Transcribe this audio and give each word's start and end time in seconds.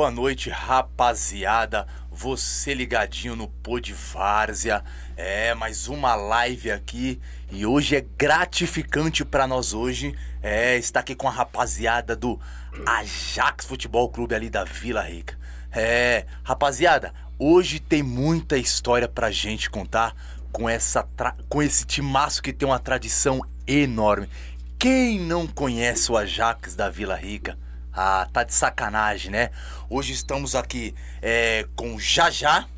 Boa 0.00 0.10
noite, 0.10 0.48
rapaziada. 0.48 1.86
Você 2.10 2.72
ligadinho 2.72 3.36
no 3.36 3.46
Pod 3.46 3.92
Várzea. 3.92 4.82
É, 5.14 5.54
mais 5.54 5.88
uma 5.88 6.14
live 6.14 6.70
aqui 6.70 7.20
e 7.50 7.66
hoje 7.66 7.96
é 7.96 8.06
gratificante 8.16 9.26
para 9.26 9.46
nós 9.46 9.74
hoje. 9.74 10.16
É, 10.42 10.78
estar 10.78 11.00
aqui 11.00 11.14
com 11.14 11.28
a 11.28 11.30
rapaziada 11.30 12.16
do 12.16 12.40
Ajax 12.86 13.66
Futebol 13.66 14.08
Clube 14.08 14.34
ali 14.34 14.48
da 14.48 14.64
Vila 14.64 15.02
Rica. 15.02 15.38
É, 15.70 16.24
rapaziada, 16.42 17.12
hoje 17.38 17.78
tem 17.78 18.02
muita 18.02 18.56
história 18.56 19.06
pra 19.06 19.30
gente 19.30 19.68
contar 19.68 20.16
com 20.50 20.66
essa 20.66 21.02
tra- 21.02 21.36
com 21.46 21.62
esse 21.62 21.84
timaço 21.84 22.42
que 22.42 22.54
tem 22.54 22.66
uma 22.66 22.78
tradição 22.78 23.42
enorme. 23.66 24.30
Quem 24.78 25.20
não 25.20 25.46
conhece 25.46 26.10
o 26.10 26.16
Ajax 26.16 26.74
da 26.74 26.88
Vila 26.88 27.16
Rica? 27.16 27.58
Ah, 27.92 28.28
tá 28.32 28.44
de 28.44 28.54
sacanagem, 28.54 29.30
né? 29.30 29.50
Hoje 29.88 30.12
estamos 30.12 30.54
aqui 30.54 30.94
é, 31.20 31.66
com 31.74 31.94
o 31.96 32.00
Jajá 32.00 32.68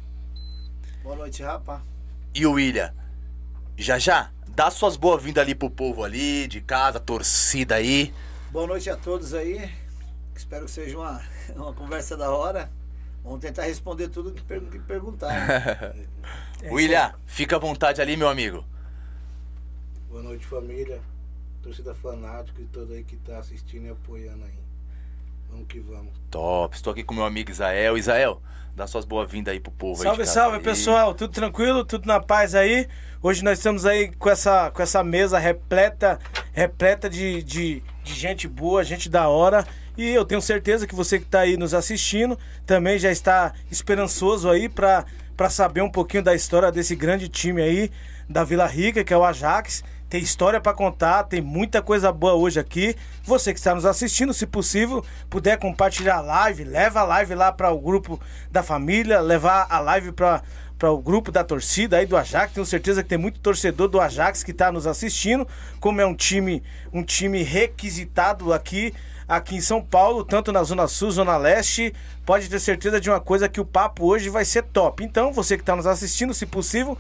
Boa 1.02 1.16
noite, 1.16 1.42
rapaz. 1.42 1.82
e 2.34 2.46
o 2.46 2.52
William. 2.52 2.92
Jajá, 3.76 4.30
dá 4.48 4.70
suas 4.70 4.96
boas-vindas 4.96 5.42
ali 5.42 5.54
pro 5.54 5.68
povo 5.70 6.04
ali, 6.04 6.46
de 6.46 6.60
casa, 6.60 6.98
torcida 7.00 7.74
aí. 7.74 8.12
Boa 8.50 8.66
noite 8.66 8.88
a 8.88 8.96
todos 8.96 9.34
aí. 9.34 9.70
Espero 10.34 10.64
que 10.64 10.70
seja 10.70 10.96
uma, 10.98 11.20
uma 11.56 11.72
conversa 11.74 12.16
da 12.16 12.30
hora. 12.30 12.70
Vamos 13.22 13.40
tentar 13.40 13.64
responder 13.64 14.08
tudo 14.08 14.32
que, 14.32 14.42
per- 14.42 14.62
que 14.68 14.78
perguntar. 14.78 15.32
né? 15.32 16.06
William, 16.70 17.14
fica 17.26 17.56
à 17.56 17.58
vontade 17.58 18.00
ali, 18.00 18.16
meu 18.16 18.28
amigo. 18.28 18.64
Boa 20.08 20.22
noite, 20.22 20.46
família. 20.46 21.00
Torcida 21.62 21.94
fanática 21.94 22.60
e 22.60 22.66
todo 22.66 22.92
aí 22.92 23.04
que 23.04 23.16
tá 23.16 23.38
assistindo 23.38 23.86
e 23.86 23.90
apoiando 23.90 24.44
aí. 24.44 24.61
Vamos 25.52 25.66
que 25.68 25.78
vamos. 25.80 26.14
Top, 26.30 26.74
estou 26.74 26.92
aqui 26.92 27.04
com 27.04 27.14
meu 27.14 27.26
amigo 27.26 27.50
Isael. 27.50 27.98
Isael, 27.98 28.40
dá 28.74 28.86
suas 28.86 29.04
boas-vindas 29.04 29.52
aí 29.52 29.60
pro 29.60 29.70
povo 29.70 30.00
aí. 30.00 30.08
Salve, 30.08 30.26
salve, 30.26 30.56
aí. 30.56 30.62
pessoal. 30.62 31.14
Tudo 31.14 31.30
tranquilo? 31.30 31.84
Tudo 31.84 32.06
na 32.06 32.18
paz 32.18 32.54
aí? 32.54 32.88
Hoje 33.22 33.44
nós 33.44 33.58
estamos 33.58 33.84
aí 33.84 34.10
com 34.16 34.30
essa, 34.30 34.70
com 34.70 34.82
essa 34.82 35.04
mesa 35.04 35.38
repleta, 35.38 36.18
repleta 36.52 37.08
de, 37.08 37.42
de, 37.42 37.82
de 38.02 38.14
gente 38.14 38.48
boa, 38.48 38.82
gente 38.82 39.10
da 39.10 39.28
hora. 39.28 39.66
E 39.94 40.08
eu 40.08 40.24
tenho 40.24 40.40
certeza 40.40 40.86
que 40.86 40.94
você 40.94 41.18
que 41.18 41.26
está 41.26 41.40
aí 41.40 41.58
nos 41.58 41.74
assistindo 41.74 42.38
também 42.64 42.98
já 42.98 43.12
está 43.12 43.52
esperançoso 43.70 44.48
aí 44.48 44.70
para 44.70 45.04
para 45.36 45.48
saber 45.48 45.80
um 45.80 45.90
pouquinho 45.90 46.22
da 46.22 46.34
história 46.34 46.70
desse 46.70 46.94
grande 46.94 47.28
time 47.28 47.60
aí 47.60 47.90
da 48.28 48.44
Vila 48.44 48.66
Rica, 48.66 49.02
que 49.02 49.12
é 49.12 49.16
o 49.16 49.24
Ajax. 49.24 49.82
Tem 50.12 50.20
história 50.20 50.60
para 50.60 50.74
contar, 50.74 51.22
tem 51.22 51.40
muita 51.40 51.80
coisa 51.80 52.12
boa 52.12 52.34
hoje 52.34 52.60
aqui. 52.60 52.94
Você 53.24 53.50
que 53.50 53.58
está 53.58 53.74
nos 53.74 53.86
assistindo, 53.86 54.34
se 54.34 54.46
possível, 54.46 55.02
puder 55.30 55.56
compartilhar 55.56 56.16
a 56.16 56.20
live, 56.20 56.64
leva 56.64 57.00
a 57.00 57.02
live 57.02 57.34
lá 57.34 57.50
para 57.50 57.70
o 57.70 57.80
grupo 57.80 58.20
da 58.50 58.62
família, 58.62 59.22
levar 59.22 59.66
a 59.70 59.78
live 59.78 60.12
para 60.12 60.42
para 60.78 60.90
o 60.90 60.98
grupo 60.98 61.32
da 61.32 61.42
torcida 61.42 61.96
aí 61.96 62.04
do 62.04 62.16
Ajax. 62.16 62.52
Tenho 62.52 62.66
certeza 62.66 63.02
que 63.02 63.08
tem 63.08 63.16
muito 63.16 63.40
torcedor 63.40 63.88
do 63.88 64.00
Ajax 64.00 64.42
que 64.42 64.50
está 64.50 64.70
nos 64.70 64.86
assistindo. 64.86 65.48
Como 65.80 65.98
é 65.98 66.04
um 66.04 66.14
time, 66.14 66.62
um 66.92 67.02
time 67.02 67.42
requisitado 67.42 68.52
aqui, 68.52 68.92
aqui 69.26 69.54
em 69.54 69.60
São 69.62 69.80
Paulo, 69.80 70.24
tanto 70.24 70.52
na 70.52 70.62
Zona 70.62 70.88
Sul, 70.88 71.10
Zona 71.10 71.38
Leste, 71.38 71.94
pode 72.26 72.50
ter 72.50 72.58
certeza 72.58 73.00
de 73.00 73.08
uma 73.08 73.20
coisa 73.20 73.48
que 73.48 73.60
o 73.60 73.64
papo 73.64 74.04
hoje 74.04 74.28
vai 74.28 74.44
ser 74.44 74.64
top. 74.64 75.02
Então, 75.04 75.32
você 75.32 75.56
que 75.56 75.62
está 75.62 75.74
nos 75.74 75.86
assistindo, 75.86 76.34
se 76.34 76.44
possível, 76.44 76.98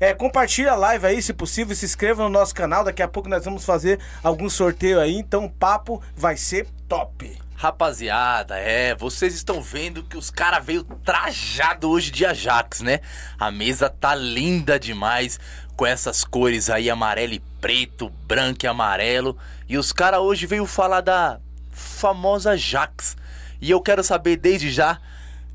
é, 0.00 0.14
compartilha 0.14 0.72
a 0.72 0.76
live 0.76 1.06
aí, 1.06 1.22
se 1.22 1.32
possível, 1.32 1.74
se 1.74 1.84
inscreva 1.84 2.22
no 2.22 2.28
nosso 2.28 2.54
canal. 2.54 2.84
Daqui 2.84 3.02
a 3.02 3.08
pouco 3.08 3.28
nós 3.28 3.44
vamos 3.44 3.64
fazer 3.64 3.98
algum 4.22 4.48
sorteio 4.48 5.00
aí. 5.00 5.16
Então, 5.16 5.44
o 5.44 5.50
papo 5.50 6.02
vai 6.16 6.36
ser 6.36 6.66
top. 6.88 7.38
Rapaziada, 7.54 8.58
é, 8.58 8.92
vocês 8.94 9.34
estão 9.34 9.62
vendo 9.62 10.02
que 10.02 10.16
os 10.16 10.30
caras 10.30 10.64
veio 10.64 10.82
trajado 10.82 11.88
hoje 11.88 12.10
de 12.10 12.26
Ajax, 12.26 12.80
né? 12.80 12.98
A 13.38 13.52
mesa 13.52 13.88
tá 13.88 14.16
linda 14.16 14.80
demais, 14.80 15.38
com 15.76 15.86
essas 15.86 16.24
cores 16.24 16.68
aí, 16.68 16.90
amarelo 16.90 17.34
e 17.34 17.38
preto, 17.60 18.10
branco 18.26 18.64
e 18.64 18.68
amarelo. 18.68 19.38
E 19.68 19.78
os 19.78 19.92
caras 19.92 20.18
hoje 20.18 20.44
veio 20.44 20.66
falar 20.66 21.02
da 21.02 21.38
famosa 21.70 22.50
Ajax. 22.50 23.16
E 23.60 23.70
eu 23.70 23.80
quero 23.80 24.02
saber 24.02 24.36
desde 24.36 24.72
já, 24.72 24.98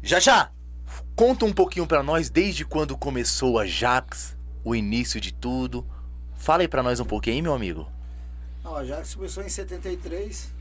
já 0.01 0.19
já, 0.19 0.49
conta 1.17 1.45
um 1.45 1.51
pouquinho 1.51 1.87
pra 1.87 2.03
nós 2.03 2.29
desde 2.29 2.63
quando 2.63 2.95
começou 2.95 3.53
o 3.53 3.59
Ajax, 3.59 4.37
o 4.63 4.75
início 4.75 5.19
de 5.19 5.33
tudo. 5.33 5.83
Fala 6.35 6.61
aí 6.61 6.67
pra 6.67 6.83
nós 6.83 6.99
um 6.99 7.05
pouquinho, 7.05 7.37
hein, 7.37 7.41
meu 7.41 7.55
amigo. 7.55 7.87
Não, 8.63 8.75
a 8.75 8.81
Ajax 8.81 9.15
começou 9.15 9.43
em 9.43 9.49
73, 9.49 10.53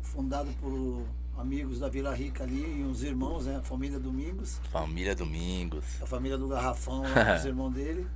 fundado 0.00 0.48
por 0.58 1.04
amigos 1.36 1.80
da 1.80 1.90
Vila 1.90 2.14
Rica 2.14 2.44
ali 2.44 2.80
e 2.80 2.82
uns 2.82 3.02
irmãos, 3.02 3.44
né? 3.44 3.56
A 3.56 3.62
família 3.62 3.98
Domingos, 4.00 4.58
Família 4.72 5.14
Domingos. 5.14 5.84
a 6.00 6.06
família 6.06 6.38
do 6.38 6.48
Garrafão, 6.48 7.02
lá, 7.02 7.36
os 7.36 7.44
irmãos 7.44 7.74
dele. 7.74 8.06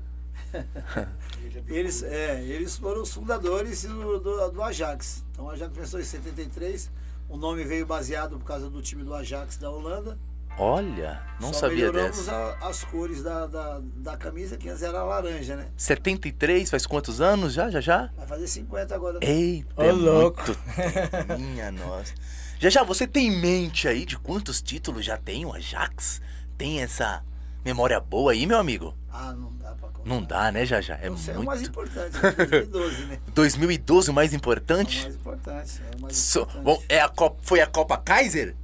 Eles, 1.69 2.03
é, 2.03 2.43
eles 2.45 2.77
foram 2.77 3.03
os 3.03 3.13
fundadores 3.13 3.85
do, 3.85 4.19
do, 4.19 4.51
do 4.51 4.63
Ajax. 4.63 5.25
Então 5.31 5.45
o 5.45 5.51
Ajax 5.51 5.73
começou 5.73 6.01
em 6.01 6.05
73. 6.05 6.91
O 7.29 7.37
nome 7.37 7.63
veio 7.63 7.87
baseado 7.87 8.37
por 8.39 8.45
causa 8.45 8.69
do 8.69 8.83
time 8.83 9.05
do 9.05 9.15
Ajax 9.15 9.57
da 9.57 9.71
Holanda. 9.71 10.19
Olha, 10.57 11.21
não 11.41 11.53
Só 11.53 11.61
sabia 11.61 11.77
melhoramos 11.91 12.17
dessa. 12.19 12.33
a- 12.61 12.69
as 12.69 12.85
cores 12.85 13.23
da, 13.23 13.47
da, 13.47 13.81
da 13.97 14.17
camisa, 14.17 14.57
que 14.57 14.69
antes 14.69 14.83
era 14.83 15.03
laranja, 15.03 15.57
né? 15.57 15.67
73, 15.77 16.71
faz 16.71 16.87
quantos 16.87 17.21
anos 17.21 17.53
já, 17.55 17.69
já, 17.71 17.81
já? 17.81 18.11
Vai 18.17 18.27
fazer 18.27 18.47
50 18.47 18.95
agora. 18.95 19.19
Eita, 19.21 19.69
Ô, 19.77 19.83
é 19.83 19.93
louco. 19.93 20.43
muito 20.47 21.39
minha 21.41 21.73
nossa. 21.73 22.15
Já, 22.61 22.71
já, 22.71 22.83
você 22.85 23.07
tem 23.07 23.29
em 23.29 23.41
mente 23.41 23.89
aí 23.89 24.05
de 24.05 24.17
quantos 24.17 24.63
títulos 24.63 25.05
já 25.05 25.17
tem 25.17 25.45
o 25.45 25.53
Ajax? 25.53 26.23
Tem 26.57 26.81
essa 26.81 27.23
memória 27.65 27.99
boa 27.99 28.31
aí, 28.33 28.47
meu 28.47 28.59
amigo? 28.59 28.97
Ah, 29.11 29.33
não 29.33 29.53
dá 29.57 29.73
pra 29.73 29.89
contar. 29.89 30.09
Não 30.09 30.23
dá, 30.23 30.53
né, 30.53 30.65
já, 30.65 30.81
já? 30.81 30.95
É 30.97 31.11
Você 31.11 31.33
é 31.33 31.39
o 31.39 31.45
mais 31.45 31.61
muito... 31.61 31.71
importante, 31.73 32.15
né? 32.17 32.31
2012, 32.33 33.05
né? 33.07 33.19
2012 33.35 34.11
o 34.11 34.15
mais 34.15 34.33
É 34.33 34.35
o 34.35 34.37
importante? 34.37 35.03
mais 35.03 35.15
importante. 35.17 35.83
É 35.93 35.97
o 35.97 36.01
mais 36.03 36.17
So- 36.17 36.41
importante. 36.43 36.63
bom, 36.65 36.83
é 36.89 37.01
a 37.01 37.09
Copa, 37.09 37.37
foi 37.43 37.61
a 37.61 37.67
Copa 37.67 37.97
Kaiser? 37.99 38.55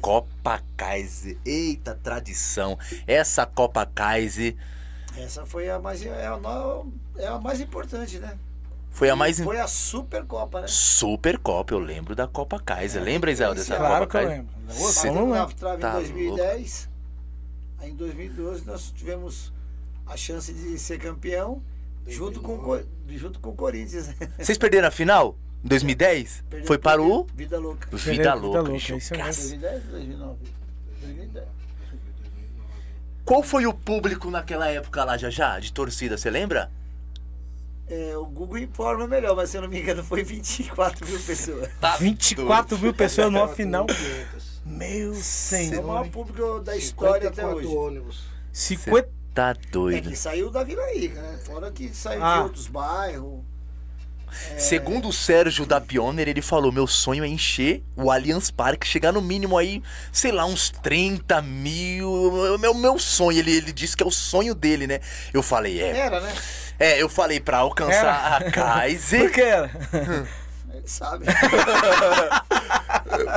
Copa 0.00 0.62
Kaiser. 0.76 1.36
Eita, 1.44 1.94
tradição. 1.94 2.78
Essa 3.06 3.44
Copa 3.46 3.84
Kaiser 3.86 4.56
Essa 5.16 5.44
foi 5.46 5.68
a 5.70 5.78
mais, 5.78 6.04
é 6.04 6.26
a, 6.26 6.38
é 7.16 7.26
a 7.26 7.38
mais 7.38 7.60
importante, 7.60 8.18
né? 8.18 8.36
foi 8.90 9.10
a 9.10 9.14
mais... 9.16 9.38
Foi 9.38 9.60
a 9.60 9.66
Supercopa, 9.68 10.62
né? 10.62 10.66
Super 10.66 11.38
Copa, 11.38 11.72
eu 11.72 11.78
lembro 11.78 12.16
da 12.16 12.26
Copa 12.26 12.58
Kaiser. 12.58 13.02
Lembra, 13.02 13.30
Israel, 13.30 13.54
dessa 13.54 13.76
Claro 13.76 13.84
Claro 13.84 14.06
Copa 14.06 14.10
que 14.10 14.16
eu 14.16 14.28
Kaiser? 14.28 14.38
lembro. 14.38 14.54
Bateu 14.66 14.82
Você 14.82 15.10
não 15.10 15.28
na 15.28 15.40
lembra. 15.40 15.54
trave 15.54 15.80
Tá 15.80 15.88
em 15.90 15.92
2010. 15.92 16.88
Aí 17.78 17.90
em 17.90 17.94
2012 17.94 18.66
nós 18.66 18.90
tivemos 18.90 19.52
a 20.06 20.16
chance 20.16 20.52
de 20.52 20.78
ser 20.78 20.98
campeão 20.98 21.62
junto 22.06 22.40
com, 22.40 22.82
junto 23.10 23.38
com 23.38 23.50
o 23.50 23.54
Corinthians. 23.54 24.08
Vocês 24.38 24.58
perderam 24.58 24.88
a 24.88 24.90
final? 24.90 25.36
Em 25.64 25.68
2010? 25.68 26.44
Perdeu 26.48 26.66
Foi 26.66 26.78
para 26.78 27.02
o 27.02 27.26
Vida 27.34 27.58
Louca. 27.58 27.88
Vida 27.90 28.10
Vida 28.12 28.34
Louca. 28.34 28.60
Louca, 28.60 28.78
jogaço. 28.78 28.96
isso 28.98 29.14
mesmo. 29.14 29.58
2010 29.60 29.84
ou 29.84 29.90
2009? 29.90 30.38
2010. 31.02 31.44
Qual 33.24 33.42
foi 33.42 33.66
o 33.66 33.74
público 33.74 34.30
naquela 34.30 34.68
época 34.68 35.04
lá, 35.04 35.16
já 35.18 35.28
já, 35.28 35.58
de 35.58 35.72
torcida, 35.72 36.16
você 36.16 36.30
lembra? 36.30 36.70
É, 37.90 38.16
o 38.16 38.24
Google 38.26 38.58
informa 38.58 39.06
melhor, 39.06 39.34
mas 39.34 39.50
se 39.50 39.56
eu 39.56 39.62
não 39.62 39.68
me 39.68 39.80
engano 39.80 40.02
foi 40.04 40.22
24 40.22 41.06
mil 41.06 41.20
pessoas. 41.20 41.68
Tá 41.80 41.96
24 42.00 42.78
mil 42.78 42.94
pessoas 42.94 43.32
numa 43.32 43.48
final. 43.48 43.86
4.500. 43.86 44.58
Meu 44.64 45.08
É 45.08 45.10
o 45.10 45.14
senhor. 45.14 45.84
maior 45.86 46.08
público 46.08 46.60
da 46.60 46.76
história 46.76 47.28
até 47.28 47.42
54 47.42 47.56
hoje. 47.56 47.76
ônibus. 47.76 48.24
50. 48.52 49.08
Tá 49.34 49.50
É 49.50 49.54
doido. 49.70 50.08
que 50.10 50.16
saiu 50.16 50.50
da 50.50 50.64
Vila 50.64 50.84
Rica, 50.92 51.20
né? 51.22 51.38
Fora 51.44 51.70
que 51.70 51.88
saiu 51.88 52.22
Ah. 52.24 52.36
de 52.38 52.42
outros 52.44 52.66
bairros. 52.66 53.40
Segundo 54.56 55.08
o 55.08 55.12
Sérgio 55.12 55.64
da 55.66 55.80
Pioneer, 55.80 56.28
ele 56.28 56.42
falou: 56.42 56.70
meu 56.72 56.86
sonho 56.86 57.24
é 57.24 57.28
encher 57.28 57.82
o 57.96 58.10
Allianz 58.10 58.50
Parque, 58.50 58.86
chegar 58.86 59.12
no 59.12 59.20
mínimo 59.22 59.56
aí, 59.58 59.82
sei 60.12 60.32
lá, 60.32 60.44
uns 60.44 60.70
30 60.70 61.40
mil. 61.42 62.58
Meu, 62.58 62.74
meu 62.74 62.98
sonho, 62.98 63.38
ele, 63.38 63.56
ele 63.56 63.72
disse 63.72 63.96
que 63.96 64.02
é 64.02 64.06
o 64.06 64.10
sonho 64.10 64.54
dele, 64.54 64.86
né? 64.86 65.00
Eu 65.32 65.42
falei, 65.42 65.80
é. 65.82 65.96
Era, 65.96 66.20
né? 66.20 66.34
É, 66.78 67.02
eu 67.02 67.08
falei 67.08 67.40
pra 67.40 67.58
alcançar 67.58 68.36
a 68.36 68.40
Por 68.44 68.52
Kaiser. 68.52 69.32
que 69.32 69.40
era? 69.40 69.70
Ele 70.72 70.86
sabe. 70.86 71.24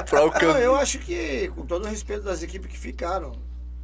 pra 0.10 0.44
Não, 0.48 0.58
eu 0.58 0.76
acho 0.76 1.00
que, 1.00 1.52
com 1.56 1.66
todo 1.66 1.86
o 1.86 1.88
respeito 1.88 2.24
das 2.24 2.44
equipes 2.44 2.70
que 2.70 2.78
ficaram. 2.78 3.32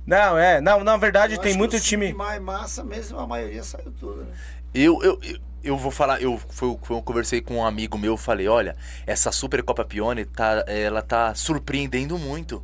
Não, 0.06 0.38
é. 0.38 0.62
Não, 0.62 0.84
na 0.84 0.96
verdade 0.98 1.34
eu 1.36 1.40
tem 1.42 1.50
acho 1.52 1.58
muito 1.58 1.72
que 1.72 1.78
o 1.78 1.82
time. 1.82 2.14
mais 2.14 2.42
massa 2.42 2.84
mesmo, 2.84 3.20
a 3.20 3.28
maioria 3.28 3.64
saiu 3.64 3.92
tudo, 4.00 4.24
né? 4.24 4.32
Eu, 4.74 5.02
eu, 5.04 5.20
eu, 5.24 5.40
eu 5.67 5.77
vou 5.77 5.91
falar, 5.91 6.21
eu, 6.21 6.38
foi, 6.50 6.69
eu 6.69 7.01
conversei 7.01 7.41
com 7.41 7.57
um 7.57 7.65
amigo 7.65 7.97
meu, 7.97 8.17
falei, 8.17 8.47
olha, 8.47 8.75
essa 9.05 9.31
Supercopa 9.31 9.83
Pione, 9.86 10.25
tá, 10.25 10.63
ela 10.67 11.01
tá 11.01 11.33
surpreendendo 11.36 12.17
muito. 12.17 12.63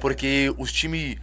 Porque 0.00 0.52
os 0.58 0.72
times. 0.72 1.16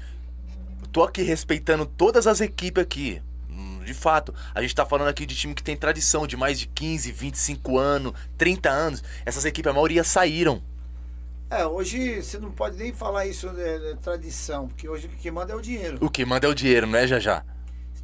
Tô 0.91 1.03
aqui 1.03 1.21
respeitando 1.21 1.85
todas 1.85 2.27
as 2.27 2.41
equipes 2.41 2.81
aqui. 2.81 3.21
Hum, 3.49 3.81
De 3.83 3.93
fato, 3.93 4.33
a 4.53 4.61
gente 4.61 4.73
tá 4.73 4.85
falando 4.85 5.09
aqui 5.09 5.25
de 5.25 5.35
time 5.35 5.53
que 5.53 5.63
tem 5.63 5.75
tradição 5.75 6.25
de 6.25 6.37
mais 6.37 6.59
de 6.59 6.67
15, 6.67 7.11
25 7.11 7.77
anos, 7.77 8.13
30 8.37 8.69
anos. 8.69 9.03
Essas 9.25 9.45
equipes, 9.45 9.69
a 9.69 9.73
maioria 9.73 10.03
saíram. 10.03 10.61
É, 11.49 11.65
hoje 11.65 12.21
você 12.21 12.37
não 12.37 12.51
pode 12.51 12.77
nem 12.77 12.91
falar 12.93 13.25
isso 13.25 13.49
de, 13.49 13.79
de 13.79 13.95
tradição, 14.01 14.67
porque 14.67 14.87
hoje 14.87 15.07
o 15.07 15.09
que 15.09 15.31
manda 15.31 15.53
é 15.53 15.55
o 15.55 15.61
dinheiro. 15.61 15.97
O 16.01 16.09
que 16.09 16.25
manda 16.25 16.45
é 16.45 16.49
o 16.49 16.55
dinheiro, 16.55 16.85
não 16.87 16.99
é, 16.99 17.07
já 17.07 17.19
já? 17.19 17.43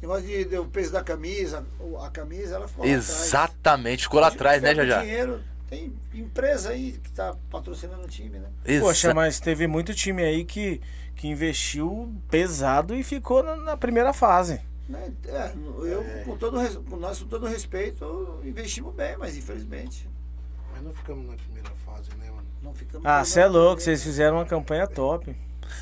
Negócio 0.04 0.26
de, 0.26 0.44
de- 0.44 0.58
o 0.58 0.66
peso 0.66 0.92
da 0.92 1.02
camisa, 1.02 1.64
a 2.02 2.10
camisa, 2.10 2.56
ela 2.56 2.68
ficou. 2.68 2.84
Exatamente, 2.84 4.02
ficou 4.02 4.20
lá 4.20 4.28
atrás, 4.28 4.60
né, 4.60 4.68
pega 4.74 4.86
já 4.86 4.86
o 4.86 4.96
já? 4.98 5.02
dinheiro, 5.02 5.40
tem 5.68 5.92
empresa 6.12 6.70
aí 6.70 6.92
que 7.02 7.10
tá 7.10 7.34
patrocinando 7.50 8.04
o 8.04 8.08
time, 8.08 8.38
né? 8.38 8.48
Poxa, 8.80 9.08
Exa- 9.08 9.14
mas 9.14 9.40
teve 9.40 9.66
muito 9.66 9.94
time 9.94 10.22
aí 10.22 10.44
que, 10.44 10.78
que 11.16 11.26
investiu 11.26 12.14
pesado 12.30 12.94
e 12.94 13.02
ficou 13.02 13.42
na, 13.42 13.56
na 13.56 13.76
primeira 13.78 14.12
fase. 14.12 14.60
Né? 14.86 15.10
É, 15.26 15.52
eu, 15.86 16.04
com 16.26 16.36
todo 16.36 16.58
com 16.82 16.96
nós, 16.96 17.18
com 17.22 17.26
todo 17.26 17.46
respeito, 17.46 18.40
investimos 18.44 18.94
bem, 18.94 19.16
mas 19.16 19.34
infelizmente 19.38 20.06
Mas 20.70 20.82
não 20.82 20.92
ficamos 20.92 21.26
na 21.26 21.34
primeira 21.36 21.70
fase, 21.86 22.10
né, 22.18 22.28
mano? 22.30 22.46
não 22.62 22.74
ficamos. 22.74 23.06
Ah, 23.06 23.24
você 23.24 23.40
é 23.40 23.46
louco, 23.46 23.80
vocês 23.80 24.02
fizeram 24.02 24.36
uma 24.36 24.44
campanha 24.44 24.86
top. 24.86 25.34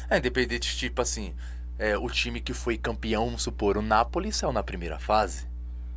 É, 0.08 0.18
independente, 0.18 0.76
tipo 0.76 1.02
assim, 1.02 1.34
é, 1.82 1.98
o 1.98 2.08
time 2.08 2.40
que 2.40 2.54
foi 2.54 2.78
campeão, 2.78 3.24
vamos 3.26 3.42
supor, 3.42 3.76
o 3.76 3.82
Napoli 3.82 4.32
saiu 4.32 4.52
na 4.52 4.62
primeira 4.62 4.98
fase. 5.00 5.46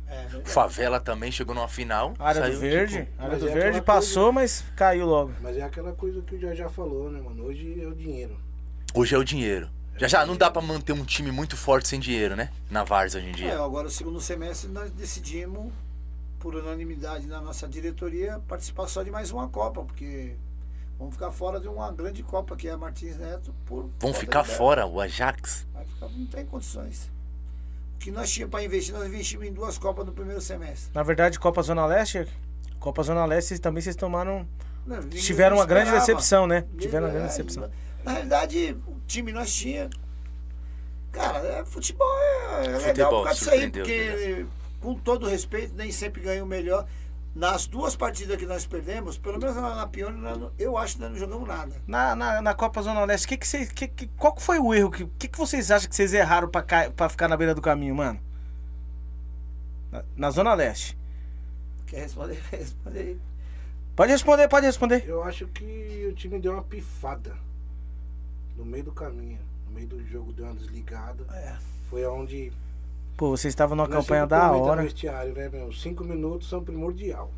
É. 0.08 0.26
Favela 0.44 0.98
também 1.00 1.30
chegou 1.30 1.54
numa 1.54 1.68
final. 1.68 2.14
A 2.18 2.28
área 2.28 2.42
saiu, 2.42 2.54
do 2.54 2.60
Verde, 2.60 3.04
tipo, 3.04 3.22
área 3.22 3.38
do 3.38 3.48
é 3.48 3.52
Verde 3.52 3.80
passou, 3.82 4.32
mas 4.32 4.64
caiu 4.74 5.06
logo. 5.06 5.32
Mas 5.40 5.56
é 5.56 5.62
aquela 5.62 5.92
coisa 5.92 6.20
que 6.22 6.34
o 6.34 6.40
já 6.40 6.54
já 6.54 6.68
falou, 6.68 7.10
né, 7.10 7.20
mano? 7.20 7.44
Hoje 7.44 7.80
é 7.82 7.86
o 7.86 7.94
dinheiro. 7.94 8.36
hoje 8.94 9.14
é 9.14 9.18
o 9.18 9.24
dinheiro. 9.24 9.68
Já 9.98 10.08
já 10.08 10.26
não 10.26 10.36
dá 10.36 10.50
pra 10.50 10.60
manter 10.60 10.92
um 10.92 11.04
time 11.04 11.30
muito 11.32 11.56
forte 11.56 11.88
sem 11.88 11.98
dinheiro, 11.98 12.36
né? 12.36 12.50
Na 12.70 12.84
Várzea 12.84 13.20
hoje 13.20 13.30
em 13.30 13.32
É, 13.32 13.36
dia. 13.36 13.60
agora 13.62 13.86
o 13.86 13.90
segundo 13.90 14.20
semestre 14.20 14.68
nós 14.70 14.90
decidimos, 14.90 15.72
por 16.38 16.54
unanimidade 16.54 17.26
na 17.26 17.40
nossa 17.40 17.66
diretoria, 17.66 18.40
participar 18.46 18.88
só 18.88 19.02
de 19.02 19.10
mais 19.10 19.30
uma 19.30 19.48
Copa, 19.48 19.82
porque 19.82 20.36
vamos 20.98 21.14
ficar 21.14 21.30
fora 21.30 21.60
de 21.60 21.68
uma 21.68 21.90
grande 21.92 22.22
Copa, 22.22 22.56
que 22.56 22.68
é 22.68 22.72
a 22.72 22.76
Martins 22.78 23.16
Neto, 23.18 23.54
por. 23.64 23.90
Vão 24.00 24.12
ficar 24.14 24.44
fora, 24.44 24.86
o 24.86 25.00
Ajax. 25.00 25.66
Vai 25.72 25.84
ficar- 25.84 26.08
não 26.08 26.26
tem 26.26 26.44
condições. 26.46 27.10
O 27.96 27.98
que 27.98 28.10
nós 28.10 28.30
tínhamos 28.30 28.50
para 28.52 28.62
investir, 28.64 28.94
nós 28.94 29.06
investimos 29.06 29.46
em 29.46 29.52
duas 29.52 29.78
Copas 29.78 30.04
no 30.06 30.12
primeiro 30.12 30.40
semestre. 30.40 30.90
Na 30.94 31.02
verdade, 31.02 31.38
Copa 31.40 31.62
Zona 31.62 31.86
Leste, 31.86 32.26
Copa 32.78 33.02
Zona 33.02 33.24
Leste 33.24 33.48
vocês- 33.48 33.60
também 33.60 33.82
vocês 33.82 33.96
tomaram. 33.96 34.46
Não, 34.86 35.00
Tiveram 35.08 35.56
uma 35.56 35.66
grande 35.66 35.90
decepção, 35.90 36.46
né? 36.46 36.60
Ninguém- 36.60 36.78
Tiveram 36.78 37.06
uma 37.06 37.12
grande 37.12 37.28
decepção. 37.28 37.70
Na 38.04 38.12
realidade, 38.12 38.76
o 38.86 38.96
time 39.06 39.32
nós 39.32 39.52
tinha. 39.52 39.90
Cara, 41.10 41.38
é, 41.38 41.64
futebol 41.64 42.06
é, 42.20 42.56
é 42.56 42.60
legal 42.68 42.80
Futebol 42.80 43.10
por 43.10 43.24
causa 43.24 43.38
disso 43.38 43.50
aí, 43.50 43.70
porque, 43.70 44.46
com 44.80 44.94
todo 44.94 45.26
respeito, 45.26 45.74
nem 45.74 45.90
sempre 45.90 46.20
ganha 46.20 46.44
o 46.44 46.46
melhor. 46.46 46.86
Nas 47.36 47.66
duas 47.66 47.94
partidas 47.94 48.38
que 48.38 48.46
nós 48.46 48.64
perdemos, 48.64 49.18
pelo 49.18 49.38
menos 49.38 49.54
na, 49.56 49.74
na 49.74 49.86
Pione, 49.86 50.18
eu 50.58 50.78
acho 50.78 50.94
que 50.94 51.02
nós 51.02 51.10
não 51.10 51.18
jogamos 51.18 51.46
nada. 51.46 51.76
Na, 51.86 52.16
na, 52.16 52.40
na 52.40 52.54
Copa 52.54 52.80
Zona 52.80 53.04
Leste, 53.04 53.28
que 53.28 53.36
que 53.36 53.46
vocês, 53.46 53.70
que, 53.70 53.86
que, 53.86 54.06
qual 54.16 54.34
que 54.34 54.40
foi 54.40 54.58
o 54.58 54.72
erro? 54.72 54.88
O 54.88 54.90
que, 54.90 55.04
que, 55.04 55.28
que 55.28 55.36
vocês 55.36 55.70
acham 55.70 55.86
que 55.86 55.94
vocês 55.94 56.14
erraram 56.14 56.48
pra 56.48 57.08
ficar 57.10 57.28
na 57.28 57.36
beira 57.36 57.54
do 57.54 57.60
caminho, 57.60 57.94
mano? 57.94 58.18
Na, 59.92 60.04
na 60.16 60.30
Zona 60.30 60.54
Leste. 60.54 60.96
Quer 61.86 62.04
responder? 62.04 62.42
Responde 62.50 62.98
aí. 62.98 63.20
Pode 63.94 64.12
responder, 64.12 64.48
pode 64.48 64.64
responder. 64.64 65.04
Eu 65.06 65.22
acho 65.22 65.46
que 65.48 66.06
o 66.10 66.14
time 66.14 66.38
deu 66.38 66.54
uma 66.54 66.62
pifada 66.62 67.36
no 68.56 68.64
meio 68.64 68.84
do 68.84 68.92
caminho. 68.92 69.40
No 69.66 69.72
meio 69.72 69.86
do 69.86 70.02
jogo 70.06 70.32
deu 70.32 70.46
uma 70.46 70.54
desligada. 70.54 71.22
É. 71.34 71.54
Foi 71.90 72.06
onde. 72.06 72.50
Pô, 73.16 73.30
vocês 73.30 73.52
estavam 73.52 73.76
numa 73.76 73.88
nós 73.88 73.96
campanha 74.04 74.26
da 74.26 74.52
hora. 74.52 74.82
vestiário, 74.82 75.32
né, 75.34 75.48
meu? 75.48 75.72
Cinco 75.72 76.04
minutos 76.04 76.48
são 76.48 76.62
primordial. 76.62 77.30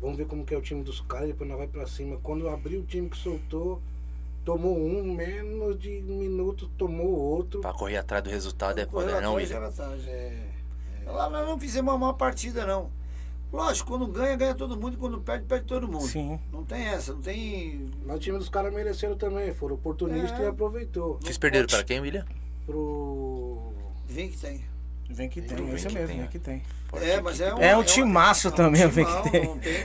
Vamos 0.00 0.16
ver 0.16 0.26
como 0.26 0.44
que 0.44 0.52
é 0.54 0.58
o 0.58 0.62
time 0.62 0.82
dos 0.82 1.00
caras, 1.02 1.28
depois 1.28 1.48
nós 1.48 1.58
vai 1.58 1.68
pra 1.68 1.86
cima. 1.86 2.18
Quando 2.22 2.48
abrir 2.48 2.76
o 2.78 2.82
time 2.82 3.08
que 3.08 3.16
soltou, 3.16 3.80
tomou 4.44 4.76
um, 4.76 5.14
menos 5.14 5.78
de 5.78 6.00
minutos, 6.02 6.68
tomou 6.76 7.08
outro. 7.08 7.60
Pra 7.60 7.72
correr 7.72 7.96
atrás 7.98 8.22
do 8.24 8.28
resultado 8.30 8.78
é 8.80 8.86
Correu 8.86 9.08
foda, 9.08 9.20
não, 9.20 9.34
William? 9.34 9.56
era 9.56 9.70
tarde. 9.70 10.08
É, 10.10 10.48
Lá 11.06 11.30
nós 11.30 11.46
não 11.46 11.58
fizemos 11.58 11.92
uma 11.92 11.98
má 12.08 12.12
partida, 12.14 12.66
não. 12.66 12.90
Lógico, 13.52 13.90
quando 13.90 14.06
ganha, 14.08 14.34
ganha 14.36 14.54
todo 14.54 14.76
mundo, 14.76 14.94
e 14.94 14.96
quando 14.96 15.20
perde, 15.20 15.44
perde 15.46 15.66
todo 15.66 15.86
mundo. 15.86 16.06
Sim. 16.08 16.40
Não 16.52 16.64
tem 16.64 16.86
essa, 16.86 17.12
não 17.12 17.20
tem. 17.20 17.88
mas 18.04 18.16
o 18.16 18.18
time 18.18 18.36
dos 18.36 18.48
caras 18.48 18.74
mereceram 18.74 19.16
também, 19.16 19.54
foram 19.54 19.76
oportunistas 19.76 20.40
É. 20.40 20.44
e 20.44 20.46
aproveitou. 20.46 21.18
Vocês 21.22 21.38
perderam 21.38 21.68
para 21.68 21.84
quem, 21.84 22.00
William? 22.00 22.24
Pro. 22.66 23.72
Vem 24.08 24.28
que 24.28 24.38
tem. 24.38 24.60
Vem 25.14 25.28
que 25.28 25.40
tem, 25.40 25.56
Vem 25.56 25.70
é 25.70 25.74
isso 25.74 25.86
que 25.88 25.94
mesmo, 25.94 26.08
tem, 26.08 26.18
vem 26.18 26.26
que 26.28 26.38
tem. 26.38 26.62
É, 27.00 27.20
mas 27.20 27.40
é 27.40 27.54
um. 27.54 27.58
É 27.60 27.76
um 27.76 27.82
timaço 27.84 28.48
é 28.48 28.50
também, 28.50 28.86
vem 28.88 29.04
timão, 29.04 29.22
que 29.22 29.30
tem. 29.30 29.44
Não 29.44 29.58
tem 29.58 29.72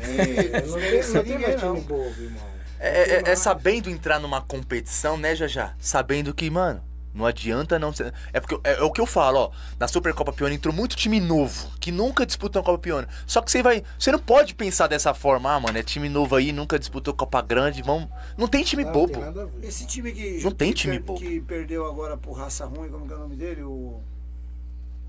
Não 1.14 1.24
tem, 1.24 1.40
mais 1.40 1.56
time 1.60 1.82
bobo, 1.82 2.04
irmão. 2.22 2.44
É, 2.80 3.16
é- 3.18 3.24
é 3.32 3.36
sabendo 3.36 3.90
entrar 3.90 4.20
numa 4.20 4.42
competição, 4.42 5.18
né, 5.18 5.36
já 5.36 5.48
já? 5.48 5.76
Sabendo 5.80 6.34
que, 6.34 6.50
mano, 6.50 6.82
não 7.14 7.26
adianta 7.26 7.78
não 7.78 7.92
ser. 7.92 8.14
É 8.32 8.40
porque 8.40 8.58
é, 8.64 8.76
é 8.76 8.82
o 8.84 8.92
que 8.92 9.02
eu 9.02 9.06
falo, 9.06 9.38
ó. 9.40 9.52
Na 9.80 9.88
Supercopa 9.88 10.32
Pione 10.32 10.56
entrou 10.56 10.74
muito 10.74 10.96
time 10.96 11.20
novo, 11.20 11.70
que 11.80 11.92
nunca 11.92 12.26
disputou 12.26 12.62
a 12.62 12.64
Copa 12.64 12.78
Pione. 12.80 13.08
Só 13.28 13.42
que 13.42 13.52
você 13.52 13.62
vai. 13.62 13.84
Você 13.98 14.12
não 14.12 14.20
pode 14.20 14.54
pensar 14.56 14.88
dessa 14.88 15.14
forma, 15.14 15.52
ah, 15.54 15.60
mano, 15.60 15.78
é 15.78 15.84
time 15.84 16.08
novo 16.08 16.36
aí, 16.36 16.52
nunca 16.54 16.80
disputou 16.80 17.14
Copa 17.14 17.42
Grande, 17.42 17.82
vamos. 17.82 18.08
Não 18.38 18.48
tem 18.48 18.64
time 18.64 18.86
Não, 18.86 18.92
bobo. 18.94 19.14
tem 19.14 19.22
nada 19.22 19.42
a 19.44 19.46
ver. 19.46 19.68
Esse 19.68 19.86
time 19.86 20.12
que. 20.14 20.40
Não 20.44 20.52
tem 20.52 20.72
que 20.72 20.80
time 20.80 20.98
per- 21.00 21.06
bobo. 21.06 21.20
Que 21.20 21.42
perdeu 21.42 21.86
agora 21.86 22.16
por 22.16 22.34
raça 22.34 22.66
ruim, 22.66 22.90
como 22.90 23.06
que 23.06 23.12
é 23.14 23.16
o 23.16 23.20
nome 23.20 23.36
dele? 23.36 23.64
O. 23.64 24.02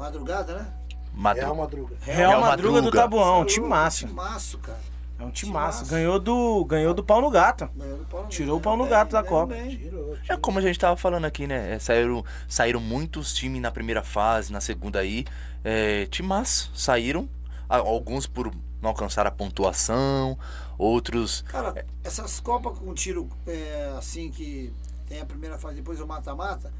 Madrugada, 0.00 0.54
né? 0.54 0.72
Madru- 1.12 1.42
Real 1.42 1.54
Madruga. 1.56 1.96
Real, 2.00 2.16
Real 2.30 2.40
Madruga, 2.40 2.68
do 2.68 2.74
Madruga. 2.84 2.98
Tabuão, 2.98 3.22
um 3.22 3.28
é 3.28 3.34
louco, 3.36 3.46
timaço. 3.50 4.06
Timaço, 4.06 4.58
cara. 4.58 4.78
É 5.18 5.22
um 5.24 5.30
timaço. 5.30 5.78
Timaço. 5.80 5.90
Ganhou 5.90 6.18
do, 6.18 6.64
ganhou 6.64 6.94
do 6.94 7.04
pau 7.04 7.20
no 7.20 7.28
gato. 7.30 7.68
Ganhou 7.76 7.98
do 7.98 8.04
pau 8.06 8.22
no 8.22 8.28
Tirou 8.28 8.56
o 8.56 8.60
pau 8.60 8.76
no 8.76 8.84
bem, 8.84 8.90
gato 8.90 9.10
da 9.12 9.22
Copa. 9.22 9.54
Tirou, 9.54 10.16
É 10.28 10.36
como 10.36 10.58
a 10.58 10.62
gente 10.62 10.78
tava 10.78 10.96
falando 10.96 11.26
aqui, 11.26 11.46
né? 11.46 11.74
É, 11.74 11.78
saíram, 11.78 12.24
saíram 12.48 12.80
muitos 12.80 13.34
times 13.34 13.60
na 13.60 13.70
primeira 13.70 14.02
fase, 14.02 14.50
na 14.50 14.60
segunda 14.60 15.00
aí. 15.00 15.26
É, 15.62 16.06
timaço, 16.06 16.70
saíram. 16.74 17.28
Alguns 17.68 18.26
por 18.26 18.50
não 18.80 18.88
alcançar 18.90 19.26
a 19.26 19.30
pontuação, 19.30 20.38
outros. 20.78 21.42
Cara, 21.42 21.84
essas 22.02 22.40
Copas 22.40 22.78
com 22.78 22.92
tiro 22.94 23.28
é, 23.46 23.92
assim 23.98 24.30
que 24.30 24.72
tem 25.06 25.20
a 25.20 25.26
primeira 25.26 25.58
fase, 25.58 25.76
depois 25.76 26.00
o 26.00 26.06
mata-mata, 26.06 26.72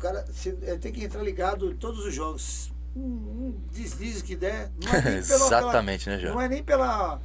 cara 0.00 0.24
cê- 0.32 0.56
ele 0.62 0.78
tem 0.78 0.92
que 0.92 1.04
entrar 1.04 1.22
ligado 1.22 1.70
em 1.70 1.76
todos 1.76 2.04
os 2.04 2.14
jogos. 2.14 2.72
Um, 2.96 3.00
um 3.00 3.54
deslize 3.70 4.22
que 4.24 4.34
der. 4.34 4.70
Não 4.84 4.92
é 4.92 5.02
nem 5.02 5.22
pela- 5.22 5.46
Exatamente, 5.46 6.08
né, 6.08 6.16
pela, 6.16 6.22
João? 6.26 6.34
Não 6.34 6.42
é 6.42 6.48
nem 6.48 6.62
pela. 6.62 7.20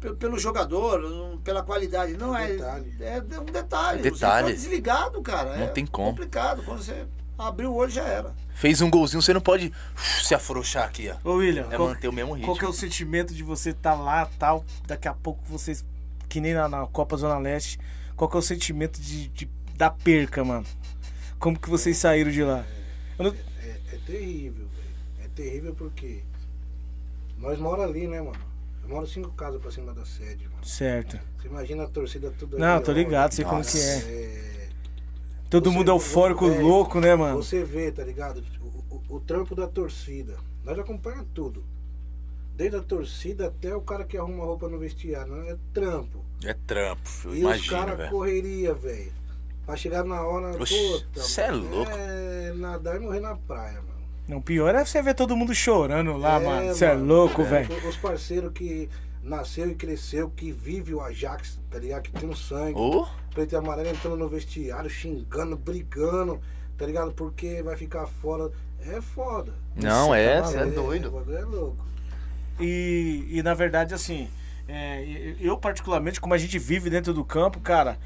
pe- 0.00 0.14
Pelo 0.14 0.38
jogador, 0.38 1.38
pela 1.44 1.62
qualidade, 1.62 2.14
não 2.16 2.36
é. 2.36 2.48
Detalhe. 2.48 2.94
É 3.00 3.18
um 3.40 3.44
detalhe. 3.44 3.98
É 4.00 4.02
Você 4.02 4.10
detalhe. 4.10 4.46
tá 4.48 4.52
desligado, 4.52 5.22
cara. 5.22 5.56
Não 5.56 5.64
é 5.64 5.68
tem 5.68 5.86
como. 5.86 6.08
complicado. 6.10 6.62
Quando 6.64 6.82
você 6.82 7.06
abriu 7.38 7.70
o 7.72 7.76
olho 7.76 7.90
já 7.90 8.02
era. 8.04 8.34
Fez 8.54 8.80
um 8.80 8.90
golzinho, 8.90 9.22
você 9.22 9.32
não 9.32 9.40
pode 9.40 9.72
se 10.24 10.34
afrouxar 10.34 10.84
aqui, 10.84 11.08
ó. 11.24 11.28
Ô, 11.30 11.34
William, 11.36 11.68
É 11.70 11.76
qual, 11.76 11.88
manter 11.90 12.08
o 12.08 12.12
mesmo 12.12 12.32
ritmo. 12.34 12.48
qual 12.48 12.58
que 12.58 12.64
é 12.64 12.68
o 12.68 12.72
sentimento 12.72 13.32
de 13.32 13.44
você 13.44 13.70
estar 13.70 13.94
lá 13.94 14.28
tal, 14.38 14.64
daqui 14.88 15.06
a 15.06 15.14
pouco 15.14 15.40
vocês, 15.44 15.84
que 16.28 16.40
nem 16.40 16.52
na, 16.54 16.68
na 16.68 16.84
Copa 16.88 17.16
Zona 17.16 17.38
Leste, 17.38 17.78
qual 18.16 18.28
que 18.28 18.36
é 18.36 18.40
o 18.40 18.42
sentimento 18.42 19.00
de, 19.00 19.28
de- 19.28 19.48
da 19.76 19.88
perca, 19.88 20.42
mano? 20.44 20.66
Como 21.38 21.58
que 21.58 21.68
vocês 21.70 21.96
saíram 21.96 22.30
de 22.30 22.42
lá? 22.42 22.64
Não- 23.18 23.34
É, 23.62 23.76
é 23.94 23.98
terrível, 24.06 24.66
velho. 24.66 25.24
É 25.24 25.28
terrível 25.34 25.74
porque 25.74 26.22
nós 27.38 27.58
mora 27.58 27.82
ali, 27.84 28.06
né, 28.08 28.20
mano? 28.20 28.38
Eu 28.82 28.88
moro 28.88 29.06
cinco 29.06 29.30
casas 29.32 29.60
pra 29.60 29.70
cima 29.70 29.92
da 29.92 30.04
sede, 30.04 30.44
mano. 30.48 30.64
Certo. 30.64 31.18
Você 31.40 31.48
imagina 31.48 31.84
a 31.84 31.88
torcida 31.88 32.30
tudo 32.38 32.58
Não, 32.58 32.76
ali, 32.76 32.84
tô 32.84 32.90
ó. 32.90 32.94
ligado, 32.94 33.32
sei 33.34 33.44
como 33.44 33.62
que 33.64 33.78
é. 33.78 33.96
É, 33.98 34.48
Todo 35.50 35.70
Você- 35.70 35.76
mundo 35.78 35.90
eufórico, 35.90 36.46
é, 36.46 36.58
louco, 36.60 37.00
né, 37.00 37.14
mano? 37.14 37.36
Você 37.42 37.64
vê, 37.64 37.90
tá 37.90 38.04
ligado? 38.04 38.44
O, 38.60 38.96
o- 38.96 39.16
o 39.16 39.20
trampo 39.20 39.54
da 39.54 39.66
torcida. 39.66 40.36
Nós 40.62 40.78
acompanhamos 40.78 41.26
tudo. 41.32 41.64
Desde 42.54 42.76
a 42.76 42.82
torcida 42.82 43.46
até 43.46 43.74
o 43.74 43.80
cara 43.80 44.04
que 44.04 44.18
arruma 44.18 44.44
roupa 44.44 44.68
no 44.68 44.78
vestiário. 44.78 45.34
Não 45.34 45.48
é 45.48 45.56
trampo. 45.72 46.22
É 46.44 46.52
trampo, 46.52 47.08
eu 47.24 47.30
e 47.30 47.34
os 47.36 47.40
imagino, 47.40 47.70
caras 47.78 48.10
correria, 48.10 48.74
velho. 48.74 49.12
Pra 49.68 49.76
chegar 49.76 50.02
na 50.02 50.22
hora. 50.22 50.56
Oxi, 50.56 50.74
puta, 50.74 51.20
cê 51.20 51.42
é 51.42 51.50
mano, 51.50 51.68
louco. 51.68 51.92
É 51.94 52.52
nadar 52.56 52.96
e 52.96 53.00
morrer 53.00 53.20
na 53.20 53.36
praia, 53.36 53.74
mano. 53.74 53.98
Não, 54.26 54.40
pior 54.40 54.74
é 54.74 54.82
você 54.82 55.02
ver 55.02 55.14
todo 55.14 55.36
mundo 55.36 55.54
chorando 55.54 56.16
lá, 56.16 56.40
É, 56.40 56.42
mano. 56.42 56.68
Você 56.74 56.86
é 56.86 56.94
louco, 56.94 57.42
É, 57.42 57.44
velho. 57.44 57.86
Os 57.86 57.96
parceiros 57.98 58.50
que 58.54 58.88
nasceu 59.22 59.68
e 59.70 59.74
cresceu, 59.74 60.30
que 60.30 60.50
vive 60.52 60.94
o 60.94 61.02
Ajax, 61.02 61.60
tá 61.70 61.78
ligado? 61.78 62.00
Que 62.04 62.12
tem 62.12 62.26
um 62.26 62.34
sangue. 62.34 62.78
Ô, 62.78 63.06
Preto 63.34 63.52
e 63.52 63.56
amarelo 63.56 63.90
entrando 63.90 64.16
no 64.16 64.26
vestiário, 64.26 64.88
xingando, 64.88 65.54
brigando, 65.54 66.40
tá 66.78 66.86
ligado? 66.86 67.12
Porque 67.12 67.62
vai 67.62 67.76
ficar 67.76 68.06
fora. 68.06 68.50
É 68.80 69.02
foda. 69.02 69.52
Não, 69.76 70.08
Você 70.08 70.18
é, 70.18 70.40
tá 70.40 70.46
você 70.46 70.56
é 70.56 70.60
maluco. 70.60 70.80
doido. 70.80 71.08
O 71.08 71.10
bagulho 71.10 71.36
é 71.36 71.44
louco. 71.44 71.84
E, 72.58 73.26
e 73.28 73.42
na 73.42 73.52
verdade, 73.52 73.92
assim, 73.92 74.30
é, 74.66 75.34
eu 75.38 75.58
particularmente, 75.58 76.22
como 76.22 76.32
a 76.32 76.38
gente 76.38 76.58
vive 76.58 76.88
dentro 76.88 77.12
do 77.12 77.22
campo, 77.22 77.60
cara, 77.60 77.98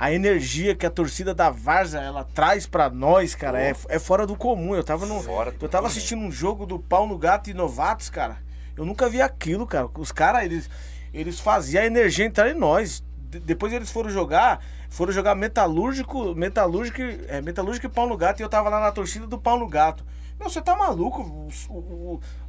a 0.00 0.10
energia 0.10 0.74
que 0.74 0.86
a 0.86 0.90
torcida 0.90 1.34
da 1.34 1.50
Varza 1.50 2.00
ela 2.00 2.24
traz 2.24 2.66
pra 2.66 2.88
nós, 2.88 3.34
cara, 3.34 3.60
é, 3.60 3.74
é 3.88 3.98
fora 3.98 4.26
do 4.26 4.34
comum. 4.34 4.74
Eu 4.74 4.82
tava 4.82 5.04
no, 5.04 5.20
Fora 5.22 5.54
eu 5.60 5.68
tava 5.68 5.86
assistindo 5.88 6.22
um 6.22 6.32
jogo 6.32 6.64
do 6.64 6.78
Pau 6.78 7.06
no 7.06 7.18
Gato 7.18 7.50
e 7.50 7.54
Novatos, 7.54 8.08
cara. 8.08 8.38
Eu 8.74 8.86
nunca 8.86 9.10
vi 9.10 9.20
aquilo, 9.20 9.66
cara. 9.66 9.86
Os 9.98 10.10
caras, 10.10 10.42
eles, 10.44 10.70
eles 11.12 11.38
faziam 11.38 11.82
a 11.82 11.86
energia 11.86 12.24
entrar 12.24 12.48
em 12.50 12.54
nós. 12.54 13.04
de- 13.30 13.40
depois 13.40 13.72
eles 13.74 13.90
foram 13.90 14.08
jogar, 14.08 14.64
foram 14.88 15.12
jogar 15.12 15.34
metalúrgico, 15.34 16.34
metalúrgico, 16.34 16.98
é, 17.28 17.42
metalúrgico 17.42 17.86
e 17.86 17.88
pau 17.90 18.08
no 18.08 18.16
gato, 18.16 18.40
e 18.40 18.42
eu 18.42 18.48
tava 18.48 18.68
lá 18.70 18.80
na 18.80 18.90
torcida 18.90 19.26
do 19.26 19.38
pau 19.38 19.58
no 19.58 19.68
gato. 19.68 20.02
Meu, 20.40 20.48
você 20.48 20.62
tá 20.62 20.74
maluco? 20.74 21.46
Os, 21.46 21.68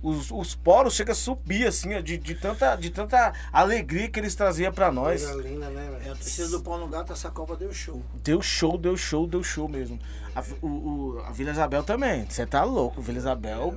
os, 0.02 0.32
os 0.32 0.56
poros 0.56 0.94
chegam 0.96 1.12
a 1.12 1.16
subir, 1.16 1.68
assim, 1.68 1.94
ó, 1.94 2.00
de, 2.00 2.18
de, 2.18 2.36
tanta, 2.36 2.76
de 2.78 2.90
tanta 2.90 3.34
alegria 3.52 4.08
que 4.10 4.18
eles 4.18 4.34
traziam 4.34 4.72
pra 4.72 4.90
nós. 4.92 5.26
Coisa 5.26 5.42
linda, 5.48 5.70
né, 5.70 5.88
a 5.88 6.00
velho? 6.00 6.16
torcida 6.16 6.48
do 6.48 6.62
Pau 6.62 6.78
no 6.80 6.88
Gato, 6.88 7.12
essa 7.12 7.30
Copa 7.30 7.56
deu 7.58 7.74
show. 7.74 8.02
Deu 8.24 8.42
show, 8.42 8.78
deu 8.78 8.96
show, 8.96 9.28
deu 9.28 9.44
show 9.44 9.68
mesmo. 9.68 10.00
A, 10.34 10.42
o, 10.62 10.68
o- 10.68 11.24
a 11.28 11.32
Vila 11.32 11.52
Isabel 11.52 11.84
também. 11.84 12.26
Você 12.30 12.46
tá 12.46 12.64
louco, 12.64 13.02
Vila 13.02 13.18
Isabel. 13.18 13.76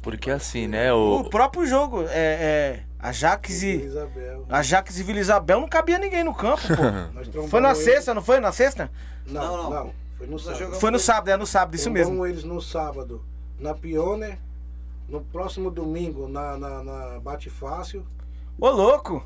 Porque 0.00 0.30
assim, 0.30 0.68
né? 0.68 0.92
O 0.92 1.22
O, 1.22 1.28
próprio 1.28 1.66
jogo, 1.66 2.04
é, 2.04 2.12
é 2.14 2.82
Ajax 3.00 3.62
e. 3.64 3.82
Isabel. 3.82 4.46
Ajax 4.48 4.96
e 4.96 5.02
Vila 5.02 5.18
Isabel 5.18 5.60
não 5.60 5.68
cabia 5.68 5.98
ninguém 5.98 6.22
no 6.22 6.32
campo, 6.32 6.62
Foi 7.50 7.60
na 7.60 7.70
eles- 7.72 7.82
sexta, 7.82 8.14
não 8.14 8.22
foi? 8.22 8.38
Na 8.38 8.52
sexta? 8.52 8.88
Não, 9.26 9.42
Não, 9.42 9.56
não. 9.64 9.70
não. 9.70 9.92
Foi 10.16 10.26
no 10.28 10.38
sábado. 10.38 10.74
Foi 10.76 10.90
no 10.92 10.98
sábado, 11.00 11.28
é 11.30 11.36
no 11.36 11.46
sábado, 11.46 11.74
isso 11.74 11.90
mesmo. 11.90 12.24
eles 12.24 12.44
no 12.44 12.60
sábado 12.62 13.22
na 13.58 13.74
Pioneer. 13.74 14.38
No 15.08 15.20
próximo 15.20 15.70
domingo 15.70 16.28
na, 16.28 16.56
na, 16.56 16.82
na 16.82 17.20
Bate 17.20 17.48
Fácil. 17.48 18.04
Ô, 18.58 18.70
louco! 18.70 19.24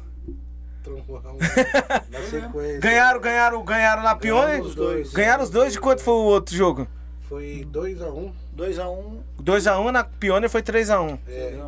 Trombamos 0.82 1.40
na 2.10 2.20
sequência. 2.22 2.80
Ganharam, 2.80 3.20
ganharam, 3.20 3.64
ganharam 3.64 4.02
na 4.02 4.14
Pione? 4.14 4.46
Ganhamos 4.46 4.68
os 4.68 4.74
dois. 4.74 5.12
Ganharam 5.12 5.44
os 5.44 5.50
dois? 5.50 5.72
De 5.72 5.80
quanto 5.80 6.02
foi 6.02 6.14
o 6.14 6.24
outro 6.24 6.54
jogo? 6.54 6.86
Foi 7.28 7.66
2x1. 7.70 8.32
2x1. 8.56 9.18
2x1 9.42 9.90
na 9.90 10.04
Pione 10.04 10.48
foi 10.48 10.62
3x1. 10.62 11.18
É. 11.28 11.58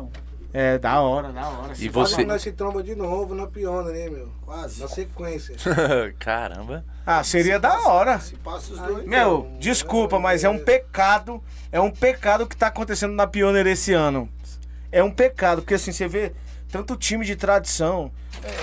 É, 0.53 0.77
da 0.77 1.01
hora, 1.01 1.31
da 1.31 1.47
hora. 1.49 1.73
E 1.79 1.89
Quase 1.89 2.11
você- 2.11 2.15
que 2.17 2.25
nós 2.25 2.41
se 2.41 2.51
tromba 2.51 2.83
de 2.83 2.93
novo 2.95 3.33
na 3.33 3.47
Pioneer, 3.47 4.11
né, 4.11 4.17
meu? 4.17 4.29
Quase. 4.45 4.79
Na 4.81 4.87
sequência. 4.87 5.55
Caramba. 6.19 6.85
Ah, 7.05 7.23
seria 7.23 7.59
da 7.59 7.87
hora. 7.87 8.19
Se 8.19 8.35
passa 8.35 8.73
os 8.73 8.79
dois. 8.79 9.05
Meu, 9.05 9.49
desculpa, 9.59 10.19
mas 10.19 10.43
é 10.43 10.49
um 10.49 10.59
pecado. 10.59 11.43
É 11.71 11.81
um 11.81 11.89
pecado 11.89 12.45
que 12.45 12.55
tá 12.55 12.67
acontecendo 12.67 13.13
na 13.13 13.25
Pioneer 13.25 13.65
esse 13.67 13.93
ano. 13.93 14.29
É 14.91 15.03
um 15.03 15.09
pecado, 15.11 15.61
porque 15.63 15.73
assim, 15.73 15.91
você 15.91 16.07
vê 16.07 16.31
tanto 16.71 16.95
time 16.95 17.25
de 17.25 17.35
tradição. 17.35 18.11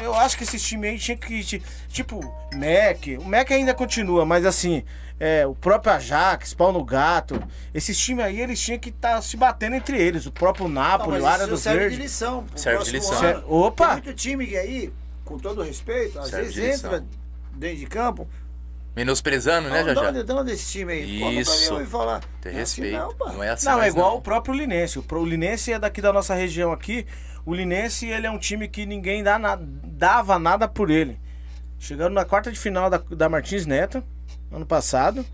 Eu 0.02 0.14
acho 0.14 0.36
que 0.36 0.44
esses 0.44 0.62
times 0.62 0.90
aí 0.92 0.98
tinha 0.98 1.16
que. 1.16 1.42
ti- 1.42 1.62
Tipo, 1.88 2.20
MEC. 2.54 3.18
O 3.18 3.24
MEC 3.24 3.52
ainda 3.52 3.74
continua, 3.74 4.24
mas 4.24 4.46
assim, 4.46 4.84
é, 5.20 5.46
o 5.46 5.54
próprio 5.54 5.92
Ajax, 5.92 6.54
Pau 6.54 6.72
no 6.72 6.82
Gato. 6.82 7.40
Esses 7.74 7.96
times 7.98 8.24
aí, 8.24 8.40
eles 8.40 8.58
tinham 8.58 8.78
que 8.78 8.88
estar 8.88 9.20
se 9.22 9.36
batendo 9.36 9.76
entre 9.76 10.00
eles. 10.00 10.24
O 10.26 10.32
próprio 10.32 10.66
Não, 10.66 10.80
Napoli, 10.82 11.20
o 11.20 11.26
Área 11.26 11.46
do 11.46 11.56
serve 11.58 11.78
de 11.80 11.84
Verde. 11.90 12.02
lição. 12.02 12.44
pro 12.44 12.58
Serve 12.58 12.84
de 12.84 12.90
lição. 12.92 13.18
ano. 13.18 13.38
Ser- 13.40 13.44
Opa! 13.46 13.84
Tem 13.86 13.94
muito 14.02 14.14
time 14.14 14.46
que 14.46 14.56
aí, 14.56 14.92
com 15.24 15.38
todo 15.38 15.62
respeito, 15.62 16.18
às 16.18 16.28
Serve 16.28 16.46
vezes 16.46 16.54
de 16.54 16.60
lição. 16.68 16.94
entra 16.94 17.04
dentro 17.54 17.76
de 17.76 17.86
campo. 17.86 18.26
Menosprezando, 18.96 19.68
né, 19.70 19.80
Ah, 19.80 19.84
já 19.84 19.94
de 19.94 20.00
já? 20.00 20.08
onde, 20.08 20.24
de 20.24 20.32
onde 20.32 20.52
esse 20.52 20.72
time 20.72 20.92
aí? 20.92 21.18
Pô, 21.20 21.24
não 21.26 21.32
Isso. 21.40 21.50
pra 21.52 21.60
mim 21.60 21.72
ouvir 21.78 21.86
falar. 21.90 22.20
Não 22.44 22.50
é 22.50 22.60
assim 22.62 22.82
respeito. 22.82 22.98
não, 22.98 23.14
pá. 23.14 23.32
Não 23.32 23.44
é 23.44 23.48
assim 23.50 23.66
Não, 23.66 23.82
é 23.82 23.88
igual 23.88 24.10
não. 24.10 24.16
o 24.18 24.20
próprio 24.20 24.52
Linense. 24.54 24.98
O 24.98 25.24
Linense 25.24 25.72
é 25.72 25.78
daqui 25.78 26.00
da 26.02 26.12
nossa 26.12 26.34
região 26.34 26.72
aqui. 26.72 27.06
O 27.46 27.54
Linense, 27.54 28.06
ele 28.08 28.26
é 28.26 28.30
um 28.30 28.38
time 28.38 28.66
que 28.68 28.84
ninguém 28.86 29.22
dá 29.22 29.38
na- 29.38 29.56
dava 29.60 30.38
nada 30.40 30.66
por 30.66 30.90
ele. 30.90 31.20
Chegando 31.78 32.14
na 32.14 32.24
quarta 32.24 32.50
de 32.50 32.58
final 32.58 32.90
da, 32.90 32.98
da 32.98 33.28
Martins 33.28 33.64
Neto, 33.64 34.02
ano 34.52 34.66
passado. 34.66 35.24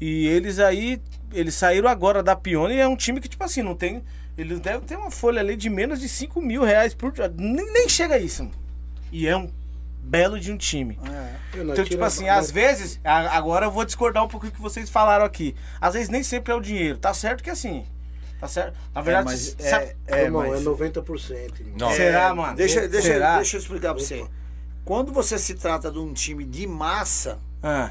E 0.00 0.26
eles 0.26 0.58
aí, 0.58 1.00
eles 1.32 1.54
saíram 1.54 1.88
agora 1.88 2.22
da 2.22 2.36
Pione 2.36 2.74
e 2.74 2.80
é 2.80 2.86
um 2.88 2.96
time 2.96 3.20
que, 3.20 3.28
tipo 3.28 3.42
assim, 3.44 3.62
não 3.62 3.74
tem... 3.74 4.02
Eles 4.36 4.60
devem 4.60 4.82
ter 4.82 4.96
uma 4.96 5.10
folha 5.10 5.40
ali 5.40 5.56
de 5.56 5.70
menos 5.70 5.98
de 5.98 6.08
5 6.08 6.42
mil 6.42 6.62
reais 6.62 6.92
por... 6.94 7.12
Nem, 7.38 7.72
nem 7.72 7.88
chega 7.88 8.16
a 8.16 8.18
isso. 8.18 8.50
E 9.10 9.26
é 9.26 9.34
um 9.34 9.50
belo 9.98 10.38
de 10.38 10.52
um 10.52 10.58
time. 10.58 10.98
É. 11.10 11.58
Então, 11.58 11.84
tipo 11.86 12.04
assim, 12.04 12.28
às 12.28 12.50
vezes, 12.50 13.00
a- 13.02 13.34
agora 13.36 13.64
eu 13.66 13.70
vou 13.70 13.82
discordar 13.84 14.22
um 14.22 14.28
pouco 14.28 14.44
do 14.46 14.52
que 14.52 14.60
vocês 14.60 14.90
falaram 14.90 15.24
aqui. 15.24 15.56
Às 15.80 15.94
vezes 15.94 16.10
nem 16.10 16.22
sempre 16.22 16.52
é 16.52 16.54
o 16.54 16.60
dinheiro. 16.60 16.98
Tá 16.98 17.14
certo 17.14 17.42
que 17.42 17.48
assim. 17.48 17.86
Tá 18.38 18.46
certo. 18.46 18.78
Na 18.94 19.00
verdade, 19.00 19.24
mas 19.24 19.56
sabe- 19.58 19.96
é, 20.06 20.20
é, 20.20 20.24
irmão, 20.24 20.46
mas- 20.46 20.60
é 20.60 20.64
90%. 20.64 21.60
irmão. 21.60 21.74
Não. 21.78 21.90
será, 21.92 22.28
É, 22.28 22.32
mano? 22.34 22.54
Deixa, 22.56 22.86
deixa, 22.86 23.06
Será? 23.08 23.36
deixa 23.36 23.56
eu 23.56 23.60
explicar 23.60 23.94
pra 23.94 24.02
você. 24.04 24.26
Quando 24.84 25.12
você 25.14 25.38
se 25.38 25.54
trata 25.54 25.90
de 25.90 25.98
um 25.98 26.12
time 26.12 26.44
de 26.44 26.66
massa, 26.66 27.38
Ah, 27.62 27.90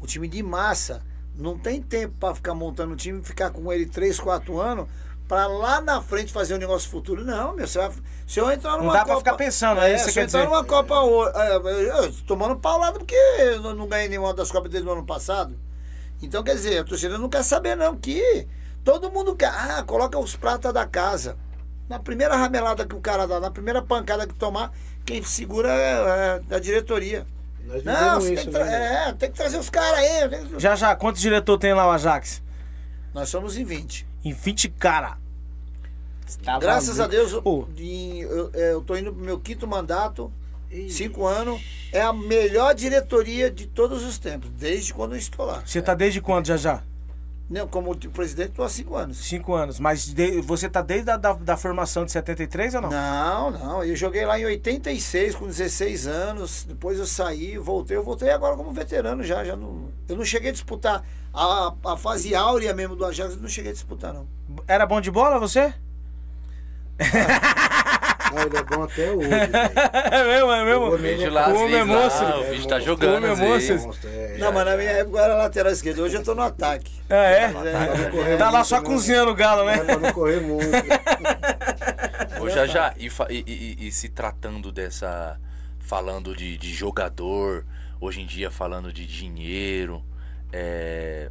o 0.00 0.06
time 0.06 0.28
de 0.28 0.42
massa 0.42 1.02
não 1.34 1.58
tem 1.58 1.82
tempo 1.82 2.14
pra 2.18 2.34
ficar 2.34 2.54
montando 2.54 2.94
um 2.94 2.96
time, 2.96 3.22
ficar 3.22 3.50
com 3.50 3.72
ele 3.72 3.86
3, 3.86 4.18
4 4.18 4.58
anos, 4.60 4.88
pra 5.28 5.46
lá 5.46 5.80
na 5.80 6.00
frente 6.00 6.32
fazer 6.32 6.54
um 6.54 6.58
negócio 6.58 6.88
futuro. 6.88 7.24
Não, 7.24 7.54
meu, 7.54 7.66
você 7.66 7.78
vai, 7.78 7.90
se 8.26 8.40
eu 8.40 8.50
entrar 8.50 8.78
numa 8.78 8.92
dá 8.92 9.00
Copa, 9.00 9.10
pra 9.10 9.18
ficar 9.18 9.34
pensando, 9.34 9.80
é 9.80 9.94
isso 9.94 10.06
que 10.06 10.12
se 10.12 10.20
eu 10.20 10.24
entrar 10.24 10.40
dizer. 10.40 10.50
numa 10.50 10.64
Copa 10.64 10.94
é, 11.34 11.56
eu, 11.56 12.12
tomando 12.26 12.56
paulada 12.56 12.98
porque 12.98 13.14
eu 13.14 13.60
não, 13.60 13.74
não 13.74 13.88
ganhei 13.88 14.08
nenhuma 14.08 14.32
das 14.32 14.50
Copas 14.50 14.70
desde 14.70 14.88
o 14.88 14.92
ano 14.92 15.04
passado. 15.04 15.54
Então, 16.22 16.42
quer 16.42 16.54
dizer, 16.54 16.78
a 16.78 16.84
torcida 16.84 17.18
não 17.18 17.28
quer 17.28 17.42
saber 17.42 17.76
não 17.76 17.94
que 17.94 18.48
todo 18.82 19.10
mundo 19.10 19.36
quer, 19.36 19.48
ah, 19.48 19.82
coloca 19.82 20.18
os 20.18 20.34
pratas 20.34 20.72
da 20.72 20.86
casa. 20.86 21.36
Na 21.88 21.98
primeira 21.98 22.34
ramelada 22.34 22.86
que 22.86 22.96
o 22.96 23.00
cara 23.00 23.26
dá, 23.26 23.38
na 23.38 23.50
primeira 23.50 23.82
pancada 23.82 24.26
que 24.26 24.34
tomar, 24.34 24.72
quem 25.04 25.22
segura 25.22 25.70
é, 25.70 26.42
é 26.50 26.56
a 26.56 26.58
diretoria. 26.58 27.26
Nós 27.66 27.82
Não, 27.84 28.20
você 28.20 28.26
tem 28.26 28.34
isso, 28.34 28.44
que, 28.44 28.50
tra- 28.50 28.64
né? 28.64 29.08
é, 29.08 29.12
tem 29.12 29.30
que 29.30 29.36
trazer 29.36 29.58
os 29.58 29.68
caras 29.68 29.98
aí. 29.98 30.28
que- 30.28 30.60
já 30.60 30.76
já, 30.76 30.94
quantos 30.94 31.20
diretor 31.20 31.58
tem 31.58 31.74
lá 31.74 31.86
o 31.86 31.90
Ajax? 31.90 32.42
Nós 33.12 33.28
somos 33.28 33.56
em 33.56 33.64
20. 33.64 34.06
Em 34.24 34.32
20 34.32 34.68
cara. 34.68 35.18
Tá 36.44 36.58
Graças 36.58 36.98
a. 37.00 37.06
Deus, 37.06 37.32
em- 37.78 38.20
eu, 38.20 38.50
é, 38.54 38.72
eu 38.72 38.80
tô 38.82 38.96
indo 38.96 39.12
pro 39.12 39.22
meu 39.24 39.38
quinto 39.38 39.66
mandato, 39.66 40.32
Ih, 40.70 40.90
cinco 40.90 41.24
anos. 41.26 41.60
É 41.92 42.02
a 42.02 42.12
melhor 42.12 42.74
diretoria 42.74 43.50
de 43.50 43.66
todos 43.66 44.02
os 44.04 44.18
tempos, 44.18 44.50
desde 44.50 44.92
quando 44.92 45.12
eu 45.12 45.18
estou 45.18 45.46
lá. 45.46 45.62
Você 45.64 45.80
tá 45.80 45.94
desde 45.94 46.20
quando, 46.20 46.46
já 46.46 46.56
já? 46.56 46.82
Não, 47.48 47.68
como 47.68 47.94
presidente, 48.10 48.48
estou 48.50 48.64
há 48.64 48.68
cinco 48.68 48.96
anos. 48.96 49.18
Cinco 49.18 49.54
anos. 49.54 49.78
Mas 49.78 50.04
de- 50.12 50.40
você 50.40 50.68
tá 50.68 50.82
desde 50.82 51.10
a 51.10 51.16
da, 51.16 51.32
da 51.32 51.56
formação 51.56 52.04
de 52.04 52.10
73 52.10 52.74
ou 52.74 52.82
não? 52.82 52.90
Não, 52.90 53.50
não. 53.52 53.84
Eu 53.84 53.94
joguei 53.94 54.26
lá 54.26 54.36
em 54.38 54.44
86, 54.46 55.36
com 55.36 55.46
16 55.46 56.08
anos. 56.08 56.64
Depois 56.64 56.98
eu 56.98 57.06
saí, 57.06 57.56
voltei. 57.56 57.96
Eu 57.96 58.02
voltei 58.02 58.30
agora 58.30 58.56
como 58.56 58.72
veterano 58.72 59.22
já. 59.22 59.44
já 59.44 59.54
não, 59.54 59.90
eu 60.08 60.16
não 60.16 60.24
cheguei 60.24 60.50
a 60.50 60.52
disputar. 60.52 61.04
A, 61.32 61.72
a 61.84 61.96
fase 61.96 62.34
áurea 62.34 62.74
mesmo 62.74 62.96
do 62.96 63.04
Ajax, 63.04 63.34
eu 63.34 63.40
não 63.40 63.48
cheguei 63.48 63.70
a 63.70 63.74
disputar, 63.74 64.12
não. 64.12 64.26
Era 64.66 64.84
bom 64.84 65.00
de 65.00 65.10
bola 65.10 65.38
você? 65.38 65.72
Não, 68.34 68.42
ele 68.42 68.56
é 68.56 68.62
bom 68.62 68.82
até 68.82 69.10
hoje. 69.10 69.28
velho. 69.28 69.52
É 70.12 70.24
mesmo, 70.24 70.52
é 70.52 70.64
mesmo. 70.64 70.90
Vídeo 70.96 71.16
nele 71.18 71.30
lá, 71.30 71.48
O 71.48 71.52
vezes, 71.58 71.74
é 71.74 71.78
lá, 71.78 71.86
monstro. 71.86 72.40
o 72.40 72.50
bicho 72.50 72.68
tá 72.68 72.76
É 72.76 72.80
jogando. 72.80 73.24
O 73.24 73.26
é 73.26 73.34
monstro. 73.36 74.08
É. 74.08 74.36
Não, 74.38 74.52
mas 74.52 74.64
na 74.66 74.76
minha 74.76 74.90
época 74.90 75.18
eu 75.18 75.24
era 75.24 75.34
lateral 75.36 75.72
esquerdo. 75.72 76.02
Hoje 76.02 76.16
eu 76.16 76.22
tô 76.22 76.34
no 76.34 76.42
ataque. 76.42 76.92
Ah, 77.08 77.14
é? 77.14 77.52
É, 78.32 78.36
Tá 78.36 78.50
lá 78.50 78.64
só 78.64 78.80
cozinhando 78.82 79.30
o 79.30 79.34
galo, 79.34 79.68
É 79.68 79.76
né? 79.76 79.84
pra 79.84 79.98
não 79.98 80.12
correr 80.12 80.40
muito. 80.40 80.66
Ô, 82.40 82.48
já 82.50 82.66
já, 82.66 82.94
e, 82.98 83.06
e- 83.30 83.44
e- 83.80 83.86
e 83.88 83.92
se 83.92 84.08
tratando 84.08 84.70
dessa. 84.72 85.38
Falando 85.80 86.34
de, 86.34 86.58
de 86.58 86.72
jogador, 86.74 87.64
hoje 88.00 88.20
em 88.20 88.26
dia 88.26 88.50
falando 88.50 88.92
de 88.92 89.06
dinheiro, 89.06 90.04
é, 90.52 91.30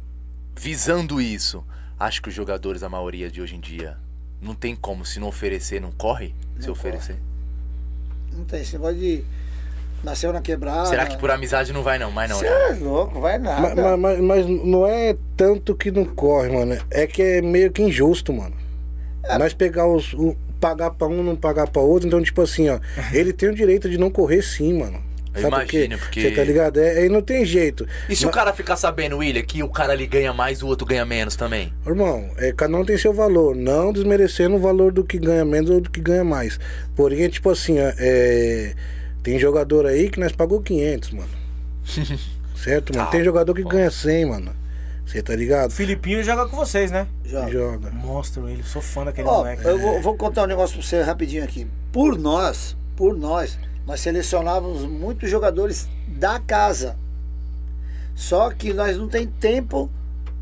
visando 0.58 1.20
isso, 1.20 1.62
acho 2.00 2.22
que 2.22 2.30
os 2.30 2.34
jogadores, 2.34 2.82
a 2.82 2.88
maioria 2.88 3.30
de 3.30 3.42
hoje 3.42 3.54
em 3.54 3.60
dia, 3.60 3.98
não 4.40 4.54
tem 4.54 4.74
como, 4.76 5.04
se 5.04 5.18
não 5.20 5.28
oferecer, 5.28 5.80
não 5.80 5.90
corre? 5.92 6.34
Se 6.58 6.66
Não 6.66 6.72
oferecer. 6.72 7.16
Não 8.32 8.44
tem 8.44 8.60
esse 8.62 8.74
negócio 8.74 8.96
de. 8.98 9.24
Nasceu 10.04 10.32
na 10.32 10.40
quebrada. 10.40 10.86
Será 10.86 11.06
que 11.06 11.16
por 11.18 11.30
amizade 11.30 11.72
não 11.72 11.82
vai, 11.82 11.98
não? 11.98 12.10
Mas 12.10 12.30
não, 12.30 12.38
Você 12.38 12.44
né? 12.48 12.70
é 12.70 12.72
louco, 12.74 13.18
vai 13.20 13.38
mas, 13.38 13.60
nada. 13.74 13.96
mas- 13.96 14.20
mas 14.20 14.46
não 14.46 14.86
é 14.86 15.16
tanto 15.36 15.74
que 15.74 15.90
não 15.90 16.04
corre, 16.04 16.50
mano. 16.50 16.76
É 16.90 17.06
que 17.06 17.22
é 17.22 17.42
meio 17.42 17.72
que 17.72 17.82
injusto, 17.82 18.32
mano. 18.32 18.54
Nós 19.38 19.52
pegar 19.54 19.86
os. 19.88 20.12
o- 20.14 20.36
pagar 20.60 20.90
pra 20.90 21.06
um, 21.08 21.22
não 21.22 21.34
pagar 21.36 21.68
pra 21.68 21.82
outro. 21.82 22.06
Então, 22.08 22.22
tipo 22.22 22.40
assim, 22.42 22.68
ó. 22.68 22.78
Ele 23.12 23.32
tem 23.32 23.48
o 23.48 23.54
direito 23.54 23.88
de 23.90 23.98
não 23.98 24.10
correr 24.10 24.42
sim, 24.42 24.78
mano. 24.78 25.02
Sabe 25.40 25.56
por 25.56 25.64
quê? 25.66 25.76
imagino, 25.84 25.98
porque- 25.98 26.20
Você 26.22 26.30
tá 26.30 26.44
ligado? 26.44 26.78
É, 26.80 26.98
aí 26.98 27.08
não 27.08 27.22
tem 27.22 27.44
jeito. 27.44 27.86
E 28.08 28.16
se 28.16 28.26
o 28.26 28.30
cara 28.30 28.52
ficar 28.52 28.76
sabendo, 28.76 29.18
William, 29.18 29.42
que 29.42 29.62
o 29.62 29.68
cara 29.68 29.92
ali 29.92 30.06
ganha 30.06 30.32
mais 30.32 30.58
e 30.60 30.64
o 30.64 30.66
outro 30.66 30.86
ganha 30.86 31.04
menos 31.04 31.36
também? 31.36 31.72
Irmão, 31.86 32.30
é, 32.36 32.52
cada 32.52 32.76
um 32.76 32.84
tem 32.84 32.96
seu 32.98 33.12
valor, 33.12 33.54
não 33.54 33.92
desmerecendo 33.92 34.56
o 34.56 34.58
valor 34.58 34.92
do 34.92 35.04
que 35.04 35.18
ganha 35.18 35.44
menos 35.44 35.70
ou 35.70 35.80
do 35.80 35.90
que 35.90 36.00
ganha 36.00 36.24
mais. 36.24 36.58
Porém, 36.94 37.22
é 37.24 37.28
tipo 37.28 37.50
assim, 37.50 37.76
é, 37.78 38.74
tem 39.22 39.38
jogador 39.38 39.86
aí 39.86 40.08
que 40.10 40.18
nós 40.20 40.32
pagou 40.32 40.60
500, 40.62 41.10
mano. 41.10 41.28
certo, 42.56 42.94
mano? 42.94 43.04
Tá 43.06 43.10
tem 43.12 43.24
jogador 43.24 43.54
que 43.54 43.62
bom. 43.62 43.68
ganha 43.70 43.90
100, 43.90 44.26
mano. 44.26 44.52
Você 45.04 45.22
tá 45.22 45.36
ligado? 45.36 45.70
O 45.70 45.72
Filipinho 45.72 46.22
joga 46.24 46.46
com 46.48 46.56
vocês, 46.56 46.90
né? 46.90 47.06
Já. 47.24 47.48
Joga. 47.48 47.90
Monstro 47.92 48.48
ele, 48.48 48.62
sou 48.64 48.82
fã 48.82 49.04
daquele 49.04 49.28
Ó, 49.28 49.38
moleque. 49.38 49.64
eu 49.64 49.78
vou, 49.78 50.00
vou 50.02 50.16
contar 50.16 50.42
um 50.42 50.46
negócio 50.46 50.76
pra 50.76 50.84
você 50.84 51.00
rapidinho 51.02 51.44
aqui. 51.44 51.64
Por 51.92 52.18
nós, 52.18 52.76
por 52.96 53.16
nós, 53.16 53.56
nós 53.86 54.00
selecionávamos 54.00 54.82
muitos 54.84 55.30
jogadores 55.30 55.88
da 56.08 56.38
casa. 56.40 56.96
Só 58.14 58.50
que 58.50 58.72
nós 58.72 58.96
não 58.96 59.08
tem 59.08 59.26
tempo 59.26 59.90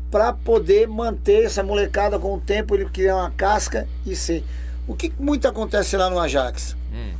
para 0.09 0.31
poder 0.33 0.87
manter 0.87 1.43
essa 1.45 1.61
molecada 1.61 2.17
com 2.17 2.33
o 2.35 2.39
tempo, 2.39 2.73
ele 2.75 2.85
criar 2.85 3.15
uma 3.17 3.31
casca 3.31 3.87
e 4.05 4.15
ser. 4.15 4.43
O 4.87 4.95
que 4.95 5.11
muito 5.19 5.47
acontece 5.47 5.97
lá 5.97 6.09
no 6.09 6.19
Ajax? 6.19 6.75
Hum. 6.93 7.13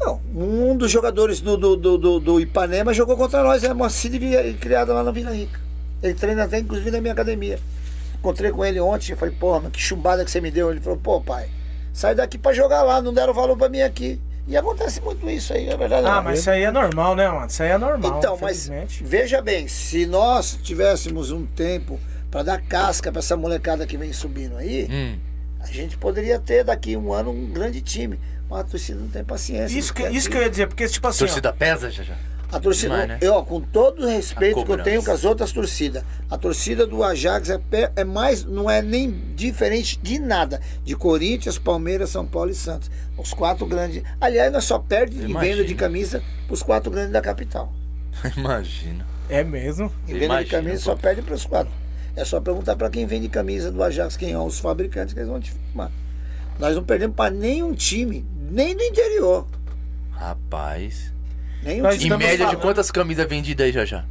Não, 0.00 0.20
um 0.34 0.76
dos 0.76 0.90
jogadores 0.90 1.40
do, 1.40 1.56
do, 1.56 1.76
do, 1.76 2.18
do- 2.20 2.40
Ipanema 2.40 2.92
jogou 2.92 3.16
contra 3.16 3.42
nós, 3.42 3.62
é 3.64 3.72
uma 3.72 3.88
Cid 3.90 4.18
criada 4.60 4.92
lá 4.92 5.02
na 5.02 5.10
Vila 5.10 5.30
Rica. 5.32 5.60
Ele 6.02 6.14
treina 6.14 6.44
até, 6.44 6.58
inclusive, 6.58 6.90
na 6.90 7.00
minha 7.00 7.12
academia. 7.12 7.58
Encontrei 8.14 8.50
com 8.50 8.64
ele 8.64 8.80
ontem, 8.80 9.12
eu 9.12 9.16
falei, 9.16 9.34
porra, 9.34 9.60
mas 9.60 9.72
que 9.72 9.80
chumbada 9.80 10.24
que 10.24 10.30
você 10.30 10.40
me 10.40 10.50
deu. 10.50 10.70
Ele 10.70 10.80
falou, 10.80 10.98
pô, 10.98 11.20
pai, 11.20 11.48
sai 11.92 12.14
daqui 12.14 12.38
pra 12.38 12.52
jogar 12.52 12.82
lá, 12.82 13.00
não 13.02 13.12
deram 13.12 13.32
valor 13.34 13.56
pra 13.56 13.68
mim 13.68 13.82
aqui. 13.82 14.20
E 14.46 14.56
acontece 14.56 15.00
muito 15.00 15.28
isso 15.30 15.52
aí, 15.54 15.68
é 15.68 15.76
verdade. 15.76 16.06
Ah, 16.06 16.16
não. 16.16 16.22
mas 16.24 16.40
isso 16.40 16.50
aí 16.50 16.62
é 16.64 16.70
normal, 16.70 17.16
né, 17.16 17.28
mano? 17.28 17.46
Isso 17.46 17.62
aí 17.62 17.70
é 17.70 17.78
normal. 17.78 18.18
Então, 18.18 18.36
mas 18.40 18.70
veja 19.00 19.40
bem, 19.40 19.66
se 19.68 20.04
nós 20.04 20.58
tivéssemos 20.62 21.30
um 21.30 21.46
tempo 21.46 21.98
pra 22.30 22.42
dar 22.42 22.60
casca 22.60 23.10
pra 23.10 23.20
essa 23.20 23.36
molecada 23.36 23.86
que 23.86 23.96
vem 23.96 24.12
subindo 24.12 24.56
aí, 24.58 24.86
Hum. 24.90 25.18
a 25.60 25.66
gente 25.66 25.96
poderia 25.96 26.38
ter 26.38 26.62
daqui 26.64 26.94
um 26.96 27.12
ano 27.12 27.30
um 27.30 27.46
grande 27.50 27.80
time. 27.80 28.18
Mas 28.50 28.60
a 28.60 28.64
torcida 28.64 29.00
não 29.00 29.08
tem 29.08 29.24
paciência. 29.24 29.78
Isso 29.78 29.94
que, 29.94 30.02
isso 30.08 30.28
que 30.28 30.36
eu 30.36 30.42
ia 30.42 30.50
dizer, 30.50 30.66
porque, 30.66 30.86
tipo 30.86 31.08
assim. 31.08 31.24
ó, 31.24 31.26
Torcida 31.26 31.50
pesa, 31.52 31.90
já 31.90 32.02
já. 32.02 32.14
A 32.54 32.60
torcida, 32.60 33.00
Demais, 33.00 33.08
né? 33.08 33.18
eu, 33.20 33.42
com 33.42 33.60
todo 33.60 34.04
o 34.04 34.08
respeito 34.08 34.64
que 34.64 34.70
eu 34.70 34.80
tenho 34.80 35.04
com 35.04 35.10
as 35.10 35.24
outras 35.24 35.50
torcidas, 35.50 36.04
a 36.30 36.38
torcida 36.38 36.86
do 36.86 37.02
Ajax 37.02 37.50
é, 37.50 37.60
é 37.96 38.04
mais, 38.04 38.44
não 38.44 38.70
é 38.70 38.80
nem 38.80 39.10
diferente 39.34 39.98
de 40.00 40.20
nada. 40.20 40.60
De 40.84 40.94
Corinthians, 40.94 41.58
Palmeiras, 41.58 42.10
São 42.10 42.24
Paulo 42.24 42.52
e 42.52 42.54
Santos. 42.54 42.88
Os 43.18 43.34
quatro 43.34 43.66
grandes. 43.66 44.04
Aliás, 44.20 44.52
nós 44.52 44.62
só 44.62 44.78
perde 44.78 45.16
em 45.16 45.30
Imagina. 45.30 45.40
venda 45.40 45.64
de 45.64 45.74
camisa 45.74 46.22
os 46.48 46.62
quatro 46.62 46.92
grandes 46.92 47.10
da 47.12 47.20
capital. 47.20 47.72
Imagina. 48.36 49.04
É 49.28 49.42
mesmo. 49.42 49.90
Em 50.06 50.12
venda 50.12 50.26
Imagina, 50.26 50.44
de 50.44 50.50
camisa 50.50 50.76
pô. 50.76 50.90
só 50.90 50.94
perde 50.96 51.22
para 51.22 51.34
os 51.34 51.44
quatro. 51.44 51.72
É 52.14 52.24
só 52.24 52.40
perguntar 52.40 52.76
para 52.76 52.88
quem 52.88 53.04
vende 53.04 53.28
camisa 53.28 53.72
do 53.72 53.82
Ajax, 53.82 54.16
quem 54.16 54.30
são 54.30 54.46
os 54.46 54.60
fabricantes 54.60 55.12
que 55.12 55.18
eles 55.18 55.28
vão 55.28 55.40
te 55.40 55.50
informar. 55.50 55.90
Nós 56.60 56.76
não 56.76 56.84
perdemos 56.84 57.16
para 57.16 57.34
nenhum 57.34 57.74
time, 57.74 58.24
nem 58.48 58.76
do 58.76 58.82
interior. 58.84 59.44
Rapaz. 60.12 61.13
Time. 61.64 62.04
Em 62.06 62.18
média 62.18 62.36
de 62.36 62.42
falando- 62.44 62.60
quantas 62.60 62.90
camisas 62.90 63.26
vendidas 63.28 63.66
aí, 63.66 63.72
já 63.72 63.84
já? 63.84 64.04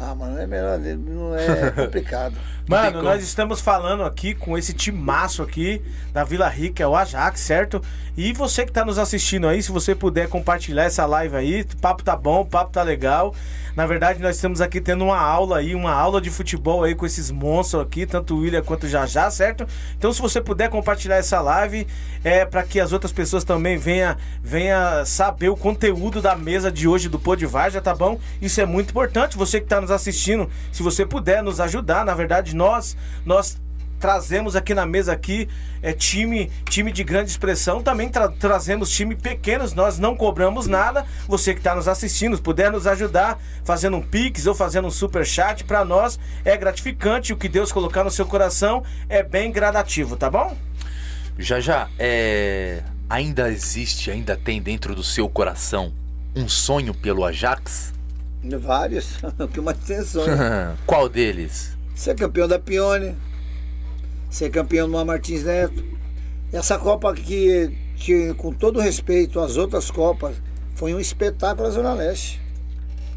Ah, 0.00 0.14
mano, 0.14 0.38
é 0.38 0.46
melhor, 0.46 0.78
não 0.78 1.34
é 1.36 1.70
complicado. 1.76 2.34
Mano, 2.68 3.00
nós 3.00 3.22
estamos 3.22 3.60
falando 3.60 4.02
aqui 4.02 4.34
com 4.34 4.58
esse 4.58 4.72
timaço 4.72 5.40
aqui 5.40 5.80
da 6.12 6.24
Vila 6.24 6.48
Rica, 6.48 6.82
é 6.82 6.86
o 6.86 6.96
Ajax, 6.96 7.38
certo? 7.38 7.80
E 8.16 8.32
você 8.32 8.66
que 8.66 8.72
tá 8.72 8.84
nos 8.84 8.98
assistindo 8.98 9.46
aí, 9.46 9.62
se 9.62 9.70
você 9.70 9.94
puder 9.94 10.28
compartilhar 10.28 10.82
essa 10.82 11.06
live 11.06 11.36
aí, 11.36 11.60
o 11.60 11.76
papo 11.76 12.02
tá 12.02 12.16
bom, 12.16 12.40
o 12.40 12.46
papo 12.46 12.72
tá 12.72 12.82
legal. 12.82 13.32
Na 13.76 13.84
verdade, 13.86 14.22
nós 14.22 14.36
estamos 14.36 14.62
aqui 14.62 14.80
tendo 14.80 15.04
uma 15.04 15.20
aula 15.20 15.58
aí, 15.58 15.74
uma 15.74 15.92
aula 15.92 16.18
de 16.18 16.30
futebol 16.30 16.82
aí 16.82 16.94
com 16.94 17.04
esses 17.04 17.30
monstros 17.30 17.82
aqui, 17.82 18.06
tanto 18.06 18.34
o 18.34 18.38
William 18.38 18.62
quanto 18.62 18.84
o 18.84 18.88
Jajá, 18.88 19.30
certo? 19.30 19.66
Então, 19.98 20.10
se 20.14 20.22
você 20.22 20.40
puder 20.40 20.70
compartilhar 20.70 21.16
essa 21.16 21.42
live, 21.42 21.86
é 22.24 22.46
para 22.46 22.62
que 22.62 22.80
as 22.80 22.92
outras 22.92 23.12
pessoas 23.12 23.44
também 23.44 23.76
venham 23.76 24.16
venha 24.42 25.04
saber 25.04 25.50
o 25.50 25.56
conteúdo 25.56 26.22
da 26.22 26.34
mesa 26.34 26.72
de 26.72 26.88
hoje 26.88 27.10
do 27.10 27.18
Pô 27.18 27.36
de 27.36 27.44
Varja, 27.44 27.82
tá 27.82 27.94
bom? 27.94 28.18
Isso 28.40 28.62
é 28.62 28.64
muito 28.64 28.90
importante. 28.90 29.36
Você 29.36 29.60
que 29.60 29.66
tá 29.66 29.78
nos 29.78 29.90
assistindo, 29.90 30.48
se 30.72 30.82
você 30.82 31.04
puder 31.04 31.42
nos 31.42 31.60
ajudar, 31.60 32.02
na 32.02 32.14
verdade, 32.14 32.55
nós 32.56 32.96
nós 33.24 33.56
trazemos 33.98 34.54
aqui 34.54 34.74
na 34.74 34.84
mesa 34.84 35.12
aqui 35.12 35.48
é 35.82 35.92
time 35.92 36.50
time 36.68 36.92
de 36.92 37.02
grande 37.02 37.30
expressão 37.30 37.82
também 37.82 38.08
tra- 38.10 38.28
trazemos 38.28 38.90
time 38.90 39.14
pequenos 39.16 39.72
nós 39.72 39.98
não 39.98 40.14
cobramos 40.14 40.66
nada 40.66 41.06
você 41.26 41.54
que 41.54 41.60
está 41.60 41.74
nos 41.74 41.88
assistindo 41.88 42.38
puder 42.42 42.70
nos 42.70 42.86
ajudar 42.86 43.38
fazendo 43.64 43.96
um 43.96 44.02
pix 44.02 44.46
ou 44.46 44.54
fazendo 44.54 44.86
um 44.86 44.90
super 44.90 45.24
chat 45.24 45.64
para 45.64 45.82
nós 45.84 46.18
é 46.44 46.54
gratificante 46.58 47.32
o 47.32 47.36
que 47.38 47.48
Deus 47.48 47.72
colocar 47.72 48.04
no 48.04 48.10
seu 48.10 48.26
coração 48.26 48.82
é 49.08 49.22
bem 49.22 49.50
gradativo 49.50 50.14
tá 50.16 50.28
bom 50.30 50.54
Já 51.38 51.60
já, 51.60 51.88
é. 51.98 52.82
Ainda 53.08 53.50
existe, 53.50 54.10
ainda 54.10 54.36
tem 54.36 54.60
dentro 54.60 54.94
do 54.94 55.02
seu 55.02 55.28
coração 55.28 55.92
um 56.34 56.48
sonho 56.48 56.92
pelo 56.94 57.24
Ajax? 57.24 57.92
Vários. 58.60 59.18
O 59.38 59.46
que 59.46 59.60
mais 59.60 59.78
tem 59.78 60.02
sonho. 60.02 60.34
Qual 60.86 61.08
deles? 61.08 61.75
Ser 61.96 62.14
campeão 62.14 62.46
da 62.46 62.58
Pione. 62.58 63.16
Ser 64.30 64.50
campeão 64.50 64.88
do 64.88 65.04
Martins 65.04 65.42
Neto. 65.44 65.82
Essa 66.52 66.78
Copa 66.78 67.12
que, 67.14 67.76
que, 67.96 68.32
com 68.34 68.52
todo 68.52 68.78
respeito 68.80 69.40
às 69.40 69.56
outras 69.56 69.90
Copas, 69.90 70.36
foi 70.74 70.94
um 70.94 71.00
espetáculo 71.00 71.66
na 71.66 71.74
Zona 71.74 71.92
Leste. 71.94 72.40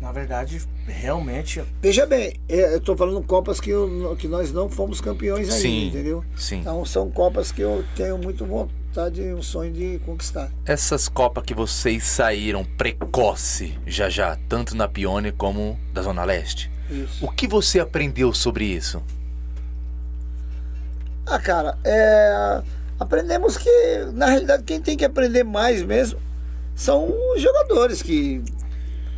na 0.01 0.11
verdade 0.13 0.61
realmente 0.87 1.61
Veja 1.81 2.05
bem, 2.05 2.33
é, 2.47 2.73
eu 2.73 2.79
tô 2.79 2.95
falando 2.95 3.21
Copas 3.21 3.59
que, 3.59 3.69
eu- 3.69 4.15
que 4.17 4.27
nós 4.29 4.51
não 4.51 4.67
fomos 4.69 4.99
campeões 5.01 5.49
ainda, 5.49 5.61
Sim, 5.61 5.87
entendeu? 5.89 6.23
sim. 6.37 6.59
Então 6.61 6.83
são 6.85 7.11
Copas 7.11 7.51
que 7.51 7.61
eu 7.61 7.83
tenho 7.95 8.17
muito 8.17 8.45
vontade 8.45 9.21
e 9.21 9.33
um 9.33 9.41
sonho 9.43 9.71
de 9.73 9.99
conquistar. 10.05 10.49
Essas 10.65 11.07
Copas 11.09 11.43
que 11.43 11.53
vocês 11.53 12.03
saíram 12.05 12.63
precoce, 12.63 13.77
já 13.85 14.09
já, 14.09 14.37
tanto 14.47 14.75
na 14.75 14.87
Pione 14.87 15.31
como 15.33 15.77
da 15.93 16.01
Zona 16.01 16.23
Leste. 16.23 16.71
Isso. 16.89 17.25
O 17.25 17.31
que 17.31 17.47
você 17.47 17.79
aprendeu 17.79 18.33
sobre 18.33 18.65
isso? 18.65 19.01
Ah, 21.25 21.39
cara, 21.39 21.77
é, 21.83 22.61
aprendemos 22.99 23.57
que, 23.57 23.69
na 24.13 24.27
realidade, 24.27 24.63
quem 24.63 24.81
tem 24.81 24.97
que 24.97 25.05
aprender 25.05 25.43
mais 25.43 25.83
mesmo 25.83 26.19
são 26.75 27.13
os 27.35 27.41
jogadores 27.41 28.01
que, 28.01 28.41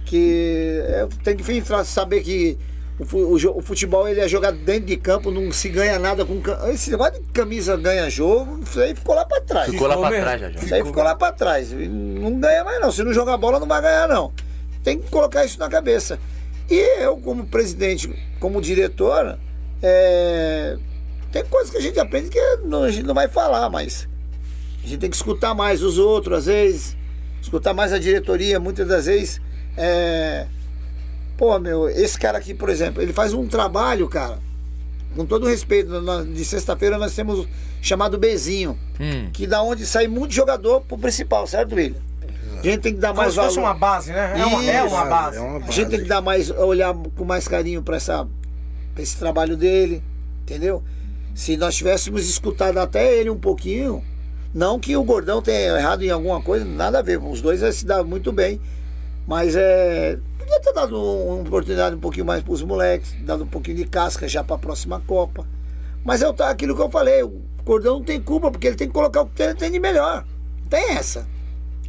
que 0.05 0.81
é, 0.85 1.07
tem 1.23 1.37
que 1.37 1.63
saber 1.85 2.21
que 2.21 2.57
o, 2.99 3.61
futebol 3.61 4.07
ele 4.07 4.19
é 4.19 4.27
jogado 4.27 4.57
dentro 4.57 4.85
de 4.85 4.97
campo, 4.97 5.31
não 5.31 5.51
se 5.51 5.69
ganha 5.69 5.97
nada 5.97 6.23
com 6.23 6.39
esse 6.69 6.91
negócio 6.91 7.13
de 7.13 7.27
camisa 7.29 7.75
ganha 7.75 8.09
jogo, 8.09 8.59
isso 8.61 8.79
aí 8.79 8.93
ficou 8.93 9.15
lá 9.15 9.25
pra 9.25 9.41
trás. 9.41 9.71
Ficou 9.71 9.87
lá 9.87 9.97
pra 9.97 10.09
mesmo. 10.09 10.23
trás, 10.23 10.41
já 10.41 10.49
já. 10.49 10.59
Isso 10.59 10.75
aí 10.75 10.85
ficou 10.85 11.03
lá 11.03 11.15
pra 11.15 11.31
trás. 11.31 11.71
Não 11.71 12.39
ganha 12.39 12.63
mais 12.63 12.79
não. 12.79 12.91
Se 12.91 13.03
não 13.03 13.13
jogar 13.13 13.37
bola, 13.37 13.59
não 13.59 13.67
vai 13.67 13.81
ganhar 13.81 14.07
não. 14.07 14.31
Tem 14.83 14.99
que 14.99 15.09
colocar 15.09 15.45
isso 15.45 15.57
na 15.57 15.67
cabeça. 15.67 16.19
E 16.73 17.03
eu, 17.03 17.17
como 17.17 17.45
presidente, 17.45 18.09
como 18.39 18.61
diretor, 18.61 19.37
é, 19.83 20.77
tem 21.31 21.43
coisas 21.45 21.69
que 21.69 21.77
a 21.77 21.81
gente 21.81 21.99
aprende 21.99 22.29
que 22.29 22.39
não- 22.65 22.83
a 22.83 22.91
gente 22.91 23.05
não 23.05 23.13
vai 23.13 23.27
falar, 23.27 23.69
mas 23.69 24.07
a 24.83 24.87
gente 24.87 24.99
tem 24.99 25.09
que 25.09 25.15
escutar 25.15 25.53
mais 25.53 25.83
os 25.83 25.97
outros, 25.97 26.39
às 26.39 26.45
vezes, 26.45 26.97
escutar 27.41 27.73
mais 27.73 27.91
a 27.91 27.99
diretoria, 27.99 28.59
muitas 28.59 28.87
das 28.87 29.05
vezes. 29.05 29.41
É, 29.75 30.47
pô, 31.37 31.57
meu, 31.59 31.89
esse 31.89 32.17
cara 32.17 32.37
aqui, 32.37 32.53
por 32.53 32.69
exemplo, 32.69 33.01
ele 33.01 33.11
faz 33.13 33.33
um 33.33 33.47
trabalho, 33.47 34.07
cara, 34.07 34.39
com 35.15 35.25
todo 35.25 35.47
respeito, 35.47 35.91
de 36.33 36.45
sexta-feira 36.45 36.97
nós 36.97 37.13
temos 37.13 37.45
chamado 37.81 38.17
Bezinho 38.17 38.79
Hum, 38.99 39.29
que 39.33 39.45
da 39.45 39.61
onde 39.61 39.85
sai 39.85 40.07
muito 40.07 40.33
jogador 40.33 40.81
pro 40.81 40.97
principal, 40.97 41.45
certo, 41.47 41.75
William? 41.75 41.99
A 42.61 42.71
gente 42.71 42.81
tem 42.81 42.93
que 42.93 42.99
dar 42.99 43.09
como 43.09 43.21
mais 43.21 43.33
se 43.33 43.39
fosse 43.39 43.55
valor. 43.55 43.67
uma 43.69 43.73
base 43.73 44.11
né 44.11 44.33
é 44.39 44.45
uma, 44.45 44.63
é 44.63 44.85
Isso. 44.85 44.95
uma 44.95 45.05
base 45.05 45.37
É 45.37 45.39
uma 45.41 45.55
A 45.57 45.59
base. 45.59 45.71
gente 45.73 45.89
tem 45.89 45.99
que 46.01 46.07
dar 46.07 46.21
mais, 46.21 46.49
olhar 46.51 46.93
com 46.93 47.25
mais 47.25 47.47
carinho 47.47 47.81
para 47.81 47.97
essa 47.97 48.27
pra 48.93 49.01
esse 49.03 49.17
trabalho 49.17 49.55
dele, 49.57 50.03
entendeu? 50.43 50.83
Se 51.33 51.55
nós 51.57 51.75
tivéssemos 51.75 52.29
escutado 52.29 52.77
até 52.77 53.15
ele 53.17 53.29
um 53.29 53.37
pouquinho, 53.39 54.03
não 54.53 54.77
que 54.79 54.97
o 54.97 55.03
Gordão 55.03 55.41
tenha 55.41 55.77
errado 55.77 56.03
em 56.03 56.09
alguma 56.09 56.41
coisa, 56.41 56.65
nada 56.65 56.99
a 56.99 57.01
ver, 57.01 57.17
os 57.21 57.39
dois 57.41 57.61
se 57.75 57.85
dão 57.85 58.03
muito 58.03 58.31
bem, 58.33 58.59
mas 59.25 59.55
é 59.55 60.17
podia 60.37 60.59
ter 60.59 60.73
dado 60.73 60.97
um- 60.99 61.27
uma 61.35 61.41
oportunidade 61.41 61.95
um 61.95 61.99
pouquinho 61.99 62.25
mais 62.25 62.43
para 62.43 62.51
os 62.51 62.61
moleques, 62.63 63.15
dado 63.23 63.43
um 63.45 63.47
pouquinho 63.47 63.77
de 63.77 63.85
casca 63.85 64.27
já 64.27 64.43
para 64.43 64.57
a 64.57 64.59
próxima 64.59 65.01
Copa. 65.07 65.45
Mas 66.03 66.21
é 66.21 66.25
aquilo 66.49 66.75
que 66.75 66.81
eu 66.81 66.89
falei, 66.89 67.23
o 67.23 67.41
Gordão 67.63 67.99
não 67.99 68.03
tem 68.03 68.19
culpa 68.19 68.51
porque 68.51 68.67
ele 68.67 68.75
tem 68.75 68.87
que 68.87 68.93
colocar 68.93 69.21
o 69.21 69.27
que 69.27 69.41
ele 69.41 69.53
tem 69.53 69.71
de 69.71 69.79
melhor. 69.79 70.25
Não 70.63 70.67
tem 70.67 70.89
essa. 70.97 71.25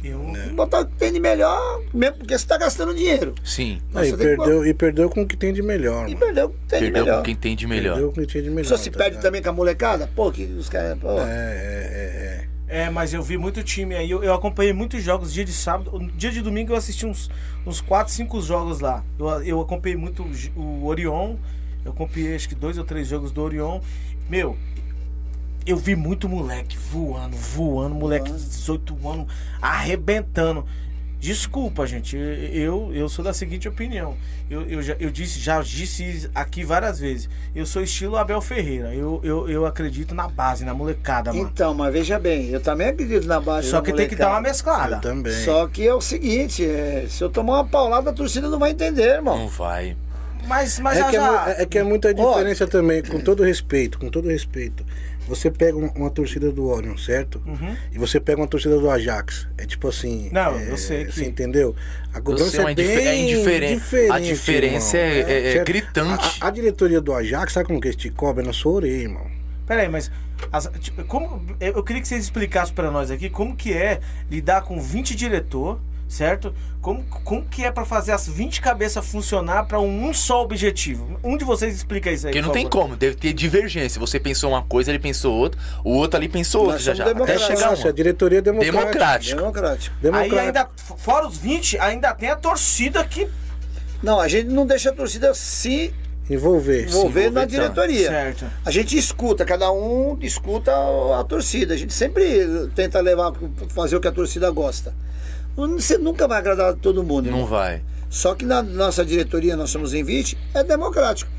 Eu 0.03 0.19
Tem 0.19 0.33
que 0.49 0.49
botar 0.53 0.81
o 0.81 0.85
que 0.85 0.93
tem 0.95 1.13
de 1.13 1.19
melhor, 1.19 1.81
mesmo 1.93 2.17
porque 2.17 2.37
você 2.37 2.43
está 2.43 2.57
gastando 2.57 2.93
dinheiro. 2.93 3.33
sim. 3.43 3.79
Mas 3.91 4.07
e, 4.07 4.09
tem 4.11 4.17
que 4.19 4.23
perdeu, 4.23 4.65
e 4.65 4.73
perdeu 4.73 5.09
com 5.09 5.21
o 5.21 5.27
que 5.27 5.37
tem 5.37 5.53
de 5.53 5.61
melhor, 5.61 6.07
E 6.09 6.13
mano. 6.13 6.19
perdeu 6.25 6.45
o 6.47 6.49
que 6.49 6.55
tem 6.67 6.79
de 6.79 6.85
Perdeu 6.85 7.03
melhor. 7.05 7.17
com 7.17 7.23
quem 7.23 7.35
tem 7.35 7.55
de 7.55 7.67
melhor. 7.67 7.93
Perdeu 7.93 8.11
com 8.11 8.21
o 8.21 8.25
que 8.27 8.33
tem 8.33 8.43
de 8.43 8.49
melhor. 8.49 8.67
Só 8.67 8.77
se 8.77 8.89
tá 8.91 8.97
perde 8.97 9.09
ligado? 9.11 9.23
também 9.23 9.41
com 9.41 9.49
a 9.49 9.53
molecada? 9.53 10.09
Pô, 10.15 10.31
que 10.31 10.43
os 10.43 10.69
caras. 10.69 10.97
pô. 10.99 11.07
É, 11.19 11.23
é, 11.23 12.45
é, 12.69 12.83
É, 12.85 12.89
mas 12.89 13.13
eu 13.13 13.21
vi 13.23 13.37
muito 13.37 13.61
time 13.63 13.95
aí. 13.95 14.09
Eu, 14.09 14.23
eu 14.23 14.33
acompanhei 14.33 14.73
muitos 14.73 15.01
jogos 15.03 15.31
dia 15.33 15.45
de 15.45 15.53
sábado. 15.53 16.11
Dia 16.15 16.31
de 16.31 16.41
domingo 16.41 16.73
eu 16.73 16.77
assisti 16.77 17.05
uns, 17.05 17.29
uns 17.65 17.79
4, 17.81 18.11
5 18.13 18.41
jogos 18.41 18.79
lá. 18.79 19.03
Eu, 19.19 19.27
eu 19.43 19.61
acompanhei 19.61 19.95
muito 19.97 20.23
o, 20.55 20.59
o 20.59 20.85
Orion. 20.87 21.35
Eu 21.85 21.91
acompanhei 21.91 22.35
acho 22.35 22.47
que 22.49 22.55
dois 22.55 22.77
ou 22.77 22.83
três 22.83 23.07
jogos 23.07 23.31
do 23.31 23.41
Orion. 23.41 23.79
Meu, 24.29 24.57
eu 25.65 25.77
vi 25.77 25.95
muito 25.95 26.27
moleque 26.29 26.77
voando, 26.77 27.35
voando, 27.35 27.95
moleque 27.95 28.31
de 28.31 28.37
18 28.43 29.07
anos, 29.09 29.27
arrebentando. 29.61 30.65
Desculpa, 31.19 31.87
gente. 31.87 32.17
Eu, 32.17 32.91
eu 32.93 33.07
sou 33.07 33.23
da 33.23 33.31
seguinte 33.33 33.65
opinião. 33.65 34.17
Eu, 34.49 34.63
eu, 34.63 34.81
já, 34.81 34.93
eu 34.99 35.09
disse, 35.09 35.39
já 35.39 35.61
disse 35.61 36.29
aqui 36.35 36.65
várias 36.65 36.99
vezes. 36.99 37.29
Eu 37.55 37.65
sou 37.65 37.81
estilo 37.81 38.17
Abel 38.17 38.41
Ferreira. 38.41 38.93
Eu, 38.93 39.21
eu, 39.23 39.49
eu 39.49 39.65
acredito 39.65 40.13
na 40.13 40.27
base, 40.27 40.65
na 40.65 40.73
molecada, 40.73 41.31
mano. 41.31 41.49
Então, 41.49 41.73
mas 41.73 41.93
veja 41.93 42.19
bem, 42.19 42.49
eu 42.49 42.59
também 42.59 42.87
acredito 42.89 43.25
na 43.25 43.39
base. 43.39 43.69
Só 43.69 43.77
da 43.79 43.83
que 43.85 43.93
tem 43.93 44.09
que 44.09 44.17
dar 44.17 44.25
uma 44.31 44.41
molecada. 44.41 44.49
mesclada. 44.51 44.95
Eu 44.97 45.01
também. 45.01 45.45
Só 45.45 45.65
que 45.67 45.87
é 45.87 45.93
o 45.93 46.01
seguinte, 46.01 46.65
é, 46.65 47.05
se 47.09 47.23
eu 47.23 47.29
tomar 47.29 47.53
uma 47.61 47.65
paulada, 47.65 48.09
a 48.09 48.13
torcida 48.13 48.49
não 48.49 48.59
vai 48.59 48.71
entender, 48.71 49.03
irmão. 49.15 49.37
Não 49.37 49.47
vai. 49.47 49.95
Mas, 50.45 50.77
mas 50.79 50.97
É 50.97 50.99
já, 50.99 51.09
que 51.09 51.15
é, 51.15 51.19
já- 51.21 51.55
é 51.59 51.65
que 51.65 51.77
é 51.77 51.83
muita 51.83 52.13
diferença 52.13 52.67
também, 52.67 53.01
com 53.01 53.17
todo 53.21 53.43
respeito, 53.43 53.97
com 53.97 54.09
todo 54.09 54.27
respeito. 54.27 54.85
Você 55.27 55.49
pega 55.49 55.77
uma, 55.77 56.09
torcida 56.09 56.51
do 56.51 56.65
Orion, 56.67 56.97
certo? 56.97 57.41
E 57.91 57.97
você 57.97 58.19
pega 58.19 58.41
uma 58.41 58.47
torcida 58.47 58.77
do 58.77 58.89
Ajax. 58.89 59.47
É 59.57 59.65
tipo 59.65 59.87
assim. 59.87 60.25
Uhum. 60.27 60.33
Não, 60.33 60.59
é, 60.59 60.69
eu 60.71 60.77
sei 60.77 61.05
que- 61.05 61.13
Você 61.13 61.25
entendeu? 61.25 61.75
A 62.13 62.19
cobrança 62.19 62.51
sei, 62.51 62.59
é 62.59 62.63
mas 62.63 62.75
bem 62.75 62.85
é 63.07 63.15
indiferente. 63.21 63.73
diferente. 63.81 64.11
A 64.11 64.19
diferença 64.19 64.97
irmão. 64.97 65.29
é- 65.29 65.33
é- 65.33 65.47
é 65.47 65.51
Certo? 65.53 65.67
gritante. 65.67 66.37
A, 66.41 66.47
a 66.47 66.49
diretoria 66.49 66.99
do 67.01 67.13
Ajax, 67.13 67.53
sabe 67.53 67.67
como 67.67 67.79
que 67.79 67.87
eles 67.87 67.95
te 67.95 68.09
cobram? 68.09 68.43
É 68.43 68.47
na 68.47 68.53
sua 68.53 68.73
orelha, 68.73 69.01
irmão. 69.03 69.25
Peraí, 69.65 69.87
mas. 69.87 70.11
as- 70.51 70.69
tipo, 70.81 71.03
como, 71.05 71.41
eu 71.61 71.81
queria 71.83 72.01
que 72.01 72.07
vocês 72.07 72.21
explicassem 72.23 72.75
pra 72.75 72.91
nós 72.91 73.09
aqui 73.09 73.29
como 73.29 73.55
que 73.55 73.71
é 73.71 74.01
lidar 74.29 74.63
com 74.63 74.77
20 74.81 75.15
diretor, 75.15 75.79
certo? 76.07 76.53
Como, 76.81 77.03
como 77.03 77.45
que 77.45 77.63
é 77.63 77.71
pra 77.71 77.85
fazer 77.85 78.11
as 78.11 78.27
20 78.27 78.61
cabeças 78.61 79.05
funcionar 79.05 79.65
pra 79.65 79.79
um, 79.79 80.09
um 80.09 80.13
só 80.13 80.41
objetivo? 80.43 81.19
Um 81.23 81.37
de 81.37 81.45
vocês 81.45 81.75
explica 81.75 82.11
isso 82.11 82.27
aí. 82.27 82.31
Porque 82.31 82.41
não 82.41 82.49
por 82.49 82.53
tem 82.53 82.63
favor. 82.63 82.81
como, 82.81 82.95
deve 82.95 83.15
ter 83.15 83.33
divergência. 83.33 83.99
Você 83.99 84.19
pensou 84.19 84.51
uma 84.51 84.61
coisa, 84.63 84.91
ele 84.91 84.99
pensou 84.99 85.33
outra, 85.33 85.59
o 85.83 85.91
outro 85.91 86.17
ali 86.17 86.27
pensou 86.27 86.65
outra 86.65 86.79
já 86.79 86.93
já. 86.93 87.09
Até 87.09 87.37
chegar 87.37 87.71
a 87.71 87.91
diretoria 87.91 88.39
é 88.39 88.41
democrática. 88.41 89.35
Democrático. 89.35 89.37
Democrático. 89.37 89.95
Aí 89.95 90.11
Democrática. 90.11 90.41
ainda, 90.41 90.69
fora 90.97 91.27
os 91.27 91.37
20, 91.37 91.79
ainda 91.79 92.13
tem 92.13 92.29
a 92.29 92.35
torcida 92.35 93.03
que. 93.05 93.27
Não, 94.01 94.19
a 94.19 94.27
gente 94.27 94.49
não 94.49 94.67
deixa 94.67 94.89
a 94.89 94.93
torcida 94.93 95.33
se 95.33 95.93
Envolver. 96.29 96.87
envolver 96.87 97.29
na 97.29 97.41
tá. 97.41 97.45
diretoria. 97.45 98.09
Certo. 98.09 98.45
A 98.65 98.71
gente 98.71 98.97
escuta, 98.97 99.43
cada 99.43 99.71
um 99.71 100.17
escuta 100.21 100.71
a, 100.71 101.19
a 101.19 101.23
torcida. 101.23 101.73
A 101.73 101.77
gente 101.77 101.93
sempre 101.93 102.47
tenta 102.75 102.99
levar, 103.01 103.33
fazer 103.69 103.95
o 103.95 103.99
que 103.99 104.07
a 104.07 104.11
torcida 104.11 104.49
gosta. 104.49 104.93
Você 105.55 105.97
nunca 105.97 106.27
vai 106.27 106.39
agradar 106.39 106.73
todo 106.75 107.03
mundo. 107.03 107.25
Não 107.29 107.37
irmão. 107.39 107.45
vai. 107.45 107.81
Só 108.09 108.35
que 108.35 108.45
na 108.45 108.61
nossa 108.61 109.03
diretoria, 109.03 109.55
nós 109.55 109.69
somos 109.69 109.93
em 109.93 110.03
20, 110.03 110.37
é 110.53 110.63
democrático. 110.63 111.29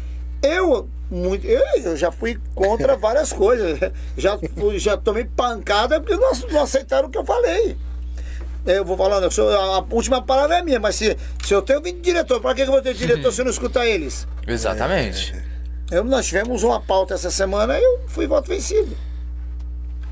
Eu, 0.43 0.89
muito, 1.11 1.47
eu, 1.47 1.63
eu 1.83 1.97
já 1.97 2.11
fui 2.13 2.39
contra 2.55 2.97
várias 2.99 3.33
coisas. 3.33 3.79
Já, 4.17 4.39
fui- 4.57 4.79
já 4.79 4.97
tomei 4.97 5.25
pancada 5.25 6.01
porque 6.01 6.17
não, 6.17 6.33
não 6.53 6.63
aceitaram 6.63 7.09
o 7.09 7.11
que 7.11 7.19
eu 7.19 7.25
falei. 7.25 7.77
Eu 8.67 8.85
vou 8.85 8.97
falando, 8.97 9.29
a 9.29 9.85
última 9.95 10.23
palavra 10.23 10.59
é 10.59 10.63
minha, 10.63 10.81
mas 10.81 10.95
se, 10.97 11.17
se 11.45 11.53
eu 11.55 11.61
tenho 11.61 11.83
20 11.83 12.01
diretor, 12.01 12.41
para 12.41 12.55
que 12.55 12.63
eu 12.63 12.67
vou 12.67 12.81
ter 12.81 12.95
diretor 12.95 13.31
se 13.31 13.41
eu 13.43 13.45
não 13.45 13.53
escutar 13.53 13.87
eles? 13.87 14.27
Exatamente. 14.47 15.35
Eu, 15.91 16.03
nós 16.03 16.25
tivemos 16.27 16.63
uma 16.63 16.81
pauta 16.81 17.13
essa 17.13 17.31
semana 17.31 17.79
e 17.79 17.83
eu 17.83 18.01
fui 18.07 18.27
voto 18.27 18.49
vencido. 18.49 18.97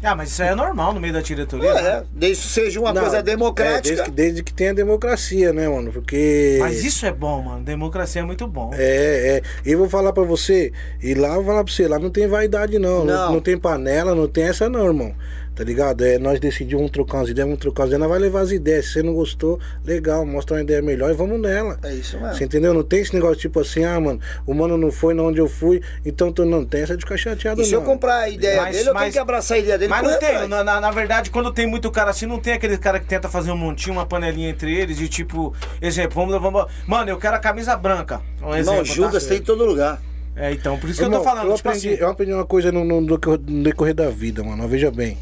Ah, 0.02 0.14
mas 0.16 0.30
isso 0.32 0.42
aí 0.42 0.48
é 0.48 0.54
normal 0.54 0.92
no 0.92 1.00
meio 1.00 1.12
da 1.12 1.20
diretoria. 1.20 1.72
né? 1.74 1.80
É, 1.80 2.02
desde 2.12 2.42
que 2.42 2.48
seja 2.48 2.80
uma 2.80 2.92
Não, 2.92 3.02
coisa 3.02 3.18
é, 3.18 3.22
democrática. 3.22 3.82
desde, 3.94 4.02
que, 4.04 4.10
desde 4.10 4.42
que 4.42 4.52
tenha 4.52 4.74
democracia, 4.74 5.52
né, 5.52 5.68
mano? 5.68 5.92
Porque. 5.92 6.56
Mas 6.60 6.84
isso 6.84 7.06
é 7.06 7.12
bom, 7.12 7.40
mano. 7.42 7.62
Democracia 7.64 8.22
é 8.22 8.24
muito 8.24 8.46
bom. 8.46 8.70
É, 8.74 9.38
é. 9.38 9.42
E 9.64 9.72
eu 9.72 9.78
vou 9.78 9.88
falar 9.88 10.12
pra 10.12 10.24
você, 10.24 10.72
e 11.02 11.14
lá 11.14 11.28
eu 11.28 11.34
vou 11.36 11.44
falar 11.44 11.64
pra 11.64 11.72
você, 11.72 11.86
lá 11.86 11.98
não 11.98 12.10
tem 12.10 12.26
vaidade 12.26 12.78
não. 12.78 13.04
Não, 13.04 13.14
Não. 13.14 13.32
não 13.34 13.40
tem 13.40 13.56
panela, 13.56 14.14
não 14.14 14.26
tem 14.26 14.44
essa 14.44 14.68
não, 14.68 14.86
irmão. 14.86 15.14
Tá 15.54 15.62
ligado? 15.64 16.02
É, 16.02 16.18
nós 16.18 16.40
decidimos 16.40 16.80
vamos 16.80 16.90
trocar 16.92 17.18
umas 17.18 17.28
ideias, 17.28 17.46
vamos 17.46 17.60
trocar 17.60 17.82
umas 17.82 17.88
ideias, 17.90 18.00
nós 18.00 18.10
vai 18.10 18.18
levar 18.18 18.40
as 18.40 18.50
ideias. 18.52 18.86
Se 18.86 18.92
você 18.94 19.02
não 19.02 19.12
gostou, 19.12 19.60
legal, 19.84 20.24
mostra 20.24 20.56
uma 20.56 20.62
ideia 20.62 20.80
melhor 20.80 21.10
e 21.10 21.14
vamos 21.14 21.38
nela. 21.38 21.78
É 21.82 21.92
isso 21.94 22.18
mesmo. 22.18 22.34
Você 22.34 22.44
entendeu? 22.44 22.72
Não 22.72 22.82
tem 22.82 23.00
esse 23.00 23.12
negócio 23.14 23.36
tipo 23.36 23.60
assim, 23.60 23.84
ah, 23.84 24.00
mano, 24.00 24.18
o 24.46 24.54
mano 24.54 24.78
não 24.78 24.90
foi 24.90 25.12
na 25.12 25.22
onde 25.22 25.38
eu 25.40 25.46
fui, 25.48 25.82
então 26.06 26.32
tu 26.32 26.46
não 26.46 26.64
tem 26.64 26.80
essa 26.82 26.96
de 26.96 27.02
ficar 27.04 27.18
chateado, 27.18 27.60
E 27.60 27.66
se 27.66 27.72
não. 27.72 27.80
eu 27.80 27.84
comprar 27.86 28.16
a 28.20 28.28
ideia 28.30 28.62
Mas- 28.62 28.76
dele, 28.76 28.88
eu 28.88 28.94
mas- 28.94 29.02
tenho 29.02 29.12
que 29.12 29.18
abraçar 29.18 29.56
a 29.56 29.60
ideia 29.60 29.76
dele. 29.78 29.90
Mas 29.90 30.02
não 30.02 30.18
tem, 30.18 30.48
na, 30.48 30.64
na, 30.64 30.80
na 30.80 30.90
verdade, 30.90 31.30
quando 31.30 31.52
tem 31.52 31.66
muito 31.66 31.90
cara 31.90 32.10
assim, 32.10 32.24
não 32.24 32.38
tem 32.38 32.54
aquele 32.54 32.78
cara 32.78 32.98
que 32.98 33.06
tenta 33.06 33.28
fazer 33.28 33.50
um 33.52 33.56
montinho, 33.56 33.94
uma 33.96 34.06
panelinha 34.06 34.48
entre 34.48 34.74
eles 34.74 35.00
e 35.00 35.08
tipo, 35.08 35.54
exemplo, 35.82 36.14
vamos 36.14 36.32
levar. 36.32 36.48
uma- 36.48 36.66
Mano, 36.86 37.10
eu 37.10 37.18
quero 37.18 37.36
a 37.36 37.38
camisa 37.38 37.76
branca. 37.76 38.22
Um 38.42 38.54
exemplo, 38.56 38.78
Não, 38.78 38.84
Judas 38.86 39.22
tá? 39.24 39.28
tem 39.28 39.38
em 39.38 39.42
todo 39.42 39.64
lugar. 39.66 40.00
É, 40.34 40.52
então, 40.52 40.78
por 40.78 40.88
isso 40.88 40.98
que 40.98 41.04
eu 41.04 41.08
Irmão, 41.08 41.20
tô 41.20 41.24
falando, 41.24 41.48
eu 41.50 41.54
tipo 41.56 41.68
aprendi, 41.68 41.88
assim. 41.90 42.00
eu 42.00 42.08
aprendi 42.08 42.32
uma 42.32 42.46
coisa 42.46 42.72
no, 42.72 42.84
no 42.84 43.00
no 43.00 43.18
decorrer 43.62 43.94
da 43.94 44.08
vida, 44.10 44.42
mano. 44.42 44.66
Veja 44.66 44.90
bem. 44.90 45.18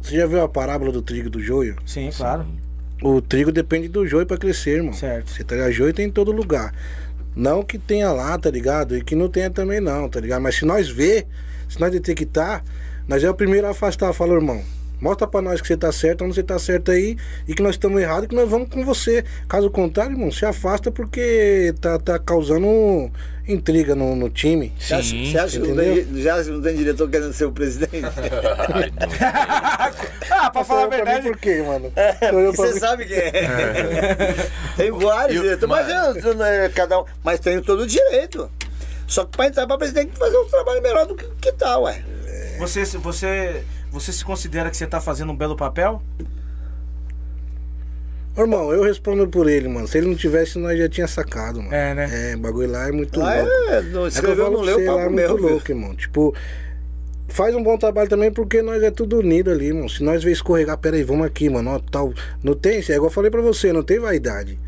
Você 0.00 0.16
já 0.16 0.26
viu 0.26 0.42
a 0.42 0.48
parábola 0.48 0.92
do 0.92 1.02
trigo 1.02 1.26
e 1.28 1.30
do 1.30 1.40
joio? 1.40 1.76
Sim, 1.86 2.10
claro. 2.16 2.46
O 3.02 3.20
trigo 3.20 3.50
depende 3.50 3.88
do 3.88 4.06
joio 4.06 4.26
pra 4.26 4.36
crescer, 4.36 4.76
irmão. 4.76 4.92
Certo. 4.92 5.30
Você 5.30 5.42
tá? 5.42 5.70
Joio 5.70 5.92
tem 5.92 6.06
em 6.06 6.10
todo 6.10 6.30
lugar. 6.30 6.72
Não 7.34 7.62
que 7.62 7.78
tenha 7.78 8.12
lá, 8.12 8.38
tá 8.38 8.50
ligado? 8.50 8.96
E 8.96 9.02
que 9.02 9.16
não 9.16 9.28
tenha 9.28 9.50
também 9.50 9.80
não, 9.80 10.08
tá 10.08 10.20
ligado? 10.20 10.40
Mas 10.40 10.54
se 10.56 10.64
nós 10.64 10.88
ver, 10.88 11.26
se 11.68 11.80
nós 11.80 11.90
detectar, 11.90 12.62
nós 13.08 13.24
é 13.24 13.30
o 13.30 13.34
primeiro 13.34 13.66
a 13.66 13.70
afastar. 13.70 14.12
Fala, 14.12 14.34
irmão, 14.34 14.62
mostra 15.00 15.26
pra 15.26 15.42
nós 15.42 15.60
que 15.60 15.66
você 15.68 15.76
tá 15.76 15.90
certo, 15.92 16.24
onde 16.24 16.34
você 16.34 16.42
tá 16.42 16.58
certo 16.58 16.90
aí, 16.90 17.16
e 17.46 17.54
que 17.54 17.62
nós 17.62 17.74
estamos 17.74 18.00
errados 18.00 18.24
e 18.24 18.28
que 18.28 18.34
nós 18.34 18.48
vamos 18.48 18.68
com 18.68 18.84
você. 18.84 19.24
Caso 19.48 19.70
contrário, 19.70 20.12
irmão, 20.12 20.30
se 20.30 20.44
afasta 20.46 20.90
porque 20.90 21.74
tá, 21.80 21.98
tá 21.98 22.18
causando 22.18 23.10
intriga 23.46 23.94
no, 23.94 24.16
no 24.16 24.30
time. 24.30 24.72
Você 24.78 24.94
acha, 24.94 25.10
Sim, 25.10 25.30
você 25.30 25.38
acha 25.38 25.60
que 25.60 25.66
não 25.68 25.74
entendeu? 25.74 26.04
tem, 26.06 26.22
já 26.22 26.42
não 26.44 26.62
tem 26.62 26.76
diretor 26.76 27.10
querendo 27.10 27.32
ser 27.34 27.44
o 27.44 27.52
presidente? 27.52 27.92
Ai, 29.78 29.92
ah, 30.30 30.50
pra 30.50 30.64
falar 30.64 30.84
a 30.84 30.88
pra 30.88 30.96
verdade. 30.96 31.28
Por 31.28 31.36
quê, 31.38 31.62
mano? 31.62 31.92
É, 31.94 32.32
Você 32.32 32.70
pra 32.70 32.80
sabe 32.80 33.04
quem 33.04 33.16
é. 33.18 34.34
tem 34.76 34.90
vários 34.90 35.36
Eu- 35.36 35.42
diretores, 35.42 35.68
mas, 35.68 35.86
mas- 35.86 36.24
eu- 36.24 36.32
eu- 36.32 36.70
cada 36.70 37.00
um, 37.00 37.04
mas 37.22 37.40
tem 37.40 37.60
todo 37.60 37.82
o 37.82 37.86
direito. 37.86 38.50
Só 39.06 39.24
que 39.26 39.36
para 39.36 39.46
entrar 39.48 39.66
para 39.66 39.76
presidente 39.76 40.04
tem 40.06 40.12
que 40.14 40.18
fazer 40.18 40.38
um 40.38 40.46
trabalho 40.48 40.82
melhor 40.82 41.06
do 41.06 41.14
que, 41.14 41.26
que 41.40 41.52
tá, 41.52 41.78
ué. 41.80 42.02
Você, 42.58 42.84
você, 42.84 43.62
você 43.94 44.12
se 44.12 44.24
considera 44.24 44.68
que 44.70 44.76
você 44.76 44.86
tá 44.88 45.00
fazendo 45.00 45.30
um 45.30 45.36
belo 45.36 45.54
papel? 45.56 46.02
Irmão, 48.36 48.72
eu 48.72 48.82
respondo 48.82 49.28
por 49.28 49.48
ele, 49.48 49.68
mano. 49.68 49.86
Se 49.86 49.96
ele 49.98 50.08
não 50.08 50.16
tivesse, 50.16 50.58
nós 50.58 50.76
já 50.76 50.88
tinha 50.88 51.06
sacado, 51.06 51.62
mano. 51.62 51.72
É, 51.72 51.94
né? 51.94 52.32
É, 52.32 52.34
o 52.34 52.38
bagulho 52.40 52.68
lá 52.68 52.88
é 52.88 52.92
muito 52.92 53.20
Lá 53.20 53.36
louco. 53.36 53.50
é, 53.70 53.80
não 53.82 54.06
É 54.06 54.10
que 54.10 54.18
eu 54.18 54.36
falo 54.36 54.50
não 54.50 54.52
pra 54.56 54.60
leu, 54.66 54.74
você, 54.80 54.90
lá 54.90 55.02
é 55.02 55.08
muito 55.08 55.36
louco, 55.36 55.70
irmão. 55.70 55.94
Tipo, 55.94 56.34
faz 57.28 57.54
um 57.54 57.62
bom 57.62 57.78
trabalho 57.78 58.08
também 58.10 58.32
porque 58.32 58.60
nós 58.60 58.82
é 58.82 58.90
tudo 58.90 59.20
unido 59.20 59.52
ali, 59.52 59.66
irmão. 59.66 59.88
Se 59.88 60.02
nós 60.02 60.24
vê 60.24 60.32
escorregar, 60.32 60.76
pera 60.78 60.96
aí, 60.96 61.04
vamos 61.04 61.24
aqui, 61.24 61.48
mano. 61.48 61.70
Ó, 61.70 61.78
tal. 61.78 62.12
Não 62.42 62.54
tem, 62.54 62.78
é 62.78 62.80
igual 62.80 63.04
eu 63.04 63.10
falei 63.10 63.30
pra 63.30 63.40
você, 63.40 63.72
não 63.72 63.84
tem 63.84 64.00
vaidade. 64.00 64.58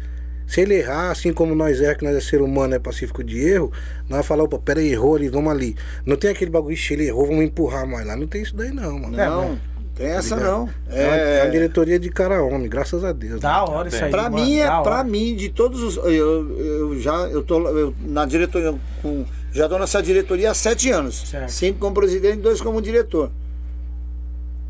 Se 0.46 0.60
ele 0.60 0.76
errar, 0.76 1.10
assim 1.10 1.32
como 1.32 1.54
nós 1.54 1.80
é, 1.80 1.94
que 1.94 2.04
nós 2.04 2.14
é 2.14 2.20
ser 2.20 2.40
humano, 2.40 2.74
é 2.74 2.78
pacífico 2.78 3.24
de 3.24 3.40
erro, 3.40 3.72
nós 4.02 4.10
vamos 4.10 4.26
falar, 4.26 4.44
opa, 4.44 4.58
pera 4.58 4.80
aí, 4.80 4.92
errou 4.92 5.16
ali, 5.16 5.28
vamos 5.28 5.50
ali. 5.50 5.76
Não 6.04 6.16
tem 6.16 6.30
aquele 6.30 6.50
bagulho, 6.50 6.72
ixi, 6.72 6.94
ele 6.94 7.06
errou, 7.08 7.26
vamos 7.26 7.44
empurrar 7.44 7.86
mais 7.86 8.06
lá. 8.06 8.16
Não 8.16 8.26
tem 8.26 8.42
isso 8.42 8.54
daí 8.54 8.70
não, 8.70 8.98
mano. 8.98 9.20
É, 9.20 9.26
Não, 9.26 9.58
tem 9.94 10.06
essa 10.06 10.36
ligado? 10.36 10.50
não. 10.52 10.68
É, 10.88 11.06
uma, 11.06 11.16
é 11.16 11.42
uma 11.42 11.48
É, 11.48 11.50
diretoria 11.50 11.98
de 11.98 12.08
cara 12.10 12.42
homem, 12.42 12.68
graças 12.68 13.02
a 13.02 13.12
Deus. 13.12 13.40
Da 13.40 13.64
né? 13.64 13.70
hora 13.70 13.88
isso 13.88 14.04
aí. 14.04 14.10
Pra 14.10 14.30
mano, 14.30 14.44
mim, 14.44 14.56
é, 14.58 14.68
hora. 14.70 14.82
pra 14.82 15.02
mim, 15.02 15.34
de 15.34 15.48
todos 15.48 15.82
os. 15.82 15.96
Eu, 15.96 16.58
eu 16.58 17.00
já 17.00 17.14
eu 17.28 17.42
tô 17.42 17.66
eu, 17.68 17.94
na 18.00 18.24
diretoria 18.24 18.74
com. 19.02 19.24
Já 19.52 19.68
tô 19.68 19.78
nessa 19.78 20.02
diretoria 20.02 20.50
há 20.50 20.54
sete 20.54 20.90
anos. 20.90 21.28
Certo. 21.28 21.48
Cinco 21.50 21.78
como 21.80 21.94
presidente 21.94 22.38
e 22.38 22.42
dois 22.42 22.60
como 22.60 22.80
diretor. 22.80 23.30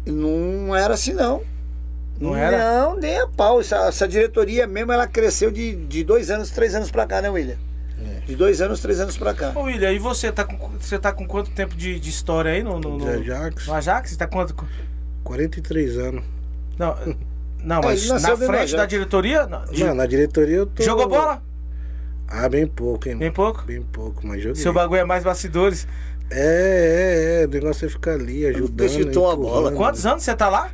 Não 0.06 0.74
era 0.74 0.94
assim, 0.94 1.12
não. 1.12 1.42
Não 2.20 2.34
era? 2.34 2.58
Não, 2.58 2.96
nem 2.96 3.18
a 3.20 3.26
pau. 3.26 3.60
Essa, 3.60 3.76
essa 3.88 4.08
diretoria 4.08 4.66
mesmo, 4.66 4.92
ela 4.92 5.06
cresceu 5.06 5.50
de, 5.50 5.74
de 5.74 6.02
dois 6.04 6.30
anos, 6.30 6.50
três 6.50 6.74
anos 6.74 6.90
pra 6.90 7.06
cá, 7.06 7.20
né, 7.20 7.28
William? 7.28 7.56
É. 7.98 8.20
De 8.26 8.34
dois 8.36 8.60
anos, 8.60 8.80
três 8.80 9.00
anos 9.00 9.16
pra 9.16 9.34
cá. 9.34 9.52
Ô, 9.54 9.62
William, 9.62 9.92
e 9.92 9.98
você 9.98 10.30
tá 10.30 10.44
com, 10.44 10.56
você 10.78 10.98
tá 10.98 11.12
com 11.12 11.26
quanto 11.26 11.50
tempo 11.50 11.74
de, 11.74 11.98
de 11.98 12.10
história 12.10 12.52
aí 12.52 12.62
no, 12.62 12.78
no, 12.78 12.98
no, 12.98 13.08
Ajax. 13.08 13.66
no 13.66 13.74
Ajax? 13.74 14.10
Você 14.10 14.16
tá 14.16 14.26
quanto? 14.26 14.54
43 15.24 15.98
anos. 15.98 16.24
Não, 16.78 16.96
não 17.62 17.80
mas 17.84 18.08
na 18.08 18.36
frente 18.36 18.76
da 18.76 18.86
diretoria? 18.86 19.46
Não, 19.46 19.64
de- 19.64 19.84
Não, 19.84 19.94
na 19.94 20.06
diretoria 20.06 20.56
eu 20.56 20.66
tô. 20.66 20.82
Jogou 20.82 21.08
bola? 21.08 21.42
Ah, 22.28 22.48
bem 22.48 22.66
pouco, 22.66 23.08
hein, 23.08 23.16
Bem 23.16 23.30
pouco? 23.30 23.62
Bem 23.64 23.82
pouco, 23.82 24.26
mas 24.26 24.42
joguei. 24.42 24.60
Seu 24.60 24.72
bagulho 24.72 25.00
é 25.00 25.04
mais 25.04 25.22
bastidores. 25.22 25.86
É, 26.30 27.38
é, 27.38 27.42
é. 27.42 27.46
O 27.46 27.48
negócio 27.48 27.86
é 27.86 27.88
ficar 27.88 28.14
ali, 28.14 28.44
ajudando. 28.46 28.88
chutou 28.88 29.30
a 29.30 29.36
bola. 29.36 29.72
Quantos 29.72 30.04
anos 30.04 30.24
você 30.24 30.34
tá 30.34 30.48
lá? 30.48 30.70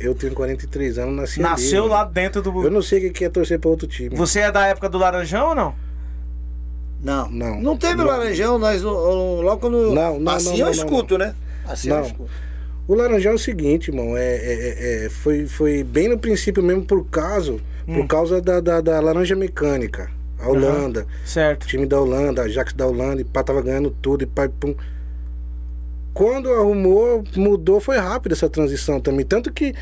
Eu 0.00 0.14
tenho 0.14 0.32
43 0.32 0.98
anos, 0.98 1.16
nasci 1.16 1.40
ali, 1.40 1.50
Nasceu 1.50 1.82
mano. 1.82 1.94
lá 1.94 2.04
dentro 2.04 2.40
do. 2.40 2.62
Eu 2.64 2.70
não 2.70 2.82
sei 2.82 3.08
o 3.08 3.12
que 3.12 3.24
é 3.24 3.28
torcer 3.28 3.58
pra 3.58 3.68
outro 3.70 3.86
time. 3.86 4.14
Você 4.16 4.40
é 4.40 4.52
da 4.52 4.66
época 4.66 4.88
do 4.88 4.96
Laranjão 4.98 5.48
ou 5.50 5.54
não? 5.54 5.74
Não. 7.02 7.30
Não. 7.30 7.60
Não 7.60 7.76
teve 7.76 7.96
Não. 7.96 8.06
Laranjão, 8.06 8.58
nós 8.58 8.82
logo 8.82 9.58
quando. 9.58 9.92
Não, 9.94 10.18
não, 10.18 10.32
assim 10.32 10.50
não, 10.50 10.58
eu 10.58 10.64
não, 10.66 10.72
escuto, 10.72 11.18
né? 11.18 11.34
Assim 11.66 11.90
eu 11.90 12.00
escuto. 12.02 12.30
O 12.86 12.94
Laranjão 12.94 13.32
é 13.32 13.34
o 13.34 13.38
seguinte, 13.38 13.88
irmão. 13.90 14.16
É, 14.16 14.22
é- 14.22 14.38
é- 15.02 15.04
é, 15.06 15.08
foi, 15.10 15.46
foi 15.46 15.84
bem 15.84 16.08
no 16.08 16.18
princípio 16.18 16.62
mesmo 16.62 16.84
por 16.84 17.04
causa, 17.04 17.56
por 17.86 18.06
causa 18.06 18.40
da, 18.40 18.60
da, 18.60 18.80
da 18.80 19.00
Laranja 19.00 19.36
Mecânica. 19.36 20.10
A 20.40 20.48
Holanda. 20.48 21.04
Certo. 21.24 21.66
time 21.66 21.84
da 21.84 22.00
Holanda, 22.00 22.42
Ajax 22.42 22.72
da 22.72 22.86
Holanda, 22.86 23.20
e 23.20 23.24
pá, 23.24 23.42
tava 23.42 23.60
ganhando 23.60 23.90
tudo, 23.90 24.22
e 24.22 24.26
pá, 24.26 24.48
pum. 24.48 24.74
Quando 26.18 26.52
arrumou, 26.52 27.22
mudou, 27.36 27.78
foi 27.80 27.96
rápido 27.96 28.32
essa 28.32 28.48
transição 28.48 29.00
também. 29.00 29.24
Tanto 29.24 29.52
que 29.52 29.72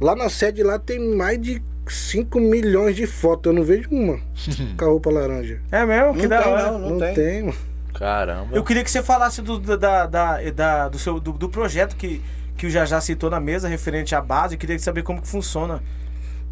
lá 0.00 0.16
na 0.16 0.30
sede 0.30 0.62
lá 0.62 0.78
tem 0.78 0.98
mais 1.14 1.38
de 1.38 1.62
5 1.86 2.40
milhões 2.40 2.96
de 2.96 3.06
fotos. 3.06 3.50
Eu 3.50 3.52
não 3.52 3.62
vejo 3.62 3.90
uma 3.90 4.18
com 4.78 4.84
a 4.86 4.88
roupa 4.88 5.10
laranja. 5.10 5.60
É 5.70 5.84
mesmo? 5.84 6.14
Que 6.14 6.22
Não 6.22 6.28
da 6.30 6.42
tem, 6.42 6.52
hora. 6.52 6.72
não. 6.72 6.90
Não, 6.90 7.14
tem. 7.14 7.42
mano. 7.42 7.54
Caramba. 7.92 8.56
Eu 8.56 8.64
queria 8.64 8.82
que 8.82 8.90
você 8.90 9.02
falasse 9.02 9.42
do, 9.42 9.58
da, 9.58 10.06
da, 10.06 10.50
da- 10.50 10.88
do, 10.88 10.98
seu, 10.98 11.20
do, 11.20 11.32
do 11.32 11.48
projeto 11.50 11.94
que, 11.96 12.22
que 12.56 12.66
o 12.66 12.70
Jajá 12.70 13.00
citou 13.02 13.28
na 13.28 13.38
mesa, 13.38 13.68
referente 13.68 14.14
à 14.14 14.22
base. 14.22 14.54
Eu 14.54 14.58
queria 14.58 14.78
saber 14.78 15.02
como 15.02 15.20
que 15.20 15.28
funciona. 15.28 15.82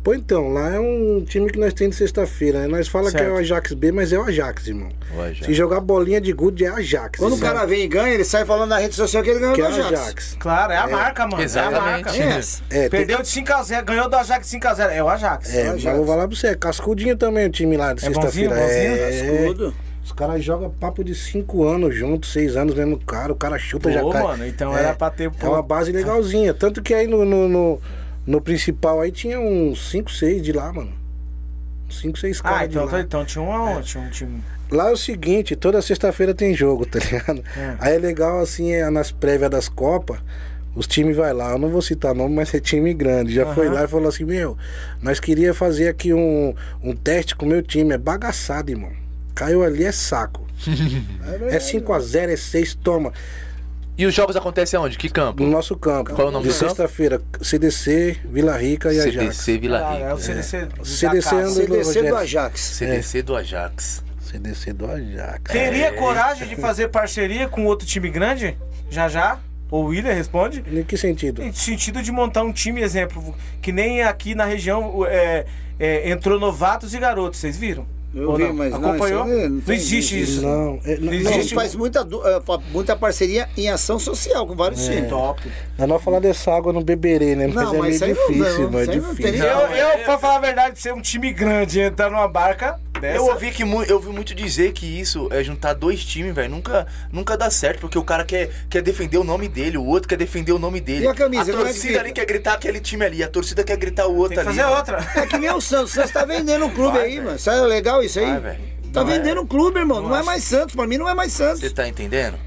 Pô, 0.02 0.12
então, 0.14 0.48
lá 0.52 0.74
é 0.74 0.80
um 0.80 1.24
time 1.24 1.48
que 1.48 1.56
nós 1.60 1.72
temos 1.72 1.94
de 1.94 1.98
sexta-feira, 2.00 2.58
né? 2.62 2.66
Nós 2.66 2.88
fala 2.88 3.10
que 3.12 3.18
é 3.18 3.28
o 3.30 3.36
Ajax 3.36 3.72
B, 3.72 3.92
mas 3.92 4.12
é 4.12 4.18
o 4.18 4.22
Ajax, 4.24 4.66
irmão. 4.66 4.88
O 5.16 5.20
Ajax. 5.20 5.46
Se 5.46 5.54
jogar 5.54 5.78
bolinha 5.80 6.20
de 6.20 6.32
gude, 6.32 6.64
é 6.64 6.68
Ajax. 6.70 7.20
Quando 7.20 7.36
o 7.36 7.38
cara 7.38 7.64
vem 7.64 7.82
e 7.84 7.86
ganha, 7.86 8.12
ele 8.12 8.24
sai 8.24 8.44
falando 8.44 8.70
na 8.70 8.78
rede 8.78 8.96
social 8.96 9.22
que 9.22 9.30
ele 9.30 9.38
ganhou 9.38 9.54
que 9.54 9.60
do 9.62 9.66
é 9.68 9.70
o 9.70 9.74
Ajax. 9.74 9.92
Ajax. 10.00 10.36
Claro, 10.40 10.72
é 10.72 10.76
a 10.76 10.88
marca, 10.88 11.26
mano. 11.28 11.40
Exatamente. 11.40 11.76
É 11.76 11.78
a 11.78 11.92
marca. 11.92 12.10
É. 12.16 12.78
É, 12.84 12.88
tem- 12.88 12.90
Perdeu 12.90 13.22
de 13.22 13.28
5x0, 13.28 13.84
ganhou 13.84 14.08
do 14.08 14.16
Ajax 14.16 14.46
5x0. 14.48 14.90
É 14.90 15.04
o 15.04 15.08
Ajax. 15.08 15.54
É, 15.54 15.62
Ajax. 15.68 15.84
mas 15.84 15.96
vou 15.96 16.06
falar 16.06 16.26
pra 16.26 16.36
você, 16.36 16.46
é 16.48 16.54
cascudinho 16.56 17.16
também 17.16 17.46
o 17.46 17.50
time 17.50 17.76
lá 17.76 17.92
de 17.94 18.04
É 18.04 18.10
bonzinho, 18.10 18.50
sexta-feira. 18.50 18.54
bonzinho? 18.56 19.36
É, 19.44 19.46
Tudo. 19.46 19.74
Os 20.04 20.10
caras 20.10 20.42
jogam 20.42 20.68
papo 20.68 21.04
de 21.04 21.14
5 21.14 21.62
anos 21.64 21.94
juntos, 21.94 22.32
6 22.32 22.56
anos 22.56 22.74
mesmo 22.74 22.98
cara, 22.98 23.32
o 23.32 23.36
cara 23.36 23.56
chuta 23.56 23.88
Pô, 23.88 23.94
já 23.94 24.00
cai. 24.10 24.22
mano, 24.24 24.44
então 24.48 24.76
é, 24.76 24.80
era 24.80 24.94
pra 24.94 25.10
ter. 25.10 25.30
É 25.40 25.48
uma 25.48 25.62
base 25.62 25.92
legalzinha. 25.92 26.52
Tanto 26.52 26.82
que 26.82 26.92
aí 26.92 27.06
no, 27.06 27.24
no, 27.24 27.48
no, 27.48 27.80
no 28.26 28.40
principal 28.40 29.00
aí 29.00 29.10
tinha 29.10 29.38
uns 29.40 29.90
5, 29.90 30.10
6 30.10 30.42
de 30.42 30.52
lá, 30.52 30.72
mano. 30.72 30.92
5, 31.90 32.18
6 32.18 32.40
caras 32.40 32.60
Ah, 32.60 32.64
então, 32.66 32.84
lá. 32.86 33.00
então 33.00 33.24
tinha 33.24 33.42
um, 33.42 33.80
tinha 33.82 34.02
um 34.02 34.10
time. 34.10 34.42
Lá 34.70 34.88
é 34.88 34.92
o 34.92 34.96
seguinte, 34.96 35.54
toda 35.54 35.82
sexta-feira 35.82 36.34
tem 36.34 36.54
jogo, 36.54 36.86
tá 36.86 36.98
ligado? 36.98 37.44
É. 37.56 37.76
Aí 37.78 37.94
é 37.96 37.98
legal 37.98 38.40
assim, 38.40 38.72
é, 38.72 38.88
nas 38.88 39.10
prévias 39.12 39.50
das 39.50 39.68
Copas, 39.68 40.18
os 40.74 40.86
times 40.86 41.14
vai 41.16 41.34
lá, 41.34 41.50
eu 41.52 41.58
não 41.58 41.68
vou 41.68 41.82
citar 41.82 42.14
nome, 42.14 42.34
mas 42.34 42.54
é 42.54 42.60
time 42.60 42.94
grande. 42.94 43.34
Já 43.34 43.52
foi 43.54 43.66
Aham. 43.66 43.74
lá 43.74 43.84
e 43.84 43.88
falou 43.88 44.08
assim, 44.08 44.24
meu, 44.24 44.56
nós 45.02 45.20
queria 45.20 45.52
fazer 45.52 45.88
aqui 45.88 46.14
um, 46.14 46.54
um 46.82 46.96
teste 46.96 47.36
com 47.36 47.44
o 47.44 47.48
meu 47.48 47.62
time, 47.62 47.92
é 47.92 47.98
bagaçado, 47.98 48.70
irmão. 48.70 48.90
Caiu 49.34 49.62
ali 49.62 49.84
é 49.84 49.92
saco. 49.92 50.46
é 51.50 51.58
5x0, 51.58 52.28
é 52.30 52.36
6, 52.36 52.74
toma. 52.76 53.12
E 53.96 54.06
os 54.06 54.14
jogos 54.14 54.34
acontecem 54.36 54.78
aonde? 54.78 54.96
Que 54.96 55.08
campo? 55.08 55.42
No 55.42 55.50
nosso 55.50 55.76
campo. 55.76 56.14
Qual 56.14 56.26
é 56.28 56.30
o 56.30 56.32
nome 56.32 56.46
De 56.46 56.52
do 56.52 56.54
campo? 56.58 56.68
sexta-feira, 56.68 57.20
CDC, 57.42 58.18
Vila 58.24 58.56
Rica 58.56 58.92
e 58.92 58.98
Ajax. 58.98 59.14
CDC 59.36 59.58
Vila 59.58 59.78
Ah, 59.80 59.92
Rica. 59.92 60.04
é 60.06 60.14
o 60.14 60.18
CDC. 60.18 60.66
da 60.66 60.84
CDC 60.84 61.30
casa. 61.30 61.36
anda- 61.36 61.52
CDC 61.52 62.02
do. 62.02 62.16
Ajax. 62.16 62.60
CDC 62.60 63.22
do 63.22 63.36
Ajax. 63.36 64.04
CDC 64.20 64.72
do 64.72 64.86
Ajax. 64.90 65.52
Teria 65.52 65.92
coragem 65.92 66.48
de 66.48 66.56
fazer 66.56 66.88
parceria 66.88 67.48
com 67.48 67.66
outro 67.66 67.86
time 67.86 68.08
grande? 68.08 68.56
Já 68.90 69.08
já? 69.08 69.38
O 69.70 69.80
William 69.82 70.12
responde. 70.12 70.64
Em 70.70 70.82
que 70.82 70.96
sentido? 70.96 71.42
Em 71.42 71.52
sentido 71.52 72.02
de 72.02 72.10
montar 72.10 72.42
um 72.42 72.52
time, 72.52 72.80
exemplo, 72.82 73.34
que 73.60 73.72
nem 73.72 74.02
aqui 74.02 74.34
na 74.34 74.44
região 74.46 75.04
é, 75.06 75.44
é, 75.78 76.10
entrou 76.10 76.38
novatos 76.40 76.94
e 76.94 76.98
garotos, 76.98 77.40
vocês 77.40 77.56
viram? 77.58 77.86
Eu 78.14 78.34
vi, 78.36 78.44
não? 78.44 78.54
mas 78.54 78.72
não, 78.72 78.90
Acompanhou? 78.90 79.24
isso 79.26 79.34
aí 79.34 79.42
não 79.42 79.48
não, 79.56 79.60
tem 79.62 79.74
existe 79.76 80.20
isso. 80.20 80.32
isso. 80.32 80.42
Não, 80.42 80.78
é, 80.84 80.96
não, 80.96 81.04
Não 81.06 81.12
A 81.12 81.14
existe 81.14 81.32
gente 81.42 81.54
faz 81.54 81.74
muita, 81.74 82.00
eh, 82.00 82.60
muita 82.70 82.94
parceria 82.94 83.48
em 83.56 83.68
ação 83.70 83.98
social 83.98 84.46
com 84.46 84.54
vários 84.54 84.84
times. 84.84 85.08
Top. 85.08 85.40
Nós 85.78 85.88
não 85.88 85.98
falar 85.98 86.20
dessa 86.20 86.52
água 86.52 86.72
no 86.72 86.82
beberê, 86.84 87.34
né? 87.34 87.46
Mas 87.46 87.54
Não, 87.54 87.74
é 87.74 87.78
mas 87.78 88.00
meio 88.00 88.14
não 88.14 88.22
difícil, 88.26 88.68
é 88.68 88.70
não 88.70 88.86
tem 88.86 89.00
difícil. 89.00 89.44
Eu, 89.44 89.56
Não, 89.56 89.76
eu, 89.76 90.04
pra 90.04 90.18
falar 90.18 90.36
a 90.36 90.40
verdade, 90.40 90.78
ser 90.78 90.92
um 90.92 91.00
time 91.00 91.32
grande 91.32 91.80
entrar 91.80 92.10
numa 92.10 92.28
barca 92.28 92.78
dessa. 93.02 93.16
Eu 93.18 93.26
ouvi 93.26 93.50
que 93.50 93.62
eu 93.62 93.96
ouvi 93.96 94.08
muito 94.08 94.34
dizer 94.34 94.72
que 94.72 94.86
isso 94.86 95.28
é 95.30 95.42
juntar 95.44 95.74
dois 95.74 96.04
times, 96.04 96.34
velho. 96.34 96.48
Nunca, 96.50 96.86
nunca 97.12 97.36
dá 97.36 97.50
certo, 97.50 97.80
porque 97.80 97.98
o 97.98 98.04
cara 98.04 98.24
quer, 98.24 98.50
quer 98.70 98.80
defender 98.80 99.18
o 99.18 99.24
nome 99.24 99.48
dele, 99.48 99.76
o 99.76 99.84
outro 99.84 100.08
quer 100.08 100.16
defender 100.16 100.52
o 100.52 100.58
nome 100.58 100.80
dele. 100.80 101.04
E 101.04 101.08
a 101.08 101.14
camisa, 101.14 101.42
A 101.42 101.54
é 101.54 101.56
que 101.58 101.62
torcida 101.64 102.00
ali 102.00 102.12
quer 102.12 102.24
gritar 102.24 102.54
aquele 102.54 102.80
time 102.80 103.04
ali, 103.04 103.22
a 103.22 103.28
torcida 103.28 103.62
quer 103.64 103.76
gritar 103.76 104.06
o 104.06 104.16
outro 104.16 104.36
Tem 104.36 104.44
que 104.44 104.48
ali. 104.50 104.58
fazer 104.58 104.74
outra. 104.74 104.98
É 105.22 105.26
que 105.26 105.36
nem 105.36 105.50
o 105.50 105.60
Santos. 105.60 105.90
O 105.92 105.94
Santos 105.96 106.12
tá 106.12 106.24
vendendo 106.24 106.64
um 106.64 106.70
clube 106.70 106.96
Vai, 106.96 107.06
aí, 107.06 107.12
velho. 107.14 107.24
mano. 107.24 107.36
Isso 107.36 107.50
é 107.50 107.60
legal 107.62 108.02
isso 108.02 108.18
aí? 108.20 108.26
Vai, 108.26 108.40
velho. 108.40 108.58
Tá 108.92 109.02
Não 109.04 109.10
é. 109.10 109.18
vendendo 109.18 109.40
um 109.40 109.46
clube, 109.46 109.78
irmão. 109.80 110.00
Não, 110.02 110.10
Não 110.10 110.16
é 110.16 110.22
mais 110.22 110.44
Santos. 110.44 110.74
Pra 110.74 110.86
mim 110.86 110.98
não 110.98 111.08
é 111.08 111.14
mais 111.14 111.32
Santos. 111.32 111.60
Você 111.60 111.70
tá 111.70 111.88
entendendo? 111.88 112.38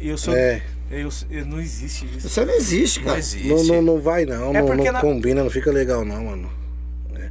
Eu 0.00 0.16
sou. 0.18 0.34
É. 0.36 0.62
Eu, 0.90 1.08
eu- 1.30 1.46
não 1.46 1.58
existe 1.60 2.06
isso. 2.16 2.26
Isso 2.28 2.44
não 2.44 2.54
existe, 2.54 2.98
Não 3.00 3.06
cara. 3.06 3.18
existe. 3.18 3.48
Não, 3.48 3.64
não, 3.64 3.82
não 3.82 4.00
vai 4.00 4.24
não, 4.24 4.54
É 4.54 4.62
não, 4.62 4.68
não 4.74 4.84
na- 4.92 5.00
combina, 5.00 5.42
não 5.42 5.50
fica 5.50 5.72
legal 5.72 6.04
não, 6.04 6.22
mano. 6.24 6.50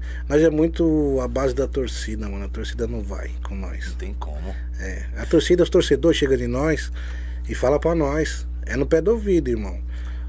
É. 0.04 0.24
Nós 0.30 0.42
é 0.42 0.50
muito 0.50 1.20
a 1.22 1.28
base 1.28 1.54
da 1.54 1.68
torcida, 1.68 2.28
mano. 2.30 2.46
A 2.46 2.50
torcida 2.50 2.88
não 2.88 3.02
vai 3.02 3.32
com 3.44 3.56
nós. 3.56 3.88
Não 3.89 3.96
tem 3.96 4.13
como. 4.13 4.56
É. 4.80 5.04
A 5.18 5.26
torcida, 5.26 5.63
os 5.63 5.70
torcedores 5.70 6.18
chegam 6.18 6.38
de 6.38 6.48
nós 6.48 6.92
e 7.48 7.54
fala 7.56 7.80
pra 7.80 7.94
nós. 7.96 8.46
É 8.66 8.76
no 8.78 8.86
pé 8.86 9.02
do 9.02 9.12
ouvido, 9.12 9.50
irmão. 9.50 9.78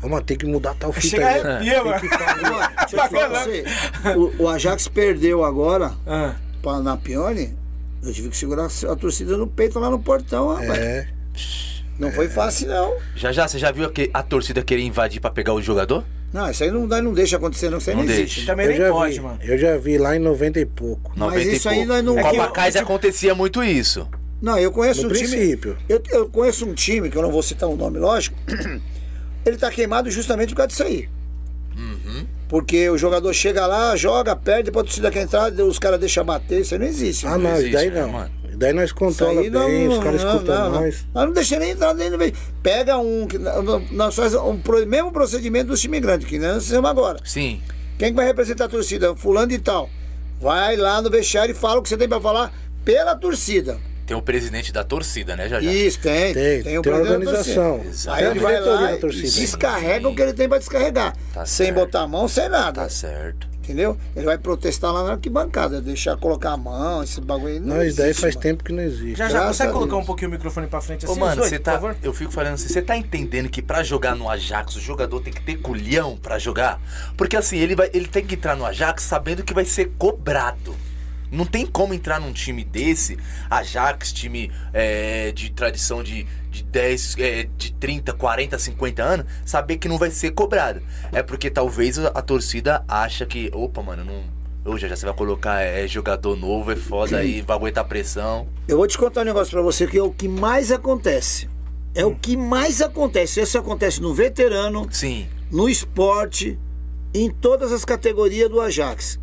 Mano, 0.02 0.20
tem 0.22 0.36
que 0.36 0.44
mudar 0.44 0.74
tal 0.74 0.92
fita 0.92 1.08
Chega 1.08 1.28
aí. 1.28 1.40
arrepia, 1.40 1.82
mano. 1.84 2.00
Mano, 2.42 2.68
deixa 2.78 2.96
eu 2.96 3.08
falar 3.08 3.30
pra 3.30 3.42
você. 3.42 3.64
O, 4.38 4.42
o 4.42 4.48
Ajax 4.50 4.86
perdeu 4.88 5.42
agora 5.44 5.92
Ah, 6.06 6.34
pra, 6.60 6.80
na 6.80 6.94
Pione. 6.96 7.56
Eu 8.02 8.12
tive 8.12 8.28
que 8.28 8.36
segurar 8.36 8.66
a 8.66 8.96
torcida 8.96 9.34
no 9.38 9.46
peito 9.46 9.78
lá 9.78 9.88
no 9.88 9.98
portão, 9.98 10.48
rapaz. 10.48 10.78
É. 10.78 11.08
Não 11.98 12.12
foi 12.12 12.28
fácil, 12.28 12.68
não. 12.68 12.96
Já 13.16 13.32
já, 13.32 13.48
você 13.48 13.58
já 13.58 13.70
viu 13.70 13.88
que 13.90 14.10
a 14.12 14.22
torcida 14.22 14.62
querer 14.62 14.82
invadir 14.82 15.20
pra 15.20 15.30
pegar 15.30 15.54
o 15.54 15.62
jogador? 15.62 16.04
Não, 16.34 16.50
isso 16.50 16.64
aí 16.64 16.70
não, 16.72 16.88
dá- 16.88 17.00
não 17.00 17.12
deixa 17.14 17.36
acontecer, 17.36 17.70
não. 17.70 17.78
Isso 17.78 17.88
aí 17.90 17.96
não, 17.96 18.02
Não 18.04 18.12
existe. 18.12 18.34
deixa. 18.38 18.50
também 18.50 18.66
Eu 18.66 18.70
nem 18.72 18.80
já 18.80 18.90
pode, 18.90 19.14
vi, 19.14 19.20
mano. 19.20 19.38
eu 19.40 19.56
já 19.56 19.76
vi 19.78 19.96
lá 19.98 20.16
em 20.16 20.18
90 20.18 20.58
e 20.58 20.66
pouco. 20.66 21.12
90 21.16 21.42
isso 21.52 21.68
e 21.68 21.70
aí 21.70 21.84
nós 21.86 22.02
não- 22.04 22.18
É 22.18 22.22
que 22.24 22.36
Copa 22.36 22.68
eu- 22.74 22.82
acontecia 22.82 23.34
muito 23.36 23.62
isso. 23.62 24.08
Não, 24.42 24.58
eu 24.58 24.72
conheço 24.72 25.02
No 25.02 25.10
um 25.10 25.12
time. 25.12 25.28
princípio. 25.28 25.76
Eu, 25.88 26.02
eu 26.10 26.28
conheço 26.28 26.66
um 26.66 26.74
time, 26.74 27.08
que 27.08 27.16
eu 27.16 27.22
não 27.22 27.30
vou 27.30 27.40
citar 27.40 27.68
o 27.68 27.76
nome, 27.76 27.98
lógico. 28.00 28.36
Ele 29.46 29.56
tá 29.56 29.70
queimado 29.70 30.10
justamente 30.10 30.50
por 30.50 30.56
causa 30.56 30.68
disso 30.68 30.82
aí. 30.82 31.08
Porque 32.54 32.88
o 32.88 32.96
jogador 32.96 33.34
chega 33.34 33.66
lá, 33.66 33.96
joga, 33.96 34.36
perde, 34.36 34.70
a 34.70 34.72
torcida 34.72 35.10
quer 35.10 35.22
entrar, 35.22 35.50
os 35.50 35.76
caras 35.76 35.98
deixam 35.98 36.24
bater, 36.24 36.60
isso 36.60 36.72
aí 36.72 36.78
não 36.78 36.86
existe. 36.86 37.26
Ah, 37.26 37.30
mano. 37.30 37.42
não, 37.42 37.50
existe, 37.56 37.66
isso 37.70 37.76
daí 37.76 37.90
né, 37.90 38.00
não. 38.00 38.08
mano? 38.12 38.30
Isso 38.48 38.56
daí 38.58 38.72
nós 38.72 38.92
controla 38.92 39.40
aí 39.40 39.50
não, 39.50 39.66
bem, 39.66 39.88
os 39.88 39.96
não, 39.96 40.02
caras 40.04 40.22
não, 40.22 40.34
escutam 40.36 40.54
não, 40.54 40.70
não. 40.70 40.80
nós. 40.82 41.06
Nós 41.12 41.26
não 41.26 41.32
deixa 41.32 41.58
nem 41.58 41.70
entrar 41.70 41.92
dentro 41.94 42.12
do 42.12 42.18
meio. 42.18 42.32
Pega 42.62 42.96
um. 42.96 43.26
que 43.26 43.38
Nós 43.90 44.14
faz 44.14 44.34
um 44.36 44.56
pro- 44.56 44.86
mesmo 44.86 45.10
procedimento 45.10 45.66
do 45.66 45.76
time 45.76 45.98
grande, 45.98 46.26
que 46.26 46.38
nós 46.38 46.62
fizemos 46.62 46.88
agora. 46.88 47.18
Sim. 47.24 47.60
Quem 47.98 48.10
que 48.10 48.14
vai 48.14 48.24
representar 48.24 48.66
a 48.66 48.68
torcida? 48.68 49.16
Fulano 49.16 49.50
e 49.50 49.58
tal. 49.58 49.90
Vai 50.40 50.76
lá 50.76 51.02
no 51.02 51.10
vestiário 51.10 51.50
e 51.50 51.56
fala 51.56 51.80
o 51.80 51.82
que 51.82 51.88
você 51.88 51.96
tem 51.96 52.08
pra 52.08 52.20
falar 52.20 52.52
pela 52.84 53.16
torcida. 53.16 53.80
Tem 54.06 54.16
o 54.16 54.20
presidente 54.22 54.72
da 54.72 54.84
torcida, 54.84 55.34
né, 55.34 55.48
já 55.48 55.60
já? 55.60 55.72
Isso, 55.72 55.98
tem. 56.00 56.34
Tem, 56.34 56.62
tem, 56.62 56.78
o 56.78 56.82
presidente 56.82 57.08
da 57.08 57.14
organização. 57.30 57.80
Aí 58.08 58.22
Tem 58.22 58.30
ele 58.32 58.40
vai 58.40 58.60
lá 58.60 58.76
da 58.82 58.92
e 58.92 58.96
torcida. 58.98 59.28
descarrega 59.28 60.08
o 60.08 60.14
que 60.14 60.20
ele 60.22 60.32
tem 60.34 60.48
pra 60.48 60.58
descarregar. 60.58 61.16
Tá 61.32 61.46
sem 61.46 61.66
certo. 61.66 61.78
botar 61.78 62.00
a 62.02 62.06
mão, 62.06 62.28
sem 62.28 62.48
nada. 62.48 62.82
Tá 62.82 62.88
certo. 62.90 63.54
Entendeu? 63.64 63.96
Ele 64.14 64.26
vai 64.26 64.36
protestar 64.36 64.92
lá 64.92 65.04
na 65.04 65.12
arquibancada, 65.12 65.80
deixar 65.80 66.18
colocar 66.18 66.50
a 66.50 66.56
mão, 66.56 67.02
esse 67.02 67.18
bagulho 67.18 67.54
aí. 67.54 67.60
Não 67.60 67.76
Não, 67.76 67.82
isso 67.82 67.96
daí 67.96 68.10
existe, 68.10 68.20
faz 68.20 68.34
mano. 68.34 68.42
tempo 68.42 68.62
que 68.62 68.72
não 68.74 68.82
existe. 68.82 69.16
Já 69.16 69.24
já, 69.26 69.38
Graças 69.38 69.48
consegue 69.56 69.72
colocar 69.72 69.96
um 69.96 70.04
pouquinho 70.04 70.28
o 70.28 70.32
microfone 70.32 70.66
pra 70.66 70.82
frente 70.82 71.06
assim, 71.06 71.14
Ô, 71.14 71.16
mano, 71.18 71.42
você 71.42 71.58
por 71.58 71.64
tá. 71.64 71.72
favor? 71.72 71.96
Eu 72.02 72.12
fico 72.12 72.30
falando 72.30 72.54
assim, 72.54 72.68
você 72.68 72.82
tá 72.82 72.94
entendendo 72.94 73.48
que 73.48 73.62
pra 73.62 73.82
jogar 73.82 74.14
no 74.14 74.28
Ajax, 74.28 74.76
o 74.76 74.80
jogador 74.80 75.18
tem 75.22 75.32
que 75.32 75.40
ter 75.40 75.56
culhão 75.56 76.14
pra 76.18 76.38
jogar? 76.38 76.78
Porque 77.16 77.38
assim, 77.38 77.56
ele, 77.56 77.74
vai, 77.74 77.88
ele 77.94 78.06
tem 78.06 78.22
que 78.22 78.34
entrar 78.34 78.54
no 78.54 78.66
Ajax 78.66 79.02
sabendo 79.02 79.42
que 79.42 79.54
vai 79.54 79.64
ser 79.64 79.92
cobrado. 79.96 80.76
Não 81.34 81.44
tem 81.44 81.66
como 81.66 81.92
entrar 81.92 82.20
num 82.20 82.32
time 82.32 82.64
desse, 82.64 83.18
Ajax, 83.50 84.12
time 84.12 84.50
é, 84.72 85.32
de 85.32 85.50
tradição 85.50 86.02
de, 86.02 86.26
de 86.50 86.62
10, 86.62 87.16
é, 87.18 87.48
de 87.56 87.72
30, 87.72 88.12
40, 88.12 88.58
50 88.58 89.02
anos, 89.02 89.26
saber 89.44 89.78
que 89.78 89.88
não 89.88 89.98
vai 89.98 90.10
ser 90.10 90.30
cobrado. 90.30 90.80
É 91.12 91.22
porque 91.22 91.50
talvez 91.50 91.98
a, 91.98 92.22
torcida 92.22 92.84
acha 92.86 93.26
que, 93.26 93.50
opa, 93.52 93.82
mano, 93.82 94.04
não. 94.04 94.72
Ô, 94.72 94.78
já, 94.78 94.88
você 94.88 95.04
vai 95.04 95.14
colocar 95.14 95.60
é, 95.60 95.86
jogador 95.86 96.36
novo, 96.36 96.72
é 96.72 96.76
foda 96.76 97.18
aí, 97.18 97.42
vai 97.42 97.56
aguentar 97.56 97.84
pressão. 97.84 98.46
Eu 98.66 98.78
vou 98.78 98.86
te 98.86 98.96
contar 98.96 99.20
um 99.22 99.24
negócio 99.24 99.50
pra 99.50 99.60
você 99.60 99.86
que 99.86 99.98
é 99.98 100.02
o 100.02 100.10
que 100.10 100.28
mais 100.28 100.70
acontece. 100.72 101.50
É 101.94 102.04
o 102.04 102.14
que 102.14 102.36
mais 102.36 102.80
acontece. 102.80 103.40
Isso 103.40 103.58
acontece 103.58 104.00
no 104.00 104.14
veterano, 104.14 104.88
Sim. 104.90 105.26
no 105.50 105.68
esporte, 105.68 106.58
em 107.12 107.30
todas 107.30 107.72
as 107.72 107.84
categorias 107.84 108.48
do 108.48 108.60
Ajax. 108.60 109.18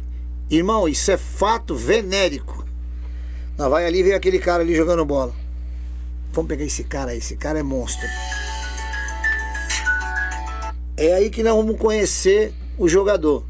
Irmão, 0.52 0.88
isso 0.88 1.10
é 1.12 1.18
fato 1.18 1.74
venérico. 1.76 2.66
Nós 3.58 3.70
vai 3.70 3.86
ali 3.86 4.04
ver 4.04 4.14
aquele 4.14 4.38
cara 4.38 4.62
ali 4.64 4.76
jogando 4.76 5.06
bola. 5.06 5.34
Vamos 6.34 6.50
pegar 6.50 6.66
esse 6.66 6.84
cara 6.84 7.12
aí, 7.12 7.18
esse 7.20 7.36
cara 7.36 7.60
é 7.60 7.64
monstro. 7.64 8.08
É 10.98 11.14
aí 11.14 11.30
que 11.30 11.42
nós 11.42 11.56
vamos 11.56 11.78
conhecer 11.80 12.54
o 12.78 12.88
jogador. 12.88 13.46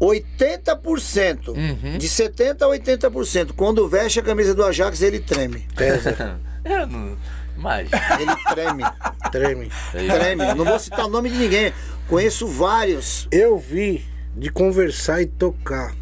80%, 0.00 1.48
Uhum. 1.48 1.98
de 1.98 2.08
70% 2.08 2.62
a 2.62 2.66
80%, 2.68 3.52
quando 3.54 3.86
veste 3.88 4.18
a 4.18 4.22
camisa 4.22 4.52
do 4.54 4.64
Ajax, 4.64 5.00
ele 5.00 5.20
treme. 5.20 5.66
Pesa, 5.76 6.40
É, 6.64 6.84
não. 6.86 7.16
Imagina. 7.56 8.00
Ele 8.20 8.36
treme. 8.54 8.82
treme. 9.30 9.70
treme. 9.92 10.54
Não 10.54 10.64
vou 10.64 10.78
citar 10.78 11.04
o 11.06 11.08
nome 11.08 11.28
de 11.30 11.36
ninguém. 11.36 11.72
Conheço 12.08 12.46
vários. 12.48 13.28
Eu 13.30 13.58
vi 13.58 14.04
de 14.36 14.50
conversar 14.50 15.22
e 15.22 15.26
tocar 15.26 15.94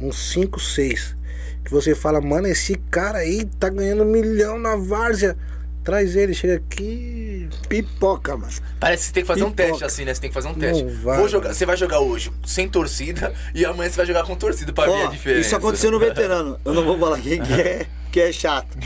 uns 0.00 0.32
5, 0.32 0.58
6. 0.60 1.16
Que 1.64 1.70
você 1.70 1.94
fala, 1.94 2.20
mano, 2.20 2.46
esse 2.46 2.74
cara 2.90 3.18
aí 3.18 3.44
tá 3.58 3.68
ganhando 3.70 4.02
um 4.02 4.10
milhão 4.10 4.58
na 4.58 4.76
várzea. 4.76 5.36
Traz 5.82 6.16
ele, 6.16 6.32
chega 6.34 6.56
aqui. 6.56 7.48
Pipoca, 7.68 8.36
mano. 8.36 8.52
Parece 8.80 9.02
que 9.02 9.06
você 9.08 9.12
tem 9.12 9.22
que 9.22 9.26
fazer 9.26 9.44
um 9.44 9.50
Pipoca. 9.50 9.68
teste 9.70 9.84
assim, 9.84 10.04
né? 10.04 10.14
Você 10.14 10.20
tem 10.20 10.30
que 10.30 10.34
fazer 10.34 10.48
um 10.48 10.54
teste. 10.54 10.82
Vai, 11.02 11.18
Vou 11.18 11.28
jogar, 11.28 11.44
mano. 11.48 11.54
você 11.54 11.66
vai 11.66 11.76
jogar 11.76 12.00
hoje 12.00 12.32
sem 12.46 12.68
torcida 12.68 13.34
e 13.54 13.64
amanhã 13.66 13.90
você 13.90 13.96
vai 13.96 14.06
jogar 14.06 14.24
com 14.24 14.34
torcida 14.34 14.72
pra 14.72 14.86
ver 14.86 14.92
a 15.02 15.08
Ó, 15.08 15.10
diferença. 15.10 15.40
isso 15.46 15.56
aconteceu 15.56 15.90
no 15.90 15.98
veterano. 15.98 16.58
Eu 16.64 16.72
não 16.74 16.84
vou 16.84 16.98
falar 16.98 17.20
quem 17.20 17.42
que 17.42 17.52
é, 17.52 17.86
que 18.10 18.20
é 18.20 18.32
chato. 18.32 18.76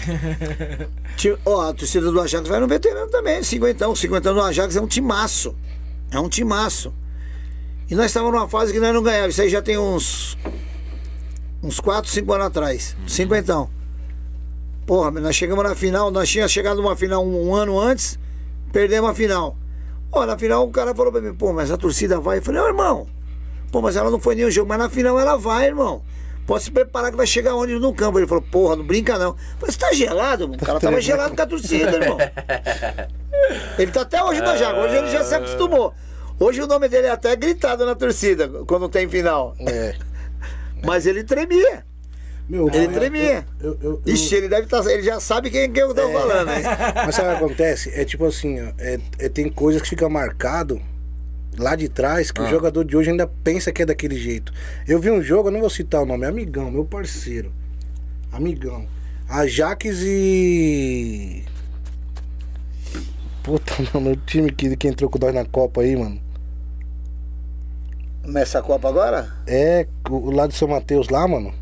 Ó, 1.45 1.69
a 1.69 1.73
torcida 1.75 2.11
do 2.11 2.21
Ajax 2.21 2.49
vai 2.49 2.59
no 2.61 2.67
veterano 2.69 3.11
também, 3.11 3.43
cinquentão. 3.43 3.95
Cinquentão 3.95 4.35
do 4.35 4.41
Ajax 4.41 4.75
é 4.77 4.81
um 4.81 4.87
timaço. 4.87 5.55
É 6.11 6.19
um 6.19 6.29
timaço. 6.29 6.93
E 7.91 7.95
nós 7.95 8.07
estávamos 8.07 8.35
numa 8.35 8.49
fase 8.49 8.73
que 8.73 8.79
nós 8.79 8.93
não 8.93 9.03
ganhávamos. 9.03 9.35
Isso 9.35 9.43
aí 9.43 9.49
já 9.49 9.63
tem 9.63 9.79
uns. 9.79 10.37
Uns 11.63 11.81
4, 11.81 12.11
5 12.11 12.33
anos 12.33 12.47
atrás. 12.47 12.97
Cinquentão. 13.07 13.71
Porra, 14.87 15.11
nós 15.11 15.35
chegamos 15.35 15.65
na 15.65 15.75
final, 15.75 16.11
nós 16.11 16.29
tínhamos 16.29 16.53
chegado 16.53 16.81
numa 16.81 16.97
final 16.97 17.25
um, 17.25 17.49
um 17.49 17.55
ano 17.55 17.79
antes, 17.79 18.19
perdemos 18.73 19.11
a 19.11 19.15
final. 19.15 19.57
Ó, 20.11 20.25
na 20.25 20.39
final 20.39 20.67
o 20.67 20.71
cara 20.71 20.95
falou 20.95 21.13
pra 21.13 21.21
mim, 21.21 21.35
pô, 21.35 21.53
mas 21.53 21.71
a 21.71 21.77
torcida 21.77 22.19
vai. 22.19 22.39
Eu 22.39 22.43
falei, 22.43 22.61
ô 22.61 22.67
irmão, 22.69 23.07
pô, 23.71 23.83
mas 23.83 23.97
ela 23.97 24.11
não 24.11 24.19
foi 24.19 24.35
nenhum 24.35 24.51
jogo, 24.51 24.67
mas 24.69 24.79
na 24.79 24.89
final 24.89 25.19
ela 25.21 25.37
vai, 25.37 25.67
irmão. 25.67 26.03
Pode 26.47 26.65
se 26.65 26.71
preparar 26.71 27.11
que 27.11 27.19
vai 27.19 27.27
chegar 27.27 27.55
onde 27.55 27.75
no 27.75 27.93
campo. 27.93 28.19
Ele 28.19 28.27
falou, 28.27 28.43
porra, 28.51 28.77
não 28.77 28.85
brinca 28.87 29.19
não. 29.19 29.29
Eu 29.31 29.37
falei, 29.59 29.73
você 29.73 29.79
tá 29.79 29.93
gelado, 29.93 30.45
irmão? 30.45 30.57
O 30.59 30.65
cara 30.65 30.81
tava 30.81 31.01
gelado 31.03 31.37
com 31.37 31.43
a 31.43 31.47
torcida, 31.47 31.97
irmão. 31.97 32.17
Ele 33.79 33.93
tá 33.93 34.01
até 34.01 34.25
hoje 34.25 34.41
no 34.41 34.57
Jago, 34.57 34.81
hoje 34.81 34.97
ele 34.97 35.11
já 35.11 35.23
se 35.23 35.35
acostumou. 35.35 35.93
Hoje 36.39 36.61
o 36.63 36.67
nome 36.67 36.89
dele 36.89 37.07
é 37.09 37.11
até 37.11 37.35
gritado 37.35 37.85
na 37.85 37.95
torcida 37.95 38.49
quando 38.67 38.89
tem 38.89 39.09
final. 39.09 39.57
É. 39.61 39.95
Mas 40.85 41.07
ele 41.07 41.25
tremia. 41.25 41.85
Meu, 42.49 42.67
Ele 42.69 42.87
eu- 42.87 42.93
tremia. 42.93 43.47
eu- 43.61 43.79
eu- 43.83 44.01
eu- 44.07 44.13
Ixi, 44.15 44.35
ele 44.37 44.49
deve 44.49 44.63
estar. 44.63 44.83
ele 44.87 45.03
já 45.03 45.21
sabe 45.21 45.51
quem 45.51 45.71
que 45.71 45.81
eu 45.83 45.93
tô 45.95 46.11
falando, 46.11 46.49
hein? 46.51 46.63
Mas 47.05 47.15
sabe 47.15 47.29
o 47.29 47.39
que 47.39 47.45
acontece? 47.45 47.91
É 47.95 48.05
tipo 48.07 48.25
assim, 48.25 48.59
ó, 48.63 48.73
é, 48.79 48.99
é- 49.19 49.29
tem 49.29 49.51
coisas 49.51 49.83
que 49.83 49.89
fica 49.91 50.09
marcado 50.09 50.81
lá 51.59 51.75
de 51.77 51.89
trás 51.91 52.31
que 52.31 52.41
o 52.41 52.49
jogador 52.49 52.85
de 52.85 52.97
hoje 52.97 53.11
ainda 53.11 53.27
pensa 53.27 53.71
que 53.71 53.83
é 53.83 53.87
daquele 53.87 54.17
jeito. 54.17 54.51
Eu 54.87 54.99
vi 54.99 55.11
um 55.11 55.21
jogo, 55.23 55.49
eu 55.49 55.53
não 55.53 55.61
vou 55.61 55.69
citar 55.69 56.01
o 56.03 56.07
nome, 56.07 56.25
é 56.25 56.29
amigão, 56.29 56.71
meu 56.71 56.85
parceiro. 56.87 57.53
Amigão. 58.33 58.87
Ajax 59.29 59.85
e. 60.05 61.43
Puta, 63.43 63.75
mano, 63.93 64.13
o 64.13 64.17
time 64.17 64.51
que, 64.51 64.75
que 64.77 64.89
entrou 64.89 65.11
com 65.11 65.19
nós 65.19 65.35
na 65.35 65.45
Copa 65.45 65.83
aí, 65.83 65.95
mano. 65.97 66.19
Nessa 68.29 68.61
Copa 68.61 68.89
agora? 68.89 69.33
É, 69.47 69.87
o 70.09 70.15
o 70.15 70.31
lado 70.31 70.51
de 70.51 70.59
São 70.59 70.69
Mateus 70.69 71.09
lá, 71.09 71.27
mano. 71.27 71.55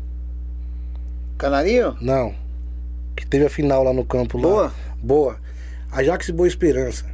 Canarinho? 1.37 1.95
Não. 2.01 2.35
Que 3.15 3.25
teve 3.25 3.45
a 3.45 3.49
final 3.49 3.83
lá 3.83 3.93
no 3.93 4.03
campo 4.03 4.37
lá. 4.37 4.43
Boa? 4.43 4.73
Boa. 5.01 5.37
Ajax 5.89 6.27
e 6.27 6.33
Boa 6.33 6.47
Esperança. 6.47 7.05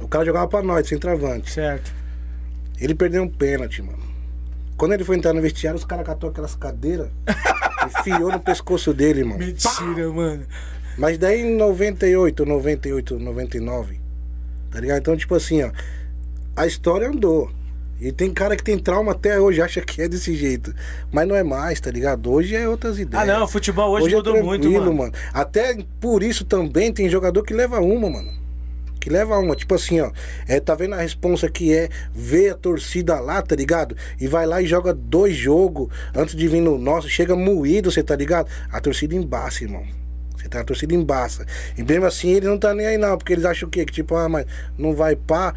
O 0.00 0.06
cara 0.06 0.24
jogava 0.24 0.46
pra 0.46 0.62
nós, 0.62 0.86
centroavante. 0.86 1.50
Certo. 1.50 1.92
Ele 2.80 2.94
perdeu 2.94 3.24
um 3.24 3.28
pênalti, 3.28 3.82
mano. 3.82 3.98
Quando 4.76 4.92
ele 4.92 5.02
foi 5.02 5.16
entrar 5.16 5.32
no 5.32 5.42
vestiário, 5.42 5.78
os 5.78 5.84
caras 5.84 6.06
catou 6.06 6.30
aquelas 6.30 6.54
cadeiras, 6.54 7.08
enfiou 7.98 8.30
no 8.30 8.38
pescoço 8.38 8.94
dele, 8.94 9.24
mano. 9.24 9.38
Mentira, 9.38 10.10
mano. 10.12 10.46
Mas 10.96 11.18
daí 11.18 11.40
em 11.40 11.56
98, 11.56 12.46
98, 12.46 13.18
99, 13.18 14.00
tá 14.70 14.80
ligado? 14.80 14.98
Então, 14.98 15.16
tipo 15.16 15.34
assim, 15.34 15.62
ó, 15.62 15.72
a 16.54 16.66
história 16.66 17.08
andou. 17.08 17.50
E 18.00 18.10
tem 18.12 18.32
cara 18.32 18.56
que 18.56 18.62
tem 18.64 18.78
trauma 18.78 19.12
até 19.12 19.40
hoje, 19.40 19.62
acha 19.62 19.80
que 19.80 20.02
é 20.02 20.08
desse 20.08 20.34
jeito. 20.34 20.74
Mas 21.12 21.26
não 21.28 21.34
é 21.36 21.42
mais, 21.42 21.80
tá 21.80 21.90
ligado? 21.90 22.30
Hoje 22.30 22.54
é 22.54 22.68
outras 22.68 22.98
Ah, 22.98 23.02
ideias. 23.02 23.26
não, 23.26 23.44
o 23.44 23.48
futebol 23.48 23.90
hoje, 23.92 24.12
é 24.12 24.16
mudou 24.16 24.42
muito, 24.42 24.62
tranquilo, 24.62 24.92
mano. 24.94 25.12
Até 25.32 25.78
por 26.00 26.22
isso 26.22 26.44
também 26.44 26.92
tem 26.92 27.08
jogador 27.08 27.42
que 27.44 27.54
leva 27.54 27.80
uma, 27.80 28.10
mano. 28.10 28.32
Que 29.00 29.08
leva 29.10 29.38
uma. 29.38 29.54
Tipo 29.54 29.74
assim, 29.74 30.00
ó. 30.00 30.10
É, 30.48 30.58
tá 30.60 30.74
vendo 30.74 30.94
a 30.94 30.98
responsa 30.98 31.48
que 31.48 31.72
é 31.74 31.88
ver 32.12 32.50
a 32.50 32.54
torcida 32.54 33.20
lá, 33.20 33.40
tá 33.42 33.54
ligado? 33.54 33.96
E 34.20 34.26
vai 34.26 34.46
lá 34.46 34.60
e 34.60 34.66
joga 34.66 34.92
dois 34.92 35.36
jogos 35.36 35.88
antes 36.14 36.34
de 36.34 36.48
vir 36.48 36.60
no 36.60 36.78
nosso. 36.78 37.08
Chega 37.08 37.36
moído, 37.36 37.90
você 37.90 38.02
tá 38.02 38.16
ligado? 38.16 38.48
A 38.72 38.80
torcida 38.80 39.14
embaça, 39.14 39.62
irmão. 39.62 39.84
Você 40.36 40.48
tá 40.48 40.60
a 40.60 40.64
torcida 40.64 40.94
embaça. 40.94 41.46
E 41.76 41.82
mesmo 41.82 42.06
assim 42.06 42.30
ele 42.30 42.46
não 42.46 42.58
tá 42.58 42.74
nem 42.74 42.86
aí 42.86 42.98
não, 42.98 43.16
porque 43.16 43.32
eles 43.32 43.44
acham 43.44 43.68
o 43.68 43.70
quê? 43.70 43.84
Que 43.84 43.92
tipo, 43.92 44.14
ah, 44.16 44.28
mas 44.28 44.46
não 44.76 44.94
vai 44.94 45.14
pá. 45.16 45.54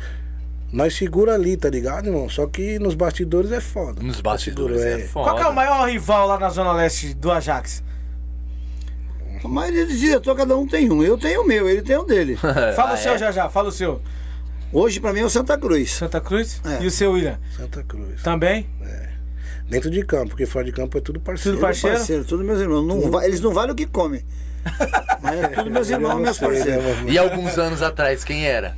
Nós 0.72 0.94
segura 0.96 1.34
ali, 1.34 1.56
tá 1.56 1.70
ligado, 1.70 2.08
irmão? 2.08 2.28
Só 2.30 2.46
que 2.46 2.78
nos 2.80 2.94
bastidores 2.94 3.52
é 3.52 3.62
foda. 3.62 4.04
Nos 4.04 4.20
bastidores 4.20 4.82
Segura, 4.82 5.00
é 5.02 5.08
foda. 5.08 5.26
Qual 5.30 5.36
que 5.38 5.44
é 5.44 5.48
o 5.48 5.54
maior 5.56 5.88
rival 5.90 6.28
lá 6.28 6.38
na 6.40 6.50
Zona 6.50 6.74
Leste 6.74 7.14
do 7.14 7.32
Ajax? 7.32 7.84
A 9.44 9.48
maioria 9.48 9.86
dos 9.86 9.98
diretores, 10.00 10.38
cada 10.40 10.58
um 10.58 10.68
tem 10.68 10.92
um. 10.92 11.02
Eu 11.04 11.18
tenho 11.18 11.42
o 11.44 11.48
meu, 11.48 11.70
ele 11.70 11.82
tem 11.82 11.96
o 11.96 12.04
dele. 12.04 12.36
Fala 12.76 12.92
Ah, 12.92 12.94
o 12.96 12.98
seu 12.98 13.14
é? 13.14 13.18
já 13.18 13.32
já, 13.32 13.48
fala 13.50 13.70
o 13.70 13.72
seu. 13.72 14.02
Hoje, 14.74 15.00
pra 15.00 15.14
mim, 15.14 15.22
é 15.22 15.24
o 15.26 15.30
Santa 15.30 15.58
Cruz. 15.58 15.94
Santa 15.94 16.20
Cruz? 16.20 16.60
É. 16.66 16.84
E 16.84 16.88
o 16.88 16.92
seu, 16.92 17.12
William? 17.14 17.40
Santa 17.56 17.82
Cruz. 17.84 18.22
Também? 18.22 18.68
Dentro 19.70 19.90
de 19.90 20.04
campo, 20.04 20.30
porque 20.30 20.46
fora 20.46 20.66
de 20.66 20.72
campo 20.74 20.98
é 20.98 21.02
tudo 21.02 21.20
parceiro. 21.20 21.58
Tudo 21.58 21.62
parceiro? 21.66 21.98
Parceiro, 21.98 22.26
todos 22.26 22.46
meus 22.46 22.60
irmãos. 22.60 22.86
Não 22.86 23.10
va- 23.12 23.26
eles 23.26 23.40
não 23.40 23.54
valem 23.54 23.72
o 23.72 23.76
que 23.76 23.86
comem. 23.86 24.26
Mas 25.22 25.40
é 25.40 25.48
tudo 25.50 25.72
meus 25.72 25.90
irmãos, 25.90 26.20
meus 26.20 26.40
né, 26.40 26.48
parceiros. 26.48 26.84
E 27.12 27.18
alguns 27.18 27.58
anos 27.58 27.82
atrás, 27.82 28.24
quem 28.26 28.46
era? 28.46 28.76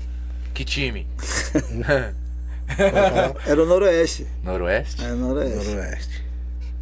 Que 0.54 0.66
time? 0.66 1.08
Era 3.46 3.64
o 3.64 3.66
Noroeste. 3.66 4.28
Noroeste? 4.44 5.04
É, 5.04 5.12
Noroeste. 5.14 5.70
Noroeste. 5.70 6.24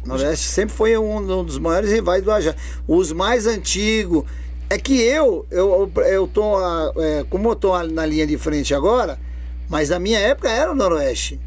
Noroeste 0.04 0.46
sempre 0.46 0.74
foi 0.74 0.96
um, 0.98 1.16
um 1.16 1.44
dos 1.44 1.58
maiores 1.58 1.90
rivais 1.90 2.22
do 2.22 2.30
Ajax. 2.30 2.60
Os 2.86 3.12
mais 3.12 3.46
antigos. 3.46 4.24
É 4.70 4.76
que 4.76 5.00
eu, 5.00 5.46
eu, 5.50 5.90
eu 6.04 6.28
tô, 6.28 6.56
ah, 6.56 6.92
é, 6.98 7.24
como 7.30 7.48
eu 7.48 7.56
tô 7.56 7.82
na 7.84 8.04
linha 8.04 8.26
de 8.26 8.36
frente 8.36 8.74
agora, 8.74 9.18
mas 9.66 9.88
na 9.88 9.98
minha 9.98 10.18
época 10.18 10.50
era 10.50 10.70
o 10.70 10.74
Noroeste. 10.74 11.40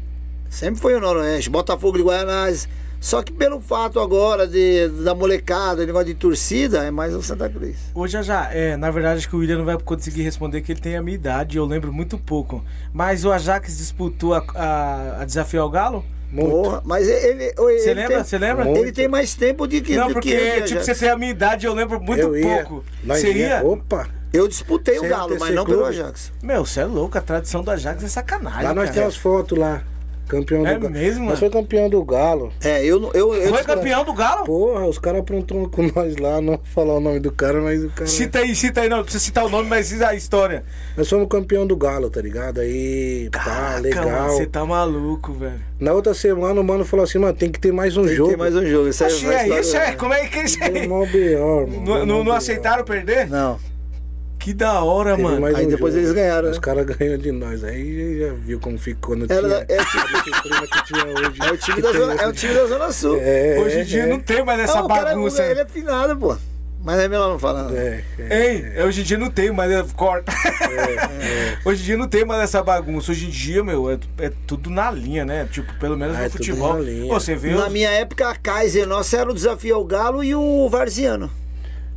Sempre 0.50 0.80
foi 0.80 0.94
o 0.96 1.00
Noroeste, 1.00 1.48
Botafogo 1.48 1.98
de 1.98 2.02
Guaianazes. 2.02 2.68
Só 3.02 3.20
que 3.20 3.32
pelo 3.32 3.60
fato 3.60 3.98
agora 3.98 4.46
de, 4.46 4.86
da 5.02 5.12
molecada, 5.12 5.84
negócio 5.84 6.06
de 6.06 6.14
torcida, 6.14 6.84
é 6.84 6.90
mais 6.92 7.12
o 7.12 7.20
Santa 7.20 7.48
Cruz. 7.48 7.76
Ô, 7.92 8.06
já 8.06 8.22
já, 8.22 8.48
é, 8.52 8.76
na 8.76 8.92
verdade 8.92 9.18
acho 9.18 9.28
que 9.28 9.34
o 9.34 9.40
William 9.40 9.58
não 9.58 9.64
vai 9.64 9.76
conseguir 9.76 10.22
responder 10.22 10.60
que 10.60 10.70
ele 10.70 10.80
tem 10.80 10.96
a 10.96 11.02
minha 11.02 11.16
idade, 11.16 11.56
eu 11.58 11.64
lembro 11.64 11.92
muito 11.92 12.16
pouco. 12.16 12.64
Mas 12.92 13.24
o 13.24 13.32
Ajax 13.32 13.76
disputou 13.76 14.34
a, 14.34 14.44
a, 14.54 15.22
a 15.22 15.24
desafio 15.24 15.62
ao 15.62 15.68
Galo? 15.68 16.04
Muito. 16.30 16.48
Porra, 16.48 16.80
mas 16.84 17.08
ele. 17.08 17.52
Você 17.54 17.92
lembra? 17.92 18.22
Você 18.22 18.38
lembra? 18.38 18.64
Muito. 18.66 18.78
Ele 18.78 18.92
tem 18.92 19.08
mais 19.08 19.34
tempo 19.34 19.66
de 19.66 19.80
que, 19.80 19.96
Não, 19.96 20.12
porque, 20.12 20.36
que 20.36 20.62
tipo, 20.62 20.80
você 20.80 20.94
tem 20.94 21.10
a 21.10 21.16
minha 21.16 21.32
idade, 21.32 21.66
eu 21.66 21.74
lembro 21.74 22.00
muito 22.00 22.20
eu 22.20 22.36
ia. 22.36 22.64
pouco. 22.64 22.84
Você 23.04 23.32
ia? 23.32 23.64
Opa! 23.64 24.08
Eu 24.32 24.46
disputei 24.46 24.98
o 24.98 25.00
Sem 25.00 25.10
Galo, 25.10 25.36
mas 25.40 25.52
não 25.52 25.64
pelo 25.66 25.78
Clube. 25.78 25.90
Ajax. 25.90 26.32
Meu, 26.40 26.64
você 26.64 26.80
é 26.80 26.84
louco, 26.84 27.18
a 27.18 27.20
tradição 27.20 27.62
do 27.64 27.70
Ajax 27.72 28.04
é 28.04 28.08
sacanagem. 28.08 28.62
Lá 28.62 28.72
nós 28.72 28.90
cara. 28.90 29.00
temos 29.00 29.16
fotos 29.16 29.58
lá. 29.58 29.82
Campeão 30.32 30.66
É 30.66 30.74
do 30.74 30.80
Galo. 30.80 30.94
mesmo, 30.94 31.18
Nós 31.26 31.26
mano? 31.26 31.36
foi 31.36 31.50
campeão 31.50 31.90
do 31.90 32.02
Galo. 32.04 32.52
É, 32.64 32.82
eu, 32.84 32.98
não- 32.98 33.10
eu, 33.12 33.34
eu 33.34 33.50
Foi 33.54 33.62
campeão 33.64 34.02
do 34.02 34.14
Galo? 34.14 34.44
Porra, 34.44 34.86
os 34.86 34.98
caras 34.98 35.20
aprontou 35.20 35.68
com 35.68 35.82
nós 35.94 36.16
lá, 36.16 36.40
não 36.40 36.54
vou 36.54 36.60
falar 36.64 36.94
o 36.94 37.00
nome 37.00 37.20
do 37.20 37.30
cara, 37.30 37.60
mas 37.60 37.84
o 37.84 37.90
cara. 37.90 38.06
Cita 38.06 38.38
aí, 38.38 38.54
cita 38.54 38.80
aí, 38.80 38.88
não 38.88 39.02
precisa 39.02 39.22
citar 39.22 39.44
o 39.44 39.50
nome, 39.50 39.68
mas 39.68 39.86
cita 39.86 40.08
a 40.08 40.14
história. 40.14 40.64
Nós 40.96 41.08
fomos 41.08 41.28
campeão 41.28 41.66
do 41.66 41.76
Galo, 41.76 42.08
tá 42.08 42.22
ligado? 42.22 42.60
Aí, 42.60 43.28
pá, 43.30 43.40
Caraca, 43.40 43.80
legal. 43.80 44.04
mano, 44.08 44.28
você 44.32 44.46
tá 44.46 44.64
maluco, 44.64 45.32
velho. 45.34 45.60
Na 45.78 45.92
outra 45.92 46.14
semana 46.14 46.60
o 46.60 46.64
mano 46.64 46.84
falou 46.84 47.04
assim, 47.04 47.18
mano, 47.18 47.34
tem 47.34 47.50
que 47.50 47.60
ter 47.60 47.72
mais 47.72 47.96
um 47.96 48.02
Tem 48.02 48.10
que 48.12 48.16
jogo. 48.16 48.30
ter 48.30 48.36
mais 48.38 48.56
um 48.56 48.64
jogo. 48.64 48.88
Isso 48.88 49.04
Oxi, 49.04 49.26
é 49.26 49.42
história- 49.42 49.60
isso, 49.60 49.76
é? 49.76 49.92
Como 49.92 50.14
é 50.14 50.26
que 50.26 50.38
é 50.38 50.44
isso 50.44 50.58
aí? 50.64 50.88
mó 50.88 51.04
B.O., 51.04 51.66
mano. 51.66 52.06
Não, 52.24 52.32
aceitaram 52.32 52.84
perder? 52.84 53.28
Não. 53.28 53.58
Que 54.42 54.52
da 54.52 54.82
hora, 54.82 55.10
Teve 55.12 55.22
mano. 55.22 55.46
Aí 55.46 55.66
um 55.66 55.68
depois 55.68 55.94
jogo. 55.94 56.04
eles 56.04 56.12
ganharam, 56.14 56.48
Os 56.50 56.56
né? 56.56 56.60
caras 56.62 56.84
ganham 56.84 57.16
de 57.16 57.30
nós. 57.30 57.62
Aí 57.62 58.18
já 58.18 58.32
viu 58.32 58.58
como 58.58 58.76
ficou 58.76 59.14
no 59.14 59.24
Era, 59.28 59.40
time. 59.40 59.54
é, 59.68 59.78
A 59.78 59.84
disciplina 59.84 60.66
que 60.66 60.84
tinha 60.84 61.06
hoje. 61.06 61.38
é 61.40 61.52
o 61.52 61.56
time 61.56 61.80
da 61.82 61.92
zona, 61.92 62.14
é 62.14 62.26
o 62.26 62.32
time 62.32 62.54
da 62.54 62.66
Zona 62.66 62.92
Sul. 62.92 63.18
É, 63.20 63.60
Hoje 63.60 63.76
em 63.76 63.80
é, 63.80 63.84
dia 63.84 64.02
é. 64.02 64.06
não 64.06 64.18
tem 64.18 64.44
mais 64.44 64.60
essa 64.60 64.78
Não, 64.78 64.86
o 64.86 64.88
cara, 64.88 65.04
bagunça. 65.10 65.44
ele 65.44 65.60
é 65.60 65.64
finado, 65.66 66.16
pô. 66.16 66.36
Mas 66.84 66.98
é 66.98 67.06
melhor 67.06 67.28
não 67.30 67.38
falar. 67.38 67.62
não. 67.70 67.76
É, 67.76 68.02
é. 68.18 68.46
Ei, 68.76 68.82
hoje 68.82 69.02
em 69.02 69.04
dia 69.04 69.16
não 69.16 69.30
tem 69.30 69.52
mais, 69.52 69.70
é- 69.70 69.84
corta. 69.94 70.32
Hoje 71.64 71.80
em 71.82 71.84
dia 71.84 71.96
não 71.96 72.08
tem 72.08 72.24
mais 72.24 72.42
essa 72.42 72.60
bagunça. 72.60 73.12
Hoje 73.12 73.26
em 73.26 73.30
dia, 73.30 73.62
meu, 73.62 73.88
é, 73.88 73.98
é 74.18 74.32
tudo 74.48 74.68
na 74.68 74.90
linha, 74.90 75.24
né? 75.24 75.46
Tipo, 75.48 75.72
pelo 75.78 75.96
menos 75.96 76.16
Ah, 76.16 76.18
no 76.18 76.24
é 76.24 76.28
tudo 76.28 76.38
futebol. 76.38 76.74
na 76.74 76.80
linha. 76.80 77.06
Pô, 77.08 77.20
você 77.20 77.36
vê. 77.36 77.52
Na 77.52 77.66
os- 77.68 77.72
minha 77.72 77.88
época, 77.88 78.28
a 78.28 78.34
Kaiser 78.34 78.88
nossa 78.88 79.16
era 79.18 79.30
o 79.30 79.34
desafio 79.34 79.76
ao 79.76 79.84
Galo 79.84 80.24
e 80.24 80.34
o 80.34 80.68
Varziano. 80.68 81.30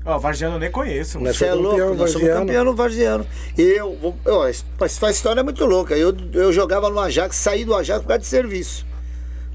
Ó, 0.06 0.20
Vargiano 0.20 0.56
eu 0.56 0.60
nem 0.60 0.70
conheço. 0.72 1.18
mano. 1.18 1.28
Nós 1.28 1.38
Você 1.38 1.46
é 1.46 1.54
louco, 1.54 1.72
campeão, 1.72 1.96
nós 1.96 2.12
somos 2.12 2.28
campeão 2.28 2.64
no 2.64 2.76
Varziano. 2.76 3.26
E 3.58 3.62
eu, 3.62 4.16
ó, 4.28 4.48
essa 4.48 5.10
história 5.10 5.40
é 5.40 5.44
muito 5.44 5.66
louca. 5.66 5.98
Eu, 5.98 6.16
eu 6.34 6.54
jogava 6.54 6.90
no 6.90 7.00
Ajax, 7.00 7.36
saí 7.36 7.66
do 7.66 7.74
Ajax 7.74 8.02
por 8.02 8.10
causa 8.10 8.20
de 8.20 8.28
serviço. 8.28 8.86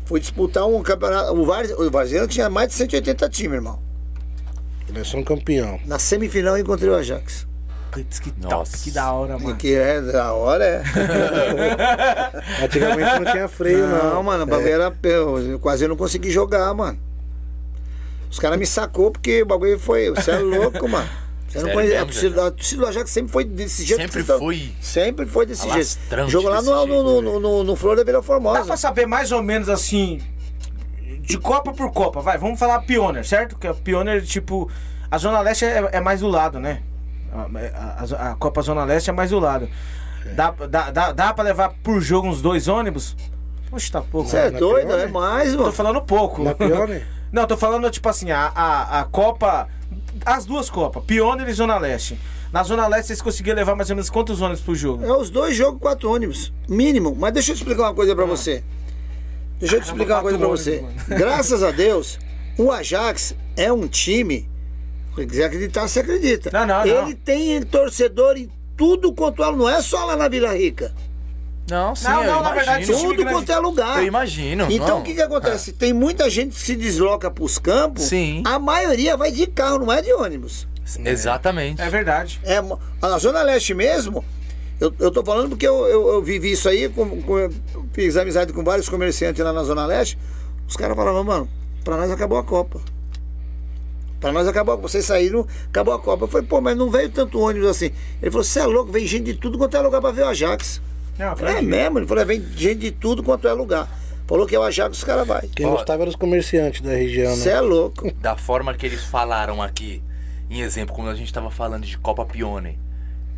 Fui 0.05 0.19
disputar 0.19 0.67
um 0.67 0.83
campeonato. 0.83 1.33
O, 1.35 1.45
Varzi, 1.45 1.73
o 1.75 1.89
Varziano 1.89 2.27
tinha 2.27 2.51
mais 2.51 2.69
de 2.69 2.75
180 2.75 3.29
times, 3.29 3.55
irmão. 3.55 3.79
Nós 4.93 5.07
somos 5.07 5.25
campeão. 5.25 5.79
Na 5.87 6.01
semifinal 6.01 6.57
eu 6.57 6.63
encontrei 6.63 6.91
o 6.91 6.97
Ajax. 6.97 7.47
Putz, 7.93 8.19
que 8.19 8.31
top, 8.33 8.55
Nossa. 8.55 8.77
que 8.79 8.91
da 8.91 9.13
hora, 9.13 9.39
mano. 9.39 9.57
Que 9.57 9.75
é 9.75 10.01
da 10.01 10.33
hora, 10.33 10.65
é. 10.65 10.83
Antigamente 12.65 13.21
não 13.25 13.33
tinha 13.33 13.49
freio, 13.49 13.87
não. 13.87 14.15
Não, 14.15 14.23
mano, 14.23 14.45
o 14.45 14.47
bagulho 14.47 14.69
É. 14.69 14.73
era. 14.73 14.97
Eu, 15.03 15.39
eu 15.53 15.59
quase 15.61 15.87
não 15.87 15.97
consegui 15.97 16.31
jogar, 16.31 16.73
mano. 16.75 16.99
Os 18.31 18.39
caras 18.39 18.59
me 18.59 18.67
sacou 18.67 19.11
porque 19.11 19.43
o 19.43 19.47
bagulho 19.47 19.79
foi. 19.79 20.11
Você 20.11 20.31
é 20.31 20.39
louco, 20.39 20.89
mano. 20.89 21.09
Você 21.49 21.59
não 21.63 21.71
conhece. 21.71 21.97
A 21.97 22.05
mesmo, 22.05 22.13
torcida, 22.13 22.47
a 22.47 22.51
torcida 22.53 22.83
do 22.83 22.89
Ajax 22.89 23.11
sempre 23.11 23.33
foi 23.33 23.45
desse 23.45 23.85
jeito. 23.85 24.01
Sempre 24.03 24.23
tá- 24.23 24.39
foi. 24.39 24.73
Sempre 24.81 25.27
foi 25.27 25.47
desse 25.47 25.69
jeito. 25.69 26.29
Jogo 26.29 26.49
lá 26.49 26.59
desse 26.59 26.71
no, 26.71 26.77
jeito, 26.87 27.03
no, 27.03 27.23
no, 27.23 27.41
no, 27.41 27.65
no 27.65 27.77
Flor 27.77 27.97
da 27.97 28.05
Vila 28.05 28.19
Dá 28.19 28.23
Formosa. 28.23 28.65
pra 28.65 28.77
saber 28.77 29.05
mais 29.07 29.33
ou 29.33 29.43
menos 29.43 29.69
assim, 29.69 30.21
de 31.21 31.37
Copa 31.39 31.73
por 31.73 31.91
Copa, 31.93 32.21
vai, 32.21 32.39
vamos 32.39 32.59
falar 32.59 32.81
Pioneer, 32.83 33.27
certo? 33.27 33.59
Que 33.59 33.67
a 33.67 33.75
Pioneer, 33.75 34.23
tipo, 34.25 34.71
a 35.11 35.19
Zona 35.19 35.41
Leste 35.41 35.65
é, 35.65 35.89
é 35.93 36.01
mais 36.01 36.21
do 36.21 36.29
lado, 36.29 36.61
né? 36.61 36.83
A, 37.33 38.05
a- 38.05 38.31
a 38.31 38.35
Copa 38.37 38.63
Zona 38.63 38.85
Leste 38.85 39.11
é 39.11 39.13
mais 39.13 39.31
do 39.31 39.41
lado. 39.41 39.69
Dá, 40.37 40.51
dá, 40.53 40.91
dá, 40.93 41.13
dá 41.13 41.35
pra 41.35 41.43
levar 41.43 41.71
por 41.83 42.01
jogo 42.01 42.29
uns 42.29 42.41
dois 42.41 42.69
ônibus? 42.69 43.17
Oxe, 43.73 43.91
tá 43.91 44.01
pouco. 44.03 44.29
Você 44.29 44.37
é 44.37 44.51
né? 44.53 44.59
doido? 44.59 44.93
É 44.93 44.99
né? 44.99 45.07
mais, 45.07 45.53
Tô 45.53 45.59
mano. 45.61 45.73
falando 45.73 46.01
pouco. 46.03 46.45
Na 46.45 46.55
Pione? 46.55 47.03
Não, 47.33 47.47
tô 47.47 47.57
falando, 47.57 47.91
tipo 47.91 48.09
assim, 48.09 48.31
a, 48.31 48.51
a, 48.55 49.01
a 49.01 49.05
Copa. 49.05 49.69
As 50.25 50.45
duas 50.45 50.69
Copas, 50.69 51.03
Pioneer 51.05 51.49
e 51.49 51.53
Zona 51.53 51.79
Leste. 51.79 52.19
Na 52.53 52.63
Zona 52.65 52.87
Leste 52.89 53.09
vocês 53.09 53.23
conseguiam 53.23 53.55
levar 53.57 53.77
mais 53.77 53.89
ou 53.91 53.97
menos 53.97 54.11
quantos 54.11 54.41
ônibus 54.41 54.61
pro 54.61 54.75
jogo? 54.75 55.05
É 55.05 55.17
os 55.17 55.31
dois 55.31 55.57
jogos, 55.57 55.81
quatro 55.81 56.11
ônibus. 56.13 56.53
Mínimo. 56.69 57.15
Mas 57.17 57.33
deixa 57.33 57.53
eu 57.53 57.55
te 57.55 57.59
explicar 57.59 57.85
uma 57.85 57.95
coisa 57.95 58.15
pra 58.15 58.25
você. 58.25 58.65
Deixa 59.59 59.77
eu 59.77 59.81
te 59.81 59.85
explicar 59.85 60.17
uma 60.17 60.23
coisa 60.23 60.39
pra 60.39 60.49
quatro 60.49 60.63
você. 60.65 60.85
Graças 61.09 61.63
a 61.63 61.71
Deus, 61.71 62.19
o 62.59 62.73
Ajax 62.73 63.35
é 63.57 63.73
um 63.73 63.87
time. 63.87 64.49
Se 65.15 65.27
quiser 65.27 65.45
acreditar, 65.45 65.87
você 65.87 66.01
acredita. 66.01 66.51
Não, 66.53 66.67
não, 66.67 66.85
Ele 66.85 67.01
não. 67.01 67.13
tem 67.13 67.63
torcedor 67.63 68.37
em 68.37 68.51
tudo 68.77 69.13
quanto 69.13 69.45
é. 69.45 69.53
Não 69.53 69.69
é 69.69 69.81
só 69.81 70.05
lá 70.05 70.17
na 70.17 70.29
Vila 70.29 70.53
Rica. 70.55 70.93
Não, 71.71 71.95
sim, 71.95 72.05
Não, 72.05 72.25
eu 72.25 72.33
não, 72.33 72.43
na 72.43 72.53
verdade, 72.53 72.87
sim. 72.87 72.93
Tudo 72.93 73.25
quanto 73.27 73.51
é 73.53 73.59
lugar. 73.59 73.99
Eu 73.99 74.07
imagino. 74.07 74.67
Então 74.71 74.99
o 74.99 75.03
que, 75.03 75.15
que 75.15 75.23
acontece? 75.23 75.73
Tem 75.73 75.93
muita 75.93 76.29
gente 76.29 76.55
que 76.55 76.61
se 76.61 76.75
desloca 76.77 77.31
pros 77.31 77.59
campos. 77.59 78.05
Sim. 78.05 78.43
A 78.45 78.59
maioria 78.59 79.17
vai 79.17 79.31
de 79.31 79.47
carro, 79.47 79.79
não 79.87 79.93
é 79.93 80.03
de 80.03 80.13
ônibus. 80.13 80.67
Exatamente. 81.05 81.81
É 81.81 81.89
verdade. 81.89 82.41
É, 82.43 82.61
a 83.01 83.19
Zona 83.19 83.43
Leste 83.43 83.73
mesmo, 83.75 84.25
eu, 84.81 84.93
eu 84.99 85.11
tô 85.11 85.23
falando 85.25 85.51
porque 85.51 85.67
eu, 85.67 85.87
eu, 85.87 86.09
eu 86.15 86.23
vivi 86.23 86.51
isso 86.53 86.69
aí, 86.69 86.89
com, 86.89 87.23
com- 87.23 87.49
fiz 87.93 88.17
amizade 88.17 88.53
com 88.53 88.65
vários 88.65 88.89
comerciantes 88.89 89.45
lá 89.45 89.53
na 89.53 89.63
Zona 89.63 89.87
Leste. 89.87 90.19
Os 90.67 90.77
caras 90.77 90.97
falavam, 90.97 91.23
mano, 91.23 91.49
pra 91.85 91.97
nós 91.97 92.11
acabou 92.11 92.39
a 92.39 92.43
Copa. 92.45 92.81
Pra 94.19 94.33
nós 94.33 94.47
acabou 94.47 94.75
a 94.75 94.77
Copa. 94.77 94.89
Vocês 94.89 95.05
saíram, 95.05 95.47
acabou 95.69 95.95
a 95.95 95.99
Copa. 95.99 96.25
Eu 96.25 96.29
falei, 96.29 96.47
pô, 96.47 96.61
mas 96.61 96.77
não 96.77 96.91
veio 96.91 97.09
tanto 97.09 97.39
ônibus 97.39 97.69
assim. 97.69 97.91
Ele 98.21 98.31
falou, 98.31 98.45
você 98.45 98.61
é 98.61 98.67
louco, 98.67 98.91
vem 98.93 99.07
gente 99.07 99.25
de 99.25 99.35
tudo 99.35 99.57
quanto 99.57 99.77
é 99.77 99.81
lugar 99.81 100.01
pra 100.01 100.11
ver 100.11 100.23
o 100.23 100.29
Ajax. 100.29 100.81
Não, 101.21 101.27
Eu 101.27 101.47
é 101.47 101.51
acredito. 101.51 101.69
mesmo? 101.69 101.99
Ele 101.99 102.07
falou, 102.07 102.23
é, 102.23 102.27
vem 102.27 102.43
gente 102.57 102.79
de 102.81 102.91
tudo 102.91 103.23
quanto 103.23 103.47
é 103.47 103.53
lugar. 103.53 103.89
Falou 104.27 104.47
que 104.47 104.55
é 104.55 104.59
o 104.59 104.63
Ajax, 104.63 104.99
os 104.99 105.05
caras 105.05 105.27
vai. 105.27 105.49
Quem 105.55 105.67
Ó. 105.67 105.71
gostava 105.73 106.03
eram 106.03 106.11
os 106.11 106.17
comerciantes 106.17 106.81
da 106.81 106.91
região, 106.91 107.35
Você 107.37 107.51
né? 107.51 107.57
é 107.57 107.61
louco. 107.61 108.13
Da 108.15 108.37
forma 108.37 108.73
que 108.75 108.87
eles 108.87 109.03
falaram 109.05 109.61
aqui, 109.61 110.03
em 110.49 110.61
exemplo, 110.61 110.95
quando 110.95 111.11
a 111.11 111.15
gente 111.15 111.33
tava 111.33 111.51
falando 111.51 111.85
de 111.85 111.99
Copa 111.99 112.25
Pione, 112.25 112.79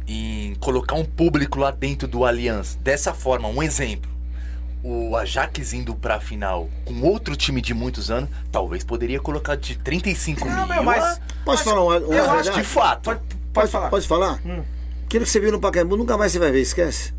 em 0.06 0.54
colocar 0.60 0.94
um 0.94 1.04
público 1.04 1.58
lá 1.58 1.70
dentro 1.70 2.06
do 2.06 2.24
Allianz, 2.24 2.76
dessa 2.82 3.14
forma, 3.14 3.48
um 3.48 3.62
exemplo. 3.62 4.10
O 4.84 5.16
Ajax 5.16 5.72
indo 5.72 5.94
pra 5.94 6.18
final 6.20 6.68
com 6.84 7.00
outro 7.02 7.36
time 7.36 7.60
de 7.62 7.72
muitos 7.72 8.10
anos, 8.10 8.28
talvez 8.50 8.82
poderia 8.84 9.20
colocar 9.20 9.54
de 9.56 9.76
35 9.78 10.44
Não, 10.46 10.56
mil. 10.56 10.66
meu, 10.66 10.82
mas. 10.82 11.20
Posso 11.44 11.62
falar 11.64 11.82
uma, 11.84 11.98
uma 11.98 12.14
eu 12.14 12.30
acho 12.32 12.52
de 12.52 12.64
fato. 12.64 13.02
Pode, 13.04 13.20
pode 13.52 13.70
falar. 13.70 13.88
Pode 13.90 14.08
falar? 14.08 14.40
Hum. 14.44 14.62
Aquilo 15.06 15.24
que 15.24 15.30
você 15.30 15.38
viu 15.40 15.52
no 15.52 15.60
Pacaembu 15.60 15.96
nunca 15.96 16.18
mais 16.18 16.32
você 16.32 16.38
vai 16.40 16.50
ver, 16.50 16.60
esquece. 16.60 17.14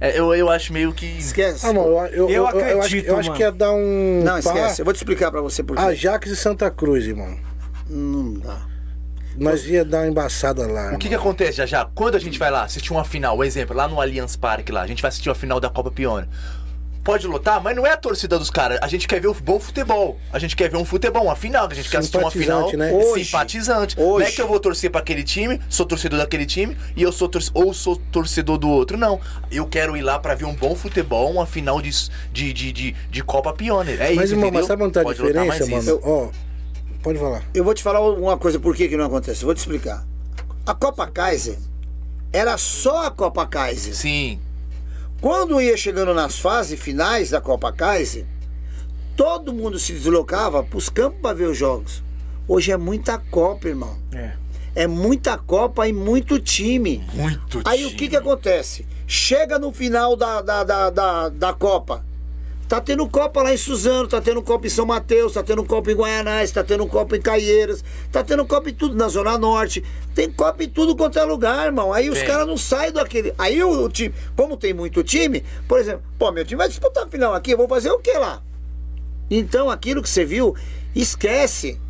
É, 0.00 0.18
eu, 0.18 0.34
eu 0.34 0.50
acho 0.50 0.72
meio 0.72 0.92
que. 0.92 1.06
Esquece. 1.06 1.66
Ah, 1.66 1.72
mano, 1.72 1.88
eu, 1.88 1.96
eu, 1.96 2.28
Eu 2.28 2.30
eu, 2.30 2.36
eu 2.36 2.48
acho, 2.48 2.58
acredito, 2.78 3.08
eu 3.08 3.16
acho 3.16 3.32
que 3.32 3.40
ia 3.40 3.50
dar 3.52 3.72
um. 3.72 4.22
Não, 4.22 4.32
pá, 4.32 4.38
esquece. 4.38 4.82
Eu 4.82 4.84
vou 4.84 4.92
te 4.92 4.98
explicar 4.98 5.30
pra 5.30 5.40
você 5.40 5.62
por 5.62 5.76
quê. 5.76 5.82
Ajax 5.82 6.30
e 6.30 6.36
Santa 6.36 6.70
Cruz, 6.70 7.06
irmão. 7.06 7.36
Não 7.88 8.34
dá. 8.34 8.66
Nós 9.38 9.66
ia 9.66 9.84
dar 9.84 9.98
uma 9.98 10.08
embaçada 10.08 10.66
lá. 10.66 10.94
O 10.94 10.98
que, 10.98 11.08
que 11.08 11.14
acontece 11.14 11.58
já 11.58 11.66
já? 11.66 11.84
Quando 11.84 12.14
a 12.14 12.18
gente 12.18 12.38
vai 12.38 12.50
lá 12.50 12.64
assistir 12.64 12.90
uma 12.90 13.04
final, 13.04 13.36
um 13.36 13.44
exemplo, 13.44 13.76
lá 13.76 13.86
no 13.86 14.00
Allianz 14.00 14.34
Parque 14.34 14.72
lá, 14.72 14.82
a 14.82 14.86
gente 14.86 15.02
vai 15.02 15.10
assistir 15.10 15.28
uma 15.28 15.34
final 15.34 15.60
da 15.60 15.68
Copa 15.68 15.90
Pione. 15.90 16.26
Pode 17.06 17.24
lotar, 17.28 17.62
mas 17.62 17.76
não 17.76 17.86
é 17.86 17.92
a 17.92 17.96
torcida 17.96 18.36
dos 18.36 18.50
caras. 18.50 18.80
A 18.82 18.88
gente 18.88 19.06
quer 19.06 19.20
ver 19.20 19.28
o 19.28 19.34
bom 19.34 19.60
futebol. 19.60 20.18
A 20.32 20.40
gente 20.40 20.56
quer 20.56 20.68
ver 20.68 20.76
um 20.76 20.84
futebol, 20.84 21.22
uma 21.22 21.36
final. 21.36 21.68
A 21.70 21.72
gente 21.74 21.88
quer 21.88 21.98
assistir 21.98 22.16
uma 22.18 22.32
final 22.32 22.68
Simpatizante, 22.68 22.76
né? 22.76 22.92
Hoje- 23.06 23.24
simpatizante. 23.26 23.96
hoje- 24.00 24.24
Não 24.24 24.26
é 24.28 24.32
que 24.34 24.42
eu 24.42 24.48
vou 24.48 24.58
torcer 24.58 24.90
pra 24.90 25.00
aquele 25.00 25.22
time, 25.22 25.60
sou 25.68 25.86
torcedor 25.86 26.18
daquele 26.18 26.44
time, 26.44 26.76
e 26.96 27.02
eu 27.04 27.12
sou 27.12 27.28
torce- 27.28 27.50
ou 27.54 27.72
sou 27.72 27.94
torcedor 28.10 28.58
do 28.58 28.68
outro. 28.68 28.96
Não. 28.98 29.20
Eu 29.52 29.66
quero 29.66 29.96
ir 29.96 30.02
lá 30.02 30.18
pra 30.18 30.34
ver 30.34 30.46
um 30.46 30.54
bom 30.54 30.74
futebol, 30.74 31.30
uma 31.30 31.46
final 31.46 31.80
de, 31.80 31.90
de, 32.32 32.52
de, 32.52 32.72
de, 32.72 32.96
de 33.08 33.22
Copa 33.22 33.52
Pione. 33.52 33.92
É 33.92 34.06
isso, 34.08 34.16
Mas, 34.16 34.30
irmão, 34.32 34.46
entendeu? 34.48 34.60
mas 34.62 34.66
sabe 34.66 34.82
onde 34.82 34.92
tá 34.92 35.00
a 35.00 35.04
Pode 35.04 35.16
diferença, 35.18 35.66
mano? 35.66 35.78
isso. 35.78 36.00
Ó, 36.02 36.28
pode 37.04 37.18
falar. 37.20 37.42
Eu 37.54 37.62
vou 37.62 37.72
te 37.72 37.84
falar 37.84 38.00
uma 38.00 38.36
coisa 38.36 38.58
por 38.58 38.74
que 38.74 38.88
que 38.88 38.96
não 38.96 39.04
acontece. 39.06 39.42
Eu 39.42 39.46
vou 39.46 39.54
te 39.54 39.58
explicar. 39.58 40.04
A 40.66 40.74
Copa 40.74 41.06
Kaiser 41.06 41.56
era 42.32 42.58
só 42.58 43.06
a 43.06 43.10
Copa 43.12 43.46
Kaiser. 43.46 43.94
Sim. 43.94 44.40
Quando 45.20 45.60
ia 45.60 45.76
chegando 45.76 46.12
nas 46.14 46.38
fases 46.38 46.78
finais 46.80 47.30
da 47.30 47.40
Copa 47.40 47.72
Kaiser, 47.72 48.26
todo 49.16 49.52
mundo 49.52 49.78
se 49.78 49.92
deslocava 49.92 50.62
pros 50.62 50.88
campos 50.88 51.20
para 51.20 51.34
ver 51.34 51.48
os 51.48 51.56
jogos. 51.56 52.02
Hoje 52.46 52.70
é 52.70 52.76
muita 52.76 53.18
Copa, 53.18 53.68
irmão. 53.68 53.96
É. 54.12 54.32
É 54.74 54.86
muita 54.86 55.38
Copa 55.38 55.88
e 55.88 55.92
muito 55.92 56.38
time. 56.38 57.02
Muito 57.14 57.62
Aí 57.64 57.84
o 57.84 57.88
time. 57.88 57.98
que 57.98 58.08
que 58.10 58.16
acontece? 58.16 58.86
Chega 59.06 59.58
no 59.58 59.72
final 59.72 60.14
da, 60.14 60.42
da, 60.42 60.62
da, 60.62 60.90
da, 60.90 61.28
da 61.30 61.52
Copa. 61.54 62.04
Tá 62.68 62.80
tendo 62.80 63.08
Copa 63.08 63.42
lá 63.42 63.54
em 63.54 63.56
Suzano, 63.56 64.08
tá 64.08 64.20
tendo 64.20 64.42
Copa 64.42 64.66
em 64.66 64.70
São 64.70 64.84
Mateus, 64.84 65.34
tá 65.34 65.42
tendo 65.42 65.62
Copa 65.64 65.92
em 65.92 65.94
Guaianás, 65.94 66.50
tá 66.50 66.64
tendo 66.64 66.84
Copa 66.86 67.16
em 67.16 67.20
Caieiras, 67.20 67.84
tá 68.10 68.24
tendo 68.24 68.44
Copa 68.44 68.68
em 68.68 68.74
tudo 68.74 68.96
na 68.96 69.08
Zona 69.08 69.38
Norte. 69.38 69.84
Tem 70.16 70.30
Copa 70.30 70.64
em 70.64 70.68
tudo 70.68 70.96
quanto 70.96 71.16
é 71.16 71.22
lugar, 71.22 71.66
irmão. 71.66 71.92
Aí 71.92 72.10
os 72.10 72.20
caras 72.22 72.46
não 72.46 72.56
saem 72.56 72.90
daquele. 72.92 73.32
Aí 73.38 73.62
o, 73.62 73.84
o 73.84 73.88
time, 73.88 74.12
como 74.34 74.56
tem 74.56 74.74
muito 74.74 75.04
time, 75.04 75.44
por 75.68 75.78
exemplo, 75.78 76.02
pô, 76.18 76.32
meu 76.32 76.44
time 76.44 76.58
vai 76.58 76.68
disputar 76.68 77.04
a 77.04 77.08
final 77.08 77.34
aqui, 77.34 77.52
eu 77.52 77.56
vou 77.56 77.68
fazer 77.68 77.90
o 77.90 78.00
que 78.00 78.12
lá? 78.12 78.42
Então 79.30 79.70
aquilo 79.70 80.02
que 80.02 80.08
você 80.08 80.24
viu, 80.24 80.56
esquece. 80.94 81.80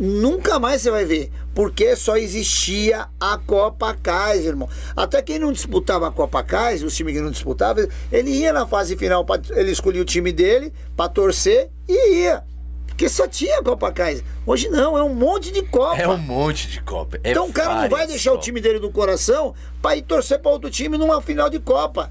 Nunca 0.00 0.58
mais 0.58 0.80
você 0.80 0.90
vai 0.90 1.04
ver. 1.04 1.30
Porque 1.54 1.94
só 1.94 2.16
existia 2.16 3.06
a 3.20 3.36
Copa 3.36 3.92
Kaiser, 3.92 4.46
irmão. 4.48 4.66
Até 4.96 5.20
quem 5.20 5.38
não 5.38 5.52
disputava 5.52 6.08
a 6.08 6.10
Copa 6.10 6.42
Kaiser, 6.42 6.86
os 6.86 6.96
times 6.96 7.12
que 7.14 7.20
não 7.20 7.30
disputavam, 7.30 7.86
ele 8.10 8.30
ia 8.30 8.50
na 8.50 8.66
fase 8.66 8.96
final, 8.96 9.26
pra, 9.26 9.38
ele 9.50 9.70
escolhia 9.70 10.00
o 10.00 10.04
time 10.06 10.32
dele 10.32 10.72
pra 10.96 11.06
torcer 11.06 11.68
e 11.86 12.22
ia. 12.22 12.42
Porque 12.86 13.10
só 13.10 13.28
tinha 13.28 13.58
a 13.58 13.62
Copa 13.62 13.92
Kaiser. 13.92 14.24
Hoje 14.46 14.70
não, 14.70 14.96
é 14.96 15.02
um 15.02 15.12
monte 15.14 15.52
de 15.52 15.62
Copa. 15.62 16.00
É 16.00 16.08
um 16.08 16.16
monte 16.16 16.68
de 16.68 16.80
Copa. 16.80 17.18
É 17.22 17.32
Então 17.32 17.46
o 17.46 17.52
cara 17.52 17.82
não 17.82 17.88
vai 17.90 18.06
deixar 18.06 18.30
o 18.30 18.34
Copas. 18.34 18.46
time 18.46 18.60
dele 18.60 18.78
do 18.78 18.90
coração 18.90 19.54
pra 19.82 19.96
ir 19.96 20.02
torcer 20.02 20.38
pra 20.38 20.50
outro 20.50 20.70
time 20.70 20.96
numa 20.96 21.20
final 21.20 21.50
de 21.50 21.58
Copa. 21.58 22.10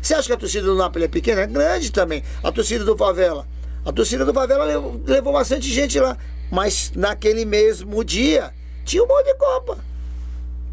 Você 0.00 0.14
acha 0.14 0.28
que 0.28 0.32
a 0.34 0.36
torcida 0.36 0.66
do 0.66 0.76
Napoli 0.76 1.06
é 1.06 1.08
pequena? 1.08 1.40
É 1.40 1.46
grande 1.48 1.90
também. 1.90 2.22
A 2.44 2.52
torcida 2.52 2.84
do 2.84 2.96
Favela. 2.96 3.44
A 3.84 3.92
torcida 3.92 4.24
do 4.24 4.32
Favela 4.32 4.64
levou, 4.64 5.00
levou 5.04 5.32
bastante 5.32 5.68
gente 5.68 5.98
lá. 5.98 6.16
Mas 6.50 6.92
naquele 6.94 7.44
mesmo 7.44 8.04
dia 8.04 8.52
tinha 8.84 9.02
um 9.02 9.06
monte 9.06 9.26
de 9.26 9.34
Copa. 9.36 9.78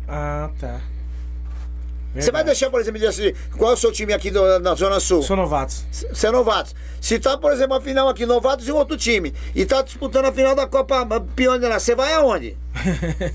Ah, 0.07 0.49
tá. 0.59 0.81
Você 2.13 2.29
vai 2.29 2.43
deixar, 2.43 2.69
por 2.69 2.81
exemplo, 2.81 2.99
dizer 2.99 3.07
assim, 3.07 3.33
qual 3.57 3.71
é 3.71 3.73
o 3.73 3.77
seu 3.77 3.89
time 3.89 4.11
aqui 4.11 4.29
do- 4.29 4.59
na 4.59 4.75
Zona 4.75 4.99
Sul? 4.99 5.23
Sou 5.23 5.37
novatos. 5.37 5.85
Você 5.89 6.27
é 6.27 6.31
novato. 6.31 6.73
Se 6.99 7.17
tá, 7.17 7.37
por 7.37 7.53
exemplo, 7.53 7.77
a 7.77 7.81
final 7.81 8.09
aqui, 8.09 8.25
novatos 8.25 8.67
e 8.67 8.71
um 8.71 8.75
outro 8.75 8.97
time, 8.97 9.33
e 9.55 9.65
tá 9.65 9.81
disputando 9.81 10.25
a 10.25 10.33
final 10.33 10.53
da 10.53 10.67
Copa 10.67 11.07
Pioneira, 11.37 11.79
você 11.79 11.95
vai 11.95 12.11
aonde? 12.13 12.57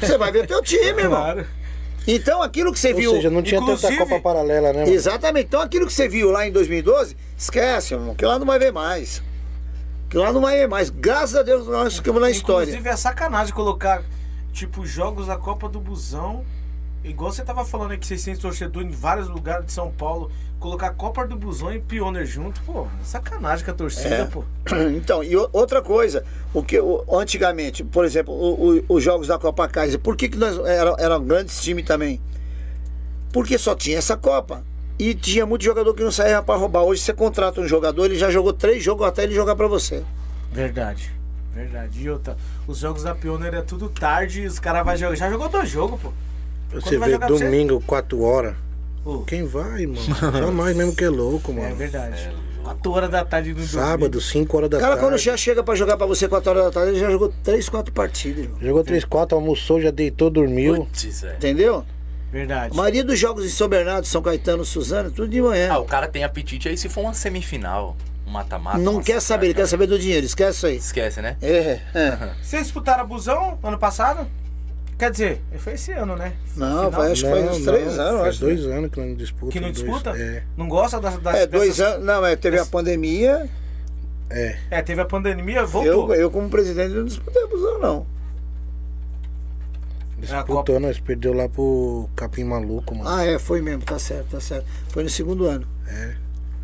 Você 0.00 0.18
vai 0.18 0.32
ver 0.32 0.44
o 0.44 0.46
teu 0.46 0.62
time, 0.62 0.84
irmão. 1.02 1.10
Claro. 1.10 1.46
Então 2.06 2.40
aquilo 2.42 2.72
que 2.72 2.78
você 2.78 2.92
Ou 2.92 2.96
viu. 2.98 3.10
seja, 3.12 3.30
não 3.30 3.42
tinha 3.42 3.60
tanta 3.60 3.96
Copa 3.96 4.20
paralela, 4.20 4.72
né, 4.72 4.80
mano? 4.80 4.92
Exatamente. 4.92 5.46
Então 5.46 5.60
aquilo 5.60 5.86
que 5.86 5.92
você 5.92 6.08
viu 6.08 6.30
lá 6.30 6.46
em 6.46 6.52
2012, 6.52 7.16
esquece, 7.36 7.94
irmão, 7.94 8.14
que 8.14 8.24
lá 8.24 8.38
não 8.38 8.46
vai 8.46 8.58
ver 8.60 8.72
mais. 8.72 9.20
Que 10.08 10.16
lá 10.16 10.32
não 10.32 10.40
vai 10.40 10.66
mais. 10.66 10.90
Graças 10.90 11.34
a 11.36 11.42
Deus 11.42 11.66
nós 11.66 11.96
ficamos 11.96 12.20
na 12.20 12.30
história. 12.30 12.70
Inclusive 12.70 12.88
é 12.88 12.96
sacanagem 12.96 13.52
colocar, 13.54 14.02
tipo, 14.52 14.86
jogos 14.86 15.26
da 15.26 15.36
Copa 15.36 15.68
do 15.68 15.80
Busão. 15.80 16.44
Igual 17.04 17.30
você 17.32 17.42
tava 17.44 17.64
falando 17.64 17.92
aí 17.92 17.98
que 17.98 18.06
vocês 18.06 18.22
têm 18.24 18.36
torcedor 18.36 18.82
em 18.82 18.90
vários 18.90 19.28
lugares 19.28 19.66
de 19.66 19.72
São 19.72 19.90
Paulo. 19.90 20.30
Colocar 20.58 20.90
Copa 20.94 21.26
do 21.26 21.36
Busão 21.36 21.70
e 21.72 21.78
Pioneer 21.78 22.24
junto, 22.24 22.60
pô, 22.62 22.86
sacanagem 23.04 23.64
com 23.64 23.70
a 23.70 23.74
torcida, 23.74 24.14
É. 24.14 24.24
pô. 24.24 24.42
Então, 24.96 25.22
e 25.22 25.36
outra 25.36 25.82
coisa, 25.82 26.24
o 26.54 26.62
que 26.62 26.80
o- 26.80 27.04
antigamente, 27.18 27.84
por 27.84 28.04
exemplo, 28.06 28.32
o- 28.34 28.78
o- 28.78 28.84
os 28.88 29.02
jogos 29.04 29.28
da 29.28 29.38
Copa 29.38 29.68
Kaiser, 29.68 30.00
por 30.00 30.16
que, 30.16 30.28
que 30.30 30.38
nós 30.38 30.58
eram, 30.66 30.96
eram 30.98 31.22
grandes 31.22 31.62
times 31.62 31.84
também? 31.84 32.20
Porque 33.32 33.58
só 33.58 33.74
tinha 33.74 33.98
essa 33.98 34.16
Copa. 34.16 34.64
E 34.98 35.14
tinha 35.14 35.44
muito 35.44 35.62
jogador 35.64 35.92
que 35.94 36.02
não 36.02 36.10
saía 36.10 36.40
pra 36.42 36.54
roubar. 36.56 36.82
Hoje 36.82 37.02
você 37.02 37.12
contrata 37.12 37.60
um 37.60 37.68
jogador, 37.68 38.06
ele 38.06 38.16
já 38.16 38.30
jogou 38.30 38.52
três 38.52 38.82
jogos 38.82 39.06
até 39.06 39.24
ele 39.24 39.34
jogar 39.34 39.54
pra 39.54 39.66
você. 39.66 40.02
Verdade. 40.52 41.12
Verdade. 41.54 42.02
E 42.02 42.10
outra, 42.10 42.36
os 42.66 42.78
jogos 42.78 43.02
da 43.02 43.14
Pioneer 43.14 43.54
é 43.54 43.62
tudo 43.62 43.88
tarde 43.88 44.42
e 44.42 44.46
os 44.46 44.58
caras 44.58 44.84
vão 44.84 44.96
jogar. 44.96 45.14
Já 45.16 45.30
jogou 45.30 45.48
dois 45.48 45.68
jogos, 45.68 46.00
pô. 46.00 46.12
Você 46.72 46.98
Quando 46.98 47.04
vê 47.04 47.18
você? 47.18 47.44
domingo, 47.44 47.80
4 47.86 48.20
horas. 48.22 48.54
Pô, 49.04 49.20
Quem 49.20 49.46
vai, 49.46 49.86
mano? 49.86 49.98
Só 50.16 50.50
nós 50.50 50.76
mesmo 50.76 50.94
que 50.94 51.04
é 51.04 51.08
louco, 51.08 51.52
é 51.52 51.54
mano. 51.54 51.76
verdade. 51.76 52.30
4 52.64 52.90
horas 52.90 53.10
da 53.10 53.24
tarde 53.24 53.54
no 53.54 53.64
Sábado, 53.64 54.20
5 54.20 54.56
horas 54.56 54.68
da 54.68 54.78
O 54.78 54.80
cara, 54.80 54.96
tarde. 54.96 55.08
quando 55.08 55.18
já 55.20 55.36
chega 55.36 55.62
pra 55.62 55.74
jogar 55.76 55.96
pra 55.96 56.04
você 56.06 56.26
4 56.26 56.50
horas 56.50 56.64
da 56.64 56.70
tarde, 56.72 56.90
ele 56.90 56.98
já 56.98 57.08
jogou 57.10 57.32
três, 57.44 57.68
quatro 57.68 57.92
partidas, 57.92 58.42
irmão. 58.44 58.58
Jogou 58.60 58.82
3, 58.82 59.04
4, 59.04 59.36
almoçou, 59.38 59.80
já 59.80 59.92
deitou, 59.92 60.28
dormiu. 60.28 60.74
Putz, 60.86 61.22
é. 61.22 61.34
Entendeu? 61.36 61.84
Verdade. 62.32 62.72
A 62.72 62.76
maioria 62.76 63.04
dos 63.04 63.18
jogos 63.18 63.44
em 63.44 63.48
São 63.48 63.68
Bernardo, 63.68 64.06
São 64.06 64.20
Caetano, 64.20 64.64
Suzano, 64.64 65.10
tudo 65.10 65.28
de 65.28 65.40
manhã. 65.40 65.68
Ah, 65.72 65.78
o 65.78 65.84
cara 65.84 66.08
tem 66.08 66.24
apetite 66.24 66.68
aí 66.68 66.76
se 66.76 66.88
for 66.88 67.02
uma 67.02 67.14
semifinal, 67.14 67.96
um 68.26 68.30
mata-mata. 68.30 68.78
não 68.78 69.00
quer 69.02 69.20
saber, 69.22 69.46
ele 69.46 69.54
quer 69.54 69.66
saber 69.66 69.86
do 69.86 69.98
dinheiro, 69.98 70.26
esquece 70.26 70.56
isso 70.58 70.66
aí. 70.66 70.76
Esquece, 70.76 71.22
né? 71.22 71.36
É, 71.40 71.80
é. 71.94 72.30
Vocês 72.42 72.64
disputaram 72.64 73.02
a 73.02 73.06
Busão 73.06 73.58
ano 73.62 73.78
passado? 73.78 74.26
Quer 74.98 75.10
dizer, 75.10 75.42
foi 75.58 75.74
esse 75.74 75.92
ano, 75.92 76.16
né? 76.16 76.32
Não, 76.56 76.88
acho 76.88 77.22
que 77.24 77.30
faz 77.30 77.50
uns 77.50 77.64
três 77.64 77.98
anos, 77.98 78.20
Faz 78.20 78.28
acho. 78.34 78.40
dois 78.40 78.64
anos 78.66 78.90
que 78.90 78.98
não 79.00 79.14
disputa. 79.14 79.52
Que 79.52 79.60
não 79.60 79.70
dois- 79.70 79.82
disputa? 79.84 80.10
É, 80.16 80.42
Não 80.56 80.68
gosta 80.68 80.98
das, 80.98 81.18
das 81.18 81.34
É, 81.36 81.46
dois 81.46 81.76
dessas- 81.76 81.94
anos. 81.96 82.06
Não, 82.06 82.24
é, 82.24 82.34
teve 82.34 82.58
a 82.58 82.64
pandemia. 82.64 83.46
é. 84.30 84.56
É, 84.70 84.80
teve 84.82 85.00
a 85.02 85.04
pandemia, 85.04 85.64
voltou. 85.66 86.14
Eu, 86.14 86.22
eu, 86.22 86.30
como 86.30 86.48
presidente, 86.48 86.94
não 86.94 87.04
disputei 87.04 87.42
a 87.42 87.46
posição, 87.46 87.78
não. 87.78 88.06
É, 90.30 90.36
Disputou, 90.36 90.80
nós 90.80 90.98
perdeu 90.98 91.32
lá 91.32 91.48
pro 91.48 92.08
Capim 92.16 92.44
Maluco, 92.44 92.94
mano. 92.94 93.08
Ah, 93.08 93.24
é, 93.24 93.38
foi 93.38 93.60
mesmo, 93.60 93.82
tá 93.82 93.98
certo, 93.98 94.28
tá 94.30 94.40
certo. 94.40 94.66
Foi 94.88 95.02
no 95.02 95.08
segundo 95.10 95.46
ano. 95.46 95.66
É. 95.88 96.14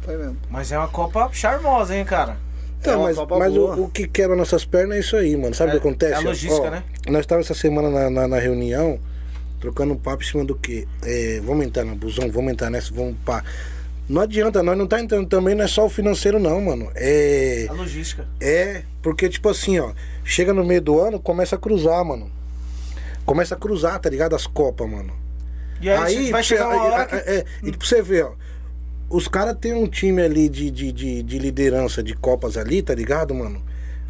Foi 0.03 0.17
mesmo. 0.17 0.37
Mas 0.51 0.73
é 0.73 0.79
uma 0.79 0.89
Copa 0.89 1.29
charmosa, 1.33 1.97
hein, 1.97 2.05
cara? 2.05 2.37
Então, 2.81 2.95
É 2.95 2.97
uma 2.97 3.05
mas, 3.05 3.17
Copa 3.17 3.39
mas 3.39 3.53
boa. 3.55 3.77
o, 3.77 3.85
o 3.85 3.89
que 3.89 4.09
quebra 4.09 4.35
nossas 4.37 4.65
pernas 4.65 4.97
é 4.97 5.01
isso 5.01 5.17
aí, 5.17 5.37
mano. 5.37 5.55
Sabe 5.55 5.71
É, 5.73 5.75
o 5.77 5.81
que 5.81 5.87
acontece? 5.87 6.13
é 6.15 6.17
a 6.17 6.21
logística, 6.21 6.71
né? 6.71 6.83
Nós 7.09 7.21
estávamos 7.21 7.49
essa 7.51 7.59
semana 7.61 7.89
na, 7.89 8.11
na, 8.11 8.27
na 8.29 8.39
reunião, 8.39 8.99
trocando 9.61 9.93
um 9.95 9.97
papo 9.97 10.23
em 10.25 10.27
cima 10.27 10.45
do 10.45 10.57
quê? 10.57 10.87
É, 11.03 11.41
vamos 11.45 11.65
entrar 11.65 11.85
na 11.85 11.95
busão, 11.95 12.29
vamos 12.31 12.53
entrar 12.53 12.71
nessa, 12.71 12.93
vamos 12.93 13.15
pá. 13.25 13.45
Não 14.09 14.21
adianta, 14.21 14.61
nós 14.65 14.77
não 14.77 14.89
tá 14.89 15.01
entrando 15.01 15.29
também, 15.29 15.55
não 15.55 15.65
é 15.65 15.69
só 15.69 15.87
o 15.87 15.89
financeiro, 15.89 16.41
não, 16.41 16.61
mano. 16.61 16.91
É. 16.97 17.67
A 17.71 17.73
logística. 17.73 18.27
É, 18.41 18.83
porque, 19.01 19.29
tipo 19.29 19.49
assim, 19.49 19.79
ó, 19.79 19.93
chega 20.25 20.53
no 20.53 20.65
meio 20.65 20.83
do 20.83 21.01
ano, 21.01 21.21
começa 21.21 21.55
a 21.55 21.59
cruzar, 21.59 22.05
mano. 22.05 22.29
Começa 23.25 23.55
a 23.55 23.59
cruzar, 23.59 23.99
tá 24.01 24.09
ligado? 24.11 24.35
As 24.35 24.47
Copas, 24.47 24.89
mano. 24.89 25.13
E 25.81 25.91
aí, 25.91 26.17
Aí, 26.17 26.31
vai 26.31 26.43
você- 26.43 26.49
chegar 26.51 26.69
uma 26.69 26.85
hora 26.85 27.07
que... 27.07 27.15
é, 27.17 27.35
é, 27.39 27.45
e 27.63 27.73
pra 27.73 27.87
você 27.87 28.01
ver, 28.03 28.25
ó. 28.25 28.33
Os 29.11 29.29
caras 29.29 29.57
têm 29.61 29.75
um 29.75 29.87
time 29.87 30.23
ali 30.23 30.49
de, 30.49 30.71
de, 30.71 30.91
de, 30.93 31.23
de 31.23 31.39
liderança 31.39 32.03
de 32.03 32.15
Copas 32.15 32.57
ali, 32.57 32.81
tá 32.83 32.95
ligado, 32.95 33.35
mano? 33.35 33.61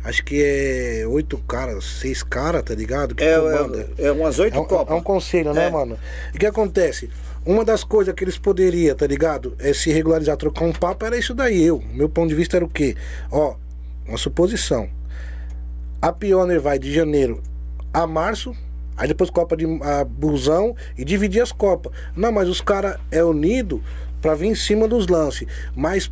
Acho 0.04 0.24
que 0.24 0.42
é 0.42 1.04
oito 1.08 1.38
caras, 1.38 1.84
seis 1.84 2.22
caras, 2.22 2.62
tá 2.62 2.74
ligado? 2.74 3.14
Que 3.14 3.22
É, 3.24 3.36
comanda. 3.38 3.88
é, 3.98 4.06
é 4.06 4.12
umas 4.12 4.38
oito 4.38 4.56
É 4.56 4.60
um, 4.60 4.64
Copas. 4.64 4.94
é 4.94 4.98
um 4.98 5.02
conselho, 5.02 5.52
né, 5.54 5.66
É. 5.66 5.70
mano? 5.70 5.98
E 6.32 6.36
o 6.36 6.40
que 6.40 6.46
acontece? 6.46 7.08
Uma 7.44 7.64
das 7.64 7.82
coisas 7.84 8.14
que 8.14 8.22
eles 8.22 8.38
poderiam, 8.38 8.94
tá 8.96 9.06
ligado? 9.06 9.56
É 9.58 9.72
se 9.72 9.90
regularizar, 9.90 10.36
trocar 10.36 10.64
um 10.64 10.72
papo, 10.72 11.04
era 11.04 11.16
isso 11.16 11.34
daí. 11.34 11.62
Eu, 11.64 11.82
meu 11.92 12.08
ponto 12.08 12.28
de 12.28 12.34
vista 12.36 12.56
era 12.56 12.64
o 12.64 12.68
quê? 12.68 12.96
Ó, 13.30 13.54
uma 14.06 14.18
suposição. 14.18 14.88
A 16.00 16.12
Pioneer 16.12 16.60
vai 16.60 16.78
de 16.78 16.92
janeiro 16.92 17.42
a 17.92 18.06
março, 18.06 18.54
aí 18.96 19.08
depois 19.08 19.30
Copa 19.30 19.56
de 19.56 19.66
a 19.82 20.04
Busão 20.04 20.74
e 20.96 21.04
dividir 21.04 21.42
as 21.42 21.52
Copas. 21.52 21.92
Não, 22.16 22.32
mas 22.32 22.48
os 22.48 22.60
caras 22.60 22.96
é 23.10 23.22
unido 23.22 23.82
pra 24.20 24.34
vir 24.34 24.46
em 24.46 24.54
cima 24.54 24.86
dos 24.86 25.08
lances. 25.08 25.46
Mas 25.74 26.04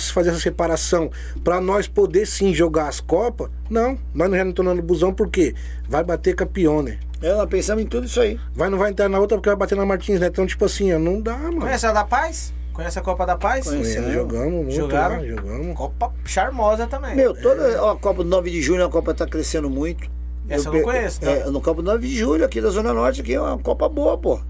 se 0.00 0.12
fazer 0.12 0.30
essa 0.30 0.40
separação, 0.40 1.10
pra 1.44 1.60
nós 1.60 1.86
poder 1.86 2.26
sim 2.26 2.52
jogar 2.52 2.88
as 2.88 3.00
Copas, 3.00 3.48
não. 3.70 3.96
Nós 4.12 4.28
não 4.28 4.36
já 4.36 4.44
não 4.44 4.50
estamos 4.50 4.76
no 4.76 4.82
Busão 4.82 5.14
porque 5.14 5.54
vai 5.88 6.02
bater 6.02 6.34
a 6.42 6.46
Pioneer. 6.46 6.98
É, 7.22 7.32
nós 7.32 7.48
pensamos 7.48 7.82
em 7.82 7.86
tudo 7.86 8.06
isso 8.06 8.20
aí. 8.20 8.38
Vai, 8.54 8.68
não 8.68 8.76
vai 8.76 8.90
entrar 8.90 9.08
na 9.08 9.18
outra 9.18 9.38
porque 9.38 9.48
vai 9.48 9.56
bater 9.56 9.76
na 9.76 9.86
Martins, 9.86 10.20
né? 10.20 10.26
Então, 10.26 10.46
tipo 10.46 10.64
assim, 10.64 10.92
ó, 10.92 10.98
não 10.98 11.20
dá, 11.20 11.36
mano. 11.36 11.60
Conhece 11.60 11.86
a 11.86 11.92
da 11.92 12.04
Paz? 12.04 12.52
Conhece 12.74 12.98
a 12.98 13.02
Copa 13.02 13.24
da 13.24 13.36
Paz? 13.38 13.64
Conheço. 13.64 13.90
É, 13.90 13.94
Conhecemos. 13.94 14.12
jogamos 14.12 14.52
muito 14.52 14.72
Jogaram? 14.76 15.16
lá, 15.16 15.26
jogamos. 15.26 15.76
Copa 15.76 16.12
charmosa 16.26 16.86
também. 16.86 17.16
Meu, 17.16 17.34
toda 17.34 17.82
ó, 17.82 17.92
a 17.92 17.96
Copa 17.96 18.22
do 18.22 18.28
9 18.28 18.50
de 18.50 18.60
julho, 18.60 18.84
a 18.84 18.90
Copa 18.90 19.14
tá 19.14 19.26
crescendo 19.26 19.70
muito. 19.70 20.10
Essa 20.48 20.68
eu 20.68 20.72
não 20.72 20.78
pe- 20.80 20.84
conheço, 20.84 21.20
tá? 21.20 21.30
É, 21.30 21.44
no 21.50 21.60
Copa 21.60 21.82
do 21.82 21.90
9 21.90 22.06
de 22.06 22.16
julho, 22.16 22.44
aqui 22.44 22.60
da 22.60 22.70
Zona 22.70 22.92
Norte, 22.92 23.20
aqui 23.20 23.34
é 23.34 23.40
uma 23.40 23.58
Copa 23.58 23.88
boa, 23.88 24.16
pô. 24.16 24.40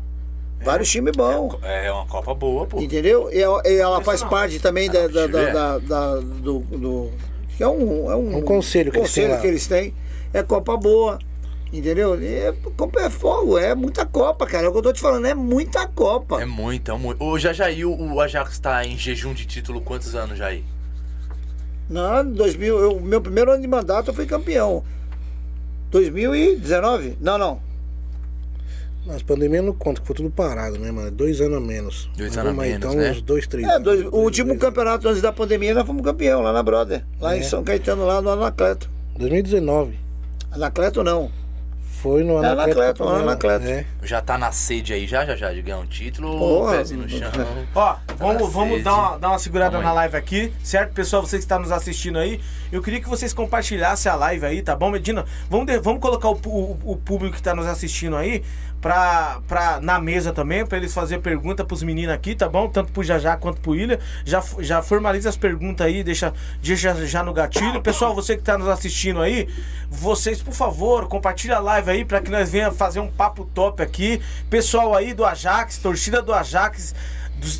Vários 0.62 0.90
times 0.90 1.14
bons. 1.16 1.58
É 1.62 1.90
uma 1.92 2.06
Copa 2.06 2.34
boa, 2.34 2.66
pô. 2.66 2.80
Entendeu? 2.80 3.30
E 3.32 3.38
ela, 3.40 3.62
e 3.64 3.76
ela 3.76 4.00
faz 4.02 4.22
não. 4.22 4.28
parte 4.28 4.58
também 4.58 4.90
da, 4.90 5.04
Ah, 5.04 5.08
da, 5.08 5.20
eu 5.20 5.28
da, 5.28 5.50
da- 5.52 5.78
da- 5.78 6.16
do, 6.16 6.58
do- 6.60 7.10
que 7.56 7.62
é 7.62 7.68
um, 7.68 8.10
é 8.10 8.16
um, 8.16 8.36
Um 8.38 8.42
conselho 8.42 8.90
que 8.92 8.98
eles 8.98 9.12
têm 9.12 9.28
lá. 9.28 9.38
que 9.38 9.46
eles 9.46 9.66
têm. 9.66 9.94
É 10.34 10.42
Copa 10.42 10.76
boa. 10.76 11.18
Entendeu? 11.72 12.20
E 12.20 12.26
é, 12.26 12.54
Copa 12.76 13.00
é 13.00 13.10
fogo, 13.10 13.58
é 13.58 13.74
muita 13.74 14.06
Copa, 14.06 14.46
cara. 14.46 14.66
É 14.66 14.68
o 14.68 14.72
que 14.72 14.78
eu 14.78 14.82
tô 14.82 14.92
te 14.92 15.00
falando, 15.00 15.26
é 15.26 15.34
muita 15.34 15.86
Copa. 15.86 16.40
É 16.40 16.46
muito, 16.46 16.90
é 16.90 16.96
muito. 16.96 17.22
Ô, 17.22 17.38
Jajaí, 17.38 17.84
o, 17.84 17.92
o 18.14 18.20
Ajax 18.20 18.58
tá 18.58 18.84
em 18.84 18.96
jejum 18.96 19.34
de 19.34 19.44
título 19.46 19.80
quantos 19.80 20.14
anos, 20.14 20.38
Jair? 20.38 20.62
Não, 21.88 22.24
2000, 22.24 22.78
eu, 22.78 23.00
meu 23.00 23.20
primeiro 23.20 23.50
ano 23.52 23.62
de 23.62 23.68
mandato 23.68 24.10
eu 24.10 24.14
fui 24.14 24.26
campeão. 24.26 24.82
2019? 25.90 27.16
Não, 27.20 27.38
não. 27.38 27.60
Mas 29.06 29.22
pandemia 29.22 29.62
não 29.62 29.72
conta, 29.72 30.00
que 30.00 30.06
foi 30.06 30.16
tudo 30.16 30.30
parado, 30.30 30.78
né, 30.80 30.90
mano? 30.90 31.10
Dois 31.12 31.40
anos 31.40 31.58
a 31.58 31.60
menos. 31.60 32.10
Dois 32.16 32.36
anos 32.36 32.50
a 32.50 32.54
menos, 32.54 32.76
então, 32.76 32.94
né? 32.94 33.12
uns 33.12 33.22
dois, 33.22 33.46
três 33.46 33.64
É, 33.66 33.70
anos. 33.72 33.84
dois- 33.84 34.00
o 34.00 34.10
Dois, 34.10 34.24
último 34.24 34.48
dois 34.48 34.60
campeonato 34.60 35.08
antes 35.08 35.22
da 35.22 35.32
pandemia 35.32 35.74
nós 35.74 35.86
fomos 35.86 36.02
campeão 36.02 36.42
lá 36.42 36.52
na 36.52 36.60
Brother. 36.62 37.04
Lá 37.20 37.36
em 37.36 37.40
É. 37.40 37.42
São 37.44 37.62
Caetano, 37.62 38.04
lá 38.04 38.20
no 38.20 38.30
Anacleto. 38.30 38.86
anos. 38.88 39.18
2019. 39.18 39.96
Anacleto 40.50 41.04
não. 41.04 41.30
Foi 42.02 42.22
no 42.22 42.34
É, 42.34 42.48
Anacleto. 42.48 42.60
Anacleto, 42.80 42.98
Copa 43.02 43.10
Bela. 43.16 43.22
Anacleto. 43.32 43.66
É. 43.66 43.84
Já 44.02 44.20
tá 44.20 44.36
na 44.38 44.52
sede 44.52 44.92
aí 44.92 45.06
já, 45.06 45.24
já, 45.24 45.34
já, 45.34 45.52
de 45.52 45.62
ganhar 45.62 45.78
um 45.78 45.86
título 45.86 46.38
Porra. 46.38 46.76
pezinho 46.76 47.02
no 47.02 47.08
chão? 47.08 47.30
Ó, 47.74 47.96
vamos, 48.18 48.36
Cacete. 48.38 48.52
vamos 48.52 48.82
dar, 48.84 48.94
uma, 48.94 49.18
dar 49.18 49.28
uma 49.30 49.38
segurada 49.38 49.70
Vamos 49.70 49.84
na 49.84 49.90
aí. 49.90 49.96
live 49.96 50.16
aqui, 50.16 50.52
certo? 50.62 50.92
Pessoal, 50.92 51.22
você 51.22 51.36
que 51.38 51.44
está 51.44 51.58
nos 51.58 51.72
assistindo 51.72 52.18
aí, 52.18 52.40
eu 52.70 52.82
queria 52.82 53.00
que 53.00 53.08
vocês 53.08 53.32
compartilhassem 53.32 54.10
a 54.10 54.14
live 54.14 54.44
aí, 54.46 54.62
tá 54.62 54.76
bom, 54.76 54.90
Medina? 54.90 55.24
Vamos, 55.50 55.66
de- 55.66 55.78
vamos 55.80 56.00
colocar 56.00 56.28
o, 56.28 56.38
o- 56.44 56.78
o 56.84 56.96
público 56.96 57.32
que 57.34 57.40
está 57.40 57.54
nos 57.54 57.66
assistindo 57.66 58.16
aí 58.16 58.42
pra, 58.80 59.40
pra, 59.46 59.80
na 59.80 59.98
mesa 59.98 60.32
também, 60.32 60.64
pra 60.64 60.78
eles 60.78 60.92
fazer 60.92 61.18
pergunta 61.18 61.64
pros 61.64 61.82
meninos 61.82 62.14
aqui, 62.14 62.34
tá 62.34 62.48
bom? 62.48 62.68
Tanto 62.68 62.92
pro 62.92 63.02
Jajá 63.02 63.36
quanto 63.36 63.60
pro 63.60 63.74
Ilha. 63.74 63.98
Já, 64.24 64.42
já 64.60 64.82
formaliza 64.82 65.28
as 65.28 65.36
perguntas 65.36 65.86
aí, 65.86 66.04
deixa, 66.04 66.32
deixa 66.62 67.06
já 67.06 67.22
no 67.22 67.32
gatilho. 67.32 67.80
Pessoal, 67.82 68.14
você 68.14 68.36
que 68.36 68.42
tá 68.42 68.56
nos 68.56 68.68
assistindo 68.68 69.20
aí, 69.20 69.48
vocês, 69.90 70.42
por 70.42 70.54
favor, 70.54 71.08
compartilha 71.08 71.56
a 71.56 71.60
live 71.60 71.90
aí 71.90 72.04
pra 72.04 72.20
que 72.20 72.30
nós 72.30 72.50
venha 72.50 72.70
fazer 72.70 73.00
um 73.00 73.08
papo 73.08 73.44
top 73.54 73.82
aqui. 73.82 74.20
Pessoal 74.48 74.94
aí 74.94 75.14
do 75.14 75.24
Ajax, 75.24 75.78
torcida 75.78 76.22
do 76.22 76.32
Ajax 76.32 76.94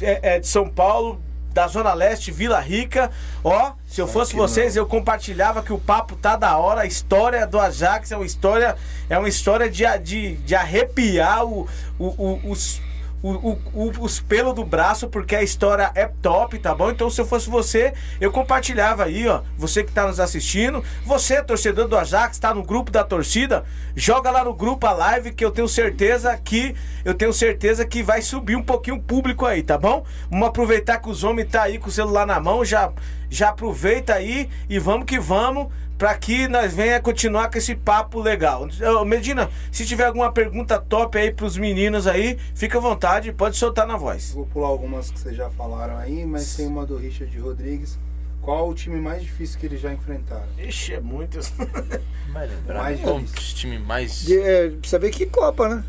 é, 0.01 0.37
é, 0.37 0.41
de 0.41 0.47
São 0.47 0.69
Paulo, 0.69 1.21
da 1.57 1.67
Zona 1.67 1.95
Leste, 1.95 2.31
Vila 2.31 2.61
Rica. 2.61 3.11
Ó, 3.43 3.73
se 3.89 3.99
eu 3.99 4.07
fosse 4.07 4.37
vocês, 4.37 4.77
eu 4.77 4.85
compartilhava 4.85 5.63
que 5.63 5.73
o 5.73 5.79
papo 5.79 6.15
tá 6.15 6.37
da 6.37 6.59
hora. 6.59 6.83
A 6.83 6.87
história 6.87 7.47
do 7.47 7.59
Ajax 7.59 8.13
é 8.13 8.17
uma 8.17 8.27
história, 8.27 8.77
é 9.09 9.19
uma 9.19 9.27
história 9.29 9.71
de, 9.71 9.83
de, 10.01 10.37
de 10.37 10.55
arrepiar 10.55 11.47
o, 11.47 11.67
o- 11.99 12.05
o- 12.45 12.51
os. 12.51 12.83
O- 13.23 13.59
o- 13.75 13.93
os 14.01 14.21
pelos 14.21 14.55
do 14.55 14.65
braço, 14.65 15.09
porque 15.09 15.35
a 15.35 15.43
história 15.43 15.91
é 15.95 16.07
top, 16.23 16.59
tá 16.59 16.75
bom? 16.75 16.91
Então, 16.91 17.11
se 17.11 17.21
eu 17.21 17.27
fosse 17.27 17.49
você, 17.51 17.93
eu 18.21 18.31
compartilhava 18.31 19.05
aí, 19.05 19.27
ó. 19.27 19.41
Você 19.59 19.83
que 19.83 19.91
tá 19.93 20.07
nos 20.07 20.21
assistindo, 20.21 20.83
você, 21.05 21.43
torcedor 21.43 21.89
do 21.89 21.97
Ajax, 21.97 22.39
tá 22.39 22.55
no 22.55 22.63
grupo 22.63 22.91
da 22.91 23.03
torcida, 23.03 23.65
joga 23.95 24.31
lá 24.31 24.45
no 24.45 24.55
grupo 24.55 24.87
a 24.87 24.93
live 24.93 25.33
que 25.33 25.45
eu 25.45 25.51
tenho 25.51 25.69
certeza 25.69 26.37
que 26.37 26.75
eu 27.05 27.15
tenho 27.15 27.33
certeza 27.33 27.85
que 27.87 28.03
vai 28.03 28.21
subir 28.23 28.57
um 28.57 28.63
pouquinho 28.63 28.97
o 28.97 29.03
público 29.03 29.45
aí, 29.47 29.63
tá 29.63 29.77
bom? 29.79 30.05
Vamos 30.31 30.49
aproveitar 30.49 30.99
que 30.99 31.09
os 31.09 31.25
homens 31.25 31.49
tá 31.51 31.63
aí 31.63 31.79
com 31.79 31.89
o 31.89 31.93
celular 31.93 32.27
na 32.27 32.39
mão, 32.39 32.65
já 32.65 32.93
já 33.29 33.49
aproveita 33.49 34.15
aí 34.15 34.49
e 34.69 34.79
vamos 34.79 35.05
que 35.05 35.19
vamos 35.19 35.67
para 35.99 36.17
que 36.17 36.47
nós 36.49 36.75
venha 36.75 37.01
continuar 37.01 37.51
com 37.51 37.59
esse 37.59 37.75
papo 37.75 38.21
legal. 38.21 38.69
Ô, 39.01 39.05
Medina, 39.05 39.51
se 39.71 39.87
tiver 39.87 40.05
alguma 40.07 40.31
pergunta 40.31 40.79
top 40.79 41.19
aí 41.19 41.31
pros 41.33 41.57
meninos 41.57 42.07
aí, 42.07 42.39
fica 42.55 42.79
à 42.79 42.81
vontade, 42.81 43.33
pode 43.33 43.57
soltar 43.57 43.87
na 43.87 43.97
voz. 43.97 44.33
Vou 44.33 44.47
pular 44.47 44.69
algumas 44.69 45.11
que 45.11 45.19
vocês 45.19 45.37
já 45.37 45.51
falaram 45.51 45.97
aí, 45.97 46.25
mas 46.27 46.57
tem 46.57 46.67
uma 46.67 46.85
do 46.85 46.97
Richard 46.97 47.37
Rodrigues. 47.39 47.99
Qual 48.43 48.69
o 48.69 48.75
time 48.75 49.01
mais 49.01 49.23
difícil 49.23 49.59
que 49.59 49.67
eles 49.67 49.81
já 49.81 49.93
enfrentaram? 49.93 50.47
Ixi, 50.57 50.95
é 50.95 51.01
muito. 51.01 51.41
Vai 52.33 52.47
lembrar. 52.47 52.79
Mais 52.79 53.01
difícil. 53.01 53.57
time 53.57 53.79
mais. 53.79 54.25
De, 54.25 54.39
é, 54.39 54.69
precisa 54.71 54.99
ver 55.01 55.11
que 55.11 55.27
Copa, 55.27 55.69
né? 55.69 55.85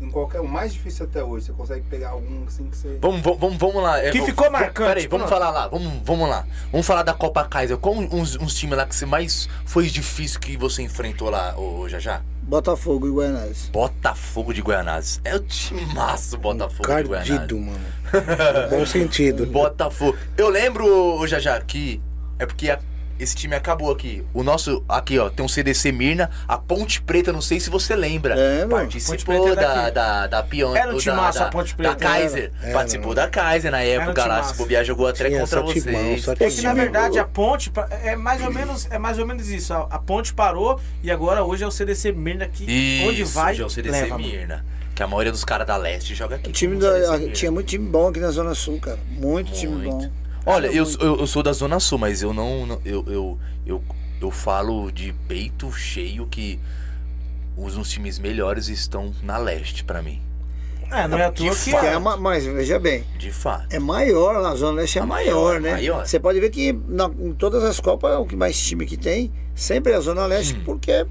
Em 0.00 0.08
qualquer, 0.10 0.40
o 0.40 0.46
mais 0.48 0.72
difícil 0.72 1.06
até 1.06 1.24
hoje, 1.24 1.46
você 1.46 1.52
consegue 1.52 1.82
pegar 1.88 2.10
algum 2.10 2.44
assim 2.46 2.68
que 2.70 2.76
você. 2.76 2.98
Vamos, 3.00 3.20
vamos, 3.20 3.38
vamos, 3.40 3.56
vamos 3.58 3.82
lá. 3.82 3.98
É, 3.98 4.10
Que 4.10 4.18
vamos- 4.18 4.26
ficou 4.30 4.44
vamos- 4.44 4.60
marcante, 4.60 4.88
Peraí, 4.88 5.06
vamos 5.08 5.26
pronto. 5.26 5.40
falar 5.40 5.50
lá. 5.50 5.68
Vamos, 5.68 5.92
vamos 6.04 6.28
lá. 6.28 6.46
Vamos 6.70 6.86
falar 6.86 7.02
da 7.02 7.12
Copa 7.14 7.44
Kaiser. 7.44 7.76
Qual 7.78 7.94
uns, 7.96 8.36
uns 8.36 8.54
times 8.54 8.76
lá 8.78 8.86
que 8.86 8.94
você 8.94 9.04
mais 9.06 9.48
foi 9.66 9.86
difícil 9.88 10.38
que 10.38 10.56
você 10.56 10.82
enfrentou 10.82 11.28
lá, 11.30 11.58
ô, 11.58 11.88
Jajá? 11.88 12.22
Botafogo 12.42 13.06
e 13.06 13.10
Guianazes. 13.10 13.68
Botafogo 13.70 14.54
de 14.54 14.62
Guianazes. 14.62 15.20
É 15.24 15.34
o 15.36 15.40
time 15.40 15.84
massa, 15.94 16.36
Botafogo 16.38 16.86
de 16.88 17.02
Guianazes. 17.02 17.28
Cardido, 17.36 17.58
mano. 17.58 17.84
Bom 18.70 18.86
sentido. 18.86 19.44
Botafogo. 19.46 20.16
Eu 20.36 20.48
lembro, 20.48 20.86
ô, 21.18 21.26
Jajá, 21.26 21.60
que 21.60 22.00
é 22.38 22.46
porque 22.46 22.70
a- 22.70 22.78
esse 23.18 23.34
time 23.36 23.54
acabou 23.54 23.90
aqui. 23.90 24.24
O 24.32 24.42
nosso, 24.42 24.82
aqui 24.88 25.18
ó, 25.18 25.28
tem 25.30 25.44
um 25.44 25.48
CDC 25.48 25.90
Mirna, 25.92 26.30
a 26.46 26.56
Ponte 26.58 27.00
Preta, 27.02 27.32
não 27.32 27.40
sei 27.40 27.58
se 27.60 27.70
você 27.70 27.94
lembra. 27.96 28.34
Lembro. 28.34 28.76
Ponte 28.78 28.98
Participou 29.00 29.44
Preta 29.44 29.60
é 29.60 29.64
da, 29.64 29.90
da, 29.90 30.26
da 30.26 30.42
Pion, 30.42 30.74
Era 30.74 30.90
um 30.90 30.94
da- 30.94 31.00
timaço 31.00 31.38
da, 31.38 31.46
a 31.46 31.50
Ponte 31.50 31.70
da 31.70 31.76
Preta, 31.76 31.96
Kaiser. 31.96 32.52
era. 32.62 32.72
Participou 32.72 33.12
Era, 33.12 33.22
da 33.22 33.28
Kaiser 33.28 33.70
na 33.70 33.80
época 33.82 34.26
lá. 34.26 34.42
Se 34.42 34.54
bobear, 34.56 34.84
jogou 34.84 35.06
até 35.06 35.28
Tinha 35.28 35.40
contra 35.40 35.60
vocês. 35.62 36.24
sete 36.24 36.44
É 36.44 36.50
que 36.50 36.62
na 36.62 36.74
verdade 36.74 37.18
a 37.18 37.24
ponte 37.24 37.70
é 38.02 38.14
mais 38.16 38.42
ou 38.44 38.52
menos 38.52 38.86
é 38.90 38.98
mais 38.98 39.18
ou 39.18 39.26
menos 39.26 39.48
isso. 39.48 39.72
A, 39.74 39.86
a 39.90 39.98
ponte 39.98 40.32
parou 40.32 40.80
e 41.02 41.10
agora 41.10 41.42
hoje 41.44 41.64
é 41.64 41.66
o 41.66 41.70
CDC 41.70 42.12
Mirna 42.12 42.46
que 42.48 42.64
Isso, 42.64 43.08
onde 43.08 43.24
vai 43.24 43.54
já 43.54 43.64
é 43.64 43.66
o 43.66 43.70
CDC 43.70 43.92
leva. 44.02 44.18
mano. 44.18 44.24
Mirna. 44.26 44.64
Que 44.94 45.02
a 45.02 45.06
maioria 45.06 45.30
dos 45.30 45.44
caras 45.44 45.64
da 45.66 45.76
Leste 45.76 46.12
joga 46.14 46.36
aqui. 46.36 46.50
O 46.50 46.52
time 46.52 46.76
da, 46.76 47.18
tinha 47.32 47.52
muito 47.52 47.68
time 47.68 47.88
bom 47.88 48.08
aqui 48.08 48.18
na 48.18 48.30
Zona 48.32 48.52
Sul, 48.54 48.80
cara. 48.80 48.98
Muito, 49.10 49.52
time 49.52 49.72
Muito. 49.76 49.90
bom. 49.90 50.10
Olha, 50.48 50.66
eu, 50.68 50.84
eu, 51.00 51.18
eu 51.20 51.26
sou 51.26 51.42
da 51.42 51.52
Zona 51.52 51.78
Sul, 51.80 51.98
mas 51.98 52.22
eu 52.22 52.32
não. 52.32 52.66
não- 52.66 52.80
eu, 52.84 53.04
eu, 53.06 53.38
eu, 53.66 53.82
eu 54.20 54.30
falo 54.30 54.90
de 54.90 55.12
peito 55.26 55.70
cheio 55.72 56.26
que 56.26 56.58
os 57.56 57.76
uns 57.76 57.90
times 57.90 58.18
melhores 58.18 58.68
estão 58.68 59.12
na 59.22 59.36
leste 59.36 59.84
pra 59.84 60.00
mim. 60.02 60.20
É, 60.90 61.06
não 61.06 61.18
é 61.18 61.24
à 61.26 61.30
toa 61.30 61.54
que. 61.54 61.76
É 61.76 61.98
ma- 61.98 62.16
mas 62.16 62.46
veja 62.46 62.78
bem, 62.78 63.04
De 63.18 63.30
fato. 63.30 63.66
é 63.70 63.78
maior, 63.78 64.36
a 64.36 64.54
Zona 64.54 64.80
Leste 64.80 64.98
é 64.98 65.04
maior, 65.04 65.34
maior, 65.34 65.60
né? 65.60 65.72
maior. 65.72 66.06
Você 66.06 66.18
pode 66.18 66.40
ver 66.40 66.48
que 66.48 66.72
na- 66.88 67.10
em 67.20 67.32
todas 67.34 67.62
as 67.62 67.78
Copas, 67.78 68.18
o 68.18 68.24
que 68.24 68.34
mais 68.34 68.58
time 68.58 68.86
que 68.86 68.96
tem, 68.96 69.30
sempre 69.54 69.92
é 69.92 69.96
a 69.96 70.00
Zona 70.00 70.24
Leste, 70.24 70.54
porque 70.64 70.90
é 70.90 71.06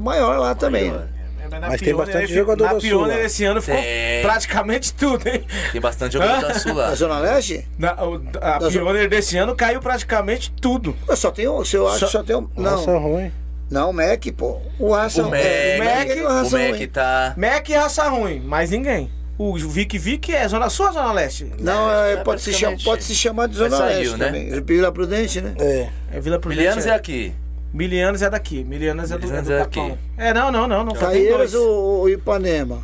maior 0.00 0.38
lá 0.38 0.54
também. 0.54 0.90
Maior. 0.90 1.06
né? 1.06 1.08
É, 1.50 1.58
na 1.60 1.68
Mas 1.68 1.80
tem 1.80 1.88
Pioneer, 1.88 2.06
bastante 2.06 2.30
aí, 2.32 2.34
jogador 2.38 2.64
Na 2.64 2.72
da 2.74 2.80
Sul 2.80 2.88
Pioneer 2.88 3.18
lá. 3.18 3.24
esse 3.24 3.44
ano 3.44 3.62
ficou 3.62 3.80
Tem. 3.80 4.22
praticamente 4.22 4.94
tudo, 4.94 5.28
hein? 5.28 5.44
Tem 5.72 5.80
bastante 5.80 6.12
jogador 6.14 6.40
da 6.48 6.54
Sul 6.58 6.74
lá. 6.74 6.88
A 6.88 6.94
Zona 6.94 7.18
Leste? 7.18 7.66
Na, 7.78 7.94
o- 8.04 8.22
a 8.40 8.58
Da 8.58 8.68
Pioneer 8.70 9.08
desse 9.08 9.36
ano 9.36 9.54
caiu 9.56 9.80
praticamente 9.80 10.52
tudo. 10.60 10.96
Pô, 11.06 11.16
Só 11.16 11.30
tem 11.30 11.48
um, 11.48 11.62
eu 11.72 11.88
acho 11.88 11.98
Só- 12.00 12.06
só 12.06 12.22
tem 12.22 12.36
um. 12.36 12.48
Nossa, 12.56 12.90
Não, 12.92 12.98
ruim. 12.98 13.32
não, 13.70 13.90
o 13.90 13.92
Mac, 13.92 14.24
pô. 14.36 14.60
O 14.78 14.92
Raça 14.92 15.22
O 15.22 15.30
Mac, 15.30 15.40
é, 15.42 15.78
Mac, 15.78 16.08
é 16.16 16.26
o 16.26 16.32
Mac 16.50 16.52
ruim. 16.52 16.88
tá. 16.88 17.34
Mac 17.36 17.68
e 17.68 17.74
raça 17.74 18.08
ruim, 18.08 18.40
mais 18.40 18.70
ninguém. 18.70 19.10
O 19.40 19.56
Vic 19.56 19.96
Vic 19.96 20.34
é 20.34 20.48
Zona 20.48 20.68
Sul 20.68 20.86
ou 20.86 20.92
Zona 20.92 21.12
Leste? 21.12 21.46
Não, 21.60 21.88
é, 21.92 22.14
É, 22.14 22.16
pode, 22.16 22.42
se 22.42 22.52
chamar, 22.52 22.58
praticamente. 22.72 22.84
pode 22.84 23.04
se 23.04 23.14
chamar 23.14 23.46
de 23.46 23.54
Zona 23.56 23.76
saiu, 23.76 23.98
Leste 24.10 24.16
né? 24.16 24.26
também. 24.26 24.60
Vila 24.64 24.90
Prudente, 24.90 25.40
né? 25.40 25.54
É. 25.60 25.88
É 26.14 26.20
Vila 26.20 26.40
Prudente. 26.40 26.58
Milianos 26.58 26.86
é 26.86 26.90
é. 26.90 26.92
aqui. 26.94 27.32
Milianos 27.72 28.22
é 28.22 28.30
daqui. 28.30 28.64
Milianos 28.64 29.10
é 29.10 29.18
do, 29.18 29.22
é 29.22 29.26
Milianos 29.26 29.48
do 29.48 29.54
é 29.54 29.58
Capão. 29.58 29.86
aqui. 29.86 29.98
É, 30.16 30.34
não, 30.34 30.50
não, 30.50 30.66
não. 30.66 30.84
não 30.84 30.92
dois. 30.92 31.54
ou, 31.54 32.00
ou 32.00 32.08
Ipanema? 32.10 32.82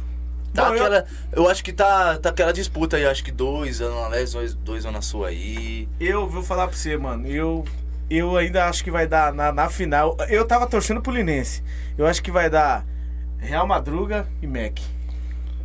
Tá 0.53 0.67
Bom, 0.67 0.75
eu- 0.77 0.85
aquela, 0.85 1.07
eu... 1.33 1.49
acho 1.49 1.65
que 1.65 1.73
tá, 1.73 2.17
tá 2.19 2.29
aquela 2.29 2.53
disputa 2.53 2.97
aí, 2.97 3.05
acho 3.05 3.25
que 3.25 3.33
dois 3.33 3.77
Zona 3.77 4.07
Leste, 4.09 4.35
dois, 4.35 4.55
dois 4.55 4.83
Zona 4.85 5.03
Sul 5.03 5.25
aí. 5.25 5.89
Eu 5.99 6.29
vou 6.29 6.43
falar 6.43 6.69
pra 6.69 6.77
você, 6.77 6.97
mano. 6.97 7.27
Eu, 7.27 7.65
eu 8.09 8.37
ainda 8.37 8.67
acho 8.67 8.85
que 8.85 8.91
vai 8.91 9.07
dar 9.07 9.33
na, 9.35 9.51
na 9.51 9.69
final. 9.69 10.17
Eu 10.29 10.45
tava 10.47 10.67
torcendo 10.67 11.01
pro 11.01 11.13
Linense. 11.13 11.63
Eu 11.99 12.07
acho 12.07 12.23
que 12.23 12.31
vai 12.31 12.49
dar 12.49 12.87
Real 13.39 13.67
Madruga 13.67 14.29
e 14.41 14.47
Mac. 14.47 14.79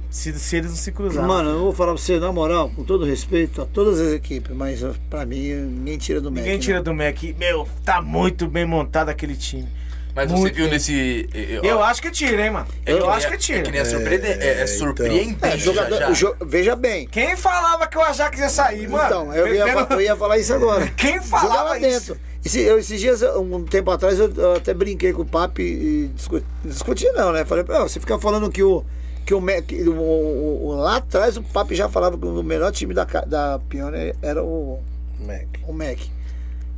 Se, 0.09 0.33
se 0.39 0.55
eles 0.57 0.71
não 0.71 0.77
se 0.77 0.91
cruzarem. 0.91 1.27
Mano, 1.27 1.49
eu 1.51 1.59
vou 1.59 1.73
falar 1.73 1.93
pra 1.93 2.01
você, 2.01 2.19
na 2.19 2.31
moral, 2.31 2.71
com 2.75 2.83
todo 2.83 3.05
respeito 3.05 3.61
a 3.61 3.65
todas 3.65 3.99
as 3.99 4.11
equipes, 4.13 4.55
mas 4.55 4.83
pra 5.09 5.25
mim, 5.25 5.53
ninguém 5.53 5.97
tira 5.99 6.19
do 6.19 6.31
Mac. 6.31 6.43
Ninguém 6.43 6.59
tira 6.59 6.77
né? 6.79 6.83
do 6.83 6.93
Mac. 6.93 7.21
Meu, 7.37 7.67
tá 7.85 8.01
muito 8.01 8.47
bem 8.47 8.65
montado 8.65 9.09
aquele 9.09 9.35
time. 9.35 9.67
Mas 10.15 10.29
Muito 10.31 10.47
você 10.47 10.53
viu 10.53 10.63
bem. 10.65 10.73
nesse. 10.73 11.29
Eu, 11.33 11.63
Eu 11.63 11.83
acho 11.83 12.01
que 12.01 12.09
tira, 12.09 12.43
hein, 12.43 12.49
mano. 12.51 12.65
é 12.83 12.91
Eu 12.91 13.09
acho 13.11 13.27
a- 13.27 13.29
que 13.29 13.37
tira. 13.37 13.59
É 13.59 13.61
que 13.61 13.71
nem 13.71 13.79
a 13.79 13.85
surpreendente. 13.85 14.39
É, 14.43 14.47
é 14.47 14.53
então. 14.63 14.67
surpreendente. 14.67 15.37
É, 15.45 15.57
jogador, 15.57 15.95
já, 15.95 15.99
já. 15.99 16.09
o 16.09 16.13
jo- 16.13 16.35
veja 16.45 16.75
bem. 16.75 17.07
Quem 17.07 17.37
falava 17.37 17.85
que 17.87 17.95
o 17.97 18.01
Ajax 18.01 18.39
ia 18.39 18.49
sair, 18.49 18.87
mano? 18.89 19.05
Então, 19.05 19.33
eu 19.35 19.53
ia, 19.53 19.63
Pelo- 19.65 19.87
eu 19.91 20.01
ia 20.01 20.15
falar 20.17 20.39
isso 20.39 20.51
agora. 20.53 20.87
Quem 20.97 21.21
falava 21.21 21.49
Joga 21.53 21.63
lá 21.69 21.79
isso? 21.79 22.13
dentro. 22.15 22.17
Esse- 22.43 22.59
eu, 22.61 22.79
esses 22.79 22.99
dias, 22.99 23.21
um 23.21 23.63
tempo 23.63 23.91
atrás, 23.91 24.17
eu, 24.19 24.33
eu 24.35 24.53
até 24.55 24.73
brinquei 24.73 25.13
com 25.13 25.21
o 25.21 25.25
Papi 25.25 25.61
e 25.61 26.07
discuti, 26.15 26.45
discuti 26.65 27.05
não, 27.11 27.31
né? 27.31 27.45
Falei, 27.45 27.63
"Pô, 27.63 27.79
você 27.87 27.99
fica 27.99 28.17
falando 28.17 28.49
que 28.49 28.63
o. 28.63 28.83
Que 29.29 29.33
o, 29.35 29.41
que 29.61 29.83
o, 29.83 29.93
o- 29.93 30.65
o- 30.69 30.75
lá 30.77 30.95
atrás 30.95 31.37
o 31.37 31.43
Papi 31.43 31.75
já 31.75 31.87
falava 31.87 32.17
que 32.17 32.25
o 32.25 32.41
melhor 32.41 32.71
time 32.71 32.95
da, 32.95 33.03
da 33.05 33.59
Pioneer 33.69 34.15
era 34.23 34.43
o, 34.43 34.79
Mac. 35.19 35.45
o 35.67 35.71
Mac. 35.71 35.99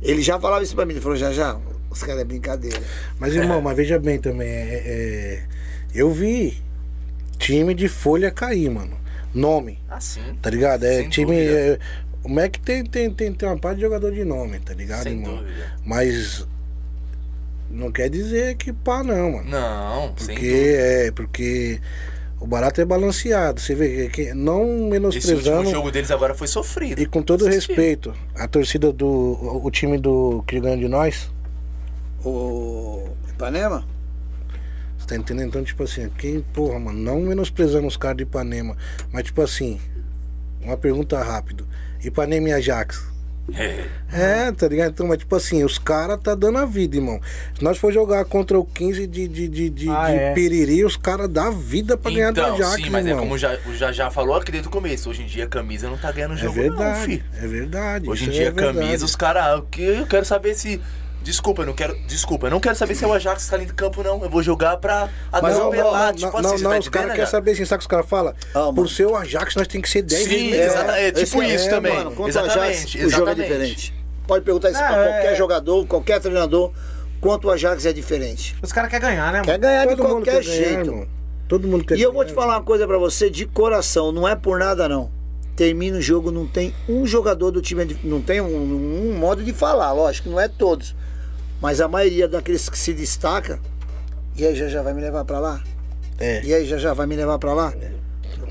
Ele 0.02 0.20
já 0.20 0.38
falava 0.38 0.62
isso 0.62 0.74
pra 0.76 0.84
mim, 0.84 0.92
ele 0.92 1.00
falou, 1.00 1.16
já 1.16 1.32
já, 1.32 1.58
os 1.88 2.02
caras 2.02 2.20
é 2.20 2.24
brincadeira. 2.26 2.78
Mas, 3.18 3.34
irmão, 3.34 3.62
mas 3.62 3.74
veja 3.74 3.98
bem 3.98 4.18
também. 4.18 4.48
é- 4.48 4.82
é- 4.84 5.42
eu 5.94 6.10
vi 6.10 6.62
time 7.38 7.72
de 7.72 7.88
folha 7.88 8.30
cair, 8.30 8.68
mano. 8.68 8.98
Nome, 9.34 9.78
Ah, 9.88 9.98
sim. 9.98 10.20
tá 10.42 10.50
ligado? 10.50 10.84
É 10.84 10.96
Sem 10.98 11.08
time. 11.08 11.34
é- 11.38 11.78
o 12.22 12.28
Mac 12.28 12.54
tem, 12.58 12.84
tem, 12.84 13.10
tem, 13.10 13.32
tem 13.32 13.48
uma 13.48 13.56
parte 13.56 13.76
de 13.76 13.82
jogador 13.84 14.12
de 14.12 14.24
nome, 14.26 14.58
tá 14.58 14.74
ligado, 14.74 15.04
Sem 15.04 15.14
irmão? 15.14 15.38
dúvida. 15.38 15.72
Mas 15.86 16.46
não 17.70 17.90
quer 17.90 18.10
dizer 18.10 18.56
que 18.56 18.74
pá, 18.74 19.02
não, 19.02 19.32
mano. 19.32 19.48
Não, 19.48 20.12
sem 20.18 20.34
Porque 20.34 20.74
é, 20.76 21.10
porque 21.12 21.80
o 22.42 22.46
barato 22.46 22.80
é 22.80 22.84
balanceado. 22.84 23.60
Você 23.60 23.72
vê 23.72 24.08
que 24.08 24.34
não 24.34 24.88
menosprezando. 24.88 25.70
jogo 25.70 25.92
deles 25.92 26.10
agora 26.10 26.34
foi 26.34 26.48
sofrido. 26.48 27.00
E 27.00 27.06
com 27.06 27.22
todo 27.22 27.46
respeito, 27.46 28.12
a 28.34 28.48
torcida 28.48 28.92
do. 28.92 29.06
O, 29.06 29.66
o 29.66 29.70
time 29.70 29.96
do 29.96 30.42
que 30.44 30.58
ganha 30.58 30.76
de 30.76 30.88
nós, 30.88 31.30
O 32.24 33.08
Ipanema? 33.28 33.84
você 34.98 35.06
tá 35.06 35.16
entendendo? 35.16 35.48
Então, 35.48 35.62
tipo 35.62 35.84
assim, 35.84 36.08
quem, 36.18 36.40
porra, 36.40 36.80
mano, 36.80 36.98
não 36.98 37.20
menosprezando 37.20 37.86
os 37.86 37.96
caras 37.96 38.16
de 38.16 38.22
Ipanema, 38.24 38.76
mas 39.12 39.24
tipo 39.24 39.40
assim, 39.40 39.80
uma 40.60 40.76
pergunta 40.76 41.22
rápido. 41.22 41.66
Ipanema 42.02 42.48
e 42.48 42.52
Ajax. 42.54 43.11
É. 43.54 43.84
É, 44.12 44.52
tá 44.52 44.68
ligado? 44.68 44.90
Então, 44.92 45.06
mas 45.06 45.18
tipo 45.18 45.34
assim, 45.34 45.64
os 45.64 45.78
caras 45.78 46.18
tá 46.22 46.34
dando 46.34 46.58
a 46.58 46.64
vida, 46.64 46.96
irmão. 46.96 47.20
Se 47.56 47.62
nós 47.62 47.76
for 47.76 47.92
jogar 47.92 48.24
contra 48.24 48.58
o 48.58 48.64
15 48.64 49.06
de, 49.06 49.26
de, 49.26 49.48
de, 49.48 49.68
de, 49.68 49.88
Ah, 49.90 50.10
de 50.10 50.16
é. 50.16 50.32
Piriri, 50.32 50.84
os 50.84 50.96
caras 50.96 51.28
dão 51.28 51.48
a 51.48 51.50
vida 51.50 51.96
pra 51.96 52.10
ganhar 52.10 52.30
do 52.32 52.40
Então, 52.40 52.54
Ajax, 52.54 52.82
sim, 52.82 52.90
mas 52.90 53.04
é 53.04 53.08
irmão. 53.10 53.24
como 53.24 53.36
já, 53.36 53.58
o 53.66 53.74
já 53.74 53.90
já 53.92 54.10
falou 54.10 54.36
aqui 54.36 54.50
desde 54.52 54.68
o 54.68 54.70
começo. 54.70 55.10
Hoje 55.10 55.22
em 55.22 55.26
dia 55.26 55.44
a 55.44 55.48
camisa 55.48 55.88
não 55.90 55.98
tá 55.98 56.10
ganhando 56.12 56.34
É 56.34 56.36
jogo, 56.38 56.54
não, 56.56 56.62
verdade, 56.62 57.04
filho. 57.04 57.24
é 57.36 57.46
verdade. 57.46 58.08
Hoje 58.08 58.26
em 58.26 58.30
dia 58.30 58.44
é 58.44 58.48
a 58.48 58.52
camisa, 58.52 59.04
os 59.04 59.16
caras. 59.16 59.58
o 59.58 59.62
que 59.62 59.82
Eu 59.82 60.06
quero 60.06 60.24
saber 60.24 60.54
se. 60.54 60.80
Desculpa, 61.22 61.62
eu 61.62 61.66
não 61.66 61.72
quero. 61.74 61.96
Desculpa, 62.06 62.46
eu 62.46 62.50
não 62.50 62.60
quero 62.60 62.74
saber 62.76 62.94
se 62.94 63.04
é 63.04 63.06
o 63.06 63.12
Ajax 63.12 63.44
que 63.44 63.50
tá 63.50 63.56
ali 63.56 63.66
de 63.66 63.72
campo, 63.74 64.02
não. 64.02 64.22
Eu 64.22 64.28
vou 64.30 64.42
jogar 64.42 64.76
pra 64.78 65.08
atropelar. 65.30 66.14
tipo 66.14 66.30
não, 66.32 66.38
assim, 66.38 66.42
não, 66.48 66.56
você 66.58 66.64
não, 66.64 66.70
tá 66.72 66.78
os 66.78 66.88
caras 66.88 67.10
querem 67.12 67.26
saber 67.30 67.50
assim, 67.52 67.64
sabe 67.64 67.76
o 67.76 67.78
que 67.78 67.84
os 67.84 67.86
caras 67.88 68.06
falam? 68.08 68.34
Ah. 68.54 68.72
Por 68.74 68.88
ser 68.88 69.06
o 69.06 69.16
Ajax, 69.16 69.54
nós 69.56 69.66
tem 69.68 69.80
que 69.80 69.88
ser 69.88 70.02
10 70.02 70.24
Sim, 70.24 70.50
melhor. 70.50 70.66
exata- 70.66 70.98
é 70.98 71.12
tipo 71.12 71.42
isso 71.42 71.70
também. 71.70 71.94
Mano, 71.94 72.10
contra 72.10 72.24
o 72.24 72.28
exatamente, 72.28 72.58
Ajax, 72.58 72.84
o 72.94 72.98
jogo 72.98 73.04
é 73.04 73.06
exatamente. 73.32 73.42
diferente. 73.42 73.94
Pode 74.26 74.44
perguntar 74.44 74.70
isso 74.70 74.78
pra 74.78 74.96
é- 75.04 75.12
qualquer 75.12 75.36
jogador, 75.36 75.86
qualquer 75.86 76.20
treinador, 76.20 76.72
quanto 77.20 77.48
o 77.48 77.50
Ajax 77.50 77.86
é 77.86 77.92
diferente. 77.92 78.56
Os 78.62 78.72
caras 78.72 78.90
querem 78.90 79.08
ganhar, 79.08 79.32
né, 79.32 79.40
Quer 79.42 79.52
mano? 79.52 79.58
ganhar 79.62 79.86
de 79.86 79.96
Todo 79.96 80.02
mundo 80.08 80.24
qualquer 80.24 80.40
quer 80.42 80.44
ganhar, 80.44 80.64
jeito. 80.64 80.90
irmão. 80.90 81.06
Todo 81.48 81.68
mundo 81.68 81.84
quer 81.84 81.98
E 81.98 82.02
eu 82.02 82.12
vou 82.12 82.24
te 82.24 82.28
ganhar. 82.32 82.40
falar 82.42 82.56
uma 82.58 82.62
coisa 82.64 82.86
pra 82.86 82.98
você 82.98 83.28
de 83.28 83.46
coração, 83.46 84.10
não 84.12 84.26
é 84.26 84.34
por 84.34 84.58
nada 84.58 84.88
não. 84.88 85.10
Termina 85.54 85.98
o 85.98 86.00
jogo, 86.00 86.30
não 86.30 86.46
tem 86.46 86.74
um 86.88 87.04
jogador 87.06 87.50
do 87.50 87.60
time, 87.60 87.96
não 88.02 88.22
tem 88.22 88.40
um, 88.40 89.10
um 89.10 89.12
modo 89.18 89.42
de 89.44 89.52
falar, 89.52 89.92
lógico, 89.92 90.30
não 90.30 90.40
é 90.40 90.48
todos. 90.48 90.96
Mas 91.62 91.80
a 91.80 91.86
maioria 91.88 92.28
daqueles 92.28 92.68
que 92.68 92.76
se 92.78 92.92
destaca, 92.92 93.58
e 94.36 94.44
aí 94.44 94.54
já 94.54 94.68
já 94.68 94.82
vai 94.82 94.92
me 94.92 95.00
levar 95.00 95.24
pra 95.24 95.38
lá? 95.38 95.62
É, 96.18 96.42
E 96.44 96.52
aí 96.52 96.66
já 96.66 96.76
já 96.76 96.92
vai 96.92 97.06
me 97.06 97.16
levar 97.16 97.38
pra 97.38 97.54
lá? 97.54 97.72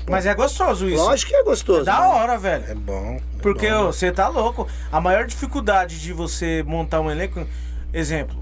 Mas 0.08 0.26
é 0.26 0.34
gostoso 0.34 0.88
isso. 0.88 1.02
Lógico 1.04 1.30
que 1.30 1.36
é 1.36 1.44
gostoso. 1.44 1.82
É 1.82 1.84
da 1.84 2.00
né? 2.00 2.06
hora, 2.06 2.38
velho. 2.38 2.64
é 2.68 2.74
bom. 2.74 3.16
é 3.16 3.20
Porque 3.42 3.70
bom. 3.70 3.86
você 3.86 4.10
tá 4.10 4.26
louco. 4.28 4.66
A 4.90 5.00
maior 5.00 5.26
dificuldade 5.26 6.00
de 6.00 6.12
você 6.12 6.62
montar 6.66 7.00
um 7.00 7.10
elenco. 7.10 7.46
Exemplo. 7.92 8.36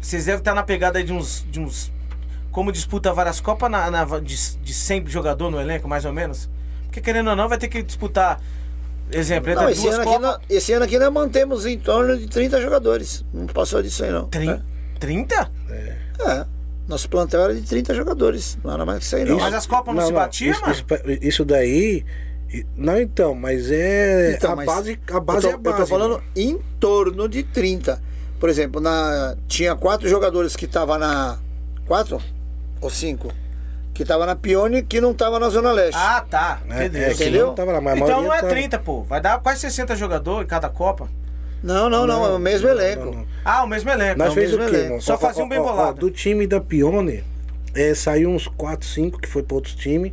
Vocês 0.00 0.24
devem 0.24 0.38
estar 0.40 0.54
na 0.54 0.62
pegada 0.62 0.98
aí 0.98 1.04
de 1.04 1.12
uns. 1.12 1.46
De 1.50 1.60
uns 1.60 1.92
como 2.50 2.70
disputa 2.72 3.12
várias 3.12 3.40
Copas 3.40 3.68
na, 3.70 3.90
na- 3.90 4.04
de, 4.20 4.56
de 4.58 4.72
100 4.74 5.06
jogador 5.08 5.50
no 5.50 5.60
elenco, 5.60 5.88
mais 5.88 6.04
ou 6.04 6.12
menos. 6.12 6.48
Porque 6.84 7.00
querendo 7.00 7.30
ou 7.30 7.36
não, 7.36 7.48
vai 7.48 7.58
ter 7.58 7.68
que 7.68 7.82
disputar. 7.82 8.40
Exemplo, 9.12 9.54
Não, 9.54 9.68
esse, 9.68 9.86
ano 9.86 9.96
aqui 9.96 10.04
Copas. 10.04 10.22
nós, 10.22 10.38
esse 10.50 10.72
ano 10.72 10.84
aqui 10.84 10.98
nós 10.98 11.12
mantemos 11.12 11.66
em 11.66 11.78
torno 11.78 12.16
de 12.16 12.26
30 12.26 12.60
jogadores. 12.60 13.24
Não 13.32 13.46
passou 13.46 13.82
disso 13.82 14.02
aí 14.04 14.10
não. 14.10 14.26
Trin- 14.28 14.60
30? 14.98 15.50
É. 15.70 16.46
Nosso 16.88 17.08
plantel 17.08 17.42
era 17.42 17.54
de 17.54 17.62
30 17.62 17.94
jogadores. 17.94 18.58
Não 18.62 18.72
era 18.72 18.84
mais 18.84 18.98
que 19.00 19.04
isso 19.06 19.16
aí 19.16 19.24
não. 19.24 19.36
Mas 19.38 19.54
as 19.54 19.66
Copas 19.66 19.94
não, 19.94 20.06
se 20.06 20.12
batiam, 20.12 20.50
isso, 20.52 20.60
mano? 20.62 20.72
isso, 20.74 20.84
isso 21.22 21.44
daí. 21.44 22.04
Não, 22.76 23.00
então, 23.00 23.34
mas 23.34 23.70
é. 23.70 24.34
Então, 24.36 24.52
a, 24.52 24.56
mas 24.56 24.66
base, 24.66 25.00
a 25.10 25.20
base 25.20 25.46
eu 25.46 25.50
é 25.50 25.52
tô, 25.54 25.58
a 25.58 25.62
base. 25.62 25.80
eu 25.80 25.84
tô 25.84 25.86
falando 25.86 26.22
irmão. 26.36 26.58
em 26.58 26.58
torno 26.78 27.28
de 27.28 27.42
30. 27.42 28.00
Por 28.38 28.48
exemplo, 28.48 28.80
na, 28.80 29.36
tinha 29.48 29.74
quatro 29.74 30.08
jogadores 30.08 30.54
que 30.56 30.64
estavam 30.66 30.98
na. 30.98 31.38
Quatro? 31.86 32.20
Ou 32.80 32.90
cinco? 32.90 33.32
Que 33.94 34.02
estavam 34.02 34.26
na 34.26 34.34
Pione 34.34 34.82
que 34.82 35.00
não 35.00 35.12
estavam 35.12 35.38
na 35.38 35.48
Zona 35.48 35.70
Leste. 35.72 35.96
Ah, 35.96 36.20
tá. 36.28 36.60
É, 36.68 36.86
Entendeu? 36.86 37.02
é, 37.08 37.12
Entendeu? 37.12 37.46
não 37.46 37.54
tava 37.54 37.72
lá, 37.72 37.80
mas 37.80 37.96
então 37.96 38.22
não 38.22 38.32
é 38.34 38.40
tava. 38.40 38.48
30, 38.52 38.78
pô. 38.80 39.02
Vai 39.04 39.20
dar 39.20 39.38
quase 39.40 39.60
60 39.60 39.94
jogadores 39.96 40.44
em 40.44 40.48
cada 40.48 40.68
Copa. 40.68 41.08
não, 41.62 41.88
não, 41.88 42.04
não, 42.06 42.26
é 42.26 42.30
o 42.30 42.38
mesmo 42.38 42.66
não, 42.68 42.74
elenco. 42.74 43.04
não, 43.06 43.12
não. 43.12 43.26
Ah, 43.44 43.62
o 43.62 43.66
mesmo 43.68 43.88
elenco. 43.90 44.18
Nós 44.18 44.28
Não, 44.28 44.34
fez 44.34 44.52
o 44.52 44.58
mesmo 44.58 44.70
quê, 44.72 44.76
elenco. 44.80 45.00
Só 45.00 45.16
fazia 45.16 45.44
um 45.44 45.48
bem 45.48 45.58
ó, 45.60 45.62
ó, 45.62 45.70
bolado. 45.70 46.00
Do 46.00 46.10
time 46.10 46.46
da 46.46 46.60
Pione, 46.60 47.22
é, 47.74 47.94
saiu 47.94 48.30
uns 48.30 48.48
4, 48.48 48.86
5 48.86 49.20
que 49.20 49.28
foi 49.28 49.42
para 49.44 49.54
outros 49.54 49.74
times, 49.76 50.12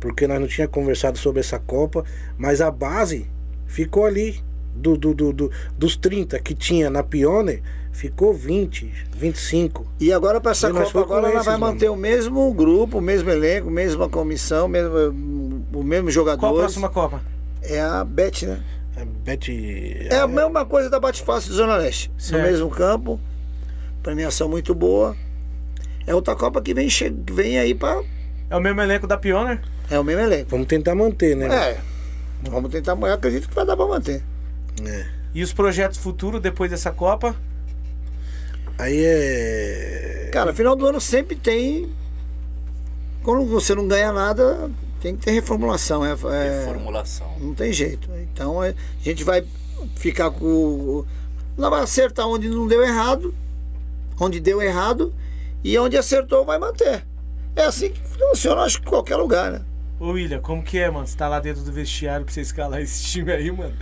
porque 0.00 0.26
nós 0.26 0.40
não 0.40 0.48
tinha 0.48 0.66
conversado 0.66 1.18
sobre 1.18 1.40
essa 1.40 1.58
Copa, 1.58 2.04
mas 2.38 2.60
a 2.62 2.70
base 2.70 3.28
ficou 3.66 4.06
ali. 4.06 4.40
Do, 4.74 4.96
do, 4.96 5.12
do, 5.12 5.32
do- 5.34 5.50
dos 5.76 5.96
30 5.98 6.38
que 6.38 6.54
tinha 6.54 6.88
na 6.88 7.02
Pione, 7.02 7.62
ficou 7.92 8.32
20, 8.34 8.90
25. 9.14 9.86
E 10.00 10.12
agora 10.12 10.40
para 10.40 10.52
essa 10.52 10.68
E 10.68 10.72
Copa, 10.72 11.00
agora 11.00 11.26
ela 11.26 11.34
esses, 11.34 11.46
vai 11.46 11.56
mano. 11.56 11.74
manter 11.74 11.88
o 11.90 11.96
mesmo 11.96 12.52
grupo, 12.52 12.98
o 12.98 13.00
mesmo 13.00 13.30
elenco, 13.30 13.70
mesma 13.70 14.08
comissão, 14.08 14.66
mesmo, 14.66 15.64
o 15.72 15.82
mesmo 15.82 16.10
jogador. 16.10 16.40
Qual 16.40 16.54
a 16.56 16.58
próxima 16.58 16.88
Copa? 16.88 17.22
É 17.62 17.80
a 17.80 18.02
Bet, 18.02 18.46
né? 18.46 18.60
A 18.96 19.04
Bet. 19.04 20.08
É 20.10 20.16
a 20.18 20.26
mesma 20.26 20.64
coisa 20.64 20.90
da 20.90 20.98
Bate 20.98 21.22
Fácil 21.22 21.50
do 21.50 21.56
Zona 21.56 21.76
Leste. 21.76 22.10
Certo. 22.18 22.42
No 22.42 22.48
mesmo 22.48 22.70
campo. 22.70 23.20
Premiação 24.02 24.48
muito 24.48 24.74
boa. 24.74 25.16
É 26.06 26.14
outra 26.14 26.34
Copa 26.34 26.60
que 26.60 26.74
vem, 26.74 26.88
che... 26.88 27.14
vem 27.30 27.58
aí 27.58 27.74
para 27.74 28.02
É 28.50 28.56
o 28.56 28.60
mesmo 28.60 28.80
elenco 28.80 29.06
da 29.06 29.16
Pioneer? 29.16 29.60
É 29.88 29.98
o 29.98 30.02
mesmo 30.02 30.22
elenco. 30.22 30.50
Vamos 30.50 30.66
tentar 30.66 30.94
manter, 30.94 31.36
né? 31.36 31.46
É. 31.46 31.80
Vamos 32.50 32.70
tentar. 32.72 32.98
Eu 32.98 33.12
acredito 33.12 33.48
que 33.48 33.54
vai 33.54 33.64
dar 33.64 33.76
para 33.76 33.86
manter. 33.86 34.22
É. 34.84 35.06
E 35.34 35.42
os 35.42 35.52
projetos 35.52 35.98
futuros 35.98 36.40
depois 36.40 36.70
dessa 36.70 36.90
Copa? 36.90 37.36
Aí 38.82 39.04
é. 39.04 40.28
Cara, 40.32 40.52
final 40.52 40.74
do 40.74 40.84
ano 40.86 41.00
sempre 41.00 41.36
tem. 41.36 41.88
Quando 43.22 43.46
você 43.46 43.76
não 43.76 43.86
ganha 43.86 44.10
nada, 44.10 44.68
tem 45.00 45.14
que 45.14 45.24
ter 45.24 45.30
reformulação. 45.30 46.04
É, 46.04 46.10
é- 46.10 46.58
Reformulação. 46.64 47.32
não 47.38 47.54
tem 47.54 47.72
jeito. 47.72 48.08
Então 48.32 48.60
é, 48.62 48.70
a 48.70 49.04
gente 49.04 49.22
vai 49.22 49.44
ficar 49.94 50.32
com. 50.32 51.04
Lá 51.56 51.70
vai 51.70 51.82
acertar 51.82 52.26
onde 52.26 52.48
não 52.48 52.66
deu 52.66 52.82
errado, 52.82 53.32
onde 54.18 54.40
deu 54.40 54.60
errado, 54.60 55.14
e 55.62 55.78
onde 55.78 55.96
acertou 55.96 56.44
vai 56.44 56.58
manter. 56.58 57.04
É 57.54 57.62
assim 57.64 57.90
que 57.90 58.00
funciona, 58.00 58.62
acho 58.62 58.80
que 58.80 58.86
em 58.86 58.90
qualquer 58.90 59.14
lugar, 59.16 59.52
né? 59.52 59.62
Ô, 60.00 60.08
William, 60.10 60.40
como 60.40 60.60
que 60.64 60.78
é, 60.78 60.90
mano? 60.90 61.06
Você 61.06 61.16
tá 61.16 61.28
lá 61.28 61.38
dentro 61.38 61.62
do 61.62 61.70
vestiário 61.70 62.24
pra 62.24 62.34
você 62.34 62.40
escalar 62.40 62.80
esse 62.80 63.04
time 63.04 63.30
aí, 63.30 63.52
mano? 63.52 63.76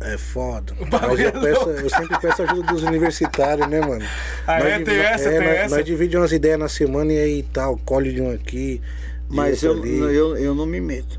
É 0.00 0.16
foda. 0.16 0.74
Mas 0.90 1.18
eu, 1.20 1.28
é 1.28 1.32
peço- 1.32 1.70
eu 1.70 1.90
sempre 1.90 2.18
peço 2.20 2.42
ajuda 2.42 2.72
dos 2.72 2.82
universitários, 2.84 3.66
né, 3.68 3.80
mano? 3.80 4.04
Ah, 4.46 4.60
é? 4.60 4.72
divi- 4.78 4.84
Tem 4.84 4.98
essa, 5.00 5.28
é, 5.28 5.38
tem 5.38 5.48
nós, 5.48 5.56
essa? 5.58 5.76
Nós 5.76 5.84
dividimos 5.84 6.22
umas 6.22 6.32
ideias 6.32 6.58
na 6.58 6.68
semana 6.68 7.12
e 7.12 7.18
aí 7.18 7.42
tal, 7.52 7.76
colhe 7.84 8.12
de 8.12 8.22
um 8.22 8.30
aqui. 8.30 8.80
de 9.28 9.36
Mas 9.36 9.62
eu, 9.62 9.72
ali. 9.72 9.98
eu, 9.98 10.36
eu 10.36 10.54
não 10.54 10.66
me 10.66 10.80
meto. 10.80 11.18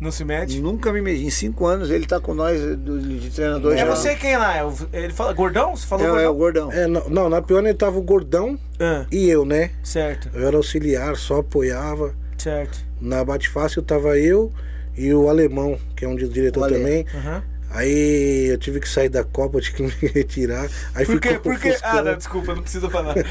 Não 0.00 0.12
se 0.12 0.24
mete? 0.24 0.60
Nunca 0.60 0.92
me 0.92 1.00
meti. 1.00 1.24
Em 1.24 1.30
cinco 1.30 1.66
anos 1.66 1.90
ele 1.90 2.06
tá 2.06 2.20
com 2.20 2.32
nós 2.32 2.60
do- 2.76 3.00
de 3.00 3.30
treinador 3.30 3.72
É 3.72 3.78
já. 3.78 3.86
você 3.86 4.14
quem 4.14 4.36
lá? 4.36 4.56
É 4.58 4.64
Ele 4.92 5.12
fala 5.12 5.32
gordão? 5.32 5.74
Você 5.74 5.86
falou 5.86 6.06
É, 6.18 6.24
é 6.24 6.28
o 6.28 6.34
gordão? 6.34 6.66
gordão. 6.66 6.72
É, 6.72 6.86
não, 6.86 7.08
não, 7.08 7.28
na 7.30 7.42
pior 7.42 7.64
ele 7.64 7.74
tava 7.74 7.98
o 7.98 8.02
gordão 8.02 8.56
Ah, 8.78 9.06
e 9.10 9.28
eu, 9.28 9.44
né? 9.44 9.70
certo, 9.82 10.28
Eu 10.34 10.46
era 10.46 10.56
auxiliar, 10.56 11.16
só 11.16 11.38
apoiava. 11.38 12.14
certo. 12.36 12.78
Na 13.00 13.24
Bate 13.24 13.48
Fácil 13.48 13.82
tava 13.82 14.16
eu 14.18 14.52
e 14.96 15.12
o 15.12 15.28
alemão, 15.28 15.76
que 15.96 16.04
é 16.04 16.08
um 16.08 16.14
di- 16.14 16.28
diretor 16.28 16.68
também. 16.68 17.04
Aham. 17.14 17.42
Aí 17.70 18.48
eu 18.50 18.58
tive 18.58 18.80
que 18.80 18.88
sair 18.88 19.08
da 19.08 19.22
Copa, 19.22 19.60
tive 19.60 19.76
que 19.76 19.82
me 20.06 20.12
retirar. 20.12 20.68
Aí 20.94 21.04
Por 21.04 21.20
quê? 21.20 21.34
Por 21.34 21.58
quê? 21.58 21.76
Ah, 21.82 22.02
não, 22.02 22.16
desculpa, 22.16 22.54
não 22.54 22.62
precisa 22.62 22.88
falar. 22.88 23.14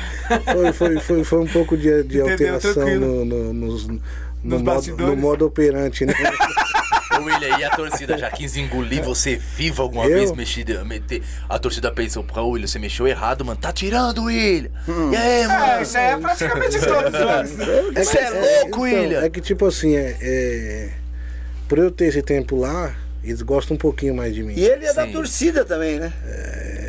Foi, 0.53 0.73
foi, 0.73 0.99
foi, 0.99 1.23
foi 1.23 1.39
um 1.39 1.47
pouco 1.47 1.75
de, 1.75 2.03
de 2.03 2.19
Entendeu? 2.19 2.31
alteração 2.31 2.73
Tranquilo. 2.73 3.25
no, 3.25 3.25
no, 3.25 3.53
nos, 3.53 3.87
no, 3.87 4.01
Nos 4.43 4.61
modo, 4.61 4.97
no 4.97 5.15
modo 5.15 5.45
operante, 5.45 6.05
né? 6.05 6.13
Ô, 7.19 7.23
William, 7.23 7.57
e 7.57 7.63
a 7.63 7.69
torcida 7.71 8.17
já 8.17 8.29
quis 8.29 8.55
engolir 8.55 9.01
você 9.03 9.35
vivo 9.35 9.81
alguma 9.81 10.05
Eu? 10.05 10.19
vez 10.19 10.31
mexida, 10.33 10.83
meter. 10.85 11.23
A 11.49 11.57
torcida 11.57 11.91
pensou, 11.91 12.23
pô, 12.23 12.49
William, 12.49 12.67
você 12.67 12.77
mexeu 12.77 13.07
errado, 13.07 13.43
mano. 13.43 13.59
Tá 13.59 13.71
tirando, 13.71 14.25
William. 14.25 14.69
Hum. 14.87 15.11
E 15.11 15.15
aí, 15.15 15.47
mano? 15.47 15.63
É, 15.63 15.81
isso 15.81 15.97
aí 15.97 16.05
é 16.05 16.17
praticamente 16.17 16.79
todos 16.79 17.13
os 17.13 17.57
né? 17.57 18.03
Você 18.03 18.17
é 18.19 18.29
louco, 18.61 18.81
William. 18.81 19.21
É 19.21 19.29
que 19.29 19.41
tipo 19.41 19.65
assim, 19.65 19.95
é, 19.95 20.15
é, 20.21 20.89
por 21.67 21.79
eu 21.79 21.89
ter 21.89 22.05
esse 22.05 22.21
tempo 22.21 22.55
lá, 22.55 22.93
eles 23.29 23.41
gostam 23.41 23.75
um 23.75 23.77
pouquinho 23.77 24.15
mais 24.15 24.33
de 24.33 24.43
mim. 24.43 24.53
E 24.55 24.65
ele 24.65 24.85
é 24.85 24.93
da 24.93 25.05
Sim. 25.05 25.11
torcida 25.11 25.63
também, 25.65 25.99
né? 25.99 26.13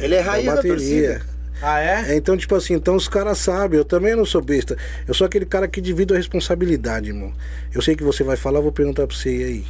ele 0.00 0.14
é 0.14 0.20
raiz 0.20 0.46
Da 0.46 0.56
da, 0.56 0.62
torcida. 0.62 1.22
Ah, 1.60 1.80
é? 1.80 2.12
É, 2.12 2.16
então, 2.16 2.36
tipo 2.36 2.54
assim, 2.54 2.74
então 2.74 2.94
os 2.94 3.08
caras 3.08 3.38
sabem, 3.38 3.78
eu 3.78 3.84
também 3.84 4.14
não 4.14 4.24
sou 4.24 4.40
besta. 4.40 4.76
Eu 5.06 5.14
sou 5.14 5.26
aquele 5.26 5.44
cara 5.44 5.66
que 5.66 5.80
divide 5.80 6.14
a 6.14 6.16
responsabilidade, 6.16 7.08
irmão. 7.08 7.32
Eu 7.74 7.82
sei 7.82 7.96
que 7.96 8.04
você 8.04 8.22
vai 8.22 8.36
falar, 8.36 8.60
eu 8.60 8.62
vou 8.62 8.72
perguntar 8.72 9.06
pra 9.06 9.16
você 9.16 9.36
e 9.36 9.44
aí. 9.44 9.64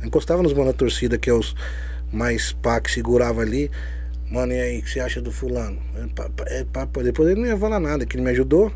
Eu 0.00 0.06
encostava 0.06 0.42
nos 0.42 0.52
mano 0.54 0.66
da 0.66 0.72
torcida, 0.72 1.18
que 1.18 1.28
é 1.28 1.34
os 1.34 1.54
mais 2.10 2.52
pá 2.52 2.80
que 2.80 2.90
segurava 2.90 3.42
ali. 3.42 3.70
Mano, 4.30 4.52
e 4.52 4.60
aí, 4.60 4.78
o 4.78 4.82
que 4.82 4.90
você 4.90 5.00
acha 5.00 5.20
do 5.20 5.30
fulano? 5.30 5.78
É, 5.96 6.06
pá, 6.14 6.30
pá, 6.34 6.44
é, 6.46 6.64
pá, 6.64 6.86
pá. 6.86 7.02
Depois 7.02 7.28
ele 7.28 7.40
não 7.40 7.46
ia 7.48 7.56
falar 7.58 7.78
nada, 7.80 8.06
que 8.06 8.16
ele 8.16 8.22
me 8.24 8.30
ajudou. 8.30 8.72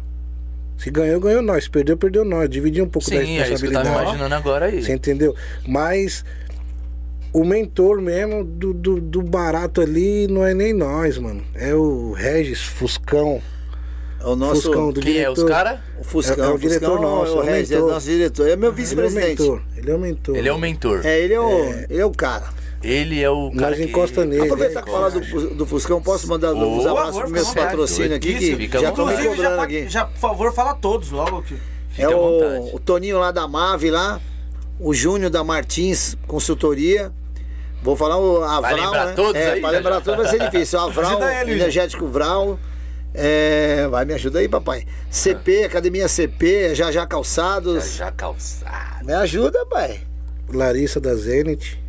Se 0.77 0.91
ganhou, 0.91 1.21
ganhou 1.21 1.41
nós. 1.43 1.65
Se 1.65 1.71
perdeu, 1.71 1.97
perdeu 1.97 2.25
nós. 2.25 2.51
Dividir 2.51 2.83
um 2.83 2.89
pouco 2.89 3.09
da 3.09 3.17
Sim, 3.17 3.39
é 3.39 3.51
isso 3.51 3.61
que 3.61 3.67
eu 3.67 3.73
tava 3.73 3.85
responsabilidade. 3.85 4.03
imaginando 4.03 4.35
agora 4.35 4.67
aí. 4.67 4.83
Você 4.83 4.93
entendeu? 4.93 5.35
Mas 5.67 6.25
o 7.33 7.45
mentor 7.45 8.01
mesmo 8.01 8.45
do, 8.45 8.73
do, 8.75 9.01
do 9.01 9.23
barato 9.23 9.81
ali 9.81 10.27
não 10.29 10.45
é 10.47 10.53
nem 10.53 10.73
nós, 10.73 11.17
mano. 11.19 11.43
É 11.55 11.75
o 11.75 12.13
Regis 12.13 12.63
Fuscão. 12.63 13.41
É 14.21 14.27
o 14.27 14.37
nosso. 14.37 14.63
Fuscão 14.63 14.93
do 14.93 15.01
Quem 15.01 15.13
é? 15.13 15.15
diretor. 15.23 15.45
Os 15.45 15.51
caras? 15.51 15.81
O 15.99 16.05
Fuscão. 16.05 16.45
É- 16.45 16.49
é 16.49 16.51
o 16.53 16.59
diretor 16.59 16.89
Fuscão 16.91 17.03
nosso, 17.03 17.33
É 17.33 17.35
o 17.35 17.39
é 17.39 17.43
o 17.43 17.47
Regis, 17.47 17.71
é 17.71 17.75
mentor. 17.77 17.91
nosso 17.91 18.07
diretor. 18.07 18.49
É 18.49 18.57
meu 18.57 18.57
Ele 18.57 18.65
é 18.67 18.69
o 18.69 18.73
vice-presidente. 18.73 19.43
mentor. 19.43 19.63
Ele 19.77 19.91
é 19.91 19.95
o 19.95 19.99
mentor. 19.99 20.37
Ele 20.37 20.49
é 20.49 20.53
o 20.53 20.59
mentor. 20.59 21.01
É, 21.05 21.21
ele 21.21 21.35
é 21.35 21.41
o, 21.41 21.69
ele 21.91 22.01
é 22.01 22.07
o 22.07 22.11
cara. 22.11 22.45
Ele 22.83 23.23
é 23.23 23.31
o 23.31 23.51
cara 23.53 23.71
Nós 23.71 23.79
que... 23.79 23.85
encosta 23.85 24.25
nele. 24.25 24.43
Aproveitar 24.43 24.83
que 24.83 24.91
falar 24.91 25.09
do, 25.11 25.55
do 25.55 25.67
Fuscão, 25.67 26.03
posso 26.03 26.27
mandar 26.29 26.53
Ô, 26.53 26.79
uns 26.79 26.87
abraços 26.87 27.17
pros 27.19 27.31
meus 27.31 27.55
patrocínios 27.55 28.13
aqui 28.15 28.33
Isso, 28.33 28.57
que 28.57 28.69
já 28.81 28.89
estão 28.91 29.07
me 29.07 29.37
já, 29.37 29.63
aqui. 29.63 29.89
já, 29.89 30.05
por 30.05 30.19
favor, 30.19 30.53
fala 30.53 30.75
todos 30.75 31.11
logo 31.11 31.39
aqui. 31.39 31.57
Fica 31.91 32.11
é 32.11 32.13
à 32.13 32.17
o, 32.17 32.21
vontade. 32.41 32.71
o 32.75 32.79
Toninho 32.81 33.19
lá 33.19 33.31
da 33.31 33.47
Mave 33.47 33.91
lá, 33.91 34.21
o 34.81 34.93
Júnior 34.93 35.31
da 35.31 35.45
Martins 35.45 36.17
Consultoria. 36.27 37.13
Vou 37.83 37.97
falar 37.97 38.17
o 38.19 38.43
Avral, 38.43 38.77
lembrar 38.77 39.07
né? 39.07 39.13
todos 39.15 39.35
é, 39.41 39.53
aí, 39.53 39.61
já, 39.61 39.69
lembrar 39.71 39.95
já. 39.97 40.01
todos 40.01 40.21
vai 40.23 40.29
ser 40.29 40.39
difícil. 40.51 40.79
O 40.81 40.83
Avral, 40.83 41.11
Ajuda 41.11 41.35
ele, 41.41 41.53
Energético 41.53 42.07
Vral. 42.07 42.59
É, 43.15 43.87
vai, 43.91 44.05
me 44.05 44.15
ajuda 44.15 44.39
aí, 44.39 44.49
papai. 44.49 44.87
CP, 45.11 45.65
Academia 45.65 46.09
CP, 46.09 46.75
Já 46.75 46.91
Já 46.91 47.07
Calçados. 47.07 47.95
Já 47.97 48.11
calçado. 48.13 49.05
Me 49.05 49.13
ajuda, 49.13 49.67
pai. 49.67 50.01
Larissa 50.49 51.01
da 51.01 51.15
Zenit. 51.15 51.83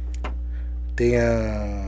Tem 0.96 1.18
a. 1.20 1.88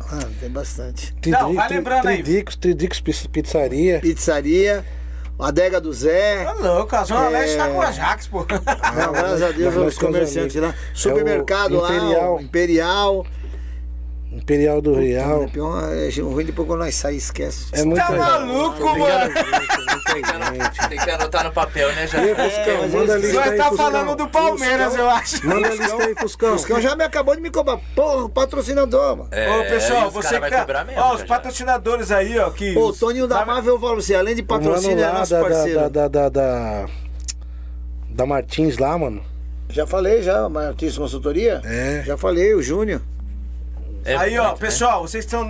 Ah, 0.00 0.18
tem 0.38 0.50
bastante. 0.50 1.14
Não, 1.26 1.54
vai 1.54 1.68
lembrando 1.68 2.06
aí. 2.08 2.22
Tridicos, 2.22 2.56
Tridicos 2.56 3.00
Pizz- 3.00 3.26
Pizzaria. 3.26 4.00
Pizzaria, 4.00 4.84
Adega 5.38 5.80
do 5.80 5.92
Zé. 5.92 6.44
Tá 6.44 6.52
louco, 6.52 6.94
a 6.94 7.04
Zona 7.04 7.26
É. 7.26 7.28
Leste 7.30 7.56
tá 7.56 7.68
com 7.68 7.80
a 7.82 7.90
Jax, 7.90 8.26
pô. 8.28 8.40
Não, 8.40 9.12
graças 9.12 9.42
a 9.42 9.50
Deus, 9.50 9.74
os 9.76 9.98
comerciantes 9.98 10.56
lá. 10.56 10.74
Supermercado 10.92 11.76
É 11.76 11.80
lá, 11.80 11.88
Imperial. 11.96 12.40
Imperial. 12.40 13.26
Imperial 14.34 14.80
do 14.82 14.94
Real. 14.94 15.44
É 15.44 15.46
pior, 15.46 15.82
é 15.92 16.10
ruim 16.20 16.44
depois 16.44 16.66
quando 16.66 16.80
nós 16.80 16.94
saímos, 16.94 17.24
esquece. 17.24 17.66
É 17.72 17.84
muito 17.84 18.04
Tá 18.04 18.10
maluco, 18.10 18.82
mano? 18.98 19.34
Tem 20.88 20.98
que 20.98 21.10
anotar 21.10 21.44
no 21.44 21.52
papel, 21.52 21.92
né, 21.94 22.06
já? 22.06 22.22
E 22.22 22.34
Fuscão, 22.34 22.82
mas 22.82 22.92
manda 22.92 23.16
lista 23.16 23.40
aí, 23.42 23.56
tá 23.56 23.72
falando 23.72 24.16
do 24.16 24.28
Palmeiras, 24.28 24.94
eu 24.94 25.08
acho. 25.08 25.46
Manda 25.46 25.68
a 25.68 25.70
lista 25.70 26.02
aí, 26.02 26.14
Fuscão. 26.16 26.52
Fuscão 26.52 26.80
já 26.80 26.96
me 26.96 27.04
acabou 27.04 27.34
de 27.36 27.42
me 27.42 27.50
cobrar. 27.50 27.78
Porra, 27.94 28.28
patrocinador, 28.28 29.16
mano. 29.16 29.28
É, 29.30 29.50
Ô, 29.50 29.64
pessoal, 29.64 30.10
você 30.10 30.34
que 30.34 30.40
vai 30.40 30.50
tá. 30.50 30.60
cobrar 30.60 30.84
mesmo, 30.84 31.00
Ó, 31.00 31.14
os 31.14 31.22
patrocinadores 31.22 32.10
aí, 32.10 32.38
ó, 32.38 32.50
que. 32.50 32.76
Ô, 32.76 32.88
o 32.88 32.92
Toninho 32.92 33.26
da 33.26 33.44
Marvel, 33.44 33.74
eu 33.74 33.80
falo 33.80 33.98
assim, 33.98 34.14
além 34.14 34.34
de 34.34 34.42
patrocínio, 34.42 35.02
é 35.02 35.12
nosso 35.12 35.32
da, 35.32 35.40
parceiro. 35.40 35.80
da, 35.80 35.88
da, 35.88 36.08
da, 36.08 36.28
da, 36.28 36.86
da 38.10 38.26
Martins 38.26 38.78
lá, 38.78 38.96
mano. 38.98 39.22
Já 39.68 39.86
falei, 39.86 40.22
já, 40.22 40.48
Martins 40.48 40.96
Consultoria? 40.98 41.60
É. 41.64 42.02
Já 42.04 42.16
falei, 42.16 42.54
o 42.54 42.62
Júnior. 42.62 43.00
É 44.04 44.16
Aí, 44.16 44.38
ó, 44.38 44.50
né? 44.52 44.56
pessoal, 44.58 45.02
vocês 45.02 45.24
estão 45.24 45.48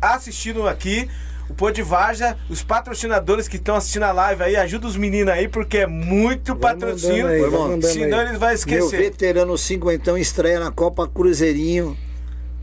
assistindo 0.00 0.68
aqui 0.68 1.08
o 1.48 1.54
Pô 1.54 1.70
de 1.70 1.82
Varja, 1.82 2.36
os 2.48 2.62
patrocinadores 2.62 3.48
que 3.48 3.56
estão 3.56 3.74
assistindo 3.74 4.04
a 4.04 4.12
live 4.12 4.42
aí, 4.42 4.56
ajuda 4.56 4.86
os 4.86 4.96
meninos 4.96 5.32
aí, 5.32 5.48
porque 5.48 5.78
é 5.78 5.86
muito 5.86 6.54
Vai 6.54 6.74
patrocínio. 6.74 7.26
aí, 7.26 7.40
irmão, 7.40 7.80
Senão 7.82 8.18
aí. 8.20 8.26
eles 8.26 8.38
vão 8.38 8.48
Meu 8.48 8.54
esquecer. 8.54 8.98
veterano 9.00 9.58
cinquentão 9.58 10.16
estreia 10.16 10.60
na 10.60 10.70
Copa 10.70 11.08
Cruzeirinho. 11.08 11.96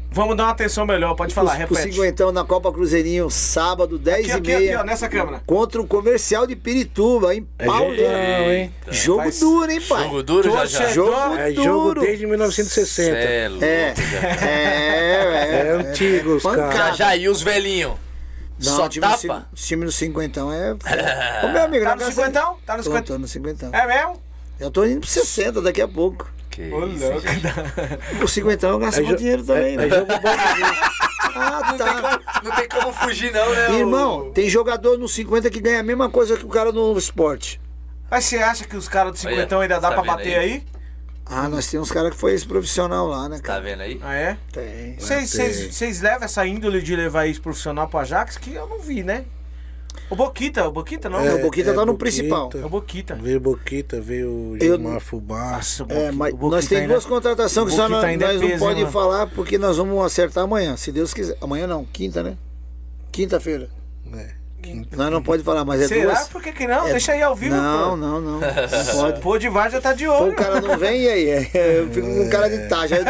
Vamos 0.09 0.35
dar 0.35 0.45
uma 0.45 0.51
atenção 0.51 0.83
melhor, 0.85 1.13
pode 1.15 1.31
falar, 1.33 1.51
o, 1.51 1.55
o 1.55 1.57
repete. 1.59 1.93
cinquentão 1.93 2.31
na 2.31 2.43
Copa 2.43 2.71
Cruzeirinho, 2.71 3.29
sábado, 3.29 3.99
10 3.99 4.19
Aqui, 4.19 4.29
e 4.29 4.31
aqui, 4.31 4.51
aqui, 4.55 4.65
meia. 4.65 4.79
ó, 4.79 4.83
nessa 4.83 5.07
câmera. 5.07 5.41
Contra 5.45 5.79
o 5.79 5.85
comercial 5.85 6.47
de 6.47 6.55
Pirituba, 6.55 7.35
em 7.35 7.47
É 7.59 7.65
jogão, 7.65 8.51
hein? 8.51 8.73
Jogo 8.89 9.21
Faz- 9.23 9.39
duro, 9.39 9.71
hein, 9.71 9.81
pai? 9.81 10.03
Jogo 10.03 10.23
duro 10.23 10.51
já 10.51 10.65
já. 10.65 10.87
Jogo 10.89 11.35
É 11.37 11.51
duro. 11.51 11.63
jogo 11.63 11.99
desde 12.01 12.25
1960. 12.25 12.87
Cê 13.15 13.27
é 13.27 13.47
louco, 13.49 13.65
É, 13.65 13.93
já. 13.95 14.27
é, 14.47 15.67
É 15.67 15.71
antigo 15.73 16.35
os 16.37 16.43
caras. 16.43 16.75
Já 16.75 16.91
já, 16.93 17.15
e 17.15 17.29
os 17.29 17.41
velhinhos? 17.43 17.93
Não, 18.59 18.75
Só 18.75 18.85
o 18.85 18.89
time, 18.89 19.05
tapa? 19.05 19.17
cin- 19.17 19.29
o 19.29 19.55
time 19.55 19.85
do 19.85 19.91
cinquentão 19.91 20.51
é. 20.51 20.71
Ô, 21.45 21.47
meu 21.49 21.63
amigo, 21.65 21.85
Tá 21.85 21.95
no 21.95 22.05
cinquentão? 22.05 22.57
Tá 22.65 22.77
no 22.77 22.83
Tô, 22.83 22.89
cinquentão? 22.89 23.15
tô 23.17 23.21
no 23.21 23.27
cinquentão. 23.27 23.69
É 23.71 23.85
mesmo? 23.85 24.19
Eu 24.59 24.71
tô 24.71 24.83
indo 24.83 25.01
pro 25.01 25.09
60 25.09 25.61
daqui 25.61 25.79
a 25.79 25.87
pouco. 25.87 26.27
Que 26.57 26.73
Ô, 26.73 26.87
isso, 26.87 27.03
louco. 27.05 27.21
O 28.25 28.27
cinquentão 28.27 28.81
eu 28.81 28.87
É 28.87 29.13
dinheiro 29.15 29.43
também, 29.43 29.75
é- 29.75 29.77
né? 29.77 29.85
é 29.85 29.89
jogo 29.91 30.07
bom 30.07 30.15
de 30.17 30.61
ver. 30.63 30.79
Ah, 31.35 31.75
tá. 31.77 32.41
Não 32.43 32.51
tem 32.55 32.67
como 32.67 32.91
fugir 32.93 33.31
não, 33.31 33.47
né? 33.53 33.77
Irmão, 33.77 34.31
tem 34.31 34.49
jogador 34.49 34.97
no 34.97 35.07
50 35.07 35.51
que 35.51 35.59
ganha 35.61 35.81
a 35.81 35.83
mesma 35.83 36.09
coisa 36.09 36.35
que 36.35 36.43
o 36.43 36.49
cara 36.49 36.71
no 36.71 36.97
esporte. 36.97 37.61
Mas 38.09 38.25
você 38.25 38.37
acha 38.37 38.65
que 38.65 38.75
os 38.75 38.87
caras 38.87 39.11
do 39.11 39.19
cinquentão 39.19 39.59
ainda 39.61 39.79
dá 39.79 39.89
tá 39.89 39.93
pra 40.01 40.03
bater 40.03 40.39
aí? 40.39 40.51
aí? 40.53 40.63
Ah, 41.27 41.47
nós 41.47 41.67
temos 41.69 41.89
uns 41.89 41.93
caras 41.93 42.09
que 42.09 42.17
foi 42.17 42.33
esse 42.33 42.47
profissional 42.47 43.05
lá, 43.05 43.29
né, 43.29 43.35
Tá 43.37 43.43
cara? 43.43 43.61
vendo 43.61 43.81
aí? 43.81 43.99
Ah, 44.01 44.15
é? 44.15 44.37
Tem. 44.51 44.97
Vocês- 44.97 45.77
tem. 45.77 45.93
Levam 46.01 46.23
essa 46.25 46.43
índole 46.47 46.81
de 46.81 46.95
levar 46.95 47.27
isso 47.27 47.39
profissional 47.41 47.87
pro 47.87 47.99
Ajax? 47.99 48.35
Que 48.35 48.55
eu 48.55 48.65
não 48.67 48.79
vi, 48.79 49.03
né? 49.03 49.25
O 50.09 50.15
Boquita, 50.15 50.67
o 50.67 50.71
Boquita 50.71 51.09
não? 51.09 51.19
É, 51.19 51.35
o 51.35 51.41
Boquita 51.41 51.73
tá 51.73 51.81
no 51.85 51.93
Boquita, 51.93 51.97
principal. 51.97 52.49
É 52.55 52.65
o 52.65 52.69
Boquita. 52.69 53.15
Veio 53.15 53.39
Boquita, 53.39 53.99
veio 53.99 54.29
o 54.29 54.57
Eu- 54.59 54.77
Gilmar 54.77 54.99
Fubá. 55.01 55.51
Nossa, 55.57 55.83
o 55.83 55.91
É, 55.91 56.11
mas 56.11 56.33
o 56.33 56.49
nós 56.49 56.65
temos 56.67 56.87
duas 56.87 57.05
contratações 57.05 57.67
que 57.67 57.73
o 57.73 57.75
só 57.75 57.89
nós, 57.89 58.03
ainda 58.03 58.25
é 58.25 58.27
nós 58.33 58.35
não 58.41 58.47
peso, 58.49 58.53
hein, 58.53 58.59
pode 58.59 58.79
mano? 58.81 58.91
falar 58.91 59.27
porque 59.27 59.57
nós 59.57 59.75
vamos 59.77 60.03
acertar 60.05 60.45
amanhã, 60.45 60.77
se 60.77 60.91
Deus 60.91 61.13
quiser. 61.13 61.35
Amanhã 61.41 61.67
não, 61.67 61.83
quinta, 61.85 62.23
né? 62.23 62.37
Quinta-feira. 63.11 63.69
É, 64.13 64.37
Nós 64.95 65.11
não 65.11 65.21
pode 65.21 65.43
falar, 65.43 65.63
mas 65.63 65.81
é 65.81 65.87
Será? 65.87 66.13
duas. 66.13 66.27
Por 66.29 66.41
que, 66.41 66.51
que 66.51 66.67
não? 66.67 66.87
é- 66.87 66.91
Deixa 66.91 67.11
aí 67.13 67.21
ao 67.21 67.35
vivo, 67.35 67.55
Não, 67.55 67.91
pô. 67.91 67.95
não, 67.97 68.21
não. 68.21 68.39
Não 68.41 69.01
pode. 69.01 69.21
Pô, 69.21 69.37
de 69.37 69.49
VAR 69.49 69.69
já 69.71 69.79
tá 69.79 69.93
de 69.93 70.07
olho. 70.07 70.31
o 70.31 70.35
cara 70.35 70.59
não 70.59 70.77
vem 70.77 71.03
e 71.03 71.07
aí? 71.09 71.29
É, 71.29 71.79
Eu 71.79 71.89
fico 71.91 72.05
com 72.07 72.21
um 72.21 72.29
cara 72.29 72.49
de 72.49 72.67
taxa. 72.67 72.95
Aí, 72.95 73.03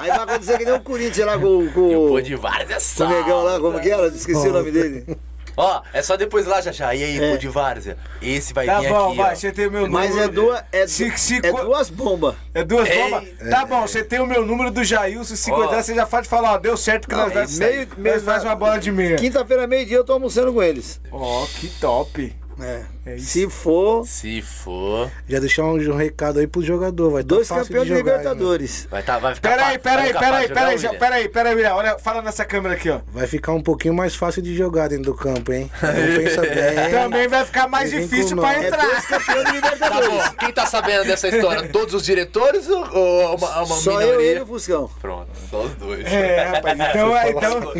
aí 0.00 0.08
vai 0.10 0.18
acontecer 0.20 0.58
que 0.58 0.64
nem 0.64 0.74
o 0.74 0.80
Corinthians 0.80 1.26
lá 1.26 1.38
com, 1.38 1.68
com, 1.70 1.90
E 1.90 1.96
o 1.96 2.08
pô 2.08 2.20
de 2.20 2.34
várias 2.36 2.70
é 2.70 2.76
o 2.76 2.80
sal. 2.80 3.08
negão 3.08 3.42
lá, 3.42 3.58
como 3.60 3.80
que 3.80 3.90
era? 3.90 4.06
Esqueci 4.08 4.48
o 4.48 4.52
nome 4.52 4.70
dele. 4.70 5.04
Ó, 5.56 5.82
é 5.92 6.02
só 6.02 6.16
depois 6.16 6.46
lá 6.46 6.60
já 6.60 6.72
já. 6.72 6.94
E 6.94 7.02
aí, 7.04 7.20
É. 7.22 7.30
pô 7.32 7.36
de 7.36 7.48
várzea? 7.48 7.96
Esse 8.20 8.52
vai 8.54 8.66
Tá 8.66 8.80
vir 8.80 8.88
bom, 8.88 9.08
aqui, 9.08 9.16
vai, 9.18 9.32
ó. 9.32 9.36
você 9.36 9.52
tem 9.52 9.66
o 9.66 9.70
meu 9.70 9.88
Mas 9.90 10.10
número. 10.10 10.28
é 10.28 10.32
duas, 10.32 10.64
é, 10.72 10.86
Se- 10.86 11.10
du- 11.10 11.18
se 11.18 11.36
é 11.42 11.50
co- 11.50 11.64
duas 11.64 11.90
bombas. 11.90 12.34
É 12.54 12.64
duas 12.64 12.88
Ei. 12.88 12.98
bombas? 13.02 13.28
Tá 13.50 13.64
bom, 13.66 13.82
você 13.82 14.02
tem 14.02 14.20
o 14.20 14.26
meu 14.26 14.46
número 14.46 14.70
do 14.70 14.82
Jailson, 14.82 15.36
se 15.36 15.50
cuidar, 15.50 15.82
você 15.82 15.94
já 15.94 16.06
pode 16.06 16.28
falar, 16.28 16.52
ó, 16.54 16.58
deu 16.58 16.76
certo 16.76 17.06
que 17.08 17.14
Não, 17.14 17.24
nós, 17.24 17.34
nós, 17.34 17.58
meio- 17.58 17.88
meio- 17.96 18.14
nós 18.16 18.24
faz 18.24 18.44
uma 18.44 18.54
bola 18.54 18.78
de 18.78 18.90
meia. 18.90 19.16
Quinta-feira, 19.16 19.66
meio-dia, 19.66 19.96
eu 19.98 20.04
tô 20.04 20.12
almoçando 20.14 20.52
com 20.52 20.62
eles. 20.62 21.00
Ó, 21.10 21.46
que 21.60 21.68
top. 21.80 22.34
É. 22.62 22.82
É 23.04 23.16
isso. 23.16 23.26
Se 23.26 23.50
for, 23.50 24.06
Se 24.06 24.40
for. 24.40 25.10
Já 25.28 25.40
deixar 25.40 25.64
um, 25.64 25.74
um 25.74 25.96
recado 25.96 26.38
aí 26.38 26.46
pro 26.46 26.62
jogador. 26.62 27.10
Vai 27.10 27.22
tá 27.24 27.34
dois 27.34 27.48
fácil 27.48 27.64
campeões 27.66 27.88
de, 27.88 27.96
jogar, 27.96 28.10
hein, 28.12 28.18
Libertadores. 28.18 28.86
Vai, 28.88 29.02
tá, 29.02 29.18
vai 29.18 29.34
ficar 29.34 29.48
Peraí, 29.50 29.64
fácil- 29.78 29.82
vai 29.82 29.92
peraí, 29.96 30.12
peraí, 30.12 30.48
peraí, 30.48 30.74
William? 30.76 30.98
peraí, 31.00 31.28
peraí, 31.28 31.54
William, 31.56 31.74
olha, 31.74 31.98
fala 31.98 32.22
nessa 32.22 32.44
câmera 32.44 32.74
aqui, 32.76 32.88
ó. 32.90 33.00
Vai 33.12 33.26
ficar 33.26 33.52
um 33.54 33.60
pouquinho 33.60 33.92
mais 33.94 34.14
fácil 34.14 34.40
de 34.40 34.54
jogar 34.56 34.88
dentro 34.88 35.06
do 35.06 35.14
campo, 35.16 35.52
hein? 35.52 35.68
Não 35.82 36.16
pensa 36.24 36.42
bem. 36.42 36.90
Também 36.92 37.26
vai 37.26 37.44
ficar 37.44 37.66
mais 37.66 37.90
difícil 37.90 38.36
nós. 38.36 38.46
pra 38.54 38.62
É 38.62 38.66
entrar. 38.68 38.82
dois 38.86 39.06
campeões 39.06 39.44
de 39.52 39.60
Tá 39.62 39.70
Libertadores. 39.72 40.08
bom, 40.08 40.34
quem 40.38 40.52
tá 40.52 40.66
sabendo 40.66 41.04
dessa 41.04 41.28
história? 41.28 41.68
Todos 41.70 41.94
os 41.94 42.04
diretores 42.04 42.68
ou, 42.68 42.88
ou 42.96 43.36
uma, 43.36 43.62
uma 43.62 43.66
Só 43.66 43.98
minoria? 43.98 44.26
eu, 44.32 44.38
e 44.38 44.40
o 44.42 44.46
Fuscão. 44.46 44.88
Pronto, 45.00 45.28
só 45.50 45.62
os 45.62 45.74
dois. 45.74 46.06
É, 46.06 46.44
rapaz, 46.44 46.78
então, 46.88 47.12
então... 47.26 47.72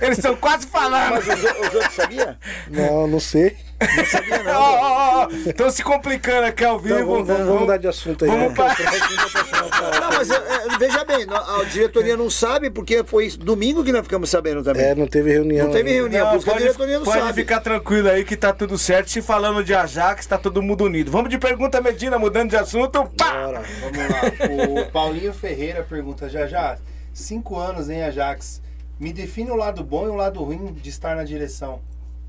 eles 0.00 0.18
estão 0.18 0.36
quase 0.36 0.66
falando. 0.68 1.10
Mas 1.14 1.26
os, 1.26 1.42
o- 1.44 1.60
os 1.68 1.74
outros 1.74 1.94
sabiam? 1.94 2.36
Não, 2.70 3.06
não 3.06 3.20
sei. 3.20 3.56
Não 3.96 4.04
sabia 4.06 4.42
não. 4.42 4.52
ó, 4.60 4.78
ó, 4.80 5.22
ó, 5.24 5.28
Estão 5.46 5.70
se 5.70 5.82
complicando 5.84 6.46
aqui 6.46 6.64
ao 6.64 6.78
vivo. 6.80 6.96
Então, 6.96 7.06
vamos, 7.08 7.26
vamos, 7.28 7.46
vamos 7.46 7.60
mudar 7.62 7.76
de 7.76 7.86
assunto 7.86 8.24
aí. 8.24 8.30
Vamos 8.30 8.48
né? 8.48 8.54
pra- 8.54 10.00
Não, 10.00 10.08
mas 10.16 10.30
é, 10.30 10.34
é, 10.36 10.78
veja 10.78 11.04
bem, 11.04 11.26
a 11.30 11.64
diretoria 11.64 12.16
não 12.16 12.28
sabe 12.28 12.70
porque 12.70 13.04
foi 13.04 13.30
domingo 13.30 13.84
que 13.84 13.92
nós 13.92 14.02
ficamos 14.02 14.30
sabendo 14.30 14.62
também. 14.64 14.82
É, 14.84 14.94
não 14.94 15.06
teve 15.06 15.30
reunião. 15.32 15.66
Não 15.66 15.72
teve 15.72 15.92
reunião, 15.92 16.32
Não, 16.32 16.38
que 16.40 16.48
a 16.48 16.52
pode, 16.52 16.64
diretoria 16.64 16.98
não 16.98 17.04
pode 17.04 17.20
sabe. 17.20 17.32
ficar 17.34 17.60
tranquilo 17.60 18.08
aí 18.08 18.24
que 18.24 18.36
tá 18.36 18.52
tudo 18.52 18.76
certo. 18.76 19.10
Se 19.10 19.22
falando 19.22 19.62
de 19.62 19.74
Ajax, 19.74 20.26
tá 20.26 20.36
todo 20.36 20.60
mundo 20.60 20.84
unido. 20.84 21.10
Vamos 21.10 21.30
de 21.30 21.38
pergunta, 21.38 21.80
Medina, 21.80 22.18
mudando 22.18 22.50
de 22.50 22.56
assunto. 22.56 23.04
Pá! 23.16 23.32
Bora. 23.46 23.62
Vamos 23.80 23.98
lá. 23.98 24.82
O 24.86 24.90
Paulinho 24.90 25.32
Ferreira 25.32 25.82
pergunta 25.88 26.28
já 26.28 26.46
já. 26.48 26.76
Cinco 27.12 27.56
anos 27.58 27.88
em 27.88 28.02
Ajax. 28.02 28.60
Me 28.98 29.12
define 29.12 29.50
o 29.52 29.56
lado 29.56 29.84
bom 29.84 30.06
e 30.06 30.08
o 30.08 30.14
lado 30.14 30.42
ruim 30.42 30.72
de 30.72 30.88
estar 30.90 31.14
na 31.14 31.22
direção. 31.22 31.80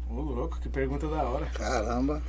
Ô, 0.10 0.22
louco, 0.22 0.60
que 0.60 0.68
pergunta 0.68 1.08
da 1.08 1.22
hora. 1.22 1.46
Caramba. 1.54 2.24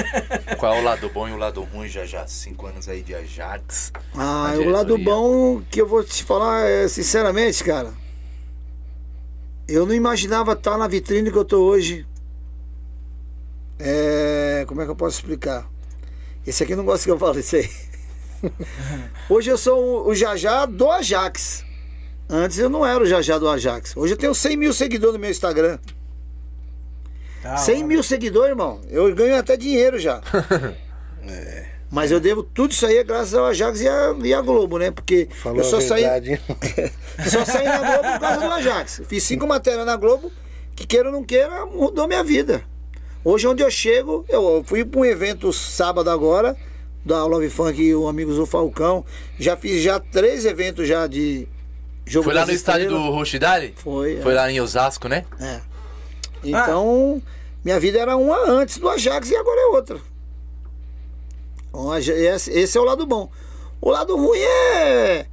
Qual 0.58 0.74
é 0.74 0.80
o 0.80 0.84
lado 0.84 1.08
bom 1.08 1.26
e 1.26 1.32
o 1.32 1.38
lado 1.38 1.62
ruim 1.62 1.88
já 1.88 2.04
já? 2.04 2.26
Cinco 2.26 2.66
anos 2.66 2.88
aí 2.90 3.02
de 3.02 3.14
Ajax. 3.14 3.90
Ah, 4.14 4.52
o 4.58 4.68
lado 4.68 4.98
bom 4.98 5.62
que 5.62 5.80
eu 5.80 5.86
vou 5.86 6.04
te 6.04 6.22
falar 6.22 6.66
é, 6.68 6.86
sinceramente, 6.88 7.64
cara. 7.64 7.94
Eu 9.66 9.86
não 9.86 9.94
imaginava 9.94 10.52
estar 10.52 10.76
na 10.76 10.86
vitrine 10.86 11.32
que 11.32 11.38
eu 11.38 11.44
tô 11.44 11.62
hoje. 11.62 12.06
É, 13.78 14.64
como 14.68 14.82
é 14.82 14.84
que 14.84 14.90
eu 14.90 14.96
posso 14.96 15.16
explicar? 15.16 15.66
Esse 16.46 16.62
aqui 16.64 16.76
não 16.76 16.84
gosta 16.84 17.04
que 17.04 17.10
eu 17.10 17.18
fale 17.18 17.40
isso 17.40 17.56
aí. 17.56 17.70
Hoje 19.30 19.48
eu 19.48 19.56
sou 19.56 20.04
o, 20.04 20.08
o 20.08 20.14
Jajá 20.14 20.66
do 20.66 20.90
Ajax. 20.90 21.64
Antes 22.28 22.58
eu 22.58 22.68
não 22.68 22.84
era 22.84 23.02
o 23.02 23.06
Jajá 23.06 23.38
do 23.38 23.48
Ajax. 23.48 23.96
Hoje 23.96 24.14
eu 24.14 24.16
tenho 24.16 24.34
100 24.34 24.56
mil 24.56 24.72
seguidores 24.72 25.14
no 25.14 25.20
meu 25.20 25.30
Instagram. 25.30 25.78
Da 27.42 27.56
100 27.56 27.76
hora. 27.76 27.86
mil 27.86 28.02
seguidores, 28.02 28.50
irmão. 28.50 28.80
Eu 28.88 29.12
ganho 29.14 29.36
até 29.36 29.56
dinheiro 29.56 29.98
já. 29.98 30.20
Mas 31.90 32.10
eu 32.10 32.18
devo 32.18 32.42
tudo 32.42 32.72
isso 32.72 32.86
aí 32.86 32.96
é 32.96 33.04
graças 33.04 33.34
ao 33.34 33.44
Ajax 33.44 33.82
e 33.82 33.88
a, 33.88 34.16
e 34.24 34.32
a 34.32 34.40
Globo, 34.40 34.78
né? 34.78 34.90
Porque 34.90 35.28
Falou 35.42 35.58
eu 35.58 35.64
só 35.64 35.78
saí, 35.78 36.04
só 37.28 37.44
saí 37.44 37.66
na 37.66 37.78
Globo 37.78 38.12
por 38.12 38.20
causa 38.20 38.40
do 38.40 38.52
Ajax. 38.52 39.02
Fiz 39.06 39.22
cinco 39.24 39.46
matérias 39.46 39.84
na 39.84 39.94
Globo, 39.96 40.32
que 40.74 40.86
queira 40.86 41.10
ou 41.10 41.12
não 41.12 41.22
queira, 41.22 41.66
mudou 41.66 42.08
minha 42.08 42.24
vida. 42.24 42.62
Hoje, 43.22 43.46
onde 43.46 43.62
eu 43.62 43.70
chego, 43.70 44.24
eu 44.28 44.64
fui 44.66 44.86
para 44.86 45.00
um 45.00 45.04
evento 45.04 45.52
sábado 45.52 46.08
agora, 46.08 46.56
da 47.04 47.26
Love 47.26 47.50
Funk 47.50 47.80
e 47.80 47.94
o 47.94 48.08
Amigos 48.08 48.36
do 48.36 48.46
Falcão. 48.46 49.04
Já 49.38 49.54
fiz 49.54 49.82
já 49.82 50.00
três 50.00 50.46
eventos 50.46 50.88
já 50.88 51.06
de 51.06 51.46
jogo 52.06 52.24
Foi 52.24 52.34
lá 52.34 52.46
no 52.46 52.52
estádio 52.52 52.88
do. 52.88 53.10
Rochidale? 53.10 53.74
Foi, 53.76 54.16
é. 54.16 54.20
Foi 54.22 54.32
lá 54.32 54.50
em 54.50 54.60
Osasco, 54.60 55.08
né? 55.08 55.24
É. 55.38 55.60
Então, 56.44 57.22
minha 57.64 57.78
vida 57.80 57.98
era 57.98 58.16
uma 58.16 58.50
antes 58.50 58.78
do 58.78 58.88
Ajax 58.88 59.30
e 59.30 59.36
agora 59.36 59.60
é 59.60 59.66
outra. 59.66 59.98
O 61.72 61.90
Aja- 61.90 62.14
Esse, 62.14 62.76
é 62.76 62.80
o 62.80 62.84
lado 62.84 63.06
bom. 63.06 63.30
O 63.80 63.90
lado 63.90 64.16
ruim 64.16 64.38
é 64.38 65.26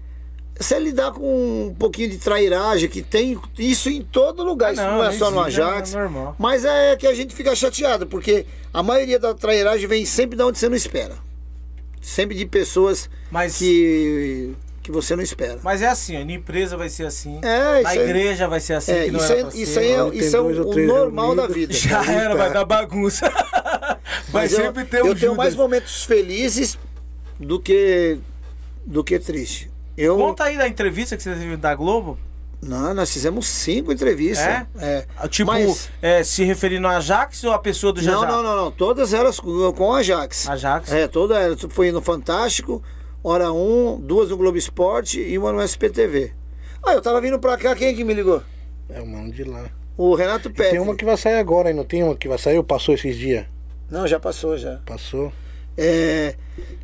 você 0.57 0.77
lidar 0.79 1.11
com 1.13 1.67
um 1.67 1.73
pouquinho 1.73 2.09
de 2.09 2.17
trairagem, 2.17 2.89
que 2.89 3.01
tem 3.01 3.39
isso 3.57 3.89
em 3.89 4.01
todo 4.01 4.43
lugar. 4.43 4.69
Ah, 4.69 4.73
isso 4.73 4.81
não, 4.83 4.97
não 4.97 5.03
é 5.05 5.11
só 5.11 5.31
no 5.31 5.39
é 5.41 5.45
Ajax. 5.45 5.93
normal. 5.93 6.35
Mas 6.39 6.65
é 6.65 6.95
que 6.95 7.07
a 7.07 7.13
gente 7.13 7.33
fica 7.35 7.55
chateado, 7.55 8.07
porque 8.07 8.45
a 8.73 8.81
maioria 8.83 9.19
da 9.19 9.33
trairagem 9.33 9.87
vem 9.87 10.05
sempre 10.05 10.35
de 10.37 10.43
onde 10.43 10.57
você 10.59 10.67
não 10.69 10.75
espera. 10.75 11.15
Sempre 12.01 12.35
de 12.37 12.45
pessoas 12.45 13.09
Mas- 13.31 13.57
que, 13.57 14.53
que 14.89 14.91
você 14.95 15.15
não 15.15 15.21
espera. 15.23 15.59
Mas 15.63 15.81
é 15.83 15.87
assim, 15.87 16.19
ó, 16.19 16.25
na 16.25 16.31
empresa 16.33 16.75
vai 16.75 16.89
ser 16.89 17.05
assim. 17.05 17.39
É, 17.43 17.73
na 17.73 17.79
isso 17.81 17.89
aí- 17.91 17.99
igreja 17.99 18.47
vai 18.47 18.59
ser 18.59 18.73
assim, 18.73 18.91
É, 18.91 19.05
que 19.05 19.11
não 19.11 19.19
isso, 19.19 19.31
era 19.31 19.45
pra 19.45 19.55
isso 19.59 19.79
aí 19.79 19.91
é, 19.91 20.15
isso 20.15 20.35
é 20.35 20.41
o, 20.41 20.45
o 20.67 20.85
normal 20.87 21.35
da 21.35 21.47
vida. 21.47 21.71
Já 21.77 22.03
era, 22.03 22.35
vai 22.35 22.51
dar 22.51 22.65
bagunça. 22.65 23.29
vai 24.29 24.43
Mas 24.43 24.51
eu- 24.53 24.57
sempre 24.65 24.83
ter 24.85 24.97
eu, 24.99 25.05
um 25.05 25.07
tenho 25.09 25.19
Judas. 25.19 25.37
mais 25.37 25.55
momentos 25.55 26.03
felizes 26.03 26.77
do 27.39 27.59
que 27.59 28.17
do 28.85 29.03
que 29.03 29.19
triste. 29.19 29.69
Eu 29.95 30.17
Conta 30.17 30.45
aí 30.45 30.57
da 30.57 30.67
entrevista 30.67 31.15
que 31.15 31.21
você 31.21 31.35
teve 31.35 31.55
da 31.57 31.75
Globo. 31.75 32.17
não, 32.61 32.93
nós 32.93 33.11
fizemos 33.13 33.45
cinco 33.45 33.91
entrevistas. 33.91 34.45
É? 34.47 34.65
É. 34.79 35.05
Ah, 35.15 35.27
Tipo, 35.27 35.51
Mas- 35.51 35.89
é, 36.01 36.23
se 36.23 36.43
referindo 36.43 36.87
a 36.87 36.97
Ajax 36.97 37.43
ou 37.43 37.51
a 37.51 37.59
pessoa 37.59 37.93
do 37.93 38.01
não, 38.01 38.21
Jajá? 38.21 38.27
não, 38.27 38.41
não, 38.43 38.55
não, 38.55 38.71
todas 38.71 39.13
elas 39.13 39.39
com 39.39 39.71
com 39.73 39.93
a 39.93 39.99
Ajax. 39.99 40.49
Ajax? 40.49 40.91
É, 40.91 41.07
toda 41.07 41.37
ela 41.39 41.55
foi 41.69 41.91
no 41.91 42.01
Fantástico, 42.01 42.81
hora 43.23 43.51
um, 43.51 43.99
duas 43.99 44.29
no 44.29 44.37
Globo 44.37 44.57
Esporte 44.57 45.19
e 45.19 45.37
uma 45.37 45.51
no 45.51 45.61
SPTV. 45.61 46.33
Ah, 46.83 46.93
eu 46.93 47.01
tava 47.01 47.19
vindo 47.21 47.39
pra 47.39 47.57
cá, 47.57 47.75
quem 47.75 47.89
é 47.89 47.93
que 47.93 48.03
me 48.03 48.13
ligou? 48.13 48.41
É 48.89 49.01
o 49.01 49.05
mano 49.05 49.31
de 49.31 49.43
lá. 49.43 49.65
O 49.97 50.15
Renato 50.15 50.49
Pérez. 50.49 50.71
Tem 50.71 50.79
uma 50.79 50.95
que 50.95 51.03
vai 51.03 51.17
sair 51.17 51.35
agora, 51.35 51.69
hein? 51.69 51.75
Não 51.75 51.83
tem 51.83 52.01
uma 52.01 52.15
que 52.15 52.27
vai 52.27 52.37
sair 52.37 52.57
ou 52.57 52.63
passou 52.63 52.95
esses 52.95 53.17
dias? 53.17 53.45
Não, 53.89 54.07
já 54.07 54.19
passou 54.19 54.57
já. 54.57 54.79
Passou. 54.85 55.31
É, 55.77 56.35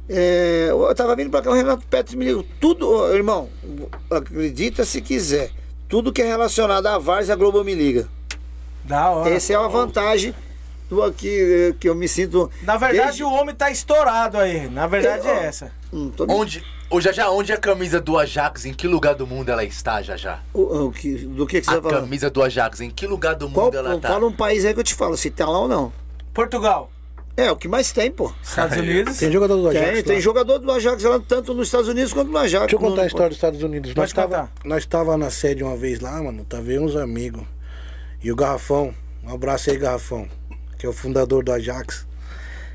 é, 0.10 0.68
eu 0.70 0.94
tava 0.96 1.16
vindo 1.16 1.30
pra 1.30 1.42
cá, 1.42 1.50
o 1.50 1.54
Renato 1.54 1.88
Pérez 1.88 2.14
me 2.14 2.26
ligou. 2.26 2.46
Tudo, 2.60 2.88
ô, 2.88 3.14
irmão, 3.14 3.50
acredita 4.10 4.84
se 4.84 5.02
quiser. 5.02 5.52
Tudo 5.88 6.12
que 6.12 6.22
é 6.22 6.26
relacionado 6.26 6.88
à 6.88 6.98
Vars, 6.98 7.30
a 7.30 7.36
Globo 7.36 7.64
me 7.64 7.74
liga. 7.74 8.08
Da 8.84 9.10
hora. 9.10 9.30
Essa 9.30 9.54
é 9.54 9.58
uma 9.58 9.70
vantagem 9.70 10.34
do 10.90 11.02
aqui 11.04 11.76
que 11.80 11.90
eu 11.90 11.96
me 11.96 12.08
sinto. 12.08 12.50
Na 12.62 12.78
verdade, 12.78 13.04
desde- 13.06 13.24
o 13.24 13.30
homem 13.32 13.54
tá 13.56 13.70
estourado 13.72 14.38
aí. 14.38 14.68
Na 14.70 14.88
verdade, 14.88 15.28
Eu- 15.28 15.34
é 15.34 15.46
essa. 15.46 15.72
Hum, 15.92 16.12
tô- 16.16 16.26
Onde, 16.30 16.64
ô 16.90 17.00
Jajá, 17.02 17.30
onde 17.30 17.52
a 17.54 17.58
camisa 17.58 18.00
do 18.02 18.18
Ajax, 18.18 18.66
em 18.66 18.74
que 18.74 18.88
lugar 18.88 19.16
do 19.16 19.26
mundo 19.26 19.50
ela 19.50 19.64
está, 19.64 20.02
Jajá? 20.02 20.42
o- 20.54 20.86
o 20.88 20.92
que- 20.92 21.16
do 21.26 21.48
que, 21.48 21.60
que 21.62 21.66
você 21.66 21.72
A 21.72 21.76
tá 21.76 21.82
falando? 21.82 22.02
camisa 22.02 22.30
do 22.30 22.44
Ajax, 22.44 22.82
em 22.82 22.90
que 22.90 23.08
lugar 23.08 23.36
do 23.36 23.50
Qual, 23.50 23.66
mundo 23.68 23.78
ela 23.78 23.98
tá? 24.00 24.10
fala 24.10 24.26
um 24.28 24.32
país 24.34 24.64
aí 24.66 24.74
que 24.74 24.80
eu 24.80 24.84
te 24.84 24.94
falo, 24.94 25.16
se 25.18 25.30
tá 25.32 25.48
lá 25.50 25.60
ou 25.60 25.68
não. 25.68 25.92
Portugal, 26.34 26.92
É, 27.38 27.52
o 27.52 27.56
que 27.58 27.68
mais 27.68 27.92
tem, 27.92 28.10
pô. 28.10 28.32
Estados 28.42 28.78
Unidos. 28.80 29.18
Tem 29.18 29.30
jogador 29.30 29.58
do 29.58 29.68
Ajax 29.68 29.86
Tem, 29.86 29.96
lá. 29.98 30.04
tem 30.04 30.22
jogador 30.22 30.58
do 30.58 30.72
Ajax 30.72 31.04
lá, 31.04 31.20
tanto 31.20 31.54
nos 31.54 31.68
Estados 31.68 31.90
Unidos 31.90 32.14
quanto 32.14 32.32
no 32.32 32.38
Ajax. 32.38 32.62
Deixa 32.68 32.76
eu 32.78 32.80
contar 32.80 32.96
No- 32.96 33.02
a 33.02 33.08
história 33.08 33.28
dos 33.28 33.38
Estados 33.38 33.62
Unidos. 33.62 33.90
Pode 33.92 34.00
Nós 34.00 34.14
tava, 34.14 34.28
contar. 34.48 34.52
nós 34.64 34.86
tava 34.86 35.18
na 35.18 35.30
sede 35.30 35.62
uma 35.62 35.76
vez 35.76 36.00
lá, 36.00 36.24
mano. 36.24 36.46
Tava 36.46 36.64
uns 36.80 36.96
amigos. 36.96 37.44
E 38.24 38.32
o 38.32 38.38
Garrafão, 38.38 38.96
um 39.22 39.34
abraço 39.34 39.70
aí, 39.70 39.78
Garrafão, 39.78 40.30
que 40.78 40.86
é 40.86 40.90
o 40.90 40.94
fundador 40.94 41.44
do 41.44 41.52
Ajax. 41.52 42.06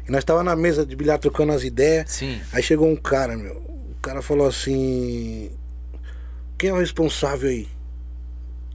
E 0.06 0.10
nós 0.10 0.24
tava 0.24 0.42
na 0.42 0.56
mesa 0.56 0.84
de 0.84 0.96
bilhar 0.96 1.18
trocando 1.18 1.52
as 1.52 1.62
ideias. 1.62 2.10
Sim. 2.10 2.40
Aí 2.52 2.62
chegou 2.62 2.88
um 2.88 2.96
cara, 2.96 3.36
meu. 3.36 3.56
O 3.56 3.96
cara 4.02 4.22
falou 4.22 4.46
assim: 4.46 5.50
Quem 6.56 6.70
é 6.70 6.72
o 6.72 6.78
responsável 6.78 7.48
aí? 7.48 7.68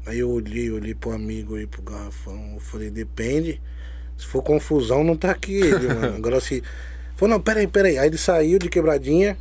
Aí 0.06 0.20
eu 0.20 0.30
olhei, 0.30 0.70
olhei 0.70 0.94
pro 0.94 1.12
amigo 1.12 1.56
aí, 1.56 1.66
pro 1.66 1.82
garrafão. 1.82 2.54
Eu 2.54 2.60
falei: 2.60 2.90
Depende. 2.90 3.62
Se 4.18 4.26
for 4.26 4.42
confusão, 4.42 5.04
não 5.04 5.18
tá 5.18 5.32
aqui 5.32 5.56
ele, 5.56 5.88
mano. 5.94 6.16
Agora 6.16 6.40
se. 6.40 6.64
Falou: 7.16 7.36
Não, 7.36 7.42
peraí, 7.42 7.68
peraí. 7.68 7.98
Aí 7.98 8.08
ele 8.08 8.18
saiu 8.18 8.60
de 8.60 8.70
quebradinha 8.70 9.38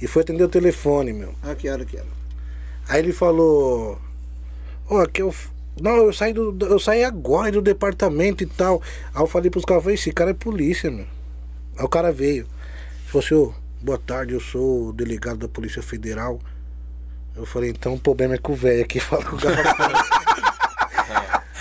e 0.00 0.06
foi 0.06 0.22
atender 0.22 0.44
o 0.44 0.48
telefone, 0.48 1.12
meu. 1.12 1.34
Aqui, 1.42 1.68
olha 1.68 1.82
aqui. 1.82 1.96
olha. 1.96 2.06
Aí 2.88 3.00
ele 3.00 3.12
falou: 3.12 4.00
Ô, 4.88 4.98
aqui 4.98 5.22
eu. 5.22 5.34
Não, 5.80 5.96
eu 5.96 6.12
saí, 6.12 6.32
do, 6.32 6.56
eu 6.66 6.78
saí 6.78 7.02
agora 7.02 7.50
do 7.50 7.60
departamento 7.60 8.44
e 8.44 8.46
tal. 8.46 8.80
Aí 9.12 9.22
eu 9.22 9.26
falei 9.26 9.50
pros 9.50 9.64
caras: 9.64 9.86
Esse 9.86 10.12
cara 10.12 10.30
é 10.30 10.34
polícia, 10.34 10.90
meu. 10.90 11.06
Aí 11.76 11.84
o 11.84 11.88
cara 11.88 12.12
veio. 12.12 12.46
Falou 13.06 13.24
assim: 13.24 13.34
Ô, 13.34 13.52
boa 13.82 13.98
tarde, 13.98 14.34
eu 14.34 14.40
sou 14.40 14.88
o 14.88 14.92
delegado 14.92 15.38
da 15.38 15.48
Polícia 15.48 15.82
Federal. 15.82 16.38
Eu 17.34 17.44
falei: 17.44 17.70
Então 17.70 17.94
o 17.94 17.98
problema 17.98 18.34
é 18.34 18.38
com 18.38 18.52
o 18.52 18.56
velho 18.56 18.82
aqui. 18.82 19.00
Fala 19.00 19.24
com 19.24 19.36
o 19.36 19.40
cara. 19.40 20.14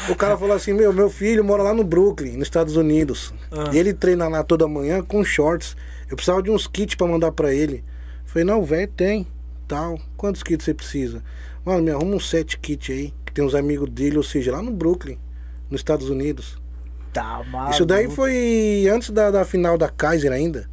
O 0.09 0.15
cara 0.15 0.37
falou 0.37 0.55
assim: 0.55 0.73
Meu, 0.73 0.93
meu 0.93 1.09
filho 1.09 1.43
mora 1.43 1.63
lá 1.63 1.73
no 1.73 1.83
Brooklyn, 1.83 2.33
nos 2.33 2.47
Estados 2.47 2.75
Unidos. 2.75 3.33
E 3.73 3.77
ele 3.77 3.93
treina 3.93 4.27
lá 4.27 4.43
toda 4.43 4.67
manhã 4.67 5.01
com 5.01 5.23
shorts. 5.23 5.75
Eu 6.09 6.15
precisava 6.15 6.43
de 6.43 6.51
uns 6.51 6.67
kits 6.67 6.95
pra 6.95 7.07
mandar 7.07 7.31
pra 7.31 7.53
ele. 7.53 7.83
Eu 8.25 8.29
falei: 8.29 8.43
Não, 8.43 8.63
velho, 8.63 8.87
tem. 8.89 9.25
Tal. 9.67 9.99
Quantos 10.15 10.43
kits 10.43 10.65
você 10.65 10.73
precisa? 10.73 11.23
Mano, 11.65 11.81
me 11.81 11.91
arruma 11.91 12.15
uns 12.15 12.29
sete 12.29 12.59
kits 12.59 12.91
aí. 12.91 13.13
Que 13.33 13.41
tem 13.41 13.43
uns 13.43 13.55
amigos 13.55 13.89
dele, 13.89 14.17
ou 14.17 14.23
seja, 14.23 14.51
lá 14.51 14.61
no 14.61 14.71
Brooklyn, 14.71 15.17
nos 15.69 15.81
Estados 15.81 16.07
Unidos. 16.07 16.61
Tá 17.11 17.43
maluco. 17.49 17.73
Isso 17.73 17.85
daí 17.85 18.07
foi 18.09 18.87
antes 18.93 19.09
da, 19.09 19.31
da 19.31 19.43
final 19.43 19.75
da 19.75 19.89
Kaiser 19.89 20.31
ainda. 20.31 20.69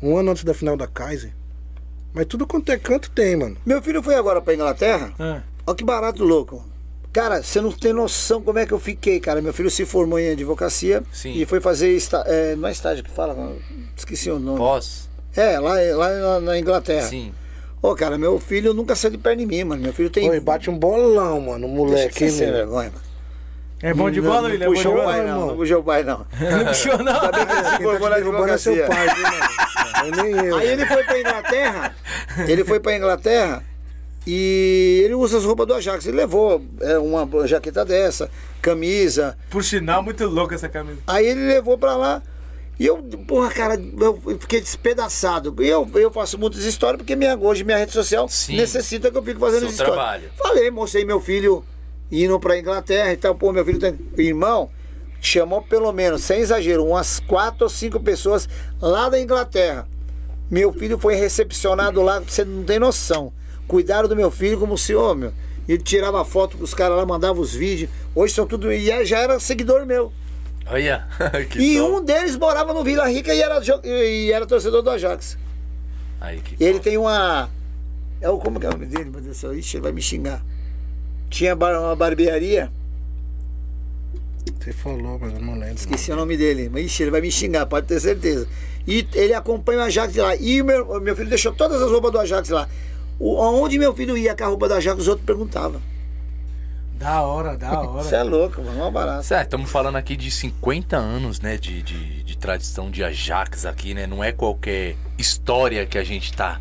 Um 0.00 0.16
ano 0.16 0.30
antes 0.30 0.44
da 0.44 0.52
final 0.52 0.76
da 0.76 0.86
Kaiser. 0.86 1.32
Mas 2.12 2.26
tudo 2.26 2.46
quanto 2.46 2.70
é 2.70 2.78
canto 2.78 3.10
tem, 3.10 3.34
mano. 3.34 3.56
Meu 3.64 3.80
filho 3.82 4.02
foi 4.02 4.14
agora 4.14 4.42
pra 4.42 4.52
Inglaterra. 4.52 5.14
Ah, 5.18 5.40
Olha 5.66 5.76
que 5.76 5.84
barato 5.84 6.22
louco. 6.22 6.62
Cara, 7.12 7.42
você 7.42 7.60
não 7.60 7.72
tem 7.72 7.92
noção 7.92 8.42
como 8.42 8.58
é 8.58 8.66
que 8.66 8.72
eu 8.72 8.78
fiquei, 8.80 9.18
cara. 9.20 9.40
Meu 9.40 9.52
filho 9.52 9.70
se 9.70 9.84
formou 9.86 10.18
em 10.18 10.30
advocacia 10.30 11.02
Sim. 11.12 11.32
e 11.34 11.46
foi 11.46 11.60
fazer. 11.60 11.96
Esta, 11.96 12.18
é, 12.26 12.54
não 12.56 12.68
é 12.68 12.72
estágio 12.72 13.04
que 13.04 13.10
fala, 13.10 13.54
esqueci 13.96 14.30
o 14.30 14.38
nome. 14.38 14.58
Pós? 14.58 15.08
É, 15.34 15.58
lá, 15.58 15.74
lá 15.96 16.08
na, 16.10 16.40
na 16.40 16.58
Inglaterra. 16.58 17.06
Sim. 17.06 17.32
Ô, 17.82 17.96
cara, 17.96 18.16
meu 18.16 18.38
filho 18.38 18.72
nunca 18.72 18.94
saiu 18.94 19.10
de 19.10 19.18
perto 19.18 19.40
de 19.40 19.46
mim, 19.46 19.64
mano. 19.64 19.82
Meu 19.82 19.92
filho 19.92 20.08
tem. 20.08 20.30
Oi, 20.30 20.38
bate 20.38 20.70
um 20.70 20.78
bolão, 20.78 21.40
mano, 21.40 21.66
moleque. 21.66 22.24
hein, 22.24 22.30
ser 22.30 22.44
meu? 22.46 22.54
vergonha, 22.54 22.90
mano. 22.90 23.12
É 23.82 23.92
bom 23.92 24.08
de 24.08 24.20
bola, 24.20 24.48
William? 24.48 24.66
não 24.66 24.66
É 24.66 24.68
bom 24.68 24.74
de 24.74 24.82
puxou 24.82 25.00
o 25.00 25.04
pai, 25.04 25.22
não. 25.24 25.46
Não 25.48 25.56
puxou 25.56 25.80
o 25.80 25.82
pai, 25.82 26.04
não. 26.04 26.18
Não 26.18 26.64
puxou, 26.66 26.98
não. 26.98 27.20
Ainda 27.20 27.32
bem 27.32 27.46
que 27.46 27.52
ele 27.52 27.64
se 27.64 28.00
tá 28.00 28.10
na 28.10 28.16
advocacia. 28.16 28.86
pai, 28.86 29.06
mano? 29.06 30.16
Eu 30.16 30.22
nem 30.22 30.46
eu. 30.46 30.56
Aí 30.56 30.68
ele 30.68 30.86
foi 30.86 31.02
pra 31.02 31.20
Inglaterra. 31.20 31.96
Ele 32.48 32.64
foi 32.64 32.80
pra 32.80 32.96
Inglaterra 32.96 33.64
e 34.24 35.02
ele 35.04 35.14
usa 35.14 35.38
as 35.38 35.44
roupas 35.44 35.66
do 35.66 35.74
Ajax. 35.74 36.06
Ele 36.06 36.16
levou 36.16 36.64
é, 36.80 36.96
uma 36.98 37.28
jaqueta 37.48 37.84
dessa, 37.84 38.30
camisa. 38.60 39.36
Por 39.50 39.64
sinal, 39.64 40.02
muito 40.02 40.24
louco 40.26 40.54
essa 40.54 40.68
camisa. 40.68 41.00
Aí 41.06 41.26
ele 41.26 41.48
levou 41.48 41.76
pra 41.76 41.96
lá. 41.96 42.22
E 42.78 42.86
eu, 42.86 42.96
porra, 43.26 43.50
cara, 43.50 43.74
eu 44.00 44.38
fiquei 44.40 44.60
despedaçado. 44.60 45.54
E 45.62 45.68
eu, 45.68 45.88
eu 45.94 46.10
faço 46.10 46.38
muitas 46.38 46.64
histórias 46.64 46.98
porque 46.98 47.14
minha, 47.14 47.36
hoje 47.36 47.62
minha 47.64 47.76
rede 47.78 47.92
social 47.92 48.28
Sim. 48.28 48.56
necessita 48.56 49.10
que 49.10 49.16
eu 49.16 49.22
fique 49.22 49.38
fazendo 49.38 49.66
histórias. 49.66 49.94
trabalho. 49.94 50.30
Falei, 50.36 50.70
mostrei 50.70 51.04
meu 51.04 51.20
filho 51.20 51.64
indo 52.10 52.38
pra 52.40 52.58
Inglaterra 52.58 53.12
e 53.12 53.16
tal. 53.16 53.34
Pô, 53.34 53.52
meu 53.52 53.64
filho 53.64 53.78
tem. 53.78 53.98
Irmão, 54.18 54.70
chamou 55.20 55.62
pelo 55.62 55.92
menos, 55.92 56.22
sem 56.22 56.40
exagero, 56.40 56.84
umas 56.84 57.20
quatro 57.20 57.64
ou 57.64 57.68
cinco 57.70 58.00
pessoas 58.00 58.48
lá 58.80 59.08
da 59.08 59.20
Inglaterra. 59.20 59.86
Meu 60.50 60.72
filho 60.72 60.98
foi 60.98 61.14
recepcionado 61.14 62.02
lá, 62.02 62.20
você 62.20 62.44
não 62.44 62.64
tem 62.64 62.78
noção. 62.78 63.32
Cuidaram 63.68 64.08
do 64.08 64.16
meu 64.16 64.30
filho 64.30 64.58
como 64.58 64.76
se, 64.76 64.94
ô, 64.94 65.14
meu. 65.14 65.32
Ele 65.68 65.78
tirava 65.82 66.24
foto 66.24 66.56
pros 66.56 66.74
caras 66.74 66.96
lá, 66.96 67.06
mandava 67.06 67.40
os 67.40 67.54
vídeos. 67.54 67.88
Hoje 68.14 68.34
são 68.34 68.46
tudo. 68.46 68.72
E 68.72 68.90
é- 68.90 69.04
já 69.04 69.18
era 69.18 69.38
seguidor 69.38 69.86
meu. 69.86 70.12
Olha, 70.66 71.06
que 71.50 71.58
E 71.58 71.78
top. 71.78 71.90
um 71.92 72.04
deles 72.04 72.36
morava 72.36 72.72
no 72.72 72.84
Vila 72.84 73.06
Rica 73.08 73.34
e 73.34 73.40
era, 73.42 73.60
e 73.96 74.30
era 74.32 74.46
torcedor 74.46 74.82
do 74.82 74.90
Ajax. 74.90 75.36
Aí, 76.20 76.40
que 76.40 76.54
Ele 76.62 76.74
top. 76.74 76.84
tem 76.84 76.96
uma. 76.98 77.50
É 78.20 78.28
o, 78.30 78.38
como 78.38 78.60
que 78.60 78.66
é 78.66 78.68
o 78.68 78.72
nome 78.72 78.86
dele? 78.86 79.10
Meu 79.10 79.20
Deus 79.20 79.36
do 79.36 79.40
céu, 79.40 79.54
Ixi, 79.54 79.76
ele 79.76 79.82
vai 79.82 79.92
me 79.92 80.00
xingar. 80.00 80.42
Tinha 81.28 81.56
bar- 81.56 81.78
uma 81.80 81.96
barbearia, 81.96 82.70
Você 84.60 84.72
falou, 84.72 85.18
mas 85.18 85.32
eu 85.32 85.40
não 85.40 85.54
lembro. 85.58 85.74
esqueci 85.74 86.12
o 86.12 86.16
nome 86.16 86.36
dele. 86.36 86.68
Mas 86.72 86.86
ixi, 86.86 87.02
ele 87.02 87.10
vai 87.10 87.20
me 87.20 87.30
xingar, 87.32 87.66
pode 87.66 87.86
ter 87.86 87.98
certeza. 88.00 88.46
E 88.86 89.06
ele 89.14 89.34
acompanha 89.34 89.80
o 89.80 89.82
Ajax 89.82 90.14
lá. 90.16 90.36
E 90.36 90.62
meu, 90.62 91.00
meu 91.00 91.16
filho 91.16 91.28
deixou 91.28 91.52
todas 91.52 91.80
as 91.82 91.90
roupas 91.90 92.12
do 92.12 92.18
Ajax 92.20 92.48
lá. 92.50 92.68
O, 93.18 93.40
aonde 93.42 93.78
meu 93.78 93.94
filho 93.94 94.16
ia 94.16 94.34
com 94.36 94.44
a 94.44 94.46
roupa 94.48 94.68
do 94.68 94.74
Ajax, 94.74 95.00
os 95.02 95.08
outros 95.08 95.24
perguntavam. 95.26 95.80
Da 97.02 97.20
hora, 97.22 97.56
da 97.56 97.80
hora. 97.82 98.04
Você 98.04 98.14
é 98.14 98.22
louco, 98.22 98.62
mano, 98.62 98.76
uma 98.76 98.90
barata. 98.90 99.24
Certo, 99.24 99.44
estamos 99.48 99.70
falando 99.70 99.96
aqui 99.96 100.16
de 100.16 100.30
50 100.30 100.96
anos, 100.96 101.40
né, 101.40 101.56
de, 101.56 101.82
de, 101.82 102.22
de 102.22 102.38
tradição 102.38 102.90
de 102.90 103.02
Ajax 103.02 103.66
aqui, 103.66 103.92
né? 103.92 104.06
Não 104.06 104.22
é 104.22 104.30
qualquer 104.30 104.96
história 105.18 105.84
que 105.84 105.98
a 105.98 106.04
gente 106.04 106.32
tá, 106.32 106.60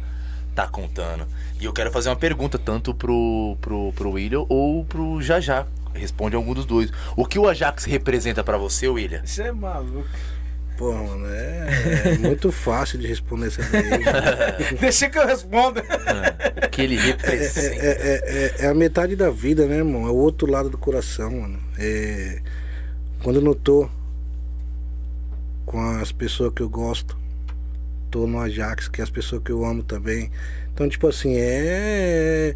tá 0.55 0.67
contando. 0.67 1.27
E 1.59 1.65
eu 1.65 1.71
quero 1.71 1.91
fazer 1.91 2.09
uma 2.09 2.15
pergunta 2.15 2.57
tanto 2.57 2.91
pro, 2.91 3.55
pro, 3.61 3.93
pro 3.93 4.11
William 4.11 4.43
ou 4.49 4.83
pro 4.83 5.21
Jajá. 5.21 5.67
Responde 5.93 6.35
algum 6.35 6.53
dos 6.53 6.65
dois. 6.65 6.89
O 7.15 7.25
que 7.25 7.37
o 7.37 7.47
Ajax 7.47 7.85
representa 7.85 8.43
pra 8.43 8.57
você, 8.57 8.87
William? 8.87 9.21
Você 9.23 9.43
é 9.43 9.51
maluco. 9.51 10.07
Pô, 10.81 10.91
mano, 10.93 11.27
é, 11.27 11.67
é 12.05 12.17
muito 12.17 12.51
fácil 12.51 12.97
de 12.97 13.05
responder 13.05 13.47
essa 13.49 13.61
daí. 13.61 13.83
Deixa 14.81 15.07
que 15.11 15.17
eu 15.19 15.27
responda. 15.27 15.83
O 16.65 16.69
que 16.71 16.81
ele 16.81 16.97
É, 16.97 17.01
representa? 17.01 17.75
é- 17.85 18.55
é- 18.59 18.65
é 18.65 18.67
a 18.67 18.73
metade 18.73 19.15
da 19.15 19.29
vida, 19.29 19.67
né, 19.67 19.75
irmão? 19.75 20.07
É 20.07 20.09
o 20.09 20.15
outro 20.15 20.49
lado 20.49 20.71
do 20.71 20.79
coração, 20.79 21.29
mano. 21.29 21.59
É, 21.77 22.41
quando 23.21 23.35
eu 23.35 23.43
não 23.43 23.53
tô 23.53 23.87
com 25.67 25.79
as 26.01 26.11
pessoas 26.11 26.51
que 26.51 26.63
eu 26.63 26.69
gosto, 26.69 27.15
tô 28.09 28.25
no 28.25 28.39
Ajax, 28.39 28.87
que 28.87 29.01
é 29.01 29.03
as 29.03 29.11
pessoas 29.11 29.43
que 29.43 29.51
eu 29.51 29.63
amo 29.63 29.83
também. 29.83 30.31
Então, 30.73 30.89
tipo 30.89 31.07
assim, 31.07 31.35
é. 31.37 32.55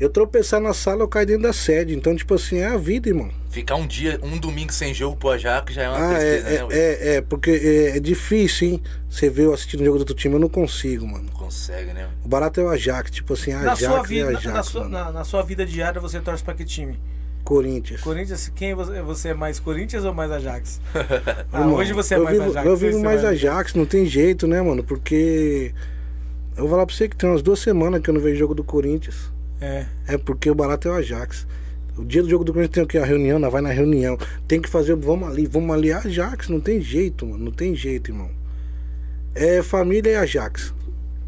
Eu 0.00 0.08
tropeçar 0.08 0.60
na 0.60 0.74
sala, 0.74 1.02
eu 1.02 1.08
caio 1.08 1.26
dentro 1.26 1.42
da 1.44 1.52
sede. 1.52 1.94
Então, 1.94 2.14
tipo 2.16 2.34
assim, 2.34 2.58
é 2.58 2.66
a 2.66 2.76
vida, 2.76 3.08
irmão. 3.08 3.30
Ficar 3.50 3.76
um 3.76 3.86
dia, 3.86 4.18
um 4.22 4.36
domingo 4.36 4.72
sem 4.72 4.92
jogo 4.92 5.16
pro 5.16 5.28
Ajax 5.30 5.72
já 5.74 5.82
é 5.82 5.88
uma 5.88 5.96
Ah, 5.98 6.08
tristeza, 6.18 6.44
né, 6.44 6.54
é, 6.56 6.64
William? 6.64 6.76
é, 6.76 6.88
é, 6.90 7.14
é, 7.16 7.20
porque 7.20 7.50
é, 7.50 7.96
é 7.96 8.00
difícil, 8.00 8.68
hein? 8.68 8.82
Você 9.08 9.30
vê 9.30 9.44
eu 9.44 9.52
assistindo 9.54 9.82
o 9.82 9.84
jogo 9.84 9.98
do 9.98 10.00
outro 10.00 10.14
time, 10.14 10.34
eu 10.34 10.40
não 10.40 10.48
consigo, 10.48 11.06
mano. 11.06 11.24
Não 11.24 11.32
consegue, 11.34 11.92
né? 11.92 12.08
O 12.24 12.28
barato 12.28 12.60
é 12.60 12.64
o 12.64 12.68
Ajax, 12.68 13.10
tipo 13.12 13.34
assim, 13.34 13.52
Na 13.52 13.72
Ajax 13.72 13.80
sua, 13.80 14.00
e 14.00 14.06
vida, 14.08 14.28
Ajax, 14.30 14.44
na, 14.46 14.62
sua, 14.64 14.80
mano. 14.80 14.90
na, 14.92 15.12
na 15.12 15.24
sua 15.24 15.42
vida 15.42 15.64
diária, 15.64 16.00
você 16.00 16.18
torce 16.20 16.42
pra 16.42 16.54
que 16.54 16.64
time? 16.64 16.98
Corinthians. 17.44 18.00
Corinthians? 18.00 18.50
Quem 18.56 18.74
você, 18.74 19.02
você 19.02 19.28
é 19.28 19.34
mais 19.34 19.60
Corinthians 19.60 20.04
ou 20.04 20.12
mais 20.14 20.30
Ajax? 20.32 20.80
Ah, 21.52 21.60
Irmão, 21.60 21.74
hoje 21.76 21.92
você 21.92 22.14
é 22.14 22.18
mais 22.18 22.38
vivo, 22.38 22.50
Ajax. 22.50 22.66
Eu 22.66 22.76
vivo 22.76 23.00
mais 23.02 23.22
vai- 23.22 23.32
Ajax, 23.32 23.74
não 23.74 23.84
tem 23.86 24.04
jeito, 24.06 24.46
né, 24.48 24.60
mano? 24.62 24.82
Porque. 24.82 25.72
Eu 26.56 26.62
vou 26.62 26.70
falar 26.70 26.86
pra 26.86 26.94
você 26.94 27.08
que 27.08 27.16
tem 27.16 27.28
umas 27.28 27.42
duas 27.42 27.58
semanas 27.60 28.00
que 28.02 28.10
eu 28.10 28.14
não 28.14 28.20
vejo 28.20 28.36
jogo 28.38 28.54
do 28.54 28.64
Corinthians. 28.64 29.30
É. 29.62 29.86
É 30.08 30.18
porque 30.18 30.50
o 30.50 30.54
barato 30.54 30.88
é 30.88 30.90
o 30.90 30.94
Ajax. 30.94 31.46
O 31.96 32.04
dia 32.04 32.22
do 32.22 32.28
jogo 32.28 32.42
do 32.42 32.52
Corinthians 32.52 32.74
tem 32.74 32.82
o 32.82 32.86
quê? 32.86 32.98
A 32.98 33.04
reunião, 33.04 33.38
nós 33.38 33.52
vai 33.52 33.62
na 33.62 33.70
reunião. 33.70 34.18
Tem 34.48 34.60
que 34.60 34.68
fazer, 34.68 34.96
vamos 34.96 35.28
ali, 35.28 35.46
vamos 35.46 35.74
ali. 35.74 35.92
Ajax, 35.92 36.48
não 36.48 36.60
tem 36.60 36.80
jeito, 36.80 37.24
mano. 37.24 37.44
Não 37.44 37.52
tem 37.52 37.74
jeito, 37.76 38.10
irmão. 38.10 38.30
É 39.34 39.62
família 39.62 40.10
e 40.10 40.16
Ajax. 40.16 40.74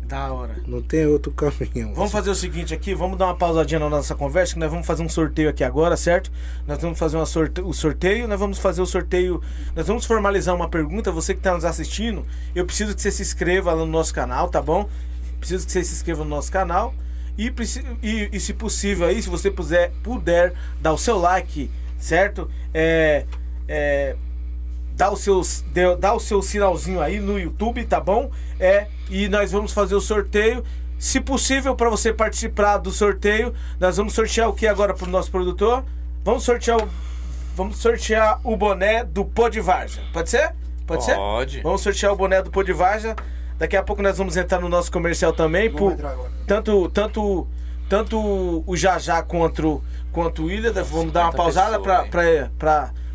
Da 0.06 0.32
hora. 0.32 0.56
Não 0.66 0.82
tem 0.82 1.06
outro 1.06 1.32
caminho. 1.32 1.94
Vamos 1.94 2.10
fazer 2.10 2.30
o 2.30 2.34
seguinte 2.34 2.74
aqui, 2.74 2.94
vamos 2.94 3.16
dar 3.16 3.26
uma 3.26 3.36
pausadinha 3.36 3.78
na 3.78 3.88
nossa 3.88 4.14
conversa, 4.14 4.54
que 4.54 4.58
nós 4.58 4.70
vamos 4.70 4.86
fazer 4.86 5.02
um 5.02 5.08
sorteio 5.08 5.48
aqui 5.48 5.64
agora, 5.64 5.96
certo? 5.96 6.30
Nós 6.66 6.78
vamos 6.80 6.98
fazer 6.98 7.16
uma 7.16 7.26
sorte... 7.26 7.60
o 7.62 7.72
sorteio, 7.72 8.28
nós 8.28 8.38
vamos 8.38 8.58
fazer 8.58 8.82
o 8.82 8.86
sorteio, 8.86 9.40
nós 9.74 9.86
vamos 9.86 10.04
formalizar 10.04 10.54
uma 10.54 10.68
pergunta, 10.68 11.10
você 11.10 11.32
que 11.32 11.40
está 11.40 11.54
nos 11.54 11.64
assistindo, 11.64 12.24
eu 12.54 12.66
preciso 12.66 12.94
que 12.94 13.00
você 13.00 13.10
se 13.10 13.22
inscreva 13.22 13.72
lá 13.72 13.84
no 13.84 13.90
nosso 13.90 14.12
canal, 14.12 14.48
tá 14.48 14.60
bom? 14.60 14.88
Preciso 15.38 15.64
que 15.64 15.72
você 15.72 15.82
se 15.82 15.94
inscreva 15.94 16.22
no 16.22 16.30
nosso 16.30 16.52
canal 16.52 16.94
e, 17.36 17.52
e, 18.02 18.30
e 18.32 18.40
se 18.40 18.54
possível 18.54 19.06
aí, 19.06 19.22
se 19.22 19.28
você 19.28 19.50
puder, 19.50 19.92
puder 20.02 20.52
dar 20.80 20.92
o 20.92 20.98
seu 20.98 21.18
like, 21.18 21.70
certo? 21.98 22.50
É, 22.72 23.24
é, 23.66 24.16
dá 24.96 25.10
o, 25.10 25.16
seus, 25.16 25.64
dá 25.98 26.14
o 26.14 26.20
seu 26.20 26.40
sinalzinho 26.40 27.00
aí 27.00 27.18
no 27.18 27.38
YouTube, 27.38 27.84
tá 27.84 28.00
bom? 28.00 28.30
É, 28.58 28.86
e 29.10 29.28
nós 29.28 29.52
vamos 29.52 29.72
fazer 29.72 29.94
o 29.94 30.00
sorteio. 30.00 30.64
Se 30.98 31.20
possível, 31.20 31.74
para 31.74 31.90
você 31.90 32.12
participar 32.12 32.78
do 32.78 32.90
sorteio, 32.90 33.52
nós 33.78 33.96
vamos 33.96 34.14
sortear 34.14 34.48
o 34.48 34.54
que 34.54 34.66
agora 34.66 34.94
pro 34.94 35.08
nosso 35.10 35.30
produtor? 35.30 35.84
Vamos 36.24 36.44
sortear 36.44 36.82
o, 36.82 36.88
vamos 37.54 37.76
sortear 37.78 38.40
o 38.44 38.56
boné 38.56 39.04
do 39.04 39.24
Pô 39.24 39.48
de 39.48 39.60
Varja. 39.60 40.00
Pode 40.12 40.30
ser? 40.30 40.54
Pode, 40.86 41.04
ser? 41.04 41.16
Pode. 41.16 41.60
Vamos 41.62 41.82
sortear 41.82 42.12
o 42.12 42.16
boné 42.16 42.40
do 42.42 42.50
Pô 42.50 42.62
de 42.62 42.72
Varja. 42.72 43.16
Daqui 43.58 43.76
a 43.76 43.82
pouco 43.82 44.02
nós 44.02 44.18
vamos 44.18 44.36
entrar 44.36 44.60
no 44.60 44.68
nosso 44.68 44.90
comercial 44.90 45.32
também. 45.32 45.68
Vamos 45.68 45.80
por- 45.80 45.92
entrar 45.92 46.10
agora. 46.10 46.30
tanto, 46.46 46.88
tanto, 46.90 47.46
tanto 47.88 48.64
o 48.66 48.76
Jajá 48.76 49.22
quanto, 49.22 49.82
quanto 50.12 50.42
o 50.42 50.46
William, 50.46 50.72
vamos 50.72 51.12
dar 51.12 51.22
uma 51.26 51.32
50 51.32 51.36
pausada 51.36 51.78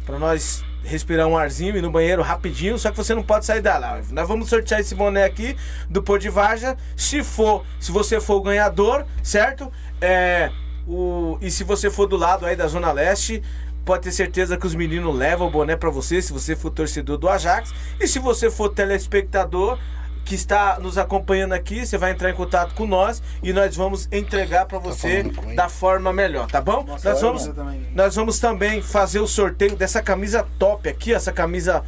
pra 0.04 0.20
nós 0.20 0.64
respirar 0.84 1.28
um 1.28 1.38
arzinho 1.38 1.76
e 1.76 1.80
ir 1.80 1.82
no 1.82 1.92
banheiro 1.92 2.22
rapidinho, 2.22 2.80
só 2.80 2.90
que 2.90 2.98
você 2.98 3.14
não 3.14 3.22
pode 3.22 3.46
sair 3.46 3.62
da 3.62 3.78
live. 3.78 4.14
Nós 4.14 4.28
vamos 4.28 4.48
sortear 4.50 4.80
esse 4.80 4.96
boné 4.96 5.24
aqui 5.26 5.56
do 5.90 6.02
Pô 6.02 6.18
de 6.18 6.30
Varja. 6.30 6.78
Se 6.96 7.22
for, 7.22 7.64
se 7.80 7.92
você 7.92 8.20
for 8.20 8.36
o 8.38 8.42
ganhador, 8.42 9.06
certo? 9.22 9.70
É, 10.02 10.50
o, 10.88 11.38
e 11.42 11.52
se 11.52 11.64
você 11.66 11.90
for 11.92 12.08
do 12.08 12.16
lado 12.16 12.46
aí 12.46 12.56
da 12.56 12.66
Zona 12.66 12.92
Leste, 12.94 13.44
pode 13.84 14.04
ter 14.04 14.12
certeza 14.14 14.58
que 14.58 14.66
os 14.66 14.74
meninos 14.74 15.14
levam 15.16 15.48
o 15.48 15.52
boné 15.52 15.76
pra 15.76 15.90
você, 15.90 16.22
se 16.22 16.32
você 16.32 16.56
for 16.56 16.72
torcedor 16.72 17.18
do 17.18 17.28
Ajax. 17.28 17.74
E 18.00 18.08
se 18.08 18.18
você 18.18 18.50
for 18.50 18.70
telespectador, 18.70 19.78
que 20.26 20.36
está 20.36 20.80
nos 20.80 20.98
acompanhando 20.98 21.54
aqui, 21.54 21.86
você 21.86 21.98
vai 21.98 22.12
entrar 22.12 22.30
em 22.30 22.34
contato 22.34 22.74
com 22.76 22.86
nós 22.86 23.22
e 23.42 23.52
nós 23.52 23.76
vamos 23.76 24.08
entregar 24.12 24.66
para 24.66 24.80
você 24.80 25.24
falando 25.24 25.36
com 25.36 25.44
ele? 25.46 25.56
da 25.56 25.70
forma 25.70 26.14
melhor, 26.14 26.48
tá 26.48 26.62
bom? 26.62 26.84
Nossa, 26.84 27.10
nós, 27.10 27.22
vamos, 27.22 27.46
você 27.46 27.62
nós 27.94 28.16
vamos 28.16 28.40
também 28.40 28.82
fazer 28.82 29.20
o 29.20 29.28
sorteio 29.28 29.76
dessa 29.76 30.02
camisa 30.02 30.46
top 30.58 30.88
aqui, 30.88 31.14
essa 31.14 31.32
camisa 31.32 31.84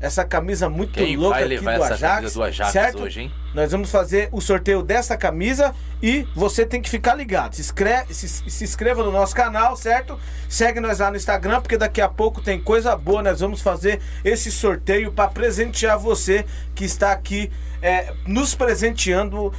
essa 0.00 0.24
camisa 0.24 0.68
muito 0.68 0.94
Quem 0.94 1.16
louca 1.16 1.34
vai 1.34 1.44
aqui 1.44 1.48
levar 1.56 1.76
do 1.76 1.84
essa 1.84 1.94
Ajax, 1.94 2.14
camisa 2.14 2.34
do 2.34 2.42
Ajax 2.42 2.72
certo? 2.72 3.02
hoje, 3.02 3.20
hein? 3.20 3.32
Nós 3.52 3.70
vamos 3.70 3.90
fazer 3.90 4.30
o 4.32 4.40
sorteio 4.40 4.82
dessa 4.82 5.16
camisa 5.16 5.74
e 6.02 6.26
você 6.34 6.64
tem 6.64 6.80
que 6.80 6.88
ficar 6.88 7.14
ligado. 7.14 7.54
Se, 7.54 7.60
inscreve, 7.60 8.14
se, 8.14 8.26
se 8.28 8.64
inscreva 8.64 9.04
no 9.04 9.12
nosso 9.12 9.34
canal, 9.34 9.76
certo? 9.76 10.18
Segue 10.48 10.80
nós 10.80 11.00
lá 11.00 11.10
no 11.10 11.16
Instagram, 11.16 11.60
porque 11.60 11.76
daqui 11.76 12.00
a 12.00 12.08
pouco 12.08 12.40
tem 12.40 12.58
coisa 12.58 12.96
boa. 12.96 13.22
Nós 13.22 13.40
vamos 13.40 13.60
fazer 13.60 14.00
esse 14.24 14.50
sorteio 14.50 15.12
para 15.12 15.28
presentear 15.28 15.98
você 15.98 16.46
que 16.74 16.84
está 16.84 17.12
aqui 17.12 17.50
é, 17.82 18.14
nos 18.26 18.54
presenteando, 18.54 19.52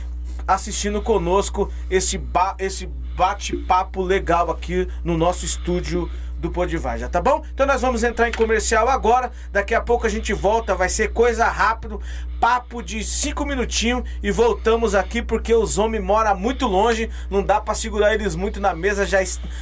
assistindo 0.48 1.02
conosco 1.02 1.72
esse, 1.90 2.18
ba 2.18 2.56
esse 2.58 2.88
bate-papo 3.16 4.02
legal 4.02 4.50
aqui 4.50 4.88
no 5.04 5.18
nosso 5.18 5.46
estúdio 5.46 6.10
do 6.42 6.50
Podivaja, 6.50 7.08
tá 7.08 7.22
bom? 7.22 7.46
Então 7.54 7.68
nós 7.68 7.82
vamos 7.82 8.04
entrar 8.04 8.28
em 8.28 8.32
comercial 8.32 8.90
agora. 8.90 9.32
Daqui 9.52 9.76
a 9.76 9.80
pouco 9.80 10.08
a 10.08 10.10
gente 10.10 10.34
volta, 10.34 10.74
vai 10.74 10.90
ser 10.90 11.14
coisa 11.14 11.46
rápido, 11.46 12.02
papo 12.40 12.82
de 12.82 13.04
cinco 13.04 13.46
minutinhos 13.46 14.10
e 14.24 14.32
voltamos 14.32 14.96
aqui 14.96 15.22
porque 15.22 15.54
os 15.54 15.78
homens 15.78 16.04
moram 16.04 16.36
muito 16.36 16.66
longe, 16.66 17.12
não 17.30 17.44
dá 17.44 17.62
para 17.62 17.76
segurar 17.76 18.16
eles 18.16 18.36
muito 18.36 18.60
na 18.60 18.74
mesa. 18.74 19.06
Já 19.06 19.20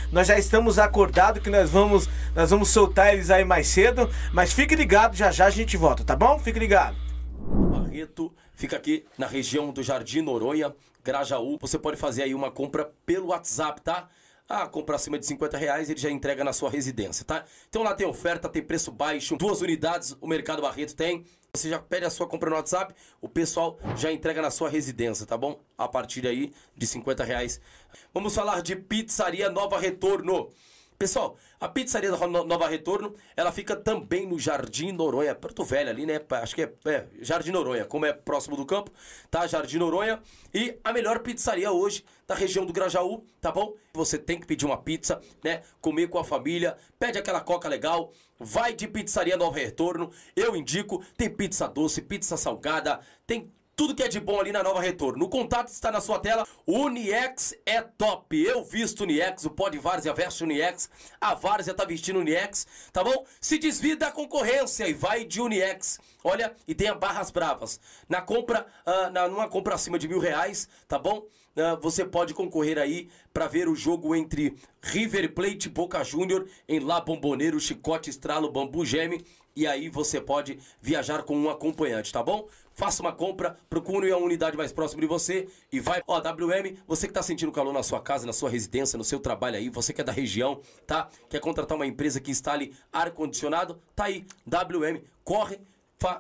nós 0.10 0.28
já 0.28 0.40
estamos 0.40 0.80
acordados 0.80 1.44
que 1.44 1.50
nós 1.50 1.70
vamos 1.70 2.10
nós 2.34 2.50
vamos 2.50 2.70
soltar 2.70 3.14
eles 3.14 3.30
aí 3.30 3.44
mais 3.44 3.68
cedo, 3.68 4.10
mas 4.32 4.54
fique 4.54 4.74
ligado, 4.74 5.18
já 5.18 5.32
já 5.32 5.48
a 5.48 5.50
gente 5.50 5.76
volta, 5.76 6.06
tá 6.06 6.16
bom? 6.16 6.40
Fique 6.40 6.58
ligado. 6.58 6.96
Barreto 7.70 8.34
fica 8.56 8.78
aqui 8.78 9.06
na 9.18 9.28
região 9.28 9.72
do 9.72 9.84
Jardim 9.84 10.22
Noronha, 10.22 10.74
Grajaú. 11.04 11.58
Você 11.60 11.78
pode 11.78 11.98
fazer 11.98 12.24
aí 12.24 12.34
uma 12.34 12.50
compra 12.50 12.90
pelo 13.06 13.28
WhatsApp, 13.28 13.82
tá? 13.82 14.08
Ah, 14.52 14.68
compra 14.68 14.96
acima 14.96 15.20
de 15.20 15.28
50 15.28 15.60
reais, 15.60 15.92
ele 15.92 16.00
já 16.00 16.10
entrega 16.10 16.44
na 16.44 16.52
sua 16.52 16.72
residência, 16.72 17.24
tá? 17.24 17.46
Então 17.70 17.84
lá 17.84 17.94
tem 17.94 18.08
oferta, 18.08 18.50
tem 18.50 18.64
preço 18.64 18.92
baixo, 18.92 19.38
duas 19.38 19.62
unidades 19.62 20.18
o 20.20 20.28
Mercado 20.28 20.60
Barreto 20.60 20.96
tem. 20.96 21.24
Você 21.54 21.70
já 21.70 21.78
pede 21.78 22.06
a 22.06 22.10
sua 22.10 22.28
compra 22.28 22.50
no 22.50 22.56
WhatsApp, 22.56 22.96
o 23.22 23.30
pessoal 23.30 23.78
já 23.96 24.12
entrega 24.12 24.42
na 24.42 24.50
sua 24.50 24.68
residência, 24.68 25.24
tá 25.24 25.38
bom? 25.38 25.60
A 25.78 25.88
partir 25.88 26.26
aí 26.26 26.52
de 26.76 26.88
50 26.88 27.24
reais. 27.24 27.62
Vamos 28.12 28.34
falar 28.34 28.64
de 28.64 28.76
Pizzaria 28.76 29.52
Nova 29.52 29.80
Retorno. 29.80 30.50
Pessoal, 31.00 31.38
a 31.62 31.70
pizzaria 31.70 32.12
da 32.12 32.28
Nova 32.28 32.68
Retorno, 32.68 33.16
ela 33.34 33.54
fica 33.54 33.74
também 33.74 34.28
no 34.28 34.38
Jardim 34.38 34.92
Noronha, 34.92 35.34
Porto 35.34 35.64
Velho 35.64 35.90
ali, 35.90 36.06
né? 36.06 36.20
Acho 36.30 36.54
que 36.54 36.64
é, 36.64 36.74
é, 36.84 37.08
Jardim 37.22 37.52
Noronha, 37.52 37.86
como 37.86 38.06
é 38.06 38.12
próximo 38.12 38.58
do 38.58 38.66
campo, 38.66 38.92
tá? 39.32 39.48
Jardim 39.48 39.78
Noronha. 39.78 40.22
E 40.54 40.78
a 40.84 40.92
melhor 40.92 41.20
pizzaria 41.20 41.72
hoje 41.72 42.04
da 42.28 42.36
região 42.36 42.66
do 42.66 42.74
Grajaú, 42.74 43.24
tá 43.40 43.50
bom? 43.50 43.76
Você 43.94 44.18
tem 44.18 44.38
que 44.42 44.46
pedir 44.46 44.66
uma 44.66 44.76
pizza, 44.76 45.22
né? 45.42 45.62
Comer 45.80 46.10
com 46.10 46.20
a 46.20 46.24
família, 46.26 46.76
pede 47.00 47.18
aquela 47.18 47.40
coca 47.40 47.70
legal, 47.70 48.12
vai 48.38 48.74
de 48.74 48.86
pizzaria 48.86 49.38
Nova 49.38 49.58
Retorno. 49.58 50.12
Eu 50.36 50.54
indico, 50.54 51.02
tem 51.16 51.30
pizza 51.30 51.66
doce, 51.66 52.02
pizza 52.02 52.36
salgada, 52.36 53.00
tem 53.26 53.50
tudo 53.80 53.96
que 53.96 54.04
é 54.04 54.10
de 54.10 54.20
bom 54.20 54.38
ali 54.38 54.52
na 54.52 54.62
Nova 54.62 54.82
Retorno. 54.82 55.24
O 55.24 55.30
contato 55.30 55.70
está 55.70 55.90
na 55.90 56.02
sua 56.02 56.20
tela. 56.20 56.46
Uniex 56.68 57.56
é 57.66 57.82
top. 57.82 58.38
Eu 58.38 58.62
visto 58.62 59.04
Uniex, 59.04 59.46
o 59.46 59.52
Pod 59.52 59.78
Várzea 59.78 60.14
veste 60.14 60.44
Uniex. 60.44 60.90
A 61.22 61.34
Várzea 61.34 61.74
tá 61.74 61.86
vestindo 61.86 62.20
Uniex, 62.20 62.68
tá 62.92 63.02
bom? 63.06 63.26
Se 63.40 63.58
desvia 63.58 63.96
da 63.96 64.12
concorrência 64.12 64.86
e 64.86 64.94
vai 64.94 65.24
de 65.24 65.40
Uniex. 65.40 65.98
Olha, 66.26 66.54
e 66.68 66.76
tenha 66.76 66.94
barras 66.94 67.32
bravas. 67.32 67.80
Na 68.10 68.22
compra, 68.22 68.68
uh, 68.86 69.10
na, 69.12 69.30
numa 69.30 69.48
compra 69.48 69.76
acima 69.76 69.98
de 69.98 70.10
mil 70.10 70.20
reais, 70.20 70.68
tá 70.86 71.00
bom? 71.00 71.20
Uh, 71.56 71.80
você 71.82 72.04
pode 72.04 72.34
concorrer 72.34 72.78
aí 72.78 73.10
para 73.34 73.48
ver 73.48 73.70
o 73.70 73.76
jogo 73.76 74.14
entre 74.14 74.58
River 74.82 75.34
Plate 75.34 75.70
Boca 75.70 76.04
Júnior 76.04 76.46
em 76.68 76.82
La 76.82 77.00
Bomboneiro, 77.00 77.58
Chicote 77.62 78.10
Estralo, 78.10 78.52
Bambu 78.52 78.86
Geme. 78.86 79.24
E 79.56 79.68
aí 79.68 79.90
você 79.90 80.22
pode 80.22 80.60
viajar 80.82 81.24
com 81.24 81.36
um 81.36 81.50
acompanhante, 81.50 82.14
tá 82.14 82.24
bom? 82.24 82.48
Faça 82.80 83.04
uma 83.04 83.12
compra, 83.12 83.58
procure 83.70 84.10
a 84.10 84.18
unidade 84.18 84.56
mais 84.56 84.72
próxima 84.72 85.02
de 85.02 85.08
você 85.08 85.50
e 85.70 85.82
vai. 85.82 86.02
Ó, 86.08 86.18
WM, 86.18 86.78
você 86.88 87.08
que 87.08 87.12
está 87.12 87.22
sentindo 87.22 87.52
calor 87.52 87.74
na 87.74 87.84
sua 87.84 88.00
casa, 88.00 88.26
na 88.26 88.32
sua 88.32 88.50
residência, 88.50 88.98
no 88.98 89.04
seu 89.04 89.20
trabalho 89.20 89.58
aí, 89.58 89.70
você 89.70 89.92
que 89.92 90.00
é 90.00 90.04
da 90.04 90.14
região, 90.14 90.62
tá? 90.88 91.10
Quer 91.30 91.42
contratar 91.42 91.76
uma 91.76 91.86
empresa 91.86 92.22
que 92.22 92.32
instale 92.32 92.74
ar-condicionado? 92.94 93.82
Tá 93.94 94.06
aí, 94.06 94.26
WM, 94.48 95.04
corre. 95.26 95.60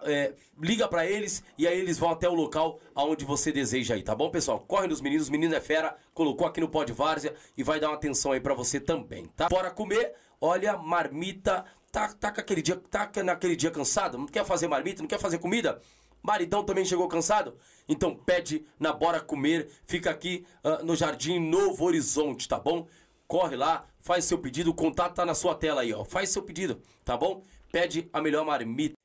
É, 0.03 0.33
liga 0.61 0.89
para 0.89 1.05
eles 1.05 1.41
e 1.57 1.65
aí 1.65 1.79
eles 1.79 1.97
vão 1.97 2.09
até 2.09 2.27
o 2.27 2.33
local 2.33 2.81
aonde 2.93 3.23
você 3.23 3.49
deseja 3.49 3.95
aí, 3.95 4.03
tá 4.03 4.13
bom, 4.13 4.29
pessoal? 4.29 4.59
Corre 4.59 4.87
nos 4.87 4.99
meninos, 4.99 5.29
menino 5.29 5.55
é 5.55 5.61
fera, 5.61 5.95
colocou 6.13 6.45
aqui 6.45 6.59
no 6.59 6.67
pó 6.67 6.83
de 6.83 6.91
várzea 6.91 7.33
e 7.57 7.63
vai 7.63 7.79
dar 7.79 7.87
uma 7.87 7.95
atenção 7.95 8.33
aí 8.33 8.41
para 8.41 8.53
você 8.53 8.77
também, 8.77 9.27
tá? 9.37 9.47
Bora 9.47 9.71
comer, 9.71 10.15
olha, 10.41 10.77
marmita, 10.77 11.63
tá, 11.93 12.09
tá, 12.13 12.27
aquele 12.27 12.61
dia, 12.61 12.75
tá 12.75 13.09
naquele 13.23 13.55
dia 13.55 13.71
cansado, 13.71 14.17
não 14.17 14.25
quer 14.25 14.43
fazer 14.43 14.67
marmita, 14.67 15.01
não 15.01 15.07
quer 15.07 15.17
fazer 15.17 15.37
comida? 15.37 15.81
Maridão 16.21 16.63
também 16.63 16.85
chegou 16.85 17.07
cansado? 17.07 17.57
Então 17.87 18.15
pede 18.15 18.65
na 18.79 18.93
Bora 18.93 19.19
Comer, 19.19 19.69
fica 19.85 20.09
aqui 20.09 20.45
uh, 20.63 20.85
no 20.85 20.95
Jardim 20.95 21.39
Novo 21.39 21.85
Horizonte, 21.85 22.47
tá 22.47 22.59
bom? 22.59 22.87
Corre 23.27 23.55
lá, 23.55 23.85
faz 23.99 24.25
seu 24.25 24.37
pedido, 24.37 24.71
o 24.71 24.75
contato 24.75 25.15
tá 25.15 25.25
na 25.25 25.35
sua 25.35 25.55
tela 25.55 25.81
aí, 25.81 25.93
ó. 25.93 26.03
Faz 26.03 26.29
seu 26.29 26.41
pedido, 26.41 26.81
tá 27.05 27.15
bom? 27.15 27.43
Pede 27.71 28.09
a 28.11 28.21
melhor 28.21 28.45
marmita. 28.45 28.95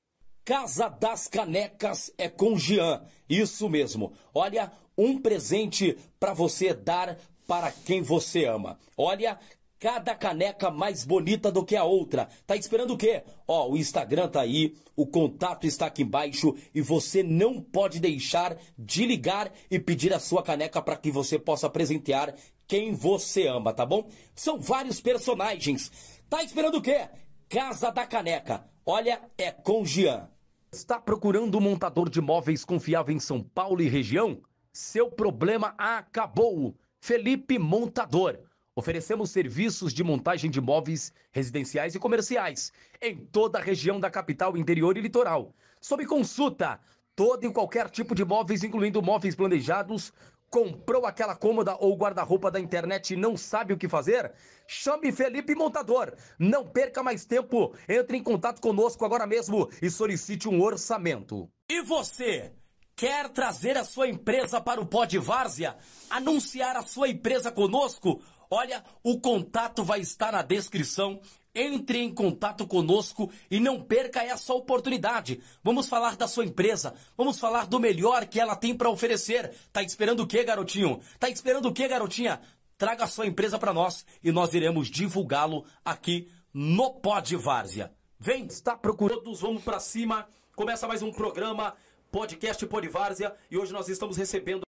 Casa 0.45 0.89
das 0.89 1.27
Canecas 1.27 2.13
é 2.19 2.29
com 2.29 2.59
Jean. 2.59 3.03
Isso 3.29 3.69
mesmo. 3.69 4.13
Olha, 4.35 4.71
um 4.97 5.19
presente 5.19 5.97
para 6.21 6.35
você 6.35 6.75
dar 6.75 7.19
para 7.47 7.73
quem 7.73 8.03
você 8.03 8.45
ama. 8.45 8.79
Olha, 8.97 9.39
cada 9.85 10.15
caneca 10.15 10.71
mais 10.71 11.05
bonita 11.05 11.53
do 11.53 11.63
que 11.63 11.77
a 11.77 11.85
outra. 11.85 12.27
Tá 12.47 12.57
esperando 12.57 12.95
o 12.95 12.97
quê? 12.97 13.23
Ó, 13.47 13.69
o 13.69 13.77
Instagram 13.77 14.29
tá 14.29 14.41
aí, 14.41 14.75
o 14.97 15.07
contato 15.07 15.67
está 15.67 15.85
aqui 15.85 16.03
embaixo 16.03 16.57
e 16.75 16.81
você 16.81 17.23
não 17.23 17.61
pode 17.61 18.01
deixar 18.01 18.57
de 18.79 19.05
ligar 19.05 19.53
e 19.71 19.79
pedir 19.79 20.15
a 20.15 20.19
sua 20.19 20.43
caneca 20.43 20.81
para 20.81 20.97
que 20.97 21.11
você 21.11 21.39
possa 21.39 21.69
presentear 21.69 22.35
quem 22.67 22.95
você 22.95 23.47
ama, 23.47 23.75
tá 23.75 23.85
bom? 23.85 24.09
São 24.35 24.59
vários 24.59 25.03
personagens. 25.03 25.93
Tá 26.31 26.43
esperando 26.43 26.79
o 26.79 26.83
quê? 26.83 27.07
Casa 27.47 27.91
da 27.91 28.07
Caneca. 28.07 28.65
Olha, 28.87 29.21
é 29.37 29.51
com 29.51 29.85
Jean. 29.85 30.31
Está 30.73 30.99
procurando 30.99 31.59
um 31.59 31.61
montador 31.61 32.09
de 32.09 32.23
móveis 32.23 32.65
confiável 32.65 33.15
em 33.15 33.21
São 33.21 33.43
Paulo 33.43 33.83
e 33.83 33.89
região? 33.91 34.41
Seu 34.73 35.11
problema 35.11 35.75
acabou. 35.77 36.75
Felipe 37.03 37.59
Montador 37.59 38.39
Oferecemos 38.77 39.31
serviços 39.31 39.95
de 39.95 40.03
montagem 40.03 40.51
de 40.51 40.61
móveis 40.61 41.13
residenciais 41.31 41.95
e 41.95 41.99
comerciais 41.99 42.73
em 43.01 43.17
toda 43.17 43.59
a 43.59 43.63
região 43.63 44.01
da 44.01 44.11
capital, 44.11 44.57
interior 44.57 44.97
e 44.97 45.01
litoral. 45.01 45.55
Sob 45.81 46.05
consulta, 46.07 46.81
todo 47.15 47.45
e 47.45 47.53
qualquer 47.53 47.89
tipo 47.89 48.17
de 48.17 48.25
móveis, 48.25 48.65
incluindo 48.65 49.01
móveis 49.01 49.37
planejados. 49.37 50.13
Comprou 50.51 51.07
aquela 51.07 51.37
cômoda 51.37 51.77
ou 51.79 51.97
guarda-roupa 51.97 52.51
da 52.51 52.59
internet 52.59 53.15
e 53.15 53.17
não 53.17 53.37
sabe 53.37 53.73
o 53.73 53.79
que 53.79 53.89
fazer? 53.89 54.33
Chame 54.67 55.13
Felipe 55.13 55.55
Montador. 55.55 56.13
Não 56.37 56.67
perca 56.67 57.01
mais 57.01 57.25
tempo. 57.25 57.75
Entre 57.89 58.17
em 58.17 58.23
contato 58.23 58.61
conosco 58.61 59.05
agora 59.05 59.27
mesmo 59.27 59.69
e 59.81 59.89
solicite 59.89 60.49
um 60.49 60.61
orçamento. 60.61 61.49
E 61.71 61.81
você? 61.83 62.53
Quer 62.97 63.29
trazer 63.31 63.77
a 63.77 63.85
sua 63.85 64.09
empresa 64.09 64.61
para 64.61 64.81
o 64.81 64.87
Pod 64.87 65.19
Várzea? 65.19 65.77
Anunciar 66.09 66.77
a 66.77 66.83
sua 66.83 67.09
empresa 67.09 67.51
conosco? 67.51 68.23
Olha, 68.55 68.85
o 69.03 69.19
contato 69.19 69.83
vai 69.83 69.99
estar 69.99 70.31
na 70.31 70.41
descrição. 70.41 71.21
Entre 71.53 71.99
em 71.99 72.13
contato 72.13 72.67
conosco 72.69 73.31
e 73.51 73.59
não 73.59 73.81
perca 73.81 74.23
essa 74.23 74.55
oportunidade. 74.55 75.41
Vamos 75.63 75.89
falar 75.89 76.17
da 76.17 76.27
sua 76.27 76.45
empresa, 76.45 76.95
vamos 77.17 77.39
falar 77.39 77.67
do 77.67 77.79
melhor 77.79 78.27
que 78.27 78.41
ela 78.41 78.57
tem 78.57 78.77
para 78.77 78.91
oferecer. 78.91 79.53
Tá 79.73 79.83
esperando 79.83 80.21
o 80.21 80.27
quê, 80.27 80.43
garotinho? 80.43 81.01
Tá 81.19 81.29
esperando 81.29 81.67
o 81.67 81.73
quê, 81.73 81.87
garotinha? 81.87 82.41
Traga 82.77 83.05
a 83.05 83.09
sua 83.09 83.27
empresa 83.27 83.57
para 83.57 83.73
nós 83.73 84.05
e 84.23 84.33
nós 84.33 84.53
iremos 84.53 84.89
divulgá-lo 84.89 85.65
aqui 85.85 86.29
no 86.53 86.91
Pod 86.95 87.37
Várzea. 87.37 87.93
Vem, 88.19 88.47
está 88.47 88.77
procurando, 88.77 89.23
todos 89.23 89.41
vamos 89.41 89.63
para 89.63 89.79
cima. 89.79 90.27
Começa 90.57 90.89
mais 90.89 91.03
um 91.03 91.13
programa, 91.13 91.75
podcast 92.11 92.65
Pod 92.67 92.89
Várzea, 92.89 93.35
e 93.49 93.57
hoje 93.57 93.73
nós 93.73 93.89
estamos 93.89 94.17
recebendo 94.17 94.65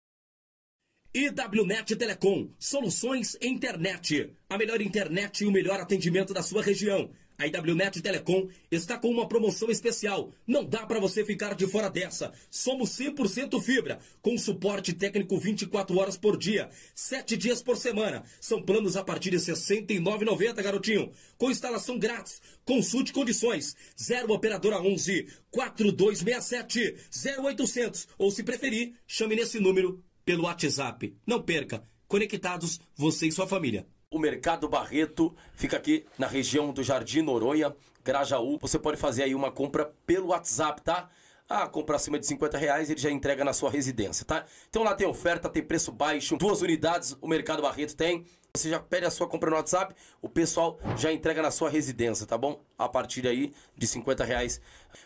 IWNet 1.18 1.97
Telecom, 1.97 2.51
soluções 2.59 3.38
internet. 3.40 4.36
A 4.51 4.59
melhor 4.59 4.82
internet 4.82 5.43
e 5.43 5.47
o 5.47 5.51
melhor 5.51 5.80
atendimento 5.80 6.34
da 6.34 6.43
sua 6.43 6.62
região. 6.62 7.09
A 7.38 7.47
IWNet 7.47 8.02
Telecom 8.02 8.51
está 8.70 8.98
com 8.98 9.09
uma 9.09 9.26
promoção 9.26 9.70
especial. 9.70 10.30
Não 10.47 10.62
dá 10.62 10.84
para 10.84 11.01
você 11.01 11.24
ficar 11.24 11.55
de 11.55 11.66
fora 11.66 11.88
dessa. 11.88 12.34
Somos 12.51 12.90
100% 12.90 13.59
fibra, 13.62 13.98
com 14.20 14.36
suporte 14.36 14.93
técnico 14.93 15.38
24 15.38 15.97
horas 15.97 16.18
por 16.18 16.36
dia, 16.36 16.68
7 16.94 17.34
dias 17.34 17.62
por 17.62 17.78
semana. 17.78 18.22
São 18.38 18.60
planos 18.60 18.94
a 18.94 19.02
partir 19.02 19.30
de 19.30 19.38
R$ 19.38 19.43
69,90, 19.43 20.62
garotinho. 20.62 21.12
Com 21.38 21.51
instalação 21.51 21.98
grátis. 21.98 22.43
Consulte 22.62 23.10
condições. 23.10 23.74
0 23.98 24.34
operadora 24.34 24.82
11 24.82 25.28
4267 25.51 26.94
0800 27.38 28.06
ou 28.18 28.30
se 28.30 28.43
preferir, 28.43 28.93
chame 29.06 29.34
nesse 29.34 29.59
número 29.59 30.05
pelo 30.27 30.43
WhatsApp. 30.43 31.16
Não 31.24 31.40
perca. 31.40 31.85
Conectados, 32.09 32.81
você 32.97 33.28
e 33.28 33.32
sua 33.32 33.47
família. 33.47 33.86
O 34.11 34.19
Mercado 34.19 34.69
Barreto 34.69 35.35
fica 35.55 35.77
aqui 35.77 36.05
na 36.19 36.27
região 36.27 36.73
do 36.73 36.82
Jardim 36.82 37.23
Noronha, 37.23 37.74
Grajaú. 38.05 38.59
Você 38.61 38.77
pode 38.77 38.97
fazer 38.97 39.23
aí 39.23 39.36
uma 39.36 39.53
compra 39.53 39.94
pelo 40.05 40.28
WhatsApp, 40.28 40.82
tá? 40.82 41.09
Ah, 41.48 41.69
compra 41.69 41.94
acima 41.94 42.19
de 42.19 42.27
50 42.27 42.59
reais, 42.59 42.90
ele 42.90 42.98
já 42.98 43.09
entrega 43.09 43.44
na 43.44 43.53
sua 43.53 43.70
residência, 43.70 44.27
tá? 44.27 44.44
Então 44.69 44.82
lá 44.82 44.97
tem 44.97 45.07
oferta, 45.07 45.48
tem 45.48 45.62
preço 45.62 45.93
baixo, 45.93 46.36
duas 46.36 46.61
unidades 46.61 47.16
o 47.20 47.28
Mercado 47.28 47.62
Barreto 47.62 47.94
tem. 47.94 48.27
Você 48.53 48.69
já 48.69 48.81
pede 48.81 49.07
a 49.07 49.11
sua 49.11 49.28
compra 49.28 49.51
no 49.51 49.57
WhatsApp, 49.57 49.94
o 50.20 50.28
pessoal 50.28 50.81
já 50.97 51.12
entrega 51.12 51.40
na 51.40 51.53
sua 51.53 51.70
residência, 51.70 52.27
tá 52.27 52.36
bom? 52.36 52.61
A 52.77 52.89
partir 52.89 53.28
aí 53.28 53.53
de 53.77 53.86
50 53.86 54.24
reais. 54.24 54.61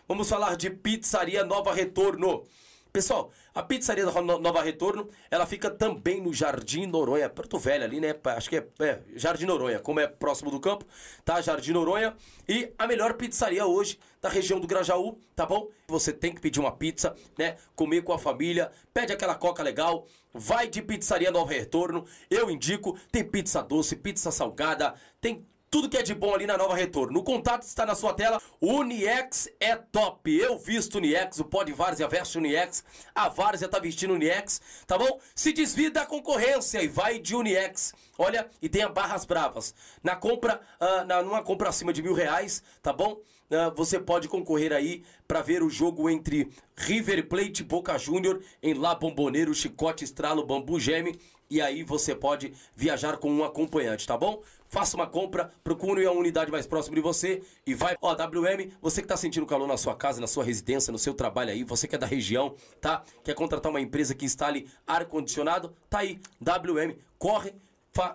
Vamos 0.09 0.31
falar 0.31 0.57
de 0.57 0.71
Pizzaria 0.71 1.45
Nova 1.45 1.75
Retorno. 1.75 2.47
Pessoal, 2.93 3.31
a 3.55 3.63
pizzaria 3.63 4.05
da 4.05 4.21
Nova 4.21 4.63
Retorno, 4.63 5.09
ela 5.31 5.47
fica 5.47 5.71
também 5.71 6.21
no 6.21 6.33
Jardim 6.33 6.87
Noronha, 6.87 7.29
Porto 7.29 7.57
Velho 7.57 7.85
ali, 7.85 8.01
né? 8.01 8.15
Acho 8.25 8.51
que 8.51 8.57
é, 8.57 8.67
é, 8.81 9.01
Jardim 9.15 9.47
Noronha, 9.47 9.79
como 9.79 10.01
é 10.01 10.09
próximo 10.09 10.51
do 10.51 10.59
campo, 10.59 10.85
tá? 11.25 11.41
Jardim 11.41 11.73
Noronha. 11.73 12.17
E 12.49 12.73
a 12.77 12.89
melhor 12.89 13.15
pizzaria 13.15 13.65
hoje 13.65 13.99
da 14.21 14.29
região 14.29 14.59
do 14.59 14.67
Grajaú, 14.67 15.19
tá 15.37 15.47
bom? 15.47 15.69
Você 15.87 16.13
tem 16.13 16.35
que 16.35 16.41
pedir 16.41 16.59
uma 16.59 16.73
pizza, 16.73 17.15
né? 17.39 17.57
Comer 17.77 18.03
com 18.03 18.13
a 18.13 18.19
família, 18.19 18.73
pede 18.93 19.13
aquela 19.13 19.37
coca 19.37 19.63
legal, 19.63 20.07
vai 20.35 20.69
de 20.69 20.83
pizzaria 20.83 21.31
Nova 21.31 21.53
Retorno. 21.53 22.05
Eu 22.29 22.51
indico, 22.51 22.99
tem 23.13 23.23
pizza 23.23 23.63
doce, 23.63 23.95
pizza 23.95 24.33
salgada, 24.33 24.95
tem 25.21 25.47
tudo 25.71 25.89
que 25.89 25.97
é 25.97 26.03
de 26.03 26.15
bom 26.15 26.35
ali 26.35 26.47
na 26.47 26.59
Nova 26.59 26.75
Retorno. 26.75 27.21
O 27.21 27.23
contato 27.23 27.63
está 27.63 27.87
na 27.87 27.95
sua 27.95 28.13
tela. 28.13 28.43
Uniex 28.61 29.49
é 29.61 29.77
top. 29.77 30.35
Eu 30.37 30.59
visto 30.59 30.97
Uniex, 30.99 31.39
o 31.39 31.45
pó 31.45 31.63
de 31.63 31.73
Várzea 31.73 32.09
veste 32.09 32.39
Uniex. 32.39 32.83
A 33.15 33.29
Várzea 33.29 33.69
tá 33.69 33.79
vestindo 33.79 34.15
Uniex, 34.15 34.61
tá 34.87 34.99
bom? 34.99 35.21
Se 35.35 35.53
desvia 35.53 35.91
da 35.91 36.05
concorrência 36.05 36.83
e 36.83 36.89
vai 36.89 37.21
de 37.21 37.37
Uniex. 37.37 37.95
Olha, 38.19 38.51
e 38.61 38.69
tenha 38.69 38.89
barras 38.89 39.25
bravas. 39.25 39.73
Na 40.03 40.17
compra, 40.17 40.61
uh, 40.81 41.07
na, 41.07 41.23
numa 41.23 41.43
compra 41.43 41.69
acima 41.69 41.93
de 41.93 42.03
mil 42.03 42.15
reais, 42.15 42.63
tá 42.83 42.93
bom? 42.93 43.21
Uh, 43.51 43.75
você 43.75 43.99
pode 43.99 44.29
concorrer 44.29 44.73
aí 44.73 45.05
para 45.27 45.41
ver 45.41 45.63
o 45.63 45.71
jogo 45.71 46.11
entre 46.11 46.51
River 46.77 47.29
Plate 47.29 47.63
Boca 47.63 47.97
Júnior 47.97 48.43
em 48.63 48.75
La 48.75 48.95
Bomboneiro, 48.95 49.55
Chicote 49.55 50.05
Estralo, 50.05 50.45
Bambu 50.45 50.81
Geme. 50.81 51.19
E 51.49 51.61
aí 51.61 51.83
você 51.83 52.15
pode 52.15 52.53
viajar 52.77 53.17
com 53.17 53.29
um 53.29 53.43
acompanhante, 53.43 54.07
tá 54.07 54.17
bom? 54.17 54.41
Faça 54.71 54.97
uma 54.97 55.07
compra, 55.07 55.53
procure 55.63 56.07
a 56.07 56.13
unidade 56.13 56.51
mais 56.51 56.67
próxima 56.67 56.95
de 56.95 57.03
você 57.03 57.43
e 57.67 57.75
vai. 57.75 57.97
Ó, 58.01 58.15
WM, 58.15 58.71
você 58.81 59.03
que 59.03 59.05
está 59.05 59.17
sentindo 59.17 59.45
calor 59.45 59.67
na 59.67 59.77
sua 59.77 59.97
casa, 59.97 60.21
na 60.21 60.29
sua 60.29 60.45
residência, 60.45 60.93
no 60.93 60.99
seu 60.99 61.13
trabalho 61.13 61.51
aí, 61.51 61.65
você 61.65 61.87
que 61.89 61.97
é 61.97 61.99
da 61.99 62.07
região, 62.07 62.55
tá? 62.81 63.03
Quer 63.25 63.35
contratar 63.35 63.69
uma 63.71 63.81
empresa 63.81 64.15
que 64.15 64.25
instale 64.25 64.71
ar-condicionado? 64.87 65.75
Tá 65.91 65.99
aí, 65.99 66.21
WM, 66.41 66.97
corre. 67.19 67.53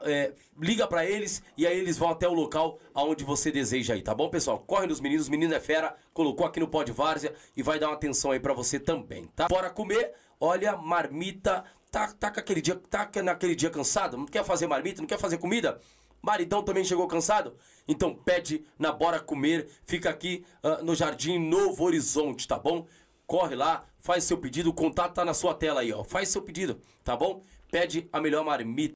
É, 0.04 0.32
liga 0.58 0.88
para 0.88 1.06
eles 1.06 1.44
e 1.58 1.68
aí 1.68 1.78
eles 1.78 1.98
vão 1.98 2.10
até 2.10 2.26
o 2.26 2.34
local 2.34 2.80
aonde 2.94 3.26
você 3.26 3.52
deseja 3.52 3.94
aí, 3.94 4.02
tá 4.02 4.16
bom, 4.16 4.30
pessoal? 4.30 4.58
Corre 4.58 4.88
nos 4.88 5.02
meninos, 5.02 5.28
menino 5.28 5.54
é 5.54 5.60
fera, 5.60 5.94
colocou 6.14 6.48
aqui 6.48 6.62
no 6.62 6.68
pó 6.70 6.82
de 6.82 6.94
várzea 6.94 7.36
e 7.58 7.62
vai 7.62 7.78
dar 7.78 7.88
uma 7.90 7.96
atenção 7.96 8.32
aí 8.32 8.40
para 8.40 8.54
você 8.54 8.80
também, 8.80 9.26
tá? 9.36 9.50
Bora 9.50 9.70
comer, 9.70 10.14
olha, 10.40 10.78
marmita, 10.78 11.66
tá, 11.92 12.08
tá, 12.08 12.30
aquele 12.30 12.62
dia, 12.62 12.82
tá 12.90 13.12
naquele 13.22 13.54
dia 13.54 13.70
cansado, 13.70 14.16
não 14.16 14.26
quer 14.26 14.46
fazer 14.46 14.66
marmita, 14.66 15.02
não 15.02 15.08
quer 15.08 15.20
fazer 15.20 15.40
comida? 15.40 15.82
Maridão 16.26 16.64
também 16.64 16.84
chegou 16.84 17.08
cansado? 17.08 17.56
Então 17.88 18.16
pede 18.16 18.66
na 18.80 18.92
Bora 18.92 19.20
Comer, 19.20 19.70
fica 19.84 20.10
aqui 20.10 20.44
uh, 20.64 20.84
no 20.84 20.96
Jardim 20.96 21.38
Novo 21.38 21.84
Horizonte, 21.84 22.48
tá 22.48 22.58
bom? 22.58 22.88
Corre 23.28 23.56
lá, 23.56 23.86
faz 24.00 24.24
seu 24.24 24.38
pedido, 24.40 24.72
o 24.72 24.74
contato 24.74 25.14
tá 25.14 25.24
na 25.24 25.36
sua 25.36 25.54
tela 25.54 25.82
aí, 25.82 25.94
ó. 25.94 26.04
Faz 26.04 26.30
seu 26.30 26.42
pedido, 26.42 26.82
tá 27.04 27.16
bom? 27.16 27.44
Pede 27.70 28.10
a 28.12 28.20
melhor 28.20 28.44
marmita. 28.44 28.96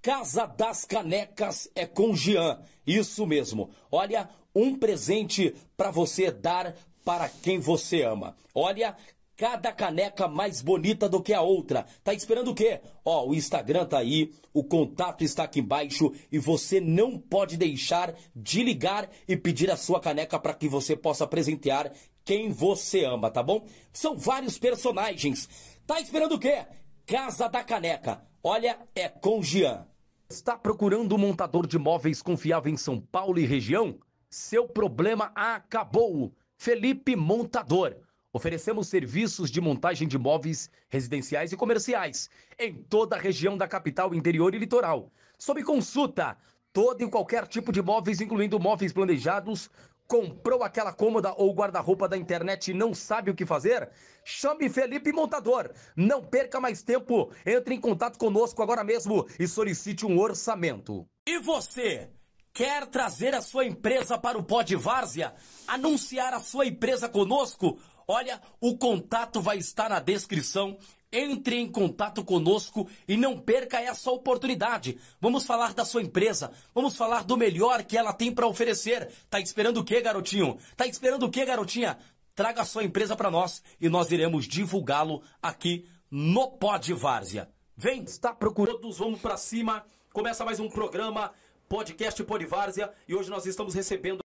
Casa 0.00 0.46
das 0.46 0.84
Canecas 0.84 1.68
é 1.74 1.84
com 1.84 2.14
Jean, 2.14 2.60
isso 2.86 3.26
mesmo. 3.26 3.70
Olha, 3.90 4.28
um 4.54 4.78
presente 4.78 5.54
para 5.76 5.90
você 5.90 6.30
dar 6.30 6.76
para 7.04 7.28
quem 7.28 7.58
você 7.58 8.02
ama. 8.02 8.36
Olha, 8.54 8.96
cada 9.38 9.72
caneca 9.72 10.26
mais 10.26 10.60
bonita 10.60 11.08
do 11.08 11.22
que 11.22 11.32
a 11.32 11.40
outra. 11.40 11.86
Tá 12.02 12.12
esperando 12.12 12.50
o 12.50 12.54
quê? 12.54 12.80
Ó, 13.04 13.28
o 13.28 13.34
Instagram 13.36 13.86
tá 13.86 13.98
aí, 13.98 14.32
o 14.52 14.64
contato 14.64 15.22
está 15.22 15.44
aqui 15.44 15.60
embaixo 15.60 16.12
e 16.30 16.40
você 16.40 16.80
não 16.80 17.16
pode 17.16 17.56
deixar 17.56 18.12
de 18.34 18.64
ligar 18.64 19.08
e 19.28 19.36
pedir 19.36 19.70
a 19.70 19.76
sua 19.76 20.00
caneca 20.00 20.40
para 20.40 20.54
que 20.54 20.68
você 20.68 20.96
possa 20.96 21.24
presentear 21.24 21.92
quem 22.24 22.50
você 22.50 23.04
ama, 23.04 23.30
tá 23.30 23.40
bom? 23.40 23.64
São 23.92 24.16
vários 24.16 24.58
personagens. 24.58 25.48
Tá 25.86 26.00
esperando 26.00 26.34
o 26.34 26.38
quê? 26.38 26.66
Casa 27.06 27.48
da 27.48 27.62
Caneca. 27.62 28.20
Olha, 28.42 28.76
é 28.92 29.08
com 29.08 29.40
Jean. 29.40 29.86
Está 30.28 30.58
procurando 30.58 31.14
um 31.14 31.18
montador 31.18 31.64
de 31.64 31.78
móveis 31.78 32.20
confiável 32.20 32.72
em 32.72 32.76
São 32.76 33.00
Paulo 33.00 33.38
e 33.38 33.46
região? 33.46 34.00
Seu 34.28 34.66
problema 34.66 35.30
acabou. 35.34 36.34
Felipe 36.56 37.14
Montador 37.14 37.96
Oferecemos 38.32 38.88
serviços 38.88 39.50
de 39.50 39.58
montagem 39.58 40.06
de 40.06 40.18
móveis 40.18 40.70
residenciais 40.90 41.50
e 41.50 41.56
comerciais 41.56 42.28
em 42.58 42.74
toda 42.74 43.16
a 43.16 43.18
região 43.18 43.56
da 43.56 43.66
capital, 43.66 44.14
interior 44.14 44.54
e 44.54 44.58
litoral. 44.58 45.10
Sob 45.38 45.62
consulta, 45.64 46.36
todo 46.70 47.02
e 47.02 47.08
qualquer 47.08 47.46
tipo 47.46 47.72
de 47.72 47.80
móveis, 47.80 48.20
incluindo 48.20 48.60
móveis 48.60 48.92
planejados. 48.92 49.70
Comprou 50.06 50.62
aquela 50.62 50.92
cômoda 50.92 51.34
ou 51.36 51.54
guarda-roupa 51.54 52.08
da 52.08 52.16
internet 52.16 52.70
e 52.70 52.74
não 52.74 52.94
sabe 52.94 53.30
o 53.30 53.34
que 53.34 53.46
fazer? 53.46 53.90
Chame 54.24 54.68
Felipe 54.68 55.12
Montador. 55.12 55.70
Não 55.96 56.22
perca 56.22 56.60
mais 56.60 56.82
tempo. 56.82 57.30
Entre 57.46 57.74
em 57.74 57.80
contato 57.80 58.18
conosco 58.18 58.62
agora 58.62 58.84
mesmo 58.84 59.26
e 59.38 59.46
solicite 59.46 60.04
um 60.04 60.18
orçamento. 60.18 61.06
E 61.26 61.38
você? 61.38 62.10
Quer 62.52 62.86
trazer 62.86 63.34
a 63.34 63.40
sua 63.40 63.64
empresa 63.64 64.18
para 64.18 64.38
o 64.38 64.42
Pó 64.42 64.62
de 64.62 64.76
Várzea? 64.76 65.34
Anunciar 65.66 66.34
a 66.34 66.40
sua 66.40 66.66
empresa 66.66 67.08
conosco? 67.08 67.78
Olha, 68.10 68.40
o 68.58 68.74
contato 68.78 69.38
vai 69.38 69.58
estar 69.58 69.90
na 69.90 70.00
descrição. 70.00 70.78
Entre 71.10 71.56
em 71.56 71.66
contato 71.66 72.22
conosco 72.22 72.86
e 73.06 73.16
não 73.16 73.38
perca 73.38 73.80
essa 73.80 74.10
oportunidade. 74.10 74.98
Vamos 75.18 75.46
falar 75.46 75.72
da 75.72 75.82
sua 75.82 76.02
empresa, 76.02 76.52
vamos 76.74 76.96
falar 76.96 77.24
do 77.24 77.34
melhor 77.34 77.82
que 77.82 77.96
ela 77.96 78.12
tem 78.12 78.30
para 78.30 78.46
oferecer. 78.46 79.10
Tá 79.30 79.40
esperando 79.40 79.78
o 79.78 79.84
que, 79.84 79.98
garotinho? 80.02 80.58
Tá 80.76 80.86
esperando 80.86 81.24
o 81.24 81.30
que, 81.30 81.46
garotinha? 81.46 81.98
Traga 82.34 82.60
a 82.60 82.66
sua 82.66 82.84
empresa 82.84 83.16
para 83.16 83.30
nós 83.30 83.62
e 83.80 83.88
nós 83.88 84.12
iremos 84.12 84.46
divulgá-lo 84.46 85.22
aqui 85.40 85.88
no 86.10 86.50
Pod 86.58 86.92
Várzea. 86.92 87.48
Vem, 87.74 88.02
está 88.02 88.34
procurando. 88.34 88.78
Todos 88.78 88.98
vamos 88.98 89.18
para 89.18 89.38
cima. 89.38 89.86
Começa 90.12 90.44
mais 90.44 90.60
um 90.60 90.68
programa, 90.68 91.32
podcast 91.70 92.22
Pod 92.22 92.44
Várzea, 92.44 92.92
e 93.06 93.14
hoje 93.14 93.30
nós 93.30 93.46
estamos 93.46 93.74
recebendo 93.74 94.27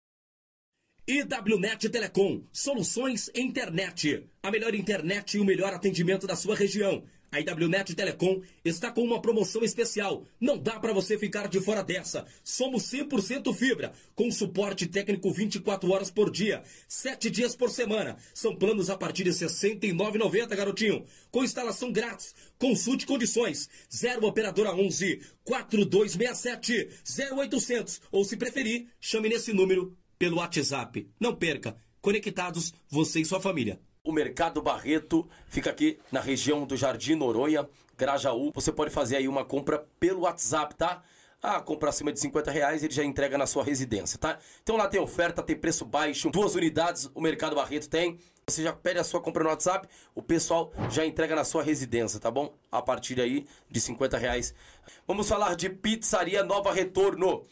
IWNet 1.08 1.88
Telecom, 1.88 2.42
soluções 2.52 3.30
internet. 3.32 4.26
A 4.42 4.50
melhor 4.50 4.74
internet 4.74 5.36
e 5.36 5.40
o 5.40 5.44
melhor 5.44 5.72
atendimento 5.72 6.26
da 6.26 6.34
sua 6.34 6.56
região. 6.56 7.04
A 7.30 7.38
IWNet 7.38 7.94
Telecom 7.94 8.42
está 8.64 8.90
com 8.90 9.04
uma 9.04 9.22
promoção 9.22 9.62
especial. 9.62 10.24
Não 10.40 10.58
dá 10.58 10.80
para 10.80 10.92
você 10.92 11.16
ficar 11.16 11.46
de 11.46 11.60
fora 11.60 11.84
dessa. 11.84 12.26
Somos 12.42 12.90
100% 12.90 13.54
fibra, 13.54 13.92
com 14.16 14.32
suporte 14.32 14.84
técnico 14.84 15.30
24 15.30 15.88
horas 15.92 16.10
por 16.10 16.28
dia, 16.28 16.64
7 16.88 17.30
dias 17.30 17.54
por 17.54 17.70
semana. 17.70 18.16
São 18.34 18.56
planos 18.56 18.90
a 18.90 18.96
partir 18.96 19.22
de 19.22 19.30
R$ 19.30 19.36
69,90, 19.36 20.56
garotinho. 20.56 21.04
Com 21.30 21.44
instalação 21.44 21.92
grátis. 21.92 22.34
Consulte 22.58 23.06
condições. 23.06 23.70
0 23.94 24.26
operadora 24.26 24.74
11 24.74 25.20
4267 25.44 26.88
0800 27.32 28.00
ou 28.10 28.24
se 28.24 28.36
preferir, 28.36 28.88
chame 29.00 29.28
nesse 29.28 29.52
número 29.52 29.96
pelo 30.18 30.38
WhatsApp. 30.38 31.08
Não 31.20 31.34
perca. 31.34 31.76
Conectados, 32.00 32.72
você 32.88 33.20
e 33.20 33.24
sua 33.24 33.40
família. 33.40 33.80
O 34.04 34.12
Mercado 34.12 34.62
Barreto 34.62 35.28
fica 35.48 35.70
aqui 35.70 35.98
na 36.12 36.20
região 36.20 36.64
do 36.64 36.76
Jardim 36.76 37.16
Noronha, 37.16 37.68
Grajaú. 37.96 38.52
Você 38.54 38.70
pode 38.70 38.90
fazer 38.90 39.16
aí 39.16 39.26
uma 39.26 39.44
compra 39.44 39.84
pelo 39.98 40.20
WhatsApp, 40.20 40.74
tá? 40.76 41.02
Ah, 41.42 41.60
compra 41.60 41.90
acima 41.90 42.12
de 42.12 42.18
50 42.18 42.50
reais, 42.50 42.82
ele 42.82 42.92
já 42.92 43.04
entrega 43.04 43.36
na 43.36 43.46
sua 43.46 43.62
residência, 43.62 44.18
tá? 44.18 44.38
Então 44.62 44.76
lá 44.76 44.88
tem 44.88 45.00
oferta, 45.00 45.42
tem 45.42 45.56
preço 45.56 45.84
baixo, 45.84 46.30
duas 46.30 46.54
unidades 46.54 47.10
o 47.14 47.20
Mercado 47.20 47.56
Barreto 47.56 47.88
tem. 47.88 48.18
Você 48.48 48.62
já 48.62 48.72
pede 48.72 49.00
a 49.00 49.04
sua 49.04 49.20
compra 49.20 49.42
no 49.42 49.50
WhatsApp, 49.50 49.88
o 50.14 50.22
pessoal 50.22 50.72
já 50.88 51.04
entrega 51.04 51.34
na 51.34 51.44
sua 51.44 51.64
residência, 51.64 52.20
tá 52.20 52.30
bom? 52.30 52.54
A 52.70 52.80
partir 52.80 53.20
aí 53.20 53.44
de 53.68 53.80
50 53.80 54.16
reais. 54.16 54.54
Vamos 55.06 55.28
falar 55.28 55.56
de 55.56 55.68
Pizzaria 55.68 56.44
Nova 56.44 56.72
Retorno. 56.72 57.44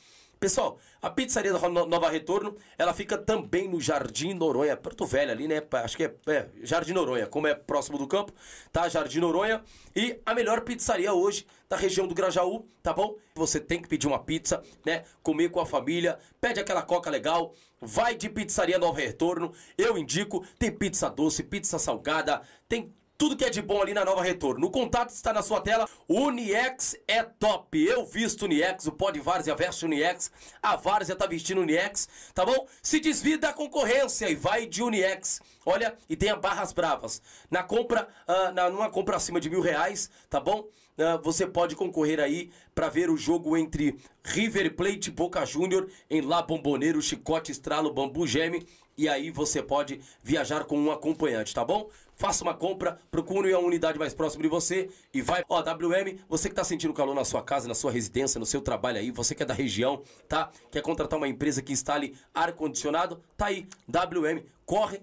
Pessoal, 0.44 0.78
a 1.00 1.08
pizzaria 1.08 1.54
da 1.54 1.68
Nova 1.70 2.10
Retorno, 2.10 2.54
ela 2.76 2.92
fica 2.92 3.16
também 3.16 3.66
no 3.66 3.80
Jardim 3.80 4.34
Noronha, 4.34 4.76
Porto 4.76 5.06
Velho 5.06 5.32
ali, 5.32 5.48
né? 5.48 5.62
Acho 5.82 5.96
que 5.96 6.04
é, 6.04 6.14
é, 6.26 6.48
Jardim 6.62 6.92
Noronha, 6.92 7.26
como 7.26 7.46
é 7.46 7.54
próximo 7.54 7.96
do 7.96 8.06
campo, 8.06 8.30
tá? 8.70 8.86
Jardim 8.86 9.20
Noronha. 9.20 9.64
E 9.96 10.20
a 10.26 10.34
melhor 10.34 10.60
pizzaria 10.60 11.14
hoje 11.14 11.46
da 11.66 11.76
região 11.76 12.06
do 12.06 12.14
Grajaú, 12.14 12.68
tá 12.82 12.92
bom? 12.92 13.16
Você 13.36 13.58
tem 13.58 13.80
que 13.80 13.88
pedir 13.88 14.06
uma 14.06 14.18
pizza, 14.18 14.62
né? 14.84 15.04
Comer 15.22 15.48
com 15.48 15.60
a 15.60 15.64
família, 15.64 16.18
pede 16.38 16.60
aquela 16.60 16.82
coca 16.82 17.08
legal, 17.08 17.54
vai 17.80 18.14
de 18.14 18.28
pizzaria 18.28 18.78
Nova 18.78 19.00
Retorno. 19.00 19.50
Eu 19.78 19.96
indico, 19.96 20.46
tem 20.58 20.70
pizza 20.70 21.08
doce, 21.08 21.42
pizza 21.42 21.78
salgada, 21.78 22.42
tem 22.68 22.92
tudo 23.16 23.36
que 23.36 23.44
é 23.44 23.50
de 23.50 23.62
bom 23.62 23.80
ali 23.80 23.94
na 23.94 24.04
Nova 24.04 24.22
Retorno. 24.22 24.66
O 24.66 24.70
contato 24.70 25.10
está 25.10 25.32
na 25.32 25.42
sua 25.42 25.60
tela. 25.60 25.88
Uniex 26.08 26.96
é 27.06 27.22
top. 27.22 27.82
Eu 27.82 28.04
visto 28.04 28.44
Uniex, 28.44 28.86
o 28.86 28.92
pó 28.92 29.10
de 29.10 29.20
Várzea 29.20 29.54
veste 29.54 29.84
Uniex. 29.84 30.30
A 30.62 30.76
Várzea 30.76 31.16
tá 31.16 31.26
vestindo 31.26 31.60
Uniex, 31.60 32.08
tá 32.34 32.44
bom? 32.44 32.66
Se 32.82 33.00
desvia 33.00 33.38
da 33.38 33.52
concorrência 33.52 34.28
e 34.28 34.34
vai 34.34 34.66
de 34.66 34.82
Uniex. 34.82 35.40
Olha, 35.64 35.96
e 36.08 36.16
tenha 36.16 36.36
barras 36.36 36.72
bravas. 36.72 37.22
Na 37.50 37.62
compra, 37.62 38.08
uh, 38.28 38.52
na, 38.52 38.68
numa 38.68 38.90
compra 38.90 39.16
acima 39.16 39.40
de 39.40 39.48
mil 39.48 39.60
reais, 39.60 40.10
tá 40.28 40.40
bom? 40.40 40.68
Uh, 40.96 41.20
você 41.22 41.46
pode 41.46 41.74
concorrer 41.74 42.20
aí 42.20 42.52
para 42.74 42.88
ver 42.88 43.10
o 43.10 43.16
jogo 43.16 43.56
entre 43.56 43.98
River 44.22 44.74
Plate 44.76 45.08
e 45.08 45.12
Boca 45.12 45.44
Júnior 45.44 45.88
em 46.08 46.20
La 46.20 46.42
Bomboneiro, 46.42 47.02
Chicote 47.02 47.50
Estralo, 47.50 47.92
Bambu 47.92 48.26
Geme. 48.26 48.66
E 48.96 49.08
aí 49.08 49.30
você 49.30 49.60
pode 49.60 50.00
viajar 50.22 50.64
com 50.64 50.78
um 50.78 50.92
acompanhante, 50.92 51.52
tá 51.52 51.64
bom? 51.64 51.90
Faça 52.16 52.44
uma 52.44 52.54
compra, 52.54 52.98
procure 53.10 53.52
a 53.52 53.58
unidade 53.58 53.98
mais 53.98 54.14
próxima 54.14 54.42
de 54.42 54.48
você 54.48 54.88
e 55.12 55.20
vai. 55.20 55.42
Ó, 55.48 55.60
WM, 55.60 56.18
você 56.28 56.48
que 56.48 56.54
tá 56.54 56.64
sentindo 56.64 56.94
calor 56.94 57.14
na 57.14 57.24
sua 57.24 57.42
casa, 57.42 57.66
na 57.66 57.74
sua 57.74 57.90
residência, 57.90 58.38
no 58.38 58.46
seu 58.46 58.60
trabalho 58.60 58.98
aí, 58.98 59.10
você 59.10 59.34
que 59.34 59.42
é 59.42 59.46
da 59.46 59.54
região, 59.54 60.02
tá? 60.28 60.50
Quer 60.70 60.82
contratar 60.82 61.16
uma 61.18 61.28
empresa 61.28 61.60
que 61.62 61.72
instale 61.72 62.16
ar-condicionado? 62.32 63.20
Tá 63.36 63.46
aí, 63.46 63.66
WM, 63.88 64.44
corre. 64.64 65.02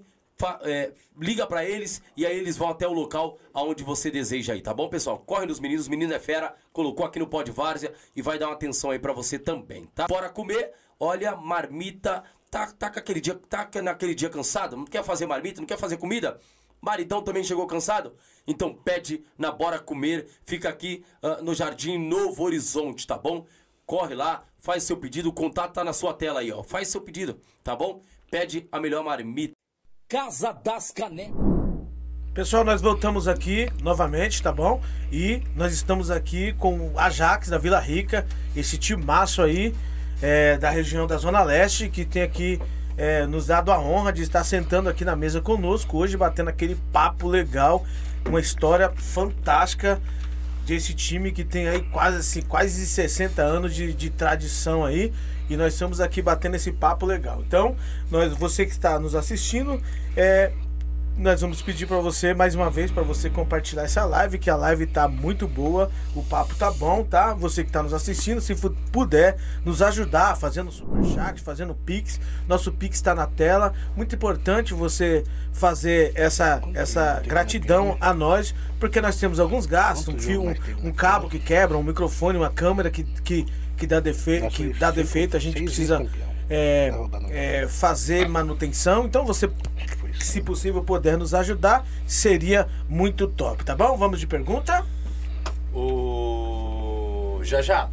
é, 0.63 0.91
liga 1.19 1.45
pra 1.45 1.63
eles 1.63 2.01
e 2.17 2.25
aí 2.25 2.35
eles 2.35 2.57
vão 2.57 2.69
até 2.69 2.88
o 2.88 2.93
local 2.93 3.38
aonde 3.53 3.83
você 3.83 4.09
deseja 4.09 4.53
aí, 4.53 4.61
tá 4.61 4.73
bom, 4.73 4.89
pessoal? 4.89 5.19
Corre 5.19 5.45
nos 5.45 5.59
meninos, 5.59 5.88
menino 5.88 6.13
é 6.13 6.19
fera, 6.19 6.55
colocou 6.73 7.05
aqui 7.05 7.19
no 7.19 7.27
pó 7.27 7.43
de 7.43 7.51
várzea 7.51 7.93
e 8.15 8.21
vai 8.23 8.39
dar 8.39 8.47
uma 8.47 8.55
atenção 8.55 8.89
aí 8.89 8.97
pra 8.97 9.13
você 9.13 9.38
também, 9.38 9.85
tá? 9.93 10.07
Bora 10.07 10.29
comer, 10.29 10.71
olha, 10.99 11.35
marmita, 11.35 12.23
tá, 12.49 12.71
tá, 12.71 12.88
aquele 12.88 13.21
dia, 13.21 13.39
tá 13.47 13.69
naquele 13.83 14.15
dia 14.15 14.29
cansado, 14.29 14.75
não 14.75 14.85
quer 14.85 15.03
fazer 15.03 15.27
marmita, 15.27 15.61
não 15.61 15.67
quer 15.67 15.77
fazer 15.77 15.97
comida? 15.97 16.39
Maridão 16.81 17.21
também 17.21 17.43
chegou 17.43 17.67
cansado? 17.67 18.15
Então 18.47 18.73
pede 18.73 19.23
na 19.37 19.51
Bora 19.51 19.77
Comer, 19.79 20.27
fica 20.43 20.67
aqui 20.67 21.05
ah, 21.21 21.39
no 21.41 21.53
Jardim 21.53 21.97
Novo 21.97 22.43
Horizonte, 22.43 23.05
tá 23.05 23.17
bom? 23.17 23.45
Corre 23.85 24.15
lá, 24.15 24.43
faz 24.57 24.83
seu 24.83 24.97
pedido, 24.97 25.29
o 25.29 25.33
contato 25.33 25.73
tá 25.73 25.83
na 25.83 25.93
sua 25.93 26.13
tela 26.13 26.39
aí, 26.39 26.51
ó. 26.51 26.63
Faz 26.63 26.87
seu 26.87 27.01
pedido, 27.01 27.39
tá 27.63 27.75
bom? 27.75 28.01
Pede 28.31 28.67
a 28.71 28.79
melhor 28.79 29.03
marmita. 29.03 29.53
Casa 30.07 30.51
das 30.51 30.91
Canecas. 30.91 31.35
Pessoal, 32.33 32.63
nós 32.63 32.81
voltamos 32.81 33.27
aqui 33.27 33.69
novamente, 33.83 34.41
tá 34.41 34.53
bom? 34.53 34.81
E 35.11 35.43
nós 35.53 35.73
estamos 35.73 36.09
aqui 36.09 36.53
com 36.53 36.93
o 36.93 36.97
Ajax 36.97 37.49
da 37.49 37.57
Vila 37.57 37.79
Rica, 37.79 38.25
esse 38.55 38.77
timaço 38.77 39.41
aí 39.41 39.75
é, 40.21 40.57
da 40.57 40.69
região 40.69 41.05
da 41.05 41.17
Zona 41.17 41.43
Leste, 41.43 41.89
que 41.89 42.05
tem 42.05 42.21
aqui 42.21 42.59
é, 42.97 43.26
nos 43.26 43.47
dado 43.47 43.72
a 43.72 43.80
honra 43.80 44.11
de 44.11 44.22
estar 44.22 44.43
sentando 44.43 44.89
aqui 44.89 45.05
na 45.05 45.15
mesa 45.15 45.41
conosco 45.41 45.97
hoje, 45.97 46.18
batendo 46.18 46.49
aquele 46.49 46.76
papo 46.91 47.27
legal, 47.27 47.85
uma 48.27 48.39
história 48.39 48.91
fantástica 48.95 50.01
desse 50.65 50.93
time 50.93 51.31
que 51.31 51.43
tem 51.43 51.68
aí 51.68 51.81
quase, 51.81 52.18
assim, 52.18 52.41
quase 52.41 52.85
60 52.85 53.41
anos 53.41 53.73
de, 53.73 53.93
de 53.93 54.09
tradição 54.09 54.85
aí. 54.85 55.11
E 55.49 55.57
nós 55.57 55.73
estamos 55.73 55.99
aqui 55.99 56.22
batendo 56.22 56.55
esse 56.55 56.72
papo 56.72 57.05
legal. 57.05 57.43
Então, 57.45 57.76
nós, 58.09 58.34
você 58.34 58.65
que 58.65 58.72
está 58.72 58.97
nos 58.97 59.15
assistindo, 59.15 59.81
é, 60.15 60.53
nós 61.22 61.39
vamos 61.39 61.61
pedir 61.61 61.85
para 61.85 61.98
você 61.98 62.34
mais 62.34 62.56
uma 62.56 62.69
vez 62.69 62.89
para 62.89 63.03
você 63.03 63.30
compartilhar 63.30 63.84
essa 63.84 64.03
live, 64.06 64.39
que 64.39 64.49
a 64.49 64.56
live 64.56 64.88
tá 64.88 65.07
muito 65.07 65.48
boa, 65.48 65.91
o 66.15 66.23
papo 66.23 66.56
tá 66.56 66.72
bom, 66.72 67.03
tá? 67.03 67.35
Você 67.35 67.64
que 67.64 67.72
tá 67.72 67.84
nos 67.84 67.93
assistindo, 67.93 68.41
se 68.41 68.56
puder 68.91 69.38
nos 69.64 69.84
ajudar 69.84 70.35
fazendo 70.35 70.72
super 70.72 71.03
chat, 71.06 71.39
fazendo 71.39 71.76
pix, 71.76 72.19
nosso 72.48 72.72
pix 72.72 72.99
tá 73.02 73.14
na 73.14 73.27
tela. 73.27 73.72
Muito 73.95 74.15
importante 74.15 74.73
você 74.73 75.23
fazer 75.53 76.11
essa 76.15 76.60
essa 76.73 77.22
gratidão 77.23 77.98
a 78.02 78.14
nós, 78.14 78.56
porque 78.80 78.99
nós 78.99 79.15
temos 79.18 79.39
alguns 79.39 79.68
gastos, 79.68 80.14
um 80.14 80.18
fio, 80.18 80.41
um, 80.41 80.56
um 80.88 80.91
cabo 80.91 81.30
que 81.30 81.38
quebra, 81.38 81.77
um 81.77 81.84
microfone, 81.84 82.38
uma 82.38 82.49
câmera 82.49 82.89
que 82.89 83.03
que, 83.03 83.45
que 83.77 83.85
dá 83.85 83.99
defeito, 83.99 84.48
que 84.49 84.73
dá 84.73 84.89
defeito, 84.89 85.38
a 85.38 85.39
gente 85.39 85.61
precisa 85.61 86.03
é, 86.52 86.91
Tá 87.10 87.19
é, 87.30 87.68
fazer 87.68 88.27
manutenção. 88.27 89.06
Então 89.06 89.26
você 89.26 89.49
se 90.19 90.41
possível 90.41 90.83
puder 90.83 91.17
nos 91.17 91.33
ajudar, 91.33 91.85
seria 92.07 92.67
muito 92.88 93.27
top, 93.27 93.63
tá 93.63 93.75
bom? 93.75 93.97
Vamos 93.97 94.19
de 94.19 94.27
pergunta? 94.27 94.85
O 95.73 97.39
já 97.43 97.61
já. 97.61 97.89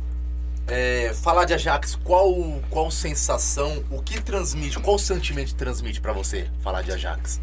é, 0.69 1.13
falar 1.15 1.45
de 1.47 1.55
Ajax, 1.55 1.95
qual 2.05 2.35
qual 2.71 2.91
sensação, 2.91 3.83
o 3.91 4.03
que 4.03 4.21
transmite, 4.21 4.79
qual 4.79 4.99
sentimento 4.99 5.55
transmite 5.55 6.01
pra 6.01 6.13
você 6.13 6.49
falar 6.61 6.83
de 6.83 6.93
Ajax? 6.93 7.41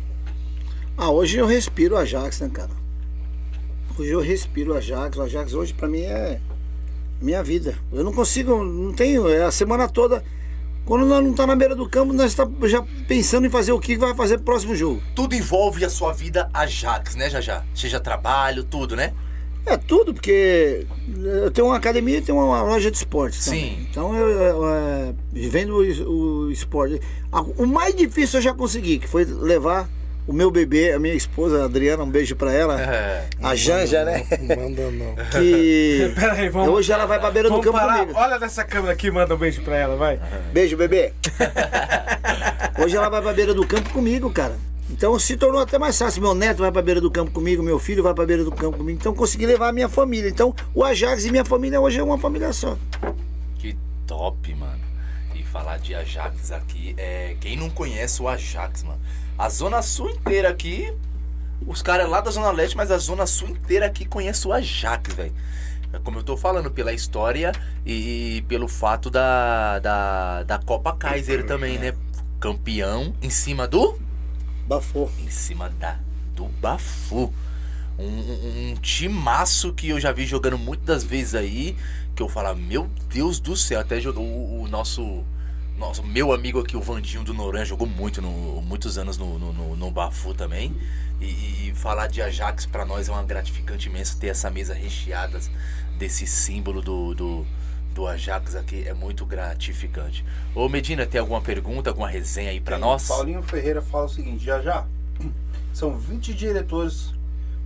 Ah, 0.98 1.10
hoje 1.10 1.38
eu 1.38 1.46
respiro 1.46 1.98
Ajax, 1.98 2.40
né, 2.40 2.50
cara? 2.50 2.70
Hoje 3.98 4.12
eu 4.12 4.22
respiro 4.22 4.76
Ajax. 4.76 5.18
O 5.18 5.22
Ajax 5.22 5.54
hoje 5.54 5.74
pra 5.74 5.88
mim 5.88 6.02
é 6.04 6.40
minha 7.22 7.44
vida. 7.44 7.76
Eu 7.92 8.04
não 8.04 8.14
consigo, 8.14 8.64
não 8.64 8.94
tenho, 8.94 9.28
é 9.28 9.44
a 9.44 9.52
semana 9.52 9.90
toda. 9.90 10.24
Quando 10.86 11.06
nós 11.06 11.24
não 11.24 11.34
tá 11.34 11.48
na 11.48 11.56
beira 11.56 11.76
do 11.76 11.90
campo, 11.90 12.14
nós 12.14 12.34
tá 12.36 12.48
já 12.66 12.84
pensando 13.08 13.48
em 13.48 13.50
fazer 13.50 13.72
o 13.72 13.80
que 13.80 13.98
vai 13.98 14.14
fazer 14.14 14.36
pro 14.38 14.46
próximo 14.46 14.76
jogo. 14.76 15.02
Tudo 15.16 15.34
envolve 15.36 15.84
a 15.84 15.90
sua 15.90 16.14
vida 16.14 16.50
Ajax, 16.54 17.16
né, 17.16 17.30
já 17.30 17.42
já? 17.42 17.64
Seja 17.74 18.00
trabalho, 18.00 18.64
tudo, 18.64 18.96
né? 18.96 19.14
É 19.66 19.78
tudo, 19.78 20.14
porque 20.14 20.86
eu 21.24 21.50
tenho 21.50 21.66
uma 21.68 21.76
academia 21.78 22.20
e 22.20 22.22
tenho 22.22 22.38
uma 22.38 22.62
loja 22.62 22.92
de 22.92 22.98
esportes 22.98 23.46
também. 23.46 23.62
Sim. 23.78 23.88
Então 23.90 24.16
eu, 24.16 24.30
eu, 24.30 24.70
é, 24.70 25.14
vendo 25.34 25.78
o, 25.78 26.46
o 26.48 26.52
esporte. 26.52 27.02
A- 27.32 27.42
O 27.42 27.66
mais 27.66 27.96
difícil 27.96 28.38
eu 28.38 28.44
já 28.44 28.54
consegui, 28.54 29.00
que 29.00 29.08
foi 29.08 29.26
levar 29.26 29.90
o 30.28 30.34
meu 30.34 30.50
bebê, 30.50 30.92
a 30.94 31.00
minha 31.00 31.14
esposa, 31.14 31.62
a 31.62 31.66
Adriana, 31.66 32.04
um 32.04 32.10
beijo 32.10 32.36
pra 32.36 32.52
ela. 32.52 32.82
É. 32.82 33.26
A 33.42 33.56
Janja, 33.56 34.04
né? 34.04 34.26
Não 34.42 34.56
manda 34.56 34.92
não. 34.92 35.16
Que 35.32 36.12
Pera 36.20 36.34
aí, 36.34 36.50
vamos. 36.50 36.70
hoje 36.74 36.92
ela 36.92 37.06
vai 37.06 37.20
pra 37.20 37.30
beira 37.32 37.50
do 37.50 37.60
campo 37.62 37.78
parar. 37.78 38.00
comigo. 38.00 38.18
Olha 38.20 38.40
nessa 38.40 38.64
câmera 38.64 38.94
aqui, 38.94 39.12
manda 39.12 39.34
um 39.36 39.38
beijo 39.38 39.62
pra 39.62 39.76
ela, 39.78 39.96
vai. 39.96 40.20
Beijo, 40.52 40.76
bebê. 40.78 41.14
Hoje 42.84 42.96
ela 42.98 43.10
vai 43.10 43.22
pra 43.22 43.34
beira 43.34 43.54
do 43.54 43.66
campo 43.66 43.90
comigo, 43.92 44.30
cara. 44.32 44.56
Então 44.90 45.18
se 45.18 45.36
tornou 45.36 45.62
até 45.62 45.78
mais 45.80 45.98
fácil. 45.98 46.22
Meu 46.22 46.34
neto 46.36 46.60
vai 46.60 46.72
pra 46.72 46.82
beira 46.82 47.02
do 47.02 47.10
campo 47.10 47.32
comigo, 47.32 47.64
meu 47.64 47.80
filho 47.80 48.04
vai 48.04 48.14
pra 48.14 48.26
beira 48.26 48.44
do 48.44 48.52
campo 48.52 48.78
comigo. 48.78 48.98
Então 49.00 49.14
consegui 49.14 49.46
levar 49.46 49.70
a 49.70 49.74
minha 49.74 49.90
família. 49.90 50.30
Então 50.30 50.54
o 50.74 50.84
Ajax 50.84 51.26
e 51.26 51.32
minha 51.32 51.46
família 51.46 51.80
hoje 51.82 52.00
é 52.00 52.04
uma 52.04 52.18
família 52.18 52.52
só. 52.54 52.78
Que 53.58 53.76
top, 54.06 54.54
mano. 54.56 54.80
E 55.34 55.44
falar 55.44 55.78
de 55.80 55.96
Ajax 55.96 56.52
aqui, 56.52 56.94
é. 56.98 57.36
Quem 57.40 57.58
não 57.58 57.70
conhece 57.70 58.22
o 58.22 58.28
Ajax, 58.28 58.84
mano? 58.84 59.00
A 59.38 59.50
Zona 59.50 59.82
Sul 59.82 60.10
inteira 60.10 60.50
aqui. 60.50 60.94
Os 61.66 61.82
caras 61.82 62.10
lá 62.10 62.22
da 62.22 62.32
Zona 62.32 62.52
Leste, 62.52 62.78
mas 62.78 62.92
a 62.92 62.98
Zona 62.98 63.26
Sul 63.26 63.50
inteira 63.50 63.86
aqui 63.86 64.06
conhece 64.06 64.48
o 64.48 64.54
Ajax, 64.54 65.14
velho. 65.14 65.34
É 65.94 66.00
Como 66.00 66.20
eu 66.20 66.24
tô 66.24 66.38
falando, 66.38 66.70
pela 66.72 66.94
história 66.94 67.52
e 67.86 68.44
pelo 68.48 68.68
fato 68.68 69.10
da, 69.10 69.80
da, 69.80 70.44
da 70.44 70.60
Copa 70.60 70.96
Kaiser 70.96 71.46
também, 71.46 71.78
né? 71.78 71.94
Campeão 72.40 73.16
em 73.22 73.30
cima 73.30 73.68
do 73.68 73.98
Bafou. 74.68 75.12
em 75.20 75.30
cima 75.30 75.70
da 75.70 75.98
do 76.36 76.46
Bafu. 76.46 77.34
Um, 77.98 78.04
um, 78.04 78.72
um 78.72 78.76
timaço 78.76 79.72
que 79.74 79.90
eu 79.90 80.00
já 80.00 80.12
vi 80.12 80.26
jogando 80.26 80.58
muitas 80.58 81.04
vezes 81.04 81.34
aí, 81.34 81.78
que 82.14 82.22
eu 82.22 82.28
falo, 82.28 82.54
meu 82.56 82.90
Deus 83.10 83.40
do 83.40 83.56
céu, 83.56 83.80
até 83.80 84.02
jogou 84.02 84.26
o, 84.26 84.64
o 84.64 84.68
nosso 84.68 85.24
nosso 85.78 86.04
meu 86.04 86.32
amigo 86.32 86.60
aqui, 86.60 86.78
o 86.78 86.82
Vandinho 86.82 87.24
do 87.24 87.34
Noran, 87.34 87.66
jogou 87.66 87.88
muito 87.88 88.22
no, 88.22 88.62
muitos 88.62 88.98
anos 88.98 89.18
no, 89.18 89.38
no, 89.38 89.52
no- 89.54 89.76
no 89.76 89.92
Bafu 89.92 90.34
também. 90.34 90.76
E, 91.20 91.70
e 91.70 91.74
falar 91.76 92.08
de 92.08 92.22
Ajax 92.22 92.66
pra 92.66 92.86
nós 92.86 93.08
é 93.08 93.12
uma 93.12 93.24
gratificante 93.24 93.88
imensa 93.90 94.18
ter 94.20 94.28
essa 94.28 94.50
mesa 94.50 94.74
recheada 94.74 95.40
desse 95.98 96.28
símbolo 96.28 96.82
do, 96.82 97.14
do, 97.14 97.46
do 97.94 98.08
Ajax 98.08 98.56
aqui, 98.56 98.84
é 98.88 98.94
muito 98.94 99.26
gratificante. 99.26 100.26
Ô 100.54 100.68
Medina, 100.68 101.06
tem 101.06 101.20
alguma 101.20 101.42
pergunta, 101.42 101.90
alguma 101.90 102.10
resenha 102.10 102.52
aí 102.52 102.60
pra 102.60 102.76
Tem, 102.78 102.82
nós? 102.86 103.08
Paulinho 103.08 103.42
Ferreira 103.42 103.82
fala 103.82 104.06
o 104.06 104.10
seguinte, 104.10 104.44
já 104.44 104.62
já. 104.62 104.86
São 105.74 105.98
20 105.98 106.34
diretores 106.34 107.14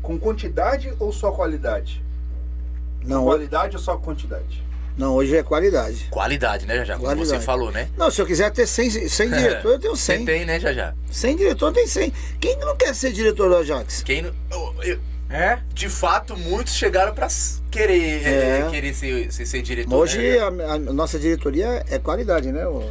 com 0.01 0.17
quantidade 0.17 0.93
ou 0.99 1.11
só 1.11 1.31
qualidade? 1.31 2.03
Não, 3.03 3.23
Qualidade 3.25 3.75
ou 3.75 3.81
só 3.81 3.97
quantidade? 3.97 4.63
Não, 4.99 5.15
hoje 5.15 5.35
é 5.35 5.41
qualidade. 5.41 6.07
Qualidade, 6.11 6.65
né, 6.67 6.75
Jajá? 6.77 6.97
Como 6.97 7.15
você 7.25 7.39
falou, 7.39 7.71
né? 7.71 7.87
Não, 7.97 8.11
se 8.11 8.21
eu 8.21 8.25
quiser 8.25 8.51
ter 8.51 8.67
100, 8.67 9.07
100 9.07 9.29
diretor, 9.31 9.71
eu 9.71 9.79
tenho 9.79 9.95
Você 9.95 10.17
100. 10.17 10.25
tem, 10.25 10.45
né, 10.45 10.59
Jajá? 10.59 10.93
100 11.09 11.35
diretor 11.37 11.71
tem 11.71 11.87
100. 11.87 12.13
Quem 12.39 12.57
não 12.59 12.75
quer 12.75 12.93
ser 12.93 13.11
diretor 13.11 13.49
do 13.49 13.55
Ajax? 13.55 14.03
Quem 14.03 14.21
não... 14.21 14.31
eu- 14.51 14.75
eu- 14.83 14.99
É? 15.29 15.59
de 15.73 15.87
fato, 15.87 16.35
muitos 16.37 16.73
chegaram 16.73 17.13
pra 17.13 17.27
s- 17.27 17.61
querer, 17.71 18.25
É. 18.27 18.59
é, 18.59 18.67
querer 18.69 18.93
ser, 18.93 19.31
ser, 19.31 19.45
ser 19.45 19.61
diretor. 19.61 19.95
Hoje 19.95 20.17
né, 20.17 20.39
a, 20.39 20.73
a 20.73 20.77
nossa 20.79 21.17
diretoria 21.17 21.83
é 21.89 21.97
qualidade, 21.97 22.51
né? 22.51 22.67
ô? 22.67 22.83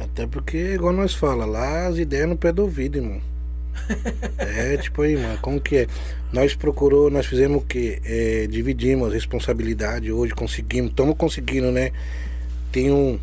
Até 0.00 0.26
porque, 0.26 0.56
igual 0.74 0.92
nós 0.92 1.14
fala, 1.14 1.44
lá 1.44 1.86
as 1.86 1.96
ideias 1.98 2.28
no 2.28 2.36
pé 2.36 2.50
do 2.52 2.62
ouvido, 2.62 2.98
irmão. 2.98 3.20
É, 4.38 4.76
tipo 4.76 5.02
aí, 5.02 5.16
mano, 5.16 5.38
como 5.40 5.60
que 5.60 5.76
é? 5.76 5.86
Nós 6.32 6.54
procurou, 6.54 7.10
nós 7.10 7.26
fizemos 7.26 7.62
o 7.62 7.66
quê? 7.66 8.00
É, 8.04 8.46
dividimos 8.48 9.10
a 9.10 9.14
responsabilidade 9.14 10.10
hoje, 10.10 10.34
conseguimos, 10.34 10.90
estamos 10.90 11.16
conseguindo, 11.16 11.70
né? 11.70 11.90
Tem 12.72 12.90
um 12.90 13.18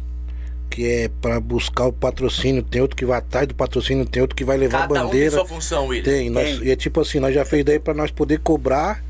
que 0.70 0.88
é 0.88 1.10
pra 1.22 1.40
buscar 1.40 1.88
o 1.88 1.92
patrocínio, 1.92 2.64
tem 2.64 2.82
outro 2.82 2.96
que 2.96 3.06
vai 3.06 3.18
atrás 3.18 3.46
do 3.46 3.54
patrocínio, 3.54 4.06
tem 4.06 4.22
outro 4.22 4.36
que 4.36 4.46
vai 4.46 4.56
levar 4.56 4.88
Cada 4.88 5.02
a 5.02 5.04
um 5.04 5.10
tem 5.10 5.12
bandeira. 5.12 5.32
sua 5.32 5.46
função, 5.46 5.88
William. 5.88 6.04
Tem, 6.04 6.30
nós, 6.30 6.62
e 6.62 6.72
é 6.72 6.76
tipo 6.78 7.02
assim, 7.02 7.20
nós 7.20 7.36
já 7.36 7.44
fez 7.44 7.66
daí 7.66 7.78
pra 7.78 7.94
nós 7.94 8.10
poder 8.10 8.40
cobrar 8.40 9.04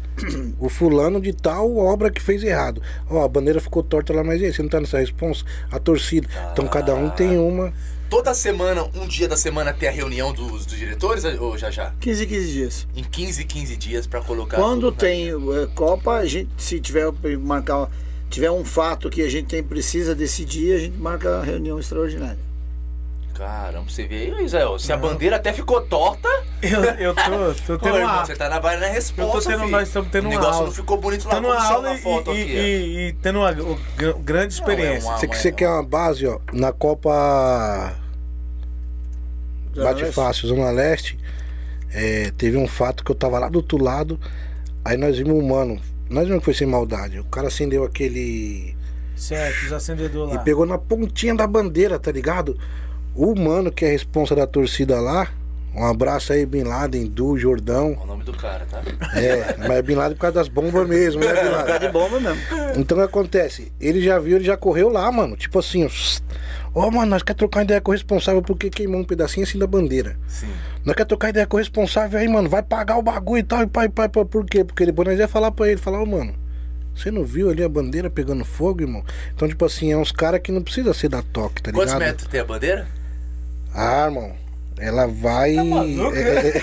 o 0.60 0.68
fulano 0.70 1.22
de 1.22 1.34
tal 1.34 1.78
obra 1.78 2.10
que 2.10 2.20
fez 2.20 2.44
errado. 2.44 2.82
Ó, 3.10 3.24
a 3.24 3.28
bandeira 3.28 3.60
ficou 3.62 3.84
torta 3.84 4.12
lá, 4.12 4.24
mas 4.24 4.42
e 4.42 4.46
aí, 4.46 4.54
você 4.54 4.62
não 4.64 4.70
tá 4.70 4.80
nessa 4.80 5.00
responsa? 5.00 5.46
A 5.72 5.78
torcida. 5.78 6.28
Então 6.52 6.68
cada 6.68 6.96
um 6.96 7.10
tem 7.10 7.38
uma. 7.38 7.72
Toda 8.12 8.34
semana, 8.34 8.84
um 8.94 9.08
dia 9.08 9.26
da 9.26 9.38
semana, 9.38 9.72
tem 9.72 9.88
a 9.88 9.92
reunião 9.92 10.34
dos, 10.34 10.66
dos 10.66 10.78
diretores, 10.78 11.24
ou 11.40 11.58
já 11.58 11.72
já? 11.72 11.94
15, 12.02 12.28
15 12.28 12.52
dias. 12.52 12.88
Em 12.94 13.06
15, 13.06 13.46
15 13.46 13.78
dias 13.78 14.06
pra 14.06 14.20
colocar. 14.20 14.58
Quando 14.58 14.92
tem 14.92 15.30
eh, 15.30 15.34
Copa, 15.74 16.16
a 16.16 16.26
gente, 16.26 16.50
se 16.58 16.78
tiver 16.82 17.10
marcar, 17.40 17.90
tiver 18.30 18.52
um 18.52 18.66
fato 18.66 19.10
que 19.10 19.22
a 19.22 19.30
gente 19.30 19.48
tem 19.48 19.64
precisa 19.64 20.14
decidir, 20.14 20.74
a 20.74 20.78
gente 20.78 20.98
marca 20.98 21.38
a 21.38 21.42
reunião 21.42 21.80
extraordinária. 21.80 22.51
Caramba, 23.42 23.90
você 23.90 24.06
vê 24.06 24.32
aí, 24.38 24.46
Israel. 24.46 24.78
Se 24.78 24.94
a 24.94 24.98
bandeira 24.98 25.38
até 25.38 25.52
ficou 25.52 25.82
torta, 25.82 26.30
Eu, 26.62 26.84
eu 26.84 27.16
tô, 27.16 27.22
tô 27.66 27.78
tendo 27.80 27.98
irmão, 27.98 28.14
uma, 28.18 28.24
você 28.26 28.36
tá 28.36 28.48
na 28.48 28.58
eu 28.58 28.92
resposta, 28.94 29.32
tô 29.42 29.50
tendo, 29.50 29.60
filho. 29.62 29.72
nós 29.72 29.88
estamos 29.88 30.12
tendo 30.12 30.26
O 30.26 30.28
uma 30.28 30.36
negócio 30.36 30.54
aula. 30.54 30.66
não 30.68 30.74
ficou 30.76 30.98
bonito 30.98 31.26
lá 31.28 31.34
Tendo 31.36 31.48
uma 31.48 31.60
só 31.62 31.74
aula 31.74 31.90
na 31.94 31.98
foto 31.98 32.32
e, 32.36 32.42
aqui. 32.44 32.52
e, 32.52 32.56
e- 32.56 33.08
e 33.08 33.14
tendo 33.14 33.40
uma 33.40 33.52
grande 34.24 34.54
experiência. 34.54 35.10
uma- 35.10 35.18
Você, 35.18 35.28
que 35.28 35.36
você 35.38 35.52
quer 35.52 35.70
uma 35.70 35.82
base, 35.82 36.28
ó, 36.28 36.40
na 36.54 36.72
Copa 36.72 37.96
Zona 39.74 39.88
Bate 39.88 40.02
Leste? 40.04 40.14
Fácil, 40.16 40.48
Zona 40.48 40.70
Leste, 40.70 41.20
é, 41.92 42.32
teve 42.38 42.58
um 42.58 42.68
fato 42.68 43.04
que 43.04 43.10
eu 43.12 43.16
tava 43.16 43.40
lá 43.40 43.50
do 43.50 43.56
outro 43.56 43.84
lado, 43.84 44.20
aí 44.86 44.98
nós 44.98 45.18
vimos 45.18 45.34
um 45.34 45.48
mano, 45.48 45.82
nós 46.10 46.26
vimos 46.28 46.42
que 46.42 46.46
foi 46.46 46.54
sem 46.54 46.68
maldade, 46.68 47.20
o 47.20 47.26
cara 47.26 47.48
acendeu 47.48 47.84
aquele... 47.84 48.76
Certo, 49.16 49.66
os 49.66 49.74
acendedores 49.74 50.34
e 50.34 50.38
lá. 50.38 50.44
pegou 50.44 50.66
na 50.66 50.78
pontinha 50.78 51.34
da 51.36 51.46
bandeira, 51.48 51.98
tá 52.00 52.12
ligado? 52.12 52.58
O 53.16 53.36
mano 53.36 53.72
que 53.72 53.86
é 53.86 53.90
responsa 53.90 54.36
da 54.36 54.48
torcida 54.48 55.00
lá, 55.00 55.28
um 55.76 55.86
abraço 55.86 56.34
aí, 56.34 56.46
Bin 56.46 56.64
Laden, 56.64 57.08
Du, 57.08 57.38
Jordão, 57.38 57.98
É 58.00 58.04
o 58.04 58.08
nome 58.08 58.24
do 58.24 58.34
cara, 58.34 58.66
tá? 58.70 58.82
é, 59.20 59.56
mas 59.58 59.72
é 59.72 59.82
Bin 59.82 59.96
Laden 59.96 60.16
por 60.16 60.22
causa 60.22 60.36
das 60.36 60.48
bombas 60.48 60.88
mesmo, 60.88 61.22
né, 61.22 61.28
Bin 61.44 61.50
Laden? 61.50 61.66
Tá 61.68 61.78
de 61.78 61.90
bomba 61.90 62.20
mesmo. 62.20 62.38
Então 62.78 62.98
o 62.98 63.02
que 63.02 63.06
acontece? 63.06 63.72
Ele 63.80 64.02
já 64.02 64.18
viu, 64.20 64.38
ele 64.38 64.46
já 64.46 64.56
correu 64.58 64.90
lá, 64.90 65.10
mano. 65.12 65.36
Tipo 65.36 65.60
assim, 65.60 65.88
ó, 66.74 66.90
mano, 66.90 67.08
nós 67.12 67.22
quer 67.24 67.34
trocar 67.36 67.64
ideia 67.64 67.82
com 67.82 67.92
o 67.92 67.94
responsável 67.94 68.42
porque 68.42 68.70
queimou 68.70 69.02
um 69.02 69.04
pedacinho 69.06 69.46
assim 69.46 69.58
da 69.60 69.68
bandeira. 69.68 70.18
Sim. 70.28 70.50
Nós 70.86 70.96
quer 70.96 71.06
trocar 71.06 71.30
ideia 71.30 71.46
com 71.46 71.58
o 71.58 71.60
responsável 71.60 72.20
aí, 72.20 72.28
mano, 72.28 72.50
vai 72.50 72.64
pagar 72.64 72.98
o 72.98 73.02
bagulho 73.02 73.40
e 73.40 73.44
tal, 73.44 73.62
e 73.62 73.68
pai, 73.68 73.88
pai, 73.90 74.08
pai, 74.10 74.26
por 74.26 74.46
quê? 74.46 74.64
Porque 74.64 74.86
depois 74.86 75.08
nós 75.08 75.20
ia 75.20 75.28
falar 75.28 75.52
pra 75.52 75.68
ele, 75.70 75.78
falar, 75.78 76.02
ô, 76.02 76.06
mano, 76.06 76.34
você 76.96 77.12
não 77.12 77.24
viu 77.24 77.50
ali 77.50 77.64
a 77.64 77.70
bandeira 77.70 78.10
pegando 78.10 78.44
fogo, 78.44 78.82
irmão? 78.82 79.04
Então, 79.34 79.48
tipo 79.48 79.64
assim, 79.66 79.92
é 79.92 79.98
uns 79.98 80.12
caras 80.12 80.40
que 80.42 80.52
não 80.52 80.62
precisa 80.62 80.94
ser 80.94 81.08
da 81.10 81.22
toque, 81.22 81.62
tá 81.62 81.72
Quantos 81.72 81.94
ligado? 81.94 82.08
metros 82.10 82.28
tem 82.28 82.40
a 82.42 82.46
bandeira? 82.46 82.88
Ah, 83.74 84.06
irmão, 84.06 84.34
ela 84.78 85.08
vai. 85.08 85.54
maluco, 85.56 86.16
é, 86.16 86.50
é, 86.50 86.62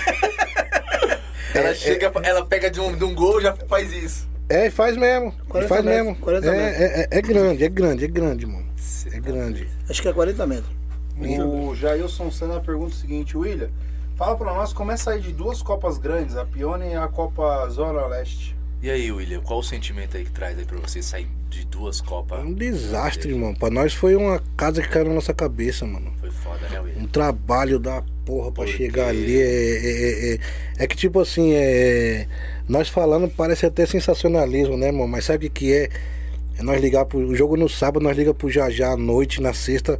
Ela 1.59 1.73
chega, 1.73 2.11
ela 2.23 2.45
pega 2.45 2.69
de 2.69 2.79
um, 2.79 2.95
de 2.95 3.03
um 3.03 3.13
gol 3.15 3.39
e 3.39 3.43
já 3.43 3.55
faz 3.67 3.91
isso. 3.91 4.27
é, 4.49 4.67
e 4.67 4.71
faz 4.71 4.95
mesmo. 4.95 5.33
e 5.45 5.49
40 5.49 5.67
faz 5.67 5.83
metros, 5.83 6.05
mesmo. 6.07 6.23
40 6.23 6.47
é, 6.47 6.51
metros. 6.51 6.81
é, 6.81 6.85
é, 7.01 7.07
é 7.11 7.21
grande, 7.21 7.63
é 7.63 7.69
grande, 7.69 8.05
é 8.05 8.07
grande, 8.07 8.45
mano. 8.45 8.69
É 9.11 9.19
grande. 9.19 9.67
Acho 9.89 10.01
que 10.01 10.07
é 10.07 10.13
40 10.13 10.45
metros. 10.45 10.79
O 11.19 11.75
Jailson 11.75 12.31
Senna 12.31 12.59
pergunta 12.61 12.93
o 12.93 12.97
seguinte, 12.97 13.35
William, 13.37 13.69
fala 14.15 14.37
pra 14.37 14.53
nós 14.53 14.71
como 14.71 14.91
é 14.91 14.97
sair 14.97 15.19
de 15.19 15.33
duas 15.33 15.61
Copas 15.61 15.97
grandes, 15.97 16.37
a 16.37 16.45
Pione 16.45 16.91
e 16.91 16.95
a 16.95 17.07
Copa 17.07 17.67
Zona 17.69 18.05
Leste. 18.05 18.55
E 18.81 18.89
aí, 18.89 19.11
William, 19.11 19.41
qual 19.41 19.59
o 19.59 19.63
sentimento 19.63 20.15
aí 20.15 20.23
que 20.23 20.31
traz 20.31 20.57
aí 20.57 20.63
pra 20.63 20.77
você 20.77 21.01
sair 21.01 21.27
de 21.49 21.65
duas 21.65 21.99
Copas? 21.99 22.39
É 22.39 22.43
um 22.43 22.53
desastre, 22.53 23.31
irmão. 23.31 23.53
Pra 23.53 23.69
nós 23.69 23.93
foi 23.93 24.15
uma 24.15 24.41
casa 24.55 24.81
que 24.81 24.87
caiu 24.87 25.05
na 25.09 25.15
nossa 25.15 25.33
cabeça, 25.33 25.85
mano. 25.85 26.13
Foi 26.19 26.31
foda, 26.31 26.69
né, 26.69 26.79
William? 26.79 27.03
Um 27.03 27.07
trabalho 27.07 27.77
da 27.77 28.01
porra 28.25 28.51
pra 28.53 28.65
chegar 28.65 29.09
ali. 29.09 29.37
É, 29.37 29.43
é, 29.43 29.91
é, 30.31 30.33
é- 30.35 30.39
é 30.77 30.87
que, 30.87 30.95
tipo 30.95 31.19
assim, 31.19 31.51
é, 31.55 32.25
nós 32.69 32.87
falando 32.87 33.27
parece 33.29 33.65
até 33.65 33.85
sensacionalismo, 33.85 34.77
né, 34.77 34.87
irmão? 34.87 35.07
Mas 35.09 35.25
sabe 35.25 35.47
o 35.47 35.51
que 35.51 35.73
é? 35.73 35.89
É 36.57 36.63
nós 36.63 36.79
ligar 36.79 37.03
pro. 37.05 37.19
O 37.19 37.35
jogo 37.35 37.57
no 37.57 37.67
sábado, 37.67 38.01
nós 38.01 38.15
liga 38.17 38.33
pro 38.33 38.49
Jajá 38.49 38.91
à 38.93 38.97
noite, 38.97 39.41
na 39.41 39.53
sexta. 39.53 39.99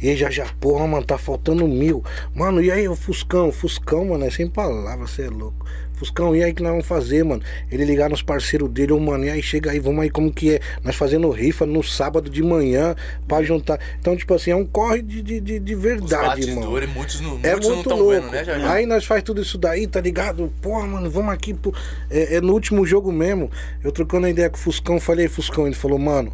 E 0.00 0.08
aí, 0.08 0.16
Jajá, 0.16 0.46
porra, 0.58 0.86
mano, 0.86 1.04
tá 1.04 1.18
faltando 1.18 1.68
mil. 1.68 2.02
Mano, 2.34 2.62
e 2.62 2.70
aí, 2.70 2.88
o 2.88 2.96
Fuscão? 2.96 3.52
Fuscão, 3.52 4.06
mano, 4.06 4.24
é 4.24 4.30
sem 4.30 4.48
palavras, 4.48 5.10
você 5.10 5.24
é 5.24 5.28
louco. 5.28 5.66
Fuscão, 6.00 6.34
e 6.34 6.42
aí 6.42 6.54
que 6.54 6.62
nós 6.62 6.72
vamos 6.72 6.86
fazer, 6.86 7.22
mano? 7.22 7.42
Ele 7.70 7.84
ligar 7.84 8.08
nos 8.08 8.22
parceiros 8.22 8.70
dele, 8.70 8.92
ô, 8.92 8.98
mano, 8.98 9.26
e 9.26 9.30
aí 9.30 9.42
chega 9.42 9.70
aí, 9.70 9.78
vamos 9.78 10.00
aí, 10.02 10.08
como 10.10 10.32
que 10.32 10.54
é? 10.54 10.60
Nós 10.82 10.96
fazendo 10.96 11.28
rifa 11.30 11.66
no 11.66 11.82
sábado 11.82 12.30
de 12.30 12.42
manhã 12.42 12.96
pra 13.28 13.42
juntar. 13.42 13.78
Então, 14.00 14.16
tipo 14.16 14.32
assim, 14.32 14.50
é 14.50 14.56
um 14.56 14.64
corre 14.64 15.02
de, 15.02 15.20
de, 15.20 15.40
de, 15.40 15.58
de 15.58 15.74
Os 15.74 15.82
verdade, 15.82 16.40
irmão. 16.40 16.56
batidores, 16.60 16.88
muitos, 16.94 17.20
não- 17.20 17.38
É 17.42 17.50
muitos 17.50 17.68
não 17.68 17.74
muito 17.76 17.90
estão 17.90 17.98
louco. 17.98 18.12
vendo, 18.22 18.30
né, 18.32 18.44
já, 18.44 18.72
Aí 18.72 18.86
nós 18.86 19.04
faz 19.04 19.22
tudo 19.22 19.42
isso 19.42 19.58
daí, 19.58 19.86
tá 19.86 20.00
ligado? 20.00 20.50
Porra, 20.62 20.86
mano, 20.86 21.10
vamos 21.10 21.34
aqui. 21.34 21.52
Pro... 21.52 21.72
É, 22.10 22.36
é 22.36 22.40
no 22.40 22.54
último 22.54 22.86
jogo 22.86 23.12
mesmo. 23.12 23.50
Eu 23.84 23.92
trocando 23.92 24.26
a 24.26 24.30
ideia 24.30 24.48
com 24.48 24.56
o 24.56 24.60
Fuscão, 24.60 24.98
falei, 24.98 25.28
Fuscão, 25.28 25.66
ele 25.66 25.76
falou, 25.76 25.98
mano, 25.98 26.32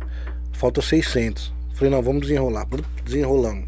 falta 0.53 0.81
600. 0.81 1.53
Falei, 1.75 1.91
não, 1.91 2.01
vamos 2.01 2.23
desenrolar. 2.23 2.67
Desenrolamos. 3.05 3.65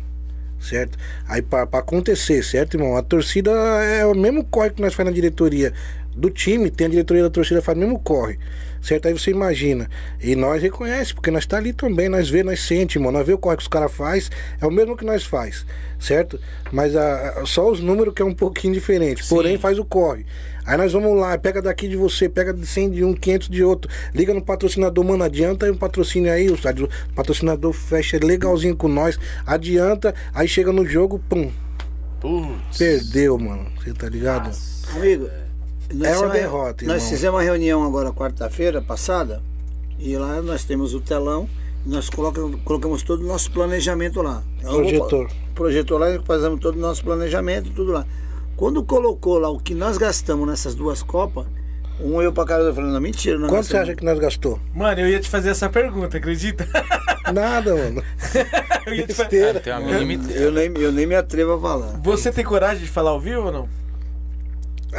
Certo? 0.60 0.98
Aí 1.26 1.40
pra 1.40 1.62
acontecer, 1.62 2.42
certo, 2.42 2.76
irmão? 2.76 2.96
A 2.96 3.02
torcida 3.02 3.50
é 3.50 4.04
o 4.04 4.14
mesmo 4.14 4.44
corre 4.44 4.70
que 4.70 4.82
nós 4.82 4.92
faz 4.92 5.08
na 5.08 5.14
diretoria 5.14 5.72
do 6.14 6.30
time, 6.30 6.70
tem 6.70 6.88
a 6.88 6.90
diretoria 6.90 7.22
da 7.22 7.30
torcida 7.30 7.62
faz 7.62 7.78
o 7.78 7.80
mesmo 7.80 7.98
corre. 7.98 8.38
Certo? 8.88 9.06
Aí 9.06 9.12
você 9.12 9.30
imagina. 9.30 9.86
E 10.18 10.34
nós 10.34 10.62
reconhece, 10.62 11.12
porque 11.12 11.30
nós 11.30 11.44
tá 11.44 11.58
ali 11.58 11.74
também, 11.74 12.08
nós 12.08 12.30
vê, 12.30 12.42
nós 12.42 12.60
sente, 12.60 12.96
irmão. 12.96 13.12
Nós 13.12 13.26
vê 13.26 13.34
o 13.34 13.38
corre 13.38 13.56
que 13.58 13.62
os 13.62 13.68
caras 13.68 13.92
faz, 13.92 14.30
é 14.58 14.64
o 14.66 14.70
mesmo 14.70 14.96
que 14.96 15.04
nós 15.04 15.24
faz, 15.24 15.66
certo? 16.00 16.40
Mas 16.72 16.96
a, 16.96 17.40
a- 17.40 17.44
só 17.44 17.70
os 17.70 17.80
números 17.80 18.14
que 18.14 18.22
é 18.22 18.24
um 18.24 18.32
pouquinho 18.32 18.72
diferente. 18.72 19.22
Porém, 19.28 19.58
faz 19.58 19.78
o 19.78 19.84
corre. 19.84 20.24
Aí 20.64 20.78
nós 20.78 20.90
vamos 20.94 21.14
lá, 21.20 21.36
pega 21.36 21.60
daqui 21.60 21.86
de 21.86 21.96
você, 21.96 22.30
pega 22.30 22.54
de 22.54 22.64
100 22.66 22.90
de 22.90 23.04
um, 23.04 23.12
500 23.12 23.48
de 23.50 23.62
outro. 23.62 23.90
Liga 24.14 24.32
no 24.32 24.40
patrocinador, 24.42 25.04
mano, 25.04 25.22
adianta 25.22 25.66
aí 25.66 25.72
um 25.72 25.76
patrocínio 25.76 26.32
aí, 26.32 26.48
o 26.48 26.56
patrocinador 27.14 27.74
fecha 27.74 28.18
legalzinho 28.22 28.74
com 28.74 28.88
nós, 28.88 29.18
adianta, 29.46 30.14
aí 30.34 30.48
chega 30.48 30.72
no 30.72 30.86
jogo, 30.86 31.18
pum, 31.28 31.50
Putz. 32.20 32.78
perdeu, 32.78 33.38
mano. 33.38 33.66
Você 33.78 33.92
tá 33.92 34.08
ligado? 34.08 34.50
Amigo, 34.96 35.28
nós 35.92 36.08
É 36.12 36.18
uma 36.18 36.28
derrota, 36.28 36.84
Nós 36.86 36.96
irmão. 37.02 37.10
fizemos 37.10 37.36
uma 37.36 37.42
reunião 37.42 37.84
agora 37.84 38.12
quarta-feira 38.12 38.80
passada 38.82 39.42
e 39.98 40.16
lá 40.16 40.40
nós 40.42 40.64
temos 40.64 40.94
o 40.94 41.00
telão 41.00 41.48
nós 41.86 42.10
colocamos, 42.10 42.60
colocamos 42.64 43.02
todo 43.02 43.22
o 43.22 43.26
nosso 43.26 43.50
planejamento 43.50 44.20
lá. 44.20 44.42
Eu 44.62 44.70
vou- 44.70 44.80
Projetor. 44.82 45.30
Projetor 45.54 46.00
lá 46.00 46.10
e 46.10 46.18
fazemos 46.20 46.60
todo 46.60 46.76
o 46.76 46.80
nosso 46.80 47.02
planejamento, 47.02 47.70
tudo 47.70 47.92
lá. 47.92 48.04
Quando 48.56 48.82
colocou 48.84 49.38
lá 49.38 49.48
o 49.48 49.58
que 49.58 49.74
nós 49.74 49.96
gastamos 49.96 50.46
nessas 50.46 50.74
duas 50.74 51.02
Copas, 51.02 51.46
um 52.00 52.20
eu 52.20 52.32
pra 52.32 52.44
cara 52.44 52.62
eu 52.64 52.74
falei, 52.74 52.90
não, 52.90 53.00
mentira, 53.00 53.38
não 53.38 53.48
Quanto 53.48 53.66
você 53.66 53.76
acha 53.76 53.94
que 53.94 54.04
nós 54.04 54.18
gastou? 54.18 54.58
Mano, 54.74 55.00
eu 55.00 55.08
ia 55.08 55.18
te 55.20 55.28
fazer 55.30 55.50
essa 55.50 55.68
pergunta, 55.70 56.18
acredita? 56.18 56.68
Nada, 57.32 57.74
mano. 57.74 58.02
eu 58.86 58.94
ia 58.94 59.06
te 59.06 59.14
fa- 59.14 59.22
Besteira. 59.24 59.60
Tem 59.60 59.72
uma 59.72 59.80
mínima 60.00 60.30
eu 60.32 60.52
nem, 60.52 60.72
eu 60.76 60.92
nem 60.92 61.06
me 61.06 61.14
atrevo 61.14 61.54
a 61.54 61.60
falar. 61.60 62.00
Você 62.02 62.30
tem 62.32 62.44
coragem 62.44 62.82
de 62.84 62.90
falar 62.90 63.10
ao 63.10 63.20
vivo 63.20 63.46
ou 63.46 63.52
não? 63.52 63.68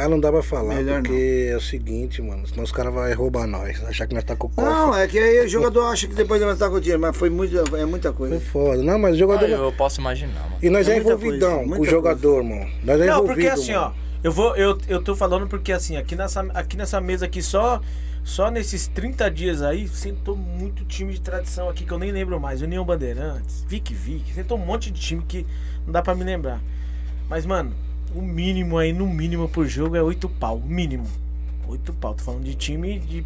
Ah, 0.04 0.08
não 0.08 0.18
dá 0.20 0.30
pra 0.32 0.42
falar, 0.42 0.74
Melhor 0.76 1.02
porque 1.02 1.48
é 1.50 1.56
o 1.56 1.60
seguinte, 1.60 2.20
mano, 2.22 2.46
senão 2.46 2.64
os 2.64 2.72
caras 2.72 2.92
vão 2.92 3.12
roubar 3.14 3.46
nós, 3.46 3.82
achar 3.84 4.06
que 4.06 4.14
nós 4.14 4.24
tá 4.24 4.34
com 4.36 4.46
o 4.48 4.52
Não, 4.56 4.86
cofre. 4.88 5.02
é 5.02 5.08
que 5.08 5.18
aí 5.18 5.44
o 5.44 5.48
jogador 5.48 5.82
acha 5.86 6.06
que 6.08 6.14
depois 6.14 6.40
vai 6.42 6.52
estar 6.52 6.68
com 6.70 6.76
o 6.76 6.80
dinheiro, 6.80 7.00
mas 7.00 7.16
foi 7.16 7.30
muito, 7.30 7.56
é 7.76 7.84
muita 7.84 8.12
Foi 8.12 8.28
coisa. 8.28 8.40
foda. 8.46 8.82
Não, 8.82 8.98
mas 8.98 9.14
o 9.14 9.18
jogador. 9.18 9.44
Ah, 9.44 9.48
eu, 9.48 9.64
eu 9.64 9.72
posso 9.72 10.00
imaginar, 10.00 10.40
mano. 10.42 10.56
E 10.62 10.70
nós 10.70 10.88
é, 10.88 10.94
É 10.94 10.98
envolvidão 10.98 11.58
coisa, 11.60 11.76
com 11.76 11.82
o 11.82 11.84
jogador, 11.86 12.42
mano. 12.42 12.70
Nós 12.84 13.00
é 13.00 13.06
Não, 13.06 13.24
porque 13.24 13.46
assim, 13.46 13.74
ó, 13.74 13.82
mano. 13.84 13.94
eu 14.24 14.32
vou 14.32 14.56
eu, 14.56 14.78
eu 14.88 15.02
tô 15.02 15.14
falando 15.16 15.46
porque 15.46 15.72
assim, 15.72 15.96
aqui 15.96 16.14
nessa 16.16 16.40
aqui 16.54 16.76
nessa 16.76 17.00
mesa 17.00 17.26
aqui 17.26 17.42
só 17.42 17.80
só 18.22 18.50
nesses 18.50 18.86
30 18.86 19.30
dias 19.30 19.62
aí 19.62 19.88
sentou 19.88 20.36
muito 20.36 20.84
time 20.84 21.12
de 21.12 21.20
tradição 21.20 21.68
aqui 21.68 21.84
que 21.84 21.92
eu 21.92 21.98
nem 21.98 22.12
lembro 22.12 22.38
mais, 22.38 22.60
União 22.62 22.84
Bandeirantes, 22.84 23.64
Vic 23.66 23.94
Vic, 23.94 24.32
sentou 24.34 24.58
um 24.58 24.64
monte 24.64 24.90
de 24.90 25.00
time 25.00 25.22
que 25.26 25.46
não 25.86 25.92
dá 25.92 26.02
pra 26.02 26.14
me 26.14 26.22
lembrar. 26.22 26.60
Mas 27.30 27.46
mano, 27.46 27.72
o 28.14 28.22
mínimo 28.22 28.78
aí, 28.78 28.92
no 28.92 29.06
mínimo 29.06 29.48
por 29.48 29.66
jogo 29.66 29.96
é 29.96 30.02
8 30.02 30.28
pau, 30.28 30.56
o 30.58 30.66
mínimo. 30.66 31.06
8 31.68 31.92
pau, 31.94 32.14
tô 32.14 32.22
falando 32.24 32.44
de 32.44 32.54
time 32.54 32.98
de 32.98 33.24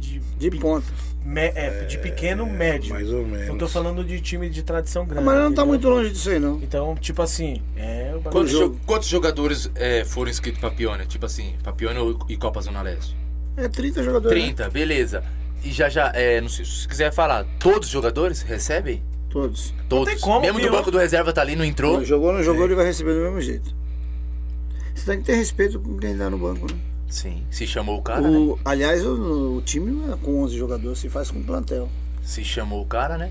de, 0.00 0.20
De 0.38 0.50
ponta. 0.52 0.86
me- 1.24 1.40
é, 1.56 1.84
de 1.84 1.98
pequeno 1.98 2.46
médio. 2.46 2.94
mais 2.94 3.12
ou 3.12 3.26
menos. 3.26 3.48
Não 3.48 3.58
tô 3.58 3.66
falando 3.66 4.04
de 4.04 4.20
time 4.20 4.48
de 4.48 4.62
tradição 4.62 5.04
grande. 5.04 5.24
Mas 5.26 5.38
não 5.40 5.52
tá 5.52 5.64
muito 5.64 5.88
longe 5.88 6.10
disso 6.10 6.30
aí, 6.30 6.38
não. 6.38 6.60
Então, 6.62 6.94
tipo 6.94 7.20
assim, 7.20 7.60
é. 7.76 8.14
Quantos, 8.22 8.52
jogo. 8.52 8.74
jo- 8.76 8.80
quantos 8.86 9.08
jogadores 9.08 9.68
é, 9.74 10.04
foram 10.04 10.30
inscritos 10.30 10.60
pra 10.60 10.70
Pione? 10.70 11.04
Tipo 11.06 11.26
assim, 11.26 11.54
pra 11.64 11.72
Pione 11.72 12.16
e 12.28 12.36
Copa 12.36 12.60
Zona 12.60 12.80
Leste? 12.80 13.16
É 13.56 13.66
30 13.68 14.04
jogadores. 14.04 14.38
né? 14.38 14.44
30, 14.54 14.70
beleza. 14.70 15.24
E 15.64 15.72
já 15.72 15.88
já, 15.88 16.12
é, 16.14 16.40
não 16.40 16.48
sei 16.48 16.64
se 16.64 16.70
você 16.82 16.88
quiser 16.88 17.12
falar, 17.12 17.44
todos 17.58 17.88
os 17.88 17.92
jogadores 17.92 18.42
recebem? 18.42 19.02
Todos. 19.28 19.74
Todos. 19.88 20.12
tem 20.14 20.20
como, 20.22 20.40
Mesmo 20.42 20.58
do 20.60 20.62
Pione. 20.62 20.76
banco 20.76 20.92
do 20.92 20.98
reserva 20.98 21.32
tá 21.32 21.40
ali, 21.40 21.56
não 21.56 21.64
entrou? 21.64 21.94
Não 21.98 22.04
jogou, 22.04 22.32
não 22.32 22.42
jogou, 22.44 22.64
ele 22.66 22.76
vai 22.76 22.84
receber 22.86 23.14
do 23.14 23.20
mesmo 23.22 23.40
jeito. 23.40 23.74
Você 24.98 25.12
tem 25.12 25.20
que 25.20 25.26
ter 25.26 25.34
respeito 25.36 25.78
com 25.78 25.96
quem 25.96 26.16
tá 26.16 26.28
no 26.28 26.38
banco, 26.38 26.66
né? 26.70 26.78
Sim. 27.08 27.44
Se 27.50 27.66
chamou 27.66 27.98
o 27.98 28.02
cara, 28.02 28.20
né? 28.20 28.36
O, 28.36 28.58
aliás, 28.64 29.04
o, 29.06 29.56
o 29.56 29.62
time 29.62 29.90
não 29.90 30.12
é 30.12 30.16
com 30.16 30.42
11 30.42 30.56
jogadores, 30.56 30.98
se 30.98 31.08
faz 31.08 31.30
com 31.30 31.42
plantel. 31.42 31.88
Se 32.22 32.44
chamou 32.44 32.82
o 32.82 32.86
cara, 32.86 33.16
né? 33.16 33.30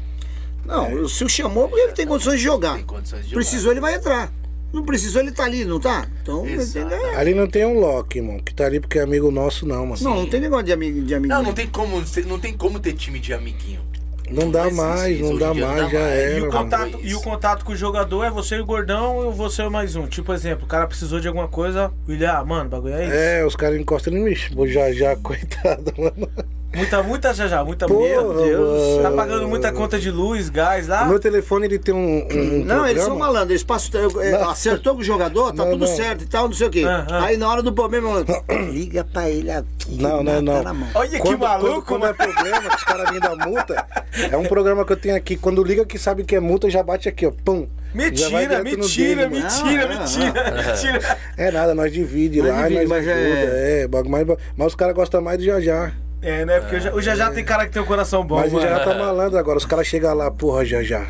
Não, 0.65 1.07
se 1.07 1.23
o 1.23 1.29
chamou, 1.29 1.67
porque 1.69 1.81
ele 1.81 1.93
tem 1.93 2.07
condições 2.07 2.37
de 2.37 2.43
jogar. 2.43 2.75
Tem 2.75 2.83
condições 2.83 3.19
de 3.23 3.29
jogar. 3.29 3.35
Precisou, 3.35 3.71
ele 3.71 3.79
vai 3.79 3.95
entrar. 3.95 4.33
Não 4.73 4.83
precisou, 4.83 5.21
ele 5.21 5.31
tá 5.31 5.45
ali, 5.45 5.63
não 5.63 5.79
tá? 5.79 6.07
Então, 6.21 6.47
entendeu? 6.47 7.17
Ali 7.17 7.33
não 7.33 7.47
tem 7.47 7.65
um 7.65 7.79
Loki, 7.79 8.17
irmão, 8.17 8.39
que 8.39 8.53
tá 8.53 8.65
ali 8.65 8.79
porque 8.79 8.99
é 8.99 9.01
amigo 9.01 9.31
nosso, 9.31 9.65
não, 9.65 9.85
mano. 9.85 10.01
Não, 10.01 10.15
não 10.15 10.29
tem 10.29 10.41
negócio 10.41 10.65
de 10.65 10.73
amigo 10.73 11.01
de 11.01 11.15
amigo. 11.15 11.33
Não, 11.33 11.41
não 11.41 11.53
tem 11.53 11.67
como, 11.67 12.03
não 12.25 12.39
tem 12.39 12.53
como 12.53 12.79
ter 12.79 12.93
time 12.93 13.19
de 13.19 13.33
amiguinho. 13.33 13.81
Não 14.29 14.51
dá 14.51 14.65
Não 14.65 14.71
mais, 14.71 15.19
não 15.19 15.37
dá 15.37 15.51
dia 15.53 15.61
não 15.61 15.67
mais, 15.73 15.83
dá 15.83 15.89
já 15.89 15.99
mais. 15.99 16.11
era. 16.11 16.37
E 16.37 16.41
o, 16.41 16.49
contato, 16.49 16.99
e 17.01 17.15
o 17.15 17.21
contato 17.21 17.65
com 17.65 17.71
o 17.71 17.75
jogador 17.75 18.23
é 18.23 18.29
você 18.29 18.55
e 18.55 18.59
o 18.59 18.65
gordão 18.65 19.15
ou 19.17 19.31
você 19.31 19.63
e 19.63 19.69
mais 19.69 19.95
um. 19.95 20.05
Tipo, 20.07 20.33
exemplo, 20.33 20.65
o 20.65 20.67
cara 20.67 20.85
precisou 20.87 21.19
de 21.19 21.27
alguma 21.27 21.47
coisa, 21.47 21.91
o 22.07 22.11
William, 22.11 22.31
ah, 22.31 22.45
mano, 22.45 22.69
bagulho 22.69 22.93
é 22.95 23.05
isso. 23.05 23.15
É, 23.15 23.45
os 23.45 23.55
caras 23.55 23.79
encostam 23.79 24.13
em 24.13 24.23
mim, 24.23 24.35
vou 24.53 24.67
já 24.67 24.91
já, 24.91 25.15
coitado, 25.15 25.93
mano. 25.97 26.29
Muita, 26.77 27.03
muita 27.03 27.33
já 27.33 27.47
já, 27.47 27.63
muita 27.63 27.87
Porra, 27.87 28.07
Meu 28.07 28.33
Deus. 28.33 29.01
Tá 29.01 29.11
pagando 29.11 29.47
muita 29.47 29.71
conta 29.71 29.99
de 29.99 30.11
luz, 30.11 30.49
gás 30.49 30.87
lá? 30.87 31.03
O 31.03 31.09
meu 31.09 31.19
telefone 31.19 31.65
ele 31.65 31.79
tem 31.79 31.93
um. 31.93 32.27
um 32.31 32.63
Não, 32.65 32.85
eles 32.87 33.01
são 33.03 33.11
programa. 33.11 33.19
malandros, 33.33 33.49
eles 33.51 33.63
passam. 33.63 33.99
é, 34.21 34.35
Acertou 34.43 34.93
com 34.95 35.01
o 35.01 35.03
jogador, 35.03 35.53
tá 35.53 35.63
Não, 35.65 35.71
tudo 35.71 35.85
não. 35.87 35.95
certo 35.95 36.23
e 36.23 36.27
tal, 36.27 36.45
não 36.47 36.53
sei 36.53 36.67
o 36.67 36.69
quê. 36.69 36.83
Ah, 36.87 37.05
ah. 37.09 37.25
Aí 37.25 37.37
na 37.37 37.49
hora 37.49 37.63
do 37.63 37.73
problema, 37.73 38.23
liga 38.71 39.03
pra 39.03 39.29
ele 39.29 39.51
aqui. 39.51 39.67
Não, 40.01 40.21
não, 40.23 40.41
não. 40.41 40.53
Olha 40.93 41.09
que 41.09 41.19
Quando, 41.19 41.39
maluco, 41.39 41.69
quando, 41.81 41.83
quando 42.01 42.05
é 42.05 42.13
problema, 42.13 42.61
que 42.69 42.75
os 42.75 42.83
caras 42.83 43.09
vêm 43.09 43.19
da 43.19 43.35
multa, 43.35 43.85
é 44.31 44.37
um 44.37 44.43
programa 44.45 44.85
que 44.85 44.93
eu 44.93 44.97
tenho 44.97 45.15
aqui. 45.15 45.35
Quando 45.35 45.63
liga 45.63 45.85
que 45.85 45.97
sabe 45.97 46.23
que 46.23 46.35
é 46.35 46.39
multa, 46.39 46.69
já 46.69 46.83
bate 46.83 47.09
aqui, 47.09 47.25
ó. 47.25 47.31
Pum. 47.43 47.67
Mentira, 47.93 48.61
mentira, 48.63 49.27
mentira, 49.29 49.87
Não, 49.87 49.95
não, 49.95 49.99
mentira, 49.99 50.63
mentira. 50.67 51.17
É 51.37 51.49
nada, 51.51 51.73
nós 51.73 51.91
divide 51.91 52.39
Nós 52.41 52.49
lá, 52.51 52.63
divide, 52.67 52.85
nós 52.85 52.89
mas 52.89 53.07
ajuda. 53.07 53.15
é- 53.17 53.81
É, 53.83 53.87
bagulho 53.87 54.11
mais, 54.11 54.27
mas 54.55 54.67
os 54.67 54.75
caras 54.75 54.93
gostam 54.93 55.21
mais 55.21 55.37
do 55.39 55.43
já 55.45 55.59
já. 55.59 55.91
É, 56.21 56.45
né? 56.45 56.59
Porque 56.59 56.75
o 56.77 56.79
Já- 56.81 56.93
o 56.95 57.01
Já 57.01 57.15
Já 57.15 57.31
tem 57.31 57.43
cara 57.43 57.65
que 57.65 57.71
tem 57.73 57.81
um 57.81 57.85
coração 57.85 58.25
bom, 58.25 58.37
Mas 58.37 58.51
o 58.51 58.55
mano. 58.55 58.67
já 58.67 58.77
já 58.77 58.83
tá 58.83 58.93
malandro 58.95 59.37
agora. 59.37 59.57
Os 59.57 59.65
caras 59.65 59.85
chegam 59.87 60.13
lá, 60.13 60.31
porra, 60.31 60.65
já 60.65 60.81
já. 60.83 61.05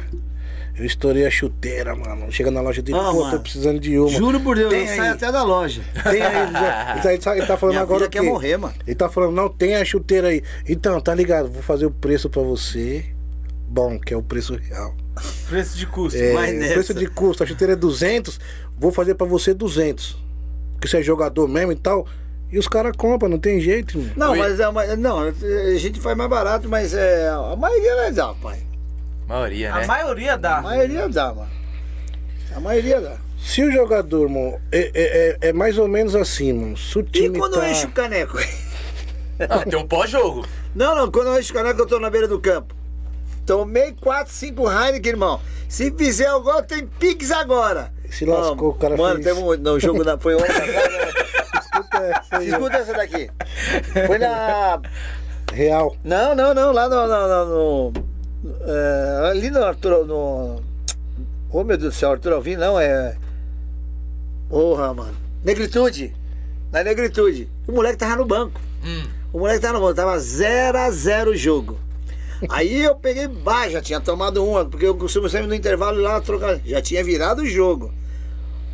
Eu 0.77 0.85
estourei 0.85 1.25
a 1.25 1.31
chuteira, 1.31 1.95
mano. 1.95 2.31
Chega 2.31 2.51
na 2.51 2.61
loja 2.61 2.83
dele, 2.83 2.99
Ah, 2.99 3.09
pô, 3.11 3.21
mano. 3.21 3.31
tô 3.31 3.39
precisando 3.41 3.79
de 3.79 3.97
uma. 3.97 4.09
Juro 4.09 4.39
por 4.41 4.55
Deus, 4.55 4.69
Tem 4.71 4.85
saio 4.87 5.13
até 5.13 5.31
da 5.31 5.41
loja. 5.43 5.81
Tem 6.03 6.21
aí, 6.21 6.43
ele, 6.43 6.51
já- 6.51 6.91
ele 6.93 7.01
tá- 7.01 7.13
ele 7.13 7.21
tá, 7.23 7.37
ele 7.37 7.45
tá 7.47 7.57
falando 7.57 7.73
Minha 7.75 7.81
agora 7.83 8.05
o 8.05 8.09
quer 8.09 8.21
morrer, 8.21 8.57
mano. 8.57 8.75
Ele 8.85 8.95
tá 8.95 9.09
falando, 9.09 9.31
não, 9.33 9.49
tem 9.49 9.75
a 9.75 9.83
chuteira 9.83 10.27
aí. 10.27 10.43
Então, 10.69 10.99
tá 11.01 11.15
ligado, 11.15 11.49
vou 11.49 11.63
fazer 11.63 11.85
o 11.87 11.91
preço 11.91 12.29
pra 12.29 12.43
você. 12.43 13.05
Bom, 13.67 13.97
que 13.99 14.13
é 14.13 14.17
o 14.17 14.21
preço 14.21 14.55
real. 14.55 14.93
Preço 15.49 15.77
de 15.77 15.87
custo. 15.87 16.19
É, 16.19 16.33
Vai 16.33 16.53
o 16.55 16.59
nessa. 16.59 16.73
preço 16.75 16.93
de 16.93 17.07
custo, 17.07 17.43
a 17.43 17.47
chuteira 17.47 17.73
é 17.73 17.75
200, 17.75 18.39
vou 18.77 18.91
fazer 18.91 19.15
pra 19.15 19.25
você 19.25 19.53
200. 19.55 20.15
Porque 20.73 20.87
você 20.87 20.97
é 20.97 21.01
jogador 21.01 21.47
mesmo 21.47 21.71
e 21.71 21.75
tal. 21.75 22.05
E 22.51 22.57
os 22.57 22.67
caras 22.67 22.93
compram, 22.95 23.29
não 23.29 23.39
tem 23.39 23.59
jeito, 23.59 23.97
mano. 23.97 24.11
Não, 24.15 24.31
Oi. 24.31 24.37
mas 24.39 24.59
é 24.59 24.67
uma- 24.69 24.95
não, 24.95 25.19
a 25.19 25.75
gente 25.77 25.99
faz 25.99 26.15
mais 26.15 26.29
barato, 26.29 26.69
mas 26.69 26.93
é, 26.93 27.27
a 27.29 27.55
maioria 27.57 27.95
não 28.05 28.13
dá, 28.13 28.33
pai. 28.35 28.59
Maioria, 29.27 29.73
A 29.73 29.79
né? 29.79 29.87
maioria 29.87 30.33
A 30.33 30.37
dá. 30.37 30.61
maioria 30.61 31.09
dá, 31.09 31.33
mano. 31.33 31.49
A 32.55 32.59
maioria 32.61 33.01
dá. 33.01 33.17
Se 33.37 33.61
o 33.63 33.71
jogador, 33.71 34.29
mano, 34.29 34.59
é, 34.71 34.79
é, 34.79 34.91
é- 34.93 35.49
é 35.49 35.53
mais 35.53 35.77
ou 35.77 35.87
menos 35.87 36.15
assim, 36.15 36.53
mano. 36.53 36.77
Se 36.77 36.97
o 36.97 37.01
E 37.01 37.03
time 37.03 37.37
quando 37.37 37.53
tá... 37.55 37.65
eu 37.67 37.71
encho 37.71 37.87
o 37.87 37.91
caneco? 37.91 38.37
Ah, 39.39 39.63
tem 39.69 39.77
um 39.77 39.85
pós-jogo. 39.87 40.47
Não, 40.73 40.95
não, 40.95 41.11
quando 41.11 41.27
eu 41.27 41.39
encho 41.39 41.51
o 41.51 41.55
caneco, 41.55 41.79
eu 41.81 41.85
tô 41.85 41.99
na 41.99 42.09
beira 42.09 42.27
do 42.27 42.39
campo. 42.39 42.73
Tomei 43.45 43.93
4, 44.01 44.33
5 44.33 44.69
Heineken, 44.69 45.11
irmão. 45.11 45.39
Se 45.69 45.91
fizer 45.91 46.31
o 46.33 46.41
gol, 46.41 46.63
tem 46.63 46.87
Pix 46.87 47.29
agora. 47.31 47.91
Se 48.09 48.25
lascou, 48.25 48.69
o 48.69 48.73
cara 48.73 48.95
Mano, 48.97 49.21
fez- 49.21 49.27
teve 49.35 49.39
um 49.39 49.55
no 49.57 49.79
jogo 49.79 50.03
da. 50.03 50.17
Foi 50.17 50.35
ontem 50.35 50.47
agora, 50.55 51.05
né? 51.05 51.11
Escuta 51.79 51.97
essa 52.03 52.37
aí. 52.37 52.47
Escuta 52.49 52.77
essa 52.77 52.93
daqui. 52.93 53.29
Foi 54.07 54.17
na. 54.17 54.81
Real. 55.53 55.95
Não, 56.03 56.35
não, 56.35 56.53
não, 56.53 56.71
lá 56.71 56.87
no. 56.89 56.95
no, 57.07 57.27
no- 57.27 57.91
no- 57.93 58.07
é, 58.65 59.29
ali 59.31 59.49
no 59.49 59.63
Arthur. 59.63 60.05
No, 60.05 60.61
oh 61.51 61.63
meu 61.63 61.77
Deus 61.77 61.93
do 61.93 61.97
céu, 61.99 62.11
Arthur 62.11 62.33
Alvim, 62.33 62.55
não, 62.55 62.79
é. 62.79 63.15
Porra, 64.49 64.93
mano. 64.93 65.15
Negritude. 65.43 66.13
Na 66.71 66.83
negritude. 66.83 67.49
O 67.67 67.71
moleque 67.71 67.97
tava 67.97 68.17
no 68.17 68.25
banco. 68.25 68.59
O 69.33 69.39
moleque 69.39 69.59
tava 69.59 69.73
no 69.73 69.81
banco, 69.81 69.95
tava 69.95 70.17
0x0 70.17 71.27
o 71.29 71.35
jogo. 71.35 71.77
Aí 72.49 72.83
eu 72.83 72.95
peguei 72.95 73.27
baixo, 73.27 73.71
já 73.71 73.81
tinha 73.81 73.99
tomado 73.99 74.45
uma, 74.45 74.63
porque 74.63 74.85
eu 74.85 74.95
costumo 74.95 75.27
sempre 75.27 75.47
no 75.47 75.55
intervalo 75.55 75.99
lá 75.99 76.21
trocar. 76.21 76.59
Já 76.65 76.81
tinha 76.81 77.03
virado 77.03 77.41
o 77.41 77.45
jogo. 77.47 77.91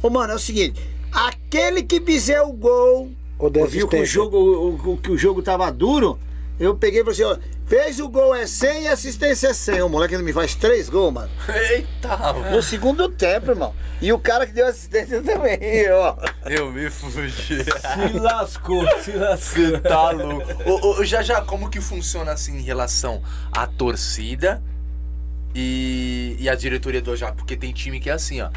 Ô, 0.01 0.09
mano, 0.09 0.33
é 0.33 0.35
o 0.35 0.39
seguinte: 0.39 0.81
aquele 1.13 1.83
que 1.83 2.01
fizer 2.01 2.41
o 2.41 2.51
gol, 2.53 3.11
Ou 3.39 3.49
der 3.49 3.67
viu 3.67 3.87
que 3.87 3.97
o 3.97 4.05
jogo, 4.05 4.37
o, 4.37 4.93
o- 4.93 4.97
que 4.97 5.11
o 5.11 5.17
jogo 5.17 5.41
tava 5.41 5.71
duro, 5.71 6.19
eu 6.59 6.75
peguei 6.75 7.01
e 7.01 7.03
falei 7.03 7.13
assim: 7.23 7.23
ó, 7.23 7.37
fez 7.65 7.99
o 7.99 8.07
gol 8.09 8.35
é 8.35 8.45
100 8.45 8.83
e 8.83 8.87
assistência 8.87 9.47
é 9.47 9.53
100. 9.53 9.81
O 9.81 9.89
moleque 9.89 10.15
não 10.17 10.23
me 10.23 10.31
faz 10.33 10.53
três 10.55 10.87
gols, 10.89 11.13
mano. 11.13 11.31
Eita, 11.69 12.15
mano. 12.17 12.51
No 12.51 12.61
segundo 12.63 13.09
tempo, 13.09 13.51
irmão. 13.51 13.73
E 14.01 14.11
o 14.13 14.19
cara 14.19 14.45
que 14.45 14.51
deu 14.53 14.67
assistência 14.67 15.21
também, 15.23 15.59
ó. 15.91 16.15
Eu 16.45 16.71
me 16.71 16.89
fugi. 16.89 17.63
Se 17.63 18.17
lascou, 18.19 18.85
se 19.01 19.11
lascou. 19.13 19.63
Você 19.65 19.79
tá 19.79 20.11
louco. 20.11 20.45
Ô, 20.69 20.99
ô, 20.99 21.03
já 21.05 21.21
já, 21.21 21.41
como 21.41 21.69
que 21.69 21.79
funciona 21.81 22.31
assim 22.33 22.57
em 22.57 22.61
relação 22.61 23.21
à 23.51 23.65
torcida 23.65 24.61
e, 25.55 26.35
e 26.39 26.49
a 26.49 26.55
diretoria 26.55 27.01
do 27.01 27.11
Ajax? 27.11 27.35
Porque 27.35 27.55
tem 27.55 27.71
time 27.71 27.99
que 27.99 28.09
é 28.09 28.13
assim, 28.13 28.41
ó. 28.41 28.49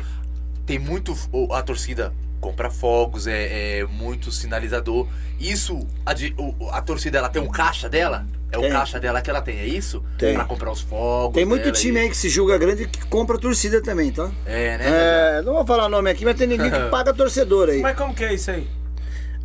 Tem 0.67 0.79
muito. 0.79 1.17
o- 1.33 1.53
A 1.53 1.63
torcida 1.63 2.13
compra 2.47 2.71
fogos, 2.71 3.27
é, 3.27 3.79
é 3.81 3.85
muito 3.85 4.31
sinalizador. 4.31 5.09
Isso, 5.41 5.85
a, 6.05 6.13
di- 6.15 6.33
o- 6.39 6.55
a 6.71 6.81
torcida 6.81 7.19
ela 7.19 7.29
tem 7.29 7.43
um 7.43 7.49
caixa 7.49 7.89
dela? 7.89 8.25
É 8.53 8.57
o 8.57 8.61
Tem. 8.61 8.71
caixa 8.71 9.01
dela 9.01 9.21
que 9.21 9.29
ela 9.29 9.43
tem, 9.43 9.59
é 9.59 9.67
isso? 9.67 10.01
Tem. 10.17 10.35
Pra 10.35 10.45
comprar 10.45 10.71
os 10.71 10.81
fogos. 10.81 11.35
Tem 11.35 11.45
muito 11.45 11.65
dela 11.65 11.75
time 11.75 11.99
e- 11.99 12.03
aí 12.05 12.09
que 12.09 12.17
se 12.17 12.29
julga 12.29 12.57
grande 12.57 12.87
que 12.87 13.05
compra 13.07 13.37
torcida 13.37 13.83
também, 13.83 14.13
tá? 14.13 14.31
É, 14.47 14.79
né? 14.79 14.85
É, 15.39 15.43
não 15.43 15.55
vou 15.55 15.67
falar 15.67 15.89
nome 15.89 16.09
aqui, 16.09 16.25
mas 16.25 16.37
tem 16.37 16.47
ninguém 16.47 16.71
que 16.71 16.79
paga 16.89 17.13
torcedor 17.13 17.69
aí. 17.69 17.81
Mas 17.81 17.97
como 17.97 18.15
que 18.15 18.25
é 18.25 18.33
isso 18.35 18.51
aí? 18.53 18.67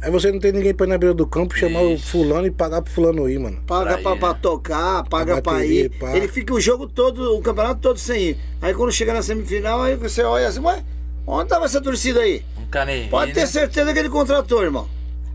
Aí 0.03 0.11
você 0.11 0.31
não 0.31 0.39
tem 0.39 0.51
ninguém 0.51 0.73
pra 0.73 0.85
ir 0.85 0.89
na 0.89 0.97
beira 0.99 1.13
do 1.15 1.25
campo, 1.25 1.57
chamar 1.57 1.81
o 1.81 1.93
Ixi. 1.93 2.05
fulano 2.05 2.45
e 2.47 2.51
pagar 2.51 2.81
pro 2.83 2.91
fulano 2.93 3.27
ir, 3.27 3.39
mano. 3.39 3.57
Paga 3.65 3.97
pra 3.97 3.97
pra, 4.01 4.11
ir, 4.15 4.19
pra 4.19 4.29
né? 4.33 4.39
tocar, 4.41 5.03
paga 5.09 5.33
Pra 5.33 5.41
pra 5.41 5.51
bateria, 5.53 5.85
ir. 5.85 5.89
pá. 5.89 6.15
Ele 6.15 6.27
fica 6.27 6.53
o 6.53 6.61
jogo 6.61 6.87
todo, 6.87 7.35
o 7.37 7.41
campeonato 7.41 7.81
todo 7.81 7.97
sem 7.99 8.21
ir. 8.29 8.37
Aí 8.61 8.73
quando 8.75 8.91
chega 8.91 9.13
na 9.13 9.21
semifinal, 9.23 9.81
aí 9.81 9.95
você 9.95 10.21
olha 10.23 10.47
assim, 10.47 10.59
ué, 10.59 10.83
onde 11.39 11.49
tava 11.49 11.65
essa 11.65 11.81
torcida 11.81 12.19
aí? 12.21 12.43
Nunca 12.57 12.85
nem 12.85 13.03
vi, 13.03 13.09
Pode 13.09 13.33
ter 13.33 13.41
né? 13.41 13.45
certeza 13.45 13.93
que 13.93 13.99
ele 13.99 14.09
contratou, 14.09 14.63
irmão. 14.63 14.87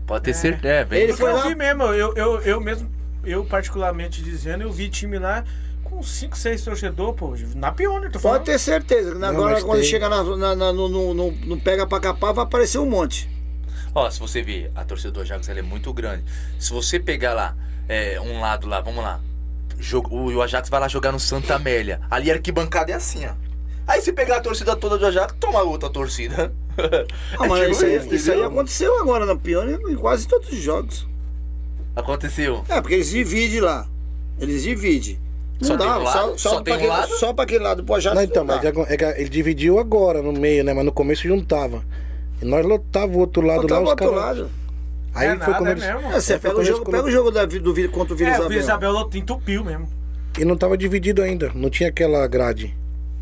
Pode 0.05 0.23
ter 0.23 0.33
certeza. 0.33 0.73
É, 0.73 0.85
bem 0.85 1.01
Ele 1.01 1.13
foi 1.13 1.29
eu 1.31 1.35
lá- 1.35 1.47
vi 1.47 1.55
mesmo, 1.55 1.83
eu, 1.83 2.13
eu, 2.15 2.41
eu 2.41 2.61
mesmo, 2.61 2.89
eu 3.25 3.43
particularmente 3.45 4.21
dizendo, 4.21 4.63
eu 4.63 4.71
vi 4.71 4.87
time 4.89 5.19
lá 5.19 5.43
com 5.83 6.01
5, 6.03 6.37
6 6.37 6.63
torcedor, 6.63 7.13
pô, 7.13 7.35
na 7.55 7.71
Pioneer, 7.71 8.11
tô 8.11 8.19
falando. 8.19 8.39
Pode 8.39 8.51
ter 8.51 8.59
certeza. 8.59 9.15
que 9.15 9.23
Agora, 9.25 9.61
quando 9.61 9.79
tem. 9.81 9.89
chega 9.89 10.07
na, 10.09 10.23
na- 10.23 10.55
na- 10.55 10.73
no, 10.73 10.87
no- 10.87 11.13
no- 11.13 11.31
no 11.31 11.59
pega 11.59 11.85
pra 11.87 11.99
capar, 11.99 12.33
vai 12.33 12.43
aparecer 12.43 12.77
um 12.79 12.89
monte. 12.89 13.29
Ó, 13.95 14.09
se 14.09 14.19
você 14.19 14.41
ver, 14.41 14.71
a 14.75 14.83
torcida 14.85 15.11
do 15.11 15.21
Ajax 15.21 15.49
ela 15.49 15.59
é 15.59 15.61
muito 15.63 15.91
grande. 15.93 16.23
Se 16.59 16.71
você 16.71 16.99
pegar 16.99 17.33
lá, 17.33 17.55
é, 17.89 18.19
um 18.21 18.39
lado 18.41 18.67
lá, 18.67 18.79
vamos 18.79 19.03
lá. 19.03 19.19
Jogo, 19.79 20.15
o, 20.15 20.33
o 20.35 20.41
Ajax 20.41 20.69
vai 20.69 20.79
lá 20.79 20.87
jogar 20.87 21.11
no 21.11 21.19
Santa 21.19 21.55
Amélia. 21.55 21.99
Ali 22.09 22.29
a 22.31 22.35
arquibancada 22.35 22.91
é 22.91 22.95
assim, 22.95 23.25
ó. 23.25 23.31
Aí 23.87 24.01
se 24.01 24.11
pegar 24.11 24.37
a 24.37 24.41
torcida 24.41 24.75
toda 24.75 24.97
do 24.97 25.05
Ajax, 25.05 25.33
toma 25.39 25.61
outra 25.61 25.89
torcida. 25.89 26.51
Ah, 26.77 26.81
É 27.45 27.47
mas 27.47 27.59
tipo 27.59 27.71
isso, 27.71 27.85
aí, 27.85 27.95
isso, 27.97 28.13
isso 28.15 28.31
aí 28.31 28.43
aconteceu 28.43 28.99
agora 28.99 29.25
na 29.25 29.35
Pioneer 29.35 29.79
em 29.89 29.95
quase 29.95 30.27
todos 30.27 30.49
os 30.49 30.57
jogos. 30.59 31.07
Aconteceu. 31.95 32.63
É, 32.69 32.79
porque 32.81 32.95
eles 32.95 33.09
dividem 33.09 33.59
lá. 33.61 33.87
Eles 34.39 34.63
dividem. 34.63 35.19
Não 35.59 35.67
Só 35.69 35.75
dá, 35.75 35.85
tem 35.85 35.93
um 35.93 36.03
lado? 36.03 36.13
só, 36.13 36.37
Só 36.37 36.55
pra 36.55 36.63
tem 36.63 36.73
um 36.73 36.75
aquele, 36.77 36.89
lado? 36.91 37.11
só 37.17 37.33
pra 37.33 37.43
aquele 37.45 37.63
lado 37.63 37.81
do 37.81 37.93
Ajax 37.95 38.15
Não, 38.15 38.21
então, 38.23 38.43
não 38.43 38.55
mas 38.55 38.63
é, 38.63 38.71
que- 38.71 38.79
é 38.93 38.97
que 38.97 39.21
ele 39.21 39.29
dividiu 39.29 39.79
agora 39.79 40.21
no 40.21 40.31
meio, 40.31 40.63
né? 40.63 40.73
Mas 40.73 40.85
no 40.85 40.91
começo 40.91 41.27
juntava. 41.27 41.83
E 42.39 42.45
nós 42.45 42.63
lotava 42.63 43.11
o 43.13 43.17
outro 43.19 43.41
lado 43.41 43.61
Botava 43.63 43.79
lá, 43.81 43.81
o 43.81 43.83
os 43.85 43.89
outro 43.91 44.09
caras. 44.11 44.37
lado. 44.37 44.49
Aí 45.15 45.25
É 45.25 45.29
foi 45.31 45.37
nada, 45.39 45.53
quando 45.55 45.67
é 45.67 45.71
eles. 45.71 45.83
mesmo. 45.83 45.99
É, 46.11 46.21
você 46.21 46.33
É, 46.33 46.37
foi 46.39 46.49
pega, 46.51 46.61
o 46.61 46.65
jogo, 46.65 46.91
pega 46.91 47.03
o 47.07 47.11
jogo 47.11 47.31
da, 47.31 47.45
do, 47.45 47.73
Vila- 47.73 47.89
contra 47.91 48.13
o 48.13 48.17
Vila 48.17 48.29
É, 48.29 48.33
o 48.33 48.35
Isabel. 48.35 48.49
Vila 48.49 48.61
Isabel 48.61 49.09
entupiu 49.15 49.63
mesmo. 49.63 49.89
E 50.37 50.45
não 50.45 50.55
tava 50.55 50.77
dividido 50.77 51.23
ainda. 51.23 51.51
Não 51.55 51.71
tinha 51.71 51.89
aquela 51.89 52.27
grade. 52.27 52.76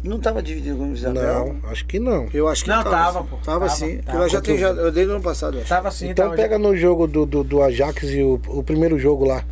Não 0.05 0.19
tava 0.19 0.41
dividido 0.41 0.77
com 0.77 0.89
o 0.91 0.93
Isabel? 0.93 1.57
Não, 1.61 1.69
acho 1.69 1.85
que 1.85 1.99
não. 1.99 2.27
Eu 2.33 2.47
acho 2.47 2.63
que 2.63 2.69
Não, 2.69 2.83
tava, 2.83 3.21
sim. 3.21 3.27
pô. 3.27 3.35
Tava, 3.37 3.59
Tava, 3.65 3.69
sim. 3.69 3.97
tava. 3.97 4.19
Nós 4.19 4.31
já 4.31 4.41
tem, 4.41 4.57
já, 4.57 4.67
eu 4.69 4.91
dei 4.91 5.05
no 5.05 5.13
ano 5.13 5.21
passado, 5.23 5.55
eu 5.55 5.61
acho. 5.61 5.69
Tava 5.69 5.87
assim, 5.87 6.09
Então 6.09 6.25
tava 6.25 6.35
pega 6.37 6.59
no 6.59 6.75
jogo 6.77 7.07
do, 7.07 7.25
do, 7.25 7.43
do 7.43 7.61
Ajax 7.61 8.03
e 8.03 8.21
o, 8.21 8.39
o 8.47 8.63
primeiro 8.63 8.99
jogo 8.99 9.25
lá. 9.25 9.43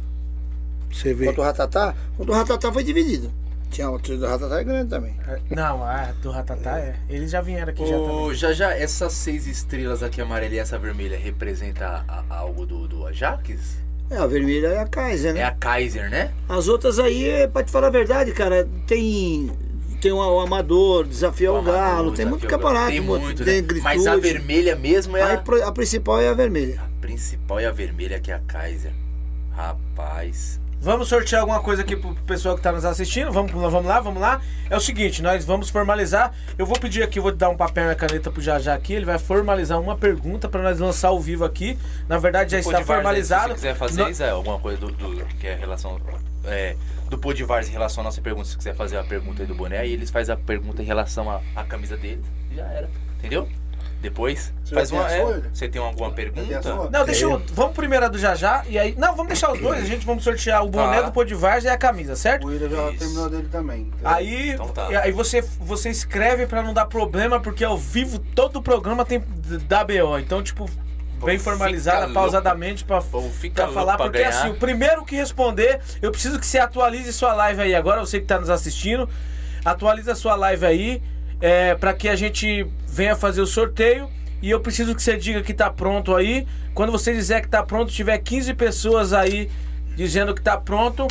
Você 0.92 1.14
vê. 1.14 1.26
Contra 1.28 1.42
o 1.42 1.44
Ratatá, 1.44 1.96
contra 2.16 2.32
o 2.32 2.36
Ratatá 2.36 2.72
foi 2.72 2.84
dividido. 2.84 3.32
Tinha 3.72 3.90
o 3.90 3.98
trio 4.00 4.20
do 4.20 4.28
Ratatá 4.28 4.60
é 4.60 4.64
grande 4.64 4.90
também. 4.92 5.16
já. 5.26 5.40
Não, 5.50 5.84
a 5.84 6.12
do 6.22 6.30
Ratatá 6.30 6.78
é. 6.78 6.96
Eles 7.10 7.32
já 7.32 7.42
vieram 7.42 7.70
aqui 7.72 7.84
já 7.88 7.98
Ô, 7.98 8.06
também. 8.08 8.36
já 8.36 8.54
já, 8.54 8.72
essas 8.78 9.14
seis 9.14 9.48
estrelas 9.48 10.04
aqui, 10.04 10.22
amarela 10.22 10.54
e 10.54 10.60
essa 10.60 10.78
vermelha, 10.78 11.18
representa 11.18 12.06
a- 12.08 12.24
a- 12.30 12.38
algo 12.38 12.68
do, 12.68 12.88
do 12.88 13.08
Ajax? 13.08 13.78
É, 14.12 14.18
a 14.18 14.28
vermelha 14.28 14.68
é 14.68 14.80
a 14.80 14.86
Kaiser, 14.86 15.34
né? 15.34 15.40
É 15.40 15.44
a 15.46 15.52
Kaiser, 15.52 16.08
né? 16.12 16.30
As 16.48 16.68
outras 16.68 17.00
aí, 17.00 17.28
é, 17.28 17.48
pra 17.48 17.64
te 17.64 17.72
falar 17.72 17.88
a 17.88 17.90
verdade, 17.90 18.32
cara, 18.34 18.68
tem. 18.86 19.50
Tem 20.04 20.12
o, 20.12 20.18
o 20.18 20.40
Amador, 20.42 21.08
Desafio 21.08 21.54
O 21.54 21.58
Amador, 21.60 21.80
Galo, 21.80 22.04
tem 22.08 22.12
Desafio 22.12 22.30
muito 22.32 22.48
campeonato, 22.48 22.88
Tem 22.92 23.00
muito, 23.00 23.46
tem 23.46 23.62
né? 23.62 23.80
Mas 23.82 24.06
a 24.06 24.18
vermelha 24.18 24.76
mesmo 24.76 25.16
é 25.16 25.22
a... 25.22 25.44
a 25.66 25.72
principal 25.72 26.20
é 26.20 26.28
a 26.28 26.34
vermelha. 26.34 26.82
A 26.82 27.02
principal 27.02 27.58
é 27.58 27.68
a 27.68 27.72
vermelha, 27.72 28.20
que 28.20 28.30
é 28.30 28.36
a 28.36 28.40
Kaiser. 28.40 28.92
Rapaz. 29.56 30.60
Vamos 30.82 31.08
sortear 31.08 31.40
alguma 31.40 31.62
coisa 31.62 31.82
aqui 31.82 31.96
pro 31.96 32.14
pessoal 32.28 32.58
que 32.58 32.62
tá 32.62 32.70
nos 32.74 32.84
assistindo. 32.84 33.32
Vamos, 33.32 33.50
vamos 33.54 33.86
lá, 33.86 34.02
vamos 34.02 34.22
lá. 34.22 34.42
É 34.70 34.76
o 34.76 34.82
seguinte, 34.82 35.22
nós 35.22 35.46
vamos 35.46 35.70
formalizar. 35.70 36.34
Eu 36.58 36.66
vou 36.66 36.78
pedir 36.78 37.02
aqui, 37.02 37.22
vou 37.22 37.32
dar 37.34 37.48
um 37.48 37.56
papel 37.56 37.86
e 37.86 37.88
uma 37.88 37.96
caneta 37.96 38.30
pro 38.30 38.42
Jajá 38.42 38.74
aqui. 38.74 38.92
Ele 38.92 39.06
vai 39.06 39.18
formalizar 39.18 39.80
uma 39.80 39.96
pergunta 39.96 40.50
pra 40.50 40.62
nós 40.62 40.80
lançar 40.80 41.08
ao 41.08 41.22
vivo 41.22 41.46
aqui. 41.46 41.80
Na 42.10 42.18
verdade, 42.18 42.52
já 42.52 42.60
está 42.60 42.72
Várzea, 42.72 42.86
formalizado. 42.96 43.44
Se 43.44 43.50
você 43.62 43.68
quiser 43.68 43.76
fazer 43.76 44.04
No- 44.04 44.10
isso, 44.10 44.24
é 44.24 44.32
alguma 44.32 44.60
coisa 44.60 44.78
do, 44.78 44.92
do- 44.92 45.26
que 45.40 45.48
é 45.48 45.56
relação. 45.56 45.98
É, 46.44 46.76
do 47.18 47.48
Várzea 47.48 47.70
em 47.70 47.74
relação 47.74 48.02
à 48.02 48.06
nossa 48.06 48.22
pergunta, 48.22 48.48
se 48.48 48.58
quiser 48.58 48.76
fazer 48.76 48.98
a 48.98 49.04
pergunta 49.04 49.42
aí 49.44 49.48
do 49.48 49.56
boné, 49.56 49.80
aí 49.80 49.94
eles 49.94 50.10
fazem 50.10 50.34
a 50.34 50.38
pergunta 50.38 50.82
em 50.82 50.86
relação 50.86 51.30
à, 51.30 51.42
à 51.56 51.64
camisa 51.64 51.96
deles. 51.98 52.26
e 52.52 52.56
Já 52.56 52.66
era. 52.66 52.90
Entendeu? 53.20 53.48
Depois? 54.02 54.54
Você 54.66 54.76
Faz 54.76 54.92
uma. 54.92 55.06
a 55.06 55.12
é, 55.14 55.42
você 55.54 55.70
tem 55.70 55.82
alguma 55.82 56.12
pergunta? 56.12 56.62
sua? 56.62 56.90
Não, 56.90 57.06
deixa 57.06 57.24
eu. 57.24 57.42
Vamos 57.54 57.74
primeiro 57.74 58.04
a 58.06 58.10
do 58.10 58.18
Jajá 58.18 58.66
e 58.68 58.78
aí. 58.78 58.94
Não, 58.98 59.12
vamos 59.16 59.28
deixar 59.28 59.54
os 59.54 59.60
dois. 59.62 59.82
A 59.82 59.86
gente 59.86 60.06
vamos 60.06 60.26
sortear 60.26 60.62
o 60.66 60.68
boné 60.70 60.98
Tá. 60.98 61.04
do 61.04 61.12
Podivars 61.14 61.64
e 61.64 61.70
a 61.70 61.78
camisa, 61.78 62.14
certo? 62.14 62.44
O 62.44 62.48
William 62.48 62.70
já 62.70 62.90
Isso. 62.90 63.00
terminou 63.00 63.30
dele 63.30 63.48
também. 63.50 63.90
Aí, 64.04 64.52
Então 64.52 64.68
tá. 64.68 64.88
aí 65.00 65.12
você, 65.14 65.42
você 65.42 65.90
escreve 65.90 66.46
pra 66.46 66.62
não 66.62 66.74
dar 66.74 66.86
problema, 66.86 67.40
porque 67.40 67.64
ao 67.64 67.78
vivo 67.78 68.20
todo 68.20 68.58
o 68.58 68.62
programa 68.62 69.06
tem 69.06 69.24
da 69.70 69.86
BO. 69.86 70.20
Então, 70.20 70.44
tipo, 70.44 70.70
bem 71.24 71.40
formalizada, 71.40 72.10
pausadamente 72.14 72.84
louco 73.68 73.74
falar. 73.74 73.98
pra 73.98 74.06
Porque 74.06 74.20
ganhar. 74.20 74.30
assim, 74.30 74.50
o 74.50 74.56
primeiro 74.56 75.04
que 75.06 75.16
responder, 75.16 75.80
eu 76.02 76.12
preciso 76.12 76.40
que 76.40 76.46
você 76.46 76.60
atualize 76.60 77.12
sua 77.14 77.34
live 77.34 77.62
aí 77.62 77.76
agora, 77.76 78.00
você 78.00 78.20
que 78.20 78.26
tá 78.26 78.40
nos 78.40 78.50
assistindo. 78.50 79.10
Atualiza 79.66 80.14
sua 80.16 80.36
live 80.36 80.66
aí, 80.66 81.02
é, 81.40 81.76
pra 81.76 81.94
que 81.94 82.10
a 82.10 82.16
gente 82.16 82.68
venha 82.88 83.16
fazer 83.16 83.42
o 83.42 83.48
sorteio. 83.48 84.10
E 84.42 84.50
eu 84.50 84.60
preciso 84.60 84.94
que 84.94 85.02
você 85.02 85.16
diga 85.16 85.42
que 85.42 85.54
tá 85.54 85.70
pronto 85.70 86.14
aí. 86.14 86.46
Quando 86.74 86.92
você 86.92 87.14
dizer 87.14 87.42
que 87.42 87.48
tá 87.48 87.64
pronto, 87.64 87.92
tiver 87.92 88.18
15 88.18 88.54
pessoas 88.56 89.14
aí 89.14 89.50
dizendo 89.96 90.34
que 90.36 90.42
tá 90.42 90.58
pronto. 90.58 91.08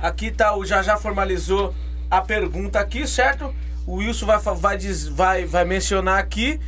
Aqui 0.00 0.30
tá 0.30 0.54
o 0.54 0.64
já 0.64 0.82
já 0.82 0.96
formalizou 0.96 1.74
a 2.10 2.20
pergunta 2.20 2.78
aqui, 2.78 3.06
certo? 3.06 3.54
O 3.86 3.96
Wilson 3.96 4.26
vai, 4.26 4.38
vai, 4.38 4.78
vai, 5.10 5.44
vai 5.46 5.64
mencionar 5.64 6.18
aqui. 6.18 6.60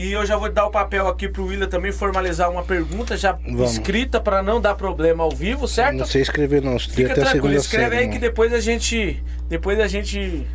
E 0.00 0.12
eu 0.12 0.24
já 0.24 0.36
vou 0.36 0.48
dar 0.48 0.64
o 0.64 0.70
papel 0.70 1.08
aqui 1.08 1.28
pro 1.28 1.46
William 1.46 1.66
também 1.66 1.90
formalizar 1.90 2.48
uma 2.48 2.62
pergunta 2.62 3.16
já 3.16 3.32
Vamos. 3.32 3.72
escrita 3.72 4.20
pra 4.20 4.40
não 4.44 4.60
dar 4.60 4.76
problema 4.76 5.24
ao 5.24 5.30
vivo, 5.32 5.66
certo? 5.66 5.96
Não 5.96 6.06
sei 6.06 6.22
escrever 6.22 6.62
não, 6.62 6.78
Fica 6.78 7.10
até 7.10 7.22
a 7.22 7.24
tranquilo, 7.24 7.32
segunda 7.32 7.56
escreve 7.56 7.84
série. 7.90 7.96
aí 7.96 8.02
que 8.04 8.08
mano. 8.14 8.20
depois 8.20 8.52
a 8.52 8.60
gente. 8.60 9.20
Depois 9.48 9.80
a 9.80 9.88
gente. 9.88 10.46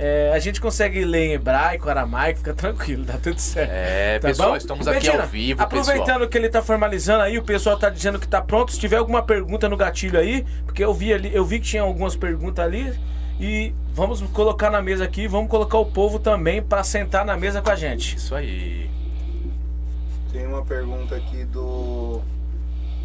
é, 0.00 0.32
a 0.34 0.38
gente 0.40 0.60
consegue 0.60 1.04
ler 1.04 1.26
em 1.28 1.32
hebraico, 1.34 1.88
aramaico, 1.88 2.40
fica 2.40 2.54
tranquilo, 2.54 3.04
dá 3.04 3.18
tudo 3.18 3.38
certo. 3.38 3.70
É, 3.72 4.18
Tá 4.18 4.26
pessoal, 4.28 4.50
bom? 4.50 4.56
estamos 4.56 4.88
aqui 4.88 4.96
Medina, 5.06 5.22
ao 5.22 5.28
vivo, 5.28 5.62
Aproveitando 5.62 6.04
pessoal. 6.06 6.28
que 6.28 6.38
ele 6.38 6.48
tá 6.48 6.60
formalizando 6.60 7.22
aí, 7.22 7.38
o 7.38 7.42
pessoal 7.44 7.78
tá 7.78 7.88
dizendo 7.88 8.18
que 8.18 8.26
tá 8.26 8.42
pronto. 8.42 8.72
Se 8.72 8.80
tiver 8.80 8.96
alguma 8.96 9.22
pergunta 9.22 9.68
no 9.68 9.76
gatilho 9.76 10.18
aí, 10.18 10.44
porque 10.66 10.82
eu 10.82 10.92
vi 10.92 11.12
ali, 11.14 11.30
eu 11.32 11.44
vi 11.44 11.60
que 11.60 11.66
tinha 11.66 11.82
algumas 11.82 12.16
perguntas 12.16 12.64
ali. 12.64 12.92
E 13.40 13.74
vamos 13.94 14.20
colocar 14.22 14.70
na 14.70 14.80
mesa 14.80 15.04
aqui, 15.04 15.26
vamos 15.26 15.50
colocar 15.50 15.78
o 15.78 15.86
povo 15.86 16.18
também 16.18 16.62
pra 16.62 16.84
sentar 16.84 17.24
na 17.24 17.36
mesa 17.36 17.60
com 17.60 17.70
a 17.70 17.76
gente. 17.76 18.16
Isso 18.16 18.34
aí. 18.34 18.90
Tem 20.32 20.46
uma 20.46 20.64
pergunta 20.64 21.16
aqui 21.16 21.44
do, 21.44 22.20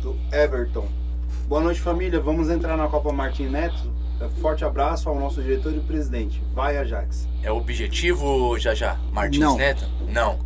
do 0.01 0.15
Everton. 0.31 0.87
Boa 1.47 1.61
noite, 1.61 1.79
família. 1.79 2.19
Vamos 2.19 2.49
entrar 2.49 2.77
na 2.77 2.87
Copa 2.87 3.11
Martim 3.11 3.47
Neto? 3.47 3.91
É, 4.19 4.27
Forte 4.41 4.65
abraço 4.65 5.09
ao 5.09 5.19
nosso 5.19 5.41
diretor 5.41 5.73
e 5.73 5.79
presidente. 5.79 6.41
Vai, 6.53 6.77
Ajax. 6.77 7.27
É 7.43 7.51
o 7.51 7.57
objetivo, 7.57 8.57
já 8.57 8.73
já, 8.73 8.97
Martins 9.11 9.39
Não. 9.41 9.57
Neto? 9.57 9.85
Não. 10.07 10.39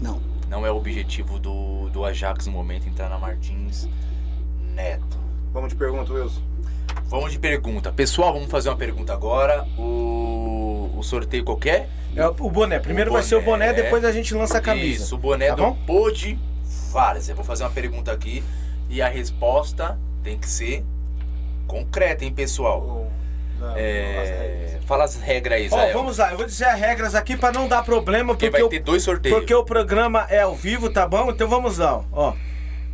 Não. 0.00 0.20
Não 0.48 0.66
é 0.66 0.70
o 0.70 0.76
objetivo 0.76 1.38
do, 1.38 1.88
do 1.90 2.04
Ajax 2.04 2.46
no 2.46 2.52
momento 2.52 2.88
entrar 2.88 3.08
na 3.08 3.18
Martins 3.18 3.88
Neto. 4.74 5.18
Vamos 5.52 5.70
de 5.70 5.76
pergunta, 5.76 6.12
Wilson. 6.12 6.40
Vamos 7.06 7.32
de 7.32 7.38
pergunta. 7.38 7.90
Pessoal, 7.92 8.32
vamos 8.32 8.50
fazer 8.50 8.68
uma 8.68 8.76
pergunta 8.76 9.12
agora. 9.12 9.66
O, 9.78 10.90
o 10.96 11.02
sorteio 11.02 11.44
qualquer? 11.44 11.88
É 12.14 12.26
o 12.26 12.50
boné. 12.50 12.78
Primeiro 12.78 13.10
O 13.10 13.14
vai 13.14 13.22
ser 13.22 13.36
o 13.36 13.42
boné, 13.42 13.72
depois 13.72 14.04
a 14.04 14.12
gente 14.12 14.34
lança 14.34 14.58
a 14.58 14.60
camisa. 14.60 15.04
Isso, 15.04 15.14
o 15.14 15.18
boné 15.18 15.48
Tá 15.48 15.54
do 15.56 15.62
bom? 15.62 15.78
Pod 15.86 16.38
Várzea. 16.92 17.34
Vou 17.34 17.44
fazer 17.44 17.64
uma 17.64 17.70
pergunta 17.70 18.12
aqui 18.12 18.42
e 18.88 19.00
a 19.00 19.08
resposta 19.08 19.98
tem 20.22 20.38
que 20.38 20.48
ser 20.48 20.84
concreta, 21.66 22.24
hein, 22.24 22.32
pessoal? 22.32 23.06
Da- 23.60 23.72
as 23.72 23.76
É, 23.76 24.62
regras. 24.72 24.84
fala 24.86 25.04
as 25.04 25.16
regras 25.16 25.56
aí, 25.58 25.62
Ó, 25.64 25.66
Israel. 25.66 25.92
vamos 25.98 26.18
lá, 26.18 26.30
eu 26.32 26.36
vou 26.38 26.46
dizer 26.46 26.64
as 26.64 26.80
regras 26.80 27.14
aqui 27.14 27.36
pra 27.36 27.52
não 27.52 27.68
dar 27.68 27.84
problema, 27.84 28.32
Porque 28.34 28.46
porque, 28.50 28.62
vai 28.62 28.70
ter 28.70 28.80
dois 28.80 29.02
sorteios. 29.02 29.36
porque 29.38 29.54
o 29.54 29.62
programa 29.64 30.26
é 30.30 30.40
ao 30.40 30.54
vivo, 30.54 30.88
tá 30.90 31.06
bom? 31.06 31.30
Então 31.30 31.46
vamos 31.48 31.76
lá, 31.78 32.02
ó. 32.12 32.32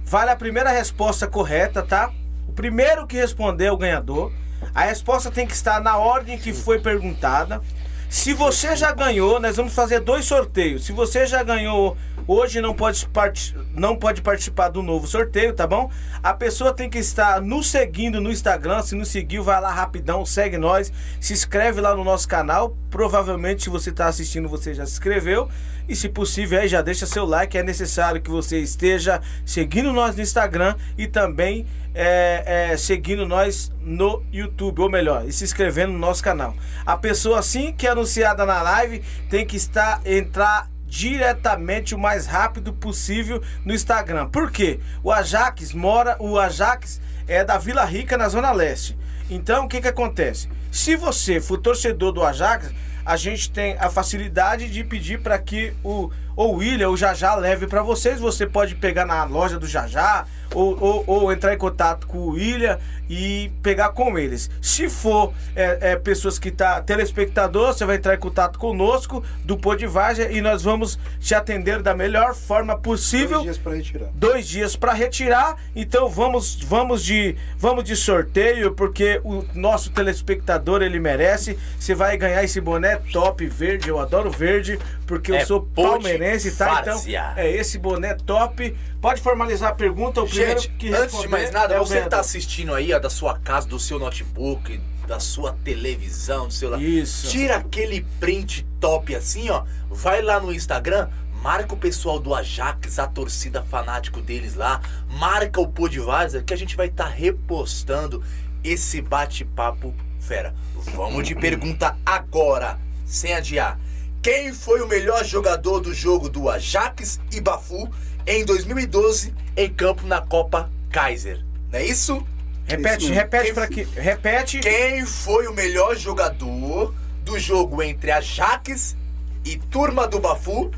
Vale 0.04 0.30
a 0.30 0.36
primeira 0.36 0.70
resposta 0.70 1.26
correta, 1.26 1.82
tá? 1.82 2.10
Primeiro 2.56 3.06
que 3.06 3.16
responder 3.16 3.66
é 3.66 3.72
o 3.72 3.76
ganhador. 3.76 4.32
A 4.74 4.80
resposta 4.86 5.30
tem 5.30 5.46
que 5.46 5.52
estar 5.52 5.80
na 5.80 5.98
ordem 5.98 6.38
que 6.38 6.54
foi 6.54 6.80
perguntada. 6.80 7.60
Se 8.08 8.32
você 8.32 8.74
já 8.74 8.92
ganhou, 8.92 9.38
nós 9.38 9.56
vamos 9.56 9.74
fazer 9.74 10.00
dois 10.00 10.24
sorteios. 10.24 10.86
Se 10.86 10.92
você 10.92 11.26
já 11.26 11.42
ganhou 11.42 11.96
hoje, 12.26 12.60
não 12.60 12.72
pode, 12.72 13.06
part... 13.08 13.54
não 13.74 13.96
pode 13.96 14.22
participar 14.22 14.68
do 14.68 14.82
novo 14.82 15.06
sorteio, 15.06 15.52
tá 15.52 15.66
bom? 15.66 15.90
A 16.22 16.32
pessoa 16.32 16.72
tem 16.72 16.88
que 16.88 16.98
estar 16.98 17.42
nos 17.42 17.68
seguindo 17.68 18.20
no 18.20 18.30
Instagram. 18.30 18.80
Se 18.82 18.94
não 18.94 19.04
seguiu, 19.04 19.42
vai 19.42 19.60
lá 19.60 19.70
rapidão, 19.70 20.24
segue 20.24 20.56
nós. 20.56 20.90
Se 21.20 21.32
inscreve 21.32 21.80
lá 21.80 21.94
no 21.94 22.04
nosso 22.04 22.26
canal. 22.26 22.76
Provavelmente, 22.90 23.64
se 23.64 23.70
você 23.70 23.90
está 23.90 24.06
assistindo, 24.06 24.48
você 24.48 24.72
já 24.72 24.86
se 24.86 24.92
inscreveu. 24.92 25.50
E 25.88 25.94
se 25.94 26.08
possível, 26.08 26.60
aí 26.60 26.68
já 26.68 26.82
deixa 26.82 27.06
seu 27.06 27.24
like. 27.24 27.56
É 27.56 27.62
necessário 27.62 28.20
que 28.20 28.30
você 28.30 28.58
esteja 28.58 29.20
seguindo 29.44 29.92
nós 29.92 30.16
no 30.16 30.22
Instagram 30.22 30.74
e 30.98 31.06
também 31.06 31.66
é, 31.94 32.70
é, 32.72 32.76
seguindo 32.76 33.26
nós 33.26 33.72
no 33.80 34.22
YouTube, 34.32 34.82
ou 34.82 34.90
melhor, 34.90 35.24
e 35.26 35.32
se 35.32 35.44
inscrevendo 35.44 35.92
no 35.92 35.98
nosso 35.98 36.22
canal. 36.22 36.54
A 36.84 36.96
pessoa 36.96 37.38
assim 37.38 37.72
que 37.72 37.86
é 37.86 37.90
anunciada 37.90 38.44
na 38.44 38.60
live 38.60 39.02
tem 39.30 39.46
que 39.46 39.56
estar 39.56 40.00
entrar 40.04 40.68
diretamente 40.86 41.94
o 41.94 41.98
mais 41.98 42.26
rápido 42.26 42.72
possível 42.72 43.42
no 43.64 43.74
Instagram. 43.74 44.28
Por 44.28 44.50
quê? 44.50 44.80
O 45.02 45.10
Ajax 45.10 45.72
mora, 45.72 46.16
o 46.20 46.38
Ajax 46.38 47.00
é 47.26 47.44
da 47.44 47.58
Vila 47.58 47.84
Rica 47.84 48.16
na 48.16 48.28
Zona 48.28 48.52
Leste. 48.52 48.96
Então, 49.28 49.64
o 49.64 49.68
que 49.68 49.80
que 49.80 49.88
acontece? 49.88 50.48
Se 50.70 50.94
você 50.94 51.40
for 51.40 51.58
torcedor 51.58 52.12
do 52.12 52.22
Ajax, 52.22 52.72
a 53.06 53.16
gente 53.16 53.50
tem 53.50 53.76
a 53.78 53.88
facilidade 53.88 54.68
de 54.68 54.82
pedir 54.82 55.20
para 55.20 55.38
que 55.38 55.72
o 55.84 56.10
o 56.36 56.50
William 56.50 56.90
o 56.90 56.96
Jajá 56.96 57.34
leve 57.34 57.66
para 57.66 57.82
vocês. 57.82 58.20
Você 58.20 58.46
pode 58.46 58.74
pegar 58.74 59.06
na 59.06 59.24
loja 59.24 59.58
do 59.58 59.66
Jajá 59.66 60.26
ou, 60.54 60.76
ou, 60.80 61.04
ou 61.06 61.32
entrar 61.32 61.52
em 61.54 61.58
contato 61.58 62.06
com 62.06 62.18
o 62.18 62.30
William 62.30 62.78
e 63.08 63.50
pegar 63.62 63.90
com 63.90 64.18
eles. 64.18 64.50
Se 64.60 64.88
for 64.88 65.32
é, 65.54 65.92
é, 65.92 65.96
pessoas 65.96 66.38
que 66.38 66.50
tá 66.50 66.80
telespectador, 66.80 67.72
você 67.72 67.84
vai 67.84 67.96
entrar 67.96 68.14
em 68.14 68.18
contato 68.18 68.58
conosco 68.58 69.22
do 69.44 69.56
Podivagem 69.56 70.34
e 70.36 70.40
nós 70.40 70.62
vamos 70.62 70.98
te 71.20 71.34
atender 71.34 71.82
da 71.82 71.94
melhor 71.94 72.34
forma 72.34 72.76
possível 72.76 73.42
Dois 73.42 73.44
dias 73.44 73.58
pra 73.58 73.72
retirar. 73.74 74.08
dois 74.14 74.48
dias 74.48 74.76
para 74.76 74.92
retirar. 74.92 75.56
Então 75.74 76.08
vamos 76.08 76.56
vamos 76.62 77.04
de 77.04 77.36
vamos 77.58 77.84
de 77.84 77.94
sorteio 77.96 78.72
porque 78.72 79.20
o 79.24 79.44
nosso 79.54 79.90
telespectador 79.90 80.82
ele 80.82 80.98
merece. 80.98 81.58
Você 81.78 81.94
vai 81.94 82.16
ganhar 82.16 82.42
esse 82.42 82.60
boné 82.60 82.96
top 83.12 83.46
verde. 83.46 83.88
Eu 83.88 83.98
adoro 84.00 84.30
verde 84.30 84.78
porque 85.06 85.30
eu 85.30 85.36
É 85.36 85.44
sou 85.44 85.60
Pod 85.62 85.90
palmeirense, 86.02 86.50
tá? 86.56 86.80
Então 86.80 87.00
é 87.36 87.50
esse 87.50 87.78
boné 87.78 88.14
top. 88.14 88.74
Pode 89.00 89.20
formalizar 89.20 89.70
a 89.70 89.74
pergunta. 89.74 90.20
O 90.20 90.26
primeiro 90.26 90.35
Gente, 90.36 90.94
antes 90.94 91.20
de 91.20 91.28
mais 91.28 91.50
nada, 91.50 91.74
é 91.74 91.78
você 91.78 92.02
que 92.02 92.08
tá 92.08 92.20
assistindo 92.20 92.74
aí, 92.74 92.92
ó, 92.92 92.98
da 92.98 93.10
sua 93.10 93.38
casa, 93.38 93.66
do 93.66 93.78
seu 93.78 93.98
notebook, 93.98 94.80
da 95.06 95.18
sua 95.20 95.52
televisão, 95.64 96.48
do 96.48 96.52
seu 96.52 96.78
Isso. 96.80 97.28
Tira 97.28 97.56
aquele 97.56 98.06
print 98.20 98.66
top 98.80 99.14
assim, 99.14 99.48
ó. 99.50 99.64
Vai 99.90 100.20
lá 100.20 100.40
no 100.40 100.52
Instagram, 100.52 101.08
marca 101.42 101.74
o 101.74 101.76
pessoal 101.76 102.18
do 102.18 102.34
Ajax, 102.34 102.98
a 102.98 103.06
torcida 103.06 103.62
fanático 103.62 104.20
deles 104.20 104.54
lá, 104.54 104.80
marca 105.08 105.60
o 105.60 105.68
Podvaza 105.68 106.42
que 106.42 106.52
a 106.52 106.56
gente 106.56 106.76
vai 106.76 106.88
estar 106.88 107.08
repostando 107.08 108.22
esse 108.62 109.00
bate-papo 109.00 109.94
fera. 110.18 110.54
Vamos 110.94 111.26
de 111.26 111.34
pergunta 111.34 111.96
agora, 112.04 112.78
sem 113.04 113.32
adiar. 113.32 113.78
Quem 114.20 114.52
foi 114.52 114.80
o 114.80 114.88
melhor 114.88 115.24
jogador 115.24 115.78
do 115.78 115.94
jogo 115.94 116.28
do 116.28 116.50
Ajax 116.50 117.20
e 117.30 117.40
Bafu 117.40 117.88
em 118.26 118.44
2012 118.44 119.32
em 119.56 119.72
campo 119.72 120.06
na 120.06 120.20
Copa 120.20 120.70
Kaiser? 120.90 121.44
Não 121.72 121.78
é 121.78 121.84
isso? 121.84 122.26
Repete, 122.68 123.04
Isso. 123.04 123.12
repete 123.12 123.44
Quem- 123.44 123.54
para 123.54 123.66
que 123.68 123.82
repete. 123.84 124.58
Quem 124.58 125.06
foi 125.06 125.46
o 125.46 125.52
melhor 125.54 125.94
jogador 125.96 126.92
do 127.24 127.38
jogo 127.38 127.80
entre 127.80 128.10
Ajax 128.10 128.96
e 129.44 129.56
Turma 129.56 130.08
do 130.08 130.18
Bafu 130.18 130.72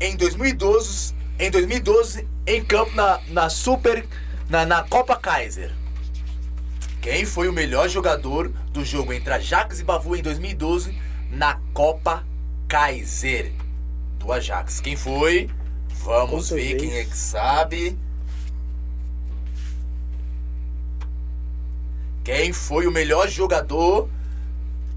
em 0.00 0.16
2012, 0.16 1.12
em 1.40 1.50
2012 1.50 2.28
em 2.46 2.64
campo 2.64 2.94
na, 2.94 3.20
na 3.28 3.48
Super 3.50 4.06
na, 4.48 4.64
na 4.64 4.84
Copa 4.84 5.16
Kaiser? 5.16 5.72
Quem 7.02 7.24
foi 7.24 7.48
o 7.48 7.52
melhor 7.52 7.88
jogador 7.88 8.48
do 8.72 8.84
jogo 8.84 9.12
entre 9.12 9.32
Ajax 9.32 9.80
e 9.80 9.84
Bafu 9.84 10.14
em 10.14 10.22
2012 10.22 10.96
na 11.32 11.58
Copa 11.72 12.24
Kaiser 12.68 13.52
do 14.20 14.32
Ajax? 14.32 14.80
Quem 14.80 14.94
foi? 14.96 15.50
Vamos 16.04 16.50
ver 16.50 16.76
quem 16.76 16.98
é 16.98 17.04
que 17.04 17.16
sabe. 17.16 17.98
Quem 22.22 22.52
foi 22.52 22.86
o 22.86 22.92
melhor 22.92 23.26
jogador 23.26 24.10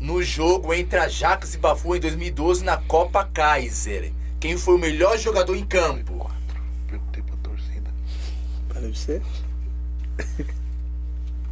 no 0.02 0.22
jogo 0.22 0.74
entre 0.74 1.00
Ajax 1.00 1.54
e 1.54 1.58
Bafu 1.60 1.96
em 1.96 2.02
2012 2.02 2.62
na 2.66 2.76
Copa 2.76 3.24
Kaiser? 3.24 4.12
Quem 4.38 4.58
foi 4.58 4.76
o 4.76 4.78
melhor 4.78 5.18
jogador 5.18 5.56
em 5.56 5.66
campo? 5.66 6.30
Perguntei 6.88 7.24
pra 7.24 7.38
torcida. 7.38 7.90
Deve 8.74 9.00
ser. 9.00 9.22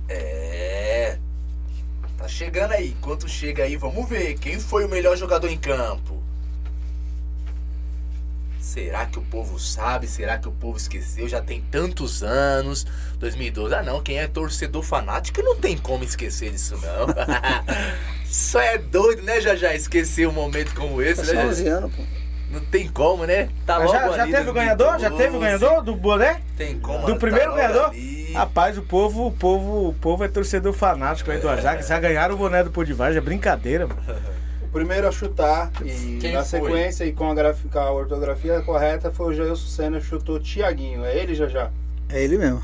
É. 0.09 1.17
Tá 2.17 2.27
chegando 2.27 2.73
aí. 2.73 2.89
Enquanto 2.89 3.27
chega 3.29 3.63
aí, 3.63 3.77
vamos 3.77 4.07
ver. 4.09 4.37
Quem 4.37 4.59
foi 4.59 4.83
o 4.83 4.89
melhor 4.89 5.15
jogador 5.15 5.49
em 5.49 5.57
campo? 5.57 6.24
Será 8.75 9.05
que 9.05 9.17
o 9.17 9.21
povo 9.21 9.57
sabe? 9.57 10.05
Será 10.05 10.37
que 10.37 10.49
o 10.49 10.51
povo 10.51 10.75
esqueceu? 10.75 11.29
Já 11.29 11.41
tem 11.41 11.61
tantos 11.71 12.21
anos. 12.23 12.85
2012. 13.19 13.73
Ah, 13.73 13.81
não. 13.81 14.01
Quem 14.03 14.19
é 14.19 14.27
torcedor 14.27 14.83
fanático 14.83 15.41
não 15.41 15.55
tem 15.55 15.77
como 15.77 16.03
esquecer 16.03 16.51
disso, 16.51 16.77
não. 16.81 17.07
Só 18.27 18.59
é 18.59 18.77
doido, 18.77 19.21
né, 19.21 19.39
já 19.39 19.55
já 19.55 19.73
esquecer 19.73 20.27
um 20.27 20.33
momento 20.33 20.75
como 20.75 21.01
esse, 21.01 21.21
É 21.21 21.33
né? 21.35 21.41
só 21.41 21.47
11 21.47 21.63
Jajá? 21.63 21.77
anos, 21.77 21.95
pô. 21.95 22.03
Não 22.51 22.59
tem 22.65 22.89
como, 22.89 23.25
né? 23.25 23.47
Tá 23.65 23.79
Mas 23.79 23.87
logo 23.87 23.97
já, 23.97 24.17
já 24.17 24.23
ali, 24.23 24.31
teve 24.33 24.49
o 24.49 24.53
ganhador? 24.53 24.99
Já 24.99 25.09
teve 25.09 25.37
o 25.37 25.39
2012. 25.39 25.39
ganhador 25.39 25.83
do 25.83 25.95
boné? 25.95 26.41
Tem 26.57 26.77
como. 26.77 27.05
Do 27.05 27.13
tá 27.13 27.19
primeiro 27.19 27.51
logo 27.51 27.57
ganhador? 27.57 27.85
ali. 27.91 28.33
Rapaz, 28.33 28.77
o 28.77 28.81
povo, 28.81 29.27
o 29.27 29.31
povo, 29.31 29.87
o 29.89 29.93
povo 29.93 30.25
é 30.25 30.27
torcedor 30.27 30.73
fanático 30.73 31.31
aí 31.31 31.39
do 31.39 31.47
Ajax. 31.47 31.87
Já 31.87 31.97
ganharam 31.97 32.35
o 32.35 32.37
boné 32.37 32.61
do 32.61 32.71
Podivage, 32.71 33.17
é 33.17 33.21
brincadeira, 33.21 33.87
mano. 33.87 34.01
O 34.75 34.77
primeiro 34.77 35.07
a 35.07 35.11
chutar 35.13 35.71
e 35.85 36.17
Quem 36.19 36.33
na 36.33 36.43
foi? 36.43 36.59
sequência 36.59 37.05
e 37.05 37.13
com 37.13 37.31
a, 37.31 37.33
graf- 37.33 37.63
com 37.71 37.79
a 37.79 37.89
ortografia 37.91 38.59
correta 38.59 39.09
foi 39.09 39.27
o 39.27 39.33
Jailson 39.33 39.67
Senna, 39.69 40.01
chutou 40.01 40.37
Tiaguinho. 40.37 41.05
É 41.05 41.15
ele 41.17 41.33
já 41.33 41.47
já. 41.47 41.71
É 42.09 42.21
ele 42.21 42.37
mesmo. 42.37 42.61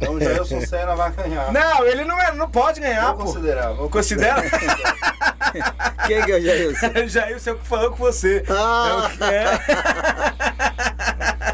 Então 0.00 0.14
o 0.14 0.20
Jailson 0.20 0.60
Senna 0.66 0.96
vai 0.96 1.12
ganhar. 1.12 1.52
Não, 1.52 1.86
ele 1.86 2.04
não, 2.04 2.20
é, 2.20 2.32
não 2.34 2.50
pode 2.50 2.80
ganhar, 2.80 3.12
vou 3.12 3.18
pô. 3.18 3.24
considerar. 3.26 3.72
Vou 3.74 3.88
Considera? 3.88 4.42
Quem 6.08 6.20
que 6.24 6.32
é 6.32 6.36
o 6.36 6.42
Jailson? 6.42 7.06
Já 7.06 7.30
o 7.30 7.38
seu 7.38 7.56
que 7.58 7.64
falou 7.64 7.92
com 7.92 7.98
você. 7.98 8.42
Ah. 8.48 8.88
É 8.88 9.06
o 9.06 9.10
que 9.16 9.22
é. 9.22 9.44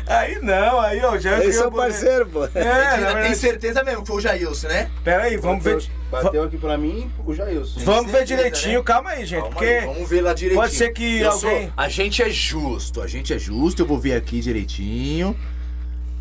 Aí 0.07 0.39
não, 0.41 0.80
aí 0.80 1.02
ó, 1.03 1.18
já 1.18 1.39
Eles 1.41 1.56
são 1.56 1.72
parceiros, 1.72 2.27
pô. 2.31 2.45
É, 2.53 2.64
na 2.64 2.72
Ainda 2.91 3.06
tem 3.07 3.14
verdade. 3.15 3.35
certeza 3.35 3.84
mesmo 3.84 4.02
que 4.02 4.07
foi 4.07 4.18
o 4.18 4.22
Jailson, 4.22 4.68
né? 4.68 4.89
Pera 5.03 5.23
aí, 5.23 5.38
vamos 5.38 5.64
ver. 5.64 5.76
Bateu, 5.76 5.89
bateu 6.23 6.43
aqui 6.43 6.57
pra 6.57 6.77
mim 6.77 7.11
o 7.26 7.34
Jailson. 7.34 7.80
Vamos 7.81 8.11
ver 8.11 8.19
certeza, 8.19 8.35
direitinho, 8.38 8.80
né? 8.80 8.84
calma 8.85 9.10
aí, 9.11 9.26
gente. 9.26 9.39
Calma 9.41 9.49
porque 9.56 9.65
aí, 9.65 9.85
vamos 9.85 10.10
ver 10.10 10.22
lá 10.22 10.34
direitinho. 10.34 10.61
pode 10.61 10.76
ser 10.76 10.89
que 10.93 11.19
Eu 11.22 11.31
alguém- 11.31 11.61
sou- 11.64 11.73
a 11.76 11.89
gente 11.89 12.22
é 12.23 12.30
justo, 12.30 13.02
a 13.02 13.07
gente 13.07 13.34
é 13.34 13.39
justo. 13.39 13.81
Eu 13.81 13.85
vou 13.85 13.97
ver 13.99 14.14
aqui 14.14 14.39
direitinho. 14.39 15.35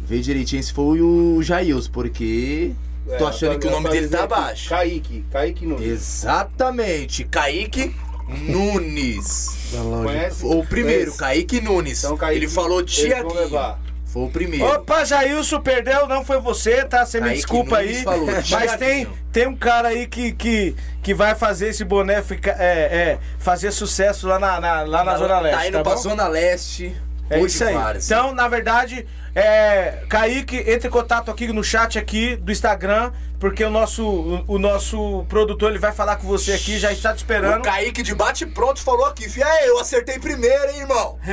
Ver 0.06 0.20
direitinho 0.20 0.62
se 0.62 0.72
foi 0.72 1.00
o 1.00 1.42
Jailson, 1.42 1.90
porque 1.90 2.72
É, 3.08 3.16
tô 3.16 3.26
achando 3.26 3.58
que 3.58 3.66
o 3.66 3.70
nome 3.70 3.88
dele 3.90 4.08
tá 4.08 4.24
abaixo. 4.24 4.68
Kaique, 4.70 5.24
Kaique 5.30 5.66
Nunes. 5.66 5.86
Exatamente. 5.86 7.24
Kaique 7.24 7.94
Nunes. 8.28 9.56
Da 9.72 9.82
loja. 9.82 10.04
Conhece? 10.04 10.46
O 10.46 10.64
primeiro, 10.66 11.10
Esse. 11.10 11.18
Kaique 11.18 11.60
Nunes. 11.60 12.04
Então, 12.04 12.16
Kaique, 12.16 12.38
Ele 12.38 12.48
falou 12.48 12.82
Tiaguinho. 12.82 13.76
Foi 14.06 14.22
o 14.22 14.30
primeiro. 14.30 14.64
Opa, 14.66 15.04
Jailson 15.04 15.60
perdeu, 15.60 16.06
não 16.06 16.24
foi 16.24 16.40
você, 16.40 16.84
tá? 16.84 17.04
Você 17.04 17.18
me 17.18 17.24
Kaique 17.26 17.36
desculpa 17.38 17.80
Nunes 17.82 17.96
aí. 17.98 18.02
falou, 18.04 18.26
mas 18.50 18.76
tem, 18.76 19.08
tem 19.32 19.48
um 19.48 19.56
cara 19.56 19.88
aí 19.88 20.06
que, 20.06 20.30
que, 20.32 20.76
que 21.02 21.12
vai 21.12 21.34
fazer 21.34 21.68
esse 21.70 21.84
boné 21.84 22.22
ficar, 22.22 22.52
é, 22.60 22.64
é, 22.64 23.18
fazer 23.40 23.72
sucesso 23.72 24.28
lá 24.28 24.38
na, 24.38 24.60
na- 24.60 24.82
lá 24.84 25.02
na 25.02 25.16
Zona 25.16 25.40
Leste. 25.40 25.58
Tá 25.58 25.66
indo 25.66 25.72
tá 25.78 25.82
pra 25.82 25.94
bom? 25.94 26.00
Zona 26.00 26.28
Leste. 26.28 26.94
É 27.28 27.40
isso 27.40 27.64
aí. 27.64 27.74
várzea. 27.74 28.14
Então, 28.14 28.32
na 28.34 28.46
verdade, 28.46 29.04
é, 29.34 30.04
Kaique, 30.08 30.58
entre 30.58 30.86
em 30.86 30.90
contato 30.90 31.30
aqui 31.30 31.48
no 31.52 31.64
chat 31.64 31.98
aqui 31.98 32.36
do 32.36 32.52
Instagram, 32.52 33.10
porque 33.44 33.62
o 33.62 33.68
nosso, 33.68 34.02
o, 34.02 34.44
o 34.54 34.58
nosso 34.58 35.22
produtor 35.28 35.68
ele 35.68 35.78
vai 35.78 35.92
falar 35.92 36.16
com 36.16 36.26
você 36.26 36.54
aqui, 36.54 36.78
já 36.78 36.90
está 36.90 37.10
te 37.10 37.16
O 37.16 37.18
esperando. 37.18 37.60
Kaique 37.62 38.02
de 38.02 38.14
bate 38.14 38.46
pronto 38.46 38.80
falou 38.80 39.04
aqui, 39.04 39.28
fia, 39.28 39.44
"Ei, 39.60 39.68
eu 39.68 39.78
acertei 39.78 40.18
primeiro, 40.18 40.70
hein, 40.70 40.78
irmão? 40.80 41.18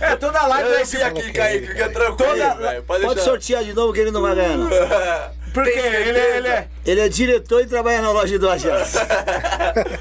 É, 0.00 0.16
toda 0.16 0.46
live 0.46 0.68
Eu 0.70 0.72
é 0.72 0.76
vi 0.78 0.82
esse. 0.82 1.02
aqui, 1.02 1.30
Kaique, 1.30 1.66
fica 1.66 1.90
tranquilo, 1.90 2.16
Toda- 2.32 2.54
velho. 2.54 2.82
Pode, 2.84 3.04
Pode 3.04 3.20
sortear 3.20 3.62
de 3.64 3.74
novo 3.74 3.92
que 3.92 4.00
ele 4.00 4.10
não 4.10 4.22
vai 4.22 4.34
ganhar, 4.34 4.56
não. 4.56 4.70
Porque 5.52 5.70
ele, 5.70 5.80
certeza? 6.04 6.36
ele 6.36 6.48
é. 6.48 6.66
Ele 6.84 7.00
é 7.00 7.08
diretor 7.08 7.60
e 7.60 7.66
trabalha 7.66 8.00
na 8.00 8.10
loja 8.10 8.38
do 8.38 8.48
Ajax. 8.48 8.94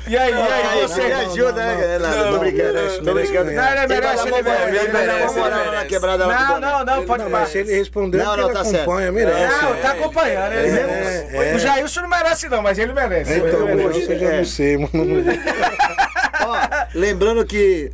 E 0.07 0.17
aí, 0.17 0.31
e 0.31 0.35
aí, 0.35 0.67
Aí, 0.71 0.81
você? 0.81 1.01
me 1.03 1.13
ajuda, 1.13 1.53
né? 1.53 1.99
Não, 1.99 2.31
tô 2.31 2.39
brincando. 2.39 3.03
Tô 3.03 3.13
brincando. 3.13 3.51
Não, 3.51 3.67
ele 3.67 3.87
merece, 3.87 4.27
ele 4.27 4.41
merece, 4.41 4.67
ele 4.67 4.77
Ele 4.77 4.91
merece, 4.93 5.35
Não, 5.35 6.55
o 6.55 6.59
não, 6.59 6.85
não, 6.85 7.05
pode 7.05 7.23
Não, 7.23 7.29
mas 7.29 7.49
se 7.49 7.57
ele 7.59 7.73
respondeu, 7.75 8.23
Não, 8.23 8.37
não, 8.37 8.45
ele 8.45 8.53
tá 8.53 8.63
certo. 8.63 8.81
acompanha, 8.83 9.11
merece. 9.11 9.61
Não, 9.61 9.75
tá 9.75 9.91
acompanhando. 9.91 10.53
Ele 10.53 10.79
É, 10.79 11.51
é. 11.51 11.55
O 11.55 11.59
Jailson 11.59 12.01
não 12.01 12.09
merece, 12.09 12.49
não, 12.49 12.61
mas 12.61 12.79
ele 12.79 12.93
merece. 12.93 13.33
Então, 13.33 13.47
ele 13.47 13.55
o 13.57 13.65
merece. 13.65 13.83
negócio 13.99 14.13
eu 14.13 14.19
já 14.19 14.37
não 14.37 14.45
sei, 14.45 14.77
mano. 14.77 14.91
Ó, 16.47 16.57
lembrando 16.95 17.45
que 17.45 17.91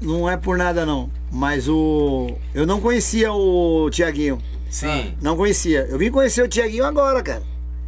não 0.00 0.28
é 0.30 0.36
por 0.36 0.58
nada 0.58 0.84
não, 0.84 1.10
mas 1.30 1.68
o 1.68 2.36
eu 2.54 2.66
não 2.66 2.80
conhecia 2.80 3.32
o 3.32 3.88
Tiaguinho, 3.90 4.38
Sim. 4.68 5.16
não 5.22 5.36
conhecia. 5.36 5.86
Eu 5.88 5.98
vim 5.98 6.10
conhecer 6.10 6.42
o 6.42 6.48
Tiaguinho 6.48 6.84
agora, 6.84 7.22
cara. 7.22 7.42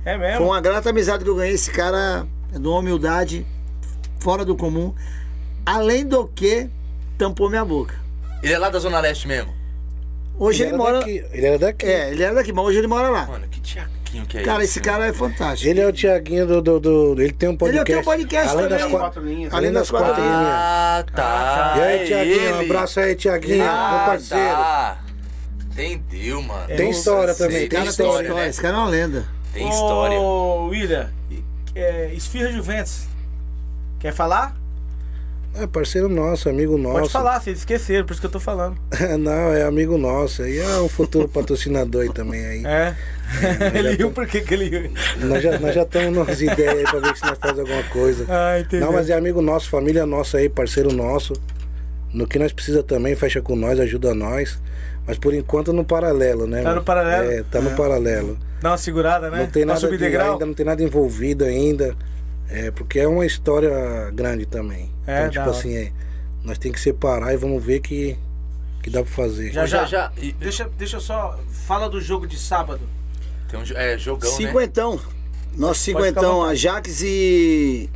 É 0.05 0.17
Foi 0.17 0.19
mesmo? 0.27 0.47
uma 0.47 0.61
grata 0.61 0.91
amizade 0.91 1.25
que 1.25 1.31
eu 1.31 1.37
ganhei. 1.37 1.55
Esse 1.55 1.71
cara 1.71 2.27
é 2.55 2.59
de 2.59 2.67
uma 2.67 2.79
humildade 2.79 3.47
fora 4.21 4.45
do 4.45 4.57
comum. 4.57 4.95
Além 5.67 6.07
do 6.07 6.27
que, 6.27 6.69
tampou 7.19 7.51
minha 7.51 7.65
boca. 7.65 7.95
Ele 8.43 8.53
é 8.53 8.59
lá 8.59 8.71
da 8.71 8.79
Zona 8.79 9.01
Leste 9.01 9.27
mesmo. 9.29 9.53
Hoje 10.39 10.63
ele, 10.63 10.69
era 10.69 10.79
mora. 10.79 10.99
daqui, 11.01 11.25
Ele 11.33 11.47
era 11.47 11.59
daqui. 11.59 11.87
É, 11.87 12.11
ele 12.13 12.23
era 12.23 12.35
daqui, 12.37 12.53
mas 12.53 12.65
hoje 12.65 12.79
ele 12.79 12.87
mora 12.87 13.09
lá. 13.11 13.27
Mano, 13.27 13.49
que 13.49 13.61
tiaquinho 13.61 14.25
que 14.25 14.39
é 14.39 14.43
Cara, 14.43 14.63
esse? 14.63 14.79
esse 14.79 14.81
cara 14.81 15.07
é 15.07 15.13
fantástico. 15.13 15.69
Ele 15.69 15.81
é 15.81 15.87
o 15.87 15.93
Tiaguinho 15.93 16.47
do, 16.47 16.63
do, 16.63 16.81
do- 16.81 17.21
Ele 17.21 17.33
tem 17.33 17.49
um 17.49 17.57
podcast. 17.57 17.91
Ele 17.91 18.01
tem 18.03 18.13
um 18.13 18.17
podcast 18.17 18.49
além 18.51 18.69
das 18.69 18.79
também. 18.83 18.97
quatro, 18.99 19.21
Quatro 19.21 19.25
linhas. 19.35 19.53
além 19.53 19.73
das 19.73 19.91
quatro 19.91 20.15
linhas. 20.15 20.29
Ah, 20.33 21.05
tá. 21.13 21.75
E 21.77 21.81
aí, 21.81 22.01
é 22.01 22.05
Tiaguinho? 22.05 22.41
Um 22.55 22.61
ele. 22.61 22.71
abraço 22.71 23.01
aí, 23.01 23.15
Tiaguinho, 23.17 23.65
Ah, 23.69 23.91
meu 23.97 24.07
parceiro. 24.07 24.45
tá. 24.57 24.99
Entendeu, 25.85 26.43
mano. 26.43 26.67
Tem 26.67 26.91
história 26.91 27.35
também, 27.35 27.57
Esse 27.59 27.69
tem 27.69 27.79
cara 27.79 27.91
história. 27.91 28.35
né? 28.35 28.49
Esse 28.49 28.61
cara 28.61 28.77
é 28.77 28.81
uma 28.81 28.89
lenda. 28.89 29.25
Tem 29.53 29.69
história. 29.69 30.19
Ô, 30.19 30.67
William, 30.69 31.09
é, 31.75 32.13
Esfirra 32.15 32.51
Juventus. 32.53 33.07
Quer 34.01 34.13
falar? 34.13 34.57
É 35.55 35.67
parceiro 35.67 36.09
nosso, 36.09 36.49
amigo 36.49 36.77
nosso. 36.79 36.99
Pode 37.01 37.11
falar, 37.11 37.41
vocês 37.41 37.59
esqueceram, 37.59 38.05
por 38.05 38.13
isso 38.13 38.21
que 38.21 38.27
eu 38.27 38.31
tô 38.31 38.39
falando. 38.39 38.77
Não, 39.19 39.53
é 39.53 39.63
amigo 39.63 39.97
nosso. 39.97 40.43
Aí 40.43 40.59
é 40.59 40.79
um 40.81 40.89
futuro 40.89 41.27
patrocinador 41.27 42.03
aí 42.03 42.13
também. 42.13 42.45
Aí. 42.45 42.65
É. 42.67 42.95
ele 43.75 43.91
já 43.91 43.97
riu 43.97 44.09
tô- 44.09 44.15
por 44.15 44.27
que 44.27 44.41
que 44.43 44.55
ele 44.55 44.69
riu? 44.69 44.93
Nós 45.27 45.43
já, 45.43 45.59
nós 45.59 45.75
já 45.75 45.83
estamos 45.83 46.27
nas 46.27 46.41
ideias 46.41 46.75
aí 46.77 46.83
pra 46.85 47.01
ver 47.01 47.17
se 47.17 47.25
nós 47.25 47.39
fazemos 47.41 47.61
alguma 47.71 47.83
coisa. 47.85 48.27
Ah, 48.31 48.61
entendi. 48.61 48.85
Não, 48.85 48.93
mas 48.93 49.09
é 49.11 49.15
amigo 49.15 49.41
nosso, 49.43 49.69
família 49.71 50.05
nossa 50.07 50.39
aí, 50.39 50.49
parceiro 50.49 50.93
nosso. 50.93 51.33
No 52.13 52.27
que 52.27 52.39
nós 52.39 52.53
precisa 52.53 52.83
também, 52.83 53.17
fecha 53.17 53.41
com 53.43 53.57
nós, 53.57 53.81
ajuda 53.81 54.15
nós. 54.15 54.59
Mas 55.09 55.17
por 55.17 55.33
enquanto 55.33 55.73
no 55.73 55.87
paralelo, 55.87 56.47
né? 56.47 56.63
Tá 56.63 56.75
no 56.75 56.85
paralelo? 56.85 57.33
É, 57.33 57.43
tá 57.43 57.63
no 57.63 57.71
paralelo. 57.75 58.39
Dá 58.61 58.73
uma 58.73 58.77
segurada, 58.77 59.31
né? 59.31 59.39
Não 59.39 59.47
tem 59.47 59.65
nada 59.65 59.81
de, 59.97 60.05
ainda 60.05 60.45
não 60.47 60.53
tem 60.53 60.67
nada 60.67 60.83
envolvido 60.83 61.47
ainda. 61.47 61.97
É, 62.51 62.71
porque 62.71 63.01
é 63.01 63.09
uma 63.09 63.25
história 63.25 64.11
grande 64.13 64.45
também. 64.45 64.91
É, 65.07 65.21
então, 65.21 65.31
tipo 65.31 65.41
hora. 65.49 65.51
assim, 65.51 65.75
é, 65.75 65.93
nós 66.45 66.59
tem 66.59 66.71
que 66.71 66.79
separar 66.79 67.33
e 67.33 67.39
vamos 67.39 67.65
ver 67.65 67.81
que, 67.81 68.19
que 68.83 68.91
dá 68.91 69.03
pra 69.03 69.11
fazer. 69.11 69.51
Já, 69.51 69.65
já, 69.65 69.87
Já. 69.87 70.13
E- 70.19 70.33
Deixa, 70.33 70.69
deixa 70.77 70.97
eu 70.97 71.01
só. 71.01 71.39
Fala 71.67 71.89
do 71.89 72.03
jogo 72.03 72.27
de 72.27 72.39
sábado. 72.39 72.83
Tem 73.51 73.59
um 73.59 73.65
é, 73.75 73.97
jogão, 73.97 74.31
né? 74.31 74.37
Cinquentão. 74.37 75.01
Nosso 75.57 75.85
ficar 75.87 75.99
à 76.01 76.03
cinquentão, 76.03 76.35
vontade. 76.41 76.69
Ajax 76.69 77.01
e. 77.03 77.89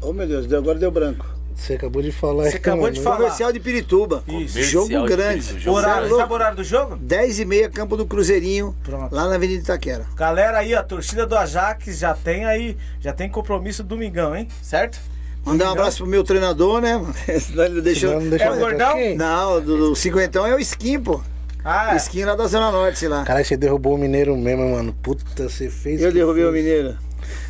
Oh 0.00 0.12
meu 0.14 0.26
Deus, 0.26 0.46
deu- 0.46 0.58
agora 0.58 0.78
deu 0.78 0.90
branco. 0.90 1.35
Você 1.56 1.72
acabou 1.74 2.02
de 2.02 2.12
falar 2.12 2.44
Você 2.50 2.56
acabou 2.58 2.90
de 2.90 2.98
mano. 3.00 3.02
falar. 3.04 3.16
Comercial 3.16 3.50
de 3.52 3.58
Pirituba. 3.60 4.22
Isso. 4.28 4.52
Comercial 4.54 4.86
Jogo 4.88 5.06
de 5.08 5.16
grande. 5.16 5.34
Pirituba, 5.40 5.60
jogo 5.60 5.76
Horário, 5.78 6.02
louco. 6.08 6.16
sabe 6.20 6.30
o 6.30 6.34
horário 6.34 6.56
do 6.56 6.64
jogo? 6.64 6.96
10 6.96 7.38
e 7.40 7.44
meia, 7.44 7.68
Campo 7.70 7.96
do 7.96 8.06
Cruzeirinho, 8.06 8.76
Pronto. 8.84 9.12
lá 9.14 9.26
na 9.28 9.34
Avenida 9.36 9.62
Itaquera. 9.62 10.04
Galera 10.14 10.58
aí, 10.58 10.74
a 10.74 10.82
torcida 10.82 11.26
do 11.26 11.36
Ajax 11.36 11.98
já 11.98 12.14
tem 12.14 12.44
aí, 12.44 12.76
já 13.00 13.12
tem 13.12 13.28
compromisso 13.28 13.82
domingão, 13.82 14.36
hein? 14.36 14.46
Certo? 14.62 14.98
Mandar 15.44 15.68
um 15.68 15.72
abraço 15.72 15.98
pro 15.98 16.06
meu 16.06 16.22
treinador, 16.24 16.80
né? 16.80 17.00
Senão 17.40 17.64
ele 17.64 17.80
deixou. 17.80 18.10
Senão 18.10 18.22
não 18.22 18.30
deixa 18.30 18.44
É 18.44 18.50
o 18.50 18.56
gordão? 18.58 18.96
Não, 19.16 19.60
do, 19.60 19.76
do 19.90 19.96
cinquentão 19.96 20.46
é 20.46 20.54
o 20.54 20.58
Skin, 20.58 21.00
pô. 21.00 21.20
Ah, 21.64 21.94
é. 21.94 21.96
Skin 21.96 22.24
lá 22.24 22.34
da 22.36 22.46
Zona 22.46 22.70
Norte, 22.70 22.98
sei 22.98 23.08
lá. 23.08 23.24
Caralho, 23.24 23.44
você 23.44 23.56
derrubou 23.56 23.94
o 23.94 23.98
Mineiro 23.98 24.36
mesmo, 24.36 24.70
mano. 24.72 24.92
Puta, 25.02 25.48
você 25.48 25.68
fez. 25.70 26.00
Eu 26.02 26.12
derrubei 26.12 26.44
o 26.44 26.52
fez. 26.52 26.64
Mineiro. 26.64 26.96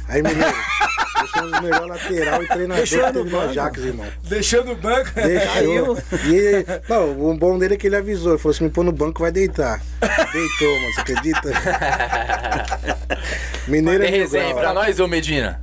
Aí, 0.08 0.22
Mineiro, 0.22 0.54
um 1.42 1.50
dos 1.50 1.60
melhores 1.60 1.88
lateral 1.88 2.42
e 2.42 2.46
treinador 2.46 2.76
Deixou 2.76 3.04
que 3.06 3.12
teve. 3.12 3.36
Ajax, 3.36 3.78
irmão. 3.82 4.06
Deixou 4.24 4.64
no 4.64 4.76
banco. 4.76 5.10
Deixou. 5.14 5.98
E 6.26 6.34
ele, 6.34 6.66
não, 6.88 7.30
o 7.30 7.36
bom 7.36 7.58
dele 7.58 7.74
é 7.74 7.76
que 7.76 7.86
ele 7.86 7.96
avisou. 7.96 8.32
Ele 8.32 8.40
falou: 8.42 8.54
se 8.54 8.62
me 8.62 8.70
pôr 8.70 8.84
no 8.84 8.92
banco, 8.92 9.22
vai 9.22 9.32
deitar. 9.32 9.80
Deitou, 10.00 10.80
mano. 10.80 10.94
Você 10.94 11.00
acredita? 11.00 11.50
Mineiro 13.68 14.04
Tem 14.04 14.14
é 14.14 14.16
resenha 14.16 14.54
pra 14.54 14.72
nós, 14.72 14.98
ô 15.00 15.08
Medina? 15.08 15.60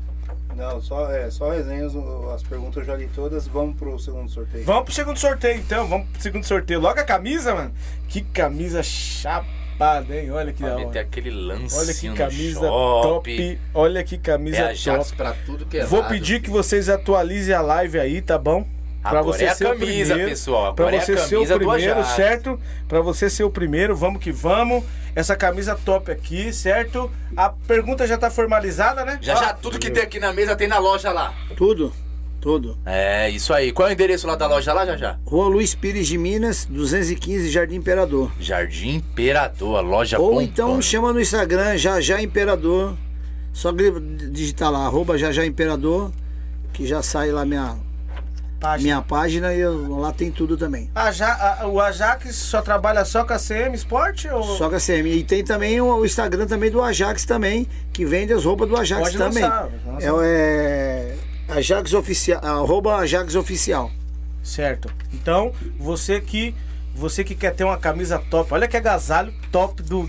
Não, 0.56 0.80
só, 0.82 1.10
é, 1.12 1.32
só 1.32 1.50
resenhas, 1.50 1.96
o- 1.96 2.30
as 2.34 2.44
perguntas 2.44 2.78
eu 2.78 2.84
já 2.86 2.96
li 2.96 3.10
todas, 3.14 3.48
vamos 3.48 3.76
pro 3.76 3.98
segundo 3.98 4.30
sorteio. 4.30 4.64
Vamos 4.66 4.84
pro 4.84 4.94
segundo 4.94 5.18
sorteio 5.18 5.58
então, 5.58 5.88
vamos 5.88 6.08
pro 6.10 6.22
segundo 6.22 6.44
sorteio. 6.46 6.80
Logo 6.80 7.00
a 7.00 7.04
camisa, 7.04 7.56
mano. 7.56 7.74
Que 8.08 8.22
camisa 8.22 8.82
hein? 10.14 10.32
Olha 10.32 10.54
que 10.54 10.64
da 10.64 10.76
hora. 10.78 11.00
aquele 11.02 11.30
lance 11.32 11.78
Olha 11.78 11.94
que 11.94 12.14
camisa 12.14 12.60
shopping. 12.60 13.02
top. 13.48 13.60
Olha 13.74 14.04
que 14.04 14.18
camisa 14.18 14.58
É 14.58 14.74
top. 14.76 15.14
pra 15.16 15.34
tudo 15.46 15.66
que 15.66 15.78
é 15.78 15.86
Vou 15.86 16.02
lado, 16.02 16.10
pedir 16.10 16.40
que 16.40 16.46
filho. 16.48 16.54
vocês 16.58 16.90
atualizem 16.90 17.54
a 17.54 17.62
live 17.62 18.00
aí, 18.00 18.22
tá 18.22 18.38
bom? 18.38 18.66
Pra 19.02 19.20
Agora 19.20 19.24
você 19.38 19.44
é 19.44 19.50
a 19.50 19.56
ser 19.56 19.66
o 19.66 19.70
camisa, 19.72 20.06
primeiro, 20.14 20.30
pessoal. 20.30 20.74
Pra 20.74 20.86
Agora 20.86 20.96
é 20.96 21.00
a 21.00 21.02
você 21.02 21.18
ser 21.18 21.36
o 21.36 21.46
primeiro, 21.46 22.04
certo? 22.06 22.60
Pra 22.88 23.02
você 23.02 23.30
ser 23.30 23.44
o 23.44 23.50
primeiro, 23.50 23.96
vamos 23.98 24.22
que 24.24 24.32
vamos. 24.32 24.82
Essa 25.14 25.36
camisa 25.36 25.76
top 25.76 26.10
aqui, 26.10 26.54
certo? 26.54 27.12
A 27.36 27.50
pergunta 27.50 28.08
já 28.08 28.18
tá 28.18 28.32
formalizada, 28.32 29.04
né? 29.04 29.20
Já 29.22 29.36
Ó, 29.38 29.40
já 29.44 29.54
tudo 29.54 29.78
que 29.78 29.92
tem 29.92 30.02
aqui 30.04 30.20
na 30.20 30.32
mesa 30.32 30.56
tem 30.56 30.68
na 30.70 30.80
loja 30.80 31.12
lá. 31.12 31.34
Tudo. 31.58 31.92
Todo. 32.44 32.78
É, 32.86 33.30
isso 33.30 33.54
aí. 33.54 33.72
Qual 33.72 33.88
é 33.88 33.92
o 33.92 33.94
endereço 33.94 34.28
lá 34.28 34.36
da 34.36 34.46
loja 34.48 34.74
lá, 34.74 34.86
já 34.86 34.98
já? 34.98 35.18
Rua 35.26 35.48
Luiz 35.48 35.74
Pires 35.74 36.06
de 36.08 36.18
Minas, 36.18 36.66
215, 36.70 37.50
Jardim 37.50 37.76
Imperador. 37.76 38.30
Jardim 38.38 38.96
Imperador, 38.96 39.78
a 39.78 39.82
loja 39.82 40.20
Ou 40.20 40.42
então 40.42 40.82
chama 40.82 41.14
no 41.14 41.22
Instagram, 41.22 41.78
já 41.78 42.02
já 42.02 42.22
Imperador. 42.22 42.98
Só 43.54 43.72
digitar 44.32 44.70
lá, 44.70 44.80
arroba 44.86 45.18
já 45.18 45.32
já 45.32 45.46
Imperador, 45.46 46.12
que 46.74 46.86
já 46.86 47.02
sai 47.02 47.32
lá 47.32 47.46
minha, 47.46 47.78
Página. 48.60 48.82
minha 48.84 49.02
página 49.02 49.54
e 49.54 49.60
eu- 49.62 49.98
lá 50.00 50.12
tem 50.12 50.30
tudo 50.30 50.58
também. 50.58 50.90
Aja- 50.94 51.60
a- 51.62 51.68
o 51.68 51.80
Ajax 51.80 52.36
só 52.36 52.62
trabalha 52.62 53.06
só 53.06 53.24
com 53.24 53.32
a 53.32 53.40
CM 53.40 53.74
Sport? 53.76 54.26
Ou... 54.34 54.44
Só 54.58 54.68
que 54.70 54.76
a 54.76 54.80
CM. 54.82 55.10
E 55.10 55.24
tem 55.24 55.44
também 55.46 55.80
o, 55.80 55.96
o 55.96 56.06
Instagram 56.06 56.46
também 56.46 56.70
do 56.72 56.82
Ajax 56.82 57.24
também, 57.26 57.68
que 57.94 58.04
vende 58.06 58.34
as 58.34 58.44
roupas 58.44 58.68
do 58.68 58.76
Ajax 58.76 59.02
Pode 59.04 59.18
também. 59.18 59.44
lançar, 59.44 59.70
lança. 59.86 60.08
É, 60.08 60.10
é 60.26 61.16
Ajax 61.54 61.94
Oficial, 61.94 62.40
arroba 62.44 62.96
Ajax 62.98 63.36
Oficial. 63.36 63.92
Certo. 64.44 64.90
Então, 65.14 65.52
você 65.80 66.20
que 66.20 66.54
você 66.96 67.24
que 67.24 67.34
quer 67.34 67.52
ter 67.56 67.64
uma 67.64 67.78
camisa 67.78 68.20
top, 68.30 68.54
olha 68.54 68.68
que 68.68 68.78
agasalho 68.78 69.34
top 69.52 69.82
do 69.82 70.08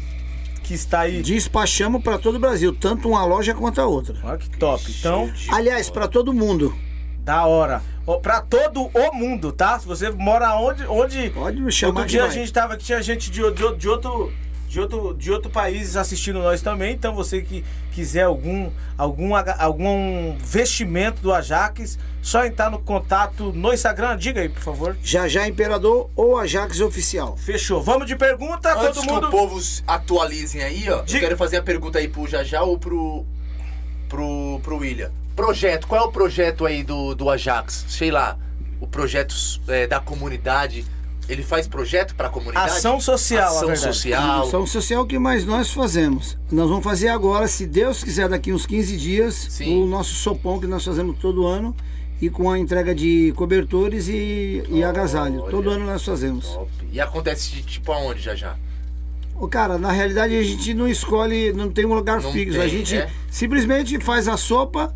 que 0.63 0.75
está 0.75 1.01
aí. 1.01 1.23
Despachamos 1.23 2.03
para 2.03 2.19
todo 2.19 2.37
o 2.37 2.39
Brasil, 2.39 2.75
tanto 2.75 3.09
uma 3.09 3.25
loja 3.25 3.55
quanto 3.55 3.81
a 3.81 3.87
outra. 3.87 4.17
Olha 4.23 4.39
que 4.39 4.51
top. 4.59 4.83
Então, 4.99 5.31
Aliás, 5.51 5.89
para 5.91 6.09
todo 6.09 6.33
mundo. 6.33 6.75
da 7.21 7.47
hora. 7.47 7.83
Ó, 8.07 8.17
Pra 8.19 8.41
todo 8.43 8.91
o 8.93 9.15
mundo, 9.15 9.51
tá? 9.53 9.79
Se 9.79 9.87
você 9.87 10.11
mora 10.11 10.55
onde. 10.57 10.85
onde 10.87 11.31
Pode 11.31 11.61
me 11.61 11.73
chamar 11.73 12.01
Outro 12.01 12.07
dia 12.11 12.25
a 12.25 12.29
gente 12.29 12.53
tava 12.53 12.75
aqui, 12.75 12.85
tinha 12.85 13.03
gente 13.03 13.31
de, 13.31 13.41
de, 13.51 13.77
de 13.77 13.89
outro. 13.89 14.33
De 14.75 14.81
outro, 14.81 15.15
de 15.15 15.31
outro 15.31 15.49
país 15.49 15.97
assistindo 15.97 16.41
nós 16.41 16.61
também, 16.61 16.95
então 16.95 17.15
você 17.15 17.41
que 17.41 17.65
quiser 17.93 18.23
algum, 18.23 18.73
algum, 18.99 19.31
algum 19.57 20.37
vestimento 20.39 21.23
do 21.23 21.33
Ajax, 21.33 21.97
só 22.21 22.45
entrar 22.45 22.73
no 22.73 22.81
contato 22.81 23.53
no 23.53 23.73
Instagram, 23.73 24.17
diga 24.17 24.41
aí, 24.41 24.49
por 24.49 24.61
favor. 24.61 24.97
Já 25.01 25.29
já 25.29 25.47
Imperador 25.47 26.11
ou 26.17 26.37
Ajax 26.37 26.81
Oficial. 26.81 27.37
Fechou. 27.37 27.81
Vamos 27.85 28.09
de 28.09 28.17
pergunta, 28.17 28.73
Antes 28.73 28.97
todo 28.97 29.07
que 29.07 29.13
mundo. 29.13 29.29
o 29.29 29.31
povo 29.31 29.61
atualizem 29.87 30.61
aí, 30.65 30.91
ó, 30.91 31.03
Diga. 31.03 31.19
eu 31.19 31.23
quero 31.29 31.37
fazer 31.37 31.59
a 31.59 31.63
pergunta 31.63 32.01
aí 32.01 32.09
pro 32.09 32.27
Jajá 32.27 32.65
ou 32.65 32.77
pro, 32.77 33.25
pro, 34.09 34.59
pro 34.61 34.79
William. 34.79 35.13
Projeto, 35.37 35.87
qual 35.87 36.03
é 36.03 36.05
o 36.05 36.11
projeto 36.11 36.67
aí 36.67 36.83
do, 36.83 37.15
do 37.15 37.31
Ajax? 37.31 37.85
Sei 37.89 38.11
lá, 38.11 38.37
o 38.81 38.89
projeto 38.89 39.37
é, 39.69 39.87
da 39.87 40.01
comunidade. 40.01 40.85
Ele 41.29 41.43
faz 41.43 41.67
projeto 41.67 42.15
pra 42.15 42.29
comunidade? 42.29 42.71
Ação 42.71 43.01
social, 43.01 43.49
Ação 43.49 43.63
a 43.69 43.73
verdade. 43.73 43.95
social. 43.95 44.43
Ação 44.47 44.67
social 44.67 45.07
que 45.07 45.19
mais 45.19 45.45
nós 45.45 45.71
fazemos. 45.73 46.37
Nós 46.51 46.69
vamos 46.69 46.85
fazer 46.85 47.09
agora, 47.09 47.49
se 47.49 47.67
Deus 47.67 48.05
quiser, 48.05 48.29
daqui 48.29 48.53
uns 48.53 48.67
15 48.67 48.97
dias, 48.97 49.35
Sim. 49.51 49.83
o 49.83 49.87
nosso 49.87 50.15
sopão 50.15 50.61
que 50.61 50.67
nós 50.67 50.85
fazemos 50.85 51.17
todo 51.19 51.47
ano. 51.47 51.75
E 52.21 52.31
com 52.31 52.51
a 52.51 52.59
entrega 52.59 52.95
de 52.95 53.33
cobertores 53.37 54.07
e, 54.09 54.63
e 54.71 54.85
agasalho. 54.85 55.43
Olha. 55.43 55.51
Todo 55.51 55.69
ano 55.71 55.85
nós 55.85 56.05
fazemos. 56.05 56.47
Top. 56.47 56.71
E 56.93 57.01
acontece 57.01 57.51
de 57.51 57.63
tipo 57.63 57.91
aonde, 57.93 58.21
Jajá? 58.23 58.57
Ô, 59.35 59.49
cara, 59.49 59.77
na 59.77 59.91
realidade 59.91 60.35
a 60.37 60.43
gente 60.43 60.73
não 60.75 60.87
escolhe, 60.89 61.53
não 61.53 61.69
tem 61.69 61.85
um 61.85 61.93
lugar 61.93 62.23
Não 62.23 62.33
fixo. 62.33 62.57
a 62.57 62.61
tem, 62.63 62.71
gente 62.71 62.97
é? 62.97 63.11
simplesmente 63.29 63.99
faz 63.99 64.29
a 64.29 64.37
sopa 64.37 64.95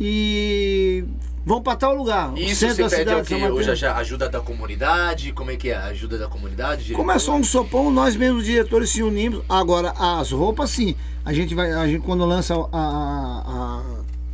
e 0.00 1.04
vão 1.44 1.60
para 1.62 1.76
tal 1.76 1.94
lugar. 1.94 2.32
Isso 2.36 2.56
centro 2.60 2.76
você 2.76 2.82
da 2.82 2.88
pede 2.88 3.26
cidade 3.26 3.34
o? 3.34 3.36
Ou 3.36 3.40
Mateus. 3.50 3.66
Jajá, 3.66 3.96
ajuda 3.96 4.28
da 4.28 4.40
comunidade? 4.40 5.32
Como 5.32 5.50
é 5.50 5.56
que 5.56 5.70
é? 5.70 5.76
Ajuda 5.76 6.18
da 6.18 6.28
comunidade? 6.28 6.92
Como 6.92 7.10
é 7.10 7.18
só 7.18 7.34
um 7.36 7.44
sopão, 7.44 7.90
nós 7.90 8.14
mesmos 8.16 8.44
diretores 8.44 8.90
se 8.90 9.02
unimos. 9.02 9.42
Agora, 9.48 9.92
as 9.98 10.30
roupas 10.30 10.70
sim. 10.70 10.94
A 11.24 11.32
gente 11.32 11.54
vai, 11.54 11.72
a 11.72 11.86
gente 11.86 12.02
quando 12.02 12.24
lança 12.24 12.54
a, 12.54 12.58
a, 12.72 13.82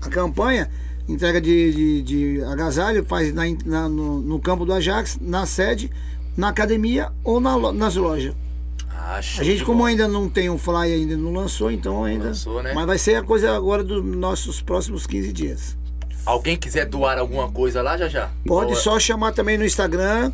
a, 0.06 0.08
campanha, 0.10 0.70
entrega 1.08 1.40
de, 1.40 1.72
de, 1.72 2.02
de 2.02 2.44
agasalho, 2.44 3.04
faz 3.04 3.32
na, 3.32 3.42
na- 3.64 3.88
no, 3.88 4.20
no 4.20 4.38
campo 4.40 4.64
do 4.64 4.72
Ajax, 4.72 5.18
na 5.20 5.44
sede, 5.46 5.90
na 6.36 6.48
academia 6.48 7.10
ou 7.24 7.40
na 7.40 7.72
nas 7.72 7.96
lojas. 7.96 8.34
Ah, 8.90 9.22
show 9.22 9.40
A 9.40 9.44
gente, 9.44 9.64
como 9.64 9.78
bola. 9.78 9.90
ainda 9.90 10.08
não 10.08 10.28
tem 10.28 10.50
um 10.50 10.58
fly, 10.58 10.92
ainda 10.92 11.16
não 11.16 11.32
lançou, 11.32 11.70
então 11.70 12.04
ainda. 12.04 12.26
lançou, 12.26 12.62
né? 12.62 12.72
Mas 12.74 12.84
vai 12.86 12.98
ser 12.98 13.14
a 13.14 13.22
coisa 13.22 13.54
agora 13.54 13.82
dos 13.84 14.04
nossos 14.04 14.60
próximos 14.60 15.06
15 15.06 15.32
dias. 15.32 15.77
Alguém 16.28 16.56
quiser 16.58 16.84
doar 16.84 17.18
alguma 17.18 17.50
coisa 17.50 17.80
lá, 17.80 17.96
Jajá? 17.96 18.28
Pode 18.46 18.72
Ou- 18.72 18.76
só 18.76 18.98
chamar 19.00 19.32
também 19.32 19.56
no 19.56 19.64
Instagram 19.64 20.30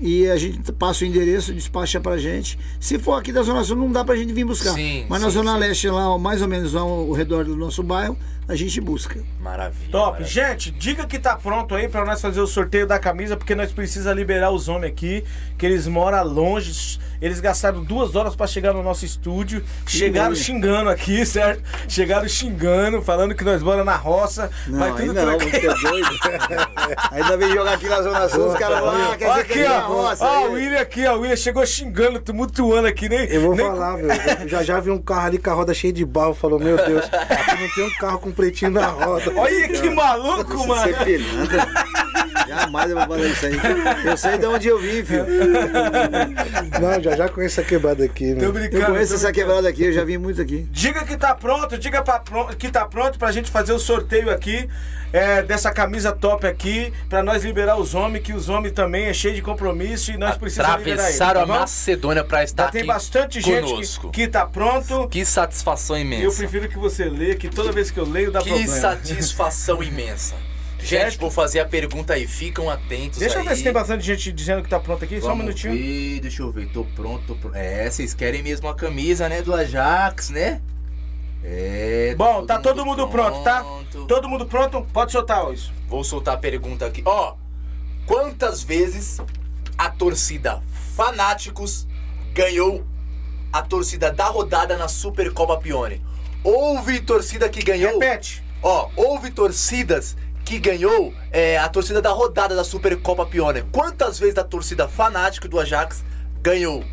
e 0.00 0.28
a 0.30 0.36
gente 0.36 0.70
passa 0.72 1.04
o 1.04 1.06
endereço, 1.06 1.52
despacha 1.52 2.00
pra 2.00 2.16
gente. 2.16 2.56
Se 2.80 2.96
for 2.98 3.14
aqui 3.14 3.32
da 3.32 3.42
Zona 3.42 3.64
Sul, 3.64 3.76
não 3.76 3.90
dá 3.90 4.04
pra 4.04 4.14
gente 4.14 4.32
vir 4.32 4.44
buscar. 4.44 4.72
Sim, 4.72 5.04
Mas 5.08 5.20
na 5.20 5.28
sim, 5.28 5.34
Zona 5.34 5.52
sim. 5.54 5.58
Leste, 5.58 5.88
lá, 5.88 6.16
mais 6.16 6.42
ou 6.42 6.48
menos 6.48 6.76
ao, 6.76 6.88
ao 6.88 7.12
redor 7.12 7.44
do 7.44 7.56
nosso 7.56 7.82
bairro, 7.82 8.16
a 8.46 8.54
gente 8.54 8.80
busca. 8.80 9.20
Maravilha. 9.40 9.90
Top. 9.90 10.20
maravilha. 10.20 10.28
Gente, 10.28 10.70
diga 10.70 11.06
que 11.06 11.18
tá 11.18 11.36
pronto 11.36 11.74
aí 11.74 11.88
pra 11.88 12.04
nós 12.04 12.20
fazer 12.20 12.40
o 12.40 12.46
sorteio 12.46 12.86
da 12.86 12.98
camisa, 12.98 13.36
porque 13.36 13.54
nós 13.54 13.72
precisa 13.72 14.12
liberar 14.12 14.50
os 14.52 14.68
homens 14.68 14.92
aqui, 14.92 15.24
que 15.58 15.66
eles 15.66 15.86
moram 15.88 16.24
longe. 16.24 16.98
Eles 17.22 17.38
gastaram 17.40 17.82
duas 17.84 18.16
horas 18.16 18.34
pra 18.34 18.46
chegar 18.48 18.72
no 18.74 18.82
nosso 18.82 19.04
estúdio. 19.04 19.64
Chegaram 19.86 20.30
nome. 20.30 20.36
xingando 20.42 20.90
aqui, 20.90 21.24
certo? 21.24 21.62
Chegaram 21.88 22.28
xingando, 22.28 23.00
falando 23.00 23.34
que 23.34 23.44
nós 23.44 23.62
moramos 23.62 23.86
na 23.86 23.94
roça. 23.96 24.50
vai 24.68 24.90
aí 24.90 24.96
tudo 25.06 25.12
não, 25.14 25.38
você 25.38 25.56
é 25.56 25.74
doido. 25.90 26.08
Ainda 27.12 27.36
vem 27.36 27.52
jogar 27.52 27.74
aqui 27.74 27.88
na 27.88 28.02
Zona 28.02 28.28
Sul, 28.28 28.48
os 28.48 28.54
caras 28.58 28.80
vão 28.80 28.86
lá, 28.88 29.16
quer 29.16 29.28
dizer 29.30 29.44
que 29.46 29.52
aqui, 29.52 29.62
é 29.62 29.70
ó. 29.70 29.80
roça. 29.86 30.24
Ó, 30.24 30.48
o 30.48 30.52
William 30.54 30.80
aqui, 30.80 31.06
ó. 31.06 31.14
O 31.16 31.20
William 31.20 31.36
chegou 31.36 31.64
xingando, 31.64 32.18
tumultuando 32.20 32.88
aqui, 32.88 33.08
nem. 33.08 33.24
Eu 33.30 33.40
vou 33.42 33.54
nem- 33.54 33.66
falar, 33.66 33.96
velho. 33.96 34.48
Já 34.48 34.62
já 34.64 34.80
vi 34.80 34.90
um 34.90 34.98
carro 35.00 35.26
ali 35.26 35.38
com 35.38 35.50
a 35.50 35.54
roda 35.54 35.72
cheia 35.72 35.92
de 35.92 36.04
barro. 36.04 36.34
Falou, 36.34 36.58
meu 36.58 36.76
Deus, 36.76 37.04
aqui 37.12 37.60
não 37.62 37.68
tem 37.74 37.84
um 37.86 37.90
carro 37.98 38.18
com 38.18 38.32
pretinho 38.32 38.72
na 38.72 38.86
roda. 38.86 39.32
Olha 39.38 39.68
que 39.68 39.88
maluco, 39.90 40.56
Você 40.58 40.66
mano. 40.66 40.90
é 40.90 41.04
pilantra. 41.04 41.68
Jamais 42.48 42.90
eu 42.90 42.96
vou 42.98 43.06
falar 43.06 43.26
isso 43.26 43.46
aí. 43.46 43.60
Eu 44.04 44.16
sei 44.16 44.36
de 44.38 44.46
onde 44.46 44.66
eu 44.68 44.78
vim, 44.78 45.04
filho. 45.04 45.24
Não, 46.80 47.00
já 47.02 47.11
já 47.16 47.28
conheço 47.28 47.60
a 47.60 47.64
quebrada 47.64 48.04
aqui, 48.04 48.34
Tô 48.34 48.40
meu. 48.40 48.52
brincando. 48.52 48.82
Eu 48.82 48.86
conheço 48.86 49.10
tô 49.12 49.16
essa 49.16 49.32
quebrada 49.32 49.68
aqui, 49.68 49.84
eu 49.84 49.92
já 49.92 50.04
vim 50.04 50.16
muito 50.18 50.40
aqui. 50.40 50.66
Diga 50.70 51.04
que 51.04 51.16
tá 51.16 51.34
pronto, 51.34 51.78
diga 51.78 52.02
pra, 52.02 52.22
que 52.58 52.68
tá 52.70 52.84
pronto 52.86 53.18
pra 53.18 53.30
gente 53.32 53.50
fazer 53.50 53.72
o 53.72 53.78
sorteio 53.78 54.30
aqui 54.30 54.68
é, 55.12 55.42
dessa 55.42 55.70
camisa 55.70 56.10
top 56.12 56.46
aqui, 56.46 56.92
pra 57.08 57.22
nós 57.22 57.44
liberar 57.44 57.76
os 57.76 57.94
homens, 57.94 58.22
que 58.22 58.32
os 58.32 58.48
homens 58.48 58.72
também 58.72 59.06
é 59.06 59.12
cheio 59.14 59.34
de 59.34 59.42
compromisso 59.42 60.10
e 60.10 60.16
nós 60.16 60.36
precisamos 60.36 60.78
liberar 60.78 60.92
eles. 61.08 61.20
Atravessaram 61.20 61.46
tá 61.46 61.54
a? 61.56 61.60
Macedônia 61.60 62.24
pra 62.24 62.42
estar 62.44 62.62
Já 62.64 62.68
aqui 62.70 62.78
tem 62.78 62.86
bastante 62.86 63.40
gente 63.40 63.62
conosco. 63.70 64.10
que, 64.10 64.22
que 64.22 64.28
tá 64.28 64.46
pronto. 64.46 65.08
Que 65.08 65.24
satisfação 65.24 65.96
E 65.96 66.00
eu 66.00 66.06
imensa. 66.06 66.36
prefiro 66.38 66.68
que 66.68 66.78
você 66.78 67.04
leia, 67.04 67.34
que 67.36 67.48
toda 67.48 67.70
vez 67.72 67.90
que 67.90 67.98
eu 68.00 68.08
leio 68.08 68.30
dá 68.32 68.40
Que 68.40 68.48
problema. 68.48 68.72
satisfação 68.74 69.82
imensa. 69.82 70.34
Gente, 70.82 71.18
vou 71.18 71.30
fazer 71.30 71.60
a 71.60 71.64
pergunta 71.66 72.14
aí. 72.14 72.26
Ficam 72.26 72.68
atentos 72.68 73.18
Deixa 73.18 73.36
eu 73.36 73.42
aí. 73.42 73.48
ver 73.48 73.56
se 73.56 73.62
tem 73.62 73.72
bastante 73.72 74.04
gente 74.04 74.32
dizendo 74.32 74.62
que 74.62 74.68
tá 74.68 74.80
pronto 74.80 75.04
aqui, 75.04 75.20
só 75.20 75.26
um 75.26 75.28
Vamos 75.30 75.44
minutinho. 75.44 75.72
ver, 75.74 76.20
deixa 76.20 76.42
eu 76.42 76.50
ver. 76.50 76.68
Tô 76.68 76.84
pronto, 76.84 77.24
tô 77.26 77.34
pronto. 77.36 77.56
É, 77.56 77.88
vocês 77.90 78.12
querem 78.14 78.42
mesmo 78.42 78.68
a 78.68 78.74
camisa, 78.74 79.28
né, 79.28 79.42
do 79.42 79.54
Ajax, 79.54 80.30
né? 80.30 80.60
É. 81.44 82.14
Bom, 82.16 82.44
tá 82.46 82.58
todo 82.58 82.84
mundo 82.84 83.08
pronto, 83.08 83.42
tá? 83.42 83.60
pronto. 83.62 84.06
Todo 84.06 84.28
mundo 84.28 84.46
pronto? 84.46 84.82
Pode 84.92 85.12
soltar 85.12 85.52
isso. 85.52 85.72
Vou 85.88 86.04
soltar 86.04 86.34
a 86.34 86.38
pergunta 86.38 86.86
aqui. 86.86 87.02
Ó, 87.04 87.34
quantas 88.06 88.62
vezes 88.62 89.20
a 89.76 89.90
torcida 89.90 90.62
Fanáticos 90.94 91.86
ganhou 92.32 92.84
a 93.52 93.62
torcida 93.62 94.10
da 94.12 94.26
rodada 94.26 94.76
na 94.76 94.88
Supercopa 94.88 95.56
Pione? 95.58 96.00
Houve 96.44 97.00
torcida 97.00 97.48
que 97.48 97.62
ganhou. 97.62 97.98
Repete. 97.98 98.42
Ó, 98.62 98.88
houve 98.94 99.30
torcidas 99.30 100.16
que 100.44 100.58
ganhou 100.58 101.14
é, 101.30 101.56
a 101.58 101.68
torcida 101.68 102.02
da 102.02 102.10
rodada 102.10 102.54
da 102.54 102.64
Supercopa 102.64 103.24
Pione. 103.26 103.62
Quantas 103.72 104.18
vezes 104.18 104.36
a 104.38 104.44
torcida 104.44 104.88
fanática 104.88 105.48
do 105.48 105.58
Ajax 105.58 106.04
ganhou 106.42 106.84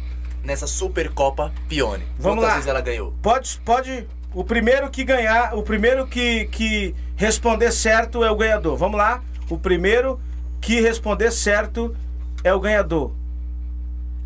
nessa 0.43 0.67
Supercopa 0.67 1.51
Pione? 1.67 2.03
Vamos 2.17 2.37
Quantas 2.39 2.49
lá. 2.49 2.53
vezes 2.55 2.67
ela 2.69 2.81
ganhou? 2.81 3.13
Pode, 3.21 3.59
pode. 3.65 4.07
O 4.33 4.43
primeiro 4.43 4.89
que 4.91 5.03
ganhar, 5.03 5.55
o 5.57 5.63
primeiro 5.63 6.05
que, 6.05 6.45
que 6.45 6.95
responder 7.15 7.71
certo 7.71 8.23
é 8.23 8.29
o 8.29 8.35
ganhador. 8.35 8.77
Vamos 8.77 8.97
lá. 8.97 9.21
O 9.49 9.57
primeiro 9.57 10.19
que 10.61 10.79
responder 10.79 11.31
certo 11.31 11.95
é 12.43 12.53
o 12.53 12.59
ganhador. 12.59 13.11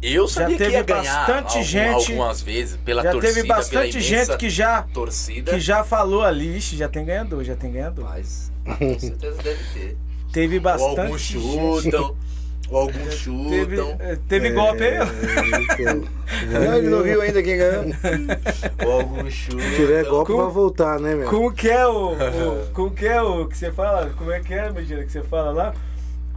Eu 0.02 0.28
sabia 0.28 0.58
teve 0.58 0.72
que 0.72 0.76
ia 0.78 0.84
ganhar 0.84 1.16
bastante 1.26 1.48
algum- 1.58 1.64
gente- 1.64 2.12
algumas 2.12 2.41
vezes 2.41 2.76
pela 2.84 3.02
já 3.02 3.12
torcida, 3.14 3.34
teve 3.34 3.48
bastante 3.48 4.02
gente 4.02 4.36
que 4.38 4.50
já 4.50 4.82
torcida. 4.82 5.54
que 5.54 5.60
já 5.62 5.82
falou 5.82 6.24
ali, 6.24 6.58
Ixi, 6.58 6.76
já 6.76 6.90
tem 6.90 7.06
ganhador, 7.06 7.41
já 7.45 7.56
tem 7.56 7.72
ganhador. 7.72 8.04
Mas, 8.04 8.52
com 8.65 8.99
certeza 8.99 9.41
deve 9.44 9.64
ter. 9.73 9.98
Teve 10.31 10.56
Ou 10.57 10.61
bastante 10.61 10.99
alguns 11.02 11.22
gente. 11.22 11.81
chutam, 11.84 12.15
ou 12.69 12.77
alguns 12.80 13.03
Teve, 13.49 13.76
chutam, 13.77 13.98
eh, 13.99 14.18
teve 14.27 14.52
golpe 14.52 14.84
aí. 14.84 14.98
ó. 14.99 15.06
Não, 16.52 16.77
ele 16.77 16.90
não 16.90 17.03
viu 17.03 17.22
ainda 17.22 17.44
quem 17.44 17.57
ganhou. 17.57 17.84
ou 18.85 18.91
alguns 18.94 19.34
chutam. 19.34 19.60
Se 19.60 19.76
tiver 19.76 20.06
golpe, 20.06 20.31
Como- 20.31 20.44
vai 20.44 20.52
voltar, 20.53 20.99
né, 20.99 21.14
meu? 21.15 21.30
Como 21.30 21.52
que 21.53 21.69
é 21.69 21.85
o, 21.88 22.14
o- 22.14 22.68
Como 22.73 22.91
que 22.91 23.06
é 23.06 23.22
o 23.22 23.48
que 23.48 23.57
você 23.57 23.72
fala? 23.72 24.10
Como 24.18 24.31
é 24.31 24.40
que 24.40 24.53
é, 24.53 24.72
Medina, 24.72 25.03
que 25.03 25.11
você 25.11 25.22
fala 25.22 25.52
lá? 25.52 25.73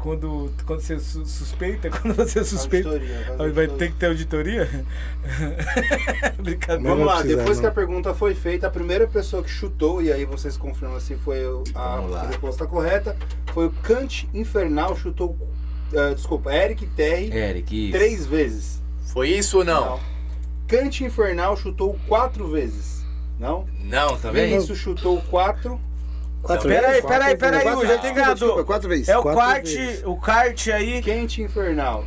Quando, 0.03 0.53
quando 0.67 0.81
você 0.81 0.99
su- 0.99 1.25
suspeita, 1.27 1.91
quando 2.01 2.15
você 2.15 2.45
suspeita. 2.45 2.89
Auditoria, 2.91 3.25
Vai 3.37 3.47
auditoria. 3.47 3.69
ter 3.79 3.89
que 3.91 3.97
ter 3.97 4.07
auditoria? 4.07 4.87
Brincadeira. 6.43 6.83
Não 6.83 6.91
Vamos 6.91 7.07
lá, 7.07 7.17
precisar, 7.19 7.37
depois 7.39 7.57
não. 7.59 7.63
que 7.63 7.67
a 7.69 7.73
pergunta 7.73 8.15
foi 8.15 8.35
feita, 8.35 8.67
a 8.67 8.71
primeira 8.71 9.07
pessoa 9.07 9.43
que 9.43 9.51
chutou, 9.51 10.03
e 10.03 10.13
aí 10.13 10.25
vocês 10.25 10.57
confirmam 10.57 11.01
se 11.01 11.15
foi 11.17 11.41
a 11.75 12.27
resposta 12.27 12.67
correta, 12.67 13.17
foi 13.53 13.67
o 13.67 13.71
Kant 13.83 14.29
Infernal, 14.35 14.97
chutou, 14.97 15.37
ah, 15.95 16.13
desculpa, 16.15 16.53
Eric 16.55 16.87
Terry, 16.89 17.31
Eric, 17.33 17.89
isso. 17.89 17.93
três 17.99 18.27
vezes. 18.27 18.83
Foi 19.07 19.29
isso 19.31 19.59
ou 19.59 19.65
não? 19.65 19.99
Kant 20.67 21.05
Infernal 21.05 21.57
chutou 21.57 21.99
quatro 22.09 22.49
vezes. 22.49 23.05
Não? 23.39 23.67
Não, 23.85 24.17
tá 24.17 24.31
vendo? 24.31 24.49
Vinícius 24.51 24.79
chutou 24.79 25.21
quatro. 25.31 25.79
Quatro 26.43 26.69
Peraí, 26.69 26.87
vezes? 26.93 27.07
peraí, 27.07 27.37
peraí, 27.37 27.63
Quatro 27.63 27.79
Hugo, 27.81 27.89
já 27.89 27.99
tem 27.99 28.65
Quatro 28.65 28.89
vezes. 28.89 29.09
É 29.09 29.19
o 29.19 29.23
Quatro 29.23 29.41
kart, 29.41 29.69
o 30.05 30.17
kart 30.17 30.69
aí. 30.69 31.03
Kant 31.03 31.43
Infernal. 31.43 32.05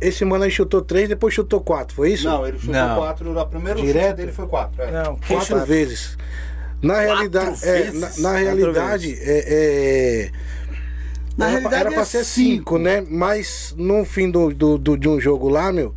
Esse 0.00 0.24
mano 0.24 0.44
aí 0.44 0.50
chutou 0.50 0.80
três, 0.80 1.08
depois 1.08 1.34
chutou 1.34 1.60
quatro, 1.60 1.92
foi 1.96 2.12
isso? 2.12 2.28
Não, 2.28 2.46
ele 2.46 2.56
chutou 2.56 2.72
Não. 2.74 2.96
quatro. 2.96 3.36
A 3.38 3.44
primeira 3.46 3.80
Direto? 3.80 4.04
chute 4.04 4.16
dele 4.16 4.32
foi 4.32 4.46
quatro. 4.46 4.80
É. 4.80 4.90
Não, 4.92 5.16
Quatro 5.16 5.44
chutou? 5.44 5.66
vezes. 5.66 6.16
Na 6.80 7.00
realidade, 7.00 7.58
é, 7.64 7.90
na, 7.90 8.00
na 8.00 8.08
Quatro 8.08 8.38
realidade, 8.38 9.18
é, 9.20 9.44
é- 9.48 10.30
Na 11.36 11.46
era, 11.46 11.50
realidade 11.58 11.80
era 11.82 11.90
pra 11.92 12.02
é 12.02 12.04
ser 12.04 12.24
cinco. 12.24 12.48
cinco, 12.58 12.78
né? 12.78 13.04
Mas 13.08 13.74
no 13.76 14.04
fim 14.04 14.30
do, 14.30 14.54
do, 14.54 14.78
do- 14.78 14.96
de 14.96 15.08
um 15.08 15.18
jogo 15.20 15.48
lá, 15.48 15.72
meu, 15.72 15.92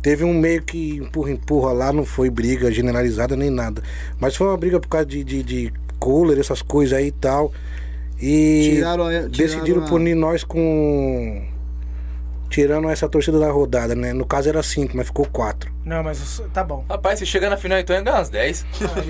teve 0.00 0.22
um 0.22 0.32
meio 0.32 0.62
que 0.62 0.96
empurra, 0.98 1.32
empurra 1.32 1.72
lá, 1.72 1.92
não 1.92 2.04
foi 2.04 2.30
briga 2.30 2.70
generalizada 2.70 3.34
nem 3.36 3.50
nada. 3.50 3.82
Mas 4.20 4.36
foi 4.36 4.46
uma 4.46 4.56
briga 4.56 4.78
por 4.78 4.88
causa 4.88 5.04
de, 5.06 5.24
de, 5.24 5.42
de 5.42 5.72
cooler, 6.04 6.38
essas 6.38 6.60
coisas 6.62 6.96
aí 6.98 7.06
e 7.06 7.12
tal. 7.12 7.52
E 8.20 8.70
Tiraram 8.74 9.04
tiraram 9.08 9.28
decidiram 9.30 9.82
a- 9.84 9.88
punir 9.88 10.14
nós 10.14 10.44
com. 10.44 11.46
Tirando 12.50 12.88
essa 12.88 13.08
torcida 13.08 13.38
da 13.40 13.50
rodada, 13.50 13.96
né? 13.96 14.12
No 14.12 14.24
caso 14.24 14.48
era 14.48 14.62
cinco, 14.62 14.96
mas 14.96 15.06
ficou 15.06 15.26
quatro. 15.26 15.72
Não, 15.84 16.04
mas 16.04 16.40
tá 16.52 16.62
bom. 16.62 16.84
Rapaz, 16.88 17.18
se 17.18 17.26
chegar 17.26 17.50
na 17.50 17.56
final 17.56 17.78
então 17.80 17.96
ia 17.96 18.02
ganhar 18.02 18.18
umas 18.18 18.28
10. 18.28 18.64
Ah, 18.80 19.00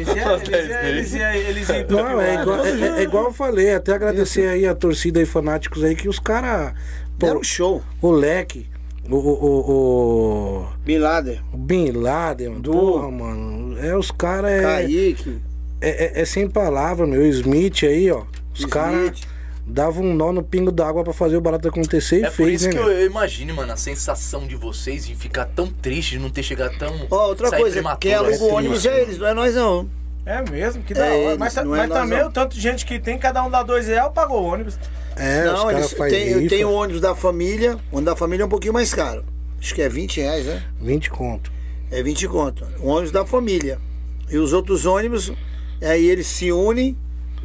Eles 0.88 1.12
iam, 1.12 1.30
eles 1.34 1.68
Não, 1.90 2.20
é 2.20 2.40
igual, 2.40 2.64
é, 2.64 2.70
é- 2.70 3.00
é 3.00 3.02
igual 3.02 3.24
eu 3.24 3.32
falei, 3.32 3.74
até 3.74 3.92
agradecer 3.92 4.48
aí 4.48 4.66
a 4.66 4.74
torcida 4.74 5.20
e 5.20 5.26
fanáticos 5.26 5.84
aí 5.84 5.94
que 5.94 6.08
os 6.08 6.18
caras. 6.18 6.72
Deram 7.18 7.40
um 7.40 7.44
show. 7.44 7.82
O 8.00 8.10
leque, 8.10 8.66
o, 9.10 9.14
o, 9.16 9.44
o, 9.44 10.60
o- 10.62 10.66
Bin 10.82 10.98
Laden, 10.98 11.40
o 11.52 11.56
Bin 11.58 11.90
Laden, 11.92 12.48
mano, 12.48 12.62
porra, 12.62 13.10
mano. 13.10 13.78
É 13.78 13.94
os 13.94 14.10
caras. 14.10 14.50
É, 14.52 14.62
Kaique, 14.62 15.38
é, 15.88 16.04
é- 16.18 16.20
é 16.22 16.24
sem 16.24 16.48
palavra, 16.48 17.06
meu. 17.06 17.22
O 17.22 17.26
Smith 17.26 17.82
aí, 17.84 18.10
ó. 18.10 18.22
Os 18.56 18.64
caras 18.64 19.20
davam 19.66 20.04
um 20.04 20.14
nó 20.14 20.30
no 20.32 20.42
pingo 20.42 20.70
d'água 20.70 21.02
pra 21.02 21.12
fazer 21.12 21.36
o 21.36 21.40
barato 21.40 21.66
acontecer 21.68 22.20
e 22.20 22.24
É 22.24 22.26
por 22.30 22.36
fez, 22.36 22.60
isso 22.62 22.66
né? 22.68 22.72
que 22.74 22.78
eu, 22.78 22.90
eu 22.90 23.06
imagino, 23.06 23.54
mano, 23.54 23.72
a 23.72 23.76
sensação 23.76 24.46
de 24.46 24.54
vocês 24.56 25.06
de 25.06 25.14
ficar 25.14 25.46
tão 25.46 25.66
triste, 25.68 26.12
de 26.12 26.18
não 26.18 26.30
ter 26.30 26.42
chegado 26.42 26.76
tão. 26.78 27.06
Ó, 27.10 27.28
outra 27.28 27.48
sair 27.48 27.60
coisa, 27.60 27.96
quem 27.96 28.14
aluga 28.14 28.34
assim, 28.34 28.44
o 28.44 28.54
ônibus 28.54 28.84
é 28.86 29.00
eles, 29.02 29.18
não 29.18 29.26
é 29.26 29.34
nós 29.34 29.54
não. 29.54 29.88
É 30.26 30.42
mesmo, 30.50 30.82
que 30.82 30.94
da 30.94 31.06
É 31.06 31.10
hora. 31.10 31.16
eles, 31.16 31.38
Mas, 31.38 31.56
é 31.56 31.64
mas 31.64 31.88
também 31.90 32.18
não. 32.20 32.28
o 32.28 32.32
tanto 32.32 32.54
de 32.54 32.60
gente 32.60 32.86
que 32.86 32.98
tem, 32.98 33.18
cada 33.18 33.42
um 33.44 33.50
dá 33.50 33.62
dois 33.62 33.86
reais, 33.88 34.10
pagou 34.14 34.42
o 34.42 34.46
ônibus. 34.46 34.78
É, 35.16 35.40
os 35.46 35.52
não, 35.52 35.66
caras 35.66 35.78
eles 35.78 35.92
fazem 35.92 36.34
tem, 36.38 36.48
tem 36.48 36.64
o 36.64 36.72
ônibus 36.72 37.00
da 37.00 37.14
família, 37.14 37.72
o 37.90 37.96
ônibus 37.96 38.04
da 38.04 38.16
família 38.16 38.42
é 38.42 38.46
um 38.46 38.48
pouquinho 38.48 38.72
mais 38.72 38.92
caro. 38.94 39.24
Acho 39.60 39.74
que 39.74 39.82
é 39.82 39.88
20 39.88 40.20
reais, 40.20 40.46
né? 40.46 40.62
20 40.80 41.10
conto. 41.10 41.50
É 41.90 42.02
20 42.02 42.26
conto. 42.28 42.66
O 42.80 42.88
ônibus 42.88 43.10
da 43.12 43.24
família. 43.26 43.78
E 44.30 44.38
os 44.38 44.52
outros 44.54 44.86
ônibus, 44.86 45.30
aí 45.82 46.06
eles 46.08 46.26
se 46.26 46.50
unem 46.52 46.96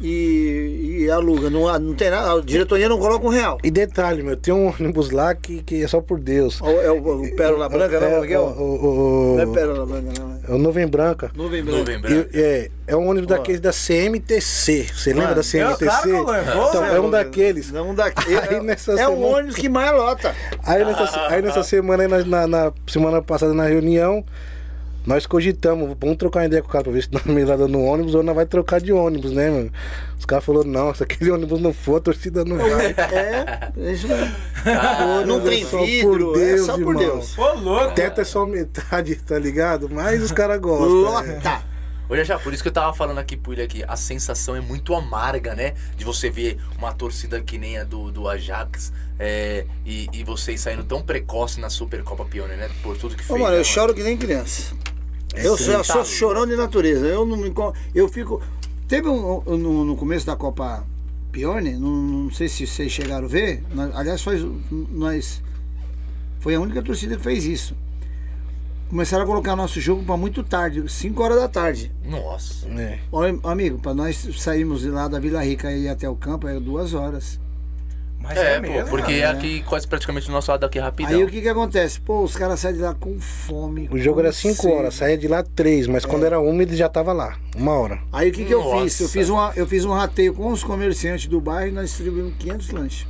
e, 0.02 1.02
e 1.04 1.10
alugam. 1.10 1.50
Não, 1.50 1.68
há- 1.68 1.78
não 1.78 1.94
tem 1.94 2.08
nada, 2.10 2.32
a 2.32 2.40
diretoria 2.40 2.88
não 2.88 2.98
coloca 2.98 3.26
um 3.26 3.28
real. 3.28 3.58
E 3.62 3.70
detalhe, 3.70 4.22
meu, 4.22 4.36
tem 4.36 4.52
um 4.54 4.68
ônibus 4.68 5.10
lá 5.10 5.34
que, 5.34 5.62
que 5.62 5.82
é 5.82 5.86
só 5.88 6.00
por 6.00 6.18
Deus. 6.18 6.58
É 6.62 6.64
o, 6.64 6.80
é 6.80 6.90
o- 6.92 7.22
o 7.22 7.36
Pérola 7.36 7.68
Branca, 7.68 8.00
não, 8.00 8.06
é, 8.08 8.20
Miguel? 8.20 8.42
o, 8.42 8.62
o, 8.62 9.32
o, 9.32 9.36
Não 9.36 9.42
é 9.42 9.54
Pérola 9.54 9.84
Branca, 9.86 10.08
não. 10.18 10.40
é 10.48 10.54
o 10.54 10.58
Nuvem 10.58 10.86
Branca. 10.86 11.30
Nuvem 11.34 11.62
Branca. 11.62 11.78
Nuvem 11.78 12.00
branca. 12.00 12.28
E, 12.34 12.40
é, 12.40 12.70
é 12.86 12.96
um 12.96 13.08
ônibus 13.08 13.28
daqueles 13.28 13.60
da 13.60 13.72
CMTC. 13.72 14.86
Você 14.94 15.12
lembra 15.12 15.34
da 15.34 15.42
CMTC? 15.42 15.84
claro 15.84 16.08
eu 16.10 16.24
lembro. 16.26 16.68
Então, 16.68 16.84
é 16.86 17.00
um 17.00 17.10
daqueles. 17.10 17.70
Não. 17.70 17.90
Aí 17.90 18.56
É, 18.56 18.62
nessa 18.62 18.92
é 18.92 19.06
o 19.06 19.10
semana- 19.16 19.36
ônibus 19.36 19.54
que 19.56 19.68
mais 19.68 19.92
lota. 19.92 20.34
Aí 20.64 20.82
nessa, 20.84 21.26
aí 21.28 21.42
nessa 21.42 21.62
semana, 21.62 22.02
aí 22.04 22.08
na, 22.08 22.24
na- 22.24 22.46
na 22.46 22.72
semana 22.86 23.20
passada 23.20 23.52
na 23.52 23.66
reunião, 23.66 24.24
nós 25.06 25.26
cogitamos, 25.26 25.96
vamos 25.98 26.16
trocar 26.16 26.40
uma 26.40 26.46
ideia 26.46 26.62
com 26.62 26.68
o 26.68 26.70
cara 26.70 26.84
pra 26.84 26.92
ver 26.92 27.02
se 27.02 27.08
nós 27.12 27.24
me 27.24 27.44
lá 27.44 27.56
no 27.56 27.82
ônibus 27.82 28.14
ou 28.14 28.22
nós 28.22 28.34
vai 28.34 28.46
trocar 28.46 28.80
de 28.80 28.92
ônibus, 28.92 29.32
né, 29.32 29.50
mano? 29.50 29.72
Os 30.18 30.24
caras 30.24 30.44
falaram, 30.44 30.68
não, 30.68 30.94
se 30.94 31.02
aquele 31.02 31.30
ônibus 31.32 31.60
não 31.60 31.72
for, 31.72 31.96
a 31.96 32.00
torcida 32.00 32.44
não 32.44 32.56
vai. 32.56 32.86
É, 32.86 33.70
é 33.76 33.92
isso 33.92 34.06
mesmo. 34.06 34.34
não 35.26 35.40
tem 35.40 35.62
é 35.62 35.66
só 35.66 35.78
por 35.78 35.86
vidro, 35.86 36.34
é 36.34 36.44
Deus, 36.46 36.66
só 36.66 36.72
por 36.72 36.80
irmão. 36.80 36.96
Deus. 36.96 37.38
Ô, 37.38 37.54
louco. 37.54 37.84
O 37.86 37.92
teto 37.92 38.20
é 38.20 38.24
só 38.24 38.46
metade, 38.46 39.16
tá 39.16 39.38
ligado? 39.38 39.88
Mas 39.90 40.22
os 40.22 40.32
caras 40.32 40.58
gostam. 40.60 40.88
Lota. 40.88 41.69
Olha 42.10 42.24
já, 42.24 42.36
por 42.38 42.52
isso 42.52 42.60
que 42.62 42.68
eu 42.68 42.72
tava 42.72 42.92
falando 42.92 43.18
aqui 43.18 43.36
pro 43.36 43.52
ele 43.52 43.62
aqui, 43.62 43.84
a 43.86 43.94
sensação 43.96 44.56
é 44.56 44.60
muito 44.60 44.92
amarga, 44.96 45.54
né? 45.54 45.74
De 45.96 46.04
você 46.04 46.28
ver 46.28 46.58
uma 46.76 46.92
torcida 46.92 47.40
que 47.40 47.56
nem 47.56 47.78
a 47.78 47.84
do, 47.84 48.10
do 48.10 48.28
Ajax 48.28 48.92
é, 49.16 49.64
e, 49.86 50.08
e 50.12 50.24
vocês 50.24 50.60
saindo 50.60 50.82
tão 50.82 51.00
precoce 51.02 51.60
na 51.60 51.70
Supercopa 51.70 52.24
Pioneer, 52.24 52.58
né? 52.58 52.70
Por 52.82 52.96
tudo 52.98 53.14
que 53.14 53.22
Ô, 53.22 53.26
fez. 53.26 53.38
mano, 53.40 53.52
né, 53.52 53.60
eu 53.60 53.64
choro 53.64 53.94
que 53.94 54.02
nem 54.02 54.16
criança. 54.16 54.74
É 55.34 55.46
eu 55.46 55.56
sou, 55.56 55.84
sou 55.84 56.04
chorão 56.04 56.44
de 56.44 56.56
natureza. 56.56 57.06
Eu 57.06 57.24
não 57.24 57.36
me. 57.36 57.52
Eu 57.94 58.08
fico. 58.08 58.42
Teve 58.88 59.08
um, 59.08 59.42
um- 59.46 59.56
no, 59.56 59.84
no 59.84 59.96
começo 59.96 60.26
da 60.26 60.34
Copa 60.34 60.84
Pione, 61.30 61.74
não, 61.74 61.90
não 62.24 62.30
sei 62.32 62.48
se 62.48 62.66
vocês 62.66 62.90
chegaram 62.90 63.26
a 63.26 63.28
ver. 63.28 63.62
nós- 63.72 63.94
aliás, 63.94 64.20
foi, 64.20 64.52
nós. 64.90 65.40
Foi 66.40 66.56
a 66.56 66.60
única 66.60 66.82
torcida 66.82 67.16
que 67.16 67.22
fez 67.22 67.44
isso. 67.44 67.76
Começaram 68.90 69.22
a 69.22 69.26
colocar 69.26 69.54
nosso 69.54 69.80
jogo 69.80 70.02
para 70.02 70.16
muito 70.16 70.42
tarde, 70.42 70.82
5 70.90 71.22
horas 71.22 71.38
da 71.38 71.48
tarde. 71.48 71.92
Nossa. 72.04 72.68
É. 72.70 72.98
Ó, 73.12 73.22
amigo, 73.44 73.78
para 73.78 73.94
nós 73.94 74.16
sairmos 74.36 74.80
de 74.80 74.90
lá 74.90 75.06
da 75.06 75.20
Vila 75.20 75.40
Rica 75.44 75.70
e 75.70 75.84
ir 75.84 75.88
até 75.88 76.08
o 76.08 76.16
campo 76.16 76.48
é 76.48 76.58
duas 76.58 76.92
horas. 76.92 77.38
Mas 78.18 78.36
É, 78.36 78.56
é, 78.56 78.60
pô, 78.60 78.68
mesmo. 78.68 78.90
porque 78.90 79.20
cara, 79.20 79.38
aqui 79.38 79.62
quase 79.62 79.86
praticamente 79.86 80.26
do 80.26 80.32
nosso 80.32 80.50
lado 80.50 80.60
daqui 80.62 80.80
rapidão. 80.80 81.16
Aí 81.16 81.22
o 81.24 81.28
que 81.28 81.40
que 81.40 81.48
acontece? 81.48 82.00
Pô, 82.00 82.20
os 82.22 82.34
caras 82.34 82.58
saem 82.58 82.74
de 82.74 82.82
lá 82.82 82.92
com 82.92 83.18
fome. 83.20 83.88
O 83.92 83.98
jogo 83.98 84.18
era 84.18 84.32
5 84.32 84.54
sede. 84.56 84.74
horas, 84.74 84.94
saía 84.94 85.16
de 85.16 85.28
lá 85.28 85.44
3, 85.44 85.86
mas 85.86 86.04
quando 86.04 86.26
era 86.26 86.40
ele 86.42 86.76
já 86.76 86.88
tava 86.88 87.12
lá, 87.12 87.38
uma 87.56 87.72
hora. 87.72 88.00
Aí 88.12 88.28
o 88.28 88.32
que, 88.32 88.44
que 88.44 88.52
eu 88.52 88.62
Nossa. 88.64 88.82
fiz? 88.82 89.00
Eu 89.00 89.08
fiz, 89.08 89.28
uma, 89.30 89.52
eu 89.54 89.66
fiz 89.68 89.84
um 89.84 89.92
rateio 89.92 90.34
com 90.34 90.48
os 90.50 90.64
comerciantes 90.64 91.28
do 91.28 91.40
bairro 91.40 91.68
e 91.70 91.72
nós 91.72 91.90
distribuímos 91.90 92.34
500 92.40 92.70
lanches. 92.70 93.06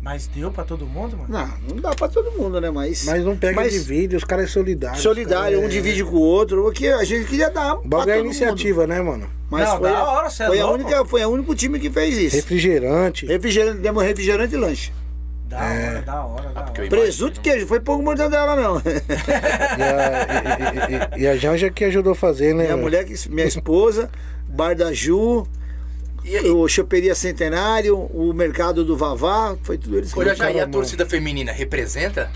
Mas 0.00 0.26
deu 0.28 0.50
pra 0.50 0.64
todo 0.64 0.86
mundo, 0.86 1.16
mano? 1.16 1.28
Não, 1.28 1.74
não 1.74 1.82
dá 1.82 1.90
pra 1.94 2.08
todo 2.08 2.30
mundo, 2.32 2.60
né? 2.60 2.70
Mas. 2.70 3.04
Mas 3.04 3.24
não 3.24 3.36
pega 3.36 3.56
mas 3.56 3.72
divide, 3.72 4.14
os 4.16 4.24
caras 4.24 4.44
é 4.44 4.48
solidário. 4.48 5.00
Solidário, 5.00 5.58
um 5.58 5.62
caras 5.62 5.74
é- 5.74 5.76
divide 5.80 6.04
com 6.04 6.16
o 6.16 6.20
outro. 6.20 6.66
O 6.68 6.72
que 6.72 6.86
a 6.88 7.02
gente 7.04 7.28
queria 7.28 7.50
dar. 7.50 7.74
O 7.74 7.86
bagulho 7.88 8.12
é 8.12 8.18
iniciativa, 8.20 8.86
né, 8.86 9.00
mano? 9.02 9.24
mundo. 9.24 9.30
Mas 9.50 9.68
Não, 9.68 9.78
foi, 9.78 9.90
da 9.90 9.98
a- 9.98 10.12
hora, 10.12 10.30
cê 10.30 10.42
é 10.44 10.46
foi, 10.46 10.60
a 10.60 10.66
louco. 10.66 10.80
única, 10.82 11.04
foi 11.04 11.24
o 11.24 11.28
único 11.30 11.54
time 11.54 11.80
que 11.80 11.90
fez 11.90 12.16
isso. 12.16 12.36
Refrigerante. 12.36 13.26
Refrigerante, 13.26 13.78
demos 13.78 14.02
refrigerante 14.04 14.54
e 14.54 14.58
lanche. 14.58 14.92
Da 15.48 15.58
hora, 15.58 16.02
da 16.02 16.24
hora, 16.24 16.48
da 16.50 16.62
porque 16.62 16.80
eu 16.82 16.84
hora. 16.86 16.96
Presunto 16.96 17.38
e 17.38 17.42
queijo, 17.42 17.66
foi 17.66 17.80
pouco 17.80 18.02
mortadela, 18.02 18.54
não. 18.54 18.76
E 18.76 19.82
a, 19.82 21.16
e, 21.16 21.20
e- 21.20 21.22
e 21.22 21.26
a 21.28 21.36
Janja 21.36 21.70
que 21.70 21.84
ajudou 21.84 22.12
a 22.12 22.16
fazer, 22.16 22.54
né? 22.54 22.64
minha 22.64 22.76
mulher, 22.76 23.04
que- 23.04 23.28
minha 23.30 23.46
esposa, 23.46 24.10
Bar 24.48 24.74
da 24.76 24.92
Ju, 24.92 25.46
E 26.28 26.36
aí, 26.36 26.50
o 26.50 26.68
Choperia 26.68 27.14
Centenário, 27.14 27.96
o 27.96 28.32
Mercado 28.34 28.84
do 28.84 28.96
Vavá, 28.96 29.56
foi 29.62 29.78
tudo 29.78 29.96
eles 29.96 30.12
que 30.12 30.18
olha 30.18 30.34
já, 30.34 30.50
e 30.52 30.60
a 30.60 30.66
torcida 30.66 31.06
feminina 31.06 31.52
representa? 31.52 32.30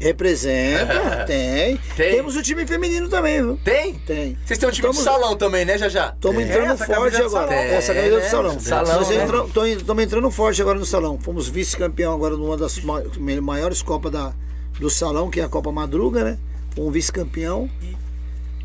Representa, 0.00 1.24
tem. 1.26 1.76
Tem. 1.96 2.12
Temos 2.16 2.36
o 2.36 2.42
time 2.42 2.66
feminino 2.66 3.08
também, 3.08 3.40
viu? 3.42 3.58
Tem? 3.64 3.94
Tem. 3.94 4.36
Vocês 4.44 4.58
têm 4.58 4.68
um 4.68 4.72
time 4.72 4.88
de 4.90 4.96
Estamos- 4.96 5.02
salão 5.20 5.36
também, 5.36 5.64
né, 5.64 5.78
já 5.78 5.88
já? 5.88 6.12
Estamos 6.14 6.42
entrando 6.42 6.72
essa 6.72 6.86
forte 6.86 7.16
agora. 7.16 7.28
salão. 7.30 7.52
Essa 7.52 7.92
Tem, 7.94 8.02
camisa 8.02 8.18
né? 8.18 8.24
do 8.24 8.30
salão. 8.30 8.60
Salão, 8.60 8.94
Nós 9.00 9.08
né? 9.10 9.74
Estamos 9.76 10.02
entrando 10.04 10.30
forte 10.30 10.60
agora 10.62 10.78
no 10.78 10.84
salão. 10.86 11.18
Fomos 11.20 11.48
vice-campeão 11.48 12.12
agora 12.14 12.36
numa 12.36 12.56
das 12.56 12.80
ma- 12.80 13.02
maiores 13.40 13.80
Copas 13.82 14.10
da, 14.12 14.32
do 14.78 14.90
salão, 14.90 15.30
que 15.30 15.40
é 15.40 15.44
a 15.44 15.48
Copa 15.48 15.70
Madruga, 15.70 16.24
né? 16.24 16.38
Um 16.76 16.90
vice-campeão. 16.90 17.68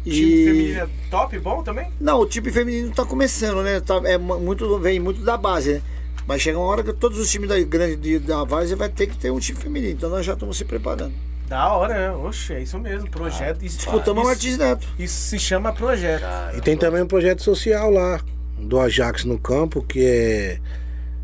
O 0.08 0.12
time 0.12 0.46
feminino 0.46 0.80
é 0.80 0.88
top, 1.10 1.40
bom 1.40 1.64
também? 1.64 1.90
Não, 2.00 2.20
o 2.22 2.26
time 2.26 2.52
feminino 2.52 2.92
tá 2.94 3.06
começando, 3.06 3.62
né? 3.62 3.80
Tá, 3.80 4.02
é 4.06 4.18
mu- 4.18 4.40
muito, 4.40 4.78
vem 4.80 5.00
muito 5.00 5.22
da 5.22 5.36
base, 5.38 5.74
né? 5.74 5.82
Vai 6.26 6.38
chegar 6.40 6.60
uma 6.60 6.68
hora 6.68 6.84
que 6.84 6.92
todos 6.94 7.18
os 7.20 7.32
times 7.32 7.48
da 7.50 7.60
grande 7.60 7.96
de- 7.96 8.20
da 8.20 8.44
Várzea 8.44 8.76
vai 8.76 8.90
ter 8.90 9.08
que 9.08 9.18
ter 9.18 9.32
um 9.32 9.40
time 9.40 9.58
feminino. 9.60 9.94
Então 9.94 10.10
nós 10.10 10.26
já 10.26 10.34
estamos 10.34 10.58
se 10.58 10.66
preparando. 10.66 11.14
Da 11.48 11.72
hora, 11.74 11.94
é. 11.96 12.12
Oxe, 12.12 12.54
é 12.54 12.62
isso 12.62 12.78
mesmo. 12.78 13.10
Projeto. 13.10 13.64
isso, 13.64 13.78
Disputamos 13.78 14.24
o 14.24 14.26
Martins 14.28 14.58
Neto. 14.58 14.86
isso 15.00 15.16
se 15.30 15.40
chama 15.40 15.72
projeto. 15.72 16.24
E 16.58 16.62
tem 16.62 16.76
também 16.76 17.02
um 17.02 17.08
projeto 17.08 17.42
social 17.42 17.90
lá, 17.90 18.20
do 18.60 18.78
Ajax 18.80 19.24
no 19.24 19.38
campo, 19.40 19.82
que 19.82 20.04
é 20.06 20.60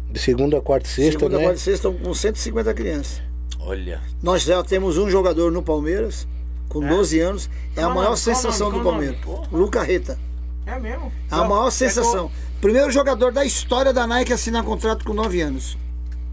de 0.09 0.19
segunda, 0.19 0.61
quarta 0.61 0.87
e 0.87 0.89
sexta, 0.91 1.19
Segunda, 1.19 1.37
né? 1.37 1.43
quarta 1.43 1.59
e 1.59 1.61
sexta, 1.61 1.91
com 1.91 2.13
150 2.13 2.73
crianças. 2.73 3.21
Olha. 3.59 3.99
Nós 4.21 4.43
já 4.43 4.63
temos 4.63 4.97
um 4.97 5.09
jogador 5.09 5.51
no 5.51 5.61
Palmeiras, 5.61 6.25
com 6.69 6.79
12 6.79 7.19
anos. 7.19 7.49
É 7.75 7.81
a 7.83 7.89
maior 7.89 8.03
nome? 8.05 8.17
Sensação 8.17 8.69
nome? 8.71 8.79
do 8.83 8.89
Palmeiras. 8.89 9.17
nome? 9.25 9.47
Luca 9.51 9.81
Reta. 9.83 10.17
É 10.65 10.79
mesmo? 10.79 11.11
É 11.31 11.35
a 11.35 11.43
maior 11.43 11.67
É 11.67 11.71
sensação. 11.71 12.31
Primeiro 12.61 12.89
jogador 12.91 13.31
da 13.31 13.43
história 13.43 13.91
da 13.91 14.07
Nike 14.07 14.31
a 14.31 14.35
assinar 14.35 14.63
contrato 14.63 15.03
com 15.05 15.13
9 15.13 15.41
anos. 15.41 15.77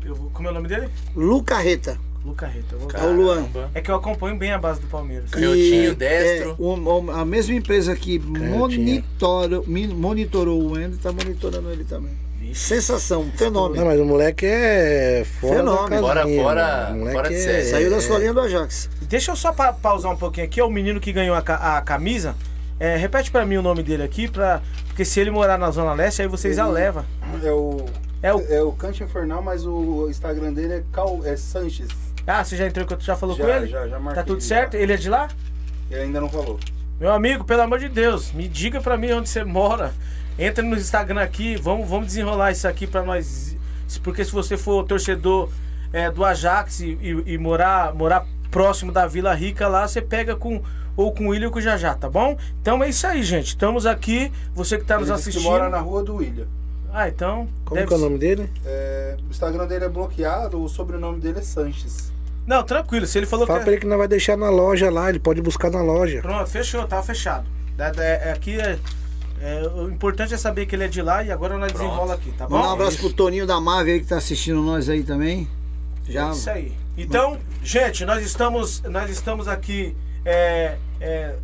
eu 0.04 0.14
como 0.32 0.48
é 0.48 0.50
o 0.50 0.54
nome 0.54 0.68
dele? 0.68 0.88
Lucarreta. 1.16 1.98
Lucarreta. 2.24 2.76
Vou- 2.76 2.90
É 2.92 3.02
o 3.06 3.12
Luan. 3.16 3.48
É 3.74 3.80
que 3.80 3.90
eu 3.90 3.94
acompanho 3.94 4.36
bem 4.36 4.52
a 4.52 4.58
base 4.58 4.80
do 4.80 4.86
Palmeiras. 4.86 5.30
Canhotinho, 5.30 5.92
E, 5.92 5.94
destro. 5.94 6.50
é, 6.50 6.54
o- 6.58 7.04
o- 7.06 7.10
a 7.10 7.24
mesma 7.24 7.54
empresa 7.54 7.96
que 7.96 8.18
monitora, 8.18 9.62
monitorou 9.96 10.60
o 10.60 10.72
Wendel 10.72 10.98
tá 11.02 11.10
monitorando 11.12 11.70
ele 11.70 11.84
também. 11.84 12.12
Sensação, 12.54 13.24
Não, 13.24 13.32
fenômeno. 13.32 13.84
mas 13.86 14.00
o 14.00 14.04
moleque 14.04 14.46
é 14.46 15.24
fora 15.40 15.56
Fenômeno. 15.56 16.06
da 16.06 16.14
casinha, 16.14 16.42
Fora- 16.42 16.66
fora- 16.84 16.90
moleque 16.94 17.16
fora 17.16 17.28
de 17.28 17.34
é- 17.34 17.38
série. 17.40 17.64
Saiu 17.64 17.90
da 17.90 17.98
escolinha 17.98 18.32
do 18.34 18.40
Ajax. 18.40 18.88
Deixa 19.02 19.30
eu 19.32 19.36
só 19.36 19.52
pa 19.52 19.72
pausar 19.72 20.12
um 20.12 20.16
pouquinho 20.16 20.46
aqui. 20.46 20.60
É 20.60 20.64
o 20.64 20.70
menino 20.70 21.00
que 21.00 21.12
ganhou 21.12 21.34
a, 21.36 21.42
ca- 21.42 21.76
a 21.78 21.80
camisa. 21.82 22.34
É, 22.78 22.96
repete 22.96 23.30
pra 23.30 23.44
mim 23.44 23.56
o 23.58 23.62
nome 23.62 23.82
dele 23.82 24.02
aqui, 24.02 24.26
pra... 24.26 24.62
porque 24.86 25.04
se 25.04 25.20
ele 25.20 25.30
morar 25.30 25.58
na 25.58 25.70
Zona 25.70 25.92
Leste, 25.92 26.22
aí 26.22 26.28
vocês 26.28 26.58
a 26.58 26.66
levam. 26.66 27.04
É 27.44 27.52
o. 27.52 27.84
É 28.22 28.32
o- 28.34 28.40
É 28.48 28.62
o 28.62 28.72
Cante 28.72 29.02
Infernal, 29.02 29.42
mas 29.42 29.66
o 29.66 30.08
Instagram 30.08 30.52
dele 30.52 30.72
é, 30.74 30.82
Cal, 30.92 31.20
é 31.24 31.36
Sanches. 31.36 31.88
Ah, 32.26 32.44
você 32.44 32.56
já 32.56 32.66
entrou, 32.66 32.86
já 33.00 33.16
falou 33.16 33.34
Já, 33.36 33.44
com 33.44 33.50
ele? 33.50 33.66
já, 33.66 33.88
já 33.88 33.98
marquei 33.98 34.14
Tá 34.22 34.26
tudo 34.26 34.36
ele, 34.38 34.44
certo? 34.46 34.72
já. 34.74 34.78
Ele 34.78 34.92
é 34.92 34.96
de 34.96 35.08
lá? 35.10 35.28
Ele 35.90 36.00
ainda 36.02 36.20
não 36.20 36.28
falou. 36.28 36.58
Meu 37.00 37.12
amigo, 37.12 37.44
pelo 37.44 37.62
amor 37.62 37.78
de 37.78 37.88
Deus, 37.88 38.30
me 38.32 38.46
diga 38.46 38.80
pra 38.80 38.96
mim 38.96 39.10
onde 39.12 39.28
você 39.28 39.42
mora. 39.42 39.92
Entra 40.42 40.64
no 40.64 40.74
Instagram 40.76 41.20
aqui, 41.20 41.56
vamos, 41.56 41.88
vamos 41.88 42.06
desenrolar 42.06 42.50
isso 42.52 42.66
aqui 42.66 42.86
pra 42.86 43.02
nós. 43.02 43.56
Porque 44.02 44.24
se 44.24 44.32
você 44.32 44.56
for 44.56 44.84
torcedor 44.84 45.50
é, 45.92 46.10
do 46.10 46.24
Ajax 46.24 46.80
e, 46.80 46.86
e- 47.02 47.34
e 47.34 47.38
morar, 47.38 47.94
morar 47.94 48.26
próximo 48.50 48.90
da 48.90 49.06
Vila 49.06 49.34
Rica 49.34 49.68
lá, 49.68 49.86
você 49.86 50.00
pega 50.00 50.34
com 50.34 50.62
ou 50.96 51.12
com 51.12 51.26
o 51.26 51.28
William 51.30 51.46
ou 51.48 51.52
com 51.52 51.58
o 51.58 51.62
Jajá, 51.62 51.94
tá 51.94 52.08
bom? 52.08 52.36
Então 52.60 52.82
é 52.82 52.88
isso 52.88 53.06
aí, 53.06 53.22
gente. 53.22 53.48
Estamos 53.48 53.86
aqui, 53.86 54.30
você 54.54 54.76
que 54.78 54.84
tá 54.84 54.98
nos 54.98 55.08
Ele 55.08 55.16
disse 55.16 55.30
que 55.30 55.36
assistindo. 55.38 55.50
mora 55.52 55.68
na 55.70 55.78
rua 55.78 56.02
do 56.02 56.16
William. 56.16 56.46
Ah, 56.92 57.08
então. 57.08 57.46
Como 57.64 57.76
deve 57.76 57.86
que 57.88 57.94
é 57.94 57.96
o 57.96 58.00
nome 58.00 58.18
dele? 58.18 58.50
É, 58.66 59.16
o 59.26 59.30
Instagram 59.30 59.66
dele 59.66 59.84
é 59.84 59.88
bloqueado, 59.88 60.60
o 60.62 60.68
sobrenome 60.68 61.20
dele 61.20 61.38
é 61.38 61.42
Sanches. 61.42 62.12
Não, 62.46 62.62
tranquilo. 62.64 63.06
Se 63.06 63.18
ele 63.18 63.26
falou 63.26 63.46
Fala 63.46 63.60
que. 63.60 63.64
pra 63.64 63.72
ele 63.72 63.80
que 63.82 63.86
não 63.86 63.96
vai 63.98 64.08
deixar 64.08 64.36
na 64.36 64.50
loja 64.50 64.90
lá, 64.90 65.08
ele 65.08 65.20
pode 65.20 65.40
buscar 65.40 65.70
na 65.70 65.80
loja. 65.82 66.20
Pronto, 66.20 66.50
fechou, 66.50 66.84
tava 66.86 67.02
fechado. 67.02 67.46
É 67.78 68.32
aqui 68.32 68.60
é, 68.60 68.78
é- 69.40 69.66
o 69.68 69.90
importante 69.90 70.34
é 70.34 70.36
saber 70.36 70.66
que 70.66 70.74
ele 70.76 70.84
é 70.84 70.88
de 70.88 71.00
lá 71.02 71.22
e 71.24 71.30
agora 71.30 71.56
nós 71.58 71.72
desenrola 71.72 72.14
aqui, 72.14 72.30
tá 72.32 72.46
bom? 72.46 72.56
Mandar 72.56 72.68
um 72.68 72.72
abraço 72.72 72.98
pro 72.98 73.12
Toninho 73.12 73.46
da 73.46 73.60
Mave 73.60 73.92
aí 73.92 74.00
que 74.00 74.06
tá 74.06 74.16
assistindo 74.18 74.60
nós 74.62 74.88
aí 74.88 75.02
também. 75.02 75.48
Já. 76.08 76.28
É 76.28 76.32
isso 76.32 76.50
aí. 76.50 76.72
Então, 76.98 77.38
gente, 77.62 78.04
nós 78.04 78.22
estamos, 78.24 78.82
nós 78.82 79.10
estamos 79.10 79.48
aqui. 79.48 79.96
é, 80.24 80.76
é, 81.00 81.34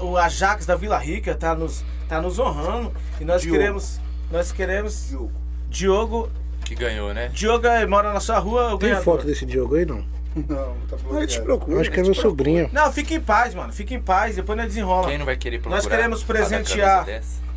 o, 0.00 0.16
Ajax 0.16 0.66
da 0.66 0.76
Vila 0.76 0.98
Rica 0.98 1.34
tá 1.34 1.54
nos, 1.54 1.84
tá 2.08 2.20
nos 2.20 2.38
honrando. 2.38 2.92
E 3.20 3.24
nós 3.24 3.42
Diogo. 3.42 3.58
queremos. 3.58 4.00
Nós 4.30 4.52
queremos. 4.52 5.08
Diogo. 5.08 5.32
Diogo. 5.68 6.30
Que 6.64 6.74
ganhou, 6.74 7.12
né? 7.12 7.28
Diogo 7.32 7.66
é, 7.66 7.84
mora 7.86 8.12
na 8.12 8.20
sua 8.20 8.38
rua, 8.38 8.70
Tem 8.78 8.90
ganhador. 8.90 9.04
foto 9.04 9.26
desse 9.26 9.44
Diogo 9.44 9.74
aí, 9.74 9.84
não? 9.84 10.04
Não, 10.36 10.76
tá 10.88 10.96
Mas 11.04 11.22
eu 11.22 11.26
te 11.26 11.40
bloqueado. 11.40 11.44
procuro. 11.44 11.80
Acho 11.80 11.90
que 11.90 12.00
é 12.00 12.02
meu 12.02 12.14
sobrinho. 12.14 12.70
Não, 12.72 12.92
fique 12.92 13.14
em 13.14 13.20
paz, 13.20 13.54
mano. 13.54 13.72
Fique 13.72 13.94
em 13.94 14.00
paz, 14.00 14.36
depois 14.36 14.56
nós 14.56 14.68
desenrola. 14.68 15.08
Quem 15.08 15.18
não 15.18 15.26
vai 15.26 15.36
querer 15.36 15.58
procurar? 15.58 15.76
Nós 15.76 15.86
queremos 15.86 16.22
presentear. 16.22 17.06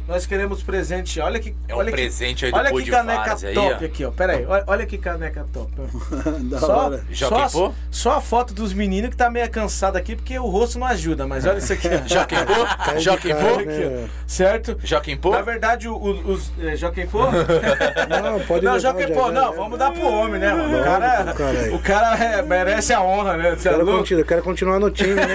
Nós 0.08 0.26
queremos 0.26 0.62
presentear. 0.62 1.28
Olha 1.28 1.40
que. 1.40 1.56
É 1.68 1.74
um 1.74 1.78
olha 1.78 1.90
que- 1.92 1.96
presente 1.98 2.46
aí 2.46 2.52
do 2.52 2.58
Olha 2.58 2.72
que 2.74 2.92
caneca 2.92 3.38
aí, 3.48 3.54
top 3.54 3.84
ó. 3.84 3.86
aqui, 3.86 4.06
ó. 4.06 4.12
Pera 4.12 4.34
aí, 4.34 4.46
olha, 4.46 4.64
olha 4.68 4.86
que 4.86 4.98
caneca 4.98 5.46
top. 5.54 5.72
da 6.50 6.60
Só, 6.60 6.86
hora. 6.88 7.04
Jockey 7.10 7.50
só, 7.50 7.50
Pô? 7.50 7.74
só 7.90 8.12
a 8.18 8.22
foto 8.22 8.54
dos 8.54 8.74
meninos 8.74 9.10
que 9.12 9.16
tá 9.16 9.30
meio 9.30 9.50
cansado 9.50 9.96
aqui, 9.96 10.16
porque 10.16 10.38
o 10.38 10.46
rosto 10.48 10.78
não 10.78 10.88
ajuda, 10.88 11.26
mas 11.26 11.46
olha 11.46 11.58
isso 11.60 11.72
aqui. 11.72 11.88
de 12.04 12.14
Joaquim 12.14 13.30
cara, 13.30 13.42
Pô? 13.42 13.62
né? 13.62 14.10
certo? 14.28 14.78
Joaquim 14.84 15.16
Pô? 15.16 15.32
Na 15.32 15.42
verdade, 15.42 15.88
o- 15.88 15.96
o- 15.96 16.32
os. 16.34 16.52
É, 16.60 16.76
Joaquim 16.76 17.08
Pô? 17.08 17.20
Não, 17.24 18.40
pode 18.46 18.66
não, 18.66 18.80
já, 18.80 18.94
já, 18.94 19.08
não, 19.08 19.32
já. 19.34 19.52
vamos 19.52 19.80
dar 19.80 19.92
pro 19.92 20.06
homem, 20.06 20.40
né, 20.40 20.54
mano? 20.54 20.80
O 20.80 20.84
cara, 20.84 21.34
o 21.76 21.80
cara 21.80 22.18
é, 22.24 22.42
merece 22.42 22.94
a 22.94 23.02
honra, 23.02 23.38
né? 23.38 23.56
Você 23.56 23.70
é 23.70 23.72
louco? 23.72 24.00
continuar, 24.00 24.22
eu 24.22 24.26
quero 24.26 24.44
continuar 24.44 24.80
no 24.80 24.90
time, 24.92 25.16
né? 25.16 25.34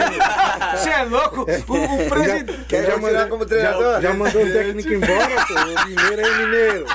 Você 0.77 0.91
é 0.91 1.03
louco? 1.05 1.47
O, 1.69 2.05
o 2.05 2.09
presidente. 2.09 2.65
Quer 2.69 2.85
já, 2.87 2.99
mandou- 2.99 3.27
como 3.29 3.47
treinador? 3.47 3.95
já, 3.95 4.01
já 4.01 4.15
mandou 4.15 4.43
o 4.43 4.53
técnico 4.65 4.93
embora, 4.95 5.47
pô. 5.47 5.55
O 5.55 5.89
mineiro 5.89 6.25
aí, 6.27 6.45
mineiro. 6.47 6.87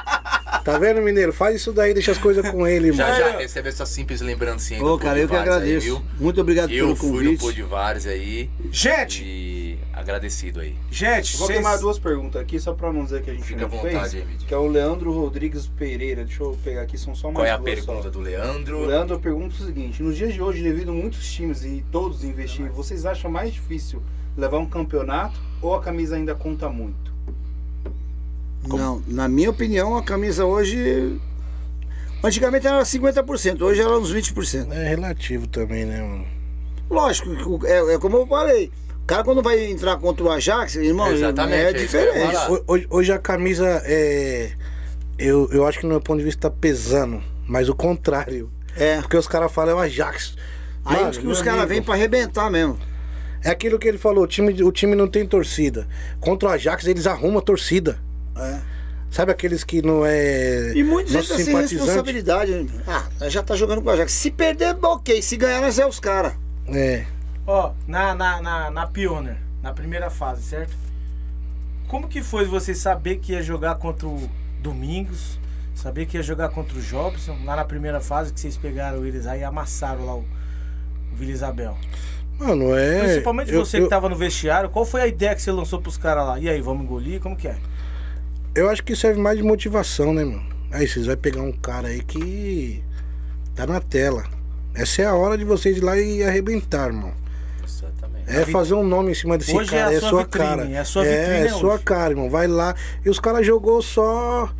Tá 0.63 0.77
vendo, 0.79 1.01
mineiro? 1.01 1.33
Faz 1.33 1.55
isso 1.57 1.73
daí, 1.73 1.93
deixa 1.93 2.11
as 2.13 2.17
coisas 2.17 2.49
com 2.49 2.65
ele, 2.65 2.93
Já 2.93 3.05
mano. 3.07 3.17
já 3.19 3.37
recebe 3.37 3.67
essa 3.67 3.85
simples 3.85 4.21
lembrancinha 4.21 4.79
aí 4.79 4.85
Ô, 4.85 4.97
cara, 4.97 5.19
eu 5.19 5.27
que 5.27 5.35
aí, 5.35 5.41
agradeço. 5.41 5.85
viu? 5.85 6.01
Muito 6.17 6.39
obrigado 6.39 6.71
Eu 6.71 6.85
pelo 6.85 6.95
fui 6.95 7.09
no 7.09 7.17
convite. 7.17 7.39
Pô 7.41 7.51
de 7.51 7.61
Várzea 7.63 8.13
aí 8.13 8.49
Gente, 8.71 9.23
e 9.25 9.77
agradecido 9.91 10.61
aí. 10.61 10.75
gente, 10.89 11.35
Vou 11.35 11.47
vocês- 11.47 11.59
queimar 11.59 11.77
duas 11.79 11.99
perguntas 11.99 12.41
aqui, 12.41 12.57
só 12.61 12.71
pra 12.73 12.93
não 12.93 13.03
dizer 13.03 13.21
que 13.23 13.29
a 13.29 13.33
gente 13.33 13.43
Fica 13.45 13.65
à 13.65 13.67
não 13.67 13.69
vontade 13.69 14.09
fez. 14.11 14.13
aí. 14.15 14.37
Que 14.47 14.53
é 14.53 14.57
o 14.57 14.67
Leandro 14.67 15.11
Rodrigues 15.11 15.67
Pereira. 15.67 16.23
Deixa 16.23 16.41
eu 16.43 16.57
pegar 16.63 16.83
aqui, 16.83 16.97
são 16.97 17.13
só 17.13 17.27
mais 17.27 17.35
Qual 17.35 17.45
é 17.45 17.51
a 17.51 17.57
pergunta 17.59 18.03
só. 18.03 18.09
do 18.09 18.19
O 18.19 18.21
Leandro? 18.21 18.85
Leandro 18.85 19.19
pergunta 19.19 19.55
o 19.59 19.65
seguinte: 19.65 20.01
nos 20.01 20.15
dias 20.15 20.33
de 20.33 20.41
hoje, 20.41 20.63
devido 20.63 20.91
a 20.91 20.93
muitos 20.93 21.29
times 21.29 21.65
e 21.65 21.83
todos 21.91 22.23
investir, 22.23 22.69
vocês 22.69 23.05
acham 23.05 23.29
mais 23.29 23.51
difícil 23.53 24.01
levar 24.37 24.59
um 24.59 24.65
campeonato 24.65 25.37
ou 25.61 25.75
a 25.75 25.81
camisa 25.81 26.15
ainda 26.15 26.33
conta 26.33 26.69
muito? 26.69 27.12
Não, 28.67 29.01
na 29.07 29.27
minha 29.27 29.49
opinião, 29.49 29.95
a 29.97 30.03
camisa 30.03 30.45
hoje. 30.45 31.19
Antigamente 32.23 32.65
era 32.65 32.81
50%, 32.81 33.61
hoje 33.61 33.81
ela 33.81 33.95
é 33.95 33.97
uns 33.97 34.13
20%. 34.13 34.71
É 34.71 34.87
relativo 34.87 35.45
também, 35.47 35.85
né, 35.85 36.01
mano? 36.01 36.25
Lógico, 36.89 37.29
o- 37.29 37.65
é, 37.65 37.95
é 37.95 37.99
como 37.99 38.17
eu 38.17 38.27
falei. 38.27 38.71
O 39.01 39.05
cara 39.05 39.23
quando 39.23 39.41
vai 39.41 39.65
entrar 39.65 39.97
contra 39.97 40.23
o 40.23 40.31
Ajax, 40.31 40.75
irmão, 40.75 41.11
Exatamente, 41.11 41.57
é 41.57 41.69
é 41.69 41.73
diferente. 41.73 42.35
Hoje, 42.65 42.87
hoje 42.89 43.11
a 43.11 43.19
camisa 43.19 43.81
é. 43.85 44.51
Eu, 45.19 45.49
eu 45.51 45.67
acho 45.67 45.79
que 45.79 45.85
no 45.85 45.91
meu 45.91 45.99
ponto 46.01 46.19
de 46.19 46.23
vista 46.25 46.49
tá 46.49 46.55
pesando, 46.57 47.21
mas 47.45 47.67
o 47.67 47.75
contrário. 47.75 48.49
É. 48.77 49.01
Porque 49.01 49.17
os 49.17 49.27
caras 49.27 49.51
falam 49.51 49.71
é 49.71 49.75
o 49.75 49.79
Ajax. 49.79 50.35
Aí 50.85 50.97
Mano, 50.97 51.09
os, 51.09 51.17
os 51.17 51.41
caras 51.41 51.67
vêm 51.67 51.81
pra 51.81 51.93
arrebentar 51.95 52.49
mesmo. 52.49 52.79
É 53.43 53.49
aquilo 53.49 53.77
que 53.77 53.87
ele 53.87 53.97
falou, 53.97 54.23
o 54.23 54.27
time, 54.27 54.63
o 54.63 54.71
time 54.71 54.95
não 54.95 55.07
tem 55.09 55.25
torcida. 55.25 55.85
Contra 56.21 56.47
o 56.47 56.51
Ajax, 56.53 56.87
eles 56.87 57.05
arrumam 57.05 57.39
a 57.39 57.41
torcida. 57.41 57.99
É. 58.35 58.59
Sabe 59.11 59.31
aqueles 59.31 59.63
que 59.63 59.81
não 59.81 60.03
é. 60.05 60.71
E 60.75 60.83
muitos 60.83 61.15
ainda 61.15 61.37
sem 61.43 61.55
responsabilidade. 61.55 62.51
né? 62.51 62.83
Ah, 62.87 63.29
já 63.29 63.43
tá 63.43 63.55
jogando 63.55 63.81
com 63.81 63.89
o 63.89 63.91
Ajax. 63.91 64.11
Se 64.11 64.31
perder, 64.31 64.75
ok. 64.81 65.21
Se 65.21 65.37
ganhar, 65.37 65.61
nós 65.61 65.77
é 65.77 65.85
os 65.85 65.99
caras. 65.99 66.33
É. 66.67 67.05
Ó, 67.45 67.73
na, 67.87 68.15
na, 68.15 68.41
na, 68.41 68.71
na 68.71 68.87
Pioneer, 68.87 69.37
na 69.61 69.71
primeira 69.71 70.09
fase, 70.09 70.41
certo? 70.43 70.73
Como 71.87 72.07
que 72.07 72.23
foi 72.23 72.45
você 72.45 72.73
saber 72.73 73.17
que 73.17 73.33
ia 73.33 73.43
jogar 73.43 73.75
contra 73.75 74.07
o 74.07 74.29
Domingos? 74.61 75.37
Saber 75.75 76.05
que 76.07 76.17
ia 76.17 76.23
jogar 76.23 76.49
contra 76.49 76.75
o 76.77 76.81
Jobson? 76.81 77.37
Lá 77.45 77.55
na 77.55 77.65
primeira 77.65 77.99
fase 77.99 78.33
que 78.33 78.39
vocês 78.39 78.57
pegaram 78.57 79.05
eles 79.05 79.27
aí 79.27 79.41
e 79.41 79.43
amassaram 79.43 80.05
lá 80.05 80.15
o, 80.15 80.19
o 81.11 81.15
Vila 81.15 81.31
Isabel. 81.31 81.77
Mano, 82.39 82.75
é. 82.75 83.03
Principalmente 83.03 83.51
eu- 83.53 83.63
você 83.63 83.77
eu, 83.79 83.83
que 83.83 83.89
tava 83.89 84.09
no 84.09 84.15
vestiário, 84.15 84.69
qual 84.69 84.85
foi 84.85 85.01
a 85.01 85.07
ideia 85.07 85.35
que 85.35 85.41
você 85.41 85.51
lançou 85.51 85.79
pros 85.79 85.97
caras 85.97 86.25
lá? 86.25 86.39
E 86.39 86.49
aí, 86.49 86.61
vamos 86.61 86.83
engolir? 86.83 87.19
Como 87.19 87.35
que 87.35 87.47
é? 87.47 87.57
Eu 88.55 88.69
acho 88.69 88.83
que 88.83 88.95
serve 88.95 89.19
mais 89.19 89.37
de 89.37 89.43
motivação, 89.43 90.13
né, 90.13 90.23
mano? 90.23 90.43
Aí 90.71 90.87
vocês 90.87 91.07
vão 91.07 91.17
pegar 91.17 91.41
um 91.41 91.51
cara 91.51 91.87
aí 91.87 92.03
que 92.03 92.83
tá 93.55 93.65
na 93.65 93.79
tela. 93.79 94.23
Essa 94.75 95.03
é 95.03 95.05
a 95.05 95.15
hora 95.15 95.37
de 95.37 95.43
vocês 95.43 95.77
ir 95.77 95.81
lá 95.81 95.97
e 95.99 96.23
arrebentar, 96.23 96.87
irmão. 96.87 97.13
Exatamente. 97.63 98.23
É 98.27 98.45
fazer 98.45 98.73
um 98.73 98.83
nome 98.83 99.11
em 99.11 99.15
cima 99.15 99.37
desse 99.37 99.55
Hoje 99.55 99.73
é 99.73 99.79
cara, 99.79 99.89
a 99.89 99.93
é, 99.93 99.99
sua 99.99 100.09
sua 100.09 100.23
vitrine, 100.23 100.45
cara. 100.45 100.69
é 100.69 100.77
a 100.77 100.85
sua 100.85 101.03
vitrine 101.03 101.25
é, 101.25 101.45
é 101.45 101.49
sua 101.49 101.79
cara, 101.79 102.11
irmão. 102.11 102.29
Vai 102.29 102.47
lá. 102.47 102.75
E 103.03 103.09
os 103.09 103.19
caras 103.19 103.45
jogou 103.45 103.81
só 103.81 104.53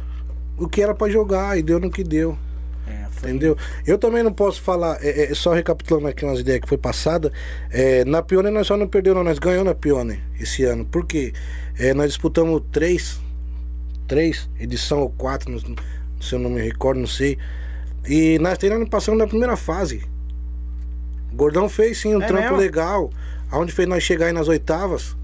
o 0.57 0.68
que 0.68 0.82
era 0.82 0.94
pra 0.94 1.10
jogar 1.10 1.57
e 1.57 1.61
deu 1.61 1.80
no 1.80 1.91
que 1.91 2.03
deu. 2.03 2.38
É, 2.88 3.06
foi. 3.11 3.30
Entendeu? 3.30 3.56
Eu 3.86 3.98
também 3.98 4.24
não 4.24 4.34
posso 4.34 4.61
falar, 4.61 4.98
é, 5.02 5.32
é, 5.32 5.34
só 5.36 5.53
recapitulando 5.53 6.07
aqui 6.07 6.26
umas 6.26 6.40
ideias 6.40 6.61
que 6.61 6.68
foi 6.68 6.78
passada. 6.78 7.32
é, 7.72 8.03
na 8.06 8.22
Pioneer 8.22 8.53
nós 8.53 8.68
só 8.68 8.76
não 8.76 8.88
perdeu, 8.88 9.14
não, 9.14 9.24
nós 9.24 9.40
ganhamos 9.40 9.65
na 9.65 9.76
Pioneer 9.76 10.20
esse 10.40 10.64
ano. 10.64 10.84
Por 10.84 11.06
quê? 11.06 11.34
É, 11.78 11.94
nós 11.94 12.07
disputamos 12.07 12.61
três, 12.72 13.20
três, 14.14 14.48
edição 14.60 14.99
ou 15.02 15.10
quatro, 15.10 15.49
não- 15.52 15.60
se 16.22 16.35
eu 16.35 16.40
não 16.40 16.52
me 16.52 16.61
recordo, 16.61 16.99
não 16.99 17.07
sei. 17.07 17.35
E 18.07 18.38
nós 18.38 18.60
treinamos 18.60 18.88
passamos 18.88 19.18
na 19.19 19.26
primeira 19.26 19.57
fase. 19.57 20.03
O 21.31 21.35
Gordão 21.35 21.68
fez 21.68 21.98
sim 21.98 22.15
um 22.15 22.22
É 22.22 22.27
trampo 22.27 22.44
mesmo? 22.44 22.57
legal. 22.57 23.10
Aonde 23.49 23.72
fez 23.72 23.88
nós 23.90 24.03
chegar 24.03 24.27
aí 24.27 24.31
nas 24.34 24.48
oitavas. 24.48 25.15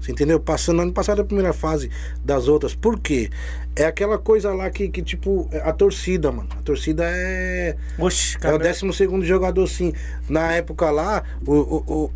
Você 0.00 0.12
entendeu? 0.12 0.38
Passando 0.38 0.80
ano 0.80 0.92
passado 0.92 1.20
a 1.20 1.24
primeira 1.24 1.52
fase 1.52 1.90
das 2.24 2.46
outras. 2.46 2.72
Por 2.74 3.00
quê? 3.00 3.30
É 3.76 3.84
aquela 3.84 4.16
coisa 4.16 4.54
lá 4.54 4.70
que, 4.70 4.88
que 4.88 5.02
tipo, 5.02 5.50
a 5.64 5.72
torcida, 5.72 6.30
mano. 6.30 6.48
A 6.52 6.62
torcida 6.62 7.02
é. 7.06 7.76
Oxi, 7.98 8.36
É 8.36 8.38
o 8.38 8.40
cara. 8.42 8.58
12 8.58 8.92
segundo 8.92 9.24
jogador, 9.26 9.66
sim. 9.66 9.92
Na 10.28 10.52
época 10.52 10.88
lá, 10.90 11.24
o, 11.44 11.52
o- 11.52 11.84
o- 12.04 12.10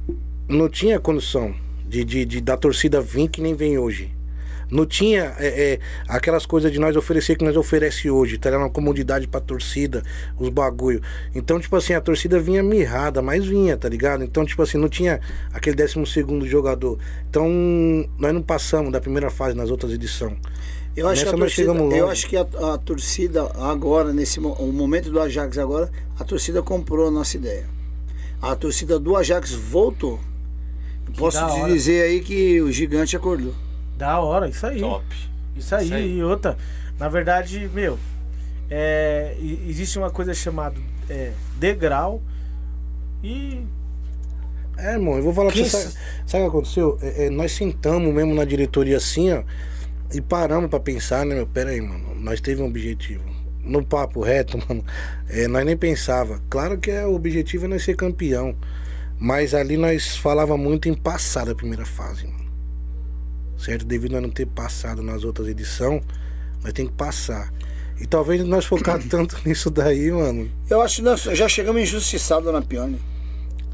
não 0.49 0.69
tinha 0.69 0.99
condição 1.01 1.53
de, 1.89 2.05
de, 2.05 2.25
de 2.25 2.41
da 2.41 2.57
torcida 2.57 3.01
vir 3.01 3.29
que 3.29 3.41
nem 3.43 3.53
vem 3.55 3.77
hoje. 3.79 4.15
Não 4.75 4.85
tinha 4.85 5.37
é, 5.39 5.75
é, 5.75 5.79
aquelas 6.09 6.45
coisas 6.45 6.73
de 6.73 6.81
nós 6.81 6.97
oferecer 6.97 7.37
que 7.37 7.45
nós 7.45 7.57
oferece 7.57 8.11
hoje, 8.11 8.39
tá 8.39 8.51
ligado? 8.51 8.63
Uma 8.63 8.71
comodidade 8.71 9.29
pra 9.29 9.39
torcida, 9.41 10.03
os 10.37 10.49
bagulho. 10.49 11.01
Então, 11.33 11.61
tipo 11.61 11.77
assim, 11.77 11.93
a 11.93 12.01
torcida 12.01 12.41
vinha 12.41 12.61
mirrada, 12.61 13.23
mas 13.23 13.47
vinha, 13.47 13.77
tá 13.77 13.89
ligado? 13.89 14.25
Então, 14.25 14.45
tipo 14.45 14.61
assim, 14.61 14.77
não 14.77 14.89
tinha 14.89 15.21
aquele 15.53 15.77
12 15.77 16.05
segundo 16.07 16.45
jogador. 16.45 16.99
Então, 17.31 17.49
nós 18.19 18.35
não 18.35 18.43
passamos 18.43 18.91
da 18.91 19.01
primeira 19.01 19.31
fase 19.31 19.57
nas 19.57 19.71
outras 19.71 19.93
edições. 19.93 20.39
Eu 20.97 21.09
acho, 21.09 21.21
que 21.21 21.27
Nessa 21.27 21.37
a 21.37 21.39
nós 21.39 21.55
torcida, 21.55 21.97
eu 21.97 22.09
acho 22.09 22.27
que 22.27 22.37
a, 22.37 22.75
a 22.75 22.79
torcida 22.79 23.45
agora, 23.55 24.13
nesse 24.13 24.41
o 24.41 24.73
momento 24.73 25.09
do 25.09 25.21
Ajax 25.21 25.57
agora, 25.57 25.89
a 26.19 26.25
torcida 26.25 26.61
comprou 26.65 27.07
a 27.07 27.11
nossa 27.13 27.37
ideia. 27.37 27.69
A 28.43 28.57
torcida 28.57 28.99
do 28.99 29.17
Ajax 29.17 29.53
voltou. 29.53 30.19
Posso 31.17 31.39
da 31.39 31.49
te 31.49 31.65
dizer 31.67 32.03
aí 32.03 32.21
que 32.21 32.61
o 32.61 32.73
gigante 32.73 33.17
acordou. 33.17 33.55
Da 33.97 34.21
hora, 34.21 34.49
isso 34.49 34.67
aí. 34.67 34.81
Top. 34.81 35.05
Isso 35.57 35.75
aí, 35.75 35.85
Isso 35.85 35.95
aí. 35.95 36.19
e 36.19 36.23
outra. 36.23 36.57
Na 36.99 37.09
verdade, 37.09 37.71
meu, 37.73 37.99
é, 38.71 39.37
existe 39.67 39.99
uma 39.99 40.11
coisa 40.11 40.35
chamada 40.35 40.77
é, 41.09 41.33
degrau 41.59 42.23
e. 43.23 43.63
É, 44.77 44.95
irmão, 44.95 45.17
eu 45.17 45.23
vou 45.23 45.33
falar 45.33 45.49
pra 45.49 45.57
Quem 45.57 45.65
você. 45.65 45.89
Sabe, 45.89 45.95
sabe 46.27 46.45
o 46.45 46.47
que 46.47 46.57
aconteceu? 46.57 46.99
É, 47.01 47.27
é, 47.27 47.31
nós 47.31 47.53
sentamos 47.53 48.13
mesmo 48.13 48.35
na 48.35 48.45
diretoria 48.45 48.97
assim, 48.97 49.33
ó, 49.33 49.45
e 50.13 50.21
paramos 50.21 50.69
pra 50.69 50.81
pensar, 50.81 51.25
né, 51.25 51.35
meu? 51.35 51.47
Pera 51.47 51.71
aí, 51.71 51.81
mano. 51.81 52.15
Nós 52.17 52.41
teve 52.41 52.63
um 52.63 52.67
objetivo. 52.67 53.23
No 53.63 53.85
papo 53.85 54.21
reto, 54.21 54.59
mano, 54.69 54.85
é, 55.29 55.47
nós 55.47 55.65
nem 55.65 55.77
pensava. 55.77 56.41
Claro 56.51 56.79
que 56.79 56.91
é, 56.91 57.07
o 57.07 57.15
objetivo 57.15 57.67
é 57.67 57.69
nós 57.69 57.85
ser 57.85 57.95
campeão. 57.95 58.57
Mas 59.19 59.55
ali 59.55 59.77
nós 59.77 60.17
falava 60.17 60.57
muito 60.57 60.89
em 60.89 60.95
passar 60.95 61.47
da 61.47 61.55
primeira 61.55 61.87
fase, 61.87 62.27
mano. 62.27 62.34
Certo? 63.59 63.85
Devido 63.85 64.17
a 64.17 64.21
não 64.21 64.31
ter 64.31 64.47
passado 64.47 65.03
nas 65.03 65.25
outras 65.25 65.49
edições, 65.49 66.03
nós 66.63 66.73
tem 66.73 66.87
que 66.87 66.93
passar. 66.93 67.53
E 68.01 68.07
talvez 68.07 68.45
nós 68.45 68.65
focar 68.65 69.01
tanto 69.09 69.37
nisso 69.47 69.71
daí, 69.71 70.11
mano. 70.11 70.51
Eu 70.69 70.83
acho 70.83 70.97
que 70.97 71.03
nós 71.03 71.23
já 71.23 71.49
chegamos 71.49 71.81
injustiçados 71.83 72.53
na 72.53 72.61
Pione. 72.61 72.99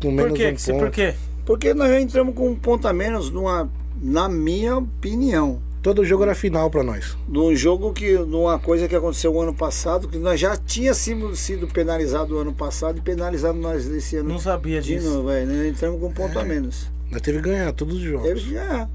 Com 0.02 0.14
Por 0.16 0.30
menos 0.30 0.38
quê? 0.38 0.72
um 0.72 0.72
ponto. 0.74 0.78
Por 0.84 0.90
quê? 0.90 1.14
Porque 1.46 1.74
nós 1.74 1.88
já 1.88 2.00
entramos 2.00 2.34
com 2.34 2.48
um 2.50 2.54
ponto 2.56 2.86
a 2.86 2.92
menos 2.92 3.30
numa, 3.30 3.68
na 4.00 4.28
minha 4.28 4.76
opinião. 4.76 5.60
Todo 5.82 6.04
jogo 6.04 6.22
era 6.24 6.34
final 6.34 6.68
pra 6.70 6.82
nós. 6.82 7.16
num 7.26 7.56
jogo 7.56 7.94
que 7.94 8.12
numa 8.18 8.58
coisa 8.58 8.86
que 8.86 8.94
aconteceu 8.94 9.32
o 9.34 9.40
ano 9.40 9.54
passado 9.54 10.08
que 10.08 10.18
nós 10.18 10.38
já 10.38 10.54
tinha 10.54 10.92
sido, 10.92 11.32
penalizado 11.72 12.34
o 12.36 12.38
ano 12.38 12.52
passado 12.52 12.98
e 12.98 13.00
penalizado 13.00 13.58
nós 13.58 13.86
esse 13.88 14.16
ano 14.16 14.28
Não 14.28 14.38
sabia 14.38 14.82
de 14.82 14.96
disso. 14.96 15.08
novo, 15.08 15.28
velho. 15.28 15.50
Nós 15.50 15.66
entramos 15.66 15.98
com 15.98 16.08
um 16.08 16.12
ponto 16.12 16.38
a 16.38 16.44
menos. 16.44 16.90
Nós 17.10 17.22
teve 17.22 17.38
que 17.40 17.48
ganhar 17.48 17.72
todos 17.72 17.96
os 17.96 18.02
jogos. 18.02 18.28
Teve 18.28 18.40
que 18.42 18.50
ganhar. 18.50 18.90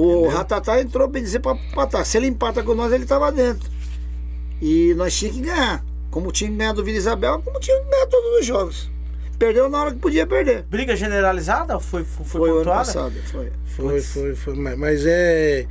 O 0.00 0.28
Ratatá 0.28 0.80
entrou 0.80 1.08
bem 1.08 1.22
dizer 1.22 1.40
pra 1.40 1.52
empatar. 1.52 2.04
Se 2.04 2.16
ele 2.16 2.28
empata 2.28 2.62
com 2.62 2.72
nós, 2.74 2.92
ele 2.92 3.04
tava 3.04 3.32
dentro. 3.32 3.68
E 4.62 4.94
nós 4.94 5.16
tínhamos 5.16 5.40
que 5.40 5.46
ganhar. 5.46 5.84
Como 6.10 6.30
tinha 6.30 6.48
que 6.50 6.56
ganhar 6.56 6.72
do 6.72 6.84
Vila 6.84 6.96
Isabel, 6.96 7.42
como 7.44 7.58
tinha 7.58 7.76
que 7.82 7.90
ganhar 7.90 8.06
todos 8.06 8.40
os 8.40 8.46
jogos. 8.46 8.90
Perdeu 9.38 9.68
na 9.68 9.80
hora 9.80 9.92
que 9.92 9.98
podia 9.98 10.26
perder. 10.26 10.62
Briga 10.62 10.94
generalizada? 10.96 11.78
Foi, 11.80 12.04
foi, 12.04 12.24
Foi, 12.24 12.40
o 12.40 12.44
ano 12.44 12.56
pontuada? 12.58 12.78
passado, 12.78 13.14
foi. 13.26 13.52
Foi, 13.66 14.00
foi, 14.00 14.34
foi. 14.34 14.54
Mas, 14.54 14.78
mas 14.78 15.06
é. 15.06 15.66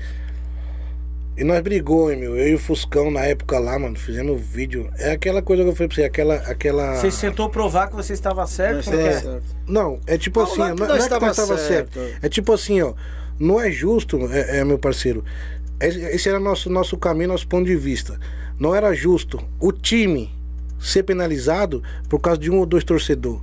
E 1.37 1.43
nós 1.43 1.61
brigou, 1.61 2.11
hein, 2.11 2.17
meu. 2.17 2.35
Eu 2.35 2.47
e 2.49 2.55
o 2.55 2.59
Fuscão 2.59 3.11
na 3.11 3.21
época 3.21 3.59
lá, 3.59 3.77
mano, 3.77 3.95
fizemos 3.97 4.41
vídeo. 4.41 4.89
É 4.97 5.11
aquela 5.11 5.41
coisa 5.41 5.63
que 5.63 5.69
eu 5.69 5.75
falei 5.75 5.87
pra 5.87 5.95
você, 5.95 6.03
aquela. 6.03 6.35
aquela... 6.35 6.95
Você 6.95 7.27
tentou 7.27 7.49
provar 7.49 7.87
que 7.89 7.95
você 7.95 8.13
estava 8.13 8.45
certo? 8.47 8.85
Tava 8.85 9.01
é? 9.01 9.19
certo. 9.19 9.43
Não, 9.67 9.99
é 10.07 10.17
tipo 10.17 10.39
Não, 10.39 10.47
assim, 10.47 10.57
não 10.59 10.67
não 10.67 10.71
é 10.71 10.73
é 10.73 10.75
que 10.75 10.81
não 10.81 10.87
nós 10.87 11.05
é 11.05 11.07
que 11.07 11.09
nós 11.09 11.35
tava 11.35 11.47
tava 11.47 11.57
certo. 11.59 11.93
certo. 11.93 12.25
É 12.25 12.29
tipo 12.29 12.53
assim, 12.53 12.81
ó. 12.81 12.93
Não 13.39 13.59
é 13.59 13.71
justo, 13.71 14.17
é, 14.31 14.59
é, 14.59 14.63
meu 14.63 14.77
parceiro. 14.79 15.23
Esse 15.79 15.99
esse 15.99 16.29
era 16.29 16.39
nosso 16.39 16.69
nosso 16.69 16.97
caminho, 16.97 17.29
nosso 17.29 17.47
ponto 17.47 17.65
de 17.65 17.75
vista. 17.75 18.19
Não 18.59 18.73
era 18.73 18.93
justo 18.93 19.39
o 19.59 19.71
time 19.71 20.31
ser 20.79 21.03
penalizado 21.03 21.83
por 22.09 22.19
causa 22.19 22.39
de 22.39 22.49
um 22.49 22.57
ou 22.57 22.65
dois 22.65 22.83
torcedor. 22.83 23.41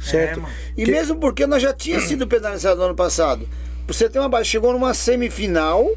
Certo? 0.00 0.40
mano. 0.40 0.52
E 0.76 0.84
Que- 0.84 0.90
mesmo 0.90 1.16
porque 1.16 1.46
nós 1.46 1.62
já 1.62 1.72
tinha 1.72 2.00
sido 2.00 2.26
penalizado 2.26 2.78
no 2.78 2.86
ano 2.86 2.94
passado. 2.94 3.48
Você 3.86 4.08
ter 4.08 4.18
uma 4.18 4.28
base, 4.28 4.48
chegou 4.48 4.72
numa 4.72 4.92
semifinal, 4.94 5.88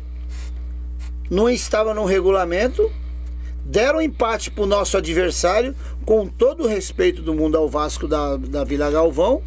não 1.30 1.49
estava 1.49 1.93
no 1.93 2.05
regulamento, 2.05 2.91
deram 3.65 4.01
empate 4.01 4.49
pro 4.51 4.65
nosso 4.65 4.95
adversário, 4.97 5.76
com 6.05 6.26
todo 6.27 6.63
o 6.63 6.67
respeito 6.67 7.21
do 7.21 7.34
mundo 7.34 7.57
ao 7.57 7.69
Vasco 7.69 8.07
da, 8.07 8.38
da 8.38 8.63
Vila 8.63 8.89
Galvão. 8.91 9.41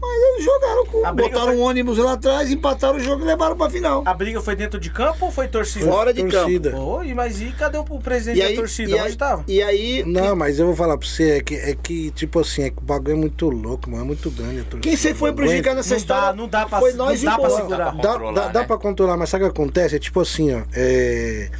Mas 0.00 0.22
eles 0.22 0.44
jogaram 0.44 0.86
com. 0.86 1.04
A 1.06 1.12
Botaram 1.12 1.44
foi- 1.48 1.56
um 1.56 1.60
ônibus 1.60 1.98
lá 1.98 2.12
atrás, 2.14 2.50
empataram 2.50 2.96
o 2.96 3.00
jogo 3.00 3.22
e 3.22 3.26
levaram 3.26 3.54
pra 3.56 3.68
final. 3.68 4.02
A 4.06 4.14
briga 4.14 4.40
foi 4.40 4.56
dentro 4.56 4.80
de 4.80 4.90
campo 4.90 5.26
ou 5.26 5.30
foi 5.30 5.46
torcida? 5.46 5.84
Fora 5.84 6.12
de 6.14 6.24
torcida. 6.24 6.70
campo. 6.70 6.82
Oi, 6.96 7.12
mas 7.12 7.40
e 7.40 7.52
cadê 7.52 7.76
o 7.76 7.84
presidente 7.84 8.38
E 8.38 8.42
aí, 8.42 8.54
da 8.54 8.60
torcida? 8.60 8.90
e 8.90 8.94
Onde 8.94 9.02
aí, 9.02 9.16
tava? 9.16 9.44
e 9.46 9.62
aí 9.62 10.02
Não, 10.06 10.34
mas 10.34 10.58
eu 10.58 10.66
vou 10.66 10.74
falar 10.74 10.96
pra 10.96 11.06
você, 11.06 11.32
é 11.32 11.40
que, 11.42 11.54
é 11.54 11.74
que 11.74 12.10
tipo 12.12 12.40
assim, 12.40 12.62
é 12.62 12.70
que 12.70 12.78
o 12.78 12.82
bagulho 12.82 13.12
é 13.12 13.16
muito 13.16 13.50
louco, 13.50 13.90
mano. 13.90 14.02
É 14.02 14.06
muito 14.06 14.30
grande 14.30 14.60
a 14.60 14.64
torcida. 14.64 14.80
quem 14.80 14.96
você 14.96 15.14
foi 15.14 15.30
Não 15.30 15.36
prejudicado 15.36 15.76
nessa 15.76 15.90
Não 15.90 15.96
história? 15.98 16.22
dá- 16.28 16.32
não 16.32 16.48
dá 16.48 16.66
pra- 16.66 16.78
Foi 16.80 16.92
não 16.94 17.06
nós 17.06 17.22
dá 17.22 17.30
e 17.32 17.34
o 17.34 17.38
pra 17.40 17.50
segurar. 17.50 17.84
Dá, 17.84 17.90
controlar, 17.92 18.32
dá, 18.40 18.48
dá 18.48 18.60
né? 18.60 18.66
pra 18.66 18.78
controlar, 18.78 19.16
mas 19.18 19.28
sabe 19.28 19.44
o 19.44 19.52
que 19.52 19.60
acontece? 19.60 19.96
É 19.96 19.98
tipo 19.98 20.18
assim, 20.20 20.54
ó. 20.54 20.62
É, 20.74 21.50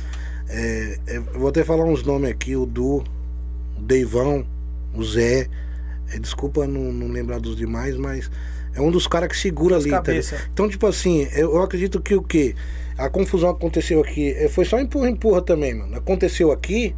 é, 0.49 0.99
é, 1.07 1.17
eu 1.19 1.23
vou 1.41 1.49
até 1.51 1.63
falar 1.63 1.85
uns 1.85 2.03
nomes 2.03 2.31
aqui: 2.31 2.57
o 2.57 2.65
Du, 2.65 3.03
o 3.79 3.83
Deivão, 3.83 4.47
o 4.95 5.05
Zé. 5.05 5.47
É, 6.13 6.19
desculpa 6.19 6.67
não, 6.67 6.93
não 6.93 7.09
lembrar 7.09 7.39
dos 7.41 7.57
demais, 7.57 7.97
mas 7.97 8.31
é 8.75 8.81
um 8.81 8.91
dos 8.91 9.07
caras 9.07 9.29
que 9.29 9.37
segura 9.37 9.77
As 9.77 9.83
ali. 9.83 9.91
tá 9.91 9.97
cabeça. 10.03 10.35
ligado? 10.37 10.51
então, 10.53 10.69
tipo 10.69 10.87
assim, 10.87 11.23
eu, 11.33 11.55
eu 11.55 11.63
acredito 11.63 12.01
que 12.01 12.15
o 12.15 12.23
quê? 12.23 12.55
A 12.99 13.09
confusão 13.09 13.49
aconteceu 13.51 14.01
aqui. 14.01 14.31
é, 14.33 14.49
Foi 14.49 14.65
só 14.65 14.79
empurra-empurra 14.79 15.41
também, 15.43 15.75
mano. 15.75 15.97
Aconteceu 15.97 16.53
aqui. 16.53 16.95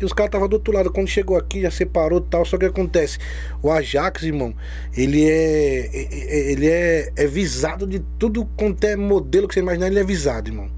E 0.00 0.04
os 0.04 0.12
caras 0.12 0.28
estavam 0.30 0.48
do 0.48 0.54
outro 0.54 0.72
lado. 0.74 0.90
Quando 0.90 1.06
chegou 1.06 1.36
aqui, 1.36 1.60
já 1.62 1.70
separou 1.70 2.18
e 2.18 2.28
tal. 2.28 2.44
Só 2.44 2.58
que 2.58 2.64
acontece. 2.64 3.18
O 3.62 3.70
Ajax, 3.70 4.24
irmão, 4.24 4.52
ele 4.96 5.24
é- 5.24 5.88
Ele 6.50 6.66
é, 6.66 7.12
é 7.14 7.26
visado 7.28 7.86
de 7.86 8.00
tudo 8.18 8.44
quanto 8.56 8.82
é 8.84 8.96
modelo 8.96 9.46
que 9.46 9.54
você 9.54 9.60
imaginar, 9.60 9.86
ele 9.86 10.00
é 10.00 10.04
visado, 10.04 10.50
irmão. 10.50 10.68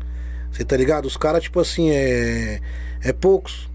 Você 0.53 0.63
tá 0.65 0.77
ligado? 0.77 1.07
Os 1.07 1.17
caras, 1.17 1.43
tipo 1.45 1.59
assim, 1.61 1.91
é. 1.91 2.61
É 3.03 3.13
poucos 3.13 3.69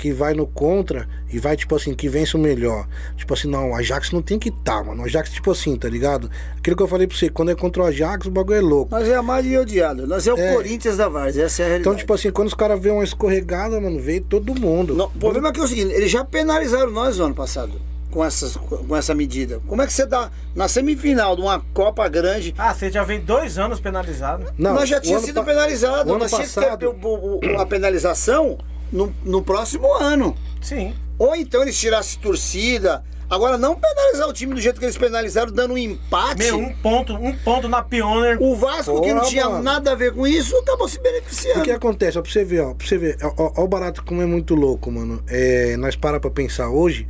que 0.00 0.12
vai 0.12 0.32
no 0.32 0.46
contra 0.46 1.06
e 1.30 1.38
vai, 1.38 1.54
tipo 1.56 1.76
assim, 1.76 1.92
que 1.94 2.08
vence 2.08 2.34
o 2.34 2.40
melhor. 2.40 2.86
Tipo 3.16 3.34
assim, 3.34 3.48
não, 3.48 3.72
o 3.72 3.74
Ajax 3.74 4.12
não 4.12 4.22
tem 4.22 4.38
que 4.38 4.48
estar, 4.48 4.82
mano. 4.82 5.02
O 5.02 5.04
Ajax, 5.04 5.30
tipo 5.30 5.50
assim, 5.50 5.76
tá 5.76 5.88
ligado? 5.90 6.30
Aquilo 6.56 6.74
que 6.74 6.82
eu 6.82 6.88
falei 6.88 7.06
pra 7.06 7.16
você, 7.16 7.28
quando 7.28 7.50
é 7.50 7.54
contra 7.54 7.82
o 7.82 7.86
Ajax, 7.86 8.26
o 8.26 8.30
bagulho 8.30 8.56
é 8.56 8.60
louco. 8.62 8.90
Nós 8.94 9.06
é 9.06 9.14
amado 9.14 9.46
e 9.46 9.58
odiado. 9.58 10.06
Nós 10.06 10.26
é 10.26 10.32
o 10.32 10.38
É. 10.38 10.54
Corinthians 10.54 10.96
da 10.96 11.08
Várzea, 11.08 11.44
essa 11.44 11.62
é 11.62 11.64
a 11.64 11.68
realidade. 11.68 11.88
Então, 11.94 11.94
tipo 11.98 12.14
assim, 12.14 12.30
quando 12.30 12.48
os 12.48 12.54
caras 12.54 12.80
vêem 12.80 12.94
uma 12.94 13.04
escorregada, 13.04 13.78
mano, 13.78 14.00
veio 14.00 14.22
todo 14.22 14.58
mundo. 14.58 14.94
Não, 14.94 15.06
o 15.06 15.10
problema 15.10 15.48
é 15.48 15.52
que 15.52 15.60
é 15.60 15.62
o 15.62 15.68
seguinte, 15.68 15.92
eles 15.92 16.10
já 16.10 16.24
penalizaram 16.24 16.90
nós 16.90 17.18
no 17.18 17.26
ano 17.26 17.34
passado 17.34 17.72
com, 18.10 18.24
essas, 18.24 18.56
com 18.56 18.96
essa 18.96 19.14
medida. 19.14 19.60
Como 19.68 19.82
é 19.82 19.86
que 19.86 19.92
você 19.92 20.06
dá 20.06 20.30
na 20.56 20.66
semifinal 20.66 21.36
de 21.36 21.42
uma 21.42 21.60
Copa 21.74 22.08
grande? 22.08 22.54
Ah, 22.58 22.74
você 22.74 22.90
já 22.90 23.04
vem 23.04 23.20
dois 23.20 23.58
anos 23.58 23.78
penalizado. 23.78 24.46
Não, 24.58 24.74
nós 24.74 24.88
já 24.88 24.96
ano 24.96 25.20
sido 25.20 25.34
pa- 25.34 25.44
penalizados. 25.44 26.10
o 26.10 26.14
ano 26.14 26.18
Nós 26.20 26.30
tínhamos 26.30 26.48
que 26.48 26.54
ter 26.54 26.66
passado- 26.66 27.60
a 27.60 27.66
penalização 27.66 28.58
no, 28.92 29.14
no 29.24 29.42
próximo 29.42 29.92
ano. 29.94 30.36
Sim. 30.60 30.94
Ou 31.18 31.34
então 31.36 31.62
eles 31.62 31.78
tirassem 31.78 32.20
torcida. 32.20 33.04
Agora, 33.28 33.56
não 33.56 33.76
penalizar 33.76 34.28
o 34.28 34.32
time 34.32 34.52
do 34.54 34.60
jeito 34.60 34.80
que 34.80 34.84
eles 34.86 34.98
penalizaram, 34.98 35.52
dando 35.52 35.74
um 35.74 35.78
empate. 35.78 36.38
Meu, 36.42 36.58
um 36.58 36.72
ponto, 36.74 37.14
um 37.14 37.32
ponto 37.36 37.68
na 37.68 37.80
Pioneer. 37.80 38.42
O 38.42 38.56
Vasco, 38.56 39.00
que 39.02 39.08
não 39.12 39.18
Porra, 39.20 39.30
tinha 39.30 39.48
mano. 39.48 39.62
nada 39.62 39.92
a 39.92 39.94
ver 39.94 40.12
com 40.12 40.26
isso, 40.26 40.56
acabou 40.56 40.88
se 40.88 40.98
O 40.98 41.02
beneficiando. 41.02 41.62
que 41.62 41.70
acontece? 41.70 42.18
Ó, 42.18 42.22
pra 42.22 42.30
você 42.32 42.44
ver, 42.44 42.60
ó, 42.62 42.74
pra 42.74 42.84
você 42.84 42.98
ver, 42.98 43.16
ó, 43.22 43.32
ó, 43.36 43.52
ó 43.58 43.64
o 43.64 43.68
barato 43.68 44.04
como 44.04 44.20
é 44.20 44.26
muito 44.26 44.56
louco, 44.56 44.90
mano. 44.90 45.22
É, 45.28 45.76
nós 45.76 45.94
para 45.94 46.18
pra 46.18 46.28
pensar 46.28 46.70
hoje, 46.70 47.06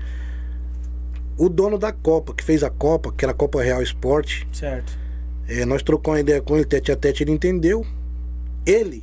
o 1.39 1.49
dono 1.49 1.79
da 1.79 1.91
Copa, 1.91 2.35
que 2.35 2.45
fez 2.45 2.63
a 2.63 2.69
Copa, 2.69 3.11
que 3.17 3.25
era 3.25 3.33
a 3.33 3.35
Copa 3.35 3.63
Real 3.63 3.81
Esporte, 3.83 4.47
Certo. 4.53 4.93
é, 5.49 5.65
nós 5.65 5.83
trocamos 5.83 6.17
uma 6.19 6.21
ideia 6.21 6.43
com 6.43 6.55
ele, 6.55 6.67
tete 6.67 6.93
a 6.93 6.97
tete, 6.97 7.23
ele 7.23 7.33
entendeu. 7.33 7.87
Ele, 8.67 9.03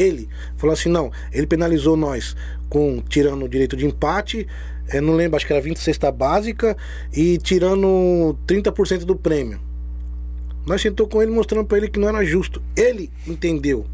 ele, 0.00 0.28
falou 0.56 0.74
assim, 0.74 0.88
não, 0.88 1.10
ele 1.32 1.46
penalizou 1.46 1.96
nós 1.96 2.36
com 2.68 3.00
tirando 3.08 3.44
o 3.44 3.48
direito 3.48 3.76
de 3.76 3.86
empate, 3.86 4.46
é, 4.88 5.00
não 5.00 5.14
lembro, 5.14 5.36
acho 5.36 5.46
que 5.46 5.52
era 5.52 5.60
20 5.60 5.78
cesta 5.78 6.10
básica 6.10 6.76
e 7.12 7.38
tirando 7.38 8.36
30% 8.46 9.04
do 9.04 9.14
prêmio. 9.14 9.60
Nós 10.66 10.82
sentou 10.82 11.06
com 11.06 11.22
ele 11.22 11.30
mostrando 11.30 11.66
pra 11.66 11.78
ele 11.78 11.88
que 11.88 11.98
não 11.98 12.08
era 12.08 12.24
justo. 12.24 12.62
Ele 12.76 13.10
entendeu. 13.26 13.86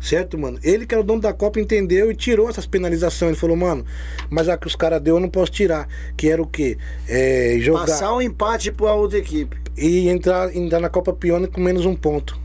Certo, 0.00 0.38
mano? 0.38 0.58
Ele 0.62 0.86
que 0.86 0.94
era 0.94 1.00
o 1.00 1.04
dono 1.04 1.20
da 1.20 1.32
Copa 1.32 1.58
entendeu 1.58 2.10
e 2.10 2.14
tirou 2.14 2.48
essas 2.48 2.66
penalizações. 2.66 3.30
Ele 3.32 3.40
falou, 3.40 3.56
mano, 3.56 3.84
mas 4.28 4.48
a 4.48 4.56
que 4.56 4.66
os 4.66 4.76
caras 4.76 5.00
deu 5.00 5.16
eu 5.16 5.20
não 5.20 5.30
posso 5.30 5.50
tirar. 5.50 5.88
Que 6.16 6.28
era 6.28 6.42
o 6.42 6.46
quê? 6.46 6.76
É, 7.08 7.56
jogar 7.58 7.80
Passar 7.80 8.14
um 8.14 8.20
empate 8.20 8.70
pra 8.70 8.92
outra 8.92 9.18
equipe. 9.18 9.56
e 9.76 10.08
entrar, 10.08 10.54
entrar 10.54 10.78
na 10.78 10.88
Copa 10.88 11.12
Pione 11.12 11.48
com 11.48 11.60
menos 11.60 11.86
um 11.86 11.96
ponto. 11.96 12.38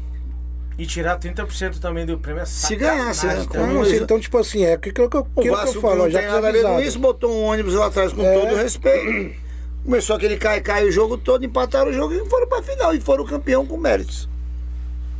E 0.79 0.85
tirar 0.85 1.19
30% 1.19 1.77
também 1.79 2.05
do 2.05 2.17
prêmio 2.17 2.41
é 2.41 2.45
Se 2.45 2.73
ganhasse, 2.75 3.27
né? 3.27 3.45
Como 3.49 3.83
isso? 3.83 4.01
então, 4.01 4.17
tipo 4.17 4.37
assim, 4.37 4.63
é 4.63 4.73
aquilo 4.73 4.93
que 5.09 5.17
eu, 5.17 5.27
O 5.35 5.39
aquilo 5.41 5.57
que 5.57 5.75
eu 5.77 5.81
falo, 5.81 6.09
já 6.09 6.23
com 6.25 6.45
avisado. 6.47 6.81
isso, 6.81 6.97
botou 6.97 7.29
um 7.31 7.43
ônibus 7.43 7.73
lá 7.73 7.87
atrás 7.87 8.13
com 8.13 8.23
É. 8.23 8.33
todo 8.33 8.55
respeito. 8.55 9.35
Começou 9.83 10.15
aquele 10.15 10.37
cai-cai 10.37 10.85
o 10.85 10.91
jogo 10.91 11.17
todo, 11.17 11.43
empataram 11.43 11.91
o 11.91 11.93
jogo 11.93 12.13
e 12.13 12.25
foram 12.29 12.47
pra 12.47 12.63
final. 12.63 12.95
E 12.95 13.01
foram 13.01 13.25
campeão 13.25 13.65
com 13.65 13.75
méritos. 13.75 14.29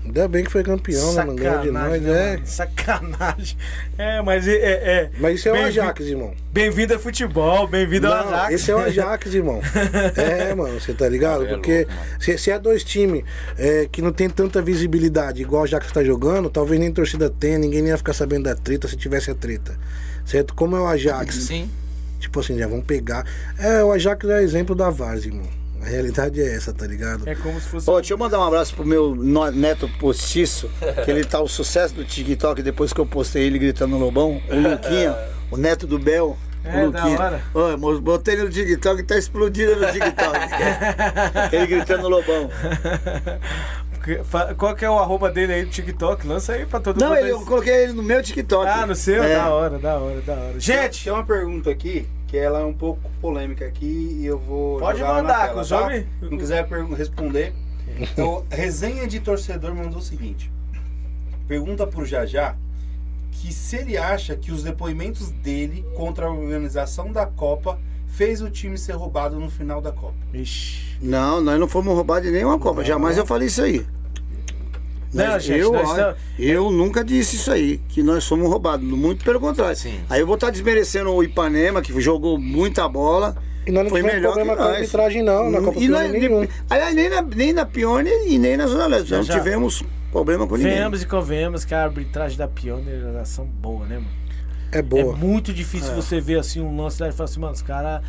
Ainda 0.09 0.27
bem 0.27 0.43
que 0.43 0.51
foi 0.51 0.63
campeão, 0.63 1.13
né? 1.13 1.23
Não 1.23 1.35
ganhou 1.35 1.61
de 1.61 1.69
nós, 1.69 2.01
né, 2.01 2.09
é. 2.09 2.33
mano? 2.33 2.47
Sacanagem. 2.47 3.57
É, 3.95 4.21
mas 4.23 4.47
é. 4.47 4.53
é, 4.53 4.57
é. 4.57 5.11
Mas 5.19 5.39
isso 5.39 5.49
é 5.49 5.51
o 5.51 5.65
Ajax, 5.65 6.03
irmão. 6.03 6.33
Bem-vindo 6.51 6.95
a 6.95 6.99
futebol, 6.99 7.67
bem-vindo 7.67 8.07
ao 8.07 8.27
Ajax. 8.27 8.55
esse 8.55 8.71
é 8.71 8.75
o 8.75 8.79
Ajax, 8.81 9.31
irmão. 9.35 9.61
É, 10.15 10.55
mano, 10.55 10.79
você 10.79 10.95
tá 10.95 11.07
ligado? 11.07 11.45
É 11.45 11.49
Porque 11.49 11.85
louco, 11.85 11.93
mano. 11.93 12.21
se, 12.21 12.37
se 12.39 12.49
é 12.49 12.57
dois 12.57 12.83
times 12.83 13.23
é, 13.55 13.87
que 13.91 14.01
não 14.01 14.11
tem 14.11 14.27
tanta 14.27 14.63
visibilidade, 14.63 15.43
igual 15.43 15.61
o 15.61 15.65
Ajax 15.65 15.91
tá 15.91 16.03
jogando, 16.03 16.49
talvez 16.49 16.79
nem 16.79 16.91
torcida 16.91 17.29
tenha, 17.29 17.59
ninguém 17.59 17.83
nem 17.83 17.91
ia 17.91 17.97
ficar 17.97 18.13
sabendo 18.13 18.45
da 18.45 18.55
treta 18.55 18.87
se 18.87 18.97
tivesse 18.97 19.29
a 19.29 19.35
treta. 19.35 19.77
Certo? 20.25 20.55
Como 20.55 20.75
é 20.75 20.79
o 20.79 20.87
Ajax? 20.87 21.35
Sim. 21.35 21.69
Tipo 22.19 22.39
assim, 22.39 22.57
já 22.57 22.67
vão 22.67 22.81
pegar. 22.81 23.27
É, 23.59 23.83
o 23.83 23.91
Ajax 23.91 24.27
é 24.27 24.41
exemplo 24.41 24.73
da 24.73 24.89
Vars, 24.89 25.23
irmão. 25.23 25.59
A 25.81 25.85
realidade 25.85 26.41
é 26.41 26.55
essa, 26.55 26.73
tá 26.73 26.85
ligado? 26.85 27.27
É 27.27 27.35
como 27.35 27.59
se 27.59 27.67
fosse. 27.69 27.89
Ô, 27.89 27.95
deixa 27.95 28.13
eu 28.13 28.17
mandar 28.17 28.39
um 28.39 28.43
abraço 28.43 28.75
pro 28.75 28.85
meu 28.85 29.15
neto 29.15 29.89
postiço, 29.99 30.69
que 31.05 31.09
ele 31.09 31.23
tá 31.23 31.39
o 31.39 31.47
sucesso 31.47 31.93
do 31.93 32.03
TikTok 32.03 32.61
depois 32.61 32.91
que 32.91 32.99
eu 32.99 33.05
postei 33.05 33.43
ele 33.43 33.57
gritando 33.57 33.91
no 33.91 33.99
Lobão. 33.99 34.41
O 34.49 34.55
Luquinha, 34.55 35.15
o 35.49 35.57
neto 35.57 35.87
do 35.87 35.97
Bel. 35.97 36.37
É, 36.65 36.85
o 36.85 36.91
da 36.91 36.99
Luquinha. 37.05 37.19
hora. 37.19 37.41
Ô, 37.53 37.99
botei 38.01 38.33
ele 38.35 38.43
no 38.43 38.49
TikTok 38.49 38.99
e 38.99 39.03
tá 39.03 39.17
explodindo 39.17 39.77
no 39.77 39.87
TikTok. 39.87 40.39
ele 41.55 41.67
gritando 41.67 42.03
no 42.03 42.09
Lobão. 42.09 42.49
Qual 44.57 44.75
que 44.75 44.83
é 44.85 44.89
o 44.89 44.97
arroba 44.97 45.29
dele 45.29 45.53
aí 45.53 45.65
do 45.65 45.71
TikTok? 45.71 46.25
Lança 46.27 46.53
aí 46.53 46.65
pra 46.65 46.79
todo 46.79 46.99
Não, 46.99 47.09
mundo. 47.09 47.17
ele, 47.17 47.25
aí. 47.27 47.31
eu 47.31 47.41
coloquei 47.41 47.73
ele 47.83 47.93
no 47.93 48.03
meu 48.03 48.21
TikTok. 48.23 48.67
Ah, 48.67 48.85
no 48.85 48.95
seu? 48.95 49.23
É. 49.23 49.35
Da 49.35 49.49
hora, 49.49 49.77
da 49.77 49.97
hora, 49.97 50.21
da 50.21 50.33
hora. 50.33 50.59
Gente, 50.59 51.03
Tem 51.03 51.13
uma 51.13 51.23
pergunta 51.25 51.69
aqui, 51.69 52.07
que 52.29 52.37
ela 52.37 52.59
é 52.59 52.63
um 52.63 52.73
pouco 52.73 53.01
polêmica 53.19 53.65
aqui 53.65 54.17
e 54.19 54.25
eu 54.25 54.37
vou. 54.37 54.79
Pode 54.79 55.01
mandar, 55.01 55.47
tela, 55.49 55.61
os 55.61 55.69
tá? 55.69 55.89
Não 56.21 56.37
quiser 56.37 56.67
responder. 56.95 57.53
Então, 57.99 58.45
resenha 58.51 59.07
de 59.07 59.19
torcedor 59.19 59.73
mandou 59.73 59.97
o 59.97 60.01
seguinte: 60.01 60.49
pergunta 61.47 61.87
pro 61.87 62.05
Jajá 62.05 62.55
que 63.31 63.51
se 63.51 63.77
ele 63.77 63.97
acha 63.97 64.35
que 64.35 64.51
os 64.51 64.63
depoimentos 64.63 65.31
dele 65.31 65.83
contra 65.95 66.27
a 66.27 66.31
organização 66.31 67.11
da 67.11 67.25
Copa 67.25 67.79
fez 68.05 68.41
o 68.41 68.49
time 68.49 68.77
ser 68.77 68.93
roubado 68.93 69.39
no 69.39 69.49
final 69.49 69.81
da 69.81 69.91
Copa. 69.91 70.15
Ixi. 70.33 70.99
Não, 71.01 71.41
nós 71.41 71.59
não 71.59 71.67
fomos 71.67 71.93
roubados 71.93 72.27
de 72.27 72.31
nenhuma 72.31 72.59
Copa. 72.59 72.85
Jamais 72.85 73.17
eu 73.17 73.25
falei 73.25 73.47
isso 73.47 73.63
aí. 73.63 73.85
Não, 75.13 75.25
Nós- 75.27 75.43
gente, 75.43 75.59
eu, 75.59 75.71
nós 75.71 75.89
olha, 75.89 75.99
estamos- 75.99 76.17
eu 76.37 76.71
nunca 76.71 77.03
disse 77.03 77.35
isso 77.35 77.51
aí, 77.51 77.79
que 77.89 78.03
nós 78.03 78.25
fomos 78.27 78.47
roubados. 78.47 78.85
Muito 78.87 79.25
pelo 79.25 79.39
contrário. 79.39 79.75
Sim. 79.75 79.99
Aí 80.09 80.19
eu 80.21 80.25
vou 80.27 80.35
estar 80.35 80.51
desmerecendo 80.51 81.11
o 81.11 81.23
Ipanema, 81.23 81.81
que 81.81 81.99
jogou 81.99 82.37
muita 82.37 82.87
bola. 82.87 83.35
E 83.65 83.71
nós 83.71 83.83
não 83.83 83.89
Foi 83.89 83.99
tivemos 84.01 84.15
melhor 84.19 84.33
problema 84.33 84.55
com 84.55 84.63
a 84.63 84.65
nós. 84.67 84.75
arbitragem, 84.77 85.23
não. 85.23 85.49
Na 85.51 85.61
Copa 85.61 85.79
e 85.79 85.87
nós, 85.87 86.09
Pione, 86.11 86.19
nenhum. 86.27 86.47
aliás, 86.69 86.95
nem 86.95 87.09
na, 87.09 87.21
nem 87.21 87.53
na 87.53 87.65
Pione 87.65 88.09
e 88.27 88.37
nem 88.37 88.55
na 88.55 88.67
Zona 88.67 88.85
Leste. 88.87 89.11
Não 89.11 89.23
Já, 89.23 89.33
já. 89.33 89.39
tivemos 89.39 89.83
problema 90.11 90.47
com 90.47 90.55
ninguém. 90.57 90.73
Venhamos 90.73 91.01
e 91.03 91.05
convenhamos 91.07 91.65
que 91.65 91.73
a 91.73 91.83
arbitragem 91.83 92.37
da 92.37 92.47
Pioneer 92.47 93.01
é 93.03 93.11
uma 93.11 93.21
ação 93.21 93.45
boa, 93.45 93.85
né, 93.85 93.95
mano? 93.95 94.07
É 94.71 94.81
boa. 94.83 95.13
É 95.13 95.17
muito 95.17 95.51
difícil 95.51 95.93
você 95.95 96.21
ver 96.21 96.39
assim 96.39 96.61
um 96.61 96.79
lance 96.81 97.01
lá 97.01 97.09
e 97.09 97.11
falar 97.11 97.25
assim, 97.29 97.39
mano, 97.39 97.53
os 97.53 97.61
caras 97.63 98.01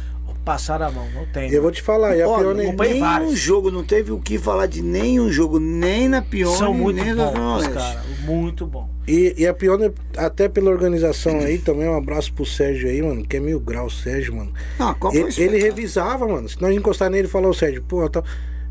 passaram 0.45 0.87
a 0.87 0.91
mão. 0.91 1.07
Não 1.15 1.27
tem. 1.27 1.51
Eu 1.51 1.63
vou 1.63 1.71
te 1.71 1.83
falar, 1.83 2.17
e 2.17 2.23
a 2.23 2.29
Olha, 2.29 2.45
Pione. 2.45 2.63
acompanhei 2.67 2.95
nenhum 2.95 3.07
vários. 3.07 3.39
jogo, 3.39 3.71
não 3.71 3.85
teve 3.85 4.13
o 4.13 4.19
que 4.19 4.39
falar 4.39 4.67
de 4.67 4.83
nenhum 4.83 5.31
jogo, 5.31 5.59
nem 5.59 6.09
na 6.09 6.23
Pione, 6.23 6.57
São 6.57 6.73
muito 6.75 7.03
nem 7.03 7.15
na 7.15 7.27
bons, 7.31 7.59
Leste. 7.63 7.73
cara. 7.75 8.03
Muito 8.25 8.67
bom. 8.67 8.89
E, 9.07 9.35
e 9.39 9.47
a 9.47 9.53
Pione, 9.55 9.91
até 10.17 10.49
pela 10.49 10.71
organização 10.71 11.39
aí, 11.41 11.59
também 11.59 11.89
um 11.89 11.97
abraço 11.97 12.33
pro 12.33 12.45
Sérgio 12.47 12.89
aí, 12.89 13.03
mano, 13.03 13.25
que 13.27 13.37
é 13.37 13.41
mil 13.41 13.59
graus, 13.59 14.03
Sérgio, 14.03 14.37
mano. 14.37 14.53
Ah, 14.79 14.95
qual 14.99 15.13
foi 15.13 15.23
Ele, 15.23 15.31
o 15.31 15.41
ele 15.41 15.59
revisava, 15.59 16.27
mano. 16.29 16.49
Se 16.49 16.61
nós 16.63 16.75
encostar 16.77 17.11
nele 17.11 17.27
e 17.27 17.31
falar, 17.31 17.49
ô 17.49 17.55
Sérgio, 17.55 17.83
pô, 17.83 18.09
tá... 18.09 18.23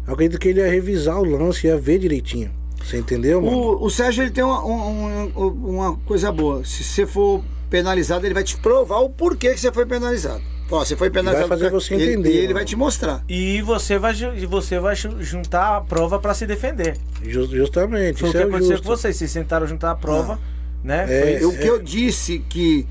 eu 0.07 0.13
acredito 0.13 0.39
que 0.39 0.47
ele 0.49 0.59
ia 0.61 0.69
revisar 0.69 1.19
o 1.19 1.25
lance, 1.25 1.67
ia 1.67 1.77
ver 1.77 1.99
direitinho. 1.99 2.51
Você 2.83 2.97
entendeu, 2.97 3.41
mano? 3.41 3.57
O, 3.57 3.85
o 3.85 3.89
Sérgio 3.89 4.23
ele 4.23 4.31
tem 4.31 4.43
uma, 4.43 4.63
um- 4.65 5.31
um- 5.35 5.69
uma 5.77 5.95
coisa 6.05 6.31
boa. 6.31 6.63
Se 6.63 6.83
você 6.83 7.05
for 7.05 7.43
penalizado, 7.69 8.25
ele 8.25 8.33
vai 8.33 8.43
te 8.43 8.55
provar 8.57 8.99
o 8.99 9.09
porquê 9.09 9.51
que 9.53 9.59
você 9.59 9.71
foi 9.71 9.85
penalizado. 9.85 10.41
Ó, 10.71 10.85
você 10.85 10.95
foi 10.95 11.09
penalizado. 11.09 11.47
Vai 11.47 11.57
fazer 11.57 11.71
você 11.71 11.95
ele- 11.95 12.13
entender, 12.13 12.29
E 12.29 12.37
ele 12.37 12.41
mano. 12.47 12.53
vai 12.55 12.65
te 12.65 12.75
mostrar. 12.75 13.23
E 13.27 13.61
você 13.61 13.97
vai, 13.97 14.13
e 14.37 14.45
você 14.45 14.79
vai 14.79 14.95
ju- 14.95 15.21
juntar 15.21 15.77
a 15.77 15.81
prova 15.81 16.19
pra 16.19 16.33
se 16.33 16.45
defender. 16.45 16.95
Ju- 17.23 17.47
justamente, 17.47 18.19
Foi 18.19 18.29
o 18.29 18.29
isso 18.29 18.37
que 18.37 18.37
é 18.37 18.45
aconteceu 18.47 18.71
justo. 18.77 18.83
com 18.87 18.89
vocês. 18.95 19.15
Vocês 19.17 19.31
sentaram 19.31 19.65
juntar 19.67 19.91
a 19.91 19.95
prova, 19.95 20.39
né? 20.83 21.05
É, 21.09 21.39
Foi- 21.39 21.45
O 21.47 21.57
que 21.57 21.67
eu 21.67 21.81
disse 21.81 22.39
que 22.47 22.87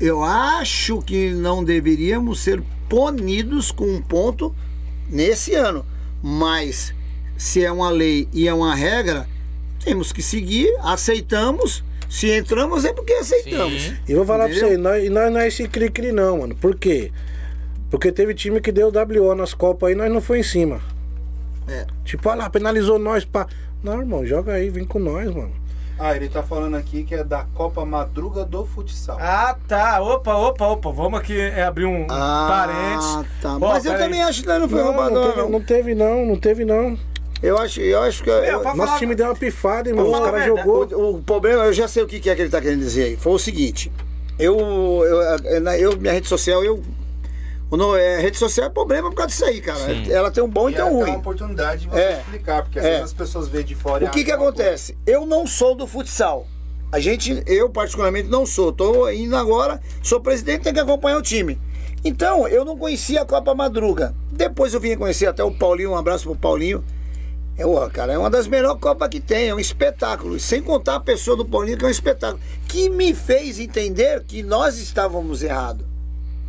eu 0.00 0.22
acho 0.24 1.00
que 1.02 1.30
não 1.30 1.62
deveríamos 1.62 2.40
ser 2.40 2.62
punidos 2.88 3.70
com 3.70 3.84
um 3.86 4.00
ponto 4.02 4.54
nesse 5.08 5.54
ano. 5.54 5.84
Mas 6.22 6.92
se 7.36 7.62
é 7.64 7.70
uma 7.70 7.90
lei 7.90 8.28
e 8.32 8.48
é 8.48 8.54
uma 8.54 8.74
regra, 8.74 9.28
temos 9.84 10.10
que 10.12 10.22
seguir, 10.22 10.68
aceitamos. 10.82 11.84
Se 12.14 12.30
entramos 12.30 12.84
é 12.84 12.92
porque 12.92 13.12
aceitamos. 13.12 13.82
Sim. 13.82 13.96
E 14.08 14.14
vou 14.14 14.24
falar 14.24 14.48
Entendeu? 14.48 14.60
pra 14.60 14.68
você, 14.68 14.76
nós, 14.78 15.04
e 15.04 15.10
nós 15.10 15.32
não 15.32 15.40
é 15.40 15.48
esse 15.48 15.66
cri-cri 15.66 16.12
não, 16.12 16.38
mano. 16.38 16.54
Por 16.54 16.76
quê? 16.76 17.10
Porque 17.90 18.12
teve 18.12 18.32
time 18.34 18.60
que 18.60 18.70
deu 18.70 18.92
WO 18.92 19.34
nas 19.34 19.52
Copas 19.52 19.88
aí, 19.88 19.96
nós 19.96 20.12
não 20.12 20.20
foi 20.20 20.38
em 20.38 20.42
cima. 20.44 20.80
É. 21.66 21.84
Tipo, 22.04 22.28
olha 22.28 22.38
lá, 22.44 22.50
penalizou 22.50 23.00
nós, 23.00 23.24
pá. 23.24 23.48
Não, 23.82 23.98
irmão, 23.98 24.24
joga 24.24 24.52
aí, 24.52 24.70
vem 24.70 24.84
com 24.84 25.00
nós, 25.00 25.26
mano. 25.34 25.50
Ah, 25.98 26.14
ele 26.14 26.28
tá 26.28 26.40
falando 26.42 26.76
aqui 26.76 27.02
que 27.02 27.16
é 27.16 27.24
da 27.24 27.46
Copa 27.52 27.84
Madruga 27.84 28.44
do 28.44 28.64
Futsal. 28.64 29.16
Ah, 29.20 29.56
tá. 29.66 30.00
Opa, 30.00 30.34
opa, 30.36 30.66
opa. 30.68 30.90
Vamos 30.92 31.18
aqui 31.18 31.36
é, 31.38 31.64
abrir 31.64 31.84
um 31.84 32.06
Ah, 32.10 32.46
parente. 32.48 33.28
tá. 33.42 33.58
Mas 33.58 33.84
eu 33.84 33.96
também 33.98 34.22
acho 34.22 34.42
que 34.42 34.46
nós 34.48 34.60
não 34.60 34.68
foi 34.68 34.78
Não, 34.80 34.86
roubado, 34.92 35.14
não, 35.14 35.22
não. 35.22 35.32
teve, 35.32 35.50
não 35.50 35.60
teve 35.60 35.94
não, 35.94 36.26
não 36.26 36.36
teve 36.36 36.64
não. 36.64 36.98
Eu 37.44 37.58
acho, 37.58 37.80
eu 37.80 38.00
acho 38.02 38.22
que. 38.22 38.30
eu- 38.30 38.60
pra 38.60 38.74
Nosso 38.74 38.86
falar- 38.86 38.98
time 38.98 39.14
deu 39.14 39.26
uma 39.26 39.34
pifada, 39.34 39.88
irmão. 39.88 40.10
Os 40.10 40.18
caras 40.18 40.46
jogou. 40.46 40.86
O, 40.92 41.16
o 41.16 41.22
problema, 41.22 41.64
eu 41.64 41.72
já 41.72 41.86
sei 41.86 42.02
o 42.02 42.06
que 42.06 42.18
que 42.18 42.30
é 42.30 42.34
que 42.34 42.42
ele 42.42 42.50
tá 42.50 42.60
querendo 42.60 42.80
dizer 42.80 43.04
aí. 43.04 43.16
Foi 43.16 43.32
o 43.32 43.38
seguinte. 43.38 43.92
Eu, 44.38 44.56
eu, 45.44 45.60
na- 45.60 45.78
eu 45.78 45.96
minha 45.96 46.12
rede 46.12 46.26
social, 46.26 46.64
eu. 46.64 46.82
Quando 47.68 47.96
é, 47.96 48.20
rede 48.20 48.36
social 48.36 48.66
é 48.66 48.70
problema 48.70 49.10
por 49.10 49.16
causa 49.16 49.28
disso 49.30 49.44
aí, 49.44 49.60
cara. 49.60 49.78
Ela 50.10 50.30
tem 50.30 50.42
um 50.42 50.48
bom 50.48 50.68
e 50.68 50.72
E 50.72 50.74
tem 50.76 50.82
é 50.82 50.84
um 50.84 50.88
até 50.88 50.96
uma 50.96 51.04
ruim. 51.06 51.16
oportunidade 51.16 51.82
de 51.82 51.88
você 51.88 51.98
É. 52.00 52.12
explicar, 52.20 52.62
porque 52.62 52.78
às 52.78 52.84
É. 52.84 52.88
vezes 52.90 53.04
as 53.04 53.12
pessoas 53.12 53.48
veem 53.48 53.64
de 53.64 53.74
fora 53.74 54.04
e 54.04 54.06
O 54.06 54.10
que 54.10 54.24
que 54.24 54.30
uma 54.32 54.36
acontece? 54.42 54.96
Eu 55.06 55.26
não 55.26 55.46
sou 55.46 55.74
do 55.74 55.86
futsal. 55.86 56.46
A 56.92 57.00
gente, 57.00 57.42
eu 57.46 57.68
particularmente 57.68 58.28
não 58.28 58.46
sou. 58.46 58.72
Tô 58.72 59.08
indo 59.10 59.34
agora, 59.36 59.80
sou 60.02 60.20
presidente, 60.20 60.62
tenho 60.62 60.74
que 60.74 60.80
acompanhar 60.80 61.18
o 61.18 61.22
time. 61.22 61.58
Então, 62.04 62.46
eu 62.46 62.64
não 62.64 62.76
conhecia 62.78 63.22
a 63.22 63.24
Copa 63.24 63.54
Madruga. 63.54 64.14
Depois 64.30 64.72
eu 64.72 64.78
vim 64.80 64.96
conhecer 64.96 65.26
até 65.26 65.42
o 65.42 65.50
Paulinho, 65.50 65.90
um 65.92 65.96
abraço 65.96 66.24
pro 66.24 66.36
Paulinho. 66.36 66.84
É, 67.56 67.64
ó, 67.64 67.88
cara, 67.88 68.12
é 68.12 68.18
uma 68.18 68.30
das 68.30 68.48
melhores 68.48 68.80
Copas 68.80 69.08
que 69.08 69.20
tem, 69.20 69.48
é 69.48 69.54
um 69.54 69.60
espetáculo. 69.60 70.40
Sem 70.40 70.60
contar 70.60 70.96
a 70.96 71.00
pessoa 71.00 71.36
do 71.36 71.44
Paulinho, 71.44 71.78
que 71.78 71.84
é 71.84 71.88
um 71.88 71.90
espetáculo. 71.90 72.42
Que 72.68 72.88
me 72.88 73.14
fez 73.14 73.60
entender 73.60 74.24
que 74.24 74.42
nós 74.42 74.78
estávamos 74.78 75.42
errados. 75.42 75.86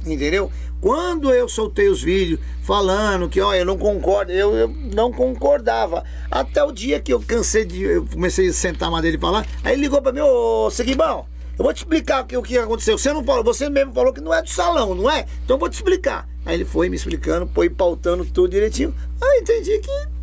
Entendeu? 0.04 0.52
Quando 0.82 1.34
eu 1.34 1.48
soltei 1.48 1.90
os 1.90 2.02
vídeos 2.02 2.40
falando 2.62 3.30
que, 3.30 3.40
ó, 3.40 3.54
eu 3.54 3.66
não 3.66 3.78
concordo, 3.78 4.32
eu, 4.32 4.56
eu 4.56 4.68
não 4.68 5.12
concordava. 5.12 6.04
Até 6.30 6.64
o 6.64 6.72
dia 6.72 7.00
que 7.00 7.14
eu 7.14 7.20
cansei 7.20 7.66
de. 7.66 7.84
Eu 7.84 8.06
comecei 8.06 8.50
a 8.50 8.54
sentar 8.54 8.90
mais 8.90 9.04
dele 9.04 9.18
e 9.18 9.20
falar. 9.20 9.46
Aí 9.64 9.74
ele 9.74 9.84
ligou 9.84 10.02
pra 10.02 10.12
mim, 10.12 10.22
ô 10.22 10.70
Seguibão, 10.72 11.26
eu 11.58 11.64
vou 11.64 11.74
te 11.74 11.78
explicar 11.78 12.24
o 12.24 12.26
que, 12.26 12.38
o 12.38 12.44
que 12.44 12.58
aconteceu. 12.58 12.98
Você 12.98 13.14
não 13.14 13.24
falou, 13.24 13.44
você 13.44 13.70
mesmo 13.70 13.94
falou 13.94 14.12
que 14.12 14.22
não 14.22 14.34
é 14.34 14.42
do 14.42 14.50
salão, 14.50 14.94
não 14.94 15.10
é? 15.10 15.26
Então 15.44 15.56
eu 15.56 15.60
vou 15.60 15.70
te 15.70 15.74
explicar. 15.74 16.28
Aí 16.46 16.56
ele 16.56 16.66
foi 16.66 16.90
me 16.90 16.96
explicando, 16.96 17.50
foi 17.54 17.70
pautando 17.70 18.26
tudo 18.26 18.50
direitinho. 18.50 18.94
Aí 19.22 19.38
eu 19.38 19.42
entendi 19.42 19.80
que 19.80 20.15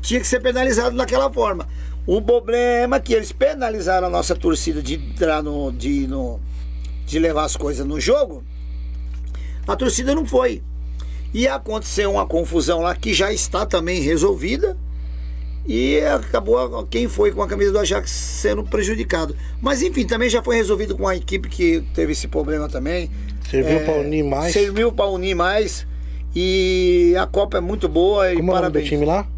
tinha 0.00 0.20
que 0.20 0.26
ser 0.26 0.40
penalizado 0.40 0.96
daquela 0.96 1.32
forma. 1.32 1.66
O 2.06 2.20
problema 2.20 2.96
é 2.96 3.00
que 3.00 3.12
eles 3.14 3.30
penalizaram 3.32 4.06
a 4.06 4.10
nossa 4.10 4.34
torcida 4.34 4.82
de 4.82 4.94
entrar 4.94 5.42
no. 5.42 5.70
de, 5.70 6.06
no, 6.06 6.40
de 7.06 7.18
levar 7.18 7.44
as 7.44 7.56
coisas 7.56 7.86
no 7.86 8.00
jogo. 8.00 8.42
A 9.66 9.76
torcida 9.76 10.14
não 10.14 10.24
foi. 10.26 10.62
E 11.32 11.46
aconteceu 11.46 12.10
uma 12.10 12.26
confusão 12.26 12.80
lá 12.80 12.94
que 12.96 13.14
já 13.14 13.32
está 13.32 13.64
também 13.64 14.00
resolvida. 14.00 14.76
E 15.66 16.00
acabou 16.00 16.84
quem 16.86 17.06
foi 17.06 17.30
com 17.30 17.42
a 17.42 17.46
camisa 17.46 17.70
do 17.70 17.78
Ajax 17.78 18.10
sendo 18.10 18.64
prejudicado. 18.64 19.36
Mas 19.60 19.82
enfim, 19.82 20.06
também 20.06 20.28
já 20.28 20.42
foi 20.42 20.56
resolvido 20.56 20.96
com 20.96 21.06
a 21.06 21.14
equipe 21.14 21.48
que 21.48 21.84
teve 21.94 22.12
esse 22.12 22.26
problema 22.26 22.68
também. 22.68 23.10
Serviu 23.48 23.80
pra 23.84 23.94
unir 23.94 24.24
mais. 24.24 24.52
Serviu 24.52 24.90
para 24.90 25.06
unir 25.06 25.34
mais. 25.34 25.86
E 26.34 27.14
a 27.18 27.26
Copa 27.26 27.58
é 27.58 27.60
muito 27.60 27.88
boa. 27.88 28.32
E 28.32 28.36
Como 28.36 28.50
é 28.50 28.52
o 28.52 28.56
nome 28.56 28.68
do 28.68 28.72
parabéns. 28.72 28.88
time 28.88 29.04
lá? 29.04 29.28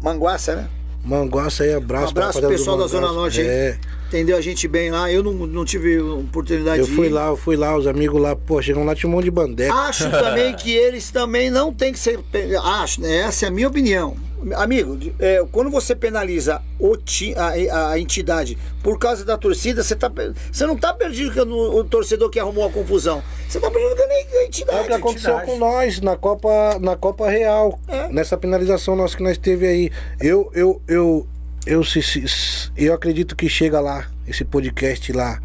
Manguaça, 0.00 0.54
né? 0.54 0.68
Manguaça 1.04 1.64
aí, 1.64 1.72
abraço. 1.72 2.06
Um 2.06 2.10
abraço 2.10 2.40
pro 2.40 2.48
pessoal 2.48 2.76
da 2.76 2.86
Zona. 2.86 3.12
Norte 3.12 3.40
aí. 3.40 3.46
É, 3.46 3.78
Entendeu 4.08 4.36
a 4.36 4.40
gente 4.40 4.66
bem 4.66 4.90
lá. 4.90 5.10
Eu 5.12 5.22
não, 5.22 5.32
não 5.32 5.64
tive 5.64 6.00
oportunidade 6.00 6.80
eu 6.80 6.86
de 6.86 6.92
fui 6.94 7.06
ir. 7.06 7.10
lá, 7.10 7.28
eu 7.28 7.36
fui 7.36 7.56
lá, 7.56 7.76
os 7.76 7.86
amigos 7.86 8.20
lá, 8.20 8.34
pô, 8.34 8.60
chegam 8.60 8.84
lá, 8.84 8.94
tinha 8.94 9.08
um 9.08 9.12
monte 9.12 9.24
de 9.24 9.30
bandeira. 9.30 9.72
Acho 9.72 10.10
também 10.10 10.54
que 10.54 10.70
eles 10.74 11.10
também 11.10 11.50
não 11.50 11.72
tem 11.72 11.92
que 11.92 11.98
ser. 11.98 12.18
Acho, 12.62 13.00
né? 13.00 13.18
essa 13.18 13.46
é 13.46 13.48
a 13.48 13.50
minha 13.50 13.68
opinião. 13.68 14.16
Amigo, 14.56 14.98
é, 15.18 15.44
quando 15.50 15.70
você 15.70 15.94
penaliza 15.94 16.62
o 16.78 16.96
ti, 16.96 17.34
a, 17.36 17.90
a 17.90 17.98
entidade 17.98 18.56
por 18.82 18.98
causa 18.98 19.24
da 19.24 19.36
torcida, 19.36 19.82
você, 19.82 19.96
tá, 19.96 20.10
você 20.50 20.66
não 20.66 20.76
tá 20.76 20.94
perdido 20.94 21.32
que 21.32 21.40
o, 21.40 21.84
torcedor 21.84 22.30
que 22.30 22.38
arrumou 22.38 22.66
a 22.66 22.70
confusão. 22.70 23.22
Você 23.48 23.58
tá 23.58 23.70
perdido 23.70 23.96
que 23.96 24.02
a 24.02 24.44
entidade. 24.44 24.78
É 24.78 24.82
o 24.82 24.86
que 24.86 24.92
aconteceu 24.92 25.34
entidade. 25.34 25.50
com 25.52 25.58
nós 25.58 26.00
na 26.00 26.16
Copa, 26.16 26.78
na 26.80 26.96
Copa 26.96 27.28
Real. 27.28 27.78
É. 27.88 28.08
Nessa 28.08 28.36
penalização 28.36 28.94
nossa 28.94 29.16
que 29.16 29.22
nós 29.22 29.36
teve 29.38 29.66
aí. 29.66 29.90
Eu, 30.20 30.50
eu, 30.54 30.80
eu, 30.86 31.26
eu, 31.66 31.84
se, 31.84 32.00
se- 32.02 32.70
eu 32.76 32.94
acredito 32.94 33.34
que 33.34 33.48
chega 33.48 33.80
lá, 33.80 34.08
esse 34.26 34.44
podcast 34.44 35.12
lá, 35.12 35.40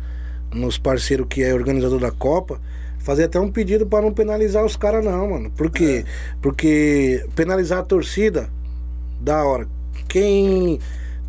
nos 0.53 0.77
parceiros 0.77 1.25
que 1.29 1.43
é 1.43 1.53
organizador 1.53 1.99
da 1.99 2.11
Copa, 2.11 2.61
fazer 2.99 3.23
até 3.25 3.39
um 3.39 3.51
pedido 3.51 3.85
para 3.87 4.01
não 4.03 4.13
penalizar 4.13 4.63
os 4.63 4.75
caras, 4.77 5.03
não, 5.03 5.29
mano. 5.31 5.51
Por 5.51 5.69
quê? 5.71 6.05
Porque 6.41 7.25
penalizar 7.35 7.79
a 7.79 7.83
torcida, 7.83 8.49
da 9.23 9.43
hora. 9.43 9.67
Quem 10.07 10.79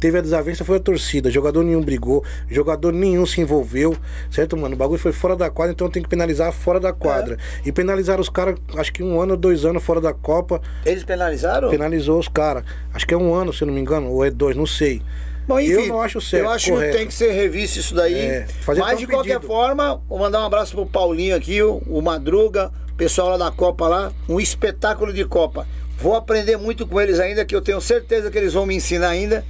teve 0.00 0.18
a 0.18 0.20
desavença 0.20 0.64
foi 0.64 0.76
a 0.76 0.80
torcida. 0.80 1.30
Jogador 1.30 1.62
nenhum 1.62 1.80
brigou, 1.80 2.22
jogador 2.50 2.92
nenhum 2.92 3.24
se 3.24 3.40
envolveu, 3.40 3.96
certo, 4.30 4.56
mano? 4.56 4.74
O 4.74 4.78
bagulho 4.78 4.98
foi 4.98 5.12
fora 5.12 5.34
da 5.36 5.48
quadra, 5.48 5.72
então 5.72 5.88
tem 5.88 6.02
que 6.02 6.08
penalizar 6.08 6.52
fora 6.52 6.78
da 6.80 6.92
quadra. 6.92 7.38
E 7.64 7.72
penalizar 7.72 8.20
os 8.20 8.28
caras, 8.28 8.56
acho 8.76 8.92
que 8.92 9.02
um 9.02 9.20
ano, 9.20 9.36
dois 9.36 9.64
anos 9.64 9.82
fora 9.82 10.00
da 10.00 10.12
Copa, 10.12 10.60
Eles 10.84 11.04
penalizaram? 11.04 11.70
penalizou 11.70 12.18
os 12.18 12.28
caras. 12.28 12.64
Acho 12.92 13.06
que 13.06 13.14
é 13.14 13.16
um 13.16 13.32
ano, 13.34 13.52
se 13.52 13.62
eu 13.62 13.66
não 13.66 13.74
me 13.74 13.80
engano, 13.80 14.10
ou 14.10 14.24
é 14.24 14.30
dois, 14.30 14.56
não 14.56 14.66
sei. 14.66 15.00
Bom, 15.46 15.60
enfim, 15.60 15.72
eu 15.72 15.86
não 15.88 16.00
acho 16.00 16.20
certo. 16.20 16.44
Eu 16.44 16.50
acho 16.50 16.70
correto. 16.70 16.92
que 16.92 16.98
tem 16.98 17.06
que 17.06 17.14
ser 17.14 17.30
revisto 17.32 17.78
isso 17.78 17.94
daí. 17.94 18.14
É, 18.14 18.46
Mas 18.78 18.98
de 18.98 19.06
qualquer 19.06 19.34
pedido. 19.34 19.46
forma, 19.46 20.00
vou 20.08 20.18
mandar 20.18 20.40
um 20.40 20.46
abraço 20.46 20.74
pro 20.74 20.86
Paulinho 20.86 21.36
aqui, 21.36 21.62
o, 21.62 21.82
o 21.86 22.00
Madruga, 22.00 22.72
o 22.90 22.94
pessoal 22.94 23.28
lá 23.30 23.36
da 23.36 23.50
Copa 23.50 23.86
lá. 23.86 24.12
Um 24.28 24.40
espetáculo 24.40 25.12
de 25.12 25.24
Copa. 25.26 25.66
Vou 25.98 26.14
aprender 26.14 26.56
muito 26.56 26.86
com 26.86 27.00
eles 27.00 27.18
ainda, 27.20 27.44
que 27.44 27.54
eu 27.54 27.62
tenho 27.62 27.80
certeza 27.80 28.30
que 28.30 28.36
eles 28.38 28.52
vão 28.52 28.66
me 28.66 28.74
ensinar 28.74 29.08
ainda. 29.08 29.44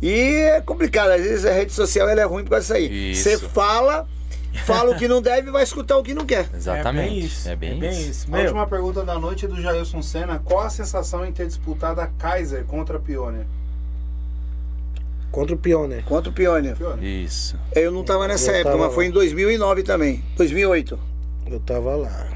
E 0.00 0.12
é 0.12 0.60
complicado, 0.60 1.10
às 1.10 1.22
vezes 1.22 1.44
a 1.46 1.52
rede 1.52 1.72
social 1.72 2.08
ela 2.08 2.20
é 2.20 2.24
ruim 2.24 2.44
por 2.44 2.50
causa 2.50 2.62
disso 2.62 2.74
aí. 2.74 3.12
Isso. 3.12 3.22
Você 3.22 3.38
fala, 3.38 4.06
fala 4.64 4.92
o 4.94 4.98
que 4.98 5.08
não 5.08 5.22
deve 5.22 5.48
e 5.48 5.50
vai 5.50 5.62
escutar 5.62 5.96
o 5.96 6.02
que 6.02 6.12
não 6.12 6.26
quer. 6.26 6.48
Exatamente. 6.54 7.08
É 7.08 7.08
bem 7.08 7.18
isso. 7.18 7.48
É 7.48 7.56
bem, 7.56 8.08
isso. 8.08 8.26
A 8.28 8.36
Meu, 8.36 8.40
última 8.42 8.66
pergunta 8.66 9.02
da 9.02 9.18
noite 9.18 9.46
é 9.46 9.48
do 9.48 9.60
Jailson 9.60 10.02
Senna. 10.02 10.38
Qual 10.44 10.60
a 10.60 10.70
sensação 10.70 11.24
em 11.24 11.32
ter 11.32 11.46
disputado 11.46 12.00
a 12.00 12.06
Kaiser 12.06 12.64
contra 12.64 12.98
a 12.98 13.00
Pioneer? 13.00 13.46
Contra 15.32 15.54
o 15.54 15.58
Pioneer. 15.58 16.04
Contra 16.04 16.30
o 16.30 16.32
Pioneer. 16.32 16.76
Pioneer. 16.76 17.02
Isso. 17.24 17.58
Eu 17.74 17.90
não 17.90 18.04
tava 18.04 18.28
nessa 18.28 18.50
Eu 18.50 18.54
época, 18.56 18.70
tava 18.72 18.84
mas 18.86 18.94
foi 18.94 19.04
lá. 19.04 19.10
em 19.10 19.12
2009 19.12 19.82
também. 19.82 20.22
2008. 20.36 20.98
Eu 21.50 21.60
tava 21.60 21.96
lá. 21.96 22.35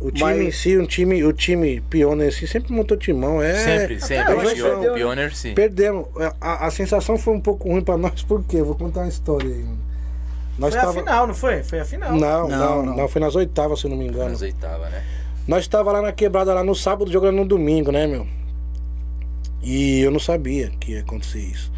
O 0.00 0.12
time 0.12 0.22
Mas- 0.30 0.40
em 0.46 0.50
si, 0.52 0.78
um 0.78 0.86
time, 0.86 1.24
o 1.24 1.32
time 1.32 1.80
Pioneer 1.90 2.28
em 2.28 2.32
si 2.32 2.46
sempre 2.46 2.72
montou 2.72 2.96
timão. 2.96 3.42
É, 3.42 3.54
Sempre, 3.54 4.00
sempre. 4.00 4.32
O 4.34 4.38
Pio- 4.40 4.46
perdeu, 4.48 4.78
o 4.78 4.82
né? 4.82 4.90
Pioneer, 4.94 5.34
sim. 5.34 5.54
Perdemos. 5.54 6.06
A, 6.40 6.66
a 6.66 6.70
sensação 6.70 7.18
foi 7.18 7.34
um 7.34 7.40
pouco 7.40 7.68
ruim 7.68 7.82
pra 7.82 7.96
nós, 7.96 8.22
por 8.22 8.44
quê? 8.44 8.62
Vou 8.62 8.76
contar 8.76 9.00
uma 9.00 9.08
história 9.08 9.48
aí. 9.48 9.62
mano. 9.64 9.78
Nós 10.56 10.72
foi 10.74 10.80
a 10.82 10.86
tava... 10.86 10.98
final, 11.00 11.26
não 11.26 11.34
foi? 11.34 11.62
Foi 11.64 11.80
a 11.80 11.84
final. 11.84 12.12
Não, 12.12 12.48
Não, 12.48 12.58
não, 12.58 12.82
não. 12.86 12.96
não, 12.96 13.08
Foi 13.08 13.20
nas 13.20 13.34
oitavas, 13.34 13.80
se 13.80 13.86
eu 13.86 13.90
não 13.90 13.96
me 13.96 14.06
engano. 14.06 14.30
Nos 14.30 14.42
oitava, 14.42 14.88
né? 14.88 15.02
Nós 15.48 15.66
tava 15.66 15.90
lá 15.92 16.00
na 16.02 16.12
quebrada 16.12 16.52
lá 16.54 16.62
no 16.62 16.74
sábado, 16.74 17.10
jogando 17.10 17.36
no 17.36 17.44
domingo, 17.44 17.90
né, 17.90 18.06
meu? 18.06 18.26
E 19.62 20.00
eu 20.00 20.10
não 20.10 20.20
sabia 20.20 20.70
que 20.78 20.92
ia 20.92 21.00
acontecer 21.00 21.40
isso. 21.40 21.72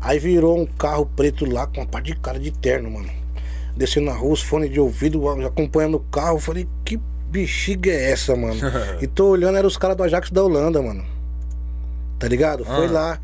Aí 0.00 0.18
virou 0.18 0.58
um 0.58 0.66
carro 0.66 1.06
preto 1.06 1.44
lá 1.50 1.66
com 1.66 1.80
uma 1.80 1.86
parte 1.86 2.06
de 2.12 2.16
cara 2.16 2.38
de 2.38 2.50
terno, 2.50 2.90
mano. 2.90 3.10
Descendo 3.76 4.06
na 4.06 4.12
rua, 4.14 4.32
os 4.32 4.42
fones 4.42 4.70
de 4.70 4.78
ouvido, 4.78 5.26
acompanhando 5.44 5.96
o 5.96 6.00
carro. 6.00 6.36
Eu 6.36 6.40
falei, 6.40 6.68
que 6.84 7.00
bexiga 7.32 7.90
é 7.90 8.10
essa, 8.10 8.36
mano? 8.36 8.60
e 9.00 9.06
tô 9.06 9.30
olhando, 9.30 9.56
eram 9.56 9.66
os 9.66 9.76
caras 9.76 9.96
do 9.96 10.02
Ajax 10.02 10.30
da 10.30 10.44
Holanda, 10.44 10.82
mano. 10.82 11.04
Tá 12.18 12.28
ligado? 12.28 12.64
Foi 12.64 12.86
lá 12.86 13.18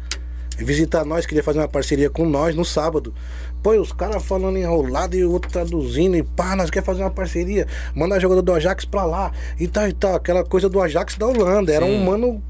visitar 0.56 1.04
nós, 1.04 1.24
queria 1.24 1.42
fazer 1.42 1.60
uma 1.60 1.68
parceria 1.68 2.10
com 2.10 2.24
nós 2.24 2.56
no 2.56 2.64
sábado. 2.64 3.14
Pô, 3.62 3.72
os 3.72 3.92
caras 3.92 4.24
falando 4.24 4.58
enrolado 4.58 5.16
e 5.16 5.24
o 5.24 5.30
outro 5.30 5.50
traduzindo 5.50 6.16
e 6.16 6.22
pá, 6.22 6.56
nós 6.56 6.70
quer 6.70 6.82
fazer 6.82 7.02
uma 7.02 7.10
parceria. 7.10 7.66
Manda 7.94 8.16
a 8.16 8.18
jogador 8.18 8.42
do 8.42 8.52
Ajax 8.52 8.84
pra 8.84 9.04
lá 9.04 9.32
e 9.58 9.68
tal 9.68 9.88
e 9.88 9.92
tal. 9.92 10.14
Aquela 10.14 10.44
coisa 10.44 10.68
do 10.68 10.80
Ajax 10.80 11.16
da 11.16 11.26
Holanda. 11.26 11.72
Era 11.72 11.84
um 11.84 12.04
mano 12.04 12.42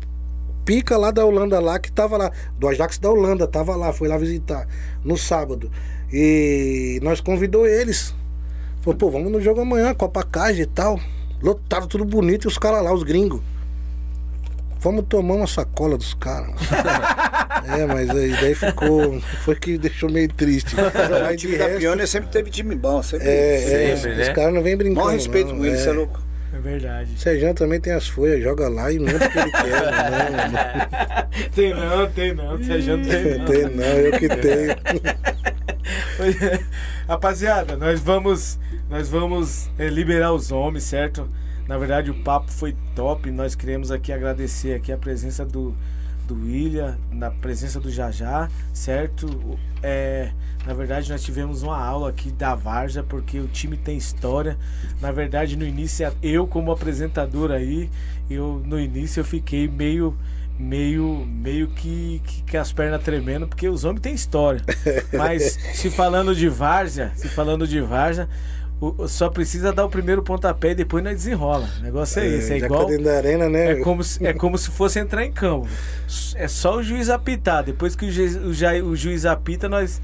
pica 0.65 0.97
lá 0.99 1.11
da 1.11 1.25
Holanda 1.25 1.59
lá 1.61 1.79
que 1.79 1.91
tava 1.91 2.17
lá. 2.17 2.31
Do 2.59 2.69
Ajax 2.69 2.99
da 2.99 3.11
Holanda, 3.11 3.47
tava 3.47 3.75
lá, 3.75 3.93
foi 3.93 4.09
lá 4.09 4.17
visitar 4.17 4.67
no 5.05 5.17
sábado. 5.17 5.71
E 6.13 6.99
nós 7.03 7.21
convidou 7.21 7.67
eles. 7.67 8.15
Falou, 8.81 8.97
pô, 8.97 9.11
vamos 9.11 9.33
no 9.33 9.41
jogo 9.41 9.61
amanhã, 9.61 9.95
Copa 9.95 10.23
Caixa 10.23 10.63
e 10.63 10.67
tal. 10.67 11.01
Lotado, 11.43 11.87
tudo 11.87 12.05
bonito, 12.05 12.45
e 12.45 12.49
os 12.49 12.59
caras 12.59 12.83
lá, 12.83 12.93
os 12.93 13.03
gringos. 13.03 13.41
Vamos 14.81 15.05
tomar 15.09 15.35
uma 15.35 15.47
sacola 15.47 15.97
dos 15.97 16.15
caras. 16.15 16.55
é, 17.67 17.85
mas 17.85 18.11
aí 18.11 18.31
daí 18.31 18.55
ficou. 18.55 19.21
Foi 19.45 19.57
que 19.57 19.77
deixou 19.77 20.09
meio 20.11 20.29
triste. 20.33 20.77
O 20.79 21.25
Mas 21.25 21.41
time 21.41 21.55
de 21.55 21.59
da 21.59 21.67
resto, 21.67 21.81
Pioneer 21.81 22.09
sempre 22.09 22.31
teve 22.31 22.51
time 22.51 22.75
bom. 22.77 23.03
Sempre, 23.03 23.27
é, 23.27 23.91
é, 23.91 23.97
Sempre, 23.97 24.13
os 24.23 24.29
né? 24.29 24.35
caras 24.35 24.55
não 24.55 24.63
vem 24.63 24.77
brincando. 24.77 25.01
Maior 25.05 25.15
respeito 25.17 25.51
não, 25.51 25.59
com 25.59 25.65
eles, 25.65 25.81
é. 25.81 25.83
você 25.83 25.89
é 25.89 25.93
louco. 25.93 26.28
É 26.59 26.61
verdade. 26.61 27.11
Sérgio 27.17 27.55
também 27.55 27.81
tem 27.81 27.93
as 27.93 28.09
folhas, 28.09 28.43
joga 28.43 28.69
lá 28.69 28.91
e 28.91 28.99
monta 28.99 29.15
o 29.15 29.31
que 29.31 29.39
ele 29.39 29.51
quer. 29.53 29.93
Né? 30.51 30.89
Tem 31.55 31.73
não, 31.73 32.11
tem 32.11 32.35
não. 32.35 32.63
Sérgio 32.63 33.01
tem 33.03 33.39
Não 33.39 33.45
tem 33.45 33.65
não, 33.65 33.85
eu 33.85 34.13
que 34.19 34.29
tenho. 34.29 34.75
Rapaziada, 37.07 37.77
nós 37.77 38.01
vamos, 38.01 38.59
nós 38.91 39.09
vamos 39.09 39.71
eh, 39.79 39.89
liberar 39.89 40.33
os 40.33 40.51
homens, 40.51 40.85
certo? 40.85 41.29
Na 41.67 41.79
verdade, 41.79 42.11
o 42.11 42.15
papo 42.23 42.51
foi 42.51 42.75
top. 42.95 43.31
Nós 43.31 43.55
queremos 43.55 43.93
aqui 43.93 44.13
agradecer 44.13 44.75
aqui 44.75 44.91
a 44.91 44.99
presença 44.99 45.45
do, 45.45 45.77
do 46.29 46.35
William, 46.35 46.99
na 47.11 47.31
presença 47.31 47.81
do 47.81 47.91
Jajá, 47.91 48.51
certo? 48.73 49.59
É, 49.83 50.31
na 50.67 50.75
verdade, 50.75 51.11
nós 51.11 51.23
tivemos 51.23 51.63
uma 51.63 51.83
aula 51.83 52.11
aqui 52.11 52.31
da 52.31 52.55
Varja, 52.55 53.03
porque 53.03 53.41
o 53.41 53.49
time 53.49 53.77
tem 53.79 53.97
história. 53.97 54.59
Na 55.01 55.11
verdade, 55.11 55.57
no 55.57 55.65
início, 55.65 56.13
eu 56.23 56.47
como 56.47 56.71
apresentador 56.71 57.51
aí, 57.51 57.89
eu 58.29 58.63
no 58.65 58.79
início 58.79 59.21
eu 59.21 59.25
fiquei 59.25 59.67
meio 59.67 60.15
meio 60.59 61.25
meio 61.25 61.69
que, 61.69 62.21
que, 62.27 62.43
que 62.43 62.57
as 62.57 62.73
pernas 62.73 63.03
tremendo, 63.03 63.47
porque 63.47 63.67
os 63.67 63.85
homens 63.85 64.03
têm 64.03 64.13
história. 64.13 64.63
Mas 65.17 65.59
se 65.73 65.89
falando 65.89 66.35
de 66.35 66.49
Várzea, 66.49 67.13
se 67.15 67.29
falando 67.29 67.67
de 67.67 67.81
Várzea, 67.81 68.29
o- 68.81 69.09
só 69.09 69.29
precisa 69.29 69.73
dar 69.73 69.85
o 69.85 69.89
primeiro 69.89 70.23
pontapé 70.23 70.71
e 70.71 70.75
depois 70.75 71.03
nós 71.03 71.15
desenrola. 71.15 71.69
O 71.81 71.83
negócio 71.83 72.21
é, 72.21 72.27
esse, 72.27 72.53
é 72.53 72.59
igual 72.59 72.87
da 72.99 73.17
arena, 73.17 73.49
né? 73.49 73.73
é 73.73 73.75
como, 73.77 74.03
se, 74.05 74.25
é 74.27 74.33
como 74.33 74.57
se 74.57 74.71
fosse 74.71 74.99
entrar 74.99 75.25
em 75.25 75.33
campo. 75.33 75.69
É 76.37 76.47
só 76.49 76.77
o 76.77 76.83
juiz 76.83 77.09
apitar. 77.11 77.65
Depois 77.65 77.97
que 77.97 78.07
o 78.07 78.11
juiz, 78.11 78.37
o 78.37 78.89
o 78.89 78.97
juiz 78.97 79.27
apita, 79.27 79.69
nós 79.69 80.01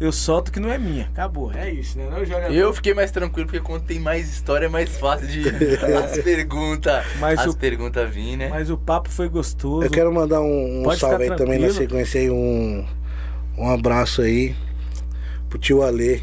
eu 0.00 0.12
solto 0.12 0.52
que 0.52 0.60
não 0.60 0.70
é 0.70 0.78
minha. 0.78 1.06
Acabou. 1.12 1.52
É 1.52 1.70
isso, 1.72 1.98
né? 1.98 2.08
Não, 2.08 2.24
jogador? 2.24 2.54
Eu 2.54 2.72
fiquei 2.72 2.94
mais 2.94 3.10
tranquilo 3.10 3.46
porque 3.48 3.60
quando 3.60 3.82
tem 3.82 3.98
mais 3.98 4.28
história 4.28 4.66
é 4.66 4.68
mais 4.68 4.96
fácil 4.96 5.26
de 5.26 5.42
as 6.04 6.18
perguntas. 6.18 7.04
Mas 7.18 7.40
as 7.40 7.54
perguntas 7.56 8.08
vir, 8.08 8.36
né? 8.36 8.48
Mas 8.48 8.70
o 8.70 8.78
papo 8.78 9.08
foi 9.10 9.28
gostoso. 9.28 9.84
Eu 9.84 9.90
quero 9.90 10.12
mandar 10.12 10.40
um, 10.40 10.86
um 10.86 10.96
salve 10.96 11.24
aí 11.24 11.36
também 11.36 11.58
na 11.58 11.70
sequência 11.70 12.20
aí, 12.20 12.30
um, 12.30 12.86
um 13.56 13.68
abraço 13.68 14.22
aí 14.22 14.54
pro 15.48 15.58
tio 15.58 15.82
Alê, 15.82 16.20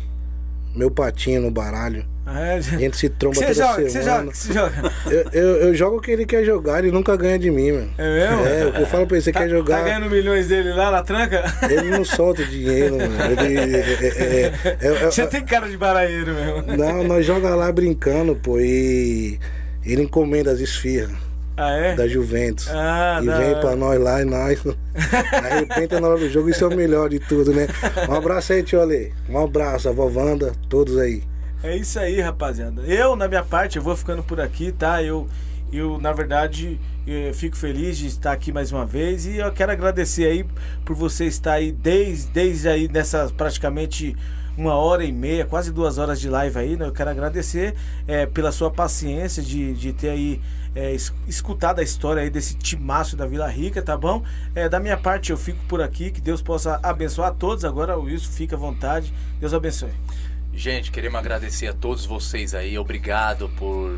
meu 0.76 0.92
patinho 0.92 1.42
no 1.42 1.50
baralho. 1.52 2.06
É, 2.28 2.54
A 2.56 2.60
gente 2.60 2.98
se 2.98 3.08
tromba 3.08 3.36
Você 3.36 3.46
toda 3.46 3.54
joga, 3.54 3.84
você 3.84 3.90
semana. 4.02 4.20
joga, 4.24 4.34
você 4.34 4.54
joga. 4.54 4.92
Eu, 5.06 5.30
eu, 5.32 5.48
eu 5.68 5.76
jogo 5.76 5.98
o 5.98 6.02
que 6.02 6.10
ele 6.10 6.26
quer 6.26 6.44
jogar, 6.44 6.80
ele 6.80 6.92
nunca 6.92 7.16
ganha 7.16 7.38
de 7.38 7.52
mim, 7.52 7.72
meu. 7.72 7.88
É 8.00 8.14
mesmo? 8.14 8.46
É, 8.48 8.66
o 8.66 8.72
que 8.74 8.82
eu 8.82 8.86
falo 8.88 9.06
pra 9.06 9.16
ele, 9.18 9.24
você 9.24 9.32
Tá, 9.32 9.40
quer 9.42 9.50
jogar. 9.50 9.78
tá 9.78 9.84
ganhando 9.84 10.10
milhões 10.10 10.48
dele 10.48 10.74
lá 10.74 10.90
na 10.90 11.04
tranca? 11.04 11.44
Ele 11.70 11.90
não 11.92 12.04
solta 12.04 12.42
o 12.42 12.46
dinheiro, 12.46 12.98
mano. 12.98 13.14
Ele, 13.42 13.58
é, 13.60 13.80
é, 13.80 14.08
é, 14.08 14.78
é, 14.82 14.88
é, 14.88 15.06
Você 15.06 15.28
tem 15.28 15.46
cara 15.46 15.70
de 15.70 15.78
baraeiro 15.78 16.34
mesmo. 16.34 16.76
Não, 16.76 17.04
nós 17.04 17.24
joga 17.26 17.54
lá 17.56 17.72
brincando, 17.72 18.36
pô, 18.36 18.60
e 18.60 19.40
ele 19.86 20.02
encomenda 20.02 20.52
as 20.52 20.60
esfirras 20.60 21.12
Ah, 21.58 21.72
é? 21.72 21.96
da 21.96 22.08
Juventus. 22.08 22.68
Ah, 22.70 23.20
e 23.22 23.26
vem 23.26 23.52
hora. 23.52 23.60
pra 23.62 23.76
nós 23.76 24.02
lá 24.02 24.22
e 24.22 24.26
nós 24.26 24.62
arrebenta 25.32 26.00
na 26.02 26.10
hora 26.10 26.20
do 26.20 26.30
jogo, 26.30 26.50
isso 26.50 26.64
é 26.64 26.68
o 26.68 26.76
melhor 26.76 27.10
de 27.10 27.20
tudo, 27.20 27.54
né? 27.54 27.68
Um 28.10 28.14
abraço 28.14 28.54
aí, 28.54 28.62
tio 28.64 28.82
Ale. 28.82 29.14
Um 29.30 29.38
abraço, 29.38 29.88
a 29.88 29.92
vovanda, 29.92 30.54
todos 30.68 30.98
aí. 30.98 31.24
É 31.64 31.76
isso 31.76 31.98
aí, 31.98 32.20
rapaziada. 32.20 32.82
Eu, 32.84 33.16
na 33.16 33.28
minha 33.28 33.44
parte, 33.44 33.78
eu 33.78 33.84
vou 33.84 33.96
ficando 33.96 34.22
por 34.22 34.40
aqui, 34.40 34.72
tá? 34.72 35.02
Eu, 35.02 35.28
eu 35.72 36.00
na 36.00 36.12
verdade, 36.12 36.80
eh, 37.08 37.32
fico 37.34 37.56
feliz 37.56 37.98
de 37.98 38.08
estar 38.08 38.32
aqui 38.32 38.52
mais 38.52 38.72
uma 38.72 38.86
vez 38.86 39.26
e 39.26 39.38
eu 39.38 39.52
quero 39.52 39.72
agradecer 39.72 40.26
aí 40.26 40.46
por 40.84 40.96
você 40.96 41.26
estar 41.26 41.54
aí 41.54 41.72
desde, 41.72 42.28
desde 42.32 42.68
aí 42.68 42.88
nessas 42.88 43.32
praticamente 43.32 44.16
uma 44.58 44.76
hora 44.76 45.04
e 45.04 45.12
meia, 45.12 45.46
quase 45.46 45.72
duas 45.72 45.98
horas 45.98 46.20
de 46.20 46.30
live 46.30 46.58
aí, 46.58 46.78
né? 46.78 46.86
Eu 46.86 46.92
quero 46.92 47.10
agradecer 47.10 47.76
eh, 48.08 48.26
pela 48.26 48.52
sua 48.52 48.72
paciência 48.72 49.44
de, 49.44 49.74
de 49.74 49.92
ter 49.92 50.10
aí 50.10 50.42
eh, 50.76 50.94
es- 50.94 51.14
escutado 51.28 51.80
a 51.80 51.84
história 51.84 52.22
aí 52.22 52.30
desse 52.30 52.56
timaço 52.56 53.16
da 53.16 53.26
Vila 53.26 53.48
Rica, 53.48 53.82
tá 53.82 53.96
bom? 53.98 54.24
Eh, 54.54 54.68
da 54.70 54.80
minha 54.80 54.98
parte, 54.98 55.32
eu 55.32 55.38
fico 55.38 55.60
por 55.68 55.82
aqui, 55.82 56.12
que 56.12 56.22
Deus 56.22 56.42
possa 56.42 56.80
abençoar 56.84 57.30
a 57.30 57.34
todos. 57.34 57.64
Agora 57.66 57.98
o 57.98 58.04
Wilson 58.04 58.32
fica 58.32 58.56
à 58.56 58.60
vontade. 58.60 59.14
Deus 59.40 59.54
abençoe. 59.54 59.92
Gente, 60.54 60.92
queremos 60.92 61.18
agradecer 61.20 61.68
a 61.68 61.74
todos 61.74 62.06
vocês 62.06 62.54
aí. 62.54 62.78
Obrigado 62.78 63.50
por 63.58 63.98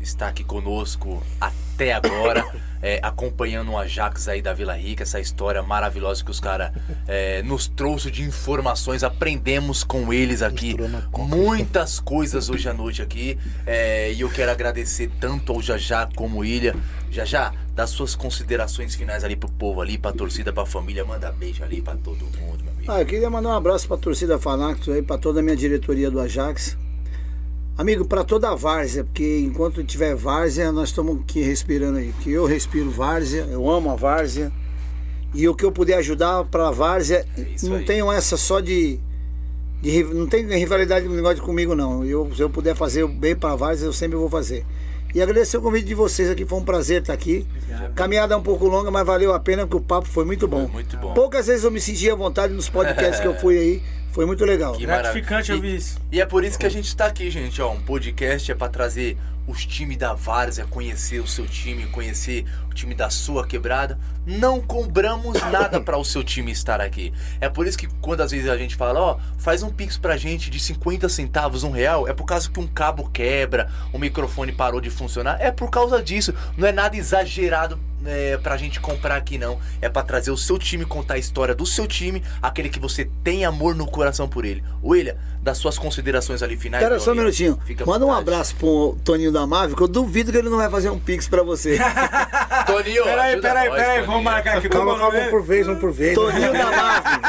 está 0.00 0.28
aqui 0.28 0.44
conosco 0.44 1.22
até 1.40 1.92
agora, 1.92 2.44
é, 2.82 2.98
acompanhando 3.02 3.72
o 3.72 3.78
Ajax 3.78 4.28
aí 4.28 4.40
da 4.40 4.52
Vila 4.52 4.74
Rica, 4.74 5.02
essa 5.02 5.20
história 5.20 5.62
maravilhosa 5.62 6.24
que 6.24 6.30
os 6.30 6.40
caras 6.40 6.72
é, 7.06 7.42
nos 7.42 7.66
trouxe 7.66 8.10
de 8.10 8.22
informações, 8.22 9.02
aprendemos 9.02 9.84
com 9.84 10.12
eles 10.12 10.42
aqui 10.42 10.76
muitas 11.16 12.00
coisas 12.00 12.48
hoje 12.48 12.68
à 12.68 12.74
noite 12.74 13.02
aqui. 13.02 13.38
é, 13.66 14.12
e 14.12 14.20
eu 14.20 14.30
quero 14.30 14.50
agradecer 14.50 15.10
tanto 15.20 15.52
ao 15.52 15.62
Jajá 15.62 16.08
como 16.14 16.44
Ilha. 16.44 16.74
Jajá, 17.10 17.52
dá 17.74 17.86
suas 17.86 18.14
considerações 18.14 18.94
finais 18.94 19.24
ali 19.24 19.34
pro 19.36 19.50
povo 19.50 19.80
ali, 19.80 19.96
pra 19.96 20.12
torcida, 20.12 20.52
pra 20.52 20.66
família, 20.66 21.04
manda 21.04 21.32
beijo 21.32 21.62
ali 21.64 21.80
pra 21.80 21.96
todo 21.96 22.18
mundo, 22.38 22.64
meu 22.64 22.72
amigo. 22.72 22.92
Ah, 22.92 23.00
eu 23.00 23.06
queria 23.06 23.30
mandar 23.30 23.50
um 23.50 23.56
abraço 23.56 23.88
pra 23.88 23.96
torcida 23.96 24.38
Fanáticos 24.38 24.88
aí, 24.88 25.02
pra 25.02 25.16
toda 25.16 25.40
a 25.40 25.42
minha 25.42 25.56
diretoria 25.56 26.10
do 26.10 26.20
Ajax. 26.20 26.76
Amigo, 27.78 28.04
pra 28.04 28.24
toda 28.24 28.50
a 28.50 28.56
várzea, 28.56 29.04
porque 29.04 29.38
enquanto 29.38 29.84
tiver 29.84 30.12
várzea, 30.16 30.72
nós 30.72 30.88
estamos 30.88 31.20
aqui 31.20 31.42
respirando 31.42 31.98
aí. 31.98 32.12
Que 32.20 32.32
eu 32.32 32.44
respiro 32.44 32.90
várzea, 32.90 33.46
eu 33.52 33.70
amo 33.70 33.92
a 33.92 33.94
várzea. 33.94 34.50
E 35.32 35.48
o 35.48 35.54
que 35.54 35.64
eu 35.64 35.70
puder 35.70 35.94
ajudar 35.98 36.42
pra 36.46 36.72
várzea, 36.72 37.24
isso 37.54 37.70
não 37.70 37.76
aí. 37.76 37.84
tenho 37.84 38.10
essa 38.10 38.36
só 38.36 38.58
de. 38.58 38.98
de 39.80 40.02
não 40.02 40.26
tem 40.26 40.44
rivalidade 40.58 41.06
no 41.06 41.14
negócio 41.14 41.40
comigo, 41.40 41.76
não. 41.76 42.04
Eu, 42.04 42.28
se 42.34 42.42
eu 42.42 42.50
puder 42.50 42.74
fazer 42.74 43.04
o 43.04 43.08
bem 43.08 43.36
pra 43.36 43.54
várzea, 43.54 43.86
eu 43.86 43.92
sempre 43.92 44.16
vou 44.16 44.28
fazer. 44.28 44.66
E 45.14 45.22
agradecer 45.22 45.56
o 45.56 45.62
convite 45.62 45.86
de 45.86 45.94
vocês 45.94 46.28
aqui, 46.28 46.44
foi 46.44 46.58
um 46.58 46.64
prazer 46.64 47.02
estar 47.02 47.12
aqui. 47.12 47.46
Caminhada 47.94 48.36
um 48.36 48.42
pouco 48.42 48.66
longa, 48.66 48.90
mas 48.90 49.06
valeu 49.06 49.32
a 49.32 49.38
pena, 49.38 49.62
porque 49.62 49.76
o 49.76 49.80
papo 49.80 50.08
foi 50.08 50.24
muito 50.24 50.48
bom. 50.48 50.64
Foi 50.64 50.72
muito 50.72 50.96
bom. 50.96 51.14
Poucas 51.14 51.46
vezes 51.46 51.62
eu 51.62 51.70
me 51.70 51.80
senti 51.80 52.10
à 52.10 52.16
vontade 52.16 52.52
nos 52.52 52.68
podcasts 52.68 53.20
que 53.20 53.26
eu 53.28 53.38
fui 53.38 53.56
aí. 53.56 53.82
Foi 54.12 54.26
muito 54.26 54.44
legal. 54.44 54.72
Que 54.72 54.86
Gratificante 54.86 55.50
maravilha. 55.50 55.54
ouvir 55.56 55.76
isso. 55.76 55.98
E 56.10 56.20
é 56.20 56.26
por 56.26 56.44
isso 56.44 56.58
que 56.58 56.66
a 56.66 56.70
gente 56.70 56.94
tá 56.96 57.06
aqui, 57.06 57.30
gente. 57.30 57.60
Ó, 57.62 57.72
um 57.72 57.80
podcast 57.80 58.50
é 58.50 58.54
pra 58.54 58.68
trazer 58.68 59.16
os 59.48 59.64
times 59.64 59.96
da 59.96 60.12
Várzea, 60.12 60.66
conhecer 60.66 61.20
o 61.20 61.26
seu 61.26 61.46
time, 61.46 61.86
conhecer 61.86 62.44
o 62.70 62.74
time 62.74 62.94
da 62.94 63.08
sua 63.08 63.46
quebrada. 63.46 63.98
Não 64.26 64.60
cobramos 64.60 65.40
nada 65.50 65.80
para 65.80 65.96
o 65.96 66.04
seu 66.04 66.22
time 66.22 66.52
estar 66.52 66.80
aqui. 66.80 67.12
É 67.40 67.48
por 67.48 67.66
isso 67.66 67.78
que 67.78 67.88
quando 68.00 68.20
às 68.20 68.30
vezes 68.30 68.48
a 68.48 68.58
gente 68.58 68.76
fala, 68.76 69.00
ó, 69.00 69.18
faz 69.38 69.62
um 69.62 69.70
pix 69.70 69.96
pra 69.96 70.18
gente 70.18 70.50
de 70.50 70.60
50 70.60 71.08
centavos, 71.08 71.64
um 71.64 71.70
real, 71.70 72.06
é 72.06 72.12
por 72.12 72.26
causa 72.26 72.50
que 72.50 72.60
um 72.60 72.66
cabo 72.66 73.08
quebra, 73.10 73.70
o 73.90 73.98
microfone 73.98 74.52
parou 74.52 74.80
de 74.80 74.90
funcionar. 74.90 75.38
É 75.40 75.50
por 75.50 75.70
causa 75.70 76.02
disso. 76.02 76.34
Não 76.56 76.68
é 76.68 76.72
nada 76.72 76.94
exagerado 76.94 77.80
é, 78.04 78.36
pra 78.36 78.56
gente 78.56 78.80
comprar 78.80 79.16
aqui, 79.16 79.38
não. 79.38 79.58
É 79.80 79.88
pra 79.88 80.02
trazer 80.02 80.30
o 80.30 80.36
seu 80.36 80.58
time, 80.58 80.84
contar 80.84 81.14
a 81.14 81.18
história 81.18 81.54
do 81.54 81.66
seu 81.66 81.86
time, 81.86 82.22
aquele 82.42 82.68
que 82.68 82.78
você 82.78 83.10
tem 83.24 83.44
amor 83.44 83.74
no 83.74 83.86
coração 83.86 84.28
por 84.28 84.44
ele. 84.44 84.62
William, 84.82 85.16
das 85.42 85.58
suas 85.58 85.78
considerações 85.78 86.42
ali 86.42 86.56
finais. 86.56 86.82
Pera 86.82 86.96
meu 86.96 87.04
só 87.04 87.12
um 87.12 87.14
minutinho. 87.14 87.58
Fica 87.64 87.84
Manda 87.86 88.04
um 88.04 88.12
abraço 88.12 88.54
pro 88.56 88.96
Toninho 89.04 89.32
da 89.32 89.46
Mave, 89.46 89.74
que 89.74 89.82
eu 89.82 89.88
duvido 89.88 90.32
que 90.32 90.38
ele 90.38 90.48
não 90.48 90.56
vai 90.58 90.70
fazer 90.70 90.90
um 90.90 90.98
pix 90.98 91.28
pra 91.28 91.42
você. 91.42 91.78
Toninho, 92.66 93.04
Peraí, 93.04 93.40
peraí, 93.40 93.70
peraí, 93.70 94.02
vamos 94.02 94.22
marcar 94.22 94.58
aqui. 94.58 94.68
Calma, 94.68 94.94
Vamos 94.94 95.12
calma, 95.12 95.26
um 95.26 95.30
por 95.30 95.42
vez, 95.42 95.68
um 95.68 95.76
por 95.76 95.92
vez. 95.92 96.14
Toninho 96.14 96.52
da 96.52 96.70
Mave. 96.70 97.20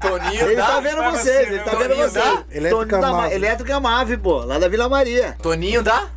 Toninho, 0.00 0.46
Ele 0.46 0.56
tá 0.56 0.80
vendo 0.80 1.02
vocês, 1.02 1.22
você, 1.22 1.42
ele 1.42 1.58
tá 1.58 1.70
Toninho 1.70 1.88
vendo 1.88 1.96
vocês. 1.96 2.44
Elétrica 2.50 2.98
da 2.98 3.12
Mave. 3.12 3.34
Elétrica 3.34 3.80
Mave, 3.80 4.16
pô, 4.16 4.38
lá 4.44 4.58
da 4.58 4.68
Vila 4.68 4.88
Maria. 4.88 5.36
Toninho 5.42 5.82
dá? 5.82 6.08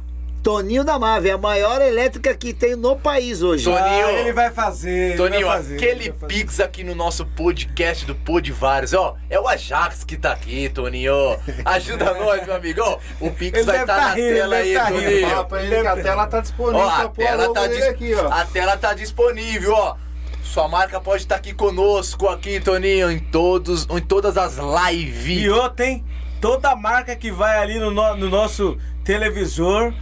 Toninho 0.41 0.85
da 0.85 0.97
Mave, 0.97 1.29
é 1.29 1.33
a 1.33 1.37
maior 1.37 1.81
elétrica 1.81 2.33
que 2.33 2.53
tem 2.53 2.75
no 2.75 2.95
país 2.95 3.41
hoje. 3.41 3.65
Toninho. 3.65 3.83
Ah, 4.07 4.11
ele 4.13 4.31
vai 4.31 4.49
fazer. 4.49 5.09
ele 5.09 5.17
Toninho, 5.17 5.47
vai 5.47 5.57
fazer, 5.57 5.75
aquele 5.75 6.11
fazer. 6.13 6.25
pix 6.27 6.59
aqui 6.61 6.83
no 6.83 6.95
nosso 6.95 7.25
podcast 7.25 8.05
do 8.05 8.15
Podvares, 8.15 8.93
ó, 8.93 9.15
é 9.29 9.37
o 9.39 9.47
Ajax 9.47 10.05
que 10.05 10.15
tá 10.17 10.31
aqui, 10.31 10.69
Toninho. 10.69 11.13
Ajuda 11.65 12.13
nós, 12.17 12.45
meu 12.45 12.55
amigo. 12.55 12.81
Ó, 12.81 12.97
o 13.19 13.31
pix 13.31 13.57
Ele 13.57 13.65
vai 13.65 13.81
estar 13.81 13.95
tá 13.95 14.01
na 14.01 14.13
rindo, 14.13 14.33
tela 14.35 14.59
ele 14.59 14.69
aí, 14.69 14.83
tá. 14.83 14.91
Toninho. 14.91 15.29
Fala 15.29 15.45
pra 15.45 15.63
ele 15.63 15.81
que 15.81 15.87
a 15.87 15.95
tela 15.97 16.27
tá 16.27 16.39
disponível 16.39 16.79
Ó, 16.79 16.89
a 16.89 17.09
tela, 17.09 17.53
tá 17.53 17.67
dis- 17.67 17.83
aqui, 17.83 18.13
ó. 18.15 18.27
a 18.31 18.45
tela 18.45 18.77
tá 18.77 18.93
disponível, 18.93 19.73
ó. 19.73 19.95
Sua 20.41 20.67
marca 20.69 20.99
pode 21.01 21.23
estar 21.23 21.35
aqui 21.35 21.53
conosco, 21.53 22.27
aqui, 22.29 22.59
Toninho, 22.61 23.11
em 23.11 23.19
todos, 23.19 23.85
em 23.89 23.99
todas 24.01 24.37
as 24.37 24.55
lives. 24.57 25.43
E 25.43 25.49
outra, 25.49 25.85
hein? 25.85 26.03
Toda 26.41 26.73
marca 26.77 27.13
que 27.15 27.29
vai 27.29 27.57
ali 27.57 27.77
no, 27.77 27.91
no- 27.91 28.15
no 28.15 28.29
nosso 28.29 28.77
televisor 29.03 29.93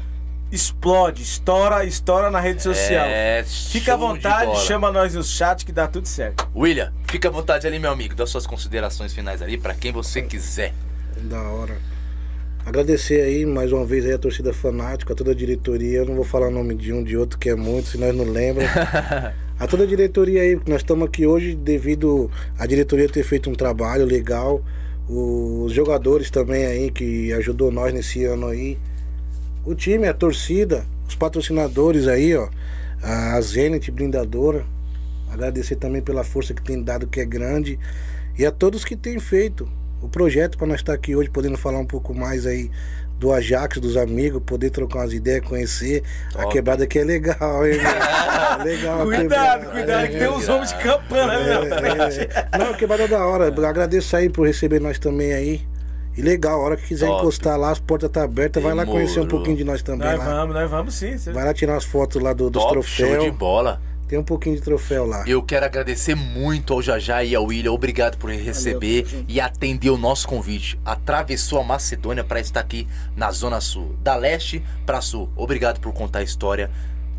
explode, 0.51 1.21
estoura, 1.21 1.83
estoura 1.83 2.31
na 2.31 2.39
rede 2.39 2.63
social. 2.63 3.05
É, 3.05 3.43
Fica 3.43 3.93
à 3.93 3.97
vontade, 3.97 4.59
chama 4.61 4.91
nós 4.91 5.13
no 5.13 5.23
chat 5.23 5.65
que 5.65 5.71
dá 5.71 5.87
tudo 5.87 6.07
certo. 6.07 6.47
William, 6.55 6.93
fica 7.07 7.27
à 7.27 7.31
vontade 7.31 7.67
ali, 7.67 7.79
meu 7.79 7.91
amigo. 7.91 8.15
Dá 8.15 8.25
suas 8.25 8.47
considerações 8.47 9.13
finais 9.13 9.41
ali 9.41 9.57
pra 9.57 9.73
quem 9.73 9.91
você 9.91 10.21
quiser. 10.21 10.73
Da 11.23 11.41
hora. 11.41 11.77
Agradecer 12.65 13.21
aí 13.21 13.45
mais 13.45 13.71
uma 13.71 13.85
vez 13.85 14.05
aí 14.05 14.11
a 14.11 14.17
torcida 14.17 14.51
fanática, 14.51 15.13
a 15.13 15.15
toda 15.15 15.31
a 15.31 15.33
diretoria. 15.33 15.99
Eu 15.99 16.05
não 16.05 16.15
vou 16.15 16.25
falar 16.25 16.47
o 16.47 16.51
nome 16.51 16.75
de 16.75 16.91
um 16.91 17.01
de 17.01 17.15
outro, 17.15 17.39
que 17.39 17.49
é 17.49 17.55
muito, 17.55 17.89
se 17.89 17.97
nós 17.97 18.13
não 18.13 18.25
lembramos. 18.25 18.69
a 19.57 19.67
toda 19.67 19.83
a 19.83 19.87
diretoria 19.87 20.41
aí, 20.41 20.55
porque 20.55 20.69
nós 20.69 20.81
estamos 20.81 21.07
aqui 21.07 21.25
hoje 21.25 21.55
devido 21.55 22.29
à 22.59 22.65
diretoria 22.65 23.07
ter 23.07 23.23
feito 23.23 23.49
um 23.49 23.55
trabalho 23.55 24.05
legal. 24.05 24.61
Os 25.07 25.71
jogadores 25.71 26.29
também 26.29 26.65
aí 26.65 26.91
que 26.91 27.31
ajudou 27.33 27.71
nós 27.71 27.93
nesse 27.93 28.25
ano 28.25 28.47
aí. 28.47 28.77
O 29.67 29.75
time, 29.75 30.07
a 30.07 30.13
torcida, 30.13 30.85
os 31.05 31.13
patrocinadores 31.13 32.07
aí, 32.07 32.33
ó. 32.33 32.47
A 33.03 33.39
Zenit 33.41 33.91
Blindadora. 33.91 34.63
Agradecer 35.29 35.75
também 35.75 36.01
pela 36.01 36.23
força 36.23 36.53
que 36.53 36.63
tem 36.63 36.81
dado, 36.81 37.05
que 37.05 37.19
é 37.19 37.25
grande. 37.25 37.77
E 38.39 38.45
a 38.45 38.51
todos 38.51 38.85
que 38.85 38.95
têm 38.95 39.19
feito 39.19 39.67
o 40.01 40.07
projeto 40.07 40.57
para 40.57 40.67
nós 40.67 40.77
estar 40.79 40.93
aqui 40.93 41.17
hoje, 41.17 41.29
podendo 41.29 41.57
falar 41.57 41.79
um 41.79 41.85
pouco 41.85 42.13
mais 42.13 42.45
aí 42.45 42.71
do 43.19 43.33
Ajax, 43.33 43.77
dos 43.79 43.97
amigos, 43.97 44.41
poder 44.45 44.69
trocar 44.69 44.99
umas 44.99 45.11
ideias, 45.11 45.43
conhecer. 45.45 46.01
A 46.33 46.43
Top. 46.43 46.53
quebrada 46.53 46.85
aqui 46.85 46.99
é 46.99 47.03
legal, 47.03 47.67
hein? 47.67 47.73
É 47.77 48.63
legal. 48.63 49.01
a 49.01 49.03
Cuidado, 49.03 49.21
quebrada. 49.21 49.65
cuidado, 49.65 50.07
que 50.07 50.17
tem 50.17 50.29
uns 50.29 50.47
homens 50.47 50.69
de 50.71 50.79
campana 50.81 51.33
ali 51.33 51.69
na 51.69 51.77
frente. 51.77 52.19
É, 52.33 52.47
é. 52.53 52.57
Não, 52.57 52.73
quebrada 52.73 53.03
é 53.03 53.07
da 53.09 53.25
hora. 53.25 53.47
Agradeço 53.67 54.15
aí 54.15 54.29
por 54.29 54.47
receber 54.47 54.79
nós 54.79 54.97
também 54.97 55.33
aí. 55.33 55.67
E 56.17 56.21
legal, 56.21 56.59
a 56.59 56.63
hora 56.63 56.75
que 56.77 56.87
quiser 56.87 57.05
Top. 57.07 57.21
encostar 57.21 57.57
lá, 57.59 57.69
as 57.71 57.79
portas 57.79 58.09
tá 58.09 58.23
abertas, 58.23 58.61
vai 58.63 58.73
lá 58.73 58.85
conhecer 58.85 59.19
um 59.19 59.27
pouquinho 59.27 59.55
de 59.55 59.63
nós 59.63 59.83
também 59.83 60.07
Nós 60.09 60.17
lá. 60.17 60.25
vamos, 60.25 60.55
nós 60.55 60.69
vamos 60.71 60.93
sim. 60.95 61.15
Vai 61.31 61.45
lá 61.45 61.53
tirar 61.53 61.73
umas 61.73 61.83
fotos 61.85 62.21
lá 62.21 62.33
do- 62.33 62.49
dos 62.49 62.63
Top, 62.63 62.81
show 62.83 63.05
de 63.05 63.11
troféus. 63.13 63.35
bola. 63.37 63.81
Tem 64.07 64.17
um 64.17 64.23
pouquinho 64.23 64.55
de 64.55 64.61
troféu 64.61 65.05
lá. 65.05 65.25
Eu 65.27 65.43
quero 65.43 65.65
agradecer 65.65 66.15
muito 66.15 66.71
ao 66.73 66.81
Jajá 66.81 67.25
e 67.25 67.35
ao 67.35 67.43
William. 67.43 67.73
Obrigado 67.73 68.17
por 68.17 68.31
receber 68.31 69.05
junto. 69.05 69.25
e 69.29 69.39
atender 69.41 69.89
o 69.89 69.97
nosso 69.97 70.25
convite. 70.27 70.79
Atravessou 70.85 71.59
a 71.59 71.63
Macedônia 71.63 72.23
para 72.23 72.39
estar 72.39 72.61
aqui 72.61 72.87
na 73.17 73.29
Zona 73.31 73.59
Sul, 73.59 73.95
da 74.01 74.15
leste 74.15 74.63
para 74.85 75.01
sul. 75.01 75.29
Obrigado 75.35 75.81
por 75.81 75.91
contar 75.93 76.19
a 76.19 76.23
história 76.23 76.71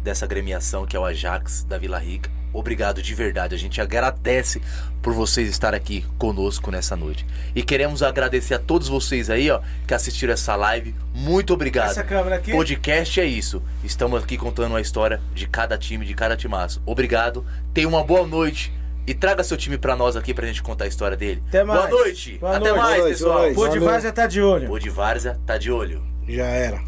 dessa 0.02 0.26
gremiação 0.26 0.86
que 0.86 0.96
é 0.96 0.98
o 0.98 1.04
Ajax 1.04 1.62
da 1.68 1.76
Vila 1.76 1.98
Rica. 1.98 2.30
Obrigado 2.52 3.02
de 3.02 3.14
verdade. 3.14 3.54
A 3.54 3.58
gente 3.58 3.80
agradece 3.80 4.60
por 5.02 5.12
vocês 5.12 5.48
estar 5.48 5.74
aqui 5.74 6.04
conosco 6.18 6.70
nessa 6.70 6.96
noite. 6.96 7.26
E 7.54 7.62
queremos 7.62 8.02
agradecer 8.02 8.54
a 8.54 8.58
todos 8.58 8.88
vocês 8.88 9.30
aí, 9.30 9.50
ó, 9.50 9.60
que 9.86 9.94
assistiram 9.94 10.32
essa 10.32 10.56
live. 10.56 10.94
Muito 11.14 11.52
obrigado. 11.52 11.90
Essa 11.90 12.02
câmera 12.04 12.36
aqui. 12.36 12.52
Podcast 12.52 13.20
é 13.20 13.24
isso. 13.24 13.62
Estamos 13.84 14.22
aqui 14.22 14.36
contando 14.36 14.76
a 14.76 14.80
história 14.80 15.20
de 15.34 15.46
cada 15.46 15.76
time, 15.78 16.04
de 16.04 16.14
cada 16.14 16.36
timaço. 16.36 16.82
Obrigado. 16.84 17.44
Tenha 17.72 17.88
uma 17.88 18.02
boa 18.02 18.26
noite. 18.26 18.72
E 19.06 19.14
traga 19.14 19.42
seu 19.42 19.56
time 19.56 19.78
pra 19.78 19.96
nós 19.96 20.16
aqui 20.16 20.34
pra 20.34 20.46
gente 20.46 20.62
contar 20.62 20.84
a 20.84 20.88
história 20.88 21.16
dele. 21.16 21.42
Até 21.48 21.64
mais. 21.64 21.88
Boa 21.88 22.02
noite. 22.02 22.36
Boa 22.38 22.56
Até 22.58 22.68
noite. 22.68 22.78
mais, 22.78 23.04
pessoal. 23.04 23.52
Pô 23.54 23.68
de. 23.68 23.78
Várzea 23.78 24.12
tá 24.12 24.26
de 24.26 24.42
olho. 24.42 24.68
Pô 24.68 24.78
de 24.78 24.90
Várzea 24.90 25.40
tá 25.46 25.56
de 25.56 25.70
olho. 25.72 26.02
Já 26.28 26.44
era. 26.44 26.82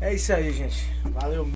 É 0.00 0.14
isso 0.14 0.32
aí, 0.32 0.50
gente. 0.52 0.90
Valeu. 1.04 1.52